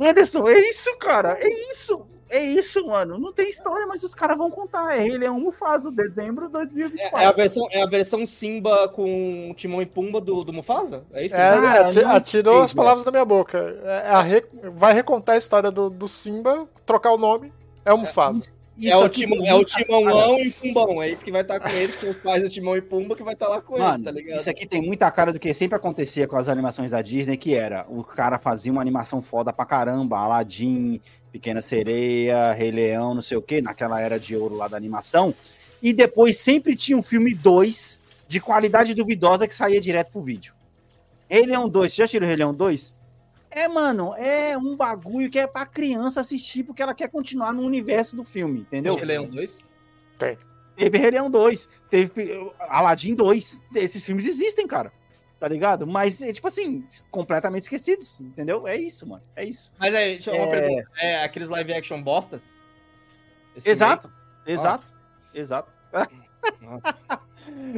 Anderson, 0.00 0.48
é 0.48 0.58
isso, 0.58 0.96
cara. 0.96 1.36
É 1.38 1.48
isso. 1.70 2.06
É 2.30 2.42
isso, 2.42 2.84
mano. 2.86 3.18
Não 3.18 3.30
tem 3.32 3.50
história, 3.50 3.86
mas 3.86 4.02
os 4.02 4.14
caras 4.14 4.38
vão 4.38 4.50
contar. 4.50 4.96
É 4.96 5.00
Rei 5.00 5.18
Leão 5.18 5.38
Mufasa, 5.38 5.92
dezembro 5.92 6.46
de 6.46 6.52
2024. 6.54 7.18
É 7.18 7.26
a 7.26 7.32
versão, 7.32 7.68
é 7.70 7.82
a 7.82 7.86
versão 7.86 8.24
Simba 8.24 8.88
com 8.88 9.52
Timão 9.54 9.82
e 9.82 9.86
Pumba 9.86 10.18
do, 10.20 10.42
do 10.44 10.52
Mufasa? 10.52 11.04
É 11.12 11.26
isso 11.26 11.34
que 11.34 11.40
É, 11.40 11.46
ati- 11.46 12.00
não 12.02 12.12
atirou 12.16 12.62
as 12.62 12.72
palavras 12.72 13.04
da 13.04 13.10
minha 13.10 13.24
boca. 13.24 13.58
É 13.84 14.08
a 14.08 14.22
re- 14.22 14.46
Vai 14.72 14.94
recontar 14.94 15.34
a 15.34 15.38
história 15.38 15.70
do, 15.70 15.90
do 15.90 16.08
Simba, 16.08 16.66
trocar 16.86 17.12
o 17.12 17.18
nome, 17.18 17.52
é 17.84 17.92
o 17.92 17.98
Mufasa. 17.98 18.55
Isso 18.78 18.92
é 18.92 18.96
o, 18.96 19.08
timão, 19.08 19.46
é 19.46 19.54
o 19.54 19.56
muita 19.56 19.74
Timãozão 19.74 20.38
e 20.38 20.50
Pumbão. 20.50 21.02
É 21.02 21.08
isso 21.08 21.24
que 21.24 21.32
vai 21.32 21.40
estar 21.40 21.58
com 21.58 21.68
ele, 21.68 21.92
que 21.92 21.98
são 21.98 22.10
os 22.10 22.18
pais 22.18 22.42
do 22.42 22.50
Timão 22.50 22.76
e 22.76 22.82
Pumba, 22.82 23.16
que 23.16 23.22
vai 23.22 23.32
estar 23.32 23.48
lá 23.48 23.60
com 23.60 23.78
Mano, 23.78 23.94
ele, 23.94 24.04
tá 24.04 24.10
ligado? 24.10 24.38
isso 24.38 24.50
aqui 24.50 24.66
tem 24.66 24.82
muita 24.82 25.10
cara 25.10 25.32
do 25.32 25.40
que 25.40 25.54
sempre 25.54 25.76
acontecia 25.76 26.28
com 26.28 26.36
as 26.36 26.48
animações 26.48 26.90
da 26.90 27.00
Disney, 27.00 27.38
que 27.38 27.54
era 27.54 27.86
o 27.88 28.04
cara 28.04 28.38
fazia 28.38 28.70
uma 28.70 28.82
animação 28.82 29.22
foda 29.22 29.50
pra 29.52 29.64
caramba, 29.64 30.18
Aladdin, 30.18 31.00
Pequena 31.32 31.62
Sereia, 31.62 32.52
Rei 32.52 32.70
Leão, 32.70 33.14
não 33.14 33.22
sei 33.22 33.36
o 33.36 33.42
que, 33.42 33.62
naquela 33.62 34.00
era 34.00 34.20
de 34.20 34.36
ouro 34.36 34.56
lá 34.56 34.68
da 34.68 34.76
animação, 34.76 35.34
e 35.82 35.92
depois 35.92 36.38
sempre 36.38 36.76
tinha 36.76 36.98
um 36.98 37.02
filme 37.02 37.34
2 37.34 38.00
de 38.28 38.40
qualidade 38.40 38.94
duvidosa 38.94 39.46
que 39.46 39.54
saía 39.54 39.80
direto 39.80 40.12
pro 40.12 40.22
vídeo. 40.22 40.54
Rei 41.28 41.46
Leão 41.46 41.68
2, 41.68 41.92
você 41.92 42.02
já 42.02 42.08
tirou 42.08 42.26
Rei 42.26 42.36
Leão 42.36 42.54
2? 42.54 42.95
É, 43.50 43.66
mano, 43.68 44.14
é 44.14 44.56
um 44.56 44.76
bagulho 44.76 45.30
que 45.30 45.38
é 45.38 45.46
pra 45.46 45.64
criança 45.64 46.20
assistir 46.20 46.62
porque 46.62 46.82
ela 46.82 46.94
quer 46.94 47.08
continuar 47.08 47.52
no 47.52 47.62
universo 47.62 48.14
do 48.16 48.24
filme, 48.24 48.60
entendeu? 48.60 48.94
Rei 48.96 49.04
Leão 49.04 49.28
2? 49.30 49.58
Teve 50.76 50.98
Rei 50.98 51.10
Leão 51.10 51.30
2, 51.30 51.68
teve 51.88 52.52
Aladdin 52.58 53.14
2. 53.14 53.62
Esses 53.74 54.04
filmes 54.04 54.26
existem, 54.26 54.66
cara. 54.66 54.92
Tá 55.38 55.48
ligado? 55.48 55.86
Mas, 55.86 56.20
é, 56.22 56.32
tipo 56.32 56.46
assim, 56.46 56.86
completamente 57.10 57.64
esquecidos, 57.64 58.18
entendeu? 58.20 58.66
É 58.66 58.76
isso, 58.76 59.06
mano. 59.06 59.22
É 59.34 59.44
isso. 59.44 59.70
Mas 59.78 59.94
aí, 59.94 60.14
deixa 60.14 60.30
eu 60.30 60.36
uma 60.42 60.46
É. 60.46 60.60
pergunta. 60.60 60.88
É 60.98 61.24
aqueles 61.24 61.48
live 61.48 61.74
action 61.74 62.02
bosta? 62.02 62.42
Esse 63.54 63.64
filme 63.64 63.72
Exato. 63.72 64.12
Exato. 64.46 64.86
Exato. 65.34 65.72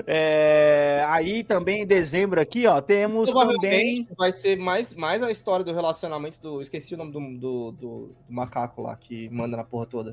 É, 0.06 1.05
aí 1.09 1.42
também 1.44 1.82
em 1.82 1.86
dezembro 1.86 2.40
aqui, 2.40 2.66
ó, 2.66 2.80
temos 2.80 3.32
também. 3.32 4.06
vai 4.16 4.32
ser 4.32 4.56
mais, 4.56 4.94
mais 4.94 5.22
a 5.22 5.30
história 5.30 5.64
do 5.64 5.72
relacionamento 5.72 6.38
do. 6.40 6.60
Esqueci 6.62 6.94
o 6.94 6.98
nome 6.98 7.12
do, 7.12 7.20
do, 7.20 7.72
do- 7.72 8.06
do 8.06 8.14
macaco 8.28 8.82
lá 8.82 8.96
que 8.96 9.28
manda 9.30 9.56
na 9.56 9.64
porra 9.64 9.86
toda. 9.86 10.12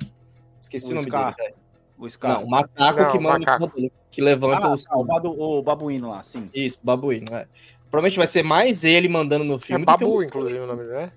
Esqueci 0.60 0.88
o, 0.88 0.92
O 0.92 0.96
nome 0.96 1.08
Scar. 1.08 1.36
dele. 1.36 1.50
velho. 1.50 1.56
O 1.98 2.10
Scar. 2.10 2.34
Não, 2.40 2.44
o 2.46 2.50
macaco 2.50 3.00
Não, 3.02 3.12
que 3.12 3.20
manda 3.20 3.40
macaco. 3.40 3.52
na 3.66 3.68
porra 3.68 3.72
toda. 3.82 3.92
Que 4.12 4.22
levanta 4.22 4.68
ah, 4.68 4.74
os. 4.74 4.84
tá, 4.86 4.96
o, 4.98 5.60
o 5.60 5.62
babuíno 5.62 6.10
lá, 6.10 6.24
sim. 6.24 6.50
Isso, 6.54 6.80
babuíno, 6.82 7.26
é. 7.36 7.48
Provavelmente 7.92 8.18
vai 8.18 8.28
ser 8.28 8.44
mais 8.44 8.84
ele 8.84 9.08
mandando 9.08 9.44
no 9.46 9.56
É 9.56 9.60
filme. 9.60 9.86
que 9.86 9.92
Babu, 9.92 10.18
o- 10.18 10.24
inclusive, 10.24 10.60
o 10.60 10.68
nome 10.68 10.84
dele, 10.84 10.96
né? 10.96 11.12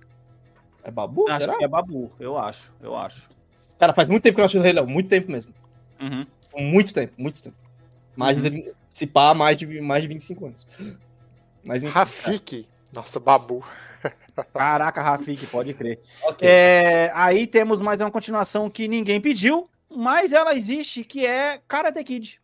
É 0.84 0.90
Babu? 0.90 1.28
Acho 1.28 1.40
Será? 1.44 1.58
que 1.58 1.64
é 1.64 1.68
babu, 1.68 2.10
eu 2.20 2.38
acho, 2.38 2.72
eu 2.80 2.96
acho. 2.96 3.28
Cara, 3.78 3.92
faz 3.92 4.08
muito 4.08 4.22
tempo 4.22 4.36
que 4.36 4.40
eu 4.40 4.42
não 4.42 4.46
assisto 4.46 4.58
o 4.60 4.62
Rei 4.62 4.72
Leão. 4.72 4.86
Muito 4.86 5.08
tempo 5.08 5.30
mesmo. 5.30 5.52
Uhum. 6.00 6.26
Muito 6.56 6.94
tempo, 6.94 7.12
muito 7.18 7.42
tempo. 7.42 7.56
Mais 8.18 8.42
de, 8.42 8.74
se 8.90 9.06
pá, 9.06 9.32
mais 9.32 9.56
de, 9.56 9.80
mais 9.80 10.02
de 10.02 10.08
25 10.08 10.46
anos. 10.46 10.66
Mas 11.64 11.84
enfim, 11.84 11.94
Rafik. 11.94 12.68
Nossa, 12.92 13.20
Babu. 13.20 13.64
Caraca, 14.52 15.00
Rafik, 15.00 15.46
pode 15.46 15.72
crer. 15.72 16.00
ok. 16.24 16.48
É, 16.48 17.12
aí 17.14 17.46
temos 17.46 17.78
mais 17.78 18.00
uma 18.00 18.10
continuação 18.10 18.68
que 18.68 18.88
ninguém 18.88 19.20
pediu, 19.20 19.70
mas 19.88 20.32
ela 20.32 20.52
existe, 20.52 21.04
que 21.04 21.24
é 21.24 21.60
Karate 21.68 22.02
Kid. 22.02 22.40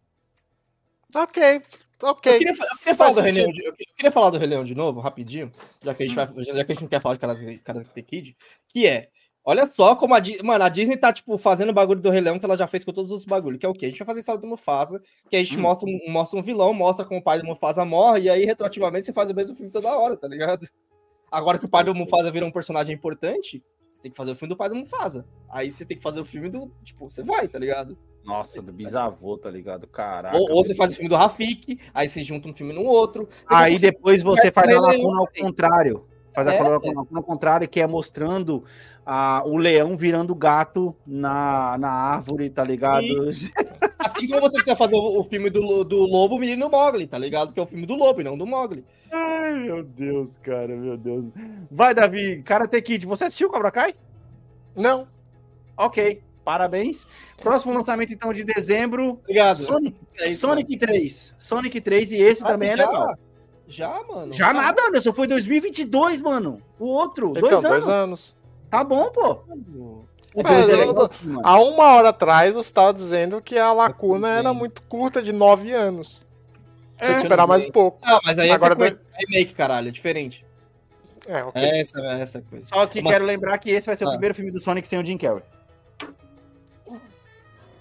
Ok, 1.13 1.63
ok. 2.01 2.33
Eu 2.33 2.39
queria, 2.39 2.53
eu 2.53 2.79
queria 2.79 2.95
falar 2.95 3.13
do 3.15 3.21
Rei. 3.21 3.33
Leão 3.33 3.51
de, 3.51 3.65
eu 3.65 3.75
queria 3.97 4.13
falar 4.13 4.31
do 4.31 4.39
Rei 4.39 4.47
Leão 4.47 4.65
de 4.65 4.75
novo, 4.77 5.01
rapidinho, 5.01 5.51
já 5.83 5.93
que 5.93 6.05
a 6.05 6.07
gente, 6.07 6.15
vai, 6.15 6.27
já 6.45 6.65
que 6.65 6.71
a 6.71 6.75
gente 6.75 6.83
não 6.83 6.89
quer 6.89 7.01
falar 7.01 7.17
de 7.17 7.21
Karate, 7.21 7.61
Karate 7.65 8.03
Kid, 8.05 8.37
que 8.69 8.87
é, 8.87 9.09
olha 9.45 9.71
só 9.73 9.95
como 9.95 10.15
a 10.15 10.21
Disney, 10.21 10.43
mano, 10.43 10.65
a 10.65 10.69
Disney 10.69 10.97
tá, 10.97 11.13
tipo, 11.13 11.37
fazendo 11.37 11.71
o 11.71 11.75
bagulho 11.75 12.01
do 12.01 12.11
Rei 12.11 12.21
Leão 12.21 12.39
que 12.39 12.45
ela 12.45 12.57
já 12.57 12.67
fez 12.67 12.85
com 12.85 12.93
todos 12.93 13.13
os 13.13 13.25
bagulhos, 13.25 13.59
que 13.61 13.67
é 13.67 13.69
o 13.69 13.75
quê? 13.75 13.87
A 13.87 13.89
gente 13.89 13.99
vai 13.99 14.07
fazer 14.07 14.19
a 14.19 14.21
história 14.21 14.41
do 14.41 14.47
Mufasa, 14.47 15.03
que 15.29 15.37
a 15.37 15.39
gente 15.39 15.59
Hum. 15.59 15.63
mostra, 15.63 15.89
um, 15.89 16.01
mostra 16.11 16.39
um 16.39 16.43
vilão, 16.43 16.73
mostra 16.73 17.05
como 17.05 17.21
o 17.21 17.23
pai 17.23 17.39
do 17.39 17.47
Mufasa 17.47 17.85
morre, 17.85 18.23
e 18.23 18.31
aí, 18.31 18.45
retroativamente, 18.45 19.07
você 19.07 19.13
faz 19.13 19.31
o 19.31 19.35
mesmo 19.35 19.55
filme 19.55 19.71
toda 19.71 19.97
hora, 19.97 20.17
tá 20.17 20.27
ligado? 20.27 20.67
Agora 21.31 21.59
que 21.59 21.67
o 21.67 21.69
pai 21.69 21.85
do 21.85 21.95
Mufasa 21.95 22.31
vira 22.31 22.47
um 22.47 22.51
personagem 22.51 22.95
importante, 22.95 23.63
você 23.93 24.03
tem 24.03 24.11
que 24.11 24.17
fazer 24.17 24.33
o 24.33 24.37
filme 24.37 24.55
do 24.55 24.57
pai 24.57 24.69
do 24.69 24.77
Mufasa. 24.77 25.27
Aí 25.51 25.71
você 25.71 25.85
tem 25.85 25.97
que 25.97 26.03
fazer 26.03 26.21
o 26.21 26.25
filme 26.25 26.49
do, 26.49 26.71
tipo, 26.83 27.11
você 27.11 27.23
vai, 27.23 27.49
tá 27.49 27.59
ligado? 27.59 27.97
Nossa, 28.25 28.65
do 28.65 28.73
bisavô, 28.73 29.37
tá 29.37 29.51
ligado? 29.51 29.87
Caraca. 29.87 30.37
Ou, 30.37 30.51
ou 30.51 30.65
você 30.65 30.75
faz 30.75 30.93
o 30.93 30.95
filme 30.95 31.09
do 31.11 31.17
Rafik, 31.17 31.79
aí 31.93 32.09
você 32.09 32.23
junta 32.25 32.49
um 32.49 32.55
filme 32.55 32.73
no 32.73 32.85
outro. 32.85 33.29
Aí 33.47 33.79
depois 33.79 34.23
você 34.23 34.51
faz 34.51 34.69
a 34.69 34.71
Rei 34.71 34.81
Leão, 34.81 35.03
lacuna 35.03 35.21
ao 35.21 35.29
contrário. 35.29 36.07
Faz 36.35 36.49
a 36.49 36.55
É. 36.55 36.61
lacuna 36.63 37.07
ao 37.15 37.23
contrário, 37.23 37.69
que 37.69 37.81
é 37.81 37.87
mostrando 37.87 38.65
a, 39.07 39.43
o 39.47 39.57
leão 39.57 39.97
virando 39.97 40.35
gato 40.35 40.95
na, 41.07 41.79
na 41.79 41.91
árvore, 41.91 42.51
tá 42.51 42.65
ligado? 42.65 43.07
Assim 43.99 44.27
como 44.27 44.41
você 44.41 44.57
precisa 44.57 44.77
fazer 44.77 44.97
o, 44.97 45.21
o 45.21 45.25
filme 45.25 45.49
do, 45.49 45.85
do 45.85 45.99
Lobo, 46.07 46.39
Menino 46.39 46.69
Mogli, 46.69 47.07
tá 47.07 47.17
ligado? 47.19 47.53
Que 47.55 47.61
é 47.61 47.63
o 47.63 47.67
filme 47.67 47.87
do 47.87 47.95
Lobo 47.95 48.21
e 48.21 48.25
não 48.25 48.37
do 48.37 48.47
Mogli. 48.47 48.85
Ai, 49.13 49.55
meu 49.61 49.83
Deus, 49.85 50.37
cara, 50.43 50.75
meu 50.75 50.97
Deus. 50.97 51.27
Vai, 51.71 51.95
Davi, 51.95 52.43
Karate 52.43 52.83
Kid, 52.83 53.07
você 53.07 53.25
assistiu 53.25 53.49
Cobra 53.51 53.71
Kai? 53.71 53.95
Não. 54.75 55.07
Ok, 55.77 56.21
parabéns. 56.45 57.07
Próximo 57.43 57.73
lançamento, 57.73 58.13
então, 58.13 58.33
de 58.33 58.43
dezembro. 58.45 59.21
Obrigado. 59.23 59.59
Sonic, 59.59 59.97
É 60.19 60.31
isso, 60.31 60.41
Sonic 60.41 60.77
3. 60.77 61.35
Sonic 61.39 61.81
3 61.81 62.13
e 62.13 62.17
esse 62.21 62.43
Ah, 62.45 62.49
também 62.49 62.71
é 62.71 62.77
já? 62.77 62.87
legal. 62.91 63.15
Já, 63.67 64.03
mano? 64.03 64.33
Já 64.33 64.51
Ah, 64.51 64.53
nada, 64.53 64.83
Anderson. 64.89 65.13
Foi 65.13 65.27
2022, 65.27 66.21
mano. 66.21 66.61
O 66.79 66.87
outro. 66.87 67.31
Então, 67.31 67.49
dois, 67.49 67.63
dois 67.63 67.85
anos. 67.85 67.89
anos. 67.89 68.37
Tá 68.71 68.85
bom, 68.85 69.11
pô. 69.11 69.39
O 70.35 70.43
dois 70.43 70.69
é 70.69 70.85
mano. 70.87 71.41
Há 71.43 71.59
uma 71.63 71.85
hora 71.95 72.09
atrás 72.11 72.53
você 72.53 72.69
estava 72.69 72.93
dizendo 72.93 73.41
que 73.41 73.59
a 73.59 73.73
lacuna 73.73 74.29
Tudo 74.29 74.39
era 74.39 74.53
muito 74.55 74.83
curta, 74.83 75.23
de 75.23 75.33
nove 75.33 75.73
anos. 75.73 76.27
Tinha 76.99 77.11
É, 77.11 77.15
que 77.15 77.23
esperar 77.23 77.47
mais 77.47 77.65
um 77.65 77.71
pouco. 77.71 77.99
Não, 78.07 78.21
mas 78.25 78.39
aí 78.39 78.51
Agora 78.51 78.73
Agora 78.75 78.89
é 78.89 78.93
sequência, 78.93 79.11
é 79.15 79.25
remake, 79.27 79.55
caralho, 79.55 79.89
é 79.89 79.91
diferente. 79.91 80.45
É, 81.27 81.43
ok. 81.43 81.63
Essa, 81.63 82.01
essa 82.19 82.43
coisa. 82.43 82.67
Só 82.67 82.87
que 82.87 83.01
Mas- 83.01 83.13
quero 83.13 83.25
lembrar 83.25 83.57
que 83.59 83.71
esse 83.71 83.87
vai 83.87 83.97
ser 83.97 84.05
o 84.05 84.09
Ah. 84.09 84.11
primeiro 84.13 84.35
filme 84.35 84.51
do 84.51 84.61
Sonic 84.61 84.87
sem 84.87 84.99
o 85.01 85.05
Jim 85.05 85.17
Carrey. 85.17 85.43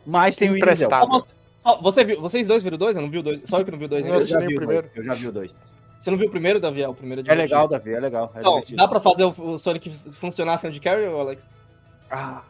Mas 0.06 0.36
tem 0.36 0.50
o 0.50 0.58
Idris 0.58 0.82
Elba. 0.82 1.24
Só 1.64 1.82
você, 1.82 2.04
viu, 2.04 2.20
vocês 2.22 2.48
dois 2.48 2.62
viram 2.64 2.78
dois? 2.78 2.96
Eu 2.96 3.02
não 3.02 3.10
vi 3.10 3.18
o 3.18 3.24
dois. 3.24 3.42
Só 3.46 3.58
eu 3.60 3.66
que 3.66 3.72
não 3.72 3.80
vi 3.80 3.86
o 3.86 3.88
dois. 3.88 4.06
Eu 4.06 4.12
ainda. 4.14 4.24
Eu 4.24 4.28
já 4.28 4.40
vi 4.40 4.54
o 4.54 4.56
primeiro. 4.58 4.82
dois. 4.84 4.96
Eu 4.98 5.04
já 5.06 5.14
vi 5.14 5.28
o 5.28 5.32
dois. 5.32 5.74
Você 6.00 6.12
não 6.12 6.18
viu 6.18 6.28
o 6.28 6.32
primeiro, 6.32 6.60
Davi? 6.60 6.82
É, 6.84 6.88
O 6.90 6.94
primeiro 6.94 7.22
é 7.26 7.32
É 7.32 7.36
legal, 7.36 7.66
Davi, 7.68 7.94
é 7.94 8.00
legal. 8.00 8.30
É 8.36 8.40
Então, 8.42 8.52
divertido. 8.56 8.78
dá 8.78 8.88
pra 8.90 9.00
fazer 9.00 9.24
o, 9.24 9.30
o 9.54 9.58
Sonic 9.58 9.90
funcionar 10.12 10.58
sem 10.58 10.70
o 10.70 10.74
de 10.74 10.82
Carry, 10.82 11.06
Alex? 11.06 11.50
Ah, 12.12 12.42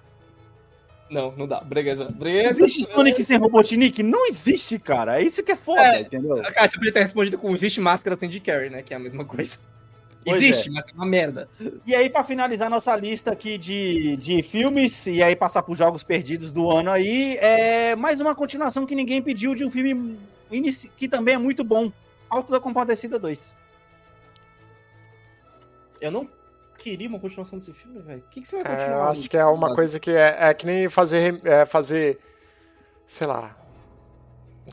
Não, 1.10 1.32
não 1.38 1.46
dá. 1.46 1.60
Beleza. 1.62 2.06
não 2.06 2.12
Beleza. 2.12 2.66
existe 2.66 2.92
Sonic 2.92 3.22
sem 3.24 3.38
Robotnik? 3.38 4.02
Não 4.02 4.26
existe, 4.26 4.80
cara. 4.80 5.20
É 5.22 5.24
isso 5.24 5.44
que 5.44 5.52
é 5.52 5.56
foda, 5.56 5.82
É. 5.82 6.02
entendeu? 6.02 6.42
Cara, 6.42 6.68
você 6.68 6.76
podia 6.78 6.92
ter 6.92 7.02
respondido 7.02 7.38
com 7.38 7.54
existe 7.54 7.80
máscara 7.80 8.18
sem 8.18 8.28
de 8.28 8.40
Carry, 8.40 8.72
né? 8.72 8.82
Que 8.82 8.96
é 8.96 8.98
a 8.98 9.00
mesma 9.00 9.24
coisa. 9.24 9.60
Pois 10.24 10.38
existe, 10.38 10.70
mas 10.70 10.84
é 10.88 10.92
uma 10.94 11.06
merda. 11.06 11.48
E 11.86 11.96
aí, 11.96 12.10
pra 12.10 12.24
finalizar 12.24 12.70
nossa 12.70 12.96
lista 12.96 13.32
aqui 13.32 13.58
de, 13.58 14.16
de 14.18 14.42
filmes, 14.44 15.06
e 15.08 15.22
aí 15.22 15.36
passar 15.36 15.64
por 15.64 15.76
jogos 15.76 16.04
perdidos 16.04 16.52
do 16.52 16.70
ano 16.72 16.90
aí, 16.92 17.38
é 17.38 17.96
mais 17.96 18.20
uma 18.22 18.34
continuação 18.36 18.86
que 18.86 18.96
ninguém 18.96 19.22
pediu 19.22 19.54
de 19.56 19.66
um 19.66 19.72
filme 19.72 20.18
que 20.98 21.08
também 21.08 21.36
é 21.36 21.38
muito 21.38 21.64
bom. 21.64 21.92
Alto 22.30 22.52
da 22.52 22.60
Compadecida 22.60 23.18
2. 23.20 23.54
Eu 26.02 26.12
não 26.12 26.28
queria 26.78 27.08
uma 27.08 27.20
continuação 27.20 27.58
desse 27.58 27.72
filme, 27.74 28.00
velho. 28.02 28.20
O 28.20 28.30
que, 28.30 28.42
que 28.42 28.48
você 28.48 28.62
vai 28.62 28.74
É, 28.74 28.76
continuar? 28.76 28.98
eu 28.98 29.10
acho 29.10 29.30
que 29.30 29.38
é 29.38 29.46
uma 29.46 29.74
coisa 29.76 30.00
que 30.00 30.12
é, 30.12 30.38
é 30.40 30.54
que 30.54 30.66
nem 30.66 30.90
fazer, 30.90 31.40
é, 31.46 31.66
fazer, 31.66 32.20
sei 33.06 33.26
lá, 33.28 33.56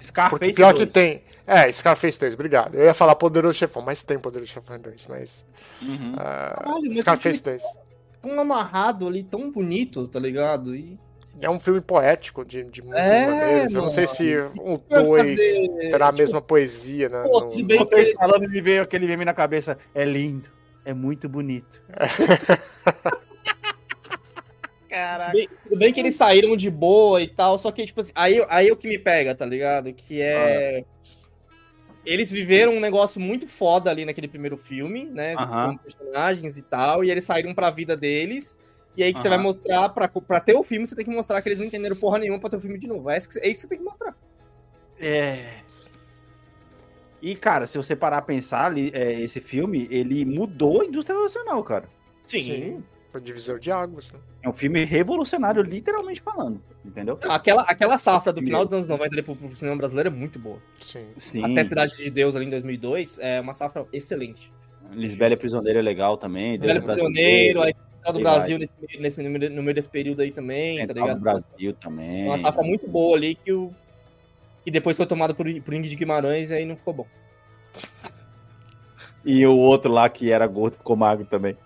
Scarface 0.02 0.30
porque 0.38 0.52
pior 0.54 0.72
2. 0.72 0.84
que 0.84 0.92
tem. 0.92 1.22
É, 1.46 1.70
Scarface 1.72 2.18
2, 2.18 2.34
obrigado. 2.34 2.74
Eu 2.74 2.84
ia 2.84 2.94
falar 2.94 3.14
Poderoso 3.16 3.58
Chefão, 3.58 3.82
mas 3.82 4.02
tem 4.02 4.18
Poderoso 4.18 4.50
Chefão 4.50 4.78
2, 4.78 5.06
mas. 5.08 5.44
Uhum. 5.82 6.14
ah, 6.16 6.60
Caralho, 6.64 6.82
mas 6.88 6.98
Scarface 6.98 7.38
eu 7.40 7.44
2. 7.44 7.62
Tão 8.22 8.40
amarrado 8.40 9.06
ali, 9.06 9.22
tão 9.22 9.50
bonito, 9.50 10.06
tá 10.06 10.18
ligado? 10.20 10.74
E 10.76 10.98
É 11.40 11.48
um 11.48 11.58
filme 11.58 11.80
poético 11.80 12.44
de, 12.44 12.62
de 12.64 12.82
muitas 12.82 13.00
É, 13.02 13.26
maneiras. 13.26 13.74
Eu 13.74 13.82
não 13.82 13.88
sei 13.88 14.06
se 14.06 14.36
o 14.58 14.80
vai 14.90 15.02
2 15.04 15.30
fazer, 15.30 15.68
terá 15.90 16.06
a 16.06 16.08
tipo, 16.10 16.18
mesma 16.18 16.42
poesia, 16.42 17.08
né? 17.08 17.22
pô, 17.22 17.40
no- 17.40 17.64
bem 17.64 17.78
Vocês 17.78 18.08
que- 18.08 18.16
falando 18.16 18.48
me 18.48 18.60
veio 18.60 18.82
aquele 18.82 19.06
meme 19.06 19.24
na 19.24 19.32
cabeça. 19.32 19.78
É 19.94 20.04
lindo. 20.04 20.50
É 20.84 20.92
muito 20.94 21.28
bonito. 21.28 21.80
Tudo 24.90 25.32
bem, 25.32 25.48
tudo 25.62 25.78
bem 25.78 25.92
que 25.92 26.00
eles 26.00 26.16
saíram 26.16 26.56
de 26.56 26.70
boa 26.70 27.22
e 27.22 27.28
tal, 27.28 27.56
só 27.56 27.70
que, 27.70 27.86
tipo 27.86 28.00
assim, 28.00 28.12
aí, 28.14 28.44
aí 28.48 28.68
é 28.68 28.72
o 28.72 28.76
que 28.76 28.88
me 28.88 28.98
pega, 28.98 29.34
tá 29.34 29.46
ligado? 29.46 29.92
Que 29.92 30.20
é. 30.20 30.84
Eles 32.04 32.30
viveram 32.30 32.72
um 32.72 32.80
negócio 32.80 33.20
muito 33.20 33.46
foda 33.46 33.90
ali 33.90 34.04
naquele 34.04 34.26
primeiro 34.26 34.56
filme, 34.56 35.04
né? 35.04 35.34
Aham. 35.34 35.72
Com 35.72 35.78
personagens 35.78 36.56
e 36.56 36.62
tal, 36.62 37.04
e 37.04 37.10
eles 37.10 37.24
saíram 37.24 37.54
pra 37.54 37.70
vida 37.70 37.96
deles. 37.96 38.58
E 38.96 39.02
aí 39.04 39.14
que 39.14 39.20
você 39.20 39.28
vai 39.28 39.38
mostrar, 39.38 39.88
pra, 39.90 40.08
pra 40.08 40.40
ter 40.40 40.56
o 40.56 40.64
filme, 40.64 40.86
você 40.86 40.96
tem 40.96 41.04
que 41.04 41.10
mostrar 41.10 41.40
que 41.40 41.48
eles 41.48 41.58
não 41.58 41.66
entenderam 41.66 41.94
porra 41.94 42.18
nenhuma 42.18 42.40
pra 42.40 42.50
ter 42.50 42.56
o 42.56 42.60
filme 42.60 42.78
de 42.78 42.88
novo. 42.88 43.08
É 43.08 43.16
isso 43.16 43.28
que, 43.28 43.38
é 43.38 43.48
isso 43.48 43.60
que 43.60 43.62
você 43.62 43.68
tem 43.68 43.78
que 43.78 43.84
mostrar. 43.84 44.16
É. 44.98 45.60
E, 47.22 47.34
cara, 47.36 47.66
se 47.66 47.76
você 47.76 47.94
parar 47.94 48.18
a 48.18 48.22
pensar, 48.22 48.66
ali, 48.66 48.90
é, 48.94 49.20
esse 49.20 49.40
filme, 49.40 49.86
ele 49.90 50.24
mudou 50.24 50.80
a 50.80 50.84
indústria 50.84 51.18
nacional, 51.18 51.62
cara. 51.62 51.88
Sim. 52.26 52.82
O 53.12 53.20
divisor 53.20 53.58
de 53.58 53.70
águas, 53.72 54.12
né? 54.12 54.20
É 54.42 54.48
um 54.48 54.52
filme 54.52 54.84
revolucionário, 54.84 55.62
literalmente 55.62 56.20
falando. 56.20 56.62
Entendeu? 56.84 57.18
Aquela, 57.28 57.62
aquela 57.62 57.98
safra 57.98 58.32
do 58.32 58.40
final 58.40 58.64
dos 58.64 58.72
anos 58.72 58.86
90 58.86 59.14
ali 59.14 59.22
pro, 59.22 59.34
pro 59.34 59.56
cinema 59.56 59.76
brasileiro 59.76 60.08
é 60.08 60.12
muito 60.12 60.38
boa. 60.38 60.58
Sim. 60.76 61.08
Sim. 61.16 61.44
Até 61.52 61.64
Cidade 61.64 61.96
de 61.96 62.10
Deus 62.10 62.36
ali 62.36 62.46
em 62.46 62.50
2002 62.50 63.18
é 63.20 63.40
uma 63.40 63.52
safra 63.52 63.84
excelente. 63.92 64.52
Lisbela 64.92 65.36
Prisioneiro 65.36 65.78
é 65.78 65.82
legal 65.82 66.16
também. 66.16 66.58
Deus 66.58 66.72
Velho 66.72 66.82
Brasileiro, 66.84 67.12
Prisioneiro, 67.12 67.62
aí 67.62 67.74
Central 67.94 68.12
do 68.14 68.20
Brasil 68.20 68.58
nesse, 68.58 68.72
nesse, 68.98 69.22
no 69.22 69.62
meio- 69.62 69.74
desse 69.74 69.88
período 69.88 70.22
aí 70.22 70.30
também, 70.32 70.78
tá 70.78 70.86
Central 70.86 71.04
ligado? 71.06 71.18
do 71.18 71.22
Brasil 71.22 71.74
também. 71.74 72.24
Uma 72.26 72.36
safra 72.38 72.62
muito 72.62 72.88
boa 72.88 73.16
ali 73.16 73.34
que, 73.34 73.52
o, 73.52 73.70
que 74.64 74.70
depois 74.70 74.96
foi 74.96 75.06
tomada 75.06 75.34
por, 75.34 75.46
por 75.62 75.74
Ingrid 75.74 75.94
Guimarães 75.96 76.50
e 76.50 76.54
aí 76.54 76.64
não 76.64 76.76
ficou 76.76 76.94
bom. 76.94 77.06
E 79.24 79.46
o 79.46 79.56
outro 79.56 79.92
lá 79.92 80.08
que 80.08 80.32
era 80.32 80.46
gordo 80.46 80.76
ficou 80.76 80.96
magro 80.96 81.26
também. 81.26 81.56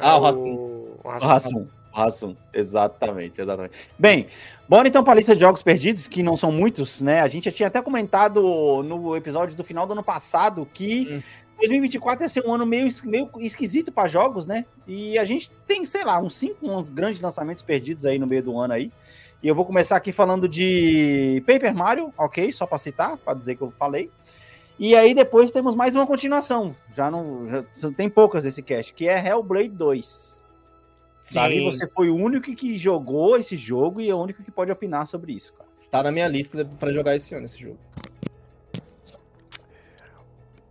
Ah, 0.00 0.16
o 0.16 0.22
É 0.22 0.26
Rassum. 0.26 0.73
O 1.04 1.08
Rassum. 1.08 1.66
O 1.92 1.96
Rassum. 1.96 2.36
Exatamente, 2.52 3.40
exatamente. 3.40 3.74
Bem, 3.98 4.26
bora 4.68 4.88
então 4.88 5.04
para 5.04 5.12
a 5.12 5.16
lista 5.16 5.34
de 5.34 5.40
jogos 5.40 5.62
perdidos, 5.62 6.08
que 6.08 6.22
não 6.22 6.36
são 6.36 6.50
muitos, 6.50 7.00
né? 7.00 7.20
A 7.20 7.28
gente 7.28 7.44
já 7.44 7.52
tinha 7.52 7.66
até 7.68 7.80
comentado 7.80 8.82
no 8.82 9.16
episódio 9.16 9.56
do 9.56 9.62
final 9.62 9.86
do 9.86 9.92
ano 9.92 10.02
passado 10.02 10.68
que 10.72 11.08
Hum. 11.10 11.22
2024 11.58 12.24
ia 12.24 12.28
ser 12.28 12.46
um 12.46 12.54
ano 12.54 12.66
meio, 12.66 12.88
meio 13.04 13.30
esquisito 13.38 13.92
para 13.92 14.08
jogos, 14.08 14.46
né? 14.46 14.64
E 14.86 15.18
a 15.18 15.24
gente 15.24 15.50
tem, 15.66 15.84
sei 15.84 16.04
lá, 16.04 16.20
uns 16.20 16.34
cinco 16.34 16.68
uns 16.68 16.88
grandes 16.88 17.20
lançamentos 17.20 17.62
perdidos 17.62 18.04
aí 18.04 18.18
no 18.18 18.26
meio 18.26 18.42
do 18.42 18.58
ano 18.58 18.74
aí. 18.74 18.90
E 19.42 19.48
eu 19.48 19.54
vou 19.54 19.64
começar 19.64 19.96
aqui 19.96 20.10
falando 20.10 20.48
de 20.48 21.42
Paper 21.46 21.74
Mario, 21.74 22.12
ok? 22.16 22.50
Só 22.52 22.66
para 22.66 22.78
citar, 22.78 23.16
para 23.18 23.34
dizer 23.34 23.56
que 23.56 23.62
eu 23.62 23.72
falei. 23.78 24.10
E 24.78 24.96
aí 24.96 25.14
depois 25.14 25.50
temos 25.50 25.74
mais 25.74 25.94
uma 25.94 26.06
continuação. 26.06 26.74
Já 26.92 27.10
não 27.10 27.46
já 27.48 27.92
tem 27.92 28.08
poucas 28.08 28.44
desse 28.44 28.62
cast, 28.62 28.92
que 28.92 29.08
é 29.08 29.24
Hellblade 29.24 29.68
2. 29.68 30.43
Davi, 31.32 31.64
você 31.64 31.86
foi 31.88 32.10
o 32.10 32.16
único 32.16 32.54
que 32.54 32.76
jogou 32.76 33.36
esse 33.38 33.56
jogo 33.56 34.00
e 34.00 34.10
é 34.10 34.14
o 34.14 34.20
único 34.20 34.42
que 34.42 34.50
pode 34.50 34.70
opinar 34.70 35.06
sobre 35.06 35.32
isso, 35.32 35.54
cara. 35.54 35.68
Está 35.76 36.02
na 36.02 36.12
minha 36.12 36.28
lista 36.28 36.64
pra 36.78 36.92
jogar 36.92 37.16
esse 37.16 37.34
ano 37.34 37.46
esse 37.46 37.58
jogo. 37.58 37.78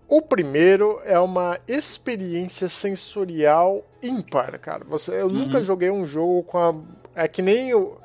O 0.08 0.22
primeiro 0.22 1.00
é 1.06 1.18
uma 1.20 1.58
experiência 1.68 2.70
sensorial 2.70 3.84
ímpar, 4.02 4.60
cara. 4.60 4.84
Você, 4.86 5.12
eu 5.20 5.30
nunca 5.30 5.58
Uhum. 5.58 5.64
joguei 5.64 5.90
um 5.90 6.06
jogo 6.06 6.44
com 6.44 6.58
a. 6.60 6.76
É 7.16 7.28
que 7.28 7.42
nem 7.42 7.74
o. 7.74 7.98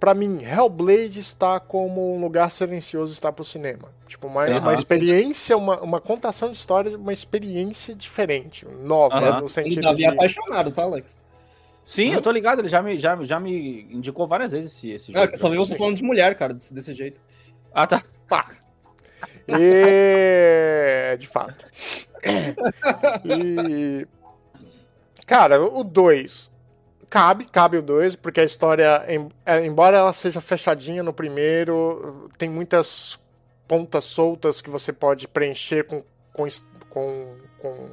Pra 0.00 0.14
mim, 0.14 0.42
Hellblade 0.42 1.20
está 1.20 1.60
como 1.60 2.16
um 2.16 2.20
lugar 2.20 2.50
silencioso 2.50 3.12
está 3.12 3.30
pro 3.30 3.44
cinema. 3.44 3.88
Tipo, 4.08 4.26
uma, 4.26 4.44
Sim, 4.46 4.54
uma 4.58 4.74
experiência, 4.74 5.56
uma, 5.56 5.80
uma 5.80 6.00
contação 6.00 6.50
de 6.50 6.56
história, 6.56 6.96
uma 6.98 7.12
experiência 7.12 7.94
diferente, 7.94 8.66
nova, 8.66 9.16
Aham. 9.16 9.40
no 9.42 9.48
sentido 9.48 9.82
Davi 9.82 9.98
de. 9.98 10.04
é 10.06 10.08
apaixonado, 10.08 10.70
tá, 10.72 10.82
Alex? 10.82 11.20
Sim, 11.84 12.12
eu 12.12 12.22
tô 12.22 12.30
ligado, 12.30 12.60
ele 12.60 12.68
já 12.68 12.80
me, 12.82 12.96
já, 12.98 13.16
já 13.24 13.40
me 13.40 13.82
indicou 13.90 14.26
várias 14.26 14.52
vezes 14.52 14.72
esse, 14.72 14.90
esse 14.90 15.16
É, 15.16 15.24
jogo. 15.24 15.36
só 15.38 15.50
vi 15.50 15.56
você 15.56 15.76
falando 15.76 15.96
de 15.96 16.02
mulher, 16.04 16.34
cara, 16.36 16.54
desse, 16.54 16.72
desse 16.72 16.94
jeito. 16.94 17.20
Ah, 17.74 17.86
tá. 17.86 18.02
E... 19.48 21.16
De 21.18 21.26
fato. 21.26 21.66
E... 23.24 24.06
Cara, 25.26 25.60
o 25.62 25.82
2. 25.82 26.50
Cabe, 27.10 27.44
cabe 27.44 27.76
o 27.76 27.82
2, 27.82 28.16
porque 28.16 28.40
a 28.40 28.44
história, 28.44 29.04
é, 29.44 29.66
embora 29.66 29.98
ela 29.98 30.12
seja 30.14 30.40
fechadinha 30.40 31.02
no 31.02 31.12
primeiro, 31.12 32.30
tem 32.38 32.48
muitas 32.48 33.18
pontas 33.68 34.04
soltas 34.04 34.62
que 34.62 34.70
você 34.70 34.92
pode 34.92 35.28
preencher 35.28 35.84
com, 35.84 36.02
com, 36.32 36.46
com, 36.88 37.36
com, 37.58 37.90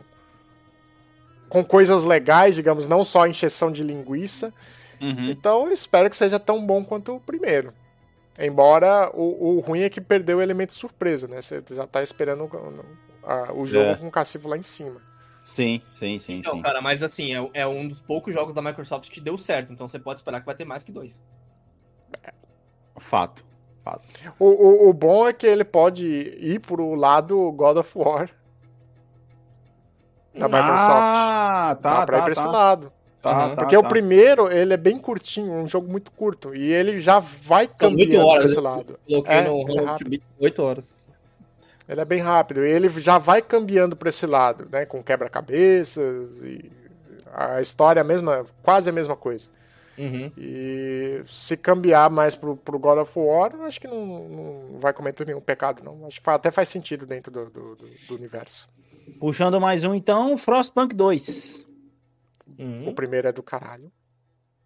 com 1.49 1.63
coisas 1.63 2.03
legais, 2.03 2.55
digamos, 2.55 2.88
não 2.88 3.03
só 3.03 3.26
encheção 3.27 3.71
de 3.71 3.84
linguiça. 3.84 4.53
Uhum. 5.01 5.30
Então 5.30 5.65
eu 5.65 5.71
espero 5.71 6.09
que 6.09 6.15
seja 6.15 6.39
tão 6.39 6.65
bom 6.65 6.84
quanto 6.85 7.15
o 7.15 7.19
primeiro. 7.19 7.73
Embora 8.38 9.09
o, 9.13 9.57
o 9.57 9.59
ruim 9.59 9.81
é 9.81 9.89
que 9.89 9.99
perdeu 9.99 10.38
o 10.38 10.41
elemento 10.41 10.73
surpresa, 10.73 11.27
né? 11.27 11.41
Você 11.41 11.61
já 11.71 11.85
tá 11.88 12.01
esperando 12.01 12.45
o, 12.45 12.85
a- 13.27 13.51
o 13.53 13.65
jogo 13.65 13.89
É. 13.91 13.95
com 13.95 14.07
o 14.07 14.11
cacifo 14.11 14.47
lá 14.47 14.57
em 14.57 14.63
cima. 14.63 15.01
Sim, 15.43 15.81
sim, 15.95 16.19
sim, 16.19 16.38
Então, 16.39 16.55
sim. 16.55 16.61
cara, 16.61 16.80
mas 16.81 17.01
assim, 17.01 17.34
é, 17.35 17.49
é 17.61 17.67
um 17.67 17.88
dos 17.88 17.99
poucos 18.01 18.34
jogos 18.34 18.53
da 18.53 18.61
Microsoft 18.61 19.09
que 19.09 19.19
deu 19.19 19.38
certo, 19.38 19.73
então 19.73 19.88
você 19.88 19.97
pode 19.97 20.19
esperar 20.19 20.39
que 20.41 20.45
vai 20.45 20.53
ter 20.55 20.63
mais 20.65 20.84
que 20.84 20.91
dois. 20.91 21.19
Fato. 22.99 23.43
Fato. 23.84 24.07
O, 24.38 24.45
o, 24.45 24.89
o 24.89 24.93
bom 24.93 25.27
é 25.27 25.34
que 25.34 25.47
ele 25.47 25.63
pode 25.63 26.05
ir 26.05 26.59
pro 26.59 26.93
lado 26.95 27.51
God 27.53 27.77
of 27.77 27.97
War 27.97 28.30
da 30.39 30.47
Microsoft. 30.47 30.89
Ah, 31.17 31.77
tá, 31.81 31.99
Dá 31.99 32.05
pra 32.05 32.15
ir 32.17 32.19
tá, 32.19 32.23
pra 32.25 32.31
esse 32.33 32.43
tá. 32.43 32.49
lado. 32.51 32.93
Tá, 33.21 33.29
Aham. 33.31 33.49
tá, 33.49 33.55
Porque 33.57 33.75
tá. 33.75 33.81
o 33.81 33.87
primeiro, 33.87 34.49
ele 34.51 34.73
é 34.73 34.77
bem 34.77 34.97
curtinho, 34.97 35.51
um 35.53 35.67
jogo 35.67 35.91
muito 35.91 36.11
curto. 36.11 36.55
E 36.55 36.71
ele 36.71 36.99
já 37.01 37.19
vai 37.19 37.65
São 37.75 37.89
cambiando 37.89 38.25
horas, 38.25 38.43
pra 38.43 38.45
esse 38.51 38.55
né? 38.55 38.61
lado. 38.61 38.99
Coloquei 39.05 39.35
É, 39.35 39.41
no 39.41 39.59
é 39.61 39.85
rápido. 39.85 40.05
to 40.05 40.09
Beat 40.09 40.23
8 40.39 40.61
horas. 40.63 40.89
Ele 41.87 41.99
é 42.01 42.05
bem 42.05 42.19
rápido. 42.21 42.63
E 42.65 42.69
ele 42.69 42.87
já 42.89 43.17
vai 43.17 43.41
cambiando 43.41 43.95
pra 43.95 44.09
esse 44.09 44.25
lado, 44.25 44.67
né? 44.71 44.85
Com 44.85 45.03
quebra-cabeças 45.03 46.31
e 46.43 46.71
a 47.33 47.59
história 47.61 47.99
é 47.99 48.01
a 48.01 48.05
mesma, 48.05 48.45
quase 48.63 48.89
a 48.89 48.93
mesma 48.93 49.15
coisa. 49.15 49.49
Uhum. 49.97 50.31
E 50.37 51.21
se 51.27 51.57
cambiar 51.57 52.09
mais 52.09 52.33
pro, 52.35 52.55
pro 52.55 52.79
God 52.79 52.99
of 52.99 53.19
War, 53.19 53.53
acho 53.63 53.81
que 53.81 53.87
não, 53.87 54.05
não 54.29 54.79
vai 54.79 54.93
cometer 54.93 55.25
nenhum 55.27 55.41
pecado, 55.41 55.83
não. 55.83 56.05
Acho 56.07 56.21
que 56.21 56.29
até 56.29 56.51
faz 56.51 56.69
sentido 56.69 57.05
dentro 57.05 57.31
do, 57.31 57.45
do, 57.49 57.75
do- 57.75 57.89
do 58.07 58.15
universo. 58.15 58.69
Puxando 59.19 59.60
mais 59.60 59.84
um, 59.84 59.95
então, 59.95 60.38
Frostpunk 60.38 60.94
2. 60.95 61.65
O 62.88 62.94
primeiro 62.94 63.27
é 63.27 63.31
do 63.31 63.41
caralho. 63.41 63.91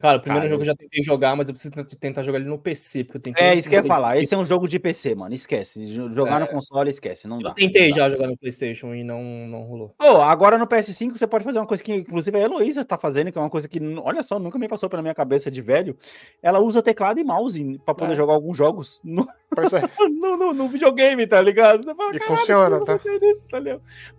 Cara, 0.03 0.17
o 0.17 0.19
primeiro 0.19 0.41
Cara, 0.43 0.49
jogo 0.49 0.63
eu 0.63 0.65
já 0.65 0.75
tentei 0.75 1.01
jogar, 1.01 1.33
mas 1.33 1.47
eu 1.47 1.53
preciso 1.53 1.73
tent- 1.73 1.93
tentar 1.97 2.23
jogar 2.23 2.37
ele 2.37 2.49
no 2.49 2.59
PC, 2.59 3.05
porque 3.05 3.17
eu 3.19 3.21
tentei. 3.21 3.41
É 3.47 3.55
isso 3.55 3.69
que 3.69 3.75
eu 3.77 3.81
ia 3.81 3.87
falar. 3.87 4.17
Esse 4.19 4.35
é 4.35 4.37
um 4.37 4.43
jogo 4.43 4.67
de 4.67 4.77
PC, 4.77 5.15
mano. 5.15 5.33
Esquece. 5.33 5.87
Jo- 5.87 6.13
Jogar 6.13 6.37
É. 6.37 6.39
no 6.41 6.47
console, 6.47 6.89
esquece. 6.89 7.25
Não 7.25 7.37
Eu 7.37 7.43
dá. 7.43 7.53
tentei 7.53 7.87
Não 7.89 7.95
dá. 7.95 8.03
já 8.03 8.09
jogar 8.09 8.27
no 8.27 8.37
PlayStation 8.37 8.93
e 8.93 9.01
não, 9.01 9.23
não 9.47 9.61
rolou. 9.61 9.95
Ô, 9.97 10.17
agora 10.17 10.57
no 10.57 10.67
PS5 10.67 11.17
você 11.17 11.25
pode 11.25 11.45
fazer 11.45 11.57
uma 11.57 11.65
coisa 11.65 11.81
que, 11.81 11.93
inclusive, 11.93 12.37
a 12.37 12.41
Heloísa 12.41 12.83
tá 12.83 12.97
fazendo, 12.97 13.31
que 13.31 13.37
é 13.37 13.41
uma 13.41 13.49
coisa 13.49 13.69
que, 13.69 13.79
olha 14.03 14.23
só, 14.23 14.37
nunca 14.37 14.59
me 14.59 14.67
passou 14.67 14.89
pela 14.89 15.01
minha 15.01 15.15
cabeça 15.15 15.49
de 15.49 15.61
velho. 15.61 15.95
Ela 16.41 16.59
usa 16.59 16.83
teclado 16.83 17.21
e 17.21 17.23
mouse 17.23 17.79
pra 17.85 17.95
poder 17.95 18.11
É. 18.11 18.15
jogar 18.17 18.33
alguns 18.33 18.57
jogos 18.57 18.99
no, 19.05 19.25
é. 20.03 20.09
no, 20.09 20.35
no- 20.35 20.53
no 20.53 20.67
videogame, 20.67 21.25
tá 21.25 21.41
ligado? 21.41 21.81
Você 21.81 21.95
fala, 21.95 22.13
E 22.13 22.19
"Caralho, 22.19 22.37
funciona, 22.37 22.83
tá?" 22.83 22.99
eu 23.05 23.19
isso?" 23.31 23.45
Tá? 23.47 23.61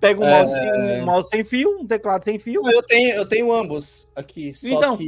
Pega 0.01 0.19
um, 0.19 0.25
É. 0.25 0.31
mouse, 0.39 0.61
um 0.61 1.05
mouse 1.05 1.29
sem 1.29 1.45
fio, 1.45 1.79
um 1.79 1.87
teclado 1.87 2.25
sem 2.25 2.39
fio. 2.39 2.63
Eu 2.71 2.83
tenho, 2.83 3.15
eu 3.17 3.27
tenho 3.27 3.53
ambos 3.53 4.09
aqui, 4.17 4.55
só 4.55 4.67
Então, 4.69 4.97
que 4.97 5.05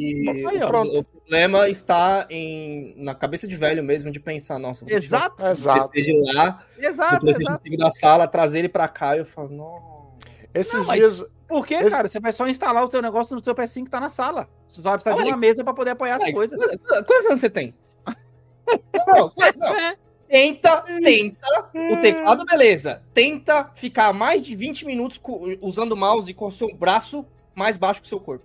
aí, 0.47 0.61
o, 0.67 0.77
ó. 0.77 0.83
pro- 0.83 0.99
o 1.01 1.05
problema 1.05 1.69
está 1.69 2.27
em, 2.31 2.95
na 2.97 3.15
cabeça 3.15 3.47
de 3.47 3.57
velho 3.57 3.83
mesmo, 3.83 4.11
de 4.11 4.21
pensar, 4.21 4.59
nossa, 4.59 4.85
vou 4.85 4.95
Exato, 4.95 5.37
tirar 5.37 5.51
Exato. 5.51 5.93
de 5.93 6.33
lá, 6.35 6.65
exato, 6.79 7.29
exato. 7.31 7.63
5 7.63 7.77
da 7.77 7.91
sala, 7.91 8.27
trazer 8.29 8.61
ele 8.61 8.69
pra 8.69 8.87
cá, 8.89 9.17
e 9.17 9.21
eu 9.21 9.25
falo, 9.25 9.49
não. 9.51 9.97
Esses 10.55 10.75
Não, 10.75 10.85
mas- 10.87 10.97
dias. 10.99 11.33
Por 11.49 11.65
quê, 11.65 11.75
Esse- 11.75 11.91
cara? 11.91 12.09
Você 12.09 12.19
vai 12.19 12.33
só 12.33 12.47
instalar 12.49 12.85
o 12.85 12.89
teu 12.89 13.01
negócio 13.01 13.35
no 13.37 13.41
teu 13.41 13.55
PS5 13.55 13.85
que 13.85 13.91
tá 13.91 14.01
na 14.01 14.09
sala. 14.11 14.49
Você 14.67 14.83
só 14.83 14.89
vai 14.91 14.99
precisar 14.99 15.15
de 15.15 15.21
Alex, 15.21 15.33
uma 15.35 15.41
mesa 15.41 15.63
pra 15.63 15.73
poder 15.73 15.91
apoiar 15.93 16.17
as 16.17 16.23
Alex, 16.23 16.37
coisas. 16.37 16.59
qu- 16.59 17.05
Quantos 17.05 17.27
anos 17.27 17.41
você 17.41 17.49
tem? 17.51 17.73
Não, 19.07 19.17
não. 19.17 19.33
Tenta, 20.29 20.83
tenta, 21.05 21.47
o 21.93 22.01
teclado, 22.01 22.45
beleza. 22.45 23.01
Tenta 23.15 23.71
ficar 23.77 24.13
mais 24.13 24.43
de 24.43 24.57
20 24.57 24.85
minutos 24.85 25.21
usando 25.61 25.93
o 25.93 25.97
mouse 25.97 26.35
com 26.35 26.47
o 26.47 26.51
seu 26.51 26.75
braço 26.75 27.25
mais 27.55 27.77
baixo 27.77 28.01
que 28.01 28.07
o 28.07 28.09
seu 28.09 28.19
corpo. 28.19 28.45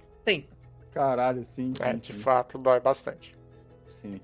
Caralho, 0.93 1.43
sim. 1.43 1.73
É, 1.80 1.91
sim, 1.91 1.97
de 1.97 2.13
sim, 2.13 2.19
fato, 2.19 2.57
dói 2.57 2.80
bastante. 2.80 3.35
sim. 3.89 4.19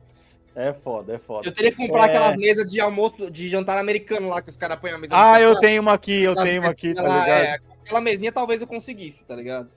É 0.55 0.73
foda, 0.73 1.13
é 1.13 1.19
foda. 1.19 1.47
Eu 1.47 1.51
teria 1.53 1.69
que 1.71 1.77
comprar 1.77 2.05
É. 2.07 2.09
aquelas 2.17 2.35
mesas 2.35 2.71
de 2.71 2.81
almoço, 2.81 3.29
de 3.29 3.47
jantar 3.47 3.77
americano 3.77 4.27
lá, 4.27 4.41
que 4.41 4.49
os 4.49 4.57
caras 4.57 4.79
põem 4.79 4.91
a 4.91 4.97
mesa 4.97 5.13
Ah, 5.15 5.39
eu 5.39 5.59
tenho 5.59 5.79
uma 5.83 5.93
aqui, 5.93 6.23
eu 6.23 6.33
tenho 6.33 6.61
uma 6.63 6.71
aqui, 6.71 6.95
tá 6.95 7.03
ligado? 7.03 7.27
é, 7.29 7.59
aquela 7.85 8.01
mesinha 8.01 8.31
talvez 8.31 8.59
eu 8.59 8.65
conseguisse, 8.65 9.23
tá 9.23 9.35
ligado? 9.35 9.69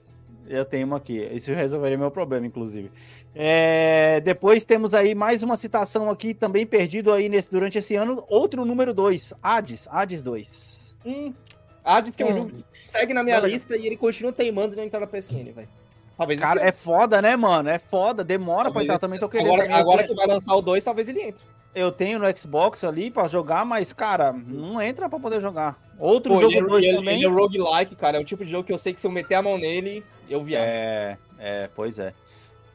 Eu 0.47 0.65
tenho 0.65 0.87
uma 0.87 0.97
aqui. 0.97 1.19
Isso 1.33 1.53
resolveria 1.53 1.99
meu 1.99 2.09
problema, 2.09 2.47
inclusive. 2.47 2.91
É, 3.35 4.19
depois 4.21 4.65
temos 4.65 4.95
aí 4.95 5.13
mais 5.13 5.43
uma 5.43 5.55
citação 5.55 6.09
aqui, 6.09 6.33
também 6.33 6.65
perdido 6.65 7.13
aí 7.13 7.29
nesse, 7.29 7.51
durante 7.51 7.77
esse 7.77 7.93
ano. 7.95 8.25
Outro 8.27 8.65
número 8.65 8.91
2, 8.91 9.33
Hades, 9.41 9.87
Hades 9.87 10.23
2. 10.23 10.95
Hum. 11.05 11.31
Diz 12.03 12.15
que 12.15 12.23
é 12.23 12.25
um 12.25 12.29
Hum. 12.29 12.37
jogo 12.37 12.51
que 12.51 12.91
segue 12.91 13.13
na 13.13 13.23
minha 13.23 13.35
Legal. 13.35 13.51
lista 13.51 13.77
e 13.77 13.85
ele 13.85 13.95
continua 13.95 14.33
teimando 14.33 14.71
de 14.71 14.77
não 14.77 14.83
entrar 14.83 14.99
na 14.99 15.07
PSN, 15.07 15.51
velho. 15.53 15.69
Talvez 16.21 16.39
Cara, 16.39 16.61
é 16.61 16.71
foda, 16.71 17.19
né, 17.21 17.35
mano? 17.35 17.67
É 17.69 17.79
foda, 17.79 18.23
demora 18.23 18.65
pra 18.65 18.73
Talvez 18.73 18.83
entrar. 18.85 18.93
esse- 18.95 19.01
Também 19.01 19.19
tô 19.19 19.27
querendo. 19.27 19.47
Agora, 19.53 19.75
agora 19.75 20.03
que 20.03 20.13
vai 20.13 20.27
lançar 20.27 20.55
o 20.55 20.61
2, 20.61 20.83
talvez 20.83 21.09
ele 21.09 21.21
entre. 21.21 21.43
Eu 21.73 21.91
tenho 21.91 22.19
no 22.19 22.37
Xbox 22.37 22.83
ali 22.83 23.09
pra 23.09 23.27
jogar, 23.27 23.65
mas, 23.65 23.91
cara, 23.93 24.31
não 24.33 24.79
entra 24.81 25.09
pra 25.09 25.19
poder 25.19 25.41
jogar. 25.41 25.79
Outro 25.97 26.33
Pô, 26.35 26.41
jogo 26.41 26.53
ele, 26.53 26.59
é- 26.59 26.67
2 26.69 26.85
ele- 26.85 26.97
também. 26.97 27.15
ele 27.15 27.25
é 27.25 27.29
roguelike, 27.29 27.95
cara. 27.95 28.17
É 28.17 28.21
o 28.21 28.23
tipo 28.25 28.43
de 28.45 28.51
jogo 28.51 28.63
que 28.65 28.73
eu 28.73 28.77
sei 28.77 28.93
que 28.93 28.99
se 29.01 29.07
eu 29.07 29.11
meter 29.11 29.35
a 29.35 29.41
mão 29.41 29.57
nele, 29.57 30.03
eu 30.29 30.43
viajo. 30.43 30.65
É, 30.65 31.17
é, 31.39 31.69
pois 31.75 31.97
é. 31.97 32.13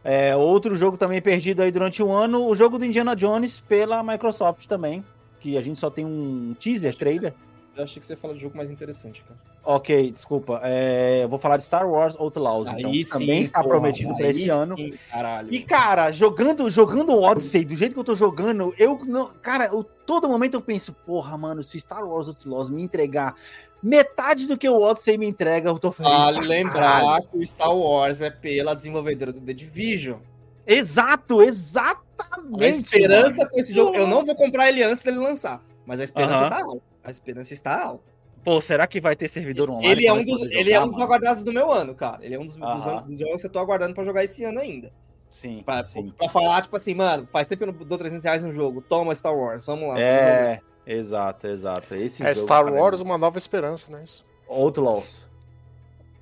É, 0.02 0.34
Outro 0.36 0.74
jogo 0.76 0.96
também 0.96 1.20
perdido 1.22 1.62
aí 1.62 1.70
durante 1.70 2.02
o 2.02 2.10
ano, 2.12 2.46
o 2.48 2.54
jogo 2.54 2.78
do 2.78 2.84
Indiana 2.84 3.14
Jones 3.14 3.60
pela 3.60 4.02
Microsoft 4.02 4.66
também, 4.66 5.04
que 5.40 5.56
a 5.56 5.60
gente 5.60 5.78
só 5.78 5.90
tem 5.90 6.04
um 6.04 6.54
teaser, 6.58 6.96
trailer. 6.96 7.32
Eu 7.76 7.84
achei 7.84 8.00
que 8.00 8.06
você 8.06 8.16
fala 8.16 8.32
de 8.34 8.40
jogo 8.40 8.56
mais 8.56 8.70
interessante, 8.70 9.22
cara. 9.22 9.38
Ok, 9.68 10.12
desculpa. 10.12 10.60
É, 10.62 11.24
eu 11.24 11.28
vou 11.28 11.40
falar 11.40 11.56
de 11.56 11.64
Star 11.64 11.90
Wars 11.90 12.14
Outlaws, 12.16 12.68
então 12.68 12.88
Aí 12.88 13.04
também 13.04 13.38
sim, 13.38 13.42
está 13.42 13.58
porra, 13.58 13.70
prometido 13.74 14.14
para 14.14 14.28
esse 14.28 14.48
ano. 14.48 14.76
sim, 14.76 14.94
Caralho. 15.10 15.52
E 15.52 15.58
cara, 15.58 16.12
jogando, 16.12 16.70
jogando 16.70 17.12
o 17.12 17.22
Odyssey 17.24 17.64
do 17.64 17.74
jeito 17.74 17.92
que 17.92 17.98
eu 17.98 18.04
tô 18.04 18.14
jogando, 18.14 18.72
eu 18.78 18.96
não, 19.04 19.34
cara, 19.42 19.66
eu, 19.66 19.82
todo 19.82 20.28
momento 20.28 20.54
eu 20.54 20.60
penso, 20.60 20.92
porra, 20.92 21.36
mano, 21.36 21.64
se 21.64 21.80
Star 21.80 22.06
Wars 22.06 22.28
Outlaws 22.28 22.70
me 22.70 22.80
entregar 22.80 23.34
metade 23.82 24.46
do 24.46 24.56
que 24.56 24.68
o 24.68 24.80
Odyssey 24.80 25.18
me 25.18 25.26
entrega, 25.26 25.68
eu 25.68 25.80
tô 25.80 25.90
feliz. 25.90 26.12
Vale 26.12 26.46
lembrar 26.46 27.02
caralho. 27.02 27.28
que 27.28 27.36
o 27.36 27.44
Star 27.44 27.76
Wars 27.76 28.20
é 28.20 28.30
pela 28.30 28.72
desenvolvedora 28.72 29.32
do 29.32 29.40
The 29.40 29.52
Division. 29.52 30.18
Exato, 30.64 31.42
exatamente. 31.42 32.64
A 32.64 32.68
esperança 32.68 33.38
mano. 33.38 33.50
com 33.50 33.58
esse 33.58 33.74
jogo, 33.74 33.96
eu 33.96 34.06
não 34.06 34.24
vou 34.24 34.36
comprar 34.36 34.68
ele 34.68 34.84
antes 34.84 35.02
dele 35.02 35.18
lançar, 35.18 35.60
mas 35.84 35.98
a 35.98 36.04
esperança 36.04 36.42
Aham. 36.44 36.50
tá 36.50 36.62
alta. 36.62 36.82
A 37.02 37.10
esperança 37.10 37.52
está 37.52 37.82
alta. 37.82 38.15
Pô, 38.46 38.60
será 38.60 38.86
que 38.86 39.00
vai 39.00 39.16
ter 39.16 39.28
servidor 39.28 39.68
online? 39.68 39.88
Ele 39.90 40.06
é, 40.06 40.12
um 40.12 40.22
dos, 40.22 40.40
ele 40.52 40.72
é 40.72 40.80
um 40.80 40.88
dos 40.88 41.00
aguardados 41.00 41.42
do 41.42 41.52
meu 41.52 41.72
ano, 41.72 41.96
cara. 41.96 42.24
Ele 42.24 42.36
é 42.36 42.38
um 42.38 42.46
dos, 42.46 42.54
dos 42.54 43.18
jogos 43.18 43.40
que 43.40 43.46
eu 43.48 43.50
tô 43.50 43.58
aguardando 43.58 43.92
pra 43.92 44.04
jogar 44.04 44.22
esse 44.22 44.44
ano 44.44 44.60
ainda. 44.60 44.92
Sim, 45.28 45.64
Pra, 45.66 45.82
sim. 45.82 46.12
pra 46.16 46.28
falar, 46.28 46.62
tipo 46.62 46.76
assim, 46.76 46.94
mano, 46.94 47.28
faz 47.32 47.48
tempo 47.48 47.64
que 47.64 47.68
eu 47.70 47.74
não 47.74 47.84
dou 47.84 47.98
300 47.98 48.22
reais 48.24 48.44
no 48.44 48.52
jogo. 48.54 48.80
Toma 48.80 49.12
Star 49.16 49.36
Wars, 49.36 49.66
vamos 49.66 49.88
lá. 49.88 49.94
vamos. 49.94 50.00
É, 50.00 50.60
exato, 50.86 51.48
exato. 51.48 51.92
Esse 51.96 52.22
É 52.22 52.32
jogo, 52.32 52.46
Star 52.46 52.64
cara, 52.64 52.76
Wars, 52.76 53.00
uma 53.00 53.18
nova 53.18 53.36
esperança, 53.36 53.90
não 53.90 53.98
é 53.98 54.04
isso? 54.04 54.24
Outlaws. 54.48 55.25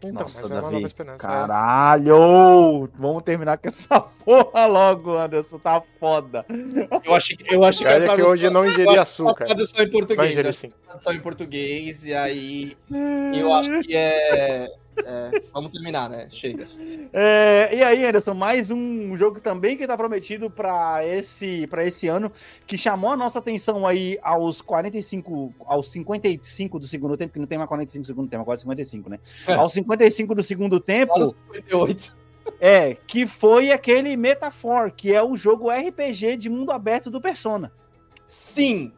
Então, 0.08 0.22
Nossa, 0.22 0.42
mas 0.42 0.50
é 0.50 0.54
uma 0.54 0.60
Davi, 0.62 0.74
nova 0.74 0.86
esperança. 0.86 1.26
é. 1.26 1.30
Caralho! 1.30 2.88
Vamos 2.98 3.22
terminar 3.22 3.58
com 3.58 3.68
essa 3.68 4.00
porra 4.24 4.66
logo, 4.66 5.16
Anderson. 5.16 5.58
Tá 5.58 5.82
foda. 5.98 6.44
Eu 7.04 7.14
achei, 7.14 7.36
que- 7.36 7.54
eu 7.54 7.64
achei 7.64 7.86
Cara, 7.86 8.10
a 8.10 8.12
é 8.12 8.16
que 8.16 8.22
hoje 8.22 8.44
eu 8.46 8.50
não 8.50 8.64
ingeri 8.64 8.86
que 8.86 8.98
açúcar. 8.98 9.46
Tradução 9.46 9.80
em 9.80 9.82
Vai 9.84 9.90
português. 9.92 10.28
ingerir 10.30 10.46
né? 10.46 10.52
sim. 10.52 10.72
Tradução 10.86 11.12
em 11.12 11.20
português, 11.20 12.04
e 12.04 12.14
aí 12.14 12.76
eu 13.34 13.52
acho 13.52 13.80
que 13.82 13.94
é. 13.96 14.70
É, 15.04 15.42
vamos 15.52 15.72
terminar, 15.72 16.08
né? 16.08 16.28
Chega. 16.30 16.66
É, 17.12 17.70
e 17.72 17.82
aí, 17.82 18.04
Anderson, 18.04 18.34
mais 18.34 18.70
um 18.70 19.16
jogo 19.16 19.40
também 19.40 19.76
que 19.76 19.86
tá 19.86 19.96
prometido 19.96 20.50
pra 20.50 21.06
esse, 21.06 21.66
pra 21.66 21.84
esse 21.84 22.06
ano, 22.08 22.30
que 22.66 22.78
chamou 22.78 23.10
a 23.10 23.16
nossa 23.16 23.38
atenção 23.38 23.86
aí 23.86 24.18
aos 24.22 24.60
45, 24.60 25.54
aos 25.66 25.90
55 25.90 26.78
do 26.78 26.86
segundo 26.86 27.16
tempo, 27.16 27.32
que 27.32 27.38
não 27.38 27.46
tem 27.46 27.58
mais 27.58 27.68
45 27.68 28.02
do 28.02 28.06
segundo 28.06 28.28
tempo, 28.28 28.42
agora 28.42 28.56
é 28.56 28.60
55, 28.60 29.10
né? 29.10 29.18
É. 29.46 29.54
Aos 29.54 29.72
55 29.72 30.34
do 30.34 30.42
segundo 30.42 30.78
tempo, 30.78 31.12
Fala 31.14 31.26
58. 31.26 32.16
é, 32.60 32.94
que 33.06 33.26
foi 33.26 33.72
aquele 33.72 34.16
Metafor, 34.16 34.92
que 34.92 35.12
é 35.12 35.22
o 35.22 35.36
jogo 35.36 35.70
RPG 35.70 36.36
de 36.36 36.48
mundo 36.48 36.70
aberto 36.70 37.10
do 37.10 37.20
Persona. 37.20 37.72
Sim. 38.26 38.92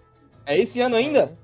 É 0.45 0.59
esse 0.59 0.81
ano 0.81 0.97
ainda? 0.97 1.37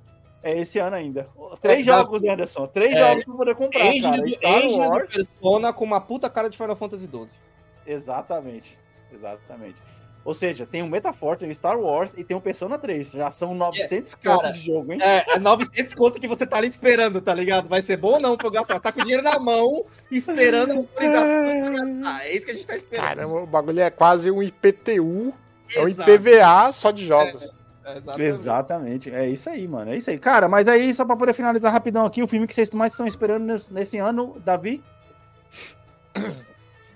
É 0.43 0.59
esse 0.59 0.79
ano 0.79 0.97
ainda. 0.97 1.29
Três 1.61 1.81
É, 1.81 1.93
jogos, 1.93 2.25
Anderson. 2.25 2.67
Três 2.67 2.95
É. 2.95 2.99
jogos 2.99 3.25
pra 3.25 3.35
poder 3.35 3.55
comprar, 3.55 3.87
Engine 3.87 4.03
cara. 4.03 4.23
do, 4.23 4.31
Star 4.31 4.67
Wars. 4.69 5.13
Persona 5.13 5.73
com 5.73 5.85
uma 5.85 6.01
puta 6.01 6.29
cara 6.29 6.51
de 6.51 6.57
Final 6.57 6.75
Fantasy 6.77 7.07
XII. 7.07 7.39
Exatamente. 7.87 8.79
Exatamente. 9.13 9.81
Ou 10.25 10.35
seja, 10.35 10.65
tem 10.65 10.83
o 10.83 10.87
Metafor, 10.87 11.37
tem 11.37 11.51
o 11.51 11.55
Star 11.55 11.79
Wars 11.79 12.15
e 12.17 12.23
tem 12.23 12.37
o 12.37 12.41
Persona 12.41 12.79
3. 12.79 13.11
Já 13.11 13.31
são 13.33 13.55
900 13.55 14.15
cara, 14.15 14.37
conto 14.39 14.53
de 14.53 14.61
jogo, 14.61 14.93
hein? 14.93 15.01
É, 15.03 15.33
é 15.35 15.39
900 15.39 15.95
conto 15.95 16.21
que 16.21 16.29
você 16.29 16.47
tá 16.47 16.59
ali 16.59 16.69
esperando, 16.69 17.21
tá 17.21 17.35
ligado? 17.35 17.69
Vai 17.69 17.83
ser 17.83 17.97
bom 17.97 18.13
ou 18.13 18.21
não 18.21 18.37
pra 18.37 18.47
eu 18.47 18.51
gastar? 18.53 18.75
Você 18.75 18.81
tá 18.81 18.93
com 18.93 19.01
o 19.01 19.03
dinheiro 19.03 19.23
na 19.23 19.37
mão, 19.41 19.85
esperando 20.13 20.73
a 20.73 20.77
autorização 20.77 21.65
pra 21.65 21.71
gastar. 21.71 22.27
É 22.27 22.37
isso 22.37 22.47
que 22.47 22.53
a 22.53 22.55
gente 22.55 22.67
tá 22.67 22.77
esperando. 22.77 23.05
Caramba, 23.05 23.43
o 23.43 23.47
bagulho 23.47 23.81
é 23.81 23.91
quase 23.91 24.31
um 24.31 24.41
IPTU. 24.41 25.35
É 25.75 25.81
um 25.83 25.89
Exato. 25.89 26.09
IPVA 26.11 26.71
só 26.71 26.91
de 26.93 27.05
jogos. 27.05 27.43
É, 27.43 27.51
exatamente. 27.87 28.23
Exatamente. 28.29 29.11
É 29.15 29.29
isso 29.29 29.51
aí, 29.51 29.67
mano. 29.67 29.91
É 29.93 29.97
isso 29.97 30.11
aí. 30.11 30.19
Cara, 30.19 30.49
mas 30.49 30.69
aí, 30.69 30.93
só 30.95 31.05
pra 31.05 31.17
poder 31.17 31.33
finalizar 31.33 31.73
rapidão 31.73 32.05
aqui, 32.07 32.23
o 32.23 32.29
filme 32.29 32.47
que 32.47 32.55
vocês 32.55 32.71
mais 32.71 32.93
estão 32.93 33.07
esperando 33.07 33.45
nesse, 33.71 33.99
ano, 33.99 34.37
Davi? 34.45 34.83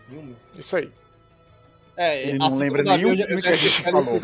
Filme. 0.08 0.36
Isso 0.58 0.76
aí. 0.76 0.90
É, 1.98 2.28
Ele 2.28 2.38
não 2.38 2.48
assim 2.48 2.58
lembra 2.58 2.84
como 2.84 2.94
o 2.94 2.98
nenhum 2.98 3.10
eu 3.14 3.16
filme 3.26 3.40
já- 3.42 3.48
que 3.48 3.48
a 3.48 3.56
gente 3.56 3.82
falou. 3.82 4.20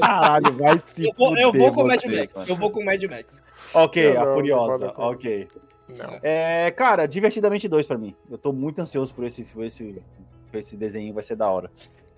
Caralho, 0.00 0.56
vai 0.58 0.82
se 0.84 1.06
Eu 1.06 1.12
vou, 1.14 1.36
eu 1.38 1.52
vou 1.52 1.72
com 1.72 1.82
o 1.82 1.86
Mad 1.86 2.04
Max. 2.04 2.34
mano. 2.34 2.46
Eu 2.48 2.56
vou 2.56 2.70
com 2.70 2.80
o 2.80 2.84
Mad 2.84 3.02
Max. 3.04 3.42
Ok, 3.72 4.06
Eu 4.06 4.20
a 4.20 4.24
não, 4.26 4.34
Furiosa. 4.34 4.86
não 4.86 4.94
não. 4.94 5.04
Ok. 5.12 5.48
Não. 5.96 6.18
É, 6.22 6.70
cara, 6.72 7.06
Divertidamente 7.06 7.68
2 7.68 7.86
pra 7.86 7.96
mim. 7.96 8.14
Eu 8.30 8.36
tô 8.36 8.52
muito 8.52 8.80
ansioso 8.80 9.14
por 9.14 9.24
esse, 9.24 9.42
por 9.44 9.64
esse, 9.64 10.02
por 10.50 10.58
esse 10.58 10.76
desenho, 10.76 11.14
vai 11.14 11.22
ser 11.22 11.36
da 11.36 11.48
hora. 11.48 11.70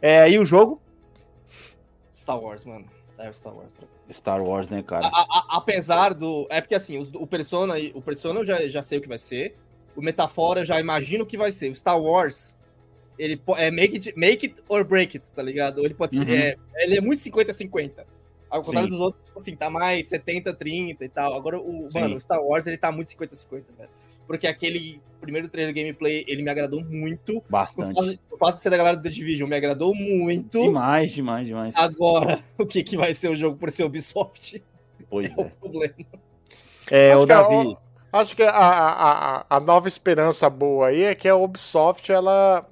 É, 0.02 0.28
e 0.28 0.36
o 0.38 0.44
jogo? 0.44 0.80
Star 2.12 2.38
Wars, 2.40 2.64
mano. 2.64 2.86
É 3.18 3.32
Star 3.32 3.54
Wars. 3.54 3.74
Star 4.10 4.42
Wars, 4.42 4.70
né, 4.70 4.82
cara? 4.82 5.06
A- 5.06 5.10
a- 5.28 5.56
apesar 5.56 6.14
do. 6.14 6.46
É 6.50 6.60
porque 6.60 6.74
assim, 6.74 6.98
os- 6.98 7.12
o 7.14 7.26
Persona, 7.26 7.74
o 7.94 8.00
Persona 8.00 8.40
eu 8.40 8.44
já, 8.44 8.68
já 8.68 8.82
sei 8.82 8.98
o 8.98 9.02
que 9.02 9.08
vai 9.08 9.18
ser. 9.18 9.56
O 9.96 10.00
Metafora 10.02 10.60
eu 10.60 10.64
já 10.64 10.78
imagino 10.78 11.24
o 11.24 11.26
que 11.26 11.36
vai 11.36 11.50
ser. 11.50 11.70
O 11.70 11.74
Star 11.76 12.00
Wars, 12.00 12.56
ele 13.18 13.40
é 13.56 13.70
make 13.70 13.96
it, 13.96 14.12
make 14.16 14.46
it 14.46 14.62
or 14.68 14.84
break 14.84 15.16
it, 15.16 15.30
tá 15.32 15.42
ligado? 15.42 15.84
Ele 15.84 15.94
pode 15.94 16.16
Uhum. 16.16 16.24
ser. 16.24 16.58
é, 16.76 16.84
ele 16.84 16.96
é 16.98 17.00
muito 17.00 17.20
50-50. 17.22 18.06
Ao 18.48 18.62
contrário 18.62 18.88
Sim. 18.88 18.96
dos 18.96 19.04
outros, 19.04 19.22
tipo 19.24 19.38
assim, 19.40 19.56
tá 19.56 19.68
mais 19.68 20.06
70-30 20.08 21.04
e 21.04 21.08
tal. 21.08 21.34
Agora, 21.34 21.58
o, 21.60 21.90
Sim. 21.90 22.00
mano, 22.00 22.16
o 22.16 22.20
Star 22.20 22.40
Wars, 22.42 22.66
ele 22.66 22.78
tá 22.78 22.90
muito 22.92 23.08
50-50, 23.08 23.72
velho. 23.76 23.90
Porque 24.28 24.46
aquele 24.46 25.00
primeiro 25.20 25.48
trailer 25.48 25.74
gameplay, 25.74 26.24
ele 26.28 26.42
me 26.42 26.50
agradou 26.50 26.84
muito. 26.84 27.38
O 27.38 27.44
Bastante. 27.48 27.94
fato, 27.94 28.18
o 28.30 28.36
fato 28.36 28.54
de 28.56 28.60
ser 28.60 28.70
da 28.70 28.76
galera 28.76 28.96
do 28.96 29.02
The 29.02 29.08
Division 29.08 29.48
me 29.48 29.56
agradou 29.56 29.92
muito. 29.94 30.62
Demais, 30.62 31.10
demais, 31.12 31.46
demais. 31.48 31.74
Agora, 31.76 32.44
o 32.56 32.64
que, 32.66 32.84
que 32.84 32.96
vai 32.96 33.12
ser 33.14 33.28
o 33.30 33.34
jogo 33.34 33.56
por 33.56 33.70
ser 33.72 33.82
Ubisoft 33.84 34.62
Pois 35.10 35.32
é 35.36 35.40
o 35.40 35.46
é. 35.46 35.48
problema. 35.60 35.94
É, 36.90 37.12
Acho 37.12 37.22
o 37.22 37.26
que 37.26 37.32
a- 37.32 37.42
Davi. 37.42 37.76
Acho 38.12 38.36
que 38.36 38.42
a, 38.42 38.50
a, 38.50 39.46
a, 39.56 39.60
nova 39.60 39.86
esperança 39.88 40.48
boa 40.48 40.88
aí 40.88 41.02
é 41.02 41.14
que 41.14 41.28
a 41.28 41.36
Ubisoft, 41.36 42.10
ela, 42.10 42.66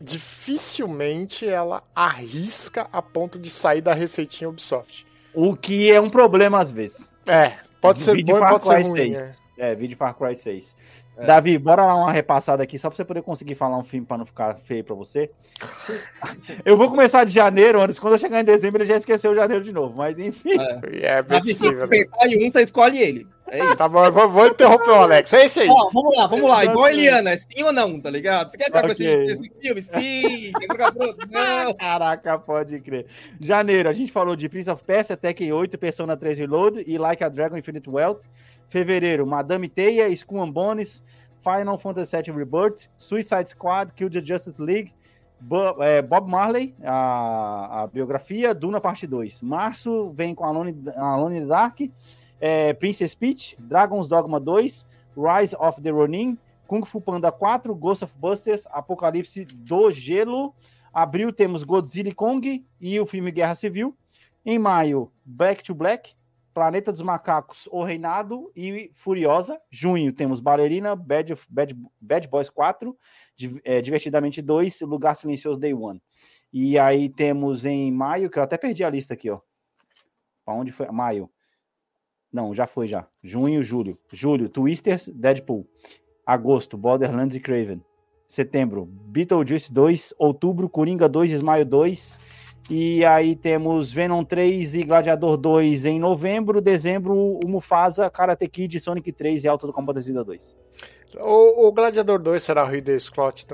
dificilmente 0.00 1.46
ela 1.48 1.82
arrisca 1.94 2.86
a 2.92 3.00
ponto 3.00 3.38
de 3.38 3.48
sair 3.48 3.80
da 3.80 3.94
receitinha 3.94 4.48
Ubisoft. 4.50 5.06
O 5.32 5.56
que 5.56 5.90
é 5.90 6.00
um 6.00 6.10
problema 6.10 6.60
às 6.60 6.70
vezes. 6.70 7.10
É, 7.26 7.56
pode 7.80 8.00
ser 8.00 8.22
bom 8.24 8.36
e 8.36 8.40
pode 8.46 8.64
ser 8.64 8.82
ruim. 8.82 9.14
6. 9.14 9.18
é. 9.18 9.43
É, 9.56 9.74
vídeo 9.74 9.96
Far 9.96 10.14
Cry 10.14 10.34
6. 10.34 10.76
É. 11.16 11.26
Davi, 11.26 11.56
bora 11.58 11.84
lá 11.86 11.94
uma 11.94 12.12
repassada 12.12 12.62
aqui, 12.62 12.76
só 12.78 12.88
pra 12.88 12.96
você 12.96 13.04
poder 13.04 13.22
conseguir 13.22 13.54
falar 13.54 13.78
um 13.78 13.84
filme 13.84 14.04
pra 14.04 14.18
não 14.18 14.26
ficar 14.26 14.56
feio 14.56 14.82
pra 14.82 14.94
você. 14.96 15.30
eu 16.64 16.76
vou 16.76 16.88
começar 16.88 17.24
de 17.24 17.32
janeiro, 17.32 17.80
antes, 17.80 17.98
quando 17.98 18.14
eu 18.14 18.18
chegar 18.18 18.40
em 18.40 18.44
dezembro, 18.44 18.82
ele 18.82 18.88
já 18.88 18.96
esqueceu 18.96 19.30
o 19.30 19.34
janeiro 19.34 19.62
de 19.62 19.72
novo, 19.72 19.96
mas 19.96 20.18
enfim. 20.18 20.58
É. 20.58 21.14
É, 21.14 21.22
bem 21.22 21.38
Davi, 21.38 21.54
se 21.54 21.60
possível. 21.60 21.86
né? 21.86 21.98
pensar 21.98 22.26
em 22.26 22.46
um, 22.46 22.50
você 22.50 22.62
escolhe 22.62 22.98
ele. 22.98 23.26
É 23.48 23.62
isso. 23.62 23.76
Tá 23.76 23.88
bom, 23.88 24.04
eu 24.04 24.10
vou, 24.10 24.28
vou 24.28 24.46
interromper 24.46 24.90
o 24.90 24.94
Alex. 24.94 25.32
É 25.32 25.44
esse 25.44 25.60
aí. 25.60 25.68
Ó, 25.68 25.90
vamos 25.92 26.16
lá, 26.16 26.26
vamos 26.26 26.48
lá. 26.48 26.64
Igual 26.64 26.86
a. 26.86 26.90
Eliana, 26.90 27.36
sim 27.36 27.62
ou 27.62 27.72
não, 27.72 28.00
tá 28.00 28.10
ligado? 28.10 28.50
Você 28.50 28.56
quer 28.56 28.64
ficar 28.64 28.82
com 28.82 28.88
esse, 28.88 29.04
esse 29.04 29.52
filme? 29.60 29.82
Sim. 29.82 30.52
Quer 30.58 30.72
ficar 30.72 30.92
com 30.92 31.04
outro? 31.04 31.28
Não. 31.30 31.74
Caraca, 31.74 32.38
pode 32.38 32.80
crer. 32.80 33.06
Janeiro, 33.38 33.88
a 33.88 33.92
gente 33.92 34.10
falou 34.10 34.34
de 34.34 34.48
Prince 34.48 34.70
of 34.70 34.82
Persia, 34.82 35.16
Tekken 35.16 35.52
8, 35.52 35.76
Persona 35.76 36.16
3 36.16 36.38
Reload 36.38 36.84
e 36.86 36.96
Like 36.96 37.22
a 37.22 37.28
Dragon 37.28 37.56
Infinite 37.56 37.88
Wealth. 37.88 38.22
Fevereiro, 38.68 39.26
Madame 39.26 39.68
Teia, 39.68 40.14
Skull 40.14 40.42
and 40.42 40.50
Bones, 40.50 41.02
Final 41.42 41.76
Fantasy 41.78 42.16
VII 42.16 42.32
Rebirth, 42.32 42.88
Suicide 42.96 43.48
Squad, 43.48 43.92
Kill 43.94 44.10
the 44.10 44.24
Justice 44.24 44.60
League, 44.60 44.92
é, 45.80 46.00
Bob 46.00 46.28
Marley, 46.28 46.74
a, 46.82 47.82
a 47.82 47.86
biografia, 47.86 48.54
Duna 48.54 48.80
Parte 48.80 49.06
2. 49.06 49.42
Março 49.42 50.10
vem 50.10 50.34
com 50.34 50.44
Alone, 50.44 50.74
Alone 50.96 51.36
in 51.36 51.40
the 51.40 51.46
Dark, 51.46 51.80
é, 52.40 52.72
Princess 52.72 53.14
Peach, 53.14 53.56
Dragon's 53.58 54.08
Dogma 54.08 54.40
2, 54.40 54.86
Rise 55.16 55.54
of 55.58 55.80
the 55.82 55.90
Ronin, 55.90 56.38
Kung 56.66 56.84
Fu 56.84 57.00
Panda 57.00 57.30
4, 57.30 57.74
Ghost 57.74 58.02
of 58.02 58.12
Busters, 58.16 58.66
Apocalipse 58.70 59.44
do 59.44 59.90
Gelo. 59.90 60.54
Abril 60.92 61.32
temos 61.32 61.62
Godzilla 61.62 62.08
e 62.08 62.14
Kong 62.14 62.64
e 62.80 63.00
o 63.00 63.06
filme 63.06 63.30
Guerra 63.30 63.54
Civil. 63.54 63.94
Em 64.46 64.58
maio, 64.58 65.10
Back 65.24 65.62
to 65.62 65.74
Black, 65.74 66.14
Planeta 66.54 66.92
dos 66.92 67.02
Macacos, 67.02 67.68
O 67.72 67.82
Reinado 67.82 68.50
e 68.54 68.90
Furiosa. 68.94 69.60
Junho 69.70 70.12
temos 70.12 70.40
Ballerina, 70.40 70.94
Bad, 70.94 71.34
Bad, 71.48 71.76
Bad 72.00 72.28
Boys 72.28 72.48
4, 72.48 72.96
Di- 73.36 73.60
é, 73.64 73.82
Divertidamente 73.82 74.40
2, 74.40 74.80
Lugar 74.82 75.16
Silencioso 75.16 75.58
Day 75.58 75.74
One. 75.74 76.00
E 76.52 76.78
aí 76.78 77.08
temos 77.08 77.64
em 77.64 77.90
maio, 77.90 78.30
que 78.30 78.38
eu 78.38 78.42
até 78.44 78.56
perdi 78.56 78.84
a 78.84 78.88
lista 78.90 79.14
aqui, 79.14 79.28
ó. 79.28 79.40
Pra 80.44 80.54
onde 80.54 80.70
foi? 80.70 80.88
Maio. 80.92 81.28
Não, 82.32 82.54
já 82.54 82.66
foi 82.66 82.86
já. 82.86 83.06
Junho, 83.22 83.62
julho. 83.62 83.98
Julho, 84.12 84.48
Twisters, 84.48 85.08
Deadpool. 85.08 85.66
Agosto, 86.24 86.76
Borderlands 86.76 87.34
e 87.34 87.40
Craven. 87.40 87.82
Setembro, 88.26 88.86
Beetlejuice 88.86 89.72
2. 89.72 90.14
Outubro, 90.18 90.68
Coringa 90.68 91.08
2, 91.08 91.30
Smile 91.32 91.64
2. 91.64 92.18
E 92.70 93.04
aí 93.04 93.36
temos 93.36 93.92
Venom 93.92 94.24
3 94.24 94.74
e 94.76 94.84
Gladiador 94.84 95.36
2 95.36 95.84
em 95.84 95.98
novembro. 95.98 96.60
Dezembro, 96.60 97.12
o 97.14 97.46
Mufasa, 97.46 98.08
Karate 98.08 98.48
Kid, 98.48 98.80
Sonic 98.80 99.12
3 99.12 99.44
e 99.44 99.48
Alto 99.48 99.66
do 99.66 99.72
Combatecida 99.72 100.24
2. 100.24 100.56
O, 101.20 101.68
o 101.68 101.72
Gladiador 101.72 102.18
2 102.18 102.42
será 102.42 102.64
o 102.64 102.66
Ridley 102.66 102.98
Scott, 102.98 103.46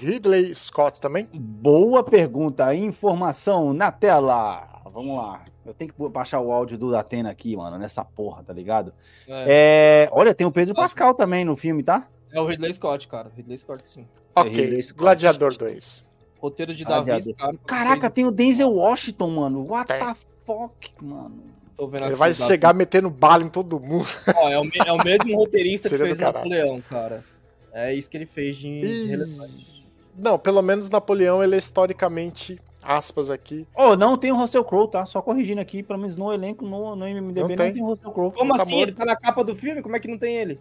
Ridley 0.00 0.54
Scott 0.54 1.00
também? 1.00 1.28
Boa 1.32 2.02
pergunta. 2.02 2.74
Informação 2.74 3.72
na 3.72 3.90
tela. 3.90 4.82
Vamos 4.92 5.16
lá. 5.16 5.42
Eu 5.64 5.72
tenho 5.72 5.92
que 5.92 6.08
baixar 6.08 6.40
o 6.40 6.50
áudio 6.52 6.76
do 6.76 6.90
Datena 6.90 7.30
aqui, 7.30 7.56
mano, 7.56 7.78
nessa 7.78 8.04
porra, 8.04 8.42
tá 8.42 8.52
ligado? 8.52 8.92
É, 9.28 10.06
É, 10.06 10.08
olha, 10.12 10.34
tem 10.34 10.46
o 10.46 10.52
Pedro 10.52 10.74
Pascal 10.74 11.14
também 11.14 11.44
no 11.44 11.56
filme, 11.56 11.82
tá? 11.82 12.08
é 12.32 12.40
o 12.40 12.46
Ridley 12.46 12.72
Scott, 12.74 13.06
cara. 13.08 13.30
Ridley 13.34 13.56
Scott, 13.56 13.86
sim. 13.86 14.06
Ok, 14.34 14.52
Ridley 14.52 14.82
Scott. 14.82 14.98
Gladiador 15.00 15.56
2. 15.56 16.04
Roteiro 16.46 16.74
de. 16.74 16.84
Davi, 16.84 17.34
cara. 17.34 17.56
Caraca, 17.66 18.08
tem 18.10 18.24
o 18.24 18.30
Denzel 18.30 18.72
Washington, 18.72 19.30
mano. 19.30 19.66
What 19.68 19.88
Tem. 19.88 19.98
the 19.98 20.14
fuck, 20.46 20.92
mano. 21.02 21.42
Tô 21.76 21.86
vendo 21.88 22.04
Ele 22.06 22.14
vai 22.14 22.32
chegar 22.32 22.72
metendo 22.72 23.10
bala 23.10 23.42
em 23.42 23.48
todo 23.48 23.78
mundo. 23.80 24.06
Ó, 24.34 24.48
é, 24.48 24.58
o, 24.58 24.64
é 24.86 24.92
o 24.92 25.04
mesmo 25.04 25.36
roteirista 25.36 25.88
que 25.88 25.98
fez. 25.98 26.18
Napoleão, 26.18 26.80
cara. 26.88 27.24
É 27.72 27.92
isso 27.92 28.08
que 28.08 28.16
ele 28.16 28.26
fez 28.26 28.56
de, 28.56 29.06
relevante. 29.06 29.84
Não, 30.16 30.38
pelo 30.38 30.62
menos 30.62 30.88
Napoleão 30.88 31.42
ele 31.44 31.54
é 31.56 31.58
historicamente, 31.58 32.58
aspas 32.82 33.28
aqui. 33.28 33.66
Oh, 33.76 33.94
não 33.96 34.16
tem 34.16 34.32
o 34.32 34.36
Russell 34.36 34.64
Crowe, 34.64 34.88
tá? 34.90 35.04
Só 35.04 35.20
corrigindo 35.20 35.60
aqui, 35.60 35.82
pelo 35.82 35.98
menos 35.98 36.16
no 36.16 36.32
elenco, 36.32 36.64
no, 36.64 36.96
no 36.96 37.04
MDB 37.04 37.40
Não 37.42 37.48
não 37.48 37.56
tem. 37.56 37.72
tem, 37.74 37.82
o 37.82 37.86
Russell 37.86 38.10
Crowe. 38.12 38.32
Como 38.32 38.56
Tá 38.56 38.62
assim? 38.62 38.76
morto. 38.76 38.88
Ele 38.88 38.96
tá 38.96 39.04
na 39.04 39.16
capa 39.16 39.44
do 39.44 39.54
filme? 39.54 39.82
Como 39.82 39.94
é 39.94 40.00
que 40.00 40.08
não 40.08 40.16
tem 40.16 40.36
ele? 40.36 40.58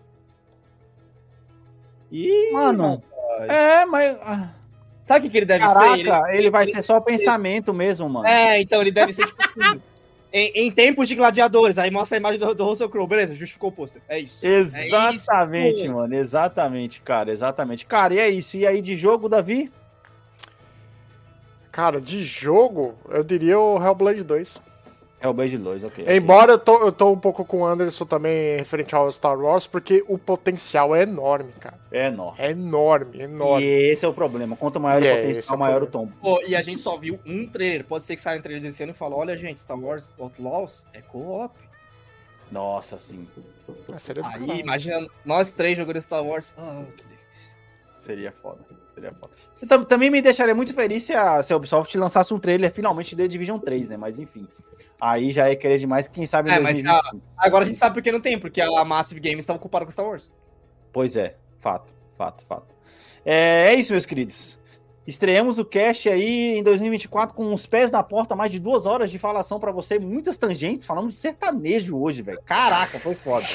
Ih, 2.12 2.52
Mano, 2.52 3.02
rapaz. 3.30 3.50
é, 3.50 3.86
mas... 3.86 4.18
Sabe 5.06 5.20
o 5.20 5.22
que, 5.24 5.30
que 5.30 5.38
ele 5.38 5.46
deve 5.46 5.64
Caraca, 5.64 5.96
ser? 5.98 6.36
ele, 6.36 6.50
vai 6.50 6.66
ser 6.66 6.82
só 6.82 7.00
pensamento 7.00 7.72
mesmo, 7.72 8.10
mano. 8.10 8.26
É, 8.26 8.60
então 8.60 8.82
ele 8.82 8.92
deve 8.92 9.14
ser 9.14 9.28
tipo 9.28 9.38
assim. 9.40 9.80
em, 10.34 10.52
em 10.56 10.72
tempos 10.72 11.08
de 11.08 11.14
gladiadores, 11.14 11.78
aí 11.78 11.92
mostra 11.92 12.18
a 12.18 12.20
imagem 12.20 12.40
do, 12.40 12.56
do 12.56 12.66
Russell 12.66 12.90
Crowe, 12.90 13.08
beleza, 13.08 13.36
justificou 13.36 13.70
o 13.70 13.72
pôster. 13.72 14.02
É 14.10 14.18
isso. 14.18 14.44
Exatamente, 14.44 15.82
É 15.82 15.84
isso. 15.84 15.94
mano. 15.94 16.16
Exatamente, 16.16 17.02
cara. 17.02 17.32
Exatamente. 17.32 17.86
Cara, 17.86 18.16
e 18.16 18.20
é 18.20 18.30
isso. 18.30 18.58
E 18.58 18.66
aí 18.66 18.82
de 18.82 18.96
jogo, 18.96 19.30
Davi? 19.30 19.72
Cara, 21.72 22.02
de 22.02 22.24
jogo, 22.26 22.96
eu 23.12 23.24
diria 23.24 23.60
o 23.60 23.78
Hellblade 23.78 24.24
2. 24.24 24.60
Hellblade 25.26 25.58
2, 25.58 25.84
ok. 25.84 26.04
ok. 26.06 26.16
Embora 26.18 26.54
eu 26.54 26.58
tô, 26.60 26.78
eu 26.86 26.92
tô 26.92 27.12
um 27.12 27.20
pouco 27.20 27.44
com 27.46 27.62
o 27.62 27.66
Anderson 27.66 28.06
também 28.06 28.58
referente 28.58 28.94
ao 28.96 29.12
Star 29.12 29.40
Wars, 29.40 29.68
porque 29.68 30.04
o 30.08 30.18
potencial 30.18 30.96
é 30.96 31.04
enorme, 31.04 31.52
cara. 31.60 31.78
É 31.92 32.08
enorme. 32.08 32.38
É 32.40 32.52
enorme, 32.52 33.18
E 33.18 33.22
enorme. 33.22 33.66
esse 33.66 34.06
é 34.06 34.08
o 34.08 34.14
problema. 34.14 34.56
Quanto 34.56 34.80
maior 34.80 35.02
E 35.02 35.06
o 35.06 35.08
é, 35.10 35.22
potencial, 35.28 35.54
é 35.54 35.58
o 35.58 35.60
maior 35.60 35.84
o 35.84 35.88
tombo. 35.88 36.14
Pô, 36.22 36.42
e 36.46 36.56
a 36.56 36.62
gente 36.62 36.80
só 36.82 36.98
viu 36.98 37.20
um 37.26 37.48
trailer. 37.48 37.86
Pode 37.86 38.06
ser 38.06 38.16
que 38.16 38.22
saia 38.22 38.40
um 38.40 38.42
trailer 38.42 38.62
desse 38.62 38.82
ano 38.84 38.92
e 38.92 38.96
fala: 38.96 39.16
olha, 39.16 39.38
gente, 39.38 39.60
Star 39.62 39.80
Wars 39.80 40.10
Outlaws 40.20 40.86
é 40.94 41.02
co-op. 41.02 41.54
Nossa, 42.52 42.98
sim. 42.98 43.28
Ah, 43.94 43.98
seria 44.00 44.24
Aí, 44.26 44.32
caralho. 44.46 44.60
imagina 44.60 45.08
nós 45.26 45.52
três 45.52 45.78
jogando 45.78 46.02
Star 46.02 46.24
Wars. 46.24 46.54
Ah, 46.58 46.84
que 46.96 47.04
delícia. 47.04 47.56
Seria 47.98 48.32
foda. 48.32 48.60
Seria 48.94 49.12
foda. 49.14 49.34
Você 49.54 49.68
tam- 49.68 49.84
também 49.84 50.10
me 50.12 50.22
deixaria 50.22 50.54
muito 50.56 50.74
feliz 50.74 51.04
se 51.04 51.14
a, 51.14 51.42
se 51.42 51.52
a 51.52 51.58
Ubisoft 51.58 51.98
lançasse 51.98 52.34
um 52.34 52.40
trailer 52.40 52.72
finalmente 52.72 53.16
de 53.16 53.24
The 53.24 53.28
Division 53.28 53.58
3, 53.60 53.90
né? 53.90 53.98
Mas 53.98 54.20
enfim. 54.20 54.48
Aí 55.00 55.32
já 55.32 55.50
é 55.50 55.56
querer 55.56 55.78
demais, 55.78 56.08
quem 56.08 56.26
sabe 56.26 56.50
É, 56.50 56.60
mas 56.60 56.82
2025. 56.82 57.22
Agora 57.38 57.64
a 57.64 57.68
gente 57.68 57.78
sabe 57.78 57.96
por 57.96 58.02
que 58.02 58.12
não 58.12 58.22
tem, 58.22 58.40
porque 58.40 58.62
a 58.62 58.86
Massive 58.86 59.20
Games 59.20 59.40
estava 59.40 59.58
ocupada 59.58 59.86
com 59.86 59.92
Star 59.92 60.06
Wars. 60.06 60.32
Pois 60.92 61.16
é, 61.18 61.36
fato, 61.60 61.94
fato, 62.18 62.44
fato. 62.46 62.74
É, 63.26 63.74
é 63.74 63.76
isso, 63.76 63.92
meus 63.92 64.06
queridos. 64.06 64.58
Estreamos 65.08 65.60
o 65.60 65.66
cast 65.66 66.10
aí 66.10 66.58
em 66.58 66.64
2024 66.64 67.36
com 67.36 67.54
os 67.54 67.66
pés 67.68 67.92
na 67.92 68.02
porta, 68.02 68.36
mais 68.36 68.52
de 68.52 68.60
duas 68.60 68.88
horas 68.88 69.12
de 69.12 69.20
falação 69.20 69.60
pra 69.60 69.72
você, 69.72 70.00
muitas 70.00 70.36
tangentes, 70.36 70.86
falamos 70.86 71.14
de 71.14 71.20
sertanejo 71.20 71.96
hoje, 71.98 72.24
velho. 72.24 72.40
Caraca, 72.44 72.98
foi 72.98 73.14
foda. 73.14 73.46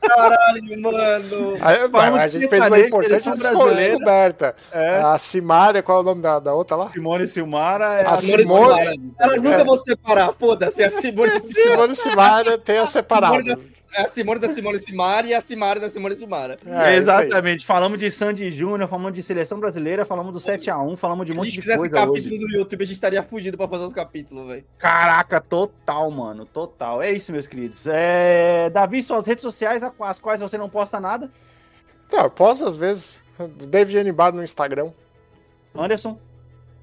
Caralho, 0.00 0.80
mano. 0.80 1.54
Aí, 1.60 2.20
a 2.20 2.28
gente 2.28 2.48
fez 2.48 2.64
uma 2.64 2.78
importante 2.78 3.30
descoberta. 3.32 4.54
É. 4.70 5.00
A 5.02 5.18
Simária, 5.18 5.82
qual 5.82 5.98
é 5.98 6.00
o 6.02 6.04
nome 6.04 6.22
da, 6.22 6.38
da 6.38 6.54
outra 6.54 6.76
lá? 6.76 6.90
Simone 6.92 7.26
Silmara 7.26 8.00
é 8.00 8.06
A 8.06 8.16
Simone. 8.16 9.12
Elas 9.18 9.42
nunca 9.42 9.64
vão 9.64 9.76
se 9.76 9.84
separar, 9.84 10.32
foda-se. 10.38 10.80
É 10.82 10.86
a 10.86 10.90
Simone 10.90 11.40
Simara. 11.40 11.70
Simone 11.70 11.96
Simária 11.96 12.58
tem 12.58 12.78
a 12.78 12.86
separada. 12.86 13.58
É 13.92 14.02
a 14.02 14.08
Simone 14.08 14.38
da 14.38 14.48
Simone 14.50 14.78
Simara 14.78 15.26
e 15.26 15.34
a 15.34 15.40
Simara 15.40 15.80
da 15.80 15.90
Simone 15.90 16.16
Simara. 16.16 16.56
É. 16.64 16.96
Exatamente. 16.96 17.66
Falamos 17.66 17.98
de 17.98 18.10
Sandy 18.10 18.50
Júnior, 18.50 18.88
falamos 18.88 19.12
de 19.12 19.22
seleção 19.22 19.58
brasileira, 19.58 20.04
falamos 20.04 20.32
do 20.32 20.38
7x1, 20.38 20.96
falamos 20.96 21.26
de 21.26 21.32
um 21.32 21.34
Se 21.34 21.38
a 21.38 21.42
monte 21.42 21.50
gente 21.50 21.54
de 21.56 21.60
fizesse 21.62 21.78
coisa 21.78 21.96
capítulo 21.96 22.34
hoje. 22.34 22.44
no 22.44 22.58
YouTube, 22.58 22.82
a 22.82 22.84
gente 22.86 22.94
estaria 22.94 23.22
fugido 23.22 23.56
pra 23.56 23.66
fazer 23.66 23.84
os 23.84 23.92
capítulos, 23.92 24.46
velho. 24.46 24.64
Caraca, 24.78 25.40
total, 25.40 26.10
mano, 26.10 26.46
total. 26.46 27.02
É 27.02 27.10
isso, 27.10 27.32
meus 27.32 27.46
queridos. 27.46 27.86
É... 27.88 28.70
Davi, 28.70 29.02
suas 29.02 29.26
redes 29.26 29.42
sociais, 29.42 29.82
as 29.82 30.18
quais 30.20 30.40
você 30.40 30.56
não 30.56 30.68
posta 30.68 31.00
nada. 31.00 31.30
Não, 32.12 32.20
eu 32.20 32.30
posso 32.30 32.64
às 32.64 32.76
vezes. 32.76 33.20
David 33.68 33.98
Anibar 33.98 34.32
no 34.32 34.42
Instagram. 34.42 34.92
Anderson. 35.74 36.18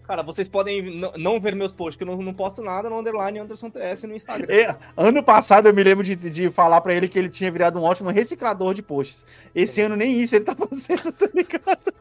Cara, 0.07 0.23
vocês 0.23 0.47
podem 0.47 1.01
não 1.17 1.37
ver 1.37 1.53
meus 1.53 1.73
posts, 1.73 1.97
que 1.97 2.03
eu 2.03 2.07
não, 2.07 2.15
não 2.21 2.33
posto 2.33 2.61
nada 2.61 2.89
no 2.89 2.97
underline 2.97 3.39
Anderson 3.39 3.69
TS 3.69 4.03
no 4.03 4.15
Instagram. 4.15 4.47
É, 4.53 4.73
ano 4.95 5.21
passado 5.21 5.67
eu 5.67 5.73
me 5.73 5.83
lembro 5.83 6.01
de, 6.01 6.15
de 6.15 6.49
falar 6.49 6.79
pra 6.79 6.93
ele 6.93 7.09
que 7.09 7.19
ele 7.19 7.27
tinha 7.27 7.51
virado 7.51 7.77
um 7.77 7.83
ótimo 7.83 8.09
reciclador 8.09 8.73
de 8.73 8.81
posts. 8.81 9.25
Esse 9.53 9.81
ano 9.81 9.97
nem 9.97 10.21
isso 10.21 10.37
ele 10.37 10.45
tá 10.45 10.55
fazendo, 10.55 11.11
tá 11.11 11.27
ligado? 11.33 11.93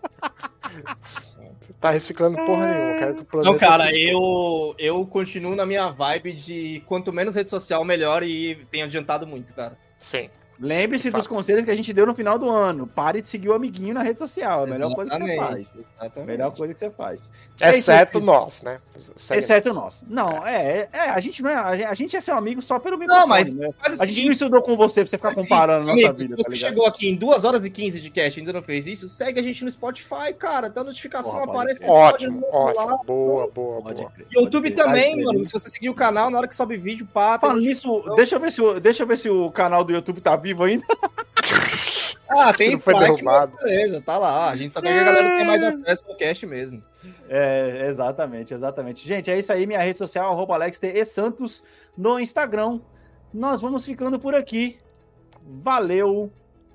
Tá 1.81 1.91
reciclando 1.91 2.37
porra 2.45 2.67
nenhuma. 2.67 2.99
Quero 2.99 3.15
que 3.17 3.23
o 3.23 3.25
planeta 3.25 3.53
Não, 3.53 3.59
cara, 3.59 3.99
eu, 3.99 4.75
eu 4.79 5.05
continuo 5.07 5.57
na 5.57 5.67
minha 5.67 5.89
vibe 5.91 6.33
de 6.33 6.83
quanto 6.87 7.13
menos 7.13 7.35
rede 7.35 7.51
social, 7.51 7.85
melhor 7.85 8.23
e 8.23 8.55
tem 8.71 8.83
adiantado 8.83 9.27
muito, 9.27 9.53
cara. 9.53 9.77
Sim. 9.99 10.31
Lembre-se 10.59 11.11
dos 11.11 11.27
conselhos 11.27 11.65
que 11.65 11.71
a 11.71 11.75
gente 11.75 11.93
deu 11.93 12.07
no 12.07 12.15
final 12.15 12.39
do 12.39 12.49
ano. 12.49 12.87
Pare 12.87 13.21
de 13.21 13.29
seguir 13.29 13.49
o 13.49 13.53
amiguinho 13.55 13.93
na 13.95 14.03
rede 14.03 14.19
social. 14.19 14.61
É 14.61 14.65
a 14.65 14.67
melhor 14.67 14.95
coisa 14.95 15.11
que 15.11 15.17
você 15.19 15.37
faz. 15.37 15.59
Exatamente, 15.59 15.69
exatamente. 16.01 16.27
Melhor 16.27 16.51
coisa 16.57 16.73
que 16.75 16.81
você 16.81 16.91
faz. 16.91 17.31
É 17.61 17.71
Exceto 17.71 18.19
aí. 18.19 18.25
nós, 18.25 18.63
né? 18.63 18.79
Segue 19.17 19.39
Exceto 19.39 19.69
nós. 19.69 19.77
nosso. 19.77 20.05
Não, 20.09 20.47
é, 20.47 20.89
é, 20.93 21.01
a 21.11 21.21
gente 21.21 21.43
não 21.43 21.51
é. 21.51 21.55
a 21.57 21.95
gente- 21.95 22.17
A 22.17 22.19
é 22.19 22.21
seu 22.23 22.37
amigo 22.37 22.63
só 22.63 22.79
pelo 22.79 22.97
Não, 22.97 23.01
microfone, 23.01 23.29
mas 23.29 23.55
né? 23.55 23.69
o 23.69 24.03
A 24.03 24.07
gente 24.07 24.25
não 24.25 24.33
estudou 24.33 24.63
com 24.63 24.77
você 24.77 25.01
pra 25.03 25.11
você 25.11 25.17
ficar 25.19 25.35
comparando 25.35 25.91
a 25.91 25.95
nossa 25.95 26.09
amigo, 26.09 26.15
vida, 26.19 26.37
se 26.37 26.43
tá 26.43 26.49
você 26.51 26.55
ligado? 26.57 26.69
chegou 26.71 26.87
aqui 26.87 27.09
em 27.09 27.15
2 27.15 27.45
horas 27.45 27.65
e 27.65 27.71
15 27.71 28.01
de 28.01 28.11
cast 28.11 28.39
e 28.39 28.41
ainda 28.41 28.53
não 28.53 28.63
fez 28.63 28.87
isso, 28.87 29.09
segue 29.09 29.39
a 29.39 29.43
gente 29.43 29.65
no 29.65 29.71
Spotify, 29.71 30.33
cara. 30.39 30.71
Dá 30.71 30.83
notificação, 30.83 31.33
Porra, 31.33 31.45
aparece. 31.45 31.81
crer. 31.81 31.91
Ótimo, 31.91 32.41
novo 32.41 32.53
lá. 32.53 32.85
ótimo. 32.85 33.05
Boa, 33.05 33.51
boa, 33.51 33.83
Pode 33.83 33.99
boa. 34.01 34.11
crer, 34.11 34.27
YouTube 34.31 34.63
pode 34.71 34.75
crer. 34.75 34.85
também, 34.87 35.17
Vai 35.17 35.25
mano. 35.25 35.45
Se 35.47 35.53
você 35.53 35.69
seguir 35.69 35.91
o 35.91 35.95
canal, 35.95 36.31
na 36.31 36.39
hora 36.39 36.49
que 36.49 36.57
sobe 36.57 36.77
vídeo, 36.77 37.07
pá, 37.13 37.39
Falando 37.39 37.61
nisso, 37.61 38.03
deixa 38.17 38.37
eu, 38.37 38.41
ver 38.41 38.51
se 38.53 38.63
o, 38.63 38.81
deixa 38.81 39.03
eu 39.03 39.07
ver 39.07 39.19
se 39.19 39.29
o 39.29 39.51
canal 39.51 39.85
do 39.85 39.93
YouTube 39.93 40.21
tá 40.21 40.37
vivo 40.47 40.65
ainda. 40.65 40.87
Ah, 42.29 42.53
tem 42.53 42.73
não 42.73 42.81
foi 42.81 42.99
derrubado. 42.99 43.57
beleza, 43.63 44.01
tá 44.01 44.19
lá. 44.19 44.51
A 44.51 44.57
gente 44.57 44.75
só 44.75 44.81
quer 44.81 44.93
que 44.93 44.99
a 44.99 45.05
galera 45.05 45.29
tenha 45.29 45.45
mais 45.45 45.63
acesso 45.63 46.05
ao 46.09 46.17
cast 46.17 46.45
mesmo. 46.45 46.83
É, 47.29 47.87
exatamente, 47.89 48.53
exatamente. 48.53 49.07
Gente, 49.07 49.31
é 49.31 49.39
isso 49.39 49.53
aí. 49.53 49.65
Minha 49.65 49.81
rede 49.81 49.97
social, 49.97 50.33
arroba 50.33 50.55
Alex 50.55 50.79
T. 50.79 50.89
E 50.89 51.05
Santos 51.05 51.63
no 51.97 52.19
Instagram. 52.19 52.81
Nós 53.33 53.61
vamos 53.61 53.85
ficando 53.85 54.19
por 54.19 54.35
aqui. 54.35 54.77
Valeu. 55.41 56.33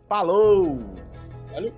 Falou. 0.08 0.80
Valeu. 1.52 1.74